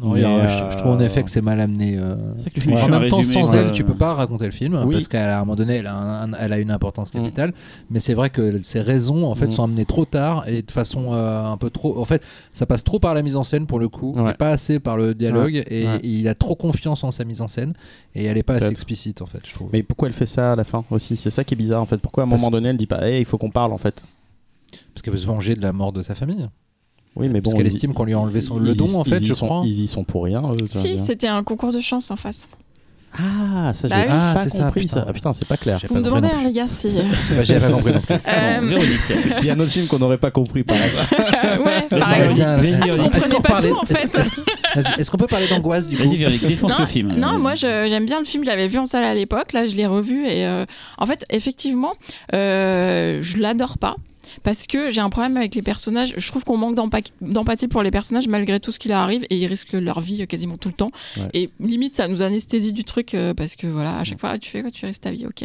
Euh, 0.02 0.20
Non, 0.20 0.38
a- 0.40 0.46
je, 0.48 0.70
je 0.72 0.76
trouve 0.78 0.92
en 0.92 1.00
euh, 1.00 1.04
effet 1.04 1.22
que 1.22 1.30
c'est 1.30 1.40
mal 1.42 1.60
amené. 1.60 1.96
euh. 1.98 2.14
C'est 2.36 2.50
que 2.52 2.60
film 2.60 2.74
est 2.74 2.82
en 2.82 2.92
à 2.92 2.98
même 3.00 3.08
temps, 3.08 3.22
sans 3.22 3.54
elle, 3.54 3.70
tu 3.72 3.84
peux 3.84 3.94
pas 3.96 4.14
raconter 4.14 4.44
le 4.46 4.50
film 4.50 4.80
Oui. 4.86 4.94
parce 4.94 5.08
qu'à 5.08 5.36
un 5.36 5.40
moment 5.40 5.54
donné, 5.56 5.76
elle 5.76 5.86
a, 5.86 5.94
un- 6.22 6.32
elle 6.34 6.52
a 6.52 6.58
une 6.58 6.70
importance 6.70 7.12
Mm. 7.14 7.18
capitale. 7.18 7.52
Mais 7.90 8.00
c'est 8.00 8.14
vrai 8.14 8.30
que 8.30 8.62
ces 8.62 8.80
raisons, 8.80 9.26
en 9.30 9.34
fait, 9.34 9.46
Mm. 9.46 9.50
sont 9.52 9.64
amenées 9.64 9.84
trop 9.86 10.04
tard 10.04 10.48
et 10.48 10.62
de 10.62 10.70
façon 10.70 11.12
euh, 11.12 11.44
un 11.46 11.56
peu 11.56 11.70
trop. 11.70 11.98
En 12.00 12.04
fait, 12.04 12.22
ça 12.52 12.66
passe 12.66 12.84
trop 12.84 12.98
par 12.98 13.14
la 13.14 13.22
mise 13.22 13.36
en 13.36 13.44
scène 13.44 13.66
pour 13.66 13.78
le 13.78 13.88
coup, 13.88 14.14
Ouais. 14.16 14.30
et 14.30 14.34
pas 14.34 14.50
assez 14.50 14.78
par 14.80 14.96
le 14.96 15.14
dialogue. 15.14 15.62
Et, 15.68 15.86
Ouais. 15.86 15.96
et 16.02 16.08
il 16.08 16.28
a 16.28 16.34
trop 16.34 16.54
confiance 16.54 17.04
en 17.04 17.10
sa 17.10 17.24
mise 17.24 17.40
en 17.40 17.48
scène 17.48 17.74
et 18.14 18.24
elle 18.24 18.38
est 18.38 18.42
pas 18.42 18.54
assez 18.54 18.68
explicite 18.68 19.22
en 19.22 19.26
fait, 19.26 19.40
je 19.46 19.54
trouve. 19.54 19.68
Mais 19.72 19.82
pourquoi 19.82 20.08
elle 20.08 20.14
fait 20.14 20.26
ça 20.26 20.52
à 20.52 20.56
la 20.56 20.64
fin 20.64 20.84
aussi? 20.90 21.16
C'est 21.16 21.30
ça 21.30 21.44
qui 21.44 21.54
est 21.54 21.56
bizarre 21.56 21.82
en 21.82 21.86
fait. 21.86 21.98
Pourquoi 21.98 22.24
à 22.24 22.26
un 22.26 22.30
Parce- 22.30 22.42
moment 22.42 22.50
donné 22.52 22.68
elle 22.70 22.76
dit 22.76 22.86
pas, 22.86 23.06
hey, 23.08 23.20
il 23.20 23.24
faut 23.24 23.38
qu'on 23.38 23.50
parle 23.50 23.72
en 23.72 23.78
fait? 23.78 24.04
Parce 24.94 25.02
qu'elle 25.02 25.12
veut 25.12 25.18
se 25.18 25.26
venger 25.26 25.54
de 25.54 25.62
la 25.62 25.72
mort 25.72 25.92
de 25.92 26.02
sa 26.02 26.14
famille. 26.14 26.48
Oui, 27.16 27.28
mais 27.28 27.40
bon. 27.40 27.50
parce 27.50 27.56
qu'elle 27.56 27.66
estime 27.66 27.92
qu'on 27.92 28.04
lui 28.04 28.14
a 28.14 28.18
enlevé 28.18 28.40
son, 28.40 28.58
le 28.58 28.72
y- 28.72 28.76
don, 28.76 28.94
en 28.98 29.04
fait, 29.04 29.22
je 29.22 29.32
sont- 29.34 29.44
crois. 29.46 29.62
Ils 29.66 29.82
y 29.82 29.86
sont 29.88 30.04
pour 30.04 30.24
rien. 30.24 30.42
eux, 30.50 30.66
Si, 30.66 30.98
c'était 30.98 31.28
un 31.28 31.42
concours 31.42 31.72
de 31.72 31.80
chance 31.80 32.10
en 32.10 32.16
face. 32.16 32.48
Ah, 33.18 33.72
ça 33.74 33.88
j'ai 33.88 33.94
Bah 33.94 34.00
oui. 34.04 34.08
Ah, 34.10 34.32
pas 34.34 34.42
c'est 34.42 34.48
ça, 34.48 34.64
compris 34.64 34.80
putain. 34.80 34.94
ça. 34.94 35.04
Ah 35.06 35.12
putain, 35.12 35.32
c'est 35.34 35.46
pas 35.46 35.58
clair. 35.58 35.76
J'ai 35.78 35.86
Vous 35.86 35.96
me 35.96 36.02
compris 36.02 36.22
demandez, 36.22 36.34
hein, 36.34 36.38
plus. 36.38 36.46
les 36.46 36.52
gars, 36.54 36.66
si. 36.66 36.88
Bah, 37.36 37.42
J'avais 37.42 37.60
pas 37.60 37.70
compris 37.70 37.92
non 37.92 38.00
plus. 38.00 38.14
Euh, 38.14 38.58
Véronique. 38.62 39.36
S'il 39.36 39.46
y 39.48 39.50
a 39.50 39.52
un 39.52 39.60
autre 39.60 39.70
film 39.70 39.86
qu'on 39.86 39.98
n'aurait 39.98 40.16
pas 40.16 40.30
compris 40.30 40.64
par 40.64 40.78
hasard. 40.78 41.10
ouais, 41.66 41.82
par 41.90 41.98
Vas-y, 42.08 42.30
exemple. 42.30 42.64
Est-ce 42.64 42.84
Véronique. 42.86 43.12
qu'on 43.28 43.42
tout, 43.42 43.52
en 43.52 43.82
est-ce- 43.82 44.06
fait. 44.08 44.98
est-ce- 44.98 45.10
qu'on 45.10 45.18
peut 45.18 45.26
parler 45.26 45.46
d'angoisse 45.48 45.90
du 45.90 45.98
coup 45.98 46.04
Vas-y, 46.04 46.16
Véronique, 46.16 46.46
défonce 46.46 46.72
non, 46.72 46.78
le 46.78 46.86
film. 46.86 47.12
non, 47.18 47.38
moi 47.38 47.54
j'aime 47.54 48.06
bien 48.06 48.18
le 48.18 48.24
film, 48.24 48.44
je 48.44 48.48
l'avais 48.48 48.66
vu 48.66 48.78
en 48.78 48.86
salle 48.86 49.04
à 49.04 49.12
l'époque, 49.12 49.52
là 49.52 49.66
je 49.66 49.76
l'ai 49.76 49.84
revu 49.86 50.24
et 50.26 50.46
euh, 50.46 50.64
en 50.96 51.04
fait 51.04 51.26
effectivement 51.28 51.92
euh, 52.34 53.18
je 53.20 53.36
l'adore 53.36 53.76
pas. 53.76 53.96
Parce 54.42 54.66
que 54.66 54.90
j'ai 54.90 55.00
un 55.00 55.10
problème 55.10 55.36
avec 55.36 55.54
les 55.54 55.62
personnages. 55.62 56.14
Je 56.16 56.26
trouve 56.28 56.44
qu'on 56.44 56.56
manque 56.56 56.74
d'empa- 56.74 57.00
d'empathie 57.20 57.68
pour 57.68 57.82
les 57.82 57.90
personnages 57.90 58.28
malgré 58.28 58.60
tout 58.60 58.72
ce 58.72 58.78
qui 58.78 58.88
leur 58.88 58.98
arrive 58.98 59.24
et 59.30 59.36
ils 59.36 59.46
risquent 59.46 59.72
leur 59.72 60.00
vie 60.00 60.22
euh, 60.22 60.26
quasiment 60.26 60.56
tout 60.56 60.68
le 60.68 60.74
temps. 60.74 60.90
Ouais. 61.16 61.28
Et 61.34 61.50
limite, 61.60 61.94
ça 61.94 62.08
nous 62.08 62.22
anesthésie 62.22 62.72
du 62.72 62.84
truc 62.84 63.14
euh, 63.14 63.34
parce 63.34 63.56
que 63.56 63.66
voilà, 63.66 63.98
à 63.98 64.04
chaque 64.04 64.20
fois, 64.20 64.38
tu 64.38 64.50
fais 64.50 64.62
quoi 64.62 64.70
Tu 64.70 64.86
risques 64.86 65.02
ta 65.02 65.10
vie, 65.10 65.26
ok. 65.26 65.42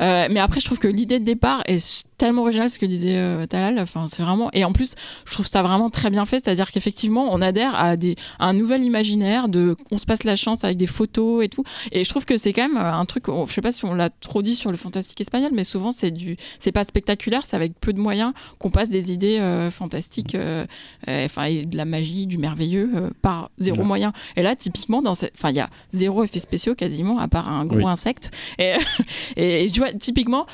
Euh, 0.00 0.28
mais 0.30 0.40
après, 0.40 0.60
je 0.60 0.64
trouve 0.66 0.78
que 0.78 0.88
l'idée 0.88 1.18
de 1.18 1.24
départ 1.24 1.62
est 1.66 2.06
tellement 2.18 2.42
originale, 2.42 2.70
ce 2.70 2.78
que 2.78 2.86
disait 2.86 3.16
euh, 3.16 3.46
Talal. 3.46 3.78
Enfin, 3.78 4.06
c'est 4.06 4.22
vraiment. 4.22 4.50
Et 4.52 4.64
en 4.64 4.72
plus, 4.72 4.94
je 5.24 5.32
trouve 5.32 5.46
ça 5.46 5.62
vraiment 5.62 5.90
très 5.90 6.10
bien 6.10 6.24
fait. 6.24 6.38
C'est-à-dire 6.42 6.70
qu'effectivement, 6.70 7.28
on 7.32 7.40
adhère 7.42 7.74
à, 7.74 7.96
des, 7.96 8.16
à 8.38 8.46
un 8.46 8.52
nouvel 8.52 8.82
imaginaire 8.82 9.48
de. 9.48 9.76
On 9.90 9.98
se 9.98 10.06
passe 10.06 10.24
la 10.24 10.36
chance 10.36 10.64
avec 10.64 10.76
des 10.76 10.86
photos 10.86 11.44
et 11.44 11.48
tout. 11.48 11.64
Et 11.92 12.04
je 12.04 12.08
trouve 12.08 12.24
que 12.24 12.36
c'est 12.36 12.52
quand 12.52 12.68
même 12.68 12.76
un 12.78 13.04
truc. 13.04 13.24
Je 13.28 13.52
sais 13.52 13.60
pas 13.60 13.72
si 13.72 13.84
on 13.84 13.94
l'a 13.94 14.10
trop 14.10 14.42
dit 14.42 14.54
sur 14.54 14.70
le 14.70 14.76
fantastique 14.76 15.20
espagnol, 15.20 15.50
mais 15.52 15.64
souvent 15.64 15.90
c'est 15.90 16.10
du. 16.10 16.36
C'est 16.58 16.72
pas 16.72 16.84
spectaculaire, 16.84 17.44
c'est 17.44 17.56
avec 17.56 17.78
peu 17.80 17.92
de 17.92 18.00
moyens 18.00 18.15
qu'on 18.58 18.70
passe 18.70 18.88
des 18.90 19.12
idées 19.12 19.38
euh, 19.38 19.70
fantastiques, 19.70 20.34
euh, 20.34 20.66
euh, 21.08 21.24
enfin 21.26 21.44
et 21.44 21.64
de 21.64 21.76
la 21.76 21.84
magie, 21.84 22.26
du 22.26 22.38
merveilleux 22.38 23.10
par 23.22 23.50
zéro 23.58 23.78
Ouais. 23.78 23.84
moyen. 23.84 24.12
Et 24.36 24.42
là, 24.42 24.56
typiquement, 24.56 25.02
dans 25.02 25.14
cette, 25.14 25.32
enfin, 25.36 25.50
il 25.50 25.56
y 25.56 25.60
a 25.60 25.68
zéro 25.92 26.24
effet 26.24 26.38
spéciaux 26.38 26.74
quasiment, 26.74 27.18
à 27.18 27.28
part 27.28 27.48
un 27.50 27.64
gros 27.66 27.78
Oui. 27.78 27.84
insecte. 27.86 28.30
Et, 28.58 28.72
et, 29.36 29.64
et 29.64 29.70
tu 29.70 29.80
vois, 29.80 29.92
typiquement, 29.92 30.46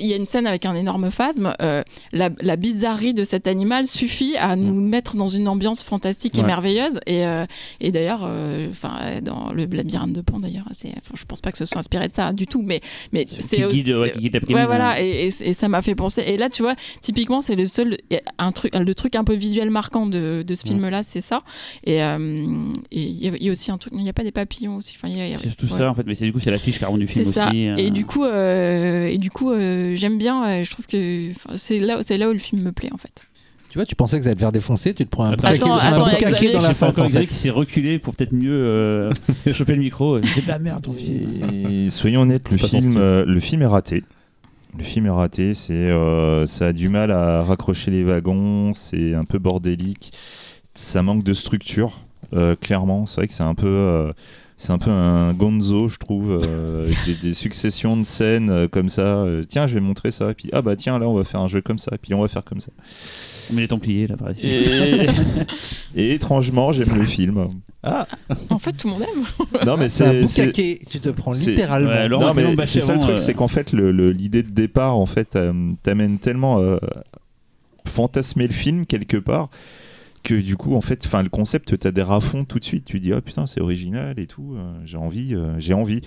il 0.00 0.06
y 0.06 0.12
a 0.12 0.16
une 0.16 0.26
scène 0.26 0.46
avec 0.46 0.64
un 0.66 0.74
énorme 0.74 1.10
phasme. 1.10 1.54
la, 1.58 2.30
la 2.40 2.56
bizarrerie 2.56 3.14
de 3.14 3.24
cet 3.24 3.48
animal 3.48 3.86
suffit 3.86 4.36
à 4.36 4.56
nous 4.56 4.80
mettre 4.80 5.16
dans 5.16 5.28
une 5.28 5.48
ambiance 5.48 5.82
fantastique 5.82 6.38
et 6.38 6.42
merveilleuse. 6.42 7.00
Et, 7.06 7.24
et 7.80 7.90
d'ailleurs, 7.92 8.22
enfin, 8.70 9.20
dans 9.22 9.52
le 9.52 9.64
labyrinthe 9.66 10.12
de 10.12 10.20
Pan, 10.20 10.38
d'ailleurs, 10.38 10.66
c'est, 10.72 10.92
je 11.14 11.24
pense 11.24 11.40
pas 11.40 11.52
que 11.52 11.58
ce 11.58 11.64
soit 11.64 11.78
inspiré 11.78 12.08
de 12.08 12.14
ça 12.14 12.32
du 12.32 12.46
tout, 12.46 12.62
mais, 12.62 12.80
mais 13.12 13.26
c'est 13.38 13.64
aussi- 13.64 13.84
guide, 13.84 13.94
ouais, 13.96 14.12
qui 14.12 14.18
guide 14.20 14.38
Ouais, 14.50 14.66
voilà, 14.66 15.00
et, 15.02 15.26
et- 15.28 15.48
et 15.48 15.52
ça 15.52 15.68
m'a 15.68 15.82
fait 15.82 15.94
penser. 15.94 16.22
Et 16.26 16.36
là, 16.36 16.48
tu 16.48 16.62
vois, 16.62 16.74
typiquement, 17.08 17.40
c'est 17.40 17.54
le 17.56 17.64
seul, 17.64 17.96
un 18.36 18.52
truc, 18.52 18.74
le 18.74 18.94
truc 18.94 19.16
un 19.16 19.24
peu 19.24 19.34
visuel 19.34 19.70
marquant 19.70 20.04
de, 20.04 20.44
de 20.46 20.54
ce 20.54 20.66
film-là, 20.66 21.02
c'est 21.02 21.22
ça. 21.22 21.42
Et 21.84 22.02
euh, 22.02 22.18
il 22.90 23.00
y, 23.24 23.28
a- 23.28 23.36
il 23.36 23.42
y 23.42 23.48
a 23.48 23.52
aussi 23.52 23.70
un 23.70 23.78
truc, 23.78 23.94
il 23.96 24.02
n'y 24.02 24.10
a 24.10 24.12
pas 24.12 24.24
des 24.24 24.30
papillons 24.30 24.76
aussi. 24.76 24.92
Enfin, 24.96 25.08
y 25.08 25.14
y 25.18 25.36
C'est 25.42 25.56
tout 25.56 25.64
ouais. 25.72 25.78
ça 25.78 25.88
en 25.88 25.94
fait, 25.94 26.04
mais 26.06 26.14
c'est 26.14 26.26
du 26.26 26.32
coup 26.34 26.40
c'est 26.40 26.50
l'affiche 26.50 26.78
carrément 26.78 26.98
du 26.98 27.06
C'est 27.06 27.22
film 27.22 27.24
ça. 27.24 27.48
aussi. 27.48 27.66
euh. 27.68 27.76
Et 27.76 27.90
du 27.90 28.04
coup, 28.04 28.24
euh, 28.24 29.06
et 29.06 29.16
du 29.16 29.30
coup, 29.30 29.50
euh, 29.50 29.94
j'aime 29.94 30.18
bien. 30.18 30.44
euh, 30.46 30.64
je 30.64 30.70
trouve 30.70 30.86
que 30.86 31.30
c'est 31.56 31.78
là, 31.78 31.98
c'est 32.02 32.18
là 32.18 32.28
où 32.28 32.32
le 32.34 32.38
film 32.38 32.60
me 32.62 32.72
plaît 32.72 32.90
en 32.92 32.98
fait. 32.98 33.22
Tu 33.70 33.76
vois, 33.78 33.84
tu 33.86 33.94
pensais 33.96 34.16
que 34.18 34.24
ça 34.24 34.28
allait 34.30 34.36
te 34.36 34.40
faire 34.40 34.52
défoncer, 34.52 34.94
tu 34.94 35.04
te 35.04 35.10
prends 35.10 35.24
un 35.26 35.32
y 35.32 35.34
a 35.34 36.16
caquet 36.16 36.50
dans 36.52 36.62
la 36.62 36.72
face 36.74 36.98
encore 36.98 37.06
en 37.06 37.08
fait. 37.10 37.26
qui 37.26 37.34
s'est 37.34 37.50
reculé 37.50 37.98
pour 37.98 38.14
peut-être 38.16 38.32
mieux 38.32 38.50
euh, 38.50 39.10
choper 39.52 39.74
le 39.74 39.80
micro. 39.80 40.22
C'est 40.22 40.42
de 40.44 40.48
la 40.48 40.58
merde 40.58 40.82
ton 40.82 40.92
film. 40.94 41.42
Et 41.68 41.90
soyons 41.90 42.22
honnêtes, 42.22 42.50
le 42.50 42.56
film, 42.56 42.94
euh, 42.96 43.24
le 43.26 43.40
film 43.40 43.60
est 43.62 43.66
raté. 43.66 44.04
Le 44.78 44.84
film 44.84 45.06
est 45.06 45.10
raté, 45.10 45.54
c'est, 45.54 45.72
euh, 45.72 46.46
ça 46.46 46.68
a 46.68 46.72
du 46.72 46.88
mal 46.88 47.10
à 47.10 47.42
raccrocher 47.42 47.90
les 47.90 48.04
wagons, 48.04 48.72
c'est 48.74 49.12
un 49.12 49.24
peu 49.24 49.40
bordélique, 49.40 50.12
ça 50.72 51.02
manque 51.02 51.24
de 51.24 51.34
structure, 51.34 51.98
euh, 52.32 52.54
clairement. 52.54 53.04
C'est 53.06 53.16
vrai 53.16 53.26
que 53.26 53.34
c'est 53.34 53.42
un 53.42 53.56
peu, 53.56 53.66
euh, 53.66 54.12
c'est 54.56 54.70
un 54.70 54.78
peu 54.78 54.92
un 54.92 55.32
gonzo, 55.34 55.88
je 55.88 55.98
trouve, 55.98 56.40
des, 57.22 57.34
successions 57.34 57.96
de 57.96 58.04
scènes 58.04 58.68
comme 58.68 58.88
ça. 58.88 59.26
tiens, 59.48 59.66
je 59.66 59.74
vais 59.74 59.80
montrer 59.80 60.12
ça, 60.12 60.32
puis 60.32 60.48
ah 60.52 60.62
bah 60.62 60.76
tiens, 60.76 61.00
là 61.00 61.08
on 61.08 61.14
va 61.14 61.24
faire 61.24 61.40
un 61.40 61.48
jeu 61.48 61.60
comme 61.60 61.78
ça, 61.80 61.98
puis 62.00 62.14
on 62.14 62.20
va 62.20 62.28
faire 62.28 62.44
comme 62.44 62.60
ça. 62.60 62.70
On 63.50 63.54
met 63.54 63.62
les 63.62 63.68
Templiers 63.68 64.06
là 64.06 64.16
par 64.16 64.30
ici. 64.30 64.46
Et, 64.46 65.06
et 65.96 66.14
étrangement, 66.14 66.72
j'aime 66.72 66.94
le 66.94 67.04
film. 67.06 67.48
En 68.50 68.58
fait, 68.58 68.72
tout 68.72 68.88
le 68.88 68.94
monde 68.94 69.02
aime. 69.02 69.66
Non, 69.66 69.76
mais 69.76 69.88
C'est 69.88 70.04
un 70.04 70.20
boucaquet, 70.20 70.80
tu 70.90 71.00
te 71.00 71.08
prends 71.08 71.32
littéralement. 71.32 71.90
Ouais, 71.90 72.08
non, 72.08 72.54
mais 72.56 72.66
c'est 72.66 72.80
ça 72.80 72.94
le 72.94 73.00
truc, 73.00 73.14
euh, 73.14 73.18
c'est 73.18 73.34
qu'en 73.34 73.48
fait, 73.48 73.72
l'idée 73.72 74.42
de 74.42 74.50
départ, 74.50 74.96
en 74.96 75.06
fait, 75.06 75.36
euh, 75.36 75.70
t'amène 75.82 76.18
tellement 76.18 76.58
euh, 76.60 76.76
fantasmer 77.86 78.46
le 78.46 78.52
film 78.52 78.86
quelque 78.86 79.16
part 79.16 79.48
que 80.24 80.34
du 80.34 80.56
coup, 80.56 80.74
en 80.74 80.80
fait, 80.80 81.04
enfin, 81.06 81.22
le 81.22 81.28
concept 81.28 81.78
t'adhère 81.78 82.10
à 82.10 82.20
fond 82.20 82.44
tout 82.44 82.58
de 82.58 82.64
suite. 82.64 82.84
Tu 82.84 82.98
dis, 83.00 83.12
oh 83.12 83.20
putain, 83.20 83.46
c'est 83.46 83.60
original 83.60 84.18
et 84.18 84.26
tout. 84.26 84.54
euh, 84.56 84.72
j'ai 84.84 84.96
envie, 84.98 85.34
euh, 85.34 85.54
j'ai 85.58 85.74
envie. 85.74 86.02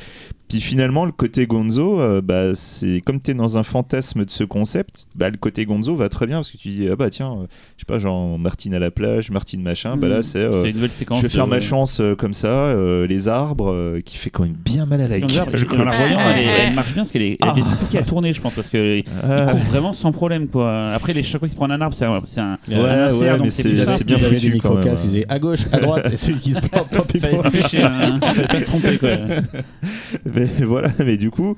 Puis 0.52 0.60
finalement, 0.60 1.06
le 1.06 1.14
côté 1.14 1.46
Gonzo, 1.46 2.02
euh, 2.02 2.20
bah, 2.22 2.54
c'est 2.56 3.00
comme 3.06 3.22
t'es 3.22 3.34
dans 3.34 3.58
un 3.58 3.64
fantasme 3.64 4.26
de 4.26 4.30
ce 4.30 4.44
concept, 4.44 5.08
bah, 5.16 5.30
le 5.30 5.38
côté 5.38 5.64
Gonzo 5.66 5.96
va 5.96 6.10
très 6.10 6.28
bien 6.28 6.38
parce 6.40 6.52
que 6.52 6.58
tu 6.58 6.68
dis, 6.68 6.88
ah 6.92 6.96
bah 6.98 7.10
tiens, 7.10 7.32
euh, 7.32 7.46
je 7.78 7.82
sais 7.84 7.86
pas, 7.88 8.00
genre 8.00 8.38
Martine 8.38 8.74
à 8.74 8.80
la 8.80 8.92
plage, 8.92 9.32
Martine 9.32 9.62
machin, 9.62 9.96
bah 9.96 10.10
là, 10.10 10.20
Mm. 10.20 10.24
c'est. 10.24 10.40
euh, 10.40 10.66
une 10.66 10.76
nouvelle 10.76 10.92
séquence. 10.92 11.20
je 11.20 11.24
vais 11.24 11.30
faire 11.30 11.48
ma 11.48 11.62
chance 11.62 12.02
euh, 12.02 12.16
comme 12.16 12.34
ça, 12.34 12.50
euh, 12.50 13.08
les 13.08 13.30
arbres, 13.30 13.72
euh, 13.72 14.02
qui 14.02 14.18
fait 14.18 14.30
quand 14.30 14.44
même 14.44 14.52
bien 14.66 14.86
mal 14.86 15.00
à 15.00 15.08
la 15.08 15.16
C'est 15.16 15.22
gueule. 15.22 15.48
En 15.80 15.84
la 15.86 15.92
voyant, 15.98 16.18
Ah, 16.20 16.34
elle, 16.36 16.44
est- 16.46 16.68
elle 16.68 16.74
marche 16.74 16.94
bien 16.94 17.04
parce 17.04 17.12
qu'elle 17.14 17.22
est, 17.22 17.32
elle 17.42 17.48
Ah. 17.48 17.54
était 17.56 17.62
compliquée 17.62 17.98
à 18.00 18.04
tourner, 18.04 18.34
je 18.34 18.42
pense, 18.42 18.54
parce 18.54 18.70
que 18.70 18.98
il 18.98 19.04
Ah. 19.24 19.48
court 19.52 19.60
vraiment 19.62 19.94
sans 19.94 20.12
problème, 20.12 20.48
quoi. 20.48 20.90
Après, 20.92 21.14
les 21.14 21.24
chaque 21.24 21.40
fois 21.40 21.48
qu'il 21.48 21.52
se 21.52 21.56
prend 21.56 21.70
un 21.70 21.80
arbre, 21.80 21.96
c'est 21.96 22.04
un, 22.06 22.20
c'est 22.26 22.42
un, 22.42 22.58
Ouais, 22.68 22.76
un 22.76 23.06
insert, 23.06 23.34
ouais, 23.36 23.38
donc 23.40 23.48
c'est 23.52 23.64
c'est- 23.72 24.04
bien 24.04 24.18
avaient 24.18 24.38
foutu, 24.38 24.58
quand 24.62 24.74
même, 24.76 24.88
hein. 24.90 25.22
à 25.30 25.40
gauche, 25.40 25.62
à 25.72 25.80
droite, 25.80 26.10
et 26.12 26.18
celui 26.18 26.40
qui 26.40 26.54
se 26.54 26.60
plante, 26.70 26.90
tant 26.92 27.04
pis 27.04 27.20
Fallait 27.20 27.36
pour 27.36 27.46
se 27.46 27.50
lui. 27.52 27.58
dépêcher, 27.58 27.84
hein. 27.84 28.20
Pas 28.50 28.60
se 28.60 28.66
tromper, 28.66 28.98
quoi. 28.98 29.10
Mais 30.60 30.66
voilà, 30.66 30.92
mais 31.00 31.18
du 31.18 31.32
coup, 31.32 31.56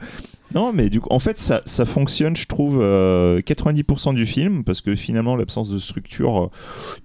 non, 0.54 0.72
mais 0.72 0.90
du 0.90 1.02
coup, 1.02 1.08
en 1.10 1.20
fait, 1.20 1.40
ça, 1.40 1.62
ça 1.66 1.86
fonctionne, 1.86 2.36
je 2.36 2.46
trouve, 2.46 2.80
euh, 2.82 3.40
90% 3.40 4.14
du 4.14 4.26
film, 4.26 4.64
parce 4.64 4.82
que 4.82 4.96
finalement, 4.96 5.36
l'absence 5.36 5.70
de 5.70 5.80
structure, 5.80 6.44
euh, 6.44 6.48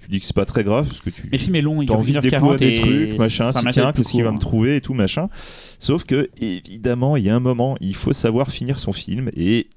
tu 0.03 0.11
dis 0.11 0.21
que 0.21 0.27
c'est 0.27 0.37
pas 0.37 0.45
très 0.45 0.65
grave, 0.65 0.87
parce 0.87 1.01
que 1.01 1.11
tu 1.11 1.23
Mais 1.25 1.39
le 1.39 1.39
film 1.39 1.57
est 1.57 1.63
long, 1.63 1.81
il 1.81 1.91
envie 1.93 2.13
de 2.13 2.19
1h40 2.19 2.23
déployer 2.31 2.59
des 2.59 2.75
trucs, 2.75 3.19
machin, 3.19 3.53
si 3.53 3.65
tiens, 3.71 3.93
qu'est-ce 3.93 4.11
qu'il 4.11 4.25
va 4.25 4.33
me 4.33 4.39
trouver 4.39 4.77
et 4.77 4.81
tout, 4.81 4.95
machin. 4.95 5.29
Sauf 5.79 6.05
que, 6.05 6.29
évidemment, 6.41 7.17
il 7.17 7.25
y 7.25 7.31
a 7.31 7.37
un 7.37 7.41
moment, 7.41 7.77
il 7.81 7.95
faut 7.95 8.13
savoir 8.13 8.51
finir 8.51 8.79
son 8.79 8.93
film, 8.93 9.31
et 9.35 9.69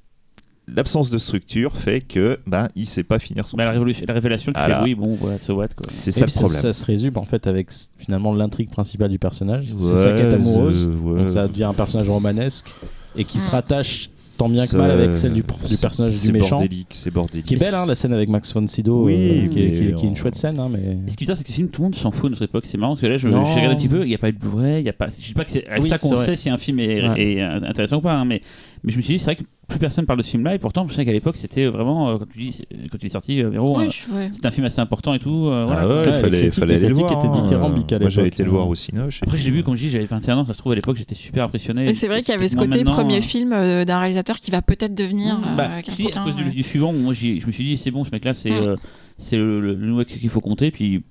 l'absence 0.76 1.10
de 1.10 1.18
structure 1.18 1.76
fait 1.76 2.02
que, 2.02 2.39
ben, 2.48 2.69
il 2.76 2.85
sait 2.85 3.03
pas 3.03 3.19
finir 3.19 3.48
son 3.48 3.57
Bah, 3.57 3.64
la, 3.65 3.72
film. 3.72 3.80
révolution- 3.80 4.06
la 4.07 4.14
révélation, 4.14 4.52
tu 4.53 4.60
Voilà. 4.60 4.77
fais 4.80 4.84
oui, 4.84 4.95
bon, 4.95 5.15
voilà, 5.19 5.38
so 5.39 5.53
what, 5.56 5.68
quoi. 5.69 5.85
C'est 5.93 6.11
ça 6.11 6.26
le 6.26 6.31
problème. 6.31 6.61
Ça, 6.61 6.73
se 6.73 6.85
résume 6.85 7.18
en 7.18 7.26
fait 7.26 7.48
avec 7.48 7.69
finalement 7.98 8.34
l'intrigue 8.34 8.69
principale 8.69 9.10
du 9.10 9.19
personnage. 9.19 9.65
c'est 9.77 9.95
sa 9.98 10.14
Ouais, 10.14 10.18
quête 10.22 10.34
amoureuse. 10.34 10.88
euh, 10.88 11.10
ouais. 11.10 11.19
Donc 11.22 11.30
ça 11.30 11.48
devient 11.48 11.65
un 11.65 11.73
personnage 11.73 12.10
romanesque 12.10 12.73
et 13.15 13.23
qui 13.23 13.39
se 13.39 13.49
Mm. 13.49 13.53
rattache 13.53 14.10
tant 14.38 14.49
bien 14.49 14.65
que 14.65 14.76
mal 14.76 14.89
avec 14.89 15.18
celle 15.18 15.34
du, 15.34 15.43
personnage 15.43 16.14
du 16.14 16.18
C'est 16.18 16.31
méchant. 16.31 16.56
bordélique, 16.57 16.88
c'est 16.91 17.11
bordélique. 17.11 17.45
Qui 17.45 17.53
est 17.53 17.57
belle, 17.60 17.76
hein, 17.76 17.85
la 17.85 17.93
scène 17.93 18.11
avec 18.11 18.27
Max 18.27 18.52
von 18.53 18.65
Sydow, 18.65 19.06
Oui, 19.06 19.14
euh, 19.14 19.18
qui, 19.49 19.60
est, 19.60 19.68
mais 19.68 19.72
qui 19.77 19.84
est- 19.89 19.93
qui 19.93 20.06
est 20.06 20.10
une 20.10 20.15
chouette 20.15 20.34
scène. 20.34 20.60
Hein, 20.60 20.68
mais... 20.72 20.80
Et 20.80 21.11
ce 21.11 21.15
qui 21.15 21.23
est 21.23 21.26
bizarre, 21.26 21.38
c'est 21.38 21.43
que 21.43 21.49
ce 21.49 21.53
film, 21.53 21.68
tout 21.68 21.81
le 21.84 21.88
monde 21.89 21.95
s'en 21.95 22.10
fout 22.10 22.26
de 22.26 22.30
notre 22.31 22.45
époque. 22.45 22.64
C'est 22.65 22.80
marrant 22.80 22.93
parce 22.93 23.02
que 23.02 23.07
là, 23.07 23.18
je, 23.18 23.27
j'ai 23.27 23.35
Non. 23.35 23.43
regardé 23.43 23.68
un 23.76 23.76
petit 23.77 23.88
peu, 23.88 24.02
il 24.03 24.07
n'y 24.07 24.15
a 24.15 24.18
pas 24.18 24.30
eu 24.30 24.34
de 24.34 24.39
Blu-ray, 24.39 24.81
il 24.81 24.85
y 24.85 24.89
a 24.89 24.93
pas. 24.93 25.07
Je 25.15 25.27
dis 25.27 25.34
pas 25.34 25.45
que 25.45 25.52
c'est 25.52 25.64
Oui, 25.80 25.88
ça 25.89 25.99
qu'on 25.99 26.18
sait 26.18 26.35
si 26.35 26.49
un 26.49 26.57
film 26.57 26.80
est, 26.80 27.07
Ouais. 27.07 27.22
est, 27.35 27.41
intéressant 27.41 27.98
ou 27.98 28.02
pas, 28.02 28.15
hein, 28.15 28.26
mais, 28.26 28.41
mais 28.84 28.91
je 28.91 28.98
me 28.98 29.02
suis 29.02 29.14
dit, 29.14 29.20
c'est 29.20 29.26
vrai 29.26 29.36
que 29.36 29.44
plus 29.68 29.80
personne 29.80 30.06
parle 30.06 30.20
de 30.20 30.24
ce 30.24 30.32
film-là, 30.32 30.53
et 30.56 30.60
pourtant, 30.60 30.86
je 30.88 30.94
sais 30.94 31.06
qu'à 31.06 31.14
l'époque, 31.14 31.38
c'était 31.38 31.66
vraiment, 31.68 32.10
euh, 32.10 32.18
quand, 32.18 32.26
tu 32.34 32.40
dis, 32.40 32.62
quand 32.91 32.98
il 33.02 33.06
est 33.06 33.10
sorti, 33.10 33.41
euh, 33.41 33.49
Véro, 33.49 33.78
Oui, 33.80 33.86
euh, 34.14 34.28
c'était 34.32 34.48
un 34.48 34.52
film 34.52 34.66
assez 34.66 34.82
important 34.82 35.14
et 35.14 35.20
tout. 35.20 35.48
euh, 35.48 35.64
voilà. 35.66 35.82
Ah 35.84 35.88
ouais, 35.88 35.98
il 35.99 36.03
fallait, 36.03 36.22
critiques- 36.41 36.53
fallait 36.60 36.76
aller 36.76 36.88
le 36.90 36.94
critiques 36.94 37.08
voir. 37.10 37.36
étaient 37.45 37.56
hein. 37.56 37.99
Moi, 37.99 38.10
j'avais 38.10 38.28
été 38.28 38.44
le 38.44 38.49
hein. 38.49 38.52
voir 38.52 38.68
au 38.68 38.76
Cinoche. 38.76 39.20
Après, 39.24 39.38
je 39.38 39.45
l'ai 39.45 39.52
vu, 39.52 39.64
comme 39.64 39.76
je 39.76 39.82
dis, 39.84 39.90
j'avais 39.90 40.06
21 40.06 40.40
ans, 40.40 40.45
ça 40.45 40.53
se 40.53 40.58
trouve, 40.58 40.74
à 40.74 40.76
l'époque, 40.76 40.98
j'étais 40.98 41.16
super 41.16 41.45
impressionné. 41.45 41.88
Et 41.88 41.94
c'est 41.94 42.08
vrai 42.08 42.22
qu'il 42.24 42.34
y 42.34 42.38
avait 42.38 42.48
ce 42.49 42.58
côté 42.58 42.84
premier 42.84 43.20
euh, 43.20 43.22
film 43.22 43.53
euh, 43.53 43.86
d'un 43.86 43.99
réalisateur 43.99 44.38
qui 44.38 44.52
va 44.52 44.62
peut-être 44.62 44.94
devenir 44.94 45.40
Bah, 45.56 45.70
euh, 45.72 45.82
je 45.86 45.91
dis, 45.91 46.03
quelqu'un, 46.03 46.22
à 46.22 46.26
cause 46.26 46.36
du, 46.36 46.44
ouais. 46.44 46.49
du 46.49 46.64
suivant, 46.64 46.91
moi 46.91 47.14
je 47.14 47.45
me 47.45 47.52
suis 47.52 47.64
dit 47.64 47.78
c'est 47.78 47.91
bon 47.91 48.03
ce 48.03 48.10
mec 48.12 48.26
là 48.26 48.34
c'est 48.34 48.52
euh, 48.52 48.76
c'est 49.18 49.38
le, 49.38 49.62
le, 49.62 49.74
le 49.76 49.86
nouveau 49.88 50.03
qu'il 50.03 50.30
faut 50.30 50.41
compter 50.41 50.72
puis 50.72 51.03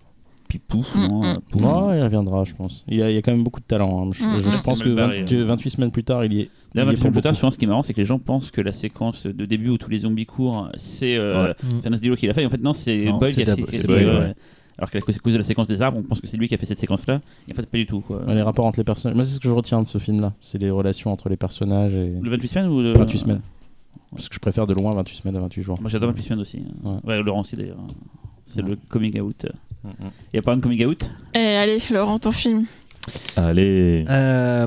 puis 0.50 0.58
pouf, 0.58 0.94
Mm, 0.96 1.06
non, 1.08 1.22
mm. 1.34 1.38
pouf. 1.50 1.62
Ouais, 1.64 1.98
il 1.98 2.02
reviendra, 2.02 2.44
je 2.44 2.54
pense. 2.54 2.84
Il 2.88 2.98
y, 2.98 3.02
a, 3.02 3.08
il 3.10 3.14
y 3.14 3.16
a 3.16 3.22
quand 3.22 3.30
même 3.32 3.42
beaucoup 3.44 3.60
de 3.60 3.64
talent. 3.64 4.04
hein. 4.06 4.10
Je, 4.12 4.22
Mm, 4.22 4.26
je- 4.42 4.50
je 4.50 4.62
pense 4.62 4.82
que 4.82 4.88
mal 4.88 4.96
barré, 4.96 5.20
20 5.20 5.26
que 5.26 5.34
hein. 5.42 5.46
28 5.46 5.70
semaines 5.70 5.90
plus 5.92 6.04
tard, 6.04 6.24
il 6.24 6.32
y 6.34 6.40
est. 6.40 6.44
Là, 6.44 6.48
il 6.74 6.80
y 6.82 6.84
20 6.86 6.90
est 6.92 6.96
films 6.96 7.02
pour 7.04 7.12
plus 7.12 7.20
tard, 7.22 7.34
souvent 7.34 7.50
ce 7.50 7.56
qui 7.58 7.64
est 7.64 7.68
marrant, 7.68 7.82
c'est 7.82 7.94
que 7.94 7.98
les 8.00 8.04
gens 8.04 8.18
pensent 8.18 8.50
que 8.50 8.60
la 8.60 8.72
séquence 8.72 9.26
de 9.26 9.46
début 9.46 9.70
où 9.70 9.78
tous 9.78 9.88
les 9.90 10.00
zombies 10.00 10.26
courent, 10.26 10.68
c'est 10.74 11.16
euh, 11.16 11.46
Ouais. 11.48 12.16
Qui 12.16 12.26
l'a 12.26 12.34
fait. 12.34 12.44
En 12.44 12.50
fait, 12.50 12.60
non, 12.62 12.72
c'est 12.72 13.10
Boyle 13.12 13.34
qui 13.34 13.42
a 13.42 13.56
fait. 13.56 13.90
euh. 13.90 14.32
Alors 14.78 14.90
qu'à 14.90 15.00
cause 15.00 15.18
cause 15.18 15.32
de 15.34 15.38
la 15.38 15.44
séquence 15.44 15.66
des 15.66 15.82
arbres, 15.82 15.98
on 15.98 16.02
pense 16.02 16.20
que 16.20 16.26
c'est 16.26 16.36
lui 16.38 16.48
qui 16.48 16.54
a 16.54 16.58
fait 16.58 16.64
cette 16.66 16.78
séquence-là. 16.80 17.20
Et 17.46 17.52
en 17.52 17.54
fait, 17.54 17.66
pas 17.66 17.76
du 17.78 17.84
tout. 17.86 18.00
Quoi. 18.00 18.24
Ouais, 18.24 18.34
les 18.34 18.40
rapports 18.42 18.64
entre 18.66 18.78
les 18.80 18.84
personnages. 18.84 19.14
Moi, 19.14 19.24
c'est 19.24 19.34
ce 19.34 19.40
que 19.40 19.48
je 19.48 19.52
retiens 19.54 19.82
de 19.82 19.86
ce 19.86 19.98
film-là. 19.98 20.32
C'est 20.40 20.56
les 20.58 20.70
relations 20.70 21.12
entre 21.12 21.28
les 21.28 21.36
personnages 21.36 21.94
et. 21.94 22.14
Le 22.20 22.30
28 22.30 22.48
semaines 22.48 22.68
ou 22.70 22.80
le... 22.80 22.92
28 22.94 23.18
semaines. 23.18 23.40
Parce 24.10 24.28
que 24.28 24.34
je 24.34 24.40
préfère 24.40 24.66
de 24.66 24.72
loin 24.74 24.92
28 24.94 25.14
semaines 25.16 25.36
à 25.36 25.40
28 25.40 25.62
jours. 25.62 25.78
Moi, 25.80 25.90
j'adore 25.90 26.08
28 26.10 26.22
semaines 26.22 26.40
aussi. 26.40 26.62
Ouais. 26.82 26.92
Ouais, 27.04 27.22
Laurent 27.22 27.40
aussi 27.40 27.56
d'ailleurs. 27.56 27.76
C'est 28.46 28.62
Ouais. 28.62 28.70
le 28.70 28.78
coming 28.88 29.20
out. 29.20 29.46
Mm, 29.84 29.88
mm. 29.88 30.10
Il 30.32 30.36
y 30.36 30.38
a 30.38 30.42
pas 30.42 30.56
de 30.56 30.60
coming 30.60 30.84
out? 30.84 31.10
Et 31.34 31.56
allez, 31.56 31.82
Laurent, 31.90 32.18
ton 32.18 32.32
film. 32.32 32.66
Allez. 33.36 34.04
Euh, 34.08 34.66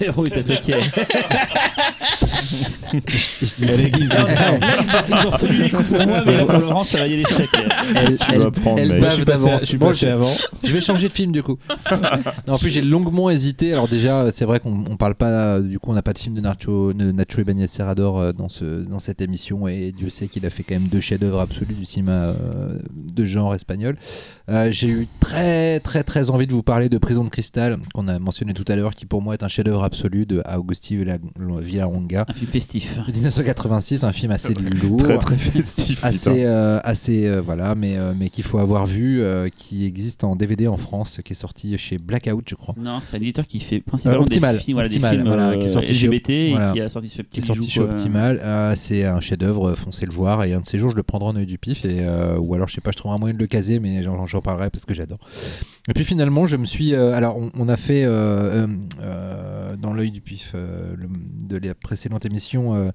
Héros 0.00 0.24
est 0.26 0.36
attaqué. 0.36 0.74
Elle 3.62 3.80
aiguise, 3.86 4.10
c'est 4.12 4.26
ça. 4.26 4.58
Là, 4.58 4.76
ils 4.80 5.14
ont, 5.14 5.18
ils 5.22 5.26
ont 5.26 5.30
retenu 5.30 5.56
les 5.56 5.70
coups 5.70 5.88
pour 5.88 6.06
moi, 6.06 6.22
mais 6.24 6.38
pour 6.38 6.52
Laurent, 6.52 6.84
ça 6.84 6.98
va 7.00 7.06
y 7.08 7.14
aller 7.14 7.24
sec. 7.26 7.48
elle, 7.94 8.16
Tu 8.16 8.24
elle- 8.32 8.38
vas 8.40 8.50
prendre, 8.50 8.78
elle 8.80 8.88
mec. 8.88 9.00
bave 9.00 9.24
d'avance. 9.24 9.60
je 9.62 9.66
suis 9.66 9.76
Bon, 9.76 9.88
passé 9.88 10.06
je- 10.06 10.10
avant. 10.12 10.30
Je 10.62 10.72
vais 10.72 10.80
changer 10.80 11.08
de 11.08 11.12
film 11.12 11.32
du 11.32 11.42
coup. 11.42 11.58
non, 12.46 12.54
en 12.54 12.58
plus 12.58 12.70
j'ai 12.70 12.82
longuement 12.82 13.30
hésité. 13.30 13.72
Alors 13.72 13.88
déjà, 13.88 14.30
c'est 14.30 14.44
vrai 14.44 14.60
qu'on 14.60 14.84
on 14.88 14.96
parle 14.96 15.14
pas, 15.14 15.60
du 15.60 15.78
coup, 15.78 15.90
on 15.90 15.94
n'a 15.94 16.02
pas 16.02 16.12
de 16.12 16.18
film 16.18 16.34
de 16.34 16.40
Nacho, 16.40 16.92
de 16.92 17.12
Nacho 17.12 17.40
Ibanez 17.40 17.66
Serrador 17.66 18.18
euh, 18.18 18.32
dans 18.32 18.48
ce 18.48 18.84
dans 18.84 18.98
cette 18.98 19.20
émission 19.20 19.66
et 19.68 19.92
Dieu 19.92 20.10
sait 20.10 20.28
qu'il 20.28 20.46
a 20.46 20.50
fait 20.50 20.62
quand 20.62 20.74
même 20.74 20.88
deux 20.88 21.00
chefs-d'œuvre 21.00 21.40
absolus 21.40 21.74
du 21.74 21.84
cinéma 21.84 22.12
euh, 22.12 22.78
de 22.94 23.24
genre 23.24 23.54
espagnol. 23.54 23.96
Euh, 24.48 24.68
j'ai 24.70 24.88
eu 24.88 25.08
très 25.20 25.80
très 25.80 26.02
très 26.04 26.30
envie 26.30 26.46
de 26.46 26.52
vous 26.52 26.62
parler 26.62 26.88
de 26.88 26.98
Prison 26.98 27.24
de 27.24 27.30
cristal 27.34 27.78
qu'on 27.94 28.06
a 28.08 28.18
mentionné 28.18 28.54
tout 28.54 28.64
à 28.68 28.76
l'heure, 28.76 28.94
qui 28.94 29.06
pour 29.06 29.20
moi 29.20 29.34
est 29.34 29.42
un 29.42 29.48
chef-d'œuvre 29.48 29.82
absolu 29.82 30.24
de 30.24 30.40
Augusti 30.56 30.96
Villa- 30.96 31.18
Villaronga. 31.60 32.24
Un 32.28 32.32
film 32.32 32.50
festif. 32.50 32.98
de 33.06 33.12
1986, 33.12 34.04
un 34.04 34.12
film 34.12 34.30
assez 34.32 34.54
lourd 34.82 34.98
Très 34.98 35.18
très 35.18 35.36
festif. 35.36 36.02
assez 36.04 36.44
euh, 36.44 36.78
assez 36.84 37.26
euh, 37.26 37.40
voilà 37.40 37.74
mais 37.74 37.96
euh, 37.96 38.12
mais 38.16 38.28
qu'il 38.28 38.44
faut 38.44 38.58
avoir 38.58 38.86
vu 38.86 39.20
euh, 39.20 39.48
qui 39.48 39.84
existe 39.84 40.22
en 40.22 40.36
DVD 40.36 40.68
en 40.68 40.76
France 40.76 41.20
qui 41.24 41.32
est 41.32 41.36
sorti 41.36 41.76
chez 41.78 41.98
Blackout 41.98 42.44
je 42.48 42.54
crois 42.54 42.74
Non, 42.78 43.00
c'est 43.02 43.16
un 43.16 43.20
éditeur 43.20 43.46
qui 43.46 43.58
fait 43.60 43.80
principalement 43.80 44.20
Euh, 44.20 44.24
Optimal, 44.24 44.56
des 44.56 44.62
films, 44.62 44.74
voilà, 44.76 44.86
Optimal, 44.86 45.10
des 45.10 45.16
films 45.22 45.28
voilà, 45.28 45.56
qui 45.56 45.64
est 45.64 45.68
sorti 45.68 45.94
chez- 45.94 46.06
LGBT 46.06 46.30
et 46.30 46.50
voilà. 46.52 46.72
qui 46.72 46.80
a 46.80 46.88
sorti 46.88 47.08
ce 47.08 47.22
petit 47.22 47.30
qui 47.30 47.40
est 47.40 47.46
sorti 47.46 47.60
bijou, 47.62 47.70
chez. 47.70 47.80
Optimal 47.80 48.40
Euh, 48.44 48.74
c'est 48.76 49.04
un 49.04 49.20
chef 49.20 49.38
d'œuvre 49.38 49.74
foncez 49.74 50.06
le 50.06 50.12
voir 50.12 50.44
et 50.44 50.52
un 50.54 50.60
de 50.60 50.66
ces 50.66 50.78
jours 50.78 50.90
je 50.90 50.96
le 50.96 51.02
prendrai 51.02 51.28
en 51.30 51.36
œil 51.36 51.46
du 51.46 51.58
pif 51.58 51.84
et 51.84 51.98
euh, 52.00 52.38
ou 52.38 52.54
alors 52.54 52.68
je 52.68 52.74
sais 52.74 52.80
pas 52.80 52.90
je 52.92 52.96
trouverai 52.98 53.16
un 53.16 53.20
moyen 53.20 53.34
de 53.34 53.40
le 53.40 53.46
caser 53.46 53.80
mais 53.80 54.02
j'en 54.02 54.26
j'en 54.26 54.40
parlerai 54.40 54.70
parce 54.70 54.84
que 54.84 54.94
j'adore 54.94 55.18
et 55.88 55.92
puis 55.92 56.04
finalement 56.04 56.46
je 56.46 56.56
me 56.56 56.64
suis 56.64 56.94
euh, 56.94 57.12
alors 57.14 57.36
on, 57.36 57.50
on 57.54 57.68
a 57.68 57.76
fait 57.76 58.04
euh, 58.04 58.66
euh, 58.66 58.66
euh, 59.00 59.76
dans 59.76 59.92
l'œil 59.92 60.10
du 60.10 60.20
pif 60.20 60.52
euh, 60.54 60.96
de 61.44 61.58
la 61.58 61.74
précédente 61.74 62.24
émission 62.24 62.74
euh, 62.74 62.90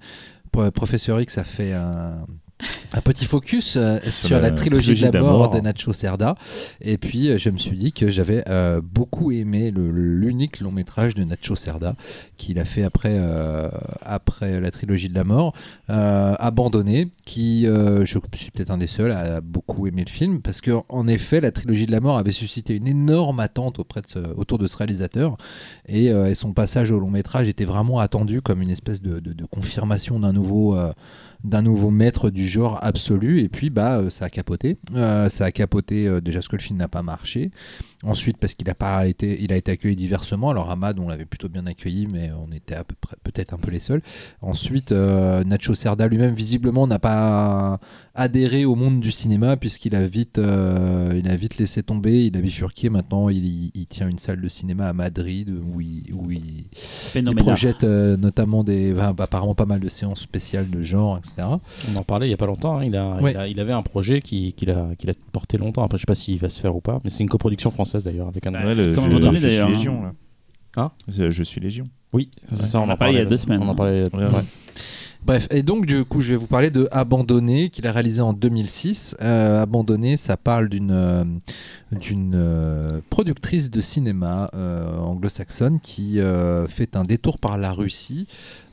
Pro- 0.52 0.72
Professeur 0.72 1.22
X 1.22 1.38
a 1.38 1.44
fait 1.44 1.74
un 1.74 2.26
un 2.92 3.02
petit 3.02 3.26
focus 3.26 3.78
euh, 3.78 4.00
sur 4.10 4.38
la 4.38 4.50
la 4.50 4.52
trilogie, 4.52 4.94
trilogie 4.96 5.06
de 5.12 5.18
la 5.18 5.22
mort 5.22 5.50
de 5.50 5.60
Nacho 5.60 5.94
Cerda. 5.94 6.36
Et 6.82 6.98
puis, 6.98 7.30
euh, 7.30 7.38
je 7.38 7.50
me 7.50 7.58
suis 7.58 7.78
dit 7.78 7.94
que 7.94 8.10
j'avais 8.10 8.44
euh, 8.50 8.82
beaucoup 8.84 9.32
aimé 9.32 9.72
l'unique 9.72 10.60
long 10.60 10.72
métrage 10.72 11.14
de 11.16 11.24
Nacho 11.24 11.56
Cerda 11.56 11.96
qu'il 12.38 12.60
a 12.60 12.66
fait 12.66 12.84
après, 12.84 13.20
après 14.02 14.60
la 14.60 14.72
trilogie 14.72 15.10
de 15.10 15.16
la 15.16 15.24
mort, 15.24 15.54
abandonné, 15.88 17.12
qui, 17.26 17.66
je 17.66 18.20
suis 18.34 18.52
peut-être 18.52 18.72
un 18.72 18.78
des 18.78 18.88
seuls 18.88 19.12
à 19.12 19.42
beaucoup 19.42 19.88
aimer 19.88 20.04
le 20.06 20.10
film, 20.12 20.42
parce 20.42 20.62
que 20.62 20.72
en 20.90 21.08
effet, 21.08 21.42
la 21.42 21.52
trilogie 21.52 21.86
de 21.86 21.92
la 21.92 22.00
mort 22.00 22.18
avait 22.18 22.32
suscité 22.32 22.76
une 22.76 22.88
énorme 22.88 23.40
attente 23.40 23.80
auprès 23.80 24.02
de 24.02 24.08
ce- 24.08 24.34
autour 24.36 24.58
de 24.58 24.68
ce 24.68 24.78
réalisateur, 24.78 25.38
et, 25.88 26.06
et 26.08 26.36
son 26.36 26.54
passage 26.54 26.92
au 26.92 27.00
long 27.00 27.12
métrage 27.12 27.48
était 27.50 27.66
vraiment 27.66 28.00
attendu 28.00 28.42
comme 28.42 28.62
une 28.62 28.72
espèce 28.72 29.02
de, 29.02 29.20
de- 29.20 29.34
de 29.34 29.46
confirmation 29.46 30.20
d'un 30.20 30.34
nouveau... 30.34 30.78
d'un 31.44 31.62
nouveau 31.62 31.90
maître 31.90 32.30
du 32.30 32.48
genre 32.48 32.80
absolu. 32.82 33.42
Et 33.42 33.50
puis, 33.50 33.70
bah, 33.70 33.98
euh, 33.98 34.10
ça 34.10 34.26
a 34.26 34.30
capoté. 34.30 34.78
Euh, 34.96 35.30
ça 35.30 35.46
a 35.46 35.52
capoté 35.52 36.08
euh, 36.08 36.22
déjà 36.22 36.40
parce 36.40 36.48
que 36.48 36.56
le 36.56 36.62
film 36.62 36.80
n'a 36.80 36.88
pas 36.88 37.02
marché. 37.02 37.52
Ensuite, 38.02 38.38
parce 38.38 38.54
qu'il 38.54 38.70
a 38.70 38.76
pas 38.76 39.08
été, 39.08 39.44
il 39.44 39.52
a 39.52 39.58
été 39.58 39.72
accueilli 39.72 39.96
diversement. 39.98 40.50
Alors 40.52 40.70
Ahmad, 40.72 40.98
on 41.00 41.10
l'avait 41.10 41.26
plutôt 41.26 41.50
bien 41.50 41.66
accueilli, 41.68 42.08
mais 42.08 42.32
on 42.32 42.50
était 42.54 42.76
à 42.76 42.86
peu 42.86 42.96
près, 43.00 43.18
peut-être 43.24 43.54
un 43.54 43.58
peu 43.58 43.72
les 43.72 43.82
seuls. 43.82 44.02
Ensuite, 44.42 44.94
euh, 44.94 45.44
Nacho 45.44 45.76
Cerda 45.76 46.08
lui-même, 46.08 46.34
visiblement, 46.34 46.88
n'a 46.88 46.98
pas 47.00 47.78
adhéré 48.16 48.64
au 48.64 48.76
monde 48.76 49.02
du 49.02 49.12
cinéma 49.12 49.58
puisqu'il 49.58 49.96
a 49.96 50.06
vite, 50.06 50.38
euh, 50.38 51.14
il 51.22 51.30
a 51.30 51.36
vite 51.36 51.58
laissé 51.58 51.84
tomber. 51.84 52.26
Il 52.26 52.38
a 52.38 52.42
bifurqué. 52.42 52.90
Maintenant, 52.90 53.28
il, 53.28 53.72
il 53.74 53.86
tient 53.88 54.08
une 54.08 54.18
salle 54.20 54.40
de 54.40 54.48
cinéma 54.48 54.88
à 54.88 54.94
Madrid 54.94 55.50
où 55.50 55.82
il, 55.82 56.04
où 56.14 56.32
il, 56.32 56.66
projette 57.36 57.84
euh, 57.84 58.16
notamment 58.16 58.64
des, 58.64 58.94
enfin, 58.94 59.14
apparemment 59.20 59.56
pas 59.56 59.66
mal 59.66 59.82
de 59.82 59.90
séances 59.90 60.22
spéciales 60.22 60.70
de 60.70 60.82
genre, 60.82 61.18
etc. 61.18 61.48
On 61.94 61.98
en 61.98 62.04
parlait 62.04 62.28
il 62.28 62.32
y 62.32 62.34
a 62.34 62.38
pas 62.38 62.46
longtemps. 62.48 62.78
hein. 62.78 62.84
Il, 62.86 62.96
a, 62.96 63.18
Ouais. 63.22 63.32
il, 63.32 63.38
a- 63.38 63.48
il 63.48 63.60
avait 63.60 63.74
un 63.74 63.82
projet 63.84 64.22
qui- 64.22 64.54
qu'il 64.54 64.70
a, 64.70 64.90
qu'il 64.98 65.10
a 65.10 65.14
porté 65.34 65.58
longtemps. 65.58 65.84
Après, 65.84 65.98
je 65.98 66.04
sais 66.04 66.06
pas 66.08 66.16
s'il 66.16 66.40
va 66.40 66.50
se 66.50 66.60
faire 66.62 66.76
ou 66.76 66.82
pas, 66.82 67.00
mais 67.04 67.10
c'est 67.10 67.24
une 67.24 67.30
coproduction 67.30 67.72
française 67.72 67.89
d'ailleurs 67.98 68.28
avec 68.28 68.46
un. 68.46 68.52
Comme 68.52 68.66
un 68.66 68.74
je, 69.32 69.38
suis 69.38 69.42
d'ailleurs, 69.42 69.70
Légion, 69.70 70.04
là. 70.04 70.14
Hein 70.78 70.92
C'est- 71.08 71.32
Je 71.32 71.44
suis 71.44 71.60
Légion. 71.60 71.84
Oui, 72.14 72.30
c'est 72.54 72.66
ça. 72.66 72.80
On 72.80 72.84
en 72.84 72.90
a 72.90 72.98
parlé 72.98 73.16
il 73.16 73.18
y 73.20 73.22
a 73.22 73.26
deux 73.26 73.38
semaines, 73.38 73.62
On 73.62 73.68
en 73.68 73.72
hein. 73.72 73.76
parlait. 73.76 74.04
Ouais, 74.14 74.24
ouais. 74.24 74.26
ouais. 74.26 74.44
Bref, 75.26 75.48
et 75.52 75.64
donc 75.64 75.86
du 75.86 76.06
coup, 76.06 76.22
je 76.22 76.32
vais 76.32 76.38
vous 76.38 76.48
parler 76.48 76.72
de 76.72 76.88
Abandonné, 76.92 77.70
qu'il 77.70 77.86
a 77.86 77.92
réalisé 77.92 78.22
en 78.22 78.32
2006. 78.34 79.16
Euh, 79.22 79.62
Abandonné, 79.62 80.16
ça 80.16 80.38
parle 80.38 80.70
d'une 80.70 80.92
euh, 80.92 81.26
d'une 81.92 82.34
euh, 82.36 83.02
productrice 83.10 83.70
de 83.70 83.82
cinéma 83.82 84.50
euh, 84.56 84.98
anglo-saxonne 84.98 85.82
qui 85.82 86.20
euh, 86.22 86.68
fait 86.68 86.96
un 86.96 87.04
détour 87.04 87.38
par 87.38 87.58
la 87.58 87.74
Russie 87.74 88.28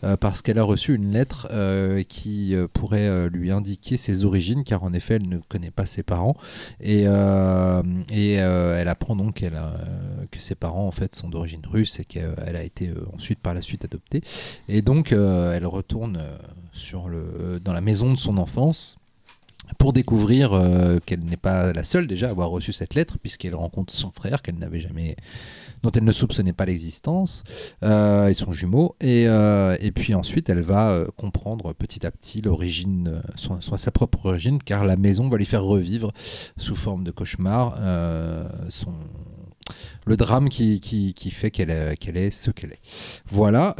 euh, 0.07 0.17
parce 0.17 0.41
qu'elle 0.41 0.59
a 0.59 0.63
reçu 0.63 0.95
une 0.95 1.11
lettre 1.11 1.49
euh, 1.51 2.03
qui 2.05 2.55
euh, 2.55 2.69
pourrait 2.73 3.29
lui 3.29 3.51
indiquer 3.51 3.97
ses 3.97 4.25
origines, 4.25 4.63
car 4.63 4.85
en 4.85 4.93
effet, 4.93 5.15
elle 5.15 5.29
ne 5.29 5.39
connaît 5.39 5.71
pas 5.71 5.87
ses 5.87 6.03
parents. 6.03 6.37
Et, 6.81 7.03
elle 7.03 8.89
apprend 8.89 9.17
donc 9.17 9.45
que 10.31 10.41
ses 10.41 10.55
parents 10.55 10.87
en 10.87 10.91
fait 10.91 11.15
sont 11.15 11.29
d'origine 11.29 11.63
russe 11.67 12.01
et 12.01 12.05
qu'elle 12.05 12.57
a 12.57 12.63
été 12.63 12.93
ensuite 13.13 13.41
par 13.41 13.55
la 13.55 13.63
suite 13.63 13.85
adoptée. 13.85 14.23
Et 14.69 14.83
donc, 14.83 15.13
elle 15.13 15.67
retourne 15.67 16.23
dans 17.65 17.73
la 17.73 17.81
maison 17.81 18.13
de 18.13 18.19
son 18.19 18.39
enfance 18.39 18.97
pour 19.79 19.93
découvrir 19.93 20.51
qu'elle 21.05 21.25
n'est 21.25 21.37
pas 21.37 21.73
la 21.73 21.85
seule 21.85 22.07
déjà 22.07 22.29
à 22.29 22.31
avoir 22.31 22.51
reçu 22.51 22.73
cette 22.73 22.95
lettre, 22.95 23.19
puisqu'elle 23.19 23.55
rencontre 23.55 23.93
son 23.95 24.11
frère 24.11 24.43
qu'elle 24.43 24.57
n'avait 24.57 24.81
jamais, 24.81 25.17
dont 25.83 25.91
elle 25.91 26.05
ne 26.05 26.13
soupçonnait 26.13 26.53
pas 26.53 26.65
l'existence, 26.65 27.45
euh, 27.83 28.29
et 28.29 28.35
son 28.35 28.53
jumeau. 28.53 28.97
Et, 29.01 29.27
euh, 29.29 29.77
et 29.81 29.93
puis 29.93 30.15
ensuite, 30.15 30.49
elle 30.49 30.63
va 30.63 30.91
euh, 30.91 31.07
comprendre 31.17 31.73
petit 31.73 32.07
à 32.07 32.11
petit 32.11 32.43
l'origine, 32.43 33.23
son- 33.35 33.61
sa 33.61 33.91
propre 33.91 34.27
origine, 34.27 34.59
car 34.63 34.85
la 34.85 34.97
maison 34.97 35.29
va 35.29 35.37
lui 35.37 35.45
faire 35.45 35.65
revivre 35.65 36.13
sous 36.57 36.77
forme 36.77 37.05
de 37.05 37.11
cauchemar 37.11 37.77
le 40.07 40.17
drame 40.17 40.49
qui, 40.49 40.81
fait 41.33 41.51
qu'elle 41.51 41.71
est, 41.71 42.31
ce 42.31 42.51
qu'elle 42.53 42.73
est. 42.73 42.81
Voilà. 43.29 43.75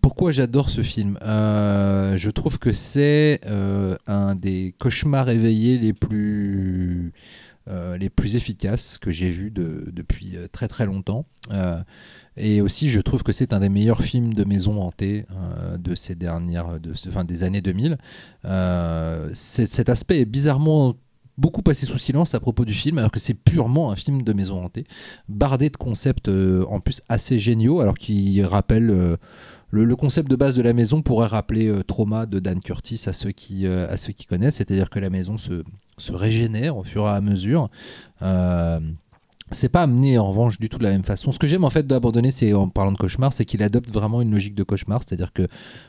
pourquoi 0.00 0.32
j'adore 0.32 0.70
ce 0.70 0.82
film 0.82 1.18
Je 1.22 2.30
trouve 2.30 2.58
que 2.58 2.72
c'est 2.72 3.40
un 4.06 4.34
des 4.34 4.74
cauchemars 4.78 5.28
éveillés 5.28 5.78
les 5.78 5.92
plus, 5.92 7.12
euh, 7.66 7.96
les 7.96 8.10
plus 8.10 8.36
efficaces 8.36 8.98
que 8.98 9.10
j'ai 9.10 9.30
vu 9.30 9.50
de- 9.50 9.90
depuis 9.90 10.36
euh, 10.36 10.48
très 10.52 10.68
très 10.68 10.84
longtemps. 10.84 11.24
Euh, 11.50 11.80
et 12.36 12.60
aussi, 12.60 12.90
je 12.90 13.00
trouve 13.00 13.22
que 13.22 13.32
c'est 13.32 13.54
un 13.54 13.60
des 13.60 13.70
meilleurs 13.70 14.02
films 14.02 14.34
de 14.34 14.44
maison 14.44 14.82
hantée 14.82 15.24
de 15.78 15.94
ces 15.94 16.14
dernières, 16.14 16.78
de, 16.80 16.92
enfin, 17.08 17.24
des 17.24 17.42
années 17.42 17.62
2000. 17.62 17.96
Euh, 18.44 19.30
c'est- 19.32 19.66
cet 19.66 19.88
aspect 19.88 20.20
est 20.20 20.24
bizarrement 20.26 20.94
beaucoup 21.38 21.62
passé 21.62 21.86
sous 21.86 21.96
silence 21.98 22.34
à 22.34 22.40
propos 22.40 22.64
du 22.64 22.74
film, 22.74 22.98
alors 22.98 23.10
que 23.10 23.18
c'est 23.20 23.34
purement 23.34 23.90
un 23.92 23.96
film 23.96 24.22
de 24.22 24.32
maison 24.32 24.62
hantée, 24.62 24.84
bardé 25.28 25.70
de 25.70 25.76
concepts 25.76 26.28
en 26.28 26.80
plus 26.80 27.00
assez 27.08 27.38
géniaux, 27.38 27.80
alors 27.80 27.96
qui 27.96 28.42
rappellent 28.42 28.90
euh, 28.90 29.16
le, 29.70 29.96
concept 29.96 30.30
de 30.30 30.36
base 30.36 30.54
de 30.54 30.62
la 30.62 30.72
maison 30.74 31.02
pourrait 31.02 31.26
rappeler 31.28 31.72
Trauma 31.86 32.26
de 32.26 32.40
Dan 32.40 32.60
Curtis 32.60 33.02
à 33.06 33.12
ceux 33.12 33.32
qui, 33.32 33.66
à 33.66 33.96
ceux 33.96 34.12
qui 34.12 34.26
connaissent, 34.26 34.56
c'est-à-dire 34.56 34.90
que 34.90 34.98
la 35.00 35.10
maison 35.10 35.36
se, 35.38 35.64
se 35.96 36.12
régénère 36.12 36.76
au 36.76 36.84
fur 36.84 37.06
et 37.06 37.10
à 37.10 37.20
mesure. 37.20 37.68
Euh, 38.22 38.80
c'est 39.50 39.68
pas 39.68 39.82
amené 39.82 40.18
en 40.18 40.28
revanche 40.28 40.58
du 40.58 40.68
tout 40.68 40.78
de 40.78 40.84
la 40.84 40.90
même 40.90 41.04
façon. 41.04 41.30
Ce 41.30 41.38
que 41.38 41.46
j'aime 41.46 41.64
en 41.64 41.70
fait 41.70 41.86
d'abandonner, 41.86 42.30
c'est 42.30 42.52
en 42.54 42.68
parlant 42.68 42.92
de 42.92 42.96
cauchemar, 42.96 43.32
c'est 43.32 43.44
qu'il 43.44 43.62
adopte 43.62 43.90
vraiment 43.90 44.22
une 44.22 44.32
logique 44.32 44.54
de 44.54 44.62
cauchemar, 44.62 45.02
c'est-à-dire 45.02 45.32
que 45.32 45.46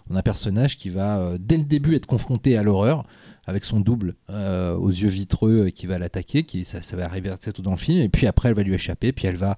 on 0.10 0.16
a 0.16 0.20
un 0.20 0.22
personnage 0.24 0.78
qui 0.78 0.90
va 0.90 1.18
euh, 1.18 1.38
dès 1.40 1.58
le 1.58 1.64
début 1.64 1.96
être 1.96 2.06
confronté 2.06 2.58
à 2.58 2.64
l'horreur 2.64 3.06
avec 3.48 3.64
son 3.66 3.80
double 3.80 4.16
euh, 4.30 4.76
aux 4.76 4.90
yeux 4.90 5.10
vitreux 5.10 5.70
qui 5.70 5.86
va 5.86 5.98
l'attaquer, 5.98 6.44
qui 6.44 6.64
ça, 6.66 6.80
va 6.96 7.06
arriver 7.06 7.30
assez 7.30 7.54
tout 7.54 7.62
dans 7.62 7.72
le 7.72 7.78
film, 7.78 8.02
et 8.02 8.10
puis 8.10 8.28
après 8.28 8.50
elle 8.50 8.56
va 8.56 8.64
lui 8.64 8.74
échapper, 8.74 9.12
puis 9.12 9.28
elle 9.28 9.38
va 9.38 9.58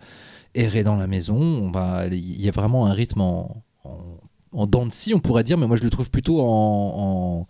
errer 0.55 0.83
dans 0.83 0.95
la 0.95 1.07
maison. 1.07 1.71
Il 2.11 2.41
y 2.41 2.49
a 2.49 2.51
vraiment 2.51 2.85
un 2.87 2.93
rythme 2.93 3.21
en, 3.21 3.63
en, 3.83 3.97
on 4.53 5.19
pourrait 5.19 5.43
dire, 5.43 5.57
mais 5.57 5.67
moi 5.67 5.77
je 5.77 5.83
le 5.83 5.89
trouve 5.89 6.09
plutôt 6.09 6.41
en- 6.41 7.47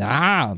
ah, 0.00 0.54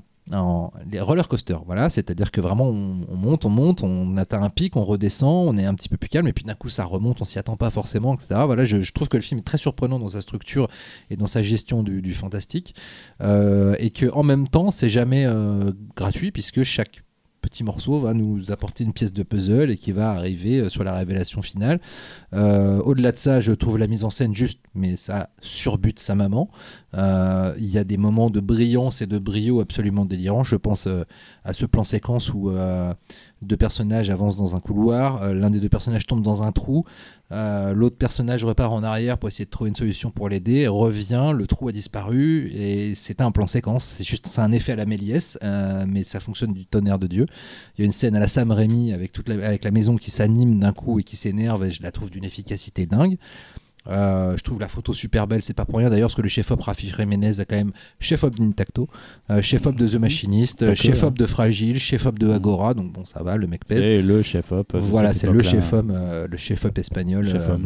les 0.90 1.00
roller 1.00 1.26
coasters, 1.28 1.62
voilà, 1.64 1.90
c'est-à-dire 1.90 2.30
que 2.30 2.40
vraiment 2.40 2.66
on, 2.66 3.06
on 3.08 3.16
monte, 3.16 3.44
on 3.44 3.50
monte, 3.50 3.82
on 3.82 4.16
atteint 4.16 4.42
un 4.42 4.50
pic, 4.50 4.76
on 4.76 4.84
redescend, 4.84 5.48
on 5.48 5.56
est 5.56 5.64
un 5.64 5.74
petit 5.74 5.88
peu 5.88 5.96
plus 5.96 6.08
calme, 6.08 6.28
et 6.28 6.32
puis 6.32 6.44
d'un 6.44 6.54
coup 6.54 6.70
ça 6.70 6.84
remonte, 6.84 7.20
on 7.20 7.24
s'y 7.24 7.38
attend 7.38 7.56
pas 7.56 7.70
forcément, 7.70 8.14
etc. 8.14 8.42
Voilà, 8.46 8.64
je, 8.64 8.92
trouve 8.92 9.08
que 9.08 9.16
le 9.16 9.22
film 9.22 9.40
est 9.40 9.44
très 9.44 9.58
surprenant 9.58 9.98
dans 9.98 10.10
sa 10.10 10.22
structure 10.22 10.68
et 11.10 11.16
dans 11.16 11.26
sa 11.26 11.42
gestion 11.42 11.82
du, 11.82 12.02
du 12.02 12.14
fantastique, 12.14 12.74
euh, 13.20 13.74
et 13.78 13.90
que 13.90 14.10
en 14.12 14.22
même 14.22 14.48
temps 14.48 14.70
c'est 14.70 14.88
jamais 14.88 15.26
euh, 15.26 15.72
gratuit 15.96 16.30
puisque 16.30 16.62
chaque 16.62 17.02
petit 17.40 17.64
morceau 17.64 17.98
va 17.98 18.14
nous 18.14 18.50
apporter 18.52 18.84
une 18.84 18.92
pièce 18.92 19.12
de 19.12 19.22
puzzle 19.22 19.70
et 19.70 19.76
qui 19.76 19.92
va 19.92 20.10
arriver 20.10 20.58
euh, 20.58 20.68
sur 20.68 20.84
la 20.84 20.94
révélation 20.94 21.42
finale. 21.42 21.80
Euh, 22.34 22.78
Au-delà 22.80 23.12
de 23.12 23.18
ça, 23.18 23.40
je 23.40 23.52
trouve 23.52 23.78
la 23.78 23.86
mise 23.86 24.04
en 24.04 24.10
scène 24.10 24.34
juste, 24.34 24.60
mais 24.74 24.96
ça 24.96 25.30
surbute 25.40 25.98
sa 25.98 26.14
maman. 26.14 26.50
Euh, 26.94 27.54
Il 27.58 27.70
y 27.70 27.78
a 27.78 27.84
des 27.84 27.96
moments 27.96 28.30
de 28.30 28.40
brillance 28.40 29.02
et 29.02 29.06
de 29.06 29.18
brio 29.18 29.60
absolument 29.60 30.04
délirants. 30.04 30.44
Je 30.44 30.56
pense 30.56 30.88
à 31.44 31.52
ce 31.52 31.66
plan 31.66 31.84
séquence 31.84 32.32
où 32.32 32.50
deux 33.42 33.56
personnages 33.56 34.10
avancent 34.10 34.36
dans 34.36 34.54
un 34.54 34.60
couloir, 34.60 35.22
euh, 35.22 35.32
l'un 35.32 35.50
des 35.50 35.60
deux 35.60 35.68
personnages 35.68 36.06
tombe 36.06 36.22
dans 36.22 36.42
un 36.42 36.52
trou, 36.52 36.84
euh, 37.32 37.72
l'autre 37.72 37.96
personnage 37.96 38.44
repart 38.44 38.72
en 38.72 38.82
arrière 38.82 39.16
pour 39.16 39.28
essayer 39.28 39.44
de 39.44 39.50
trouver 39.50 39.70
une 39.70 39.76
solution 39.76 40.10
pour 40.10 40.28
l'aider, 40.28 40.66
revient, 40.68 41.32
le 41.34 41.46
trou 41.46 41.68
a 41.68 41.72
disparu 41.72 42.48
et 42.52 42.94
c'est 42.94 43.20
un 43.20 43.30
plan 43.30 43.46
séquence. 43.46 43.84
C'est 43.84 44.04
juste 44.04 44.38
un 44.38 44.52
effet 44.52 44.72
à 44.72 44.76
la 44.76 44.84
Méliès, 44.84 45.38
euh, 45.42 45.84
mais 45.88 46.04
ça 46.04 46.20
fonctionne 46.20 46.52
du 46.52 46.66
tonnerre 46.66 46.98
de 46.98 47.06
Dieu. 47.06 47.26
Il 47.76 47.80
y 47.80 47.82
a 47.82 47.86
une 47.86 47.92
scène 47.92 48.16
à 48.16 48.20
la 48.20 48.28
Sam 48.28 48.50
Raimi 48.50 48.92
avec, 48.92 49.12
toute 49.12 49.28
la, 49.28 49.46
avec 49.46 49.64
la 49.64 49.70
maison 49.70 49.96
qui 49.96 50.10
s'anime 50.10 50.58
d'un 50.58 50.72
coup 50.72 50.98
et 51.00 51.04
qui 51.04 51.16
s'énerve 51.16 51.64
et 51.64 51.70
je 51.70 51.82
la 51.82 51.92
trouve 51.92 52.10
d'une 52.10 52.24
efficacité 52.24 52.86
dingue. 52.86 53.16
Euh, 53.88 54.36
je 54.36 54.42
trouve 54.42 54.60
la 54.60 54.68
photo 54.68 54.92
super 54.92 55.26
belle, 55.26 55.42
c'est 55.42 55.54
pas 55.54 55.64
pour 55.64 55.78
rien 55.78 55.88
d'ailleurs, 55.88 56.08
parce 56.08 56.14
que 56.16 56.20
le 56.22 56.28
chef-op 56.28 56.60
Rafi 56.60 56.92
Jiménez 56.94 57.40
a 57.40 57.44
quand 57.46 57.56
même 57.56 57.72
chef-op 57.98 58.34
d'Intacto, 58.36 58.88
euh, 59.30 59.40
chef-op 59.40 59.74
de 59.74 59.86
The 59.86 59.94
Machinist, 59.94 60.60
Pas 60.60 60.72
que, 60.72 60.74
chef-op 60.76 61.18
de 61.18 61.24
Fragile, 61.26 61.78
chef-op 61.78 62.18
de 62.18 62.30
Agora, 62.30 62.74
donc 62.74 62.92
bon, 62.92 63.04
ça 63.06 63.22
va, 63.22 63.36
le 63.38 63.46
mec 63.46 63.64
pèse. 63.64 63.84
C'est 63.86 64.02
le 64.02 64.22
chef-op. 64.22 64.76
Voilà, 64.76 65.12
c'est 65.14 65.28
le 65.28 65.42
chef-homme, 65.42 65.92
euh, 65.94 66.26
le 66.30 66.36
chef-op 66.36 66.76
espagnol. 66.78 67.24
Euh, 67.26 67.56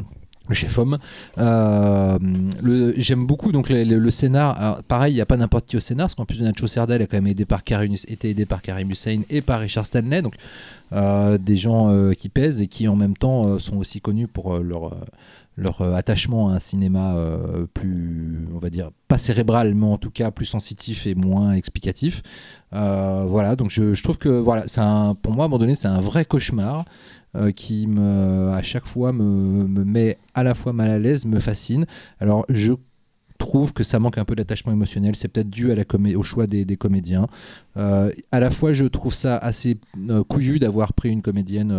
le 0.48 0.54
chef-homme. 0.54 0.98
Euh, 1.38 2.18
le- 2.62 2.92
J'aime 2.98 3.26
beaucoup 3.26 3.50
donc 3.50 3.68
le, 3.70 3.82
le- 3.82 3.98
le 3.98 4.10
scénar. 4.10 4.58
Alors, 4.60 4.82
pareil, 4.82 5.12
il 5.12 5.16
n'y 5.16 5.20
a 5.22 5.26
pas 5.26 5.36
n'importe 5.36 5.66
qui 5.66 5.76
au 5.76 5.80
scénar, 5.80 6.04
parce 6.04 6.14
qu'en 6.14 6.26
plus 6.26 6.38
de 6.38 6.44
Nacho 6.44 6.66
Cerda, 6.66 6.96
il 6.96 7.02
a 7.02 7.06
quand 7.06 7.16
même 7.16 7.26
aidé 7.26 7.44
par 7.44 7.64
Karim, 7.64 7.94
été 8.08 8.30
aidé 8.30 8.44
par 8.46 8.62
Karim 8.62 8.90
Hussein 8.90 9.22
et 9.30 9.40
par 9.40 9.60
Richard 9.60 9.86
Stanley, 9.86 10.22
donc 10.22 10.34
euh, 10.92 11.38
des 11.38 11.56
gens 11.56 11.90
euh, 11.90 12.12
qui 12.12 12.28
pèsent 12.28 12.60
et 12.60 12.66
qui 12.66 12.88
en 12.88 12.96
même 12.96 13.16
temps 13.16 13.46
euh, 13.46 13.58
sont 13.58 13.78
aussi 13.78 14.00
connus 14.00 14.28
pour 14.28 14.54
euh, 14.54 14.62
leur 14.62 14.92
euh, 14.92 14.96
leur 15.56 15.80
euh, 15.82 15.94
attachement 15.94 16.50
à 16.50 16.54
un 16.54 16.58
cinéma 16.58 17.14
euh, 17.16 17.66
plus, 17.72 18.46
on 18.52 18.58
va 18.58 18.70
dire, 18.70 18.90
pas 19.08 19.18
cérébral, 19.18 19.74
mais 19.74 19.86
en 19.86 19.98
tout 19.98 20.10
cas 20.10 20.30
plus 20.30 20.46
sensitif 20.46 21.06
et 21.06 21.14
moins 21.14 21.52
explicatif. 21.52 22.22
Euh, 22.72 23.24
voilà, 23.26 23.56
donc 23.56 23.70
je, 23.70 24.00
trouve 24.02 24.18
que 24.18 24.28
voilà, 24.28 24.64
un, 24.76 25.14
pour 25.14 25.32
moi, 25.32 25.44
à 25.44 25.46
un 25.46 25.48
moment 25.48 25.58
donné, 25.58 25.74
c'est 25.74 25.88
un 25.88 26.00
vrai 26.00 26.24
cauchemar 26.24 26.84
qui 27.56 27.88
me, 27.88 28.50
à 28.50 28.62
chaque 28.62 28.86
fois 28.86 29.12
me, 29.12 29.66
me 29.66 29.82
met 29.82 30.18
à 30.34 30.44
la 30.44 30.54
fois 30.54 30.72
mal 30.72 30.88
à 30.88 31.00
l'aise, 31.00 31.26
me 31.26 31.40
fascine. 31.40 31.84
Alors 32.20 32.46
je 32.48 32.74
trouve 33.38 33.72
que 33.72 33.82
ça 33.82 33.98
manque 33.98 34.18
un 34.18 34.24
peu 34.24 34.36
d'attachement 34.36 34.72
émotionnel. 34.72 35.16
C'est 35.16 35.26
peut-être 35.26 35.50
dû 35.50 35.72
à 35.72 35.74
la 35.74 35.82
au 36.16 36.22
choix 36.22 36.46
des, 36.46 36.76
comédiens. 36.76 37.26
À 37.74 38.38
la 38.38 38.50
fois, 38.50 38.72
je 38.72 38.84
trouve 38.84 39.14
ça 39.14 39.36
assez 39.36 39.78
couillu 40.28 40.60
d'avoir 40.60 40.92
pris 40.92 41.10
une 41.10 41.22
comédienne 41.22 41.72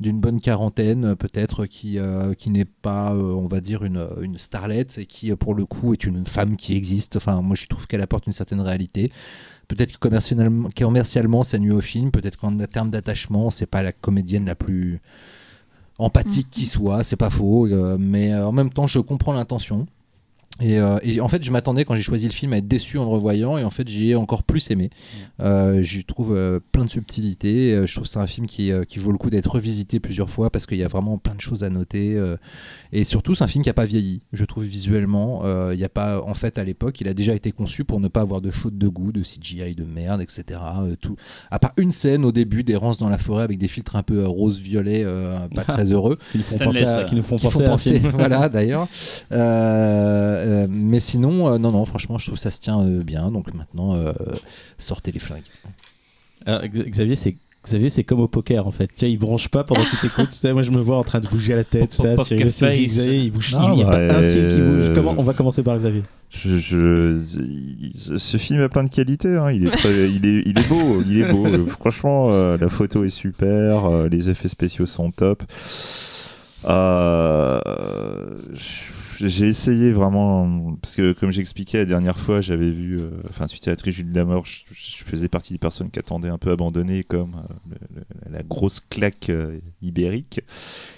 d'une 0.00 0.20
bonne 0.20 0.40
quarantaine, 0.40 1.16
peut-être, 1.16 1.66
qui, 1.66 1.98
euh, 1.98 2.34
qui 2.34 2.50
n'est 2.50 2.64
pas, 2.64 3.12
euh, 3.14 3.32
on 3.32 3.48
va 3.48 3.60
dire, 3.60 3.84
une, 3.84 4.06
une 4.22 4.38
starlette 4.38 4.98
et 4.98 5.06
qui, 5.06 5.34
pour 5.34 5.54
le 5.54 5.66
coup, 5.66 5.92
est 5.92 6.04
une 6.04 6.26
femme 6.26 6.56
qui 6.56 6.76
existe. 6.76 7.16
Enfin, 7.16 7.40
moi, 7.42 7.56
je 7.56 7.66
trouve 7.66 7.86
qu'elle 7.86 8.00
apporte 8.00 8.26
une 8.26 8.32
certaine 8.32 8.60
réalité. 8.60 9.10
Peut-être 9.66 9.92
que 9.92 9.98
commercialement, 9.98 10.70
commercialement, 10.76 11.42
ça 11.42 11.58
nuit 11.58 11.72
au 11.72 11.80
film. 11.80 12.10
Peut-être 12.10 12.36
qu'en 12.36 12.56
termes 12.58 12.90
d'attachement, 12.90 13.50
c'est 13.50 13.66
pas 13.66 13.82
la 13.82 13.92
comédienne 13.92 14.46
la 14.46 14.54
plus 14.54 15.00
empathique 15.98 16.48
qui 16.50 16.66
soit. 16.66 17.02
C'est 17.02 17.16
pas 17.16 17.30
faux. 17.30 17.66
euh, 17.66 17.96
mais 17.98 18.34
en 18.34 18.52
même 18.52 18.70
temps, 18.70 18.86
je 18.86 19.00
comprends 19.00 19.32
l'intention. 19.32 19.86
Et, 20.60 20.78
euh, 20.78 20.98
et 21.02 21.20
en 21.20 21.28
fait, 21.28 21.44
je 21.44 21.50
m'attendais 21.52 21.84
quand 21.84 21.94
j'ai 21.94 22.02
choisi 22.02 22.26
le 22.26 22.32
film 22.32 22.52
à 22.52 22.58
être 22.58 22.66
déçu 22.66 22.98
en 22.98 23.04
le 23.04 23.10
revoyant, 23.10 23.58
et 23.58 23.64
en 23.64 23.70
fait, 23.70 23.86
j'ai 23.88 24.14
encore 24.16 24.42
plus 24.42 24.70
aimé. 24.70 24.90
Euh, 25.40 25.80
je 25.82 26.00
trouve 26.02 26.34
euh, 26.36 26.58
plein 26.72 26.84
de 26.84 26.90
subtilités. 26.90 27.72
euh, 27.72 27.86
je 27.86 27.94
trouve 27.94 28.06
que 28.06 28.10
c'est 28.12 28.18
un 28.18 28.26
film 28.26 28.46
qui, 28.46 28.72
euh, 28.72 28.82
qui 28.84 28.98
vaut 28.98 29.12
le 29.12 29.18
coup 29.18 29.30
d'être 29.30 29.50
revisité 29.52 30.00
plusieurs 30.00 30.30
fois 30.30 30.50
parce 30.50 30.66
qu'il 30.66 30.78
y 30.78 30.82
a 30.82 30.88
vraiment 30.88 31.16
plein 31.18 31.34
de 31.34 31.40
choses 31.40 31.62
à 31.62 31.70
noter. 31.70 32.14
euh, 32.16 32.36
et 32.92 33.04
surtout, 33.04 33.34
c'est 33.36 33.44
un 33.44 33.46
film 33.46 33.62
qui 33.62 33.68
n'a 33.70 33.74
pas 33.74 33.84
vieilli. 33.84 34.22
Je 34.32 34.44
trouve 34.44 34.64
visuellement, 34.64 35.42
euh, 35.44 35.70
il 35.74 35.80
y 35.80 35.84
a 35.84 35.88
pas, 35.88 36.20
en 36.22 36.34
fait, 36.34 36.58
à 36.58 36.64
l'époque, 36.64 37.00
il 37.00 37.08
a 37.08 37.14
déjà 37.14 37.34
été 37.34 37.52
conçu 37.52 37.84
pour 37.84 38.00
ne 38.00 38.08
pas 38.08 38.22
avoir 38.22 38.40
de 38.40 38.50
faute 38.50 38.76
de 38.76 38.88
goût, 38.88 39.12
de 39.12 39.22
CGI 39.22 39.74
de 39.76 39.84
merde, 39.84 40.20
etc. 40.22 40.60
euh, 40.82 40.94
tout. 41.00 41.16
À 41.50 41.58
part 41.58 41.72
une 41.76 41.92
scène 41.92 42.24
au 42.24 42.32
début 42.32 42.64
d'errance 42.64 42.98
dans 42.98 43.10
la 43.10 43.18
forêt 43.18 43.44
avec 43.44 43.58
des 43.58 43.68
filtres 43.68 43.94
un 43.96 44.02
peu 44.02 44.20
euh, 44.20 44.26
rose-violet, 44.28 45.02
euh, 45.04 45.38
pas 45.54 45.62
très 45.68 45.92
heureux. 45.92 46.18
Qui 46.32 46.38
nous 46.38 46.44
font 46.44 46.58
penser 46.58 46.84
à, 46.84 47.04
qui 47.04 47.14
nous 47.14 47.22
font 47.22 47.36
Qui 47.36 47.46
penser 47.48 48.00
à 48.04 48.08
voilà 48.10 48.48
d'ailleurs. 48.48 48.88
Euh, 50.48 50.66
mais 50.68 50.98
sinon, 51.00 51.52
euh, 51.52 51.58
non, 51.58 51.70
non, 51.72 51.84
franchement, 51.84 52.16
je 52.18 52.26
trouve 52.26 52.38
que 52.38 52.42
ça 52.42 52.50
se 52.50 52.60
tient 52.60 52.80
euh, 52.80 53.02
bien. 53.04 53.30
Donc 53.30 53.52
maintenant, 53.54 53.94
euh, 53.94 54.12
sortez 54.78 55.12
les 55.12 55.18
flingues. 55.20 55.42
Alors, 56.46 56.62
Xavier, 56.66 57.14
c'est 57.14 57.36
Xavier, 57.64 57.90
c'est 57.90 58.04
comme 58.04 58.20
au 58.20 58.28
poker 58.28 58.66
en 58.66 58.70
fait. 58.70 58.86
Tu 58.86 59.04
vois, 59.04 59.08
il 59.08 59.18
branche 59.18 59.48
pas 59.48 59.64
pendant 59.64 59.82
qu'il 59.82 59.98
t'écoute. 59.98 60.30
Tu 60.30 60.36
sais, 60.38 60.52
moi, 60.52 60.62
je 60.62 60.70
me 60.70 60.80
vois 60.80 60.96
en 60.96 61.04
train 61.04 61.20
de 61.20 61.28
bouger 61.28 61.54
la 61.54 61.64
tête. 61.64 61.92
Ça. 61.92 62.14
Xavier, 62.14 63.16
il 63.18 63.30
bouge. 63.30 63.52
Non, 63.52 63.72
il 63.72 63.76
n'y 63.76 63.82
a 63.82 63.86
bah, 63.90 64.08
pas 64.08 64.18
un 64.18 64.22
cil 64.22 64.48
qui 64.48 64.60
bouge. 64.60 64.94
Comment 64.94 65.14
On 65.18 65.22
va 65.22 65.34
commencer 65.34 65.62
par 65.62 65.76
Xavier. 65.76 66.02
Je, 66.30 66.58
je- 66.58 68.16
ce 68.16 68.36
film 68.36 68.60
a 68.62 68.68
plein 68.68 68.84
de 68.84 68.90
qualités. 68.90 69.36
hein. 69.36 69.50
Il, 69.50 69.66
est 69.66 69.70
très- 69.70 70.08
il, 70.10 70.24
est, 70.24 70.42
il 70.46 70.58
est 70.58 70.68
beau. 70.68 71.02
Il 71.06 71.20
est 71.20 71.30
beau. 71.32 71.66
Franchement, 71.66 72.28
euh, 72.30 72.56
la 72.58 72.68
photo 72.68 73.04
est 73.04 73.08
super. 73.10 73.84
euh, 73.86 74.08
les 74.08 74.30
effets 74.30 74.48
spéciaux 74.48 74.86
sont 74.86 75.10
top. 75.10 75.42
Euh, 76.64 77.60
j'ai 79.20 79.46
essayé 79.46 79.92
vraiment 79.92 80.74
parce 80.80 80.96
que 80.96 81.12
comme 81.12 81.30
j'expliquais 81.30 81.78
la 81.78 81.84
dernière 81.84 82.18
fois, 82.18 82.40
j'avais 82.40 82.70
vu, 82.70 82.98
euh, 82.98 83.10
enfin 83.28 83.46
suite 83.46 83.66
à 83.68 83.70
la 83.70 83.76
trilogie 83.76 84.04
de 84.04 84.14
la 84.14 84.24
mort, 84.24 84.44
je, 84.46 84.64
faisais 85.04 85.28
partie 85.28 85.52
des 85.52 85.58
personnes 85.58 85.90
qui 85.90 85.98
attendaient 85.98 86.28
un 86.28 86.38
peu 86.38 86.50
abandonner 86.50 87.02
comme 87.02 87.42
euh, 87.72 88.00
la 88.30 88.42
grosse 88.42 88.80
claque 88.80 89.30
euh, 89.30 89.58
ibérique 89.82 90.40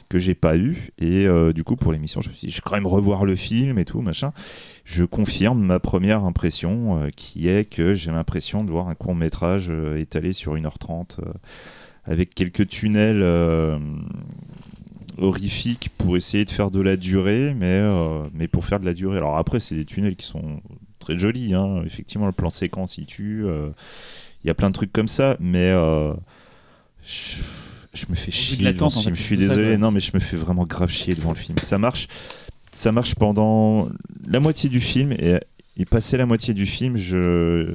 que 0.08 0.18
j'ai 0.18 0.34
pas 0.34 0.56
eu 0.56 0.90
et 0.98 1.28
du 1.54 1.62
coup 1.62 1.76
pour 1.76 1.92
l'émission 1.92 2.20
je 2.20 2.30
me 2.30 2.34
suis 2.34 2.48
dit 2.48 2.52
je 2.52 2.56
vais 2.56 2.62
quand 2.64 2.74
même 2.74 2.88
revoir 2.88 3.24
le 3.24 3.36
film 3.36 3.78
et 3.78 3.84
tout 3.84 4.00
machin. 4.00 4.32
Je 4.84 5.04
confirme 5.04 5.62
ma 5.62 5.78
première 5.78 6.24
impression 6.24 7.08
qui 7.14 7.46
est 7.46 7.64
que 7.64 7.92
j'ai 7.94 8.10
l'impression 8.10 8.64
de 8.64 8.72
voir 8.72 8.88
un 8.88 8.96
court 8.96 9.14
métrage 9.14 9.70
étalé 9.96 10.32
sur 10.32 10.56
1h30 10.56 11.20
euh, 11.20 11.32
avec 12.04 12.34
quelques 12.34 12.66
tunnels 12.66 13.22
horrifiques 15.18 15.90
pour 15.98 16.16
essayer 16.16 16.44
de 16.44 16.50
faire 16.50 16.70
de 16.70 16.80
la 16.80 16.96
durée 16.96 17.54
mais, 17.54 17.66
euh, 17.66 18.22
mais 18.34 18.48
pour 18.48 18.64
faire 18.64 18.80
de 18.80 18.86
la 18.86 18.94
durée. 18.94 19.16
Alors 19.16 19.36
après 19.36 19.60
c'est 19.60 19.74
des 19.74 19.84
tunnels 19.84 20.16
qui 20.16 20.26
sont 20.26 20.60
très 20.98 21.18
jolis 21.18 21.54
hein. 21.54 21.82
effectivement 21.86 22.26
le 22.26 22.32
plan 22.32 22.50
séquence 22.50 22.98
il 22.98 23.06
tue 23.06 23.44
euh, 23.46 23.70
il 24.44 24.48
y 24.48 24.50
a 24.50 24.54
plein 24.54 24.68
de 24.68 24.74
trucs 24.74 24.92
comme 24.92 25.08
ça 25.08 25.36
mais 25.40 25.70
euh, 25.70 26.12
je, 27.04 27.36
je 27.94 28.06
me 28.08 28.14
fais 28.14 28.30
chier 28.30 28.72
devant 28.72 28.86
en 28.86 28.90
film. 28.90 29.04
fait, 29.14 29.14
je 29.14 29.22
suis 29.22 29.36
ça, 29.36 29.48
désolé 29.48 29.76
non 29.76 29.90
mais 29.90 30.00
je 30.00 30.12
me 30.14 30.20
fais 30.20 30.36
vraiment 30.36 30.64
grave 30.64 30.90
chier 30.90 31.14
devant 31.14 31.30
le 31.30 31.36
film. 31.36 31.58
Ça 31.58 31.78
marche 31.78 32.08
ça 32.72 32.92
marche 32.92 33.14
pendant 33.14 33.88
la 34.26 34.40
moitié 34.40 34.70
du 34.70 34.80
film 34.80 35.12
et, 35.12 35.38
et 35.76 35.84
passé 35.84 36.16
la 36.16 36.26
moitié 36.26 36.54
du 36.54 36.66
film, 36.66 36.96
je 36.96 37.74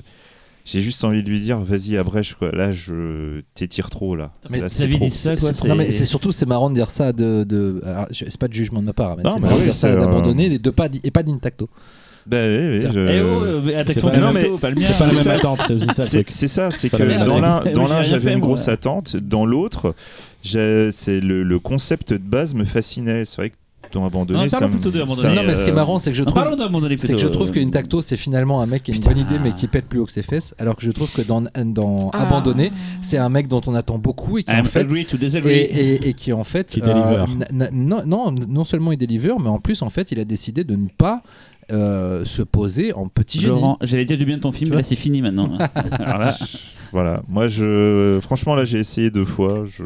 j'ai 0.65 0.81
juste 0.81 1.03
envie 1.05 1.23
de 1.23 1.29
lui 1.29 1.39
dire 1.39 1.59
vas-y 1.59 1.95
abrège 1.95 2.35
quoi. 2.37 2.51
Là 2.51 2.71
je 2.71 3.41
t'étire 3.53 3.89
trop 3.89 4.15
là. 4.15 4.31
Mais 4.49 4.59
Là, 4.59 4.67
Xavier 4.67 4.97
trop. 4.97 5.09
ça, 5.09 5.35
quoi. 5.37 5.53
C'est- 5.53 5.67
non, 5.67 5.75
mais 5.75 5.91
c'est 5.91 6.05
surtout 6.05 6.31
c'est 6.33 6.45
marrant 6.45 6.69
de 6.69 6.75
dire 6.75 6.89
ça 6.91 7.13
de, 7.13 7.43
de 7.45 7.81
alors, 7.85 8.07
je- 8.11 8.25
c'est 8.25 8.37
pas 8.37 8.47
de 8.49 8.53
jugement 8.53 8.81
de 8.81 8.87
ma 8.87 8.93
part 8.93 9.15
mais 9.15 9.23
Non, 9.23 9.29
c'est 9.35 9.35
mais 9.35 9.41
marrant 9.43 9.55
de 9.55 9.59
oui, 9.59 9.65
dire 9.65 9.73
ça 9.75 9.87
c'est, 9.89 9.93
euh, 9.95 9.99
d'abandonner 10.01 10.45
et 10.53 10.59
de 10.59 10.69
pas 10.71 10.89
et 11.03 11.11
pas 11.11 11.23
d'intacto 11.23 11.69
Bah 12.25 12.37
oui, 12.47 12.57
oui, 12.57 12.81
je- 12.81 12.99
Eh 13.07 13.21
oh, 13.21 13.43
euh, 13.43 13.79
attaque 13.79 13.95
c'est 13.95 14.01
pas 14.01 14.09
le 14.17 14.21
mien. 14.21 14.31
C'est 14.41 14.97
pas 14.97 15.05
la 15.05 15.09
c'est 15.09 15.15
même 15.15 15.23
ça. 15.23 15.33
attente, 15.33 15.59
c'est 15.67 15.73
aussi 15.75 15.87
ça 15.93 16.05
C'est 16.05 16.25
c'est 16.31 16.47
ça, 16.47 16.71
c'est 16.71 16.89
que 16.89 17.25
dans 17.25 17.39
l'un, 17.39 17.71
dans 17.71 17.87
l'un 17.87 18.01
j'avais 18.01 18.19
fait, 18.29 18.33
une 18.33 18.39
moi. 18.39 18.47
grosse 18.47 18.67
attente, 18.67 19.15
dans 19.15 19.45
l'autre, 19.45 19.93
j'ai- 20.41 20.89
c'est 20.91 21.19
le, 21.19 21.43
le 21.43 21.59
concept 21.59 22.13
de 22.13 22.17
base 22.17 22.55
me 22.55 22.65
fascinait. 22.65 23.25
C'est 23.25 23.35
vrai 23.37 23.49
que 23.51 23.55
dans 23.93 24.05
abandonné, 24.05 24.43
Non, 24.43 24.49
ça 24.49 24.67
plutôt 24.67 24.91
de 24.91 24.97
ça- 24.97 25.03
Abandonné. 25.03 25.35
non 25.35 25.43
mais 25.43 25.55
ce 25.55 25.63
qui 25.63 25.69
est 25.69 25.73
euh, 25.73 25.75
marrant 25.75 25.99
c'est 25.99 26.11
que 26.11 26.15
je 26.17 26.23
trouve 26.23 26.43
c'est 26.97 27.13
que 27.13 27.17
je 27.19 27.27
trouve 27.27 27.49
euh, 27.49 27.53
qu'Intacto 27.53 28.01
c'est 28.01 28.15
finalement 28.17 28.61
un 28.61 28.65
mec 28.65 28.83
qui 28.83 28.91
a 28.91 28.93
une 28.93 28.99
Putain. 28.99 29.13
bonne 29.13 29.21
idée 29.21 29.39
mais 29.39 29.51
qui 29.51 29.67
pète 29.67 29.85
plus 29.87 29.99
haut 29.99 30.05
que 30.05 30.11
ses 30.11 30.23
fesses 30.23 30.53
alors 30.59 30.75
que 30.75 30.83
je 30.83 30.91
trouve 30.91 31.11
que 31.13 31.21
dans, 31.21 31.43
dans 31.65 32.09
Ah. 32.13 32.23
Abandonné 32.23 32.71
c'est 33.01 33.17
un 33.17 33.29
mec 33.29 33.47
dont 33.47 33.61
on 33.67 33.75
attend 33.75 33.97
beaucoup 33.97 34.37
et 34.37 34.43
qui 34.43 34.51
en 34.51 34.63
fait 34.63 34.87
et, 34.91 35.17
disagree. 35.17 35.51
et- 35.53 36.09
et 36.09 36.13
qui 36.13 36.33
en 36.33 36.43
fait 36.43 36.67
Qui 36.67 36.81
euh, 36.83 37.25
non, 37.71 38.01
non 38.05 38.31
non 38.31 38.63
seulement 38.65 38.91
il 38.91 38.97
deliver 38.97 39.31
mais 39.41 39.49
en 39.49 39.59
plus 39.59 39.81
en 39.81 39.89
fait 39.89 40.11
il 40.11 40.19
a 40.19 40.25
décidé 40.25 40.63
de 40.63 40.75
ne 40.75 40.87
pas 40.87 41.21
euh, 41.71 42.23
se 42.25 42.41
poser 42.43 42.93
en 42.93 43.07
petit 43.07 43.39
génie 43.39 43.61
j'allais 43.81 44.05
dire 44.05 44.17
du 44.17 44.25
bien 44.25 44.37
de 44.37 44.41
ton 44.41 44.51
film, 44.51 44.73
là 44.73 44.83
c'est 44.83 44.95
fini 44.95 45.21
maintenant. 45.23 45.57
Alors 45.91 46.19
là, 46.19 46.37
Voilà, 46.91 47.23
moi 47.27 47.47
je, 47.47 48.19
franchement 48.21 48.53
là 48.55 48.65
j'ai 48.65 48.77
essayé 48.77 49.09
deux 49.09 49.25
fois, 49.25 49.63
je, 49.65 49.83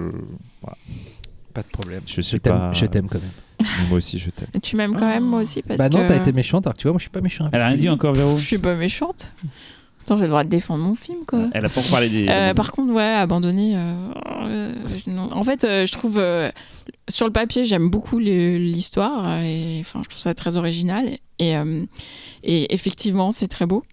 pas 1.53 1.61
de 1.61 1.67
problème 1.71 2.01
je 2.05 2.15
je 2.15 2.21
suis 2.21 2.39
t'aime 2.39 2.53
pas. 2.53 2.73
je 2.73 2.85
t'aime 2.85 3.07
quand 3.07 3.19
même 3.21 3.31
Moi 3.89 3.97
aussi 3.97 4.19
je 4.19 4.29
t'aime. 4.29 4.47
Tu 4.61 4.75
m'aimes 4.75 4.93
quand 4.95 5.07
même, 5.07 5.23
moi 5.25 5.41
aussi, 5.41 5.61
parce 5.61 5.77
bah 5.77 5.89
non 5.89 6.01
que 6.03 6.07
t'as 6.07 6.17
été 6.17 6.31
méchante 6.31 6.65
alors 6.65 6.75
que 6.75 6.79
tu 6.79 6.83
vois 6.87 6.93
moi 6.93 6.99
je 6.99 7.03
suis 7.03 7.09
pas 7.09 7.21
méchant 7.21 7.49
elle 7.51 7.61
a 7.61 7.67
rien 7.67 7.77
dit 7.77 7.89
encore, 7.89 8.13
Véro. 8.13 8.37
je 8.37 8.43
suis 8.45 8.57
pas 8.57 8.75
méchante. 8.75 9.31
Attends, 10.01 10.17
j'ai 10.17 10.23
le 10.23 10.29
droit 10.29 10.43
de 10.43 10.49
défendre 10.49 10.83
mon 10.83 10.95
film, 10.95 11.19
quoi. 11.27 11.49
Elle 11.53 11.65
a 11.65 11.69
pas 11.69 11.81
encore 11.81 11.91
parlé 11.91 12.09
des. 12.09 12.27
Euh, 12.29 12.53
par 12.55 12.71
contre, 12.71 12.91
ouais, 12.93 13.03
abandonné. 13.03 13.75
euh, 13.77 14.11
euh. 14.47 15.27
En 15.31 15.43
fait, 15.43 15.65
euh, 15.65 15.85
je 15.85 15.91
trouve 15.91 16.17
euh, 16.17 16.49
sur 17.09 17.27
le 17.27 17.31
papier, 17.33 17.63
j'aime 17.63 17.89
beaucoup 17.89 18.17
l'histoire 18.17 19.39
et 19.43 19.77
enfin, 19.81 20.01
je 20.03 20.09
trouve 20.09 20.21
ça 20.21 20.33
très 20.33 20.57
original 20.57 21.09
et, 21.37 21.55
euh, 21.57 21.83
et 22.43 22.73
effectivement, 22.73 23.29
c'est 23.29 23.47
très 23.49 23.65
beau. 23.67 23.83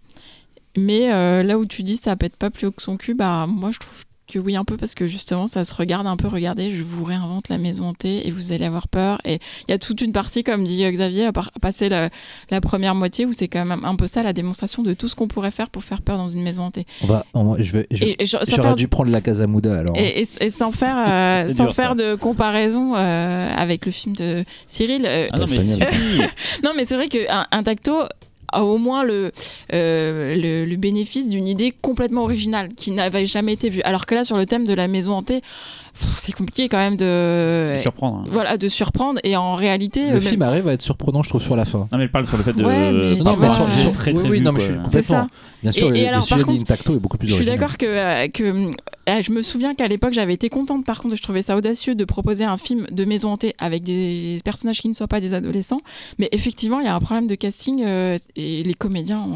Mais 0.78 1.12
euh, 1.12 1.42
là 1.42 1.58
où 1.58 1.66
tu 1.66 1.82
dis 1.82 1.96
ça 1.96 2.16
pète 2.16 2.36
pas 2.36 2.50
plus 2.50 2.68
haut 2.68 2.72
que 2.72 2.82
son 2.82 2.96
cul, 2.96 3.14
bah 3.14 3.46
moi 3.48 3.70
je 3.70 3.78
trouve 3.78 4.04
que 4.26 4.38
oui 4.38 4.56
un 4.56 4.64
peu 4.64 4.76
parce 4.76 4.94
que 4.94 5.06
justement 5.06 5.46
ça 5.46 5.64
se 5.64 5.74
regarde 5.74 6.06
un 6.06 6.16
peu. 6.16 6.28
Regardez, 6.28 6.70
je 6.70 6.82
vous 6.82 7.04
réinvente 7.04 7.48
la 7.48 7.58
maison 7.58 7.88
hantée 7.88 8.26
et 8.26 8.30
vous 8.30 8.52
allez 8.52 8.64
avoir 8.64 8.88
peur. 8.88 9.18
Et 9.24 9.34
il 9.68 9.70
y 9.70 9.74
a 9.74 9.78
toute 9.78 10.00
une 10.00 10.12
partie, 10.12 10.42
comme 10.44 10.64
dit 10.64 10.84
Xavier, 10.90 11.26
à 11.26 11.32
par- 11.32 11.52
passer 11.60 11.88
la, 11.88 12.10
la 12.50 12.60
première 12.60 12.94
moitié 12.94 13.24
où 13.26 13.32
c'est 13.32 13.48
quand 13.48 13.64
même 13.64 13.84
un 13.84 13.94
peu 13.96 14.06
ça 14.06 14.22
la 14.22 14.32
démonstration 14.32 14.82
de 14.82 14.94
tout 14.94 15.08
ce 15.08 15.14
qu'on 15.14 15.28
pourrait 15.28 15.50
faire 15.50 15.70
pour 15.70 15.84
faire 15.84 16.02
peur 16.02 16.16
dans 16.18 16.28
une 16.28 16.42
maison 16.42 16.62
hantée. 16.64 16.86
on 17.02 17.06
va 17.06 17.24
on- 17.34 17.56
je 17.58 17.72
vais 17.72 17.86
je- 17.90 18.04
Et- 18.04 18.22
et 18.22 18.26
je- 18.26 18.36
sans 18.36 18.44
j'aurais 18.56 18.62
faire- 18.62 18.76
dû 18.76 18.88
prendre 18.88 19.10
la 19.10 19.20
Casamouda 19.20 19.78
alors 19.78 19.96
et, 19.96 20.20
et- 20.22 20.26
et 20.44 20.50
sans 20.50 20.70
faire, 20.72 20.96
euh, 21.08 21.48
sans 21.52 21.64
dur, 21.66 21.74
faire 21.74 21.88
ça. 21.90 21.94
de 21.94 22.14
comparaison 22.16 22.94
euh, 22.96 23.54
avec 23.54 23.86
le 23.86 23.92
film 23.92 24.16
de 24.16 24.44
Cyril. 24.68 25.06
euh, 25.06 25.24
Ah 25.32 25.38
non, 25.38 25.46
mais 25.48 25.56
espagnol. 25.56 25.88
si, 25.92 26.16
si. 26.16 26.62
non, 26.64 26.72
mais 26.76 26.84
c'est 26.84 26.96
vrai 26.96 27.08
qu'un 27.08 27.46
un 27.50 27.62
tacto 27.62 28.00
a 28.52 28.64
au 28.64 28.78
moins 28.78 29.04
le, 29.04 29.32
euh, 29.72 30.36
le, 30.36 30.64
le 30.64 30.76
bénéfice 30.76 31.28
d'une 31.28 31.46
idée 31.46 31.72
complètement 31.80 32.22
originale 32.22 32.68
qui 32.74 32.90
n'avait 32.90 33.26
jamais 33.26 33.52
été 33.54 33.68
vue. 33.68 33.82
Alors 33.82 34.06
que 34.06 34.14
là, 34.14 34.24
sur 34.24 34.36
le 34.36 34.46
thème 34.46 34.64
de 34.64 34.74
la 34.74 34.88
maison 34.88 35.14
hantée, 35.14 35.42
c'est 35.96 36.32
compliqué 36.32 36.68
quand 36.68 36.78
même 36.78 36.96
de, 36.96 37.76
surprendre. 37.80 38.24
hein. 38.24 38.28
voilà, 38.32 38.56
de 38.56 38.68
surprendre. 38.68 39.20
Et 39.24 39.36
en 39.36 39.54
réalité, 39.54 40.10
le 40.10 40.20
film 40.20 40.42
arrive 40.42 40.68
à 40.68 40.72
être 40.72 40.82
surprenant 40.82 41.22
je 41.22 41.28
trouve 41.30 41.42
sur 41.42 41.56
la 41.56 41.64
fin 41.64 41.88
Non, 41.92 41.98
mais 41.98 42.04
elle 42.04 42.10
parle 42.10 42.26
sur 42.26 42.36
le 42.36 42.42
fait 42.42 42.52
de. 42.52 42.64
Ouais, 42.64 42.92
mais 42.92 43.16
non, 43.22 43.36
mais 43.36 43.48
sur, 43.48 43.68
sur- 43.70 43.92
très, 43.92 44.12
oui, 44.12 44.18
très 44.20 44.28
oui, 44.28 44.38
vu, 44.38 44.44
non, 44.44 44.52
mais 44.52 44.60
je 44.60 44.64
suis 44.66 44.74
c'est 44.74 44.82
complètement. 44.82 45.02
ça. 45.02 45.26
Bien 45.62 45.72
sûr, 45.72 45.86
Et- 45.88 45.90
le, 45.90 45.96
et 45.96 46.00
le 46.02 46.08
alors, 46.08 46.22
sujet 46.24 46.36
par 46.36 46.46
contre, 46.46 46.58
d'Intacto 46.58 46.94
est 46.94 46.98
beaucoup 46.98 47.18
plus 47.18 47.28
Je 47.28 47.34
suis 47.34 47.46
d'accord 47.46 47.76
que, 47.78 47.86
euh, 47.86 48.28
que 48.28 48.68
euh, 49.08 49.22
je 49.22 49.32
me 49.32 49.42
souviens 49.42 49.74
qu'à 49.74 49.88
l'époque 49.88 50.12
j'avais 50.12 50.34
été 50.34 50.48
contente 50.48 50.84
par 50.84 51.00
contre 51.00 51.16
je 51.16 51.22
trouvais 51.22 51.42
ça 51.42 51.56
audacieux 51.56 51.94
de 51.94 52.04
proposer 52.04 52.44
un 52.44 52.56
film 52.56 52.86
de 52.90 53.04
maison 53.04 53.30
hantée 53.32 53.54
avec 53.58 53.82
des 53.82 54.38
personnages 54.44 54.80
qui 54.80 54.88
ne 54.88 54.92
soient 54.94 55.06
pas 55.08 55.20
des 55.20 55.32
adolescents 55.34 55.80
mais 56.18 56.28
effectivement 56.32 56.80
il 56.80 56.86
y 56.86 56.88
a 56.88 56.94
un 56.94 57.00
problème 57.00 57.26
de 57.26 57.34
casting 57.36 57.82
euh, 57.84 58.16
et 58.36 58.62
les 58.64 58.74
comédiens 58.74 59.26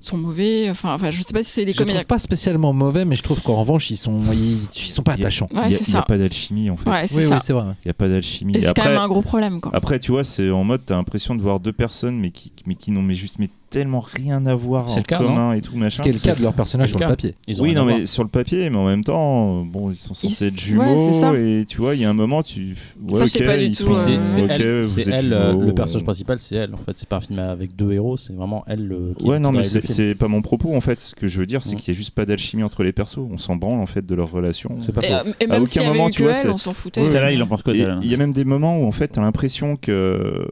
sont 0.00 0.16
mauvais 0.16 0.68
enfin, 0.70 0.94
enfin 0.94 1.10
je 1.10 1.20
sais 1.22 1.32
pas 1.32 1.42
si 1.42 1.50
c'est 1.50 1.64
les 1.64 1.72
Je 1.72 1.78
comédiens 1.78 2.00
trouve 2.00 2.06
pas 2.06 2.18
spécialement 2.18 2.72
mauvais, 2.72 3.04
mais 3.04 3.14
je 3.16 3.22
trouve 3.22 3.42
qu'en 3.42 3.56
revanche, 3.56 3.90
ils 3.90 3.96
sont, 3.96 4.20
ils, 4.32 4.58
ils 4.76 4.88
sont 4.88 5.02
pas 5.02 5.12
attachants. 5.12 5.48
ouais 5.54 5.70
c'est 5.70 5.84
ça 5.84 6.02
pas 6.06 6.18
d'alchimie 6.18 6.70
en 6.70 6.76
fait. 6.76 6.88
ouais 6.88 7.06
c'est 7.06 7.16
Oui, 7.18 7.22
ça 7.24 7.34
oui, 7.34 7.40
c'est 7.44 7.52
vrai. 7.52 7.64
Il 7.84 7.88
y 7.88 7.90
a 7.90 7.94
pas 7.94 8.08
d'alchimie. 8.08 8.54
et 8.56 8.60
c'est 8.60 8.66
quand 8.74 8.82
après, 8.82 8.90
même 8.92 9.00
un 9.00 9.08
gros 9.08 9.22
problème 9.22 9.60
quoi 9.60 9.70
après 9.74 9.98
tu 9.98 10.12
vois 10.12 10.24
c'est 10.24 10.50
en 10.50 10.64
mode 10.64 10.80
t'as 10.86 10.94
l'impression 10.96 11.34
de 11.34 11.42
voir 11.42 11.60
deux 11.60 11.72
personnes 11.72 12.18
mais 12.18 12.30
qui 12.30 12.52
mais 12.66 12.74
qui 12.74 12.90
n'ont 12.92 13.02
mais 13.02 13.14
juste 13.14 13.38
mais 13.38 13.48
tellement 13.68 14.00
rien 14.00 14.46
à 14.46 14.54
voir 14.54 14.88
en 14.90 14.96
le 14.96 15.02
cas, 15.02 15.18
commun 15.18 15.52
et 15.52 15.60
tout 15.60 15.76
machin. 15.76 15.98
Ce 15.98 16.02
qui 16.02 16.08
est 16.10 16.12
le 16.12 16.18
cas 16.18 16.34
de 16.34 16.42
leur 16.42 16.54
personnage 16.54 16.90
sur 16.90 16.98
le 17.00 17.06
papier. 17.06 17.34
Ils 17.48 17.60
ont 17.60 17.64
Oui, 17.64 17.74
non, 17.74 17.84
mais 17.84 17.94
voir. 17.94 18.06
sur 18.06 18.22
le 18.22 18.28
papier, 18.28 18.70
mais 18.70 18.76
en 18.76 18.86
même 18.86 19.02
temps, 19.04 19.64
bon, 19.64 19.90
ils 19.90 19.96
sont 19.96 20.14
Ils 20.14 20.30
censés 20.30 20.44
s- 20.46 20.52
être 20.52 20.58
jumeaux 20.60 21.34
et 21.34 21.64
tu 21.66 21.78
vois, 21.78 21.94
il 21.94 22.00
y 22.00 22.04
a 22.04 22.10
un 22.10 22.14
moment, 22.14 22.42
tu. 22.42 22.76
Ouais, 23.02 23.18
Ça, 23.18 23.24
ok, 23.24 23.30
c'est 23.30 23.44
pas 23.44 23.56
du 23.58 23.64
ils 23.64 23.76
tout, 23.76 23.90
euh, 23.90 23.94
c'est 24.22 24.40
elle, 24.48 24.76
vous 24.82 24.84
c'est 24.84 25.00
êtes 25.02 25.08
elle, 25.08 25.32
euh, 25.32 25.50
jumeaux, 25.52 25.62
le 25.66 25.74
personnage 25.74 26.02
euh, 26.02 26.04
principal, 26.04 26.38
c'est 26.38 26.54
elle. 26.56 26.74
En 26.74 26.78
fait, 26.78 26.92
c'est 26.96 27.08
pas 27.08 27.16
un 27.16 27.20
film 27.20 27.38
avec 27.38 27.74
deux 27.76 27.92
héros, 27.92 28.16
c'est 28.16 28.32
vraiment 28.34 28.64
elle 28.66 28.86
le. 28.86 29.14
Qui, 29.18 29.26
Ouais, 29.26 29.38
non, 29.38 29.52
mais 29.52 29.64
c'est 29.64 30.14
pas 30.14 30.28
mon 30.28 30.42
propos 30.42 30.74
en 30.74 30.80
fait. 30.80 31.00
Ce 31.00 31.14
que 31.14 31.26
je 31.26 31.38
veux 31.38 31.46
dire, 31.46 31.62
c'est 31.62 31.74
Mm. 31.74 31.78
qu'il 31.78 31.94
y 31.94 31.96
a 31.96 31.98
juste 31.98 32.12
pas 32.12 32.24
d'alchimie 32.24 32.62
entre 32.62 32.82
les 32.84 32.92
persos. 32.92 33.18
On 33.30 33.38
s'en 33.38 33.56
branle 33.56 33.80
en 33.80 33.86
fait 33.86 34.06
de 34.06 34.14
leur 34.14 34.30
relation. 34.30 34.76
C'est 34.80 34.92
pas 34.92 35.02
et, 35.04 35.08
faux. 35.08 35.14
euh, 35.14 35.46
même 35.48 35.64
avait 35.64 35.86
moment, 35.88 36.08
tu 36.10 36.22
vois, 36.22 36.32
on 36.46 36.58
s'en 36.58 36.72
foutait 36.72 37.08
là, 37.08 37.32
il 37.32 37.42
en 37.42 37.46
pense 37.46 37.62
quoi 37.62 37.74
Il 37.74 37.80
y 38.06 38.14
a 38.14 38.16
même 38.16 38.32
des 38.32 38.44
moments 38.44 38.78
où 38.78 38.86
en 38.86 38.92
fait, 38.92 39.08
t'as 39.08 39.20
l'impression 39.22 39.76
que 39.76 40.46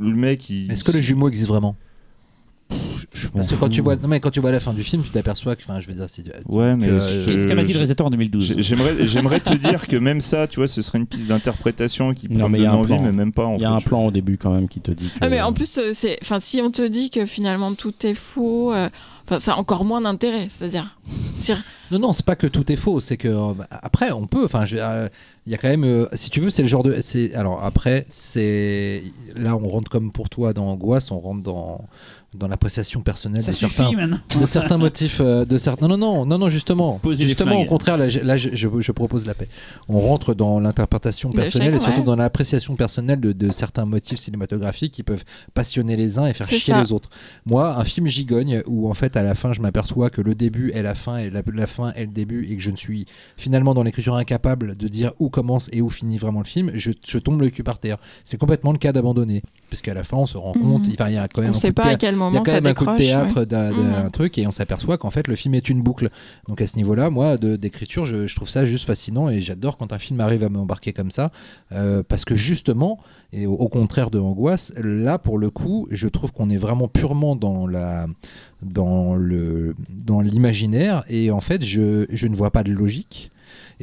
le 0.00 0.14
mec. 0.16 0.50
Est-ce 0.50 0.84
que 0.84 0.92
le 0.92 1.00
jumeau 1.00 1.28
existe 1.28 1.48
vraiment? 1.48 1.76
Parce 3.34 3.50
que 3.50 3.54
quand 3.56 3.68
tu 3.68 3.80
vois, 3.82 3.96
non 3.96 4.08
mais 4.08 4.20
quand 4.20 4.30
tu 4.30 4.40
vois 4.40 4.50
la 4.52 4.60
fin 4.60 4.72
du 4.72 4.82
film, 4.82 5.02
tu 5.02 5.10
t'aperçois 5.10 5.54
que, 5.56 5.62
enfin, 5.62 5.80
je 5.80 5.86
veux 5.88 5.94
dire, 5.94 6.06
c'est 6.08 6.22
Ouais, 6.48 6.74
mais 6.76 6.86
Qu'est-ce 6.86 7.46
a 7.46 7.54
dit 7.64 7.72
le 7.72 7.78
réalisateur 7.78 8.06
en 8.06 8.10
2012 8.10 8.46
j'ai- 8.56 8.62
J'aimerais, 8.62 9.06
j'aimerais 9.06 9.40
te 9.40 9.54
dire 9.54 9.86
que 9.86 9.96
même 9.96 10.20
ça, 10.20 10.46
tu 10.46 10.56
vois, 10.56 10.68
ce 10.68 10.82
serait 10.82 10.98
une 10.98 11.06
piste 11.06 11.26
d'interprétation 11.26 12.14
qui 12.14 12.28
peut 12.28 12.34
Non, 12.34 12.48
me 12.48 12.52
mais 12.52 12.58
il 12.58 12.62
y 12.62 12.64
donner 12.64 12.74
a 12.74 12.78
un 12.78 12.80
envie, 12.80 12.88
plan. 12.94 13.02
mais 13.02 13.12
même 13.12 13.32
pas 13.32 13.44
en 13.46 13.56
Il 13.56 13.62
y 13.62 13.64
a 13.64 13.68
fait, 13.70 13.74
un 13.74 13.80
plan 13.80 14.06
au 14.06 14.10
début 14.10 14.38
quand 14.38 14.50
même 14.54 14.68
qui 14.68 14.80
te 14.80 14.90
dit 14.90 15.06
que. 15.08 15.18
Ah, 15.20 15.28
mais 15.28 15.40
en 15.42 15.52
plus, 15.52 15.78
euh, 15.78 15.90
c'est, 15.92 16.18
enfin, 16.22 16.40
si 16.40 16.60
on 16.62 16.70
te 16.70 16.86
dit 16.86 17.10
que 17.10 17.26
finalement 17.26 17.74
tout 17.74 17.94
est 18.04 18.14
faux, 18.14 18.72
euh, 18.72 18.88
enfin, 19.26 19.38
ça 19.38 19.54
a 19.54 19.56
encore 19.56 19.84
moins 19.84 20.00
d'intérêt. 20.00 20.46
C'est-à-dire, 20.48 20.96
Non, 21.90 21.98
non, 21.98 22.12
c'est 22.14 22.24
pas 22.24 22.36
que 22.36 22.46
tout 22.46 22.70
est 22.72 22.76
faux, 22.76 23.00
c'est 23.00 23.16
que 23.18 23.28
euh, 23.28 23.52
bah, 23.54 23.66
après 23.70 24.10
on 24.12 24.26
peut. 24.26 24.44
Enfin, 24.44 24.64
je- 24.64 24.78
euh, 24.78 25.08
il 25.46 25.52
y 25.52 25.54
a 25.54 25.58
quand 25.58 25.68
même, 25.68 25.84
euh, 25.84 26.06
si 26.14 26.30
tu 26.30 26.40
veux, 26.40 26.48
c'est 26.50 26.62
le 26.62 26.68
genre 26.68 26.82
de. 26.82 26.96
C'est 27.02 27.34
alors 27.34 27.62
après, 27.62 28.06
c'est 28.08 29.02
là 29.36 29.56
on 29.56 29.68
rentre 29.68 29.90
comme 29.90 30.10
pour 30.10 30.30
toi 30.30 30.52
dans 30.54 30.66
angoisse, 30.68 31.10
on 31.10 31.18
rentre 31.18 31.42
dans 31.42 31.84
dans 32.34 32.48
l'appréciation 32.48 33.02
personnelle 33.02 33.44
de 33.44 33.52
certains 33.52 33.92
maintenant. 33.92 34.18
de 34.40 34.46
certains 34.46 34.78
motifs 34.78 35.20
euh, 35.20 35.44
de 35.44 35.58
certains 35.58 35.86
non 35.88 35.98
non 35.98 36.14
non 36.16 36.26
non 36.26 36.38
non 36.38 36.48
justement 36.48 37.00
justement 37.10 37.60
au 37.60 37.66
contraire 37.66 37.96
là, 37.98 38.08
je- 38.08 38.20
là, 38.20 38.36
je, 38.36 38.50
je- 38.54 38.68
je 38.80 38.92
propose 38.92 39.26
la 39.26 39.34
paix 39.34 39.48
on 39.88 40.00
rentre 40.00 40.32
dans 40.34 40.58
l'interprétation 40.60 41.28
personnelle 41.30 41.74
et 41.74 41.78
surtout 41.78 42.00
ouais. 42.00 42.04
dans 42.06 42.16
l'appréciation 42.16 42.74
personnelle 42.74 43.20
de, 43.20 43.32
de 43.32 43.50
certains 43.50 43.84
motifs 43.84 44.18
cinématographiques 44.18 44.92
qui 44.92 45.02
peuvent 45.02 45.24
passionner 45.54 45.96
les 45.96 46.18
uns 46.18 46.26
et 46.26 46.32
faire 46.32 46.48
chier 46.48 46.58
ça. 46.72 46.80
les 46.80 46.92
autres 46.92 47.10
moi 47.44 47.76
un 47.78 47.84
film 47.84 48.06
gigogne 48.06 48.62
où 48.66 48.88
en 48.88 48.94
fait 48.94 49.16
à 49.16 49.22
la 49.22 49.34
fin 49.34 49.52
je 49.52 49.60
m'aperçois 49.60 50.08
que 50.10 50.20
le 50.22 50.34
début 50.34 50.70
est 50.72 50.82
la 50.82 50.94
fin 50.94 51.18
et 51.18 51.28
la, 51.30 51.42
la 51.52 51.66
fin 51.66 51.92
est 51.92 52.02
le 52.06 52.12
début 52.12 52.46
et 52.50 52.56
que 52.56 52.62
je 52.62 52.70
ne 52.70 52.76
suis 52.76 53.06
finalement 53.36 53.74
dans 53.74 53.82
l'écriture 53.82 54.14
incapable 54.16 54.76
de 54.76 54.88
dire 54.88 55.12
où 55.18 55.28
commence 55.28 55.68
et 55.72 55.82
où 55.82 55.90
finit 55.90 56.16
vraiment 56.16 56.40
le 56.40 56.46
film 56.46 56.70
je, 56.74 56.92
je 57.06 57.18
tombe 57.18 57.40
le 57.42 57.50
cul 57.50 57.62
par 57.62 57.78
terre 57.78 57.98
c'est 58.24 58.38
complètement 58.38 58.72
le 58.72 58.78
cas 58.78 58.92
d'abandonné 58.92 59.42
parce 59.70 59.82
qu'à 59.82 59.94
la 59.94 60.02
fin 60.02 60.16
on 60.16 60.26
se 60.26 60.38
rend 60.38 60.52
Mhm. 60.56 60.62
compte 60.62 60.82
enfin 60.92 61.08
il 61.08 61.14
y 61.14 61.18
a 61.18 61.28
quand 61.28 61.40
même 61.40 61.50
on 61.50 61.54
un 61.54 61.58
sait 61.58 61.68
coup 61.68 61.72
de 61.72 61.74
pas 61.76 61.82
théâtre 61.84 61.94
à 61.94 61.98
quel 61.98 62.14
il 62.30 62.34
y 62.34 62.36
a 62.36 62.40
moment 62.40 62.44
quand 62.44 62.50
ça 62.50 62.60
même 62.60 62.66
un 62.70 62.74
coup 62.74 62.86
de 62.86 62.96
théâtre 62.96 63.40
ouais. 63.40 63.46
d'un 63.46 64.04
Mhm. 64.04 64.10
truc 64.10 64.38
et 64.38 64.46
on 64.46 64.50
s'aperçoit 64.50 64.98
qu'en 64.98 65.10
fait 65.10 65.26
le 65.28 65.34
film 65.34 65.54
est 65.54 65.68
une 65.68 65.82
boucle. 65.82 66.10
Donc 66.48 66.60
à 66.60 66.66
ce 66.66 66.76
niveau-là, 66.76 67.10
moi, 67.10 67.36
de- 67.36 67.56
d'écriture, 67.56 68.04
je, 68.04 68.26
je 68.26 68.36
trouve 68.36 68.48
ça 68.48 68.64
juste 68.64 68.86
fascinant 68.86 69.28
et 69.28 69.40
j'adore 69.40 69.76
quand 69.76 69.92
un 69.92 69.98
film 69.98 70.20
arrive 70.20 70.44
à 70.44 70.48
m'embarquer 70.48 70.92
comme 70.92 71.10
ça 71.10 71.32
euh, 71.72 72.02
parce 72.06 72.24
que 72.24 72.36
justement, 72.36 72.98
et 73.32 73.46
au, 73.46 73.54
au 73.54 73.68
contraire 73.68 74.10
de 74.10 74.18
Angoisse, 74.18 74.72
là 74.76 75.18
pour 75.18 75.38
le 75.38 75.50
coup, 75.50 75.88
je 75.90 76.06
trouve 76.08 76.32
qu'on 76.32 76.50
est 76.50 76.56
vraiment 76.56 76.88
purement 76.88 77.34
dans 77.36 77.66
la 77.66 78.06
dans 78.62 79.16
le 79.16 79.74
dans 79.90 80.20
l'imaginaire 80.20 81.04
et 81.08 81.30
en 81.32 81.40
fait, 81.40 81.64
je, 81.64 82.06
je 82.10 82.28
ne 82.28 82.36
vois 82.36 82.50
pas 82.52 82.62
de 82.62 82.70
logique. 82.72 83.31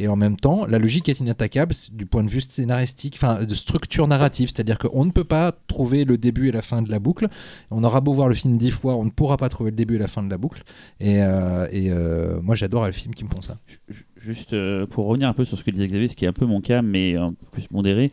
Et 0.01 0.07
en 0.07 0.15
même 0.15 0.37
temps, 0.37 0.65
la 0.65 0.79
logique 0.79 1.09
est 1.09 1.19
inattaquable 1.19 1.75
du 1.91 2.05
point 2.05 2.23
de 2.23 2.29
vue 2.29 2.39
scénaristique, 2.39 3.15
enfin 3.17 3.43
de 3.43 3.53
structure 3.53 4.07
narrative, 4.07 4.49
c'est-à-dire 4.53 4.77
qu'on 4.79 5.03
ne 5.03 5.11
peut 5.11 5.25
pas 5.25 5.51
trouver 5.67 6.05
le 6.05 6.17
début 6.17 6.47
et 6.47 6.51
la 6.53 6.61
fin 6.61 6.81
de 6.81 6.89
la 6.89 6.99
boucle. 6.99 7.27
On 7.69 7.83
aura 7.83 7.99
beau 7.99 8.13
voir 8.13 8.29
le 8.29 8.33
film 8.33 8.55
dix 8.55 8.71
fois, 8.71 8.95
on 8.95 9.03
ne 9.03 9.09
pourra 9.09 9.35
pas 9.35 9.49
trouver 9.49 9.71
le 9.71 9.75
début 9.75 9.95
et 9.95 9.99
la 9.99 10.07
fin 10.07 10.23
de 10.23 10.29
la 10.29 10.37
boucle. 10.37 10.63
Et, 11.01 11.21
euh, 11.21 11.67
euh, 11.73 12.39
moi, 12.41 12.55
j'adore 12.55 12.85
les 12.85 12.93
films 12.93 13.13
qui 13.13 13.25
me 13.25 13.29
font 13.29 13.41
ça. 13.41 13.57
Ju- 13.67 14.05
Juste 14.15 14.53
euh, 14.53 14.85
pour 14.85 15.05
revenir 15.07 15.27
un 15.29 15.33
peu 15.33 15.43
sur 15.45 15.57
ce 15.57 15.63
que 15.63 15.71
disait 15.71 15.87
Xavier, 15.87 16.07
ce 16.07 16.15
qui 16.15 16.25
est 16.25 16.27
un 16.29 16.33
peu 16.33 16.45
mon 16.45 16.61
cas, 16.61 16.81
mais 16.81 17.15
un 17.15 17.31
peu 17.33 17.45
plus 17.51 17.69
modéré, 17.71 18.11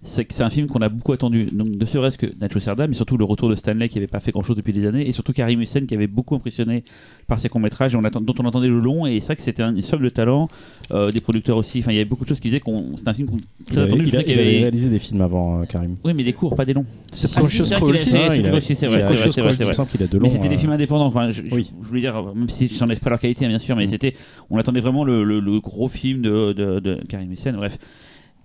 c'est 0.00 0.24
que 0.24 0.32
c'est 0.32 0.44
un 0.44 0.50
film 0.50 0.68
qu'on 0.68 0.78
a 0.78 0.88
beaucoup 0.88 1.12
attendu. 1.12 1.46
Donc, 1.52 1.68
ne 1.68 1.84
serait-ce 1.84 2.16
que 2.16 2.26
Nacho 2.40 2.60
Cerda, 2.60 2.86
mais 2.86 2.94
surtout 2.94 3.16
le 3.16 3.24
retour 3.24 3.48
de 3.48 3.56
Stanley 3.56 3.88
qui 3.88 3.96
n'avait 3.96 4.06
pas 4.06 4.20
fait 4.20 4.30
grand-chose 4.30 4.54
depuis 4.56 4.72
des 4.72 4.86
années, 4.86 5.08
et 5.08 5.12
surtout 5.12 5.32
Karim 5.32 5.60
Hussein 5.60 5.86
qui 5.86 5.94
avait 5.94 6.06
beaucoup 6.06 6.36
impressionné 6.36 6.84
par 7.26 7.40
ses 7.40 7.48
courts-métrages, 7.48 7.94
et 7.94 7.96
on 7.96 8.04
attend- 8.04 8.20
dont 8.20 8.34
on 8.38 8.44
entendait 8.44 8.68
le 8.68 8.78
long, 8.78 9.06
et 9.06 9.18
c'est 9.20 9.26
vrai 9.26 9.36
que 9.36 9.42
c'était 9.42 9.62
un- 9.64 9.74
une 9.74 9.82
somme 9.82 10.02
de 10.02 10.08
talent, 10.08 10.48
euh, 10.92 11.10
des 11.10 11.20
producteurs 11.20 11.56
aussi. 11.56 11.80
Enfin, 11.80 11.90
il 11.90 11.96
y 11.96 11.98
avait 11.98 12.04
beaucoup 12.08 12.22
de 12.22 12.28
choses 12.28 12.38
qui 12.38 12.46
disaient 12.48 12.60
qu'on 12.60 12.96
c'était 12.96 13.08
un 13.10 13.14
film 13.14 13.28
qu'on 13.28 13.38
Il 13.38 13.64
très 13.66 13.78
avait, 13.78 13.86
attendu. 13.88 14.04
il 14.06 14.16
a- 14.16 14.22
il 14.22 14.30
avait 14.32 14.40
avait- 14.48 14.58
réalisé 14.60 14.88
des 14.88 14.98
films 15.00 15.20
avant, 15.20 15.62
euh, 15.62 15.64
Karim. 15.64 15.96
Oui, 16.04 16.14
mais 16.14 16.22
des 16.22 16.32
courts, 16.32 16.54
pas 16.54 16.64
des 16.64 16.74
longs. 16.74 16.84
C'est 17.12 17.26
Ah, 17.26 17.40
a- 17.40 17.42
Subconscious, 17.42 17.64
c'est 17.66 17.74
vrai, 17.80 18.00
c'est 18.00 18.10
vrai, 18.10 19.54
c'est 19.54 19.64
vrai. 19.64 20.18
Mais 20.20 20.28
c'était 20.28 20.48
des 20.48 20.54
euh, 20.54 20.58
films 20.58 20.72
indépendants. 20.72 21.06
Enfin, 21.06 21.30
je, 21.30 21.42
je- 21.44 21.50
oui. 21.54 21.70
je 21.82 21.88
voulais 21.88 22.00
dire, 22.02 22.22
même 22.36 22.48
si 22.48 22.68
je 22.68 22.78
n'enlève 22.80 23.00
pas 23.00 23.10
leur 23.10 23.18
qualité, 23.18 23.48
bien 23.48 23.58
sûr, 23.58 23.74
mais 23.74 23.86
c'était, 23.88 24.14
on 24.48 24.58
attendait 24.58 24.80
vraiment 24.80 25.02
le, 25.04 25.24
le- 25.24 25.40
le 25.40 25.60
gros 25.60 25.88
film 25.88 26.22
de, 26.22 26.52
de, 26.52 26.78
de 26.80 26.98
Karim 27.08 27.32
Hussein. 27.32 27.52
Bref, 27.54 27.78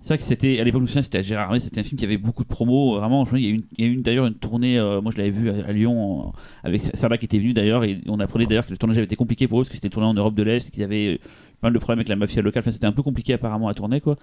c'est 0.04 0.08
vrai 0.08 0.18
que 0.18 0.24
c'était 0.24 0.60
à 0.60 0.64
l'époque, 0.64 0.80
je 0.80 0.82
me 0.82 0.86
souviens, 0.86 1.00
c'était 1.00 1.16
à 1.16 1.22
Gérard 1.22 1.46
Armé, 1.46 1.60
c'était 1.60 1.80
un 1.80 1.82
film 1.82 1.98
qui 1.98 2.04
avait 2.04 2.18
beaucoup 2.18 2.42
de 2.42 2.48
promos. 2.48 2.98
Vraiment, 2.98 3.24
je 3.24 3.30
me 3.34 3.38
souviens, 3.38 3.48
il 3.48 3.50
y 3.50 3.52
a 3.52 3.54
eu 3.54 3.56
une, 3.56 3.64
il 3.78 3.84
y 3.84 3.88
a 3.88 3.90
eu 3.90 3.96
d'ailleurs 4.02 4.26
une 4.26 4.34
tournée. 4.34 4.78
euh, 4.78 5.00
moi, 5.00 5.10
je 5.10 5.16
l'avais 5.16 5.30
vu 5.30 5.48
à, 5.48 5.54
à 5.66 5.72
Lyon 5.72 6.32
avec 6.62 6.82
Sarda 6.82 7.16
qui 7.16 7.24
était 7.24 7.38
venu 7.38 7.54
d'ailleurs, 7.54 7.84
et 7.84 8.02
on 8.06 8.20
apprenait 8.20 8.44
d'ailleurs 8.44 8.66
que 8.66 8.70
le 8.70 8.76
tournage 8.76 8.98
avait 8.98 9.06
été 9.06 9.16
compliqué 9.16 9.48
pour 9.48 9.60
eux 9.60 9.62
parce 9.62 9.70
que 9.70 9.76
c'était 9.76 9.88
tourné 9.88 10.06
en 10.06 10.12
Europe 10.12 10.34
de 10.34 10.42
l'Est, 10.42 10.70
qu'ils 10.70 10.82
avaient 10.82 11.18
pas 11.60 11.68
mal 11.68 11.72
de 11.72 11.78
problèmes 11.78 12.00
avec 12.00 12.10
la 12.10 12.16
mafia 12.16 12.42
locale. 12.42 12.60
Enfin, 12.60 12.70
c'était 12.70 12.86
un 12.86 12.92
peu 12.92 13.02
compliqué 13.02 13.32
apparemment 13.32 13.68
à 13.68 13.72
tourner, 13.72 14.02
quoi. 14.02 14.18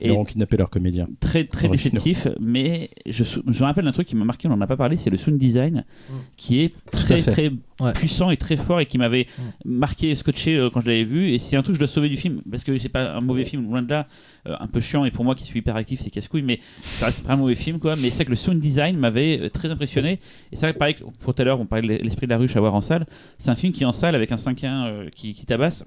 Ils 0.00 0.10
ont 0.12 0.24
kidnappé 0.24 0.56
leur 0.56 0.70
comédien. 0.70 1.06
très 1.20 1.44
très 1.44 1.68
déceptif, 1.68 2.28
mais 2.40 2.88
je, 3.04 3.22
me 3.44 3.64
rappelle 3.64 3.84
d'un 3.84 3.92
truc 3.92 4.08
qui 4.08 4.16
m'a 4.16 4.24
marqué, 4.24 4.48
on 4.48 4.52
n'en 4.52 4.60
a 4.62 4.66
pas 4.66 4.78
parlé, 4.78 4.96
c'est 4.96 5.10
le 5.10 5.18
sound 5.18 5.36
design 5.36 5.66
Mm. 5.76 6.14
qui 6.36 6.60
est 6.60 6.72
très 6.90 7.22
très 7.22 7.50
Ouais. 7.78 7.92
puissant 7.92 8.30
et 8.30 8.38
très 8.38 8.56
fort 8.56 8.80
et 8.80 8.86
qui 8.86 8.96
m'avait 8.96 9.26
marqué, 9.64 10.14
scotché 10.16 10.56
euh, 10.56 10.70
quand 10.70 10.80
je 10.80 10.86
l'avais 10.86 11.04
vu. 11.04 11.28
Et 11.28 11.38
c'est 11.38 11.56
un 11.56 11.62
truc 11.62 11.74
que 11.74 11.78
je 11.78 11.80
dois 11.80 11.92
sauver 11.92 12.08
du 12.08 12.16
film 12.16 12.40
parce 12.50 12.64
que 12.64 12.76
c'est 12.78 12.88
pas 12.88 13.12
un 13.16 13.20
mauvais 13.20 13.44
film, 13.44 13.68
loin 13.68 13.82
de 13.82 13.90
là, 13.90 14.06
euh, 14.48 14.56
un 14.58 14.66
peu 14.66 14.80
chiant. 14.80 15.04
Et 15.04 15.10
pour 15.10 15.24
moi 15.24 15.34
qui 15.34 15.44
suis 15.44 15.58
hyper 15.58 15.76
actif, 15.76 16.00
c'est 16.00 16.10
casse-couille, 16.10 16.42
mais 16.42 16.60
ça 16.80 17.06
reste 17.06 17.24
pas 17.26 17.34
un 17.34 17.36
mauvais 17.36 17.54
film 17.54 17.78
quoi. 17.78 17.94
Mais 17.96 18.08
c'est 18.08 18.16
vrai 18.16 18.24
que 18.26 18.30
le 18.30 18.36
sound 18.36 18.60
design 18.60 18.96
m'avait 18.96 19.40
euh, 19.40 19.50
très 19.50 19.70
impressionné. 19.70 20.20
Et 20.52 20.56
c'est 20.56 20.62
vrai 20.62 20.72
que 20.72 20.78
pareil, 20.78 20.96
pour 21.20 21.34
tout 21.34 21.42
à 21.42 21.44
l'heure, 21.44 21.60
on 21.60 21.66
parlait 21.66 21.98
de 21.98 22.02
l'esprit 22.02 22.26
de 22.26 22.30
la 22.30 22.38
ruche 22.38 22.56
à 22.56 22.60
voir 22.60 22.74
en 22.74 22.80
salle. 22.80 23.06
C'est 23.38 23.50
un 23.50 23.56
film 23.56 23.72
qui 23.72 23.84
en 23.84 23.92
salle 23.92 24.14
avec 24.14 24.32
un 24.32 24.36
5-1 24.36 24.66
euh, 24.86 25.08
qui, 25.14 25.34
qui 25.34 25.44
tabasse 25.44 25.84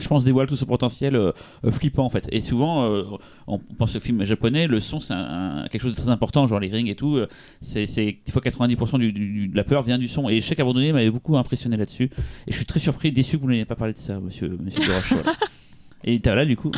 je 0.00 0.08
pense 0.08 0.24
dévoile 0.24 0.46
tout 0.46 0.56
ce 0.56 0.64
potentiel 0.64 1.14
euh, 1.16 1.32
euh, 1.64 1.70
flippant 1.70 2.04
en 2.04 2.08
fait. 2.08 2.26
Et 2.32 2.40
souvent 2.40 2.84
euh, 2.84 3.02
on 3.46 3.58
pense 3.58 3.94
au 3.96 4.00
film 4.00 4.24
japonais 4.24 4.66
le 4.66 4.80
son 4.80 5.00
c'est 5.00 5.12
un- 5.14 5.64
un- 5.64 5.68
quelque 5.68 5.82
chose 5.82 5.92
de 5.92 5.96
très 6.00 6.10
important 6.10 6.46
genre 6.46 6.60
les 6.60 6.68
rings 6.68 6.88
et 6.88 6.94
tout 6.94 7.16
euh, 7.16 7.28
c'est 7.60 7.84
des 7.86 8.32
fois 8.32 8.40
90% 8.42 8.98
du, 8.98 9.12
du- 9.12 9.48
de 9.48 9.56
la 9.56 9.64
peur 9.64 9.82
vient 9.82 9.98
du 9.98 10.08
son. 10.08 10.28
Et 10.28 10.40
Chèque 10.40 10.60
abandonné 10.60 10.92
m'avait 10.92 11.10
beaucoup 11.10 11.36
impressionné 11.36 11.76
là-dessus. 11.76 12.04
Et 12.46 12.52
je 12.52 12.56
suis 12.56 12.64
très 12.66 12.80
surpris 12.80 13.12
déçu 13.12 13.36
que 13.36 13.42
vous 13.42 13.50
n'ayez 13.50 13.64
pas 13.66 13.76
parlé 13.76 13.92
de 13.92 13.98
ça 13.98 14.18
monsieur 14.18 14.56
monsieur 14.62 14.82
et 16.04 16.18
t'as 16.20 16.34
là 16.34 16.44
du 16.46 16.56
coup? 16.56 16.72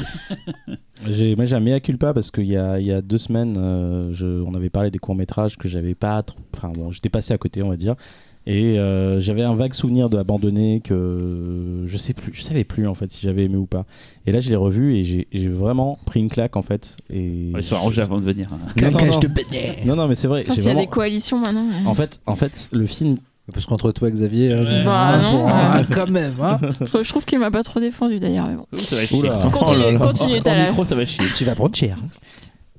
J'ai, 1.09 1.36
moi 1.36 1.44
j'ai 1.44 1.55
un 1.57 1.60
mea 1.60 1.81
culpa 1.81 2.15
parce 2.15 2.31
qu'il 2.31 2.47
y 2.47 2.57
a, 2.57 2.78
y 2.81 2.93
a 2.93 3.02
deux 3.02 3.18
semaines, 3.18 3.55
je- 4.12 4.43
on 4.43 4.55
avait 4.55 4.70
parlé 4.70 4.91
des 4.91 4.99
courts 4.99 5.15
métrages 5.15 5.57
que 5.57 5.68
j'avais 5.68 5.94
pas, 5.94 6.23
trop- 6.23 6.39
enfin 6.57 6.70
bon, 6.70 6.91
j'étais 6.91 7.09
passé 7.09 7.33
à 7.34 7.39
côté 7.39 7.62
on 7.62 7.68
va 7.68 7.76
dire, 7.76 7.94
et 8.47 8.79
euh, 8.79 9.21
j'avais 9.21 9.43
un 9.43 9.55
vague 9.55 9.73
souvenir 9.73 10.11
de 10.11 10.19
abandonné 10.19 10.81
que 10.85 11.85
je 11.87 11.97
sais 11.97 12.13
plus, 12.13 12.33
je 12.35 12.43
savais 12.43 12.65
plus 12.65 12.87
en 12.87 12.95
fait 12.95 13.11
si 13.11 13.23
j'avais 13.23 13.45
aimé 13.45 13.57
ou 13.57 13.67
pas. 13.67 13.85
Et 14.27 14.33
là 14.33 14.41
je 14.41 14.51
l'ai 14.51 14.57
revu 14.57 14.97
et 14.97 15.03
j'ai, 15.03 15.49
vraiment 15.49 15.99
pris 16.05 16.21
une 16.21 16.29
claque 16.29 16.57
en 16.57 16.63
fait. 16.63 16.97
Et 17.11 17.51
ils 17.57 17.63
sont 17.63 17.77
arrangés 17.77 18.03
avant 18.03 18.19
de 18.19 18.25
venir 18.25 18.49
hein. 18.53 18.59
Non, 18.83 18.91
non, 18.91 19.07
non. 19.07 19.19
de. 19.19 19.87
Non 19.87 19.97
non 19.97 20.09
mais 20.09 20.15
c'est 20.15 20.29
vrai. 20.29 20.41
Putain, 20.43 20.55
j'ai 20.55 20.61
S'il 20.61 20.67
y 20.69 20.71
a 20.71 20.75
vraiment- 20.75 20.87
des 20.87 20.91
coalitions 20.93 21.39
maintenant. 21.39 21.67
ouais. 21.67 21.87
En 21.87 21.95
fait, 21.95 22.21
en 22.27 22.37
fait, 22.37 22.69
le 22.73 22.87
film, 22.87 23.17
Parce 23.53 23.67
qu'entre 23.67 23.93
toi 23.93 24.09
et 24.09 24.13
Xavier, 24.13 24.53
euh, 24.53 24.65
Ouais. 24.65 24.85
Bah, 24.85 25.09
hein, 25.09 25.23
non, 25.23 25.39
pour- 25.39 25.49
ah, 25.51 25.83
quand 25.91 26.09
même. 26.11 26.33
hein. 26.43 26.59
Je, 26.81 27.03
je 27.03 27.09
trouve 27.11 27.25
qu'il 27.27 27.39
m'a 27.39 27.51
pas 27.51 27.63
trop 27.63 27.79
défendu 27.81 28.19
d'ailleurs. 28.19 28.47
Mais 28.49 28.57
bon. 28.57 28.67
Ouh, 28.73 28.77
ça 28.79 28.97
va 28.97 29.07
chier. 29.07 29.19
Oula. 29.19 29.49
Continue, 29.53 29.85
Oh 29.87 29.91
là 29.93 29.99
continue, 29.99 30.35
micro 30.35 30.85
ça 30.87 30.95
va 30.95 31.05
chier 31.07 31.25
tu 31.37 31.45
vas 31.45 31.55
prendre 31.55 31.75
cher. 31.77 31.99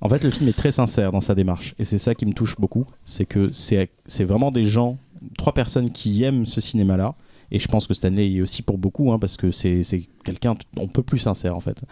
En 0.02 0.10
fait, 0.10 0.24
le 0.24 0.30
film 0.30 0.50
est 0.50 0.54
très 0.58 0.72
sincère 0.72 1.12
dans 1.12 1.22
sa 1.22 1.34
démarche. 1.36 1.74
Et 1.80 1.84
c'est 1.84 1.98
ça 1.98 2.14
qui 2.16 2.26
me 2.26 2.34
touche 2.34 2.56
beaucoup. 2.60 2.86
C'est 3.06 3.26
que 3.26 3.52
c'est 3.54 3.90
c'est 4.08 4.24
vraiment 4.24 4.52
des 4.52 4.64
gens, 4.64 4.98
trois 5.38 5.54
personnes 5.54 5.92
qui 5.92 6.24
aiment 6.24 6.46
ce 6.46 6.62
cinéma-là. 6.62 7.16
Et 7.52 7.60
je 7.60 7.68
pense 7.68 7.86
que 7.86 7.94
Stanley 7.94 8.34
est 8.34 8.42
aussi 8.42 8.64
pour 8.64 8.80
beaucoup, 8.80 9.12
hein, 9.12 9.20
parce 9.20 9.38
que 9.38 9.52
c'est 9.52 9.82
quelqu'un, 10.24 10.56
on 10.78 10.88
peut 10.88 11.04
plus 11.04 11.20
sincère 11.20 11.56
en 11.56 11.60
fait. 11.60 11.84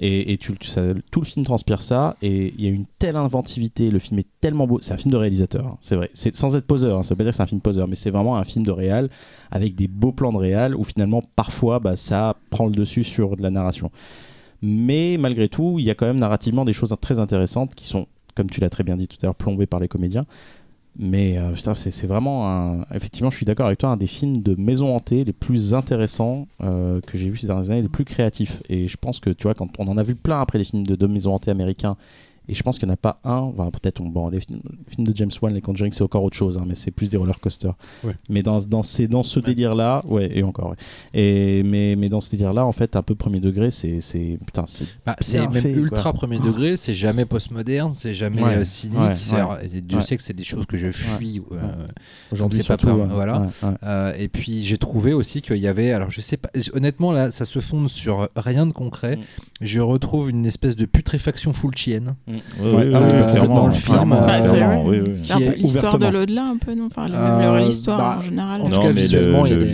Et, 0.00 0.32
et 0.32 0.36
tu- 0.36 0.56
ça- 0.62 0.82
tout 1.12 1.20
le 1.20 1.26
film 1.26 1.44
transpire 1.46 1.80
ça. 1.80 2.16
Et 2.22 2.52
il 2.58 2.64
y 2.64 2.66
a 2.66 2.70
une 2.70 2.86
telle 2.98 3.14
inventivité. 3.14 3.90
Le 3.90 4.00
film 4.00 4.18
est 4.18 4.26
tellement 4.40 4.66
beau. 4.66 4.78
C'est 4.80 4.92
un 4.92 4.96
film 4.96 5.12
de 5.12 5.16
réalisateur, 5.16 5.64
hein, 5.64 5.78
c'est 5.80 5.94
vrai. 5.94 6.10
C'est 6.12 6.34
sans 6.34 6.56
être 6.56 6.66
poseur. 6.66 6.98
hein, 6.98 7.02
ça 7.02 7.14
veut 7.14 7.18
pas 7.18 7.22
dire 7.22 7.30
que 7.30 7.36
c'est 7.36 7.42
un 7.44 7.46
film 7.46 7.60
poseur, 7.60 7.86
mais 7.86 7.94
c'est 7.94 8.10
vraiment 8.10 8.36
un 8.36 8.42
film 8.44 8.66
de 8.66 8.72
réal 8.72 9.08
avec 9.52 9.76
des 9.76 9.86
beaux 9.86 10.10
plans 10.12 10.32
de 10.32 10.38
réal 10.38 10.74
où 10.74 10.82
finalement 10.82 11.22
parfois 11.36 11.78
bah, 11.78 11.94
ça 11.94 12.34
prend 12.50 12.66
le 12.66 12.72
dessus 12.72 13.04
sur 13.04 13.36
de 13.36 13.42
la 13.42 13.50
narration. 13.50 13.92
Mais 14.62 15.16
malgré 15.20 15.48
tout, 15.48 15.76
il 15.78 15.84
y 15.84 15.90
a 15.90 15.94
quand 15.94 16.06
même 16.06 16.18
narrativement 16.18 16.64
des 16.64 16.72
choses 16.72 16.94
très 17.00 17.20
intéressantes 17.20 17.74
qui 17.76 17.86
sont, 17.86 18.06
comme 18.34 18.50
tu 18.50 18.60
l'as 18.60 18.70
très 18.70 18.82
bien 18.84 18.96
dit 18.96 19.06
tout 19.06 19.18
à 19.22 19.26
l'heure, 19.26 19.34
plombées 19.36 19.66
par 19.66 19.78
les 19.80 19.88
comédiens. 19.88 20.24
Mais 20.98 21.36
euh, 21.36 21.52
putain, 21.52 21.74
c'est 21.74 22.06
vraiment. 22.06 22.82
Effectivement, 22.94 23.30
je 23.30 23.36
suis 23.36 23.46
d'accord 23.46 23.66
avec 23.66 23.78
toi, 23.78 23.90
un 23.90 23.96
des 23.96 24.06
films 24.06 24.42
de 24.42 24.54
maison 24.54 24.94
hantée 24.96 25.24
les 25.24 25.32
plus 25.32 25.74
intéressants 25.74 26.48
euh, 26.62 27.00
que 27.02 27.18
j'ai 27.18 27.28
vu 27.28 27.36
ces 27.36 27.46
dernières 27.46 27.70
années, 27.70 27.82
les 27.82 27.88
plus 27.88 28.04
créatifs. 28.04 28.62
Et 28.68 28.88
je 28.88 28.96
pense 28.96 29.20
que, 29.20 29.30
tu 29.30 29.42
vois, 29.44 29.54
quand 29.54 29.68
on 29.78 29.88
en 29.88 29.98
a 29.98 30.02
vu 30.02 30.14
plein 30.14 30.40
après 30.40 30.58
des 30.58 30.64
films 30.64 30.86
de, 30.86 30.96
de 30.96 31.06
maison 31.06 31.34
hantée 31.34 31.50
américains, 31.50 31.96
et 32.48 32.54
je 32.54 32.62
pense 32.62 32.78
qu'il 32.78 32.86
n'y 32.88 32.92
en 32.92 32.94
a 32.94 32.96
pas 32.96 33.20
un. 33.24 33.38
Enfin, 33.38 33.70
peut-être, 33.70 34.00
on- 34.00 34.08
bon, 34.08 34.28
les, 34.28 34.40
films 34.40 34.60
les 34.88 34.94
films 34.94 35.06
de 35.06 35.16
James 35.16 35.30
Wan, 35.42 35.52
les 35.54 35.60
Conjuring, 35.60 35.92
c'est 35.92 36.02
encore 36.02 36.22
autre 36.24 36.36
chose, 36.36 36.58
hein, 36.58 36.64
mais 36.66 36.74
c'est 36.74 36.90
plus 36.90 37.10
des 37.10 37.16
roller 37.16 37.38
coasters. 37.40 37.74
Ouais. 38.04 38.14
Mais 38.30 38.42
dans, 38.42 38.60
dans, 38.60 38.82
ces, 38.82 39.08
dans 39.08 39.22
ce 39.22 39.40
délire-là, 39.40 40.02
ouais, 40.08 40.30
et 40.36 40.42
encore, 40.42 40.70
ouais. 40.70 40.76
Et, 41.14 41.62
mais, 41.64 41.96
mais 41.96 42.08
dans 42.08 42.20
ce 42.20 42.30
délire-là, 42.30 42.64
en 42.66 42.72
fait, 42.72 42.96
un 42.96 43.02
peu 43.02 43.14
premier 43.14 43.40
degré, 43.40 43.70
c'est. 43.70 44.00
c'est-. 44.00 44.38
Bah, 45.04 45.16
même 45.34 45.52
fait, 45.62 45.72
ultra 45.72 46.02
quoi. 46.02 46.12
premier 46.14 46.38
degré, 46.38 46.76
c'est 46.76 46.94
jamais 46.94 47.24
postmoderne, 47.24 47.92
c'est 47.94 48.14
jamais 48.14 48.42
Ouais, 48.42 48.56
euh, 48.56 48.64
cynique. 48.64 49.00
Dieu 49.84 50.00
sait 50.00 50.16
que 50.16 50.22
c'est 50.22 50.32
des 50.34 50.44
choses 50.44 50.66
que 50.66 50.76
je 50.76 50.90
fuis. 50.90 51.40
euh, 51.52 51.86
Aujourd'hui, 52.32 52.60
c'est 52.62 52.68
pas 52.68 52.76
peur, 52.76 52.96
voilà. 53.08 53.40
ouais. 53.42 53.68
Euh, 53.82 54.12
et 54.18 54.28
puis 54.28 54.64
j'ai 54.64 54.78
trouvé 54.78 55.12
aussi 55.12 55.42
qu'il 55.42 55.56
y 55.56 55.66
avait, 55.68 55.92
alors 55.92 56.10
je 56.10 56.20
sais 56.20 56.36
pas, 56.36 56.50
honnêtement 56.72 57.12
là, 57.12 57.30
ça 57.30 57.44
se 57.44 57.58
fonde 57.60 57.88
sur 57.88 58.28
rien 58.36 58.66
de 58.66 58.72
concret. 58.72 59.16
Mm. 59.16 59.20
Je 59.62 59.80
retrouve 59.80 60.30
une 60.30 60.46
espèce 60.46 60.76
de 60.76 60.84
putréfaction 60.84 61.52
fulcienne 61.52 62.14
Mm. 62.26 62.35
Oui, 62.60 62.68
oui, 62.72 62.82
oui, 62.86 62.92
Euh, 62.94 63.32
clairement, 63.32 63.54
dans 63.54 63.66
le 63.66 63.72
film, 63.72 64.10
Bah, 64.10 64.40
c'est 64.40 64.62
un 64.62 65.38
peu 65.38 65.52
l'histoire 65.56 65.98
de 65.98 66.06
l'au-delà, 66.06 66.44
un 66.44 66.56
peu, 66.56 66.74
non 66.74 66.86
Enfin, 66.86 67.08
le- 67.08 67.14
Euh, 67.14 67.40
leur 67.58 67.68
histoire 67.68 67.98
bah, 67.98 68.16
en 68.18 68.22
général. 68.22 68.62
en 68.62 68.68
tout 68.70 68.80
cas, 68.80 68.90
visuellement, 68.90 69.42
le- 69.44 69.48
il 69.48 69.52
y 69.52 69.54
a 69.54 69.58
le- 69.58 69.64
des- 69.66 69.72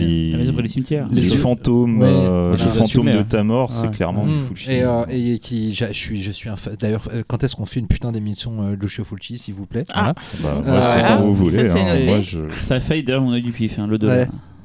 les- 1.11 1.23
fantômes, 1.35 2.01
euh, 2.01 2.57
fantômes 2.57 3.11
de 3.11 3.21
ta 3.23 3.43
mort, 3.43 3.71
c'est 3.71 3.89
clairement 3.91 4.25
Mm. 4.25 4.47
Fulci. 4.47 4.71
Et, 4.71 4.83
euh, 4.83 5.03
et 5.09 5.39
qui, 5.39 5.73
je 5.73 5.85
suis, 5.93 6.21
je 6.21 6.31
suis 6.31 6.49
un 6.49 6.55
fa- 6.55 6.75
D'ailleurs, 6.79 7.07
quand 7.27 7.43
est-ce 7.43 7.55
qu'on 7.55 7.65
fait 7.65 7.79
une 7.79 7.87
putain 7.87 8.11
d'émission 8.11 8.51
euh, 8.61 8.75
Lucio 8.79 9.03
Fulci, 9.03 9.37
s'il 9.37 9.53
vous 9.53 9.65
plaît? 9.65 9.83
Ah. 9.93 10.13
Voilà. 10.41 10.55
Bah, 10.57 10.61
moi, 10.65 10.81
c'est 10.81 10.99
voilà. 10.99 11.17
comme 11.17 11.25
vous 11.31 11.45
Ça, 11.49 11.57
voulez. 11.57 11.69
c'est 11.69 11.79
hein. 11.81 11.93
noté. 11.95 12.05
Moi, 12.07 12.19
je... 12.21 12.39
Ça 12.61 12.75
a 12.75 12.79
failli 12.79 13.03
derrière 13.03 13.21
mon 13.23 13.33
œil 13.33 13.41
du 13.43 13.51
pif, 13.51 13.79
hein, 13.79 13.87
le 13.87 13.97
2. 13.97 14.07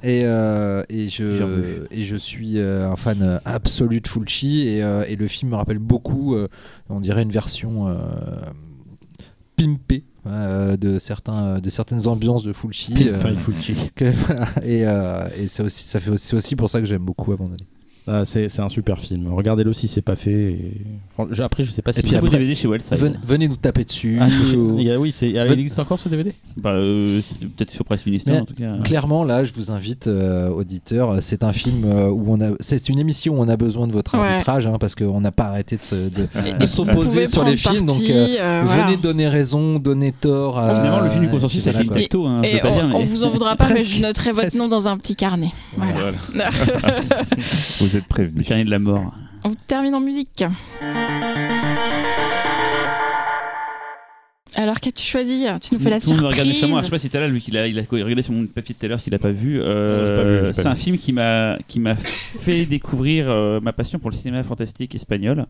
Et, 0.02 0.22
euh, 0.24 0.82
et, 0.88 1.08
je, 1.08 1.84
et 1.90 2.04
je 2.04 2.16
suis 2.16 2.58
euh, 2.58 2.90
un 2.90 2.96
fan 2.96 3.22
euh, 3.22 3.38
absolu 3.44 4.00
de 4.00 4.08
Fulci 4.08 4.68
et, 4.68 4.78
et 5.08 5.16
le 5.16 5.26
film 5.26 5.50
me 5.50 5.56
rappelle 5.56 5.78
beaucoup, 5.78 6.36
on 6.88 7.00
dirait 7.00 7.22
une 7.22 7.30
version 7.30 7.86
pimpée 9.56 10.04
euh, 10.26 10.76
de, 10.76 10.98
certains, 10.98 11.58
de 11.58 11.70
certaines 11.70 12.06
ambiances 12.06 12.42
de 12.42 12.52
Fulci. 12.52 12.92
euh, 13.08 13.20
et 14.62 14.86
euh, 14.86 15.28
et 15.36 15.48
c'est 15.48 15.62
aussi, 15.62 15.84
ça 15.84 16.00
fait 16.00 16.10
aussi, 16.10 16.56
pour 16.56 16.68
ça 16.68 16.80
que 16.80 16.86
j'aime 16.86 17.04
beaucoup 17.04 17.32
Abandonné. 17.32 17.64
Ah, 18.10 18.24
c'est 18.24 18.60
un 18.60 18.68
super 18.68 18.98
film. 18.98 19.32
Regardez-le 19.32 19.72
si 19.72 19.86
c'est 19.88 20.00
pas 20.02 20.16
fait. 20.16 20.30
et- 20.52 20.72
Fran- 21.14 21.28
je- 21.30 21.42
Après, 21.42 21.62
je 21.64 21.70
sais 21.70 21.82
pas 21.82 21.92
si 21.92 22.00
Et 22.00 22.02
puis 22.02 22.12
beau 22.12 22.18
après- 22.18 22.30
DVD 22.30 22.54
chez 22.54 22.66
Wildside. 22.68 22.96
Venez, 22.96 23.16
venez 23.24 23.48
nous 23.48 23.56
taper 23.56 23.84
dessus. 23.84 24.18
Ah, 24.20 24.28
chez- 24.30 24.56
il 24.56 24.82
y 24.82 24.90
a- 24.90 24.98
oui, 24.98 25.14
il 25.20 25.36
existe 25.60 25.78
encore 25.78 25.98
ce 25.98 26.08
DVD 26.08 26.32
Bah, 26.56 26.70
euh, 26.70 27.20
peut-être 27.56 27.70
sur 27.70 27.84
Presse 27.84 28.06
Ministère 28.06 28.34
Mais 28.34 28.40
en 28.40 28.44
tout 28.44 28.54
cas. 28.54 28.68
Clairement, 28.84 29.24
là, 29.24 29.44
je 29.44 29.52
vous 29.52 29.70
invite, 29.70 30.06
euh, 30.06 30.48
auditeurs. 30.48 31.22
C'est 31.22 31.42
un 31.44 31.52
film 31.52 31.84
euh, 31.84 32.08
où 32.08 32.24
on 32.32 32.40
a. 32.40 32.52
C'est 32.60 32.88
une 32.88 32.98
émission 32.98 33.34
où 33.38 33.42
on 33.42 33.48
a 33.48 33.56
besoin 33.56 33.86
de 33.86 33.92
votre 33.92 34.14
Ouais. 34.18 34.26
arbitrage, 34.26 34.66
hein, 34.66 34.76
parce 34.80 34.94
qu'on 34.94 35.20
n'a 35.20 35.32
pas 35.32 35.44
arrêté 35.44 35.76
de, 35.76 36.66
s'opposer 36.66 37.26
sur 37.26 37.44
les 37.44 37.56
films. 37.56 37.84
Donc, 37.86 38.02
euh, 38.02 38.36
euh, 38.40 38.62
venez 38.64 38.82
voilà. 38.82 38.96
donner 38.96 39.28
raison, 39.28 39.78
donner 39.78 40.12
tort. 40.12 40.58
à- 40.58 40.74
Finalement, 40.76 41.00
le 41.00 41.10
film 41.10 41.24
du 41.24 41.30
consensus, 41.30 41.62
c'est 41.62 41.72
quoi. 41.72 41.96
tecto. 41.96 42.26
Hein, 42.26 42.42
on, 42.94 43.04
vous 43.04 43.24
en 43.24 43.30
voudra 43.30 43.56
pas, 43.56 43.68
mais 43.72 43.82
je 43.84 44.00
noterai 44.02 44.32
votre 44.32 44.56
nom 44.56 44.68
dans 44.68 44.88
un 44.88 44.96
petit 44.98 45.16
carnet. 45.16 45.50
Voilà. 45.76 46.12
Êtes 47.98 48.04
Le 48.04 48.08
prévenus. 48.08 48.46
carnet 48.46 48.64
de 48.64 48.70
la 48.70 48.78
mort. 48.78 49.14
on 49.44 49.54
termine 49.66 49.94
en 49.94 50.00
musique. 50.00 50.44
Alors, 54.54 54.80
qu'as-tu 54.80 55.04
choisi 55.04 55.46
Tu 55.60 55.74
nous 55.74 55.80
fais 55.80 55.90
la 55.90 55.98
le 55.98 56.02
me 56.10 56.16
regarde 56.16 56.34
surprise. 56.34 56.46
méchamment. 56.48 56.80
Je 56.80 56.84
sais 56.86 56.90
pas 56.90 56.98
si 56.98 57.10
t'as 57.10 57.20
là, 57.20 57.28
lui, 57.28 57.40
qu'il 57.40 57.56
a, 57.56 57.66
il 57.68 57.78
a 57.78 57.82
regardé 57.88 58.22
sur 58.22 58.32
mon 58.32 58.46
papier 58.46 58.74
tout 58.74 58.86
à 58.86 58.88
l'heure, 58.88 58.98
s'il 58.98 59.14
a 59.14 59.18
pas 59.18 59.30
vu. 59.30 59.60
Euh, 59.60 60.52
c'est 60.52 60.66
un 60.66 60.72
vu. 60.72 60.80
film 60.80 60.96
qui 60.96 61.12
m'a 61.12 61.58
qui 61.68 61.78
m'a 61.78 61.94
fait 61.94 62.64
découvrir 62.66 63.28
euh, 63.28 63.60
ma 63.60 63.72
passion 63.72 63.98
pour 63.98 64.10
le 64.10 64.16
cinéma 64.16 64.42
fantastique 64.42 64.94
espagnol. 64.94 65.46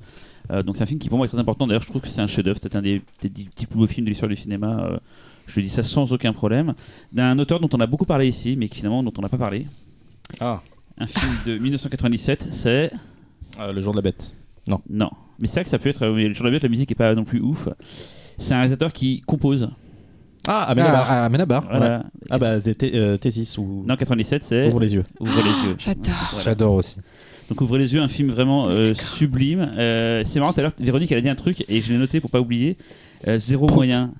Euh, 0.51 0.63
donc 0.63 0.77
c'est 0.77 0.83
un 0.83 0.87
film 0.87 0.99
qui 0.99 1.09
pour 1.09 1.17
moi 1.17 1.27
est 1.27 1.31
très 1.31 1.39
important. 1.39 1.67
D'ailleurs, 1.67 1.83
je 1.83 1.89
trouve 1.89 2.03
que 2.03 2.09
c'est 2.09 2.21
un 2.21 2.27
chef-d'œuvre. 2.27 2.59
C'est 2.63 2.77
un 2.77 2.83
des, 2.83 3.01
des, 3.23 3.29
des 3.29 3.45
petits 3.45 3.67
plus 3.67 3.79
beaux 3.79 3.87
films 3.87 4.05
de 4.05 4.11
l'histoire 4.11 4.29
du 4.29 4.37
cinéma. 4.37 4.89
euh, 4.91 4.99
je 5.47 5.61
dis 5.61 5.71
ça 5.71 5.83
sans 5.83 6.13
aucun 6.13 6.33
problème. 6.35 6.75
D'un 7.13 7.39
auteur 7.39 7.61
dont 7.61 7.71
on 7.73 7.81
a 7.81 7.87
beaucoup 7.87 8.05
parlé 8.05 8.29
ici, 8.29 8.57
mais 8.59 8.69
qui, 8.69 8.77
finalement 8.79 9.03
dont 9.03 9.13
on 9.17 9.23
n'a 9.23 9.31
pas 9.31 9.39
parlé. 9.39 9.67
Ah. 10.41 10.61
Un 10.99 11.07
film 11.07 11.33
de 11.47 11.59
1997. 11.59 12.49
C'est 12.51 12.91
Euh, 13.61 13.73
Le 13.73 13.81
jour 13.81 13.93
de 13.93 13.99
la 13.99 14.03
bête. 14.03 14.35
non. 14.67 15.11
Mais 15.41 15.47
c'est 15.47 15.55
vrai 15.55 15.65
que 15.65 15.71
ça 15.71 15.79
peut 15.79 15.89
être. 15.89 16.07
Mais 16.09 16.35
sur 16.35 16.45
la 16.45 16.51
bête, 16.51 16.63
la 16.65 16.69
musique 16.69 16.91
est 16.91 16.97
pas 16.97 17.15
non 17.15 17.25
plus 17.25 17.41
ouf. 17.41 17.69
C'est 18.39 18.55
un 18.55 18.59
réalisateur 18.59 18.93
qui 18.93 19.21
compose. 19.23 19.71
Ah, 20.49 20.63
Amenabar. 20.65 21.07
ah, 21.09 21.25
Amenabar. 21.27 21.65
Voilà. 21.69 22.05
Ah, 22.31 22.39
bah, 22.39 22.61
t- 22.61 22.75
t- 22.75 22.91
euh, 22.95 23.17
T6 23.19 23.59
ou. 23.59 23.85
Non, 23.87 23.97
97, 23.97 24.43
c'est 24.45 24.67
Ouvre 24.69 24.81
les 24.81 24.95
yeux. 24.95 25.05
Ouvre 25.21 25.37
les 25.43 25.69
yeux. 25.71 25.77
J'adore. 25.79 26.15
Voilà. 26.31 26.45
J'adore 26.45 26.75
aussi. 26.75 26.97
Donc 27.49 27.61
ouvrez 27.61 27.79
les 27.79 27.95
yeux, 27.95 28.01
un 28.03 28.09
film 28.09 28.31
vraiment 28.31 28.67
euh, 28.69 28.95
sublime. 28.95 29.71
Euh, 29.79 30.23
c'est 30.25 30.39
marrant, 30.41 30.53
tout 30.53 30.61
à 30.61 30.65
l'heure, 30.65 30.73
Véronique, 30.79 31.11
elle 31.13 31.19
a 31.19 31.23
dit 31.23 31.29
un 31.29 31.35
truc 31.35 31.65
et 31.69 31.81
je 31.81 31.93
l'ai 31.93 31.99
noté 31.99 32.21
pour 32.21 32.31
pas 32.31 32.41
oublier. 32.41 32.77
Euh, 33.27 33.39
zéro 33.39 33.67
Prout. 33.67 33.77
moyen. 33.77 34.13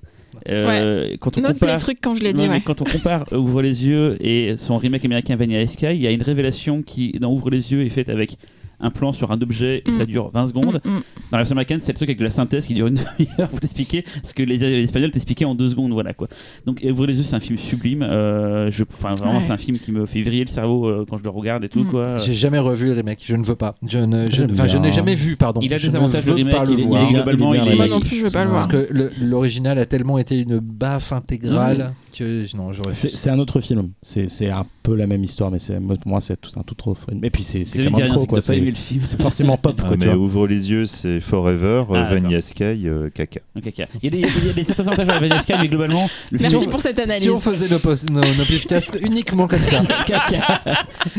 Euh, 0.47 1.15
quand 1.19 1.37
on 1.37 1.41
Note 1.41 1.53
les 1.53 1.59
compare, 1.59 1.77
trucs 1.77 2.01
quand 2.01 2.13
je 2.13 2.23
l'ai 2.23 2.33
dit, 2.33 2.47
ouais. 2.47 2.61
quand 2.61 2.81
on 2.81 2.85
compare 2.85 3.25
euh, 3.33 3.37
Ouvre 3.37 3.61
les 3.61 3.85
yeux 3.85 4.17
et 4.19 4.55
son 4.57 4.77
remake 4.77 5.05
américain 5.05 5.35
Vanilla 5.35 5.65
Sky, 5.67 5.87
il 5.87 6.01
y 6.01 6.07
a 6.07 6.11
une 6.11 6.21
révélation 6.21 6.81
qui 6.81 7.11
dans 7.13 7.31
Ouvre 7.31 7.49
les 7.49 7.71
yeux 7.71 7.85
est 7.85 7.89
faite 7.89 8.09
avec 8.09 8.37
un 8.79 8.89
plan 8.91 9.11
sur 9.11 9.31
un 9.31 9.41
objet 9.41 9.83
et 9.85 9.91
ça 9.91 10.03
Mm. 10.03 10.07
dure 10.07 10.29
20 10.29 10.45
secondes. 10.47 10.81
Mm, 10.85 10.89
mm. 10.89 11.01
Dans 11.31 11.37
la 11.37 11.37
version 11.39 11.53
américaine, 11.53 11.79
c'est 11.81 11.91
le 11.91 11.97
truc 11.97 12.09
avec 12.09 12.17
de 12.19 12.23
la 12.23 12.29
synthèse 12.29 12.65
qui 12.65 12.73
dure 12.75 12.87
une 12.87 12.95
demi-heure 13.19 13.49
pour 13.49 13.59
t'expliquer 13.59 14.03
ce 14.23 14.33
que 14.33 14.43
les, 14.43 14.57
les 14.57 14.83
Espagnols 14.83 15.11
t'expliquaient 15.11 15.45
en 15.45 15.55
deux 15.55 15.69
secondes. 15.69 15.91
Voilà 15.91 16.13
quoi. 16.13 16.27
Donc 16.65 16.81
Ouvre 16.89 17.05
les 17.07 17.17
yeux, 17.17 17.23
c'est 17.23 17.35
un 17.35 17.39
film 17.39 17.57
sublime. 17.57 18.03
Euh, 18.03 18.69
je, 18.71 18.83
enfin, 18.89 19.15
vraiment, 19.15 19.37
Ouais. 19.37 19.41
c'est 19.43 19.51
un 19.51 19.57
film 19.57 19.77
qui 19.77 19.91
me 19.91 20.05
fait 20.05 20.21
vriller 20.21 20.43
le 20.43 20.49
cerveau 20.49 20.87
euh, 20.87 21.05
quand 21.09 21.17
je 21.17 21.23
le 21.23 21.29
regarde 21.29 21.63
et 21.63 21.69
tout. 21.69 21.83
Quoi. 21.85 22.17
J'ai 22.19 22.33
jamais 22.33 22.59
revu 22.59 22.87
le 22.87 22.93
remake. 22.93 23.21
Je 23.25 23.35
ne 23.35 23.43
veux 23.43 23.55
pas. 23.55 23.75
Je 23.87 23.99
ne, 23.99 24.29
je, 24.29 24.43
je 24.67 24.77
n'ai 24.77 24.91
jamais 24.91 25.15
vu, 25.15 25.35
pardon. 25.35 25.61
Il 25.63 25.73
a 25.73 25.77
Je 25.77 25.89
des 25.89 25.95
avantages 25.95 26.25
de 26.25 26.31
remake, 26.31 26.53
pas 26.55 26.65
le 26.65 26.73
il 26.73 26.85
voir. 26.87 27.03
il 27.03 27.09
est 27.09 27.13
globalement, 27.15 27.53
il 27.53 27.61
est 27.61 27.65
il 27.65 27.71
est- 27.73 27.75
Moi 27.75 27.87
non 27.87 27.99
plus, 27.99 28.17
je 28.17 28.23
veux 28.25 28.31
pas 28.31 28.43
le 28.43 28.49
Parce 28.51 28.67
voir. 28.67 28.85
que 28.87 28.93
le- 28.93 29.11
l'original 29.21 29.77
a 29.79 29.85
tellement 29.85 30.17
été 30.17 30.39
une 30.39 30.59
baffe 30.59 31.11
intégrale 31.11 31.93
que 32.09 32.55
non, 32.57 32.71
j'aurais. 32.73 32.93
C'est 32.93 33.09
c'est 33.15 33.29
un 33.29 33.39
autre 33.39 33.61
film. 33.61 33.89
C'est 34.01 34.27
c'est 34.29 34.49
un 34.49 34.63
peu 34.83 34.95
la 34.95 35.07
même 35.07 35.23
histoire, 35.23 35.51
mais 35.51 35.59
c'est- 35.59 35.79
moi, 35.79 35.95
pour 35.95 36.09
moi, 36.09 36.21
c'est 36.21 36.39
tout 36.39 36.51
un 36.59 36.63
tout 36.63 36.75
autre 36.89 37.01
film. 37.09 37.23
Et 37.23 37.29
puis, 37.29 37.43
c'est 37.43 37.63
c'est 37.65 37.83
quoi. 37.89 37.99
t'as 37.99 38.07
pas 38.07 38.15
aimé 38.15 38.41
C'est 38.41 38.55
le 38.59 38.71
film. 38.75 39.01
c'est 39.05 39.21
forcément 39.21 39.57
pop, 39.57 39.79
Ah, 39.83 39.87
quoi. 39.87 39.97
mais 39.97 40.13
ouvre 40.13 40.47
les 40.47 40.69
yeux, 40.69 40.85
c'est 40.85 41.19
Forever, 41.19 41.83
euh, 41.89 41.93
Ah, 41.95 42.09
Vanilla 42.13 42.41
Sky, 42.41 42.63
euh, 42.87 43.09
caca. 43.09 43.39
Il 43.55 44.15
y 44.15 44.23
a 44.23 44.53
des, 44.53 44.63
certains 44.63 44.87
avantages 44.87 45.09
à 45.09 45.13
la 45.13 45.19
Vanilla 45.19 45.39
Sky, 45.39 45.53
mais 45.59 45.67
globalement, 45.67 46.07
le 46.31 46.39
Merci 46.39 46.57
film. 46.57 46.69
pour 46.71 46.81
cette 46.81 46.99
analyse. 46.99 47.21
Si 47.23 47.29
on 47.29 47.39
faisait 47.39 47.69
nos, 47.69 47.79
post- 47.79 48.09
nos, 48.09 48.21
nos 48.21 48.45
podcasts 48.45 48.97
uniquement 49.01 49.47
comme 49.47 49.63
ça. 49.63 49.83
Caca. 50.05 50.61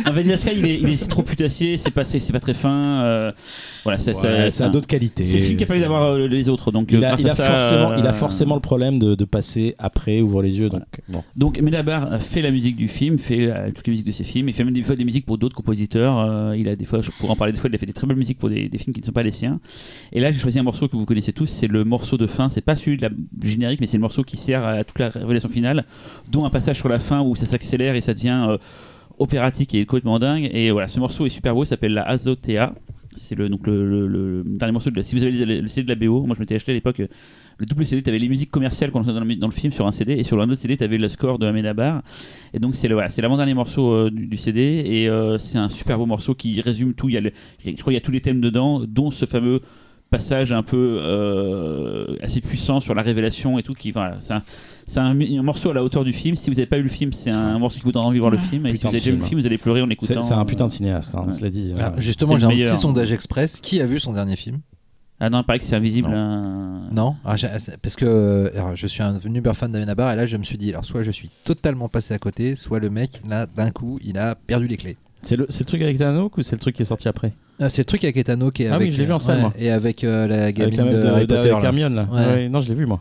Un 0.04 0.10
Vanilla 0.10 0.36
Sky, 0.36 0.50
il 0.56 0.66
est, 0.66 0.74
il 0.80 0.88
est 0.88 1.08
trop 1.08 1.22
putassier, 1.22 1.76
c'est 1.76 1.90
pas, 1.90 2.04
c'est 2.04 2.20
c'est 2.20 2.32
pas 2.32 2.40
très 2.40 2.54
fin. 2.54 3.04
euh, 3.04 3.32
voilà, 3.84 3.98
c'est 3.98 4.14
Ouais, 4.16 4.20
c'est- 4.22 4.50
ça 4.50 4.64
a 4.64 4.66
un- 4.66 4.70
d'autres 4.70 4.86
qualités. 4.86 5.24
C'est 5.24 5.38
le 5.38 5.44
film 5.44 5.56
qui 5.56 5.64
a 5.64 5.66
pas 5.66 5.76
eu 5.76 5.80
d'avoir 5.80 6.14
euh, 6.14 6.26
les 6.26 6.48
autres. 6.48 6.70
Donc, 6.72 6.88
Il 6.92 7.02
euh, 7.04 7.08
a, 7.12 7.16
forcément, 7.16 7.94
il 7.96 8.06
a 8.06 8.10
euh, 8.10 8.12
forcément 8.12 8.54
le 8.54 8.60
problème 8.60 8.98
de, 8.98 9.14
de 9.14 9.24
passer 9.24 9.74
après 9.78 10.20
Ouvre 10.20 10.42
les 10.42 10.58
yeux. 10.58 10.70
Donc, 10.80 11.00
bon. 11.08 11.24
Donc 11.36 11.60
fait 12.20 12.42
la 12.42 12.50
musique 12.50 12.76
du 12.76 12.88
film, 12.88 13.18
fait 13.18 13.50
euh, 13.50 13.70
toutes 13.74 13.86
les 13.86 13.92
musiques 13.92 14.06
de 14.06 14.12
ses 14.12 14.24
films, 14.24 14.48
il 14.48 14.54
fait 14.54 14.64
même 14.64 14.74
des 14.74 14.82
fois 14.82 14.96
des 14.96 15.04
musiques 15.04 15.26
pour 15.26 15.38
d'autres 15.38 15.56
compositeurs. 15.56 16.18
euh, 16.18 16.56
il 16.56 16.68
a 16.68 16.76
des 16.76 16.84
fois, 16.84 17.00
pourrais 17.18 17.32
en 17.32 17.36
parler 17.36 17.52
des 17.52 17.58
fois, 17.58 17.68
il 17.70 17.74
a 17.74 17.78
fait 17.78 17.86
des 17.86 17.92
très 17.92 18.06
belles 18.06 18.16
musiques 18.16 18.38
pour 18.38 18.48
des, 18.48 18.68
des 18.68 18.78
films 18.78 18.94
qui 18.94 19.00
ne 19.00 19.06
sont 19.06 19.12
pas 19.12 19.22
les 19.22 19.30
siens. 19.30 19.60
Et 20.12 20.20
là, 20.20 20.32
j'ai 20.32 20.40
choisi 20.40 20.58
un 20.58 20.62
morceau 20.62 20.88
que 20.88 20.96
vous 20.96 21.06
connaissez 21.06 21.32
tous, 21.32 21.46
c'est 21.46 21.68
le 21.68 21.84
morceau 21.84 22.16
de 22.16 22.26
fin. 22.26 22.48
C'est 22.48 22.60
pas 22.60 22.76
celui 22.76 22.96
de 22.96 23.02
la 23.02 23.10
du 23.10 23.48
générique, 23.48 23.80
mais 23.80 23.86
c'est 23.86 23.96
le 23.96 24.02
morceau 24.02 24.24
qui 24.24 24.36
sert 24.36 24.64
à 24.64 24.84
toute 24.84 24.98
la 24.98 25.08
révélation 25.10 25.48
finale, 25.48 25.84
dont 26.28 26.44
un 26.44 26.50
passage 26.50 26.76
sur 26.76 26.88
la 26.88 26.98
fin 26.98 27.22
où 27.22 27.36
ça 27.36 27.46
s'accélère 27.46 27.94
et 27.94 28.00
ça 28.00 28.14
devient 28.14 28.46
euh, 28.48 28.58
opératique 29.18 29.74
et 29.74 29.84
complètement 29.86 30.18
dingue. 30.18 30.48
Et 30.52 30.70
voilà, 30.70 30.88
ce 30.88 30.98
morceau 30.98 31.26
est 31.26 31.30
super 31.30 31.54
beau, 31.54 31.64
il 31.64 31.68
s'appelle 31.68 31.92
la 31.94 32.02
Azotea. 32.02 32.74
C'est 33.16 33.34
le, 33.34 33.48
le, 33.48 34.42
dernier 34.46 34.72
morceau 34.72 34.90
de 34.90 34.96
la, 34.96 35.02
si 35.02 35.16
vous 35.16 35.24
avez 35.24 35.32
le, 35.32 35.66
CD 35.66 35.82
de 35.82 35.88
la 35.88 35.94
BO, 35.96 36.26
moi 36.26 36.36
je 36.36 36.40
m'étais 36.40 36.54
acheté 36.54 36.70
à 36.70 36.74
l'époque 36.74 37.00
euh, 37.00 37.08
le 37.58 37.66
double 37.66 37.84
CD, 37.84 38.02
tu 38.02 38.08
avais 38.08 38.20
les 38.20 38.28
musiques 38.28 38.52
commerciales 38.52 38.92
qu'on 38.92 39.00
entendait 39.00 39.34
dans 39.34 39.40
dans 39.40 39.48
le 39.48 39.52
film 39.52 39.72
sur 39.72 39.86
un 39.86 39.92
CD 39.92 40.12
et 40.12 40.22
sur 40.22 40.36
l'autre 40.36 40.54
CD 40.54 40.76
tu 40.76 40.84
avais 40.84 40.96
le 40.96 41.08
score 41.08 41.38
de 41.38 41.46
Amenabar. 41.46 42.02
Et 42.54 42.60
donc 42.60 42.74
c'est 42.74 42.88
voilà, 42.88 43.08
l'avant-dernier 43.18 43.54
morceau 43.54 43.92
euh, 43.92 44.10
du, 44.10 44.36
CD 44.36 44.82
et 44.86 45.08
euh, 45.08 45.38
c'est 45.38 45.58
un 45.58 45.68
super 45.68 45.98
beau 45.98 46.06
morceau 46.06 46.34
qui 46.34 46.60
résume 46.60 46.94
tout, 46.94 47.08
il 47.08 47.16
y 47.16 47.18
a 47.18 47.20
je 47.20 47.70
crois 47.72 47.84
qu'il 47.86 47.94
y 47.94 47.96
a 47.96 48.00
tous 48.00 48.12
les 48.12 48.20
thèmes 48.20 48.40
dedans 48.40 48.80
dont 48.86 49.10
ce 49.10 49.24
fameux 49.24 49.60
passage 50.10 50.52
un 50.52 50.62
peu 50.62 50.98
assez 52.22 52.40
puissant 52.40 52.80
sur 52.80 52.94
la 52.94 53.02
révélation 53.02 53.58
et 53.58 53.62
tout 53.62 53.74
qui 53.74 53.90
voilà, 53.90 54.18
un, 54.30 54.42
c'est 54.90 55.00
un, 55.00 55.18
un 55.20 55.42
morceau 55.42 55.70
à 55.70 55.74
la 55.74 55.84
hauteur 55.84 56.04
du 56.04 56.12
film. 56.12 56.34
Si 56.36 56.50
vous 56.50 56.56
n'avez 56.56 56.66
pas 56.66 56.76
vu 56.76 56.82
le 56.84 56.88
film, 56.88 57.12
c'est 57.12 57.30
un 57.30 57.58
morceau 57.58 57.78
qui 57.78 57.84
vous 57.84 57.92
donne 57.92 58.02
envie 58.04 58.16
de 58.16 58.20
voir 58.20 58.30
le 58.32 58.38
Ouais. 58.38 58.42
film. 58.42 58.66
Et 58.66 58.74
si 58.74 58.82
vous 58.82 58.88
avez 58.88 58.98
de 58.98 59.04
déjà 59.04 59.10
vu 59.12 59.18
le 59.18 59.24
film, 59.24 59.40
vous 59.40 59.46
allez 59.46 59.58
pleurer 59.58 59.82
en 59.82 59.86
C'est 59.86 59.92
écoutant. 59.92 60.22
c'est 60.22 60.34
un 60.34 60.40
euh, 60.40 60.44
putain 60.44 60.66
de 60.66 60.72
cinéaste, 60.72 61.14
hein, 61.14 61.24
ouais. 61.26 61.32
cela 61.32 61.48
dit. 61.50 61.72
Euh, 61.78 61.90
justement, 61.98 62.32
c'est 62.34 62.40
j'ai 62.40 62.44
un 62.46 62.48
meilleur. 62.48 62.72
petit 62.74 62.80
sondage 62.80 63.12
express. 63.12 63.60
Qui 63.60 63.80
a 63.80 63.86
vu 63.86 64.00
son 64.00 64.12
dernier 64.12 64.36
film? 64.36 64.58
Ah 65.20 65.28
non, 65.30 65.40
il 65.40 65.44
paraît 65.44 65.58
que 65.58 65.64
c'est 65.66 65.76
invisible. 65.76 66.08
Non. 66.08 66.16
hein. 66.16 66.80
Non 66.92 67.14
Ah, 67.24 67.36
j'ai- 67.36 67.48
Parce 67.82 67.94
que 67.96 68.04
euh, 68.06 68.50
alors, 68.54 68.74
je 68.74 68.86
suis 68.86 69.02
un 69.02 69.18
uber 69.24 69.52
fan 69.54 69.70
d'Amenabar 69.70 70.12
et 70.12 70.16
là 70.16 70.24
je 70.26 70.36
me 70.38 70.42
suis 70.44 70.56
dit, 70.58 70.70
alors 70.70 70.84
soit 70.84 71.02
je 71.02 71.10
suis 71.10 71.28
totalement 71.44 71.88
passé 71.88 72.14
à 72.14 72.18
côté, 72.18 72.56
soit 72.56 72.78
le 72.80 72.88
mec, 72.90 73.20
là, 73.28 73.46
d'un 73.46 73.70
coup, 73.70 73.98
il 74.02 74.18
a 74.18 74.34
perdu 74.34 74.66
les 74.66 74.76
clés. 74.76 74.96
C'est 75.22 75.36
le, 75.36 75.46
c'est 75.50 75.60
le 75.60 75.66
truc 75.66 75.82
avec 75.82 75.98
Thanos 75.98 76.30
ou 76.36 76.42
c'est 76.42 76.56
le 76.56 76.60
truc 76.60 76.74
qui 76.74 76.82
est 76.82 76.86
sorti 76.86 77.06
après? 77.06 77.32
Ah, 77.60 77.68
c'est 77.68 77.82
le 77.82 77.84
truc 77.86 78.02
avec 78.04 78.16
Etano 78.16 78.50
qui 78.50 78.62
est 78.62 78.68
Ah 78.68 78.70
oui, 78.78 78.84
avec, 78.84 78.92
je 78.92 78.98
l'ai 78.98 79.04
vu 79.04 79.12
en 79.12 79.18
salle, 79.18 79.36
ouais, 79.36 79.42
moi. 79.42 79.52
Et 79.58 79.70
avec 79.70 80.02
euh, 80.02 80.26
la 80.26 80.50
gamine 80.50 80.80
Avec 80.80 80.92
la 80.92 80.98
de, 80.98 81.02
meuf 81.04 81.12
Harry 81.12 81.26
de, 81.26 81.34
Potter. 81.34 81.50
avec 81.50 81.62
là. 81.62 81.68
Hermione, 81.68 81.94
là. 81.94 82.08
Ouais. 82.10 82.26
Ouais, 82.26 82.48
non, 82.48 82.60
je 82.60 82.70
l'ai 82.70 82.74
vu, 82.74 82.86
moi. 82.86 83.00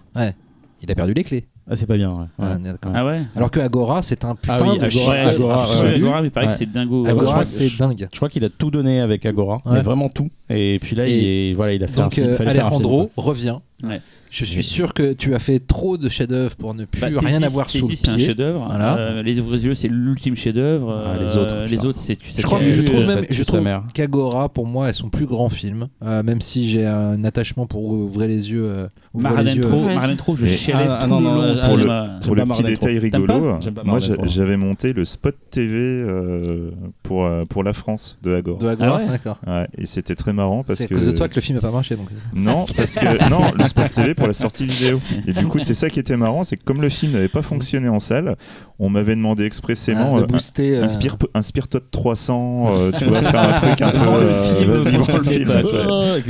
Il 0.82 0.92
a 0.92 0.95
perdu 0.95 1.14
les 1.14 1.24
clés. 1.24 1.45
Ah, 1.72 1.75
c'est 1.75 1.85
pas 1.85 1.98
bien, 1.98 2.09
ouais. 2.11 2.25
Ah, 2.39 2.56
Ouais. 2.57 2.72
Ah 2.93 3.06
ouais 3.06 3.22
Alors 3.35 3.51
que 3.51 3.59
Agora, 3.59 4.01
c'est 4.01 4.25
un 4.25 4.33
putain 4.35 4.57
Ah 4.59 4.64
oui, 4.64 4.80
de 4.80 4.85
Agora, 4.85 4.89
chef-d'œuvre 4.89 5.51
Agora. 5.51 5.88
Agora, 5.95 6.22
mais 6.22 6.27
il 6.27 6.31
paraît 6.31 6.45
Ouais. 6.48 6.51
que 6.53 6.57
c'est 6.57 6.72
dingo. 6.72 7.06
Agora, 7.06 7.45
c'est 7.45 7.77
dingue. 7.77 8.07
Je 8.11 8.15
crois 8.17 8.30
qu'il 8.30 8.43
a 8.43 8.49
tout 8.49 8.72
donné 8.72 9.01
avec 9.01 9.25
Agora, 9.25 9.61
mais 9.65 9.81
vraiment 9.81 10.09
tout. 10.09 10.30
Et 10.49 10.80
puis 10.81 10.95
là, 10.95 11.07
il, 11.07 11.14
Et 11.14 11.51
est, 11.51 11.53
voilà, 11.53 11.73
il 11.73 11.83
a 11.83 11.88
fait 11.88 11.99
un 11.99 12.06
Donc 12.06 12.15
film. 12.15 12.27
euh, 12.27 12.35
faire 12.35 12.48
un 12.48 12.51
film, 12.51 12.61
Alejandro 12.65 13.11
quoi. 13.14 13.23
revient. 13.23 13.57
Ouais. 13.83 14.01
Je 14.31 14.45
suis 14.45 14.64
sûr 14.64 14.93
que 14.93 15.14
tu 15.14 15.33
as 15.33 15.39
fait 15.39 15.57
trop 15.59 15.98
de 15.98 16.07
chefs-d'œuvre 16.07 16.56
pour 16.56 16.75
ne 16.75 16.85
plus 16.85 17.01
Bah, 17.01 17.07
rien 17.19 17.41
avoir 17.41 17.67
sous 17.67 17.81
le 17.81 17.88
Thesis, 17.88 18.01
c'est 18.06 18.09
un 18.11 18.15
pied. 18.15 18.25
chef-d'œuvre. 18.27 18.65
Voilà. 18.67 18.95
Euh, 18.98 19.23
les 19.23 19.39
ouvres 19.39 19.56
yeux, 19.56 19.73
c'est 19.73 19.88
l'ultime 19.88 20.35
chef-d'œuvre. 20.35 21.03
Ah, 21.03 21.17
les 21.19 21.35
Euh, 21.35 21.41
autres, 21.43 21.61
les 21.64 21.69
putain. 21.77 21.85
autres, 21.88 21.98
c'est 21.98 22.15
tu 22.15 22.30
sais 22.31 22.41
Je 22.41 22.45
crois 22.45 22.59
je 22.61 22.80
Euh, 22.80 22.83
trouve 22.85 23.07
même, 23.15 23.25
je 23.30 23.43
trouve 23.43 23.61
mère. 23.61 23.83
qu'Agora 23.93 24.49
pour 24.49 24.67
moi 24.67 24.89
est 24.89 24.93
son 24.93 25.09
plus 25.09 25.25
grand 25.25 25.49
film, 25.49 25.88
Euh, 26.03 26.22
même 26.22 26.41
si 26.41 26.69
j'ai 26.69 26.85
un 26.85 27.23
attachement 27.23 27.65
pour 27.65 27.83
ouvrir 27.85 28.27
les 28.27 28.51
yeux 28.51 28.88
Ouais. 29.11 29.23
Maradentro, 29.23 30.35
je 30.35 30.45
chialais 30.45 30.85
Ah, 30.88 30.99
ah, 31.01 31.03
tout 31.05 31.09
non, 31.09 31.19
le 31.41 31.47
long 31.47 31.55
pour 31.67 31.77
le- 31.77 32.19
Pour 32.21 32.35
le 32.35 32.45
petit 32.45 32.63
détail 32.63 32.99
rigolo, 32.99 33.39
moi 33.39 33.59
Maradentro. 33.83 34.25
j'avais 34.27 34.55
monté 34.55 34.93
le 34.93 35.03
spot 35.03 35.35
TV 35.49 35.77
euh, 35.79 36.69
pour, 37.01 37.25
euh, 37.25 37.41
pour 37.49 37.63
la 37.63 37.73
France 37.73 38.19
de 38.21 38.35
Agor. 38.35 38.59
De 38.59 38.67
Agora, 38.67 38.91
Ah 38.93 38.97
ouais 38.99 39.07
d'accord. 39.07 39.39
Ouais, 39.47 39.67
et 39.77 39.88
c'était 39.88 40.13
très 40.13 40.31
marrant 40.31 40.63
parce 40.63 40.77
C'est 40.77 40.85
à 40.85 40.88
que. 40.89 40.93
cause 40.93 41.07
de 41.07 41.11
toi 41.11 41.27
que 41.27 41.35
le 41.35 41.41
film 41.41 41.55
n'a 41.57 41.61
pas 41.61 41.71
marché, 41.71 41.95
donc. 41.95 42.09
Non, 42.35 42.67
parce 42.77 42.93
que 42.95 43.29
non, 43.31 43.41
le 43.57 43.63
spot 43.65 43.91
TV 43.93 44.13
pour 44.13 44.27
la 44.27 44.33
sortie 44.35 44.67
vidéo. 44.67 45.01
Et 45.25 45.33
du 45.33 45.45
coup, 45.47 45.57
c'est 45.57 45.73
ça 45.73 45.89
qui 45.89 45.99
était 45.99 46.17
marrant, 46.17 46.43
c'est 46.43 46.57
que 46.57 46.63
comme 46.63 46.81
le 46.81 46.89
film 46.89 47.13
n'avait 47.13 47.29
pas 47.29 47.41
fonctionné 47.41 47.89
en 47.89 47.99
salle, 47.99 48.35
on 48.82 48.90
m'avait 48.90 49.16
demandé 49.16 49.43
expressément 49.43 50.14
Ah, 50.16 50.19
de 50.19 50.24
euh, 50.24 50.27
booster. 50.27 50.77
un, 50.77 50.83
euh, 50.83 51.41
Spirtot 51.41 51.80
300, 51.91 52.66
euh, 52.69 52.91
tu 52.98 53.06
vois, 53.06 53.22
faire 53.22 53.40
un 53.49 53.53
truc 53.53 53.82
un 53.82 53.91
peu. 53.91 53.99
Euh, 53.99 54.56
film, 54.56 54.72
vas-y, 54.72 54.91
le 55.17 55.24
film. 55.24 55.49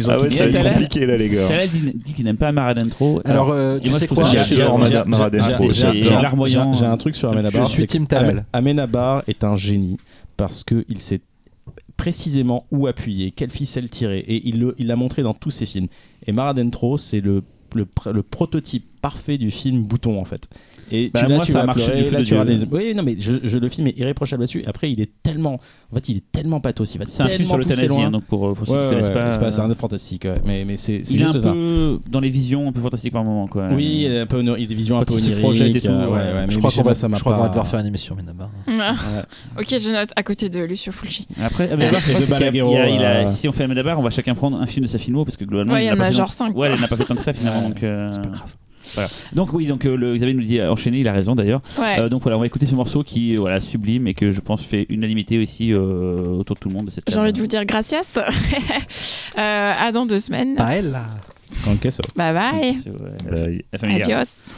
gens 0.01 0.09
Ah 0.09 0.19
ouais, 0.19 0.29
ça 0.31 0.47
va 0.47 0.49
être 0.59 0.69
compliqué 0.73 1.05
là, 1.05 1.17
les 1.17 1.29
gars. 1.29 1.47
Dit 1.71 1.93
dit 1.93 2.13
qu'il 2.13 2.25
n'aime 2.25 2.37
pas 2.37 2.51
Maradentro. 2.51 3.21
Alors, 3.25 3.51
euh, 3.51 3.79
tu 3.79 3.93
sais 3.93 4.07
quoi 4.07 4.25
j'adore 4.25 4.79
Maradentro. 4.79 5.69
j'ai- 5.69 6.03
un 6.85 6.97
truc 6.97 7.15
sur 7.15 7.29
Amenabar. 7.29 7.65
je 7.67 7.71
suis 7.71 7.85
Talal. 8.07 8.45
Amenabar 8.53 9.23
est 9.27 9.43
un 9.43 9.55
génie 9.55 9.97
parce 10.37 10.63
qu'il 10.63 10.99
sait 10.99 11.21
précisément 11.97 12.65
où 12.71 12.87
appuyer, 12.87 13.31
quelle 13.31 13.51
ficelle 13.51 13.89
tirer, 13.89 14.19
et 14.19 14.47
il 14.47 14.87
l'a 14.87 14.95
montré 14.95 15.21
dans 15.21 15.33
tous 15.33 15.51
ses 15.51 15.65
films. 15.65 15.87
Et 16.25 16.31
Maradentro, 16.31 16.97
c'est 16.97 17.19
le, 17.19 17.43
le, 17.75 17.83
pr- 17.85 18.11
le 18.11 18.23
prototype 18.23 18.85
parfait 19.01 19.37
du 19.37 19.51
film 19.51 19.83
bouton 19.83 20.19
en 20.19 20.23
fait. 20.25 20.47
Et 20.91 21.09
Bah, 21.13 21.21
tu, 21.21 21.27
là, 21.29 21.35
moi, 21.35 21.45
tu 21.45 21.51
ça 21.51 21.57
a 21.59 21.61
vas 21.61 21.65
marché 21.67 21.85
pleurer, 21.85 22.09
là, 22.11 22.21
tu 22.23 22.35
les- 22.45 22.65
Oui, 22.71 22.93
non, 22.95 23.03
mais 23.03 23.15
je, 23.19 23.33
je- 23.43 23.57
le 23.57 23.69
film 23.69 23.87
est 23.87 23.97
irréprochable 23.97 24.41
là-dessus. 24.43 24.63
Après, 24.67 24.91
il 24.91 24.99
est 25.01 25.09
tellement, 25.23 25.59
en 25.91 25.95
fait, 25.95 26.09
il 26.09 26.17
est 26.17 26.23
tellement 26.31 26.59
pathos, 26.59 26.93
il 26.95 26.97
va 26.99 27.05
C'est 27.07 27.21
un 27.23 27.25
film 27.27 27.37
tellement 27.37 27.49
sur 27.49 27.57
l'euthanasie, 27.59 27.87
loin. 27.87 28.05
hein, 28.07 28.11
donc 28.11 28.23
pour 28.25 28.53
pour 28.53 28.67
ceux 28.67 28.73
Ouais, 28.73 28.77
qui 28.79 28.83
ouais, 28.85 28.89
connaissent 28.91 29.07
ouais, 29.09 29.13
pas. 29.13 29.31
c'est 29.31 29.39
pas, 29.39 29.51
c'est 29.51 29.61
euh, 29.61 29.65
un 29.65 29.75
fantastique, 29.75 30.23
ouais. 30.25 30.35
mais, 30.45 30.65
mais 30.65 30.75
c'est 30.77 31.01
c'est 31.03 31.13
Il 31.13 31.21
est 31.21 31.25
un 31.25 31.33
ça. 31.33 31.51
peu 31.51 31.99
dans 32.09 32.19
les 32.19 32.29
visions 32.29 32.67
un 32.67 32.71
peu 32.71 32.79
fantastiques 32.81 33.13
par 33.13 33.23
moment 33.23 33.47
quoi. 33.47 33.67
Oui, 33.71 34.05
il 34.05 34.13
y 34.13 34.17
a 34.17 34.21
un 34.21 34.25
peu 34.25 34.39
ono- 34.39 34.55
il 34.55 34.61
y 34.61 34.65
a 34.65 34.67
des 34.67 34.75
visions 34.75 34.99
un 34.99 35.03
peu 35.05 35.13
oniriques. 35.13 35.75
et 35.75 35.81
tout, 35.81 35.89
mais 35.91 36.45
Je 36.49 36.57
crois 36.59 36.71
qu'on 36.71 36.77
va, 36.81 36.83
pas, 36.91 36.95
ça 36.95 37.07
m'a 37.07 37.17
je 37.17 37.21
crois 37.21 37.33
qu'on 37.33 37.39
va 37.39 37.45
pas- 37.45 37.49
devoir 37.49 37.67
faire 37.67 37.79
une 37.79 37.87
émission, 37.87 38.15
Amenabar. 38.15 38.49
Ah. 38.67 38.93
ok, 39.59 39.67
je 39.69 39.91
note 39.91 40.09
à 40.15 40.23
côté 40.23 40.49
de 40.49 40.59
Lucio 40.61 40.91
Fulci. 40.91 41.27
Après, 41.41 41.69
mais 41.77 41.89
euh, 41.91 43.27
si 43.29 43.47
on 43.47 43.51
fait 43.51 43.63
Amenabar, 43.63 43.99
on 43.99 44.03
va 44.03 44.09
chacun 44.09 44.33
prendre 44.35 44.59
un 44.61 44.65
film 44.65 44.85
de 44.85 44.91
sa 44.91 44.97
filmo 44.97 45.25
parce 45.25 45.37
que 45.37 45.45
globalement, 45.45 45.73
Ouais, 45.73 45.85
il 45.85 45.87
y 45.87 45.91
en 45.91 45.99
a 45.99 46.11
genre 46.11 46.27
tant- 46.27 46.31
5. 46.33 46.55
Ouais, 46.57 46.71
il 46.75 46.81
n'a 46.81 46.87
pas 46.87 46.97
fait 46.97 47.05
tant 47.05 47.15
que 47.15 47.21
ça 47.21 47.33
finalement. 47.33 47.69
donc, 47.69 47.83
euh, 47.83 48.07
C'est 48.11 48.21
pas 48.21 48.29
grave. 48.29 48.53
Voilà. 48.93 49.09
Donc 49.33 49.53
oui, 49.53 49.67
donc 49.67 49.85
euh, 49.85 49.95
le, 49.95 50.15
Xavier 50.15 50.33
nous 50.33 50.43
dit 50.43 50.59
euh, 50.59 50.71
enchaîner, 50.71 50.99
il 50.99 51.07
a 51.07 51.13
raison 51.13 51.35
d'ailleurs. 51.35 51.61
Ouais. 51.77 51.99
Euh, 51.99 52.09
donc 52.09 52.23
voilà, 52.23 52.37
on 52.37 52.39
va 52.39 52.45
écouter 52.45 52.65
ce 52.65 52.75
morceau 52.75 53.03
qui 53.03 53.33
est 53.33 53.37
voilà 53.37 53.59
sublime 53.59 54.07
et 54.07 54.13
que 54.13 54.31
je 54.31 54.41
pense 54.41 54.65
fait 54.65 54.85
unanimité 54.89 55.37
aussi 55.39 55.73
euh, 55.73 56.25
autour 56.27 56.55
de 56.55 56.59
tout 56.59 56.69
le 56.69 56.75
monde. 56.75 56.89
J'ai 57.07 57.17
envie 57.17 57.33
de 57.33 57.39
vous 57.39 57.47
dire 57.47 57.65
gracias. 57.65 58.17
euh, 58.17 58.21
à 59.37 59.91
dans 59.91 60.05
deux 60.05 60.19
semaines. 60.19 60.55
Pas 60.55 60.75
elle, 60.75 60.91
là. 60.91 61.05
Quand 61.63 61.71
le 61.71 61.77
caisse, 61.77 61.99
Bye 62.15 62.33
bye. 62.33 62.75
Bye. 63.29 63.95
Adios. 63.95 64.57